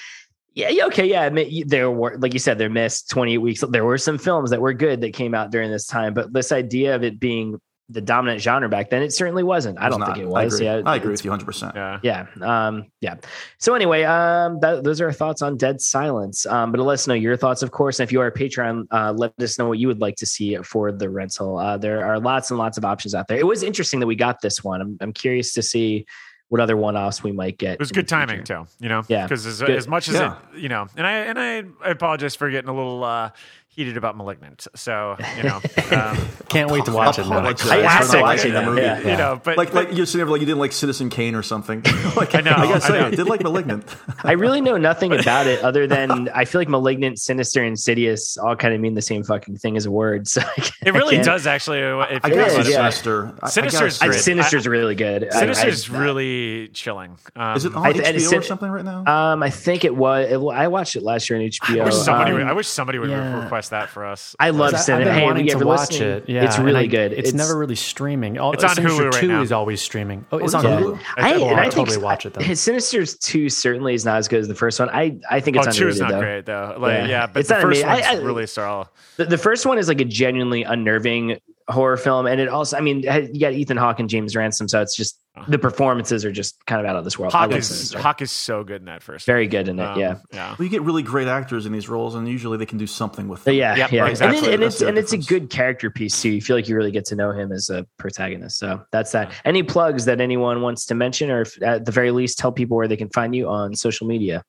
yeah, 0.54 0.68
yeah, 0.68 0.86
okay, 0.86 1.06
yeah. 1.06 1.22
I 1.22 1.30
mean, 1.30 1.66
there 1.68 1.90
were, 1.90 2.18
like 2.18 2.32
you 2.32 2.38
said, 2.38 2.58
there 2.58 2.68
missed 2.68 3.08
28 3.10 3.38
weeks. 3.38 3.64
There 3.70 3.84
were 3.84 3.98
some 3.98 4.18
films 4.18 4.50
that 4.50 4.60
were 4.60 4.74
good 4.74 5.00
that 5.00 5.14
came 5.14 5.34
out 5.34 5.50
during 5.50 5.70
this 5.70 5.86
time, 5.86 6.12
but 6.12 6.32
this 6.32 6.52
idea 6.52 6.94
of 6.94 7.04
it 7.04 7.20
being 7.20 7.60
the 7.90 8.00
dominant 8.00 8.40
genre 8.40 8.68
back 8.68 8.88
then, 8.90 9.02
it 9.02 9.12
certainly 9.12 9.42
wasn't. 9.42 9.78
I 9.78 9.86
It's 9.86 9.92
don't 9.92 10.00
not. 10.00 10.14
think 10.14 10.18
it 10.26 10.28
I 10.28 10.44
was. 10.44 10.54
agree. 10.54 10.66
Yeah, 10.66 10.82
I 10.86 10.96
agree 10.96 11.10
with 11.10 11.24
you 11.24 11.30
100. 11.30 11.44
percent 11.44 11.74
Yeah. 11.74 11.98
Yeah, 12.02 12.26
um, 12.40 12.86
yeah. 13.00 13.16
So 13.58 13.74
anyway, 13.74 14.04
um, 14.04 14.60
that, 14.60 14.84
those 14.84 15.00
are 15.00 15.06
our 15.06 15.12
thoughts 15.12 15.42
on 15.42 15.56
Dead 15.56 15.80
Silence. 15.80 16.46
Um, 16.46 16.70
but 16.72 16.80
let 16.80 16.94
us 16.94 17.06
know 17.08 17.14
your 17.14 17.36
thoughts, 17.36 17.62
of 17.62 17.72
course. 17.72 17.98
And 17.98 18.06
if 18.08 18.12
you 18.12 18.20
are 18.20 18.28
a 18.28 18.32
Patreon, 18.32 18.86
uh, 18.92 19.12
let 19.12 19.32
us 19.40 19.58
know 19.58 19.66
what 19.68 19.78
you 19.78 19.88
would 19.88 20.00
like 20.00 20.16
to 20.16 20.26
see 20.26 20.56
for 20.58 20.92
the 20.92 21.10
rental. 21.10 21.58
Uh, 21.58 21.76
there 21.76 22.04
are 22.04 22.18
lots 22.20 22.50
and 22.50 22.58
lots 22.58 22.78
of 22.78 22.84
options 22.84 23.14
out 23.14 23.26
there. 23.28 23.38
It 23.38 23.46
was 23.46 23.62
interesting 23.62 23.98
that 24.00 24.06
we 24.06 24.14
got 24.16 24.40
this 24.40 24.62
one. 24.62 24.80
I'm, 24.80 24.96
I'm 25.00 25.12
curious 25.12 25.52
to 25.54 25.62
see 25.62 26.06
what 26.48 26.60
other 26.60 26.76
one-offs 26.76 27.22
we 27.22 27.30
might 27.30 27.58
get. 27.58 27.74
It 27.74 27.78
was 27.78 27.92
good 27.92 28.08
timing 28.08 28.42
too, 28.42 28.66
you 28.80 28.88
know. 28.88 29.02
Yeah, 29.08 29.24
because 29.24 29.46
as, 29.46 29.62
as 29.62 29.86
much 29.86 30.08
as 30.08 30.14
Yeah. 30.16 30.36
it, 30.52 30.58
you 30.58 30.68
know, 30.68 30.88
and 30.96 31.06
I 31.06 31.12
and 31.12 31.38
I, 31.38 31.58
I 31.86 31.90
apologize 31.90 32.34
for 32.34 32.50
getting 32.50 32.68
a 32.68 32.74
little 32.74 33.04
uh, 33.04 33.30
heated 33.72 33.96
about 33.96 34.16
*Malignant*. 34.16 34.66
So 34.74 35.16
you 35.36 35.44
know, 35.44 35.56
um, 35.92 36.18
Can't 36.48 36.70
wait 36.70 36.84
to 36.84 36.92
watch 36.92 37.18
it. 37.18 37.22
now. 37.26 37.38
Apologize 37.38 37.70
I 37.70 37.80
asked 37.82 38.10
for 38.10 38.16
not 38.18 38.22
it. 38.22 38.26
liking 38.38 38.52
the 38.52 38.62
movie. 38.62 38.82
yeah. 38.82 38.98
you 39.00 39.16
know, 39.16 39.40
but 39.42 39.56
Like, 39.56 39.72
but- 39.72 39.88
like 39.88 39.96
you're 39.96 40.06
sitting 40.06 40.26
like 40.26 40.40
you 40.40 40.46
didn't 40.46 40.58
like 40.58 40.72
Citizen 40.72 41.08
Kane 41.10 41.34
or 41.34 41.42
something. 41.42 41.82
like, 42.16 42.34
I 42.34 42.40
know, 42.40 42.50
I 42.52 42.66
gotta 42.66 42.74
I 42.74 42.78
say, 42.80 42.98
know. 43.00 43.06
I, 43.06 43.10
did 43.10 43.26
like 43.26 43.42
*Malignant*. 43.42 43.84
I 44.24 44.32
really 44.32 44.60
know 44.60 44.76
nothing 44.76 45.12
about 45.12 45.46
it 45.46 45.62
other 45.62 45.86
than 45.86 46.28
I 46.30 46.44
feel 46.44 46.60
like 46.60 46.68
malignant, 46.68 47.18
sinister, 47.18 47.64
insidious 47.64 48.36
all 48.36 48.56
kind 48.56 48.74
of 48.74 48.80
mean 48.80 48.94
the 48.94 49.02
same 49.02 49.22
fucking 49.24 49.56
thing 49.58 49.76
as 49.76 49.86
a 49.86 49.90
word. 49.90 50.26
So 50.28 50.40
I 50.42 50.60
can't- 50.60 50.72
it 50.86 50.92
really 50.94 51.18
I 51.18 51.22
does 51.22 51.46
actually. 51.46 51.78
If 51.80 52.24
I 52.24 52.28
you 52.28 52.34
guess 52.34 52.52
think 52.54 52.66
is, 52.66 52.68
about 52.68 52.68
it's 52.68 52.68
it. 52.68 52.72
yeah. 52.72 52.90
Sinister. 52.90 53.26
I- 53.42 53.46
I 53.46 53.50
Sinister's 53.50 54.02
I. 54.02 54.10
Sinister's 54.10 54.66
really 54.66 54.94
good. 54.94 55.28
I- 55.32 55.40
Sinister's 55.40 55.88
really 55.90 56.68
chilling. 56.68 57.16
Um, 57.36 57.56
Is 57.56 57.64
it 57.64 57.74
on 57.74 57.86
I 57.86 57.92
HBO 57.92 57.98
it's- 58.08 58.32
or 58.32 58.42
something 58.42 58.70
right 58.70 58.84
now? 58.84 59.04
Um, 59.06 59.42
I 59.42 59.50
think 59.50 59.84
it 59.84 59.94
was. 59.94 60.30
It, 60.30 60.36
I 60.38 60.68
watched 60.68 60.96
it 60.96 61.02
last 61.02 61.30
year 61.30 61.38
on 61.38 61.44
HBO. 61.46 61.80
I 61.80 61.84
wish 61.84 61.94
somebody. 61.94 62.32
Um, 62.32 62.38
would, 62.38 62.46
I 62.46 63.59
wish 63.60 63.66
somebody 63.68 63.84
would 63.84 63.84
yeah. 63.84 63.86
request 63.86 63.88
that 63.88 63.88
for 63.90 64.04
us. 64.06 64.36
I 64.40 64.50
love 64.50 64.74
I- 64.74 64.78
Sin. 64.78 64.94
I've 64.96 65.04
been 65.04 65.14
Hey, 65.14 65.24
wanting 65.24 65.46
yeah, 65.46 65.54
to 65.58 65.66
watch 65.66 65.90
listening, 65.90 66.08
it. 66.08 66.28
Yeah, 66.28 66.44
it's 66.44 66.58
really 66.58 66.80
I- 66.80 66.86
good. 66.86 67.12
It's, 67.12 67.32
never 67.32 67.56
really 67.58 67.76
streaming. 67.76 68.38
Oh, 68.38 68.52
It's 68.52 68.64
on 68.64 68.74
Sinister 68.74 69.02
Hulu 69.02 69.10
right 69.12 69.20
Two 69.20 69.28
now. 69.28 69.42
is 69.42 69.52
always 69.52 69.80
streaming. 69.82 70.24
Oh, 70.32 70.38
it's 70.38 70.54
on 70.54 70.64
is 70.66 70.72
it? 70.72 70.84
Hulu. 70.84 71.00
I, 71.16 71.32
and 71.32 71.42
I'll 71.42 71.56
I 71.56 71.62
think 71.62 71.74
totally 71.74 71.98
watch 71.98 72.26
it 72.26 72.34
then. 72.34 72.44
His 72.44 72.60
Sinister's 72.70 73.16
two 73.16 73.48
certainly 73.48 73.94
is 73.94 74.04
not 74.04 74.18
as 74.18 74.28
good 74.28 74.40
as 74.40 74.48
the 74.48 74.54
first 74.54 74.78
one. 74.80 74.88
I 74.90 75.18
I 75.30 75.40
think 75.40 75.56
it's 75.56 75.66
oh, 75.68 75.70
two 75.72 75.88
underrated 75.88 76.00
not 76.00 76.10
though. 76.10 76.20
great 76.20 76.46
though. 76.46 76.76
Like, 76.78 76.92
Yeah. 76.98 77.06
yeah. 77.06 77.26
but 77.26 77.40
It's 77.40 77.48
the 77.48 77.54
not 77.56 77.62
first 77.62 77.82
amazing. 77.82 77.88
one's 77.88 78.06
I- 78.06 78.20
I- 78.20 78.24
really 78.24 78.46
solid. 78.46 78.88
The, 79.16 79.24
the 79.26 79.38
first 79.38 79.66
one 79.66 79.78
is 79.78 79.88
like 79.88 80.00
a 80.00 80.04
genuinely 80.04 80.62
unnerving 80.62 81.38
horror 81.70 81.96
film, 81.96 82.26
and 82.26 82.40
it 82.40 82.48
also, 82.48 82.76
I 82.76 82.80
mean, 82.80 83.02
you 83.02 83.40
got 83.40 83.52
Ethan 83.52 83.76
Hawke 83.76 84.00
and 84.00 84.08
James 84.08 84.34
Ransone, 84.34 84.68
so 84.68 84.80
it's 84.80 84.96
just 84.96 85.20
the 85.48 85.58
performances 85.58 86.24
are 86.24 86.32
just 86.32 86.64
kind 86.66 86.80
of 86.80 86.86
out 86.86 86.96
of 86.96 87.04
this 87.04 87.18
world. 87.18 87.34
I 87.34 87.40
Hawke 87.40 87.52
is 87.52 87.66
Sinister. 87.68 87.98
Hawke 87.98 88.22
is 88.22 88.32
so 88.32 88.64
good 88.64 88.82
in 88.82 88.86
that 88.86 89.02
first. 89.02 89.26
very 89.26 89.46
good 89.46 89.68
in 89.68 89.78
it. 89.78 89.84
Um, 89.84 89.98
yeah. 89.98 90.16
yeah. 90.32 90.50
well, 90.50 90.64
you 90.64 90.68
get 90.68 90.82
really 90.82 91.02
great 91.02 91.28
actors 91.28 91.66
in 91.66 91.72
these 91.72 91.88
roles, 91.88 92.14
and 92.14 92.28
usually 92.28 92.58
they 92.58 92.66
can 92.66 92.78
do 92.78 92.86
something 92.86 93.28
with 93.28 93.44
them. 93.44 93.54
Yeah, 93.54 93.76
Yep, 93.76 93.92
yeah, 93.92 94.06
exactly. 94.06 94.38
and, 94.38 94.46
it, 94.46 94.54
and 94.54 94.62
it's 94.62 94.78
the 94.78 94.88
and 94.88 94.98
it's 94.98 95.12
a 95.12 95.18
good 95.18 95.50
character 95.50 95.90
piece 95.90 96.20
too. 96.20 96.30
You 96.30 96.40
feel 96.40 96.56
like 96.56 96.68
you 96.68 96.76
really 96.76 96.90
get 96.90 97.06
to 97.06 97.16
know 97.16 97.32
him 97.32 97.52
as 97.52 97.70
a 97.70 97.86
protagonist. 97.98 98.58
So 98.58 98.82
that's 98.92 99.12
that. 99.12 99.32
Any 99.44 99.62
plugs 99.62 100.06
that 100.06 100.20
anyone 100.20 100.62
wants 100.62 100.86
to 100.86 100.94
mention, 100.94 101.30
or 101.30 101.42
if, 101.42 101.60
at 101.62 101.84
the 101.84 101.92
very 101.92 102.10
least, 102.10 102.38
tell 102.38 102.52
people 102.52 102.76
where 102.76 102.88
they 102.88 102.96
can 102.96 103.10
find 103.10 103.34
you 103.34 103.48
on 103.48 103.74
social 103.74 104.06
media. 104.06 104.42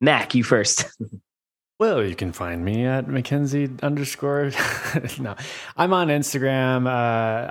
Mac, 0.00 0.34
you 0.34 0.44
first. 0.44 0.84
Well, 1.78 2.02
you 2.02 2.14
can 2.16 2.32
find 2.32 2.64
me 2.64 2.86
at 2.86 3.06
Mackenzie 3.06 3.68
underscore. 3.82 4.50
no, 5.18 5.36
I'm 5.76 5.92
on 5.92 6.08
Instagram. 6.08 6.86
Uh, 6.86 6.90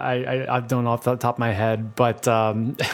I, 0.01 0.13
I 0.23 0.57
I 0.57 0.59
don't 0.61 0.83
know 0.83 0.91
off 0.91 1.03
the 1.03 1.15
top 1.15 1.35
of 1.35 1.39
my 1.39 1.51
head, 1.51 1.95
but 1.95 2.27
um, 2.27 2.75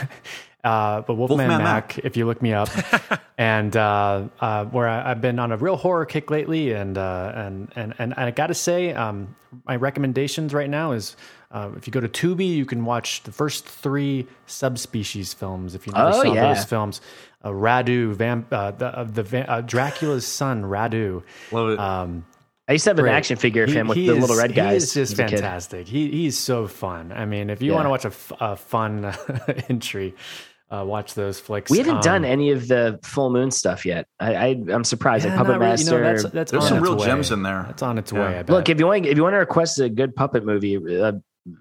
Uh, 0.64 1.02
but 1.02 1.16
Wolfman, 1.16 1.48
Wolfman 1.48 1.64
Mac, 1.64 1.98
if 1.98 2.16
you 2.16 2.28
look 2.28 2.40
me 2.40 2.53
up, 2.53 2.70
and 3.40 3.76
uh, 3.76 4.28
uh, 4.40 4.66
where 4.66 4.88
I, 4.88 5.10
I've 5.10 5.20
been 5.20 5.40
on 5.40 5.52
a 5.52 5.58
real 5.58 5.76
horror 5.76 6.06
kick 6.06 6.30
lately, 6.30 6.72
and 6.74 6.99
uh, 6.99 7.32
and 7.34 7.72
and 7.76 7.95
and 7.98 8.14
I 8.14 8.30
got 8.30 8.48
to 8.48 8.53
say, 8.53 8.94
um, 8.94 9.36
my 9.66 9.76
recommendations 9.76 10.53
right 10.53 10.70
now 10.70 10.91
is 10.91 11.16
uh, 11.49 11.72
if 11.78 11.88
you 11.88 11.91
go 11.91 11.99
to 11.99 12.08
Tubi, 12.08 12.48
you 12.48 12.68
can 12.68 12.86
watch 12.86 13.24
the 13.24 13.32
first 13.32 13.68
three 13.68 14.28
subspecies 14.45 15.34
films. 15.34 15.74
If 15.74 15.88
you 15.88 15.94
never 15.94 16.10
Oh, 16.10 16.22
saw 16.22 16.32
yeah. 16.32 16.53
those 16.53 16.64
films, 16.64 17.02
uh, 17.43 17.49
Radu, 17.49 18.13
vamp, 18.13 18.47
uh, 18.51 18.72
the 18.72 18.85
uh, 18.99 19.03
the 19.03 19.23
va- 19.23 19.49
uh, 19.51 19.61
Dracula's 19.61 20.26
son, 20.27 20.63
Radu. 20.63 21.23
Love 21.51 21.69
it. 21.69 21.80
Um, 21.80 22.26
I 22.68 22.73
used 22.73 22.84
to 22.85 22.91
have 22.91 22.99
an 22.99 23.03
great. 23.05 23.13
action 23.13 23.35
figure 23.38 23.63
of 23.63 23.69
He- 23.69 23.76
him 23.76 23.88
with 23.88 23.97
the 23.97 24.09
is- 24.09 24.19
little 24.19 24.38
red 24.38 24.53
guys. 24.55 24.72
He 24.93 25.01
is 25.01 25.09
just 25.09 25.13
as 25.13 25.19
a 25.19 25.23
kid. 25.23 25.31
fantastic. 25.39 25.88
He 25.88 26.09
he's 26.11 26.38
so 26.38 26.68
fun. 26.68 27.11
I 27.11 27.26
mean, 27.26 27.49
if 27.49 27.61
you 27.61 27.72
Yeah. 27.72 27.76
want 27.76 27.85
to 27.85 27.89
watch 27.89 28.05
a, 28.05 28.09
f- 28.09 28.31
a 28.39 28.55
fun 28.55 29.13
entry, 29.69 30.13
uh, 30.69 30.85
watch 30.88 31.13
those 31.15 31.38
flicks. 31.39 31.69
We 31.69 31.80
haven't 31.80 31.95
Um, 31.97 32.01
done 32.01 32.26
any 32.26 32.51
of 32.51 32.68
the 32.69 32.97
full 33.03 33.30
moon 33.30 33.51
stuff 33.51 33.85
yet. 33.85 34.07
I, 34.22 34.35
I 34.35 34.47
I'm 34.72 34.84
surprised. 34.85 35.26
yeah, 35.26 35.31
like 35.31 35.39
Puppet 35.39 35.51
not 35.53 35.59
really. 35.59 35.72
You 35.72 35.91
Master. 35.91 35.99
know, 36.01 36.03
that's, 36.13 36.23
that's 36.31 36.51
There's 36.51 36.68
some 36.69 36.81
real 36.81 36.95
way. 36.95 37.05
gems 37.07 37.31
in 37.31 37.43
there. 37.43 37.65
It's 37.69 37.81
on 37.81 37.97
its 37.97 38.13
Yeah. 38.13 38.19
way. 38.19 38.39
I 38.39 38.43
bet. 38.43 38.49
Look, 38.51 38.69
if 38.69 38.80
you 38.80 38.85
want, 38.88 39.05
if 39.05 39.18
you 39.18 39.23
want 39.23 39.34
to 39.34 39.39
request 39.39 39.80
a 39.80 39.89
good 39.89 40.15
puppet 40.15 40.45
movie, 40.45 40.77
uh, 41.01 41.13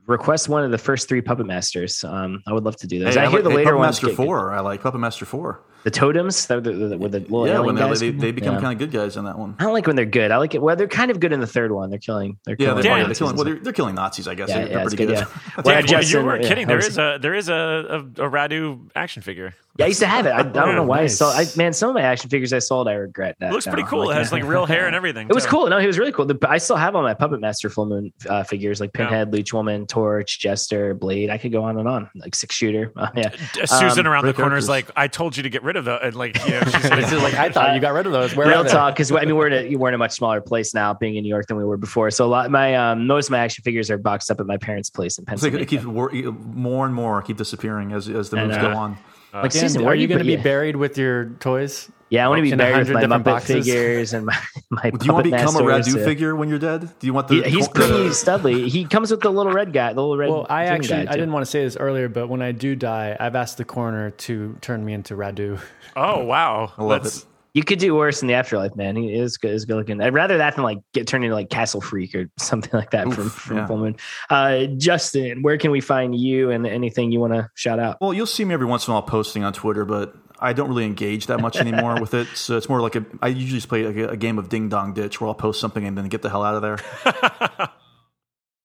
request 0.06 0.48
one 0.48 0.62
of 0.62 0.70
the 0.70 0.78
first 0.78 1.08
three 1.08 1.22
Puppet 1.22 1.46
Masters. 1.46 2.04
Um, 2.04 2.42
I 2.46 2.52
would 2.52 2.64
love 2.64 2.76
to 2.76 2.86
do 2.86 2.98
those. 3.02 3.14
Hey, 3.14 3.22
I, 3.22 3.24
hear 3.30 3.36
like- 3.38 3.44
the 3.44 3.50
hey, 3.50 3.56
later 3.56 3.70
Puppet 3.70 3.78
ones 3.78 3.86
Master 3.96 4.06
get 4.08 4.16
good. 4.18 4.26
Four. 4.26 4.52
I 4.52 4.60
like 4.60 4.82
Puppet 4.82 5.00
Master 5.00 5.24
Four. 5.24 5.64
The 5.82 5.90
totems, 5.90 6.46
the, 6.46 6.60
the, 6.60 6.72
the, 6.72 6.98
with 6.98 7.12
the 7.12 7.20
little 7.20 7.46
yeah, 7.46 7.58
when 7.60 7.74
they, 7.74 7.80
guys. 7.80 8.00
they, 8.00 8.10
they 8.10 8.32
become 8.32 8.54
Yeah. 8.56 8.60
kind 8.60 8.72
of 8.72 8.78
good 8.78 8.90
guys 8.96 9.16
in 9.16 9.24
that 9.24 9.38
one. 9.38 9.56
I 9.58 9.64
don't 9.64 9.72
like 9.72 9.86
when 9.86 9.96
they're 9.96 10.04
good. 10.04 10.30
I 10.30 10.36
like 10.36 10.54
it. 10.54 10.60
Well, 10.62 10.76
they're 10.76 10.88
kind 10.88 11.10
of 11.10 11.20
good 11.20 11.32
in 11.32 11.40
the 11.40 11.46
third 11.46 11.72
one. 11.72 11.90
They're 11.90 11.98
killing. 11.98 12.38
They're 12.44 12.56
Yeah, 12.58 12.66
killing. 12.68 12.82
they're, 12.82 12.98
Yeah. 12.98 13.04
they're 13.04 13.14
killing. 13.14 13.36
Well, 13.36 13.44
they're, 13.44 13.54
they're 13.56 13.72
killing 13.72 13.94
Nazis, 13.94 14.28
I 14.28 14.34
guess. 14.34 14.48
Yeah, 14.48 14.58
they're, 14.58 14.66
yeah, 14.68 14.72
they're 14.74 14.82
pretty 14.82 14.96
good, 14.96 15.08
good. 15.08 15.18
yeah. 15.18 15.24
Dave, 15.24 15.56
Well, 15.64 15.74
well, 15.74 15.82
Justin, 15.82 16.20
you 16.20 16.26
weren't 16.26 16.44
kidding. 16.44 16.64
how 16.64 16.68
There 16.68 16.76
was 16.76 16.86
is 16.88 16.98
a 16.98 17.18
there 17.20 17.34
is 17.34 17.48
a, 17.48 17.54
a, 17.54 17.98
a 18.26 18.30
Radu 18.30 18.90
action 18.94 19.22
figure. 19.22 19.54
Yeah, 19.78 19.84
I 19.84 19.88
used 19.88 20.00
to 20.00 20.06
have 20.06 20.26
it. 20.26 20.30
I, 20.30 20.40
I 20.40 20.42
don't 20.42 20.74
know 20.74 20.82
why 20.82 21.02
nice. 21.02 21.22
I 21.22 21.30
sold. 21.32 21.34
I, 21.36 21.56
man, 21.56 21.72
some 21.72 21.88
of 21.90 21.94
my 21.94 22.02
action 22.02 22.28
figures 22.28 22.52
I 22.52 22.58
sold, 22.58 22.88
I 22.88 22.94
regret. 22.94 23.36
That 23.38 23.50
It 23.50 23.52
looks 23.52 23.66
pretty 23.66 23.84
cool. 23.84 24.06
Like, 24.08 24.16
it 24.16 24.18
has 24.18 24.32
like 24.32 24.42
real 24.44 24.66
hair 24.66 24.86
and 24.86 24.96
everything. 24.96 25.28
It 25.30 25.32
was 25.34 25.44
too. 25.44 25.50
cool. 25.50 25.68
No, 25.68 25.78
he 25.78 25.86
was 25.86 25.96
really 25.96 26.10
cool. 26.12 26.26
The, 26.26 26.36
I 26.46 26.58
still 26.58 26.76
have 26.76 26.96
all 26.96 27.02
my 27.02 27.14
Puppet 27.14 27.40
Master 27.40 27.70
full 27.70 27.86
moon 27.86 28.12
uh, 28.28 28.42
figures 28.42 28.80
like 28.80 28.92
Pinhead, 28.92 29.32
Leech 29.32 29.54
Woman, 29.54 29.86
Torch, 29.86 30.40
Jester, 30.40 30.92
Blade. 30.92 31.30
I 31.30 31.38
could 31.38 31.52
go 31.52 31.62
on 31.62 31.78
and 31.78 31.88
on. 31.88 32.10
Like 32.16 32.34
six 32.34 32.54
shooter. 32.56 32.92
Yeah. 33.16 33.30
Susan 33.64 34.06
Um, 34.06 34.12
around 34.12 34.26
the 34.26 34.32
great 34.32 34.42
corner 34.42 34.56
is 34.56 34.68
like, 34.68 34.90
I 34.96 35.06
told 35.08 35.36
you 35.36 35.44
to 35.44 35.48
get 35.50 35.62
rid 35.62 35.69
of 35.76 35.84
the 35.84 36.00
and 36.04 36.14
like 36.16 36.36
you 36.44 36.52
know, 36.52 36.60
she's 36.62 36.74
It's 36.84 37.10
just 37.10 37.22
like 37.22 37.34
I 37.34 37.48
thought 37.50 37.74
you 37.74 37.80
got 37.80 37.92
rid 37.94 38.06
of 38.06 38.12
those. 38.12 38.34
Where 38.34 38.48
Real 38.48 38.64
talk, 38.64 38.94
because 38.94 39.10
I 39.12 39.24
mean 39.24 39.36
we're 39.36 39.48
in 39.48 39.74
a 39.74 39.76
we're 39.76 39.88
in 39.88 39.94
a 39.94 39.98
much 39.98 40.12
smaller 40.12 40.40
place 40.40 40.74
now, 40.74 40.94
being 40.94 41.16
in 41.16 41.22
New 41.22 41.28
York 41.28 41.46
than 41.46 41.56
we 41.56 41.64
were 41.64 41.76
before. 41.76 42.10
So 42.10 42.24
a 42.24 42.28
lot 42.28 42.50
my 42.50 42.74
um 42.76 43.06
most 43.06 43.26
of 43.26 43.32
my 43.32 43.38
action 43.38 43.62
figures 43.62 43.90
are 43.90 43.98
boxed 43.98 44.30
up 44.30 44.40
at 44.40 44.46
my 44.46 44.56
parents' 44.56 44.90
place 44.90 45.18
in 45.18 45.22
It's 45.22 45.42
like 45.42 45.52
Pennsylvania. 45.52 45.62
it 45.62 45.68
keeps 45.68 45.84
wor- 45.84 46.12
more 46.54 46.86
and 46.86 46.94
more 46.94 47.22
keep 47.22 47.36
disappearing 47.36 47.92
as 47.92 48.08
as 48.08 48.30
the 48.30 48.36
And, 48.38 48.52
uh, 48.52 48.60
go 48.72 48.76
on. 48.76 48.98
like 49.32 49.52
Dan, 49.52 49.62
Susan, 49.62 49.82
are 49.82 49.86
where 49.86 49.94
you 49.94 50.02
you 50.02 50.08
going 50.08 50.18
to 50.18 50.24
be 50.24 50.32
yeah. 50.32 50.42
buried 50.42 50.76
with 50.76 50.98
your 50.98 51.26
toys? 51.40 51.90
Yeah, 52.10 52.26
I 52.26 52.28
want 52.28 52.40
to 52.40 52.42
be 52.42 52.50
in 52.50 52.58
buried 52.58 52.88
with 52.88 52.88
100 52.88 52.94
my 52.94 53.00
different 53.00 53.22
Muppet 53.22 53.24
boxes? 53.24 53.66
figures 53.66 54.12
and 54.12 54.26
my 54.26 54.36
my. 54.70 54.90
Do 54.90 55.06
you 55.06 55.12
want 55.12 55.24
to 55.26 55.30
become 55.30 55.56
a 55.56 55.60
Radu 55.60 56.04
figure 56.04 56.34
when 56.34 56.48
you're 56.48 56.58
dead? 56.58 56.90
Do 56.98 57.06
you 57.06 57.14
want 57.14 57.28
the? 57.28 57.36
He, 57.44 57.50
he's 57.50 57.68
the- 57.68 57.74
pretty 57.74 57.92
studly. 58.10 58.68
He 58.68 58.84
comes 58.84 59.10
with 59.10 59.20
the 59.20 59.30
little 59.30 59.52
red 59.52 59.72
guy, 59.72 59.92
the 59.92 60.00
little 60.00 60.16
red. 60.16 60.28
Well, 60.30 60.46
I 60.50 60.64
actually 60.66 61.06
I 61.06 61.12
didn't 61.12 61.32
want 61.32 61.44
to 61.44 61.50
say 61.50 61.62
this 61.64 61.76
earlier, 61.76 62.08
but 62.08 62.28
when 62.28 62.42
I 62.42 62.52
do 62.52 62.74
die, 62.74 63.16
I've 63.18 63.36
asked 63.36 63.58
the 63.58 63.64
coroner 63.64 64.10
to 64.10 64.56
turn 64.60 64.84
me 64.84 64.92
into 64.92 65.14
Radu. 65.14 65.60
Oh 65.96 66.24
wow, 66.24 66.72
I 66.76 66.82
love 66.82 67.02
That's- 67.04 67.18
it. 67.22 67.26
You 67.52 67.64
could 67.64 67.80
do 67.80 67.96
worse 67.96 68.22
in 68.22 68.28
the 68.28 68.34
afterlife, 68.34 68.76
man. 68.76 68.94
He 68.94 69.12
is 69.12 69.36
good, 69.36 69.50
is 69.50 69.64
good 69.64 69.74
looking. 69.74 70.00
I'd 70.00 70.14
rather 70.14 70.38
that 70.38 70.54
than 70.54 70.62
like 70.62 70.78
get 70.94 71.08
turned 71.08 71.24
into 71.24 71.34
like 71.34 71.50
Castle 71.50 71.80
Freak 71.80 72.14
or 72.14 72.30
something 72.38 72.70
like 72.72 72.92
that 72.92 73.12
from, 73.12 73.26
Oof, 73.26 73.32
from 73.32 73.56
yeah. 73.56 73.66
Full 73.66 73.76
Moon. 73.76 73.96
Uh, 74.30 74.66
Justin, 74.76 75.42
where 75.42 75.58
can 75.58 75.72
we 75.72 75.80
find 75.80 76.14
you 76.14 76.50
and 76.52 76.64
anything 76.64 77.10
you 77.10 77.18
want 77.18 77.32
to 77.32 77.50
shout 77.54 77.80
out? 77.80 77.96
Well, 78.00 78.14
you'll 78.14 78.26
see 78.26 78.44
me 78.44 78.54
every 78.54 78.66
once 78.66 78.86
in 78.86 78.92
a 78.92 78.94
while 78.94 79.02
posting 79.02 79.42
on 79.42 79.52
Twitter, 79.52 79.84
but 79.84 80.14
I 80.40 80.52
don't 80.54 80.68
really 80.68 80.86
engage 80.86 81.26
that 81.26 81.40
much 81.40 81.56
anymore 81.56 82.00
with 82.00 82.14
it. 82.14 82.26
So 82.34 82.56
it's 82.56 82.68
more 82.68 82.80
like 82.80 82.96
a. 82.96 83.04
I 83.20 83.28
usually 83.28 83.58
just 83.58 83.68
play 83.68 83.84
like 83.84 83.96
a, 83.96 84.08
a 84.10 84.16
game 84.16 84.38
of 84.38 84.48
Ding 84.48 84.68
Dong 84.68 84.94
Ditch 84.94 85.20
where 85.20 85.28
I'll 85.28 85.34
post 85.34 85.60
something 85.60 85.84
and 85.84 85.96
then 85.96 86.08
get 86.08 86.22
the 86.22 86.30
hell 86.30 86.42
out 86.42 86.54
of 86.54 86.62
there. 86.62 86.78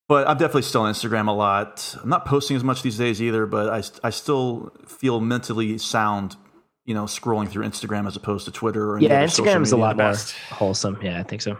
but 0.08 0.28
I'm 0.28 0.38
definitely 0.38 0.62
still 0.64 0.84
on 0.84 0.94
Instagram 0.94 1.28
a 1.28 1.32
lot. 1.32 1.96
I'm 2.02 2.10
not 2.10 2.26
posting 2.26 2.56
as 2.56 2.64
much 2.64 2.82
these 2.82 2.98
days 2.98 3.22
either, 3.22 3.46
but 3.46 3.70
I 3.70 4.08
I 4.08 4.10
still 4.12 4.74
feel 4.88 5.20
mentally 5.20 5.78
sound, 5.78 6.38
you 6.86 6.94
know, 6.94 7.04
scrolling 7.04 7.50
through 7.50 7.66
Instagram 7.66 8.08
as 8.08 8.16
opposed 8.16 8.46
to 8.46 8.52
Twitter. 8.52 8.92
Or 8.92 8.98
any 8.98 9.08
Yeah, 9.08 9.26
Instagram 9.26 9.62
is 9.62 9.74
a 9.74 9.78
lot 9.78 9.98
more 9.98 10.16
wholesome. 10.50 11.00
Yeah, 11.02 11.20
I 11.20 11.24
think 11.24 11.42
so. 11.42 11.58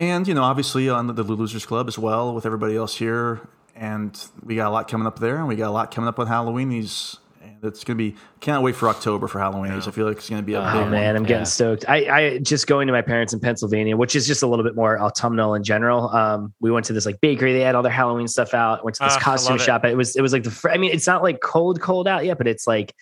And 0.00 0.26
you 0.26 0.34
know, 0.34 0.42
obviously 0.42 0.88
on 0.88 1.08
the, 1.08 1.12
the 1.12 1.24
Losers 1.24 1.66
Club 1.66 1.88
as 1.88 1.98
well 1.98 2.34
with 2.34 2.46
everybody 2.46 2.76
else 2.76 2.96
here, 2.96 3.46
and 3.74 4.18
we 4.42 4.54
got 4.54 4.68
a 4.68 4.70
lot 4.70 4.88
coming 4.88 5.06
up 5.06 5.18
there, 5.18 5.36
and 5.36 5.48
we 5.48 5.56
got 5.56 5.68
a 5.68 5.72
lot 5.72 5.94
coming 5.94 6.08
up 6.08 6.18
on 6.18 6.28
Halloween. 6.28 6.72
and 6.72 7.18
it's 7.62 7.84
gonna 7.84 7.96
be. 7.96 8.14
Can't 8.40 8.62
wait 8.62 8.74
for 8.76 8.88
October 8.88 9.28
for 9.28 9.38
Halloweenies. 9.38 9.88
I 9.88 9.90
feel 9.90 10.06
like 10.06 10.18
it's 10.18 10.28
gonna 10.30 10.42
be 10.42 10.54
a 10.54 10.60
big 10.60 10.68
Oh 10.74 10.80
one. 10.82 10.90
man, 10.90 11.16
I'm 11.16 11.22
getting 11.24 11.40
Yeah. 11.40 11.44
stoked. 11.44 11.84
I, 11.88 11.96
I 12.34 12.38
just 12.38 12.66
going 12.66 12.86
to 12.86 12.92
my 12.92 13.02
parents 13.02 13.32
in 13.32 13.40
Pennsylvania, 13.40 13.96
which 13.96 14.14
is 14.16 14.26
just 14.26 14.42
a 14.42 14.46
little 14.46 14.64
bit 14.64 14.74
more 14.76 15.00
autumnal 15.00 15.54
in 15.54 15.62
general. 15.64 16.08
Um, 16.10 16.52
we 16.60 16.70
went 16.70 16.86
to 16.86 16.92
this 16.92 17.06
like 17.06 17.20
bakery; 17.20 17.52
they 17.52 17.60
had 17.60 17.74
all 17.74 17.82
their 17.82 17.92
Halloween 17.92 18.28
stuff 18.28 18.54
out. 18.54 18.84
Went 18.84 18.96
to 18.96 19.04
this 19.04 19.14
Ah, 19.14 19.18
I 19.18 19.20
costume 19.20 19.52
love 19.54 19.60
it. 19.60 19.64
shop. 19.64 19.84
It. 19.84 19.96
was 19.96 20.16
it 20.16 20.22
was 20.22 20.32
like 20.32 20.44
the. 20.44 20.50
Fr- 20.50 20.70
I 20.70 20.76
mean, 20.78 20.92
it's 20.92 21.06
not 21.06 21.22
like 21.22 21.40
cold 21.40 21.80
cold 21.80 22.06
out 22.08 22.24
yet, 22.24 22.38
but 22.38 22.46
it's 22.46 22.66
like 22.66 22.94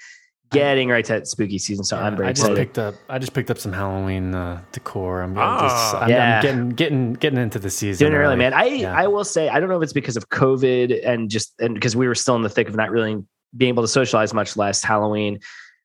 getting 0.53 0.89
right 0.89 1.05
to 1.05 1.13
that 1.15 1.27
spooky 1.27 1.59
season. 1.59 1.85
So 1.85 1.99
I'm 1.99 2.17
very 2.17 2.29
I 2.29 2.33
just 2.33 2.43
excited. 2.45 2.57
picked 2.57 2.79
up. 2.79 2.95
I 3.09 3.19
just 3.19 3.35
picked 3.35 3.51
up 3.51 3.59
some 3.59 3.73
Halloween 3.73 4.33
uh, 4.33 4.61
decor. 4.71 5.23
I'm, 5.23 5.37
Ah. 5.37 5.61
just, 5.61 6.03
I'm, 6.03 6.09
Yeah. 6.09 6.37
I'm 6.37 6.43
getting 6.43 6.69
getting 6.71 7.13
getting 7.15 7.39
into 7.41 7.59
the 7.59 7.69
season. 7.69 8.07
Doing 8.09 8.19
it 8.21 8.25
early, 8.25 8.37
man. 8.37 8.55
I 8.55 8.65
Yeah. 8.67 8.97
I 8.97 9.09
will 9.09 9.25
say 9.25 9.49
I 9.49 9.59
don't 9.59 9.69
know 9.69 9.77
if 9.77 9.83
it's 9.83 9.93
because 9.93 10.17
of 10.17 10.29
COVID 10.29 11.05
and 11.05 11.29
just 11.29 11.53
and 11.61 11.75
because 11.75 11.97
we 11.97 12.07
were 12.07 12.15
still 12.15 12.37
in 12.37 12.43
the 12.43 12.49
thick 12.49 12.69
of 12.69 12.77
not 12.77 12.91
really 12.93 13.25
being 13.57 13.71
able 13.71 13.83
to 13.83 13.89
socialize 13.89 14.33
much 14.35 14.57
less 14.57 14.83
Halloween 14.83 15.41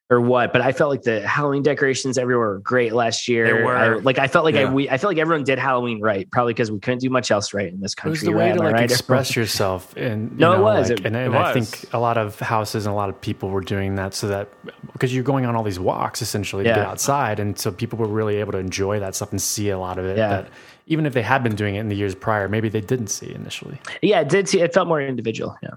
or 0.10 0.20
what, 0.20 0.52
but 0.52 0.62
I 0.62 0.74
felt 0.74 0.90
like 0.90 1.04
the 1.04 1.26
Halloween 1.26 1.64
decorations 1.64 2.18
everywhere 2.18 2.46
were 2.50 2.60
great 2.60 2.92
last 2.92 3.30
year. 3.30 3.46
They 3.46 3.64
were. 3.64 3.78
I, 3.78 3.88
like 4.00 4.20
I 4.20 4.28
felt 4.28 4.44
like 4.44 4.56
I 4.56 4.66
we 4.66 4.90
I 4.90 4.98
felt 4.98 5.12
like 5.12 5.20
everyone 5.20 5.46
did 5.46 5.58
Halloween 5.58 6.02
right, 6.02 6.30
probably 6.32 6.52
because 6.54 6.70
we 6.70 6.80
couldn't 6.82 7.00
do 7.00 7.10
much 7.10 7.32
else 7.32 7.54
right 7.54 7.72
in 7.72 7.80
this 7.80 7.94
It 7.94 8.04
was 8.04 8.20
country. 8.20 8.34
the 8.34 8.38
way 8.38 8.50
right? 8.50 8.58
to 8.58 8.64
like 8.64 8.74
right? 8.74 8.92
express 8.92 9.34
yourself, 9.38 9.96
and 9.96 10.32
you 10.32 10.38
No, 10.38 10.52
it 10.54 10.60
was. 10.60 10.90
like- 10.90 11.00
It- 11.00 11.06
and, 11.06 11.16
and 11.16 11.34
it 11.34 11.38
I 11.40 11.54
think 11.54 11.94
a 11.94 11.98
lot 11.98 12.18
of 12.18 12.38
houses 12.42 12.86
and 12.86 12.92
a 12.92 12.96
lot 12.98 13.08
of 13.08 13.22
people 13.22 13.48
were 13.52 13.62
doing 13.62 13.96
that 13.96 14.14
so 14.14 14.28
that 14.28 14.50
because 14.92 15.16
you're 15.16 15.24
going 15.24 15.46
on 15.46 15.56
all 15.56 15.64
these 15.64 15.80
walks 15.80 16.22
essentially 16.22 16.66
to 16.66 16.70
get 16.72 16.80
outside, 16.80 17.40
and 17.40 17.58
so 17.58 17.72
people 17.72 17.98
were 17.98 18.08
really 18.08 18.36
able 18.36 18.52
to 18.52 18.58
enjoy 18.58 19.00
that 19.00 19.16
stuff 19.16 19.32
and 19.32 19.42
see 19.42 19.70
a 19.70 19.80
lot 19.80 19.98
of 19.98 20.04
it. 20.04 20.18
Yeah. 20.18 20.28
That 20.28 20.48
even 20.88 21.06
if 21.06 21.14
they 21.14 21.22
had 21.22 21.42
been 21.42 21.56
doing 21.56 21.76
it 21.76 21.80
in 21.80 21.88
the 21.88 21.96
years 21.96 22.16
prior, 22.16 22.50
maybe 22.50 22.68
they 22.68 22.82
didn't 22.82 23.08
see 23.08 23.34
initially. 23.34 23.80
Yeah, 24.02 24.20
it 24.20 24.28
did. 24.28 24.50
See, 24.50 24.60
it 24.60 24.74
felt 24.74 24.90
more 24.90 25.00
individual. 25.00 25.56
Yeah. 25.64 25.70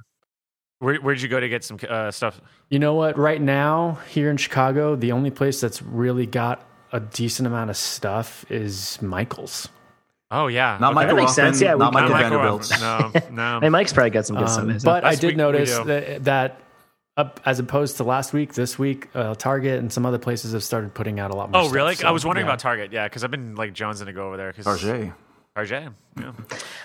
Where, 0.85 0.97
where'd 0.97 1.21
you 1.21 1.29
go 1.29 1.41
to 1.41 1.49
get 1.49 1.65
some 1.65 1.79
uh, 1.89 2.11
stuff? 2.11 2.41
You 2.69 2.79
know 2.79 2.95
what? 2.95 3.19
Right 3.19 3.41
now, 3.41 3.99
here 4.11 4.31
in 4.31 4.37
Chicago, 4.37 4.97
the 4.97 5.13
only 5.13 5.31
place 5.31 5.61
that's 5.61 5.81
really 5.83 6.27
got 6.27 6.65
a 6.93 7.01
decent 7.01 7.47
amount 7.47 7.71
of 7.71 7.77
stuff 7.77 8.45
is 8.51 9.01
Michael's. 9.03 9.69
Oh 10.31 10.47
yeah, 10.49 10.79
Not 10.81 10.89
Okay. 10.91 10.95
Michael 10.95 11.17
That 11.17 11.23
makes 11.23 11.33
Roffman, 11.33 11.35
sense. 11.35 11.61
Yeah, 11.61 11.75
we 11.75 11.79
not 11.81 11.93
can- 11.93 12.03
Michael 12.11 12.11
Not 12.11 12.33
Michael 12.33 12.59
Vanderbilt. 12.59 13.31
No, 13.31 13.55
no. 13.59 13.61
Hey, 13.61 13.69
Mike's 13.69 13.93
probably 13.93 14.11
got 14.11 14.27
some 14.27 14.37
good 14.37 14.49
Um, 14.49 14.79
stuff. 14.79 14.83
but 14.85 15.05
I 15.05 15.15
did 15.15 15.23
we- 15.23 15.29
we 15.29 15.37
notice 15.37 15.79
that, 15.79 16.25
that 16.25 16.61
up, 17.17 17.41
as 17.45 17.59
opposed 17.61 17.99
to 17.99 18.05
last 18.05 18.33
week, 18.33 18.55
this 18.55 18.79
week, 18.79 19.09
uh, 19.15 19.35
Target 19.37 19.79
and 19.79 19.93
some 19.93 20.05
other 20.05 20.19
places 20.19 20.53
have 20.53 20.65
started 20.65 20.93
putting 20.93 21.21
out 21.21 21.31
a 21.31 21.37
lot 21.37 21.51
more. 21.51 21.61
Oh 21.61 21.65
stuff, 21.65 21.75
really? 21.75 21.95
so, 21.95 22.09
I 22.09 22.11
was 22.11 22.25
wondering 22.25 22.47
yeah. 22.47 22.53
about 22.53 22.59
Target. 22.59 22.93
Yeah, 22.93 23.07
because 23.07 23.23
I've 23.23 23.31
been 23.31 23.55
like 23.55 23.75
jonesing 23.75 24.07
to 24.07 24.13
go 24.13 24.27
over 24.27 24.37
there. 24.37 24.53
Because 24.53 24.65
Target. 24.81 25.13
Target. 25.55 25.93
Yeah. 26.19 26.33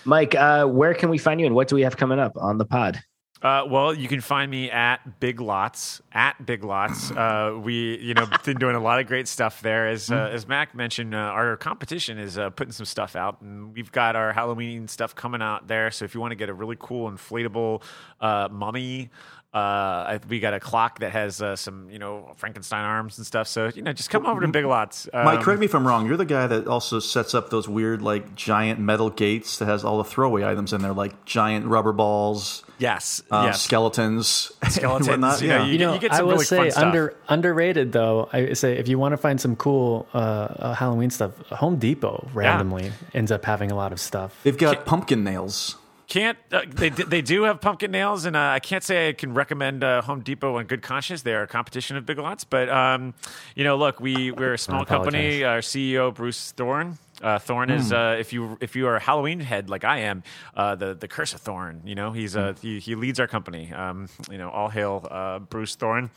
Mike, 0.05 0.35
uh, 0.35 0.65
where 0.65 0.93
can 0.93 1.09
we 1.09 1.17
find 1.17 1.39
you 1.39 1.47
and 1.47 1.55
what 1.55 1.67
do 1.67 1.75
we 1.75 1.81
have 1.81 1.97
coming 1.97 2.19
up 2.19 2.33
on 2.37 2.57
the 2.59 2.65
pod? 2.65 3.01
Uh, 3.41 3.63
well, 3.69 3.93
you 3.93 4.09
can 4.09 4.19
find 4.19 4.51
me 4.51 4.69
at 4.69 5.19
Big 5.21 5.39
Lots. 5.39 6.01
At 6.11 6.45
Big 6.45 6.63
Lots, 6.63 7.09
uh, 7.11 7.57
we 7.61 7.97
you 7.99 8.13
know 8.13 8.27
been 8.43 8.57
doing 8.57 8.75
a 8.75 8.81
lot 8.81 8.99
of 8.99 9.07
great 9.07 9.29
stuff 9.29 9.61
there. 9.61 9.87
As 9.87 10.11
uh, 10.11 10.29
as 10.33 10.45
Mac 10.45 10.75
mentioned, 10.75 11.15
uh, 11.15 11.19
our 11.19 11.55
competition 11.55 12.17
is 12.17 12.37
uh, 12.37 12.49
putting 12.49 12.73
some 12.73 12.85
stuff 12.85 13.15
out, 13.15 13.39
and 13.41 13.73
we've 13.73 13.91
got 13.93 14.17
our 14.17 14.33
Halloween 14.33 14.89
stuff 14.89 15.15
coming 15.15 15.41
out 15.41 15.67
there. 15.67 15.89
So 15.89 16.03
if 16.03 16.13
you 16.13 16.19
want 16.19 16.31
to 16.31 16.35
get 16.35 16.49
a 16.49 16.53
really 16.53 16.75
cool 16.79 17.09
inflatable 17.09 17.81
uh, 18.19 18.49
mummy. 18.51 19.09
Uh, 19.51 20.19
we 20.27 20.39
got 20.39 20.53
a 20.53 20.59
clock 20.59 20.99
that 20.99 21.11
has 21.11 21.41
uh, 21.41 21.55
some, 21.55 21.89
you 21.89 21.97
know, 21.97 22.31
Frankenstein 22.35 22.85
arms 22.85 23.17
and 23.17 23.25
stuff. 23.25 23.47
So 23.47 23.71
you 23.73 23.81
know, 23.81 23.91
just 23.93 24.11
come 24.11 24.27
over 24.27 24.41
to 24.41 24.47
Big 24.47 24.65
Lots. 24.65 25.09
Um, 25.11 25.25
Mike, 25.25 25.41
correct 25.41 25.59
me 25.59 25.65
if 25.65 25.73
I'm 25.73 25.87
wrong. 25.87 26.05
You're 26.05 26.17
the 26.17 26.25
guy 26.25 26.45
that 26.45 26.67
also 26.67 26.99
sets 26.99 27.33
up 27.33 27.49
those 27.49 27.67
weird, 27.67 28.03
like 28.03 28.35
giant 28.35 28.79
metal 28.79 29.09
gates 29.09 29.57
that 29.57 29.65
has 29.65 29.83
all 29.83 29.97
the 29.97 30.03
throwaway 30.03 30.43
items 30.43 30.71
in 30.71 30.81
there, 30.83 30.93
like 30.93 31.25
giant 31.25 31.65
rubber 31.65 31.93
balls, 31.93 32.63
Yes, 32.79 33.21
uh, 33.29 33.43
yes. 33.47 33.61
skeletons, 33.61 34.51
and 34.61 34.71
Skeletons, 34.71 35.07
whatnot. 35.09 35.41
you 35.41 35.47
know, 35.49 35.57
yeah. 35.57 35.65
you- 35.65 35.71
You 35.73 35.77
know, 35.79 35.97
get 35.99 36.11
I 36.13 36.17
some 36.17 36.25
will 36.25 36.33
really 36.33 36.45
say 36.45 36.57
fun 36.57 36.71
stuff. 36.71 36.83
under 36.83 37.15
underrated 37.27 37.91
though. 37.91 38.29
I 38.33 38.53
say 38.53 38.77
if 38.77 38.87
you 38.87 38.97
want 38.97 39.13
to 39.13 39.17
find 39.17 39.39
some 39.39 39.55
cool 39.55 40.07
uh, 40.13 40.17
uh, 40.17 40.73
Halloween 40.73 41.09
stuff, 41.09 41.37
Home 41.49 41.77
Depot 41.77 42.29
randomly 42.33 42.91
ends 43.13 43.31
up 43.31 43.45
having 43.45 43.69
a 43.71 43.75
lot 43.75 43.91
of 43.91 43.99
stuff. 43.99 44.35
They've 44.43 44.57
got 44.57 44.85
pumpkin 44.85 45.23
nails. 45.23 45.75
can't 46.07 46.37
uh, 46.51 46.61
they 46.67 46.89
they 46.89 47.21
do 47.21 47.43
have 47.43 47.61
pumpkin 47.61 47.91
nails, 47.91 48.25
and 48.25 48.35
uh, 48.35 48.39
I 48.39 48.59
can't 48.59 48.83
say 48.83 49.09
I 49.09 49.13
can 49.13 49.33
recommend 49.33 49.83
uh, 49.83 50.01
Home 50.03 50.21
Depot 50.21 50.57
on 50.57 50.65
good 50.65 50.81
conscience. 50.81 51.21
They 51.21 51.33
are 51.35 51.43
a 51.43 51.47
competition 51.47 51.97
of 51.97 52.05
Big 52.05 52.17
Lots, 52.17 52.45
but 52.45 52.67
um, 52.69 53.13
you 53.55 53.63
know, 53.63 53.75
look, 53.77 53.99
we 53.99 54.31
we're 54.31 54.53
a 54.53 54.57
small 54.57 54.85
company. 54.85 55.43
Our 55.43 55.59
CEO 55.59 56.11
Bruce 56.13 56.51
Thorn. 56.53 56.97
Uh, 57.21 57.39
Thorn 57.39 57.69
is 57.69 57.91
uh, 57.91 58.15
if 58.19 58.31
you 58.33 58.57
if 58.61 58.75
you 58.75 58.87
are 58.87 58.95
a 58.95 58.99
Halloween 58.99 59.39
head 59.39 59.69
like 59.69 59.83
I 59.83 59.99
am, 59.99 60.23
uh, 60.55 60.75
the 60.75 60.93
the 60.93 61.07
curse 61.07 61.33
of 61.33 61.41
Thorn. 61.41 61.81
You 61.85 61.95
know 61.95 62.11
he's 62.11 62.35
uh, 62.37 62.53
he 62.61 62.79
he 62.79 62.95
leads 62.95 63.19
our 63.19 63.27
company. 63.27 63.71
Um, 63.73 64.07
you 64.31 64.37
know 64.37 64.49
all 64.49 64.69
hail 64.69 65.05
uh, 65.09 65.39
Bruce 65.39 65.75
Thorn. 65.75 66.09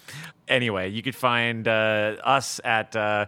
Anyway, 0.48 0.90
you 0.90 1.02
could 1.02 1.16
find 1.16 1.66
uh, 1.66 2.16
us 2.24 2.60
at. 2.64 2.94
Uh, 2.96 3.26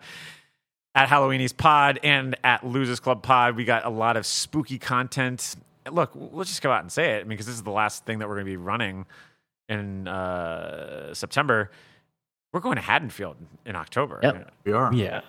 at 0.96 1.08
Halloweenies 1.08 1.56
Pod 1.56 1.98
and 2.04 2.36
at 2.44 2.64
Losers 2.64 3.00
Club 3.00 3.20
Pod, 3.20 3.56
we 3.56 3.64
got 3.64 3.84
a 3.84 3.90
lot 3.90 4.16
of 4.16 4.24
spooky 4.24 4.78
content. 4.78 5.56
Look, 5.90 6.12
let's 6.14 6.50
just 6.50 6.62
go 6.62 6.70
out 6.70 6.82
and 6.82 6.92
say 6.92 7.14
it. 7.14 7.16
I 7.16 7.18
mean, 7.22 7.30
because 7.30 7.46
this 7.46 7.56
is 7.56 7.64
the 7.64 7.72
last 7.72 8.04
thing 8.06 8.20
that 8.20 8.28
we're 8.28 8.36
going 8.36 8.46
to 8.46 8.52
be 8.52 8.56
running 8.56 9.04
in 9.68 10.06
uh, 10.06 11.12
September. 11.12 11.72
We're 12.52 12.60
going 12.60 12.76
to 12.76 12.82
Haddonfield 12.82 13.36
in 13.66 13.74
October. 13.74 14.20
Yep. 14.22 14.52
We 14.64 14.72
are. 14.72 14.94
Yeah. 14.94 15.22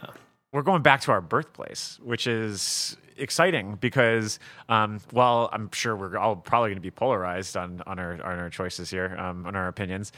We're 0.56 0.62
going 0.62 0.84
back 0.84 1.02
to 1.02 1.12
our 1.12 1.20
birthplace, 1.20 2.00
which 2.02 2.28
is 2.28 2.96
exciting 3.18 3.76
because 3.76 4.40
um, 4.70 5.02
while 5.12 5.50
I'm 5.52 5.70
sure 5.74 5.98
we're 5.98 6.18
all 6.18 6.38
probably 6.38 6.70
going 6.70 6.78
to 6.78 6.82
be 6.82 6.92
polarized 6.92 7.58
on 7.58 7.84
on 7.86 8.00
our 8.00 8.14
on 8.14 8.40
our 8.40 8.50
choices 8.50 8.90
here, 8.90 9.18
um, 9.20 9.46
on 9.46 9.58
our 9.58 9.68
opinions, 9.68 10.14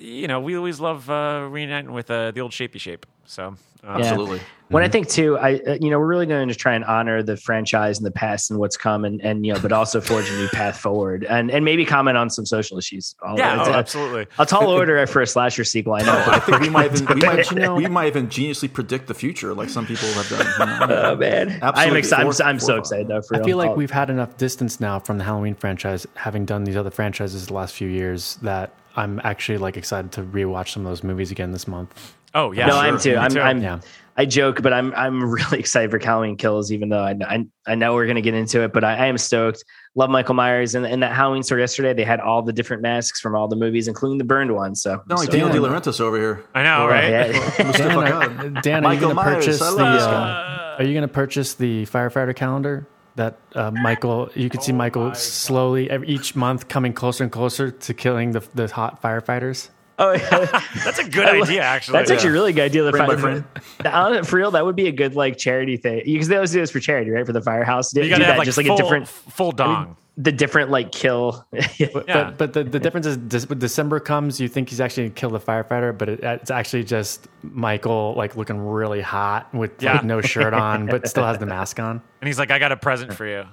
you 0.00 0.28
know, 0.28 0.40
we 0.40 0.56
always 0.56 0.80
love 0.80 1.10
uh, 1.10 1.46
reuniting 1.50 1.92
with 1.92 2.10
uh, 2.10 2.30
the 2.30 2.40
old 2.40 2.52
shapey 2.52 2.80
shape. 2.80 3.06
So 3.24 3.56
Yeah. 3.82 3.96
Absolutely. 3.96 4.40
What 4.68 4.82
I 4.82 4.88
think 4.88 5.08
too, 5.08 5.38
I 5.38 5.60
uh, 5.60 5.78
you 5.80 5.90
know 5.90 5.98
we're 6.00 6.06
really 6.08 6.26
going 6.26 6.48
to 6.48 6.54
try 6.54 6.74
and 6.74 6.84
honor 6.84 7.22
the 7.22 7.36
franchise 7.36 7.98
and 7.98 8.06
the 8.06 8.10
past 8.10 8.50
and 8.50 8.58
what's 8.58 8.76
come, 8.76 9.04
and, 9.04 9.20
and 9.22 9.46
you 9.46 9.52
know, 9.54 9.60
but 9.60 9.70
also 9.70 10.00
forge 10.00 10.28
a 10.28 10.36
new 10.36 10.48
path 10.48 10.78
forward, 10.80 11.22
and 11.24 11.52
and 11.52 11.64
maybe 11.64 11.84
comment 11.84 12.16
on 12.16 12.30
some 12.30 12.44
social 12.44 12.76
issues. 12.76 13.14
All- 13.22 13.38
Yeah, 13.38 13.62
oh, 13.64 13.70
a- 13.70 13.76
absolutely. 13.76 14.26
A 14.40 14.46
tall 14.46 14.66
order 14.78 15.04
for 15.06 15.22
a 15.22 15.26
slasher 15.26 15.62
sequel. 15.62 15.94
I 15.94 16.00
know. 16.02 16.24
I 16.26 16.40
think 16.40 16.60
we 16.60 16.68
might 16.68 16.92
even 16.92 17.06
we 17.06 17.26
might, 17.26 17.50
You 17.52 17.58
know- 17.60 17.74
we 17.76 17.86
might 17.86 18.08
even 18.08 18.26
geniusly 18.26 18.72
predict 18.72 19.06
the 19.06 19.14
future, 19.14 19.54
like 19.54 19.68
some 19.70 19.86
people 19.86 20.08
have 20.14 20.28
done. 20.28 20.46
you 20.80 20.86
know? 20.88 21.02
Oh 21.12 21.16
man, 21.16 21.50
I'm 21.50 21.62
Absolutely. 21.62 21.98
excited. 22.00 22.40
I'm, 22.42 22.48
I'm 22.48 22.58
so 22.60 22.76
excited 22.76 23.06
though. 23.06 23.22
For 23.22 23.36
I 23.36 23.38
real. 23.38 23.46
feel 23.46 23.56
like 23.58 23.70
I'll- 23.70 23.76
we've 23.76 23.90
had 23.92 24.10
enough 24.10 24.36
distance 24.36 24.80
now 24.80 24.98
from 24.98 25.18
the 25.18 25.24
Halloween 25.24 25.54
franchise, 25.54 26.06
having 26.14 26.44
done 26.44 26.64
these 26.64 26.76
other 26.76 26.90
franchises 26.90 27.46
the 27.46 27.54
last 27.54 27.74
few 27.74 27.88
years, 27.88 28.36
that 28.42 28.72
I'm 28.96 29.20
actually 29.24 29.58
like 29.58 29.76
excited 29.76 30.12
to 30.12 30.22
rewatch 30.22 30.70
some 30.72 30.84
of 30.86 30.90
those 30.90 31.04
movies 31.04 31.30
again 31.30 31.52
this 31.52 31.68
month. 31.68 32.14
Oh 32.34 32.52
yeah, 32.52 32.66
no, 32.66 32.72
sure. 32.72 32.80
I'm 32.82 32.98
too. 32.98 33.10
Me 33.12 33.16
I'm, 33.16 33.30
too. 33.30 33.40
I'm 33.40 33.62
Yeah. 33.62 33.80
I 34.18 34.24
joke, 34.24 34.62
but 34.62 34.72
I'm 34.72 34.94
I'm 34.94 35.22
really 35.22 35.58
excited 35.58 35.90
for 35.90 35.98
Halloween 35.98 36.36
Kills, 36.36 36.72
even 36.72 36.88
though 36.88 37.02
I 37.02 37.14
I, 37.26 37.46
I 37.66 37.74
know 37.74 37.92
we're 37.94 38.06
gonna 38.06 38.22
get 38.22 38.32
into 38.34 38.62
it, 38.62 38.72
but 38.72 38.82
I, 38.84 38.94
I 38.96 39.06
am 39.06 39.18
stoked. 39.18 39.62
Love 39.94 40.08
Michael 40.10 40.34
Myers, 40.34 40.74
and 40.74 40.84
in 40.86 41.00
that 41.00 41.12
Halloween 41.14 41.42
store 41.42 41.58
yesterday, 41.58 41.92
they 41.94 42.04
had 42.04 42.20
all 42.20 42.42
the 42.42 42.52
different 42.52 42.82
masks 42.82 43.20
from 43.20 43.34
all 43.34 43.48
the 43.48 43.56
movies, 43.56 43.88
including 43.88 44.18
the 44.18 44.24
burned 44.24 44.54
one. 44.54 44.74
So 44.74 45.02
No, 45.08 45.16
like 45.16 45.26
so- 45.26 45.32
Daniel 45.32 45.50
De 45.50 45.58
Laurentiis 45.58 46.00
over 46.00 46.16
here. 46.18 46.44
I 46.54 46.62
know, 46.62 46.88
Yeah, 46.88 46.94
right? 46.94 47.34
yeah. 47.34 47.72
Dan, 47.72 47.98
are. 47.98 48.60
Dan, 48.62 48.84
are 48.86 48.94
you 48.94 49.00
going 49.00 49.10
to 49.10 49.14
Myers, 49.14 49.44
purchase 49.46 49.58
the? 49.58 49.84
Uh, 49.84 50.76
are 50.78 50.84
you 50.84 50.92
going 50.92 51.02
to 51.08 51.08
purchase 51.08 51.54
the 51.54 51.84
firefighter 51.86 52.34
calendar? 52.36 52.86
That 53.16 53.38
uh, 53.54 53.70
Michael, 53.70 54.30
you 54.34 54.50
can 54.50 54.60
see 54.60 54.72
Michael 54.72 55.14
slowly 55.14 55.90
every, 55.90 56.08
each 56.08 56.36
month 56.36 56.68
coming 56.68 56.92
closer 56.92 57.24
and 57.24 57.32
closer 57.32 57.70
to 57.70 57.94
killing 57.94 58.32
the 58.32 58.46
the 58.54 58.68
hot 58.68 59.02
firefighters. 59.02 59.70
Oh, 59.98 60.12
yeah. 60.12 60.60
That's 60.84 60.98
a 60.98 61.08
good 61.08 61.26
idea, 61.26 61.62
actually. 61.62 61.98
That's 61.98 62.10
actually 62.10 62.28
a 62.28 62.32
really 62.32 62.52
good 62.52 62.64
idea. 62.64 62.82
The 62.82 62.90
Frame 62.92 63.06
by 63.06 63.16
fire- 63.16 63.44
Uh, 63.84 64.22
for 64.22 64.36
real, 64.36 64.50
that 64.50 64.64
would 64.64 64.76
be 64.76 64.88
a 64.88 64.92
good 64.92 65.14
like 65.14 65.38
charity 65.38 65.78
thing 65.78 66.02
because 66.04 66.28
they 66.28 66.36
always 66.36 66.52
do 66.52 66.60
this 66.60 66.70
for 66.70 66.80
charity, 66.80 67.10
right? 67.10 67.24
For 67.24 67.32
the 67.32 67.40
firehouse, 67.40 67.94
you 67.94 68.02
do 68.02 68.10
gotta 68.10 68.20
that, 68.24 68.28
have 68.28 68.38
like 68.38 68.44
just 68.44 68.58
like 68.58 68.66
full, 68.66 68.76
a 68.76 68.82
different, 68.82 69.08
full 69.08 69.52
dong. 69.52 69.96
The 70.16 70.32
different 70.32 70.70
like 70.70 70.92
kill. 70.92 71.46
But, 71.52 71.68
Yeah. 71.78 72.24
but, 72.30 72.38
but 72.38 72.52
the, 72.54 72.64
the 72.64 72.78
difference 72.78 73.06
is 73.06 73.18
this, 73.18 73.48
when 73.48 73.58
December 73.58 74.00
comes, 74.00 74.40
you 74.40 74.48
think 74.48 74.70
he's 74.70 74.80
actually 74.80 75.04
going 75.04 75.14
to 75.14 75.20
kill 75.20 75.30
the 75.30 75.40
firefighter, 75.40 75.96
but 75.96 76.08
it, 76.08 76.20
it's 76.22 76.50
actually 76.50 76.84
just 76.84 77.28
Michael 77.42 78.14
like 78.16 78.36
looking 78.36 78.58
really 78.58 79.00
hot 79.02 79.52
with 79.54 79.82
Yeah. 79.82 79.94
like 79.94 80.04
no 80.04 80.20
shirt 80.22 80.54
on, 80.68 80.86
but 80.86 81.06
still 81.08 81.24
has 81.24 81.38
the 81.38 81.46
mask 81.46 81.78
on. 81.80 82.00
and 82.20 82.28
he's 82.28 82.38
like, 82.38 82.50
"I 82.50 82.58
got 82.58 82.72
a 82.72 82.76
present 82.76 83.12
for 83.14 83.26
you." 83.26 83.44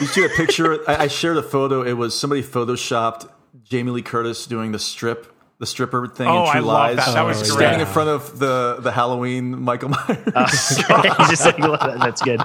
You 0.00 0.06
see 0.06 0.24
a 0.24 0.28
picture? 0.28 0.88
I, 0.90 1.04
I 1.04 1.06
shared 1.08 1.36
a 1.36 1.42
photo. 1.42 1.82
It 1.82 1.92
was 1.94 2.18
somebody 2.18 2.42
photoshopped 2.42 3.28
Jamie 3.64 3.90
Lee 3.92 4.02
Curtis 4.02 4.46
doing 4.46 4.72
the 4.72 4.78
strip, 4.78 5.32
the 5.58 5.66
stripper 5.66 6.06
thing 6.06 6.28
Oh, 6.28 6.44
in 6.44 6.50
True 6.52 6.60
I 6.60 6.62
love 6.62 6.66
Lies. 6.66 6.96
that. 7.06 7.14
That 7.14 7.22
was 7.22 7.38
Oh, 7.38 7.40
great. 7.40 7.52
standing 7.52 7.80
yeah. 7.80 7.86
in 7.86 7.92
front 7.92 8.08
of 8.10 8.38
the 8.38 8.76
the 8.80 8.92
Halloween 8.92 9.60
Michael 9.62 9.88
Myers. 9.88 10.18
Just 10.50 10.88
like, 10.88 11.98
that's 11.98 12.22
good. 12.22 12.40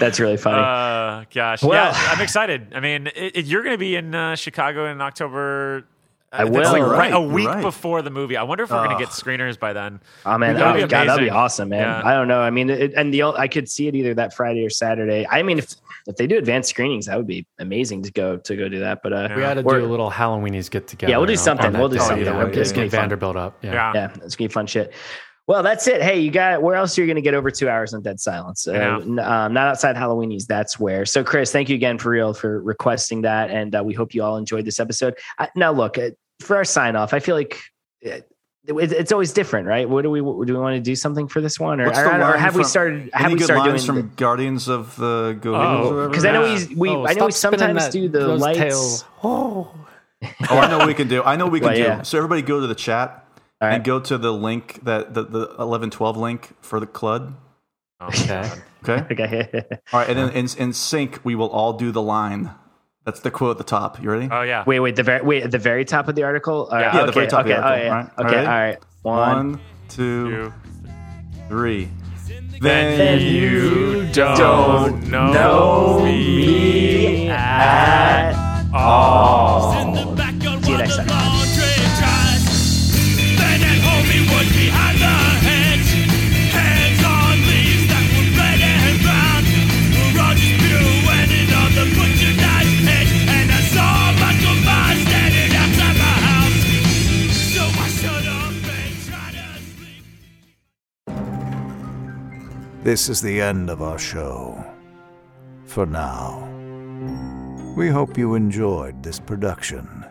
That's 0.00 0.18
really 0.18 0.36
funny. 0.36 0.58
Uh, 0.58 1.24
gosh, 1.32 1.62
Well- 1.62 1.72
yeah, 1.72 1.92
I'm 2.12 2.20
excited. 2.20 2.72
I 2.74 2.80
mean, 2.80 3.06
it, 3.08 3.36
it- 3.36 3.44
you're 3.46 3.62
going 3.62 3.74
to 3.74 3.78
be 3.78 3.94
in 3.96 4.14
uh, 4.14 4.34
Chicago 4.34 4.86
in 4.90 5.00
October. 5.00 5.84
I 6.30 6.44
that's 6.44 6.50
will. 6.50 6.72
like 6.72 6.82
right, 6.82 6.98
right, 6.98 7.12
a 7.14 7.20
week 7.20 7.48
right. 7.48 7.62
before 7.62 8.02
the 8.02 8.10
movie. 8.10 8.36
I 8.36 8.42
wonder 8.42 8.64
if 8.64 8.70
we're 8.70 8.84
going 8.84 8.98
to 8.98 9.02
get 9.02 9.08
screeners 9.14 9.58
by 9.58 9.72
then. 9.72 9.98
Oh 10.26 10.36
man, 10.36 10.56
That'd 10.56 10.82
be 10.82 10.88
God, 10.88 11.08
that'd 11.08 11.24
be 11.24 11.30
awesome, 11.30 11.70
man. 11.70 11.80
Yeah. 11.80 12.02
I 12.04 12.12
don't 12.12 12.28
know. 12.28 12.40
I 12.42 12.50
mean, 12.50 12.68
it, 12.68 12.92
and 12.94 13.14
the 13.14 13.22
I 13.22 13.48
could 13.48 13.66
see 13.70 13.88
it 13.88 13.94
either 13.94 14.12
that 14.14 14.34
Friday 14.34 14.62
or 14.62 14.68
Saturday. 14.68 15.26
I 15.30 15.42
mean, 15.42 15.58
if 15.58 15.68
if 16.08 16.16
they 16.16 16.26
do 16.26 16.36
advanced 16.38 16.70
screenings, 16.70 17.06
that 17.06 17.16
would 17.16 17.26
be 17.28 17.46
amazing 17.60 18.02
to 18.02 18.10
go 18.10 18.36
to 18.38 18.56
go 18.56 18.68
do 18.68 18.80
that. 18.80 19.00
But 19.02 19.12
uh, 19.12 19.28
We 19.36 19.40
got 19.42 19.54
to 19.54 19.62
do 19.62 19.68
a 19.68 19.86
little 19.86 20.10
Halloweenies 20.10 20.68
get 20.70 20.88
together. 20.88 21.10
Yeah, 21.12 21.18
we'll 21.18 21.26
do 21.26 21.32
on- 21.34 21.38
something. 21.38 21.72
We'll 21.74 21.88
do 21.88 21.98
something. 21.98 22.24
Yeah, 22.24 22.36
We'll 22.42 22.50
just 22.52 22.74
do 22.74 22.80
get 22.82 22.90
fun. 22.90 23.00
Vanderbilt 23.00 23.36
up. 23.36 23.58
Yeah. 23.62 23.72
Yeah. 23.72 23.92
yeah, 23.94 24.24
it's 24.24 24.34
gonna 24.34 24.48
be 24.48 24.52
fun 24.52 24.66
shit. 24.66 24.92
Well, 25.46 25.62
that's 25.62 25.86
it. 25.86 26.02
Hey, 26.02 26.20
you 26.20 26.30
got 26.30 26.60
where 26.62 26.74
else 26.74 26.98
are 26.98 27.00
you 27.00 27.06
going 27.06 27.16
to 27.16 27.22
get 27.22 27.32
over 27.32 27.50
two 27.50 27.70
hours 27.70 27.94
on 27.94 28.02
Dead 28.02 28.20
Silence? 28.20 28.68
Uh, 28.68 28.72
Yeah. 28.74 28.96
n- 28.98 29.18
um, 29.18 29.54
not 29.54 29.68
outside 29.68 29.96
Halloweenies. 29.96 30.44
That's 30.46 30.78
where. 30.78 31.06
So, 31.06 31.24
Chris, 31.24 31.50
thank 31.52 31.70
you 31.70 31.74
again 31.74 31.96
for 31.96 32.10
real 32.10 32.34
for 32.34 32.60
requesting 32.60 33.22
that, 33.22 33.50
and 33.50 33.74
uh, 33.74 33.82
we 33.82 33.94
hope 33.94 34.12
you 34.12 34.22
all 34.22 34.36
enjoyed 34.36 34.66
this 34.66 34.78
episode. 34.78 35.14
I, 35.38 35.48
now, 35.56 35.72
look 35.72 35.96
uh, 35.96 36.10
for 36.40 36.56
our 36.56 36.64
sign 36.66 36.96
off. 36.96 37.14
I 37.14 37.20
feel 37.20 37.34
like. 37.34 37.58
uh, 38.04 38.10
it- 38.10 38.28
It's 38.70 39.12
always 39.12 39.32
different, 39.32 39.66
right? 39.66 39.88
What 39.88 40.02
do 40.02 40.10
we 40.10 40.20
do? 40.20 40.30
We 40.34 40.52
want 40.52 40.74
to 40.76 40.80
do 40.80 40.94
something 40.94 41.26
for 41.26 41.40
this 41.40 41.58
one, 41.58 41.80
or, 41.80 41.86
or, 41.88 41.90
or 41.90 42.18
line 42.18 42.38
have 42.38 42.54
we 42.54 42.64
started? 42.64 43.08
Have 43.14 43.24
Any 43.26 43.34
we 43.34 43.38
good 43.38 43.44
started 43.46 43.70
lines 43.70 43.86
doing? 43.86 44.02
from 44.02 44.12
Guardians 44.16 44.68
of 44.68 44.94
the 44.96 45.38
Go 45.40 45.54
Oh, 45.54 46.08
Because 46.08 46.26
I 46.26 46.32
know 46.32 46.44
Yeah. 46.44 46.66
we 46.68 46.74
we 46.76 46.88
Oh, 46.90 47.06
I 47.06 47.14
know 47.14 47.26
we 47.26 47.32
sometimes 47.32 47.84
that- 47.84 47.92
do 47.92 48.08
the 48.08 48.28
lights. 48.36 48.58
tails. 48.58 49.04
Oh. 49.24 49.74
Oh, 50.50 50.58
I 50.58 50.68
know 50.68 50.78
what 50.78 50.86
we 50.88 50.94
can 50.94 51.08
do. 51.08 51.22
I 51.22 51.36
know 51.36 51.44
what 51.46 51.52
we 51.52 51.60
can 51.60 51.68
Well, 51.72 51.76
do. 51.76 51.82
yeah. 51.82 52.02
So 52.02 52.18
everybody 52.18 52.42
go 52.42 52.60
to 52.60 52.66
the 52.66 52.74
chat 52.74 53.24
All 53.62 53.68
right. 53.68 53.76
and 53.76 53.84
go 53.84 54.00
to 54.00 54.18
the 54.18 54.32
link 54.32 54.80
that 54.84 55.14
the, 55.14 55.22
the 55.24 55.54
eleven 55.58 55.90
twelve 55.90 56.16
link 56.18 56.54
for 56.60 56.78
the 56.78 56.86
club. 56.86 57.36
Oh, 58.00 58.08
Okay. 58.08 58.50
Okay. 58.86 59.04
Okay. 59.12 59.62
All 59.92 60.00
right, 60.00 60.08
and 60.08 60.18
then 60.18 60.28
in, 60.30 60.46
in 60.58 60.72
sync, 60.72 61.20
we 61.24 61.34
will 61.34 61.48
all 61.50 61.72
do 61.72 61.90
the 61.90 62.02
line. 62.02 62.50
That's 63.08 63.20
the 63.20 63.30
quote 63.30 63.52
at 63.52 63.56
the 63.56 63.64
top. 63.64 64.02
You 64.02 64.10
ready? 64.10 64.28
oh 64.30 64.42
yeah. 64.42 64.64
wait, 64.66 64.80
wait. 64.80 64.94
The 64.94 65.02
very 65.02 65.22
wait 65.24 65.42
at 65.42 65.50
the 65.50 65.56
very 65.56 65.86
top 65.86 66.08
of 66.08 66.14
the 66.14 66.24
article. 66.24 66.66
All 66.66 66.76
right, 66.76 66.92
Yeah, 66.92 66.96
okay, 66.98 67.06
the 67.06 67.12
very 67.12 67.26
top 67.26 67.40
of 67.40 67.46
the 67.46 67.56
article, 67.56 67.72
oh, 67.72 67.82
yeah. 67.86 67.94
right? 67.94 68.10
Okay. 68.18 68.36
All 68.36 68.40
All 68.40 68.44
right. 68.44 68.68
right. 68.68 68.78
One. 69.00 69.50
One, 69.52 69.60
two, 69.88 70.28
You, 70.28 70.54
three. 71.48 71.88
then 72.60 73.18
you 73.22 74.12
don't 74.12 75.08
know, 75.08 75.32
know 75.32 76.04
me 76.04 76.36
me 77.24 77.28
at 77.30 78.34
all. 78.74 79.72
See 80.62 80.70
you 80.72 80.76
next 80.76 80.98
This 102.88 103.10
is 103.10 103.20
the 103.20 103.38
end 103.38 103.68
of 103.68 103.82
our 103.82 103.98
show. 103.98 104.64
For 105.66 105.84
now. 105.84 106.48
We 107.76 107.90
hope 107.90 108.16
you 108.16 108.34
enjoyed 108.34 109.02
this 109.02 109.20
production. 109.20 110.06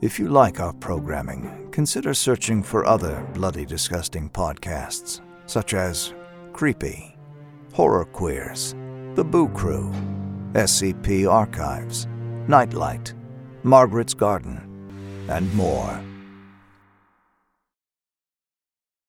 If 0.00 0.20
you 0.20 0.28
like 0.28 0.60
our 0.60 0.72
programming, 0.72 1.68
consider 1.72 2.14
searching 2.14 2.62
for 2.62 2.86
other 2.86 3.26
bloody 3.34 3.66
disgusting 3.66 4.30
podcasts, 4.30 5.20
such 5.46 5.74
as 5.74 6.14
Creepy, 6.52 7.16
Horror 7.72 8.04
Queers, 8.04 8.76
The 9.16 9.24
Boo 9.24 9.48
Crew, 9.48 9.92
SCP 10.52 11.28
Archives, 11.28 12.06
Nightlight, 12.46 13.14
Margaret's 13.64 14.14
Garden, 14.14 15.26
and 15.28 15.52
more. 15.54 16.00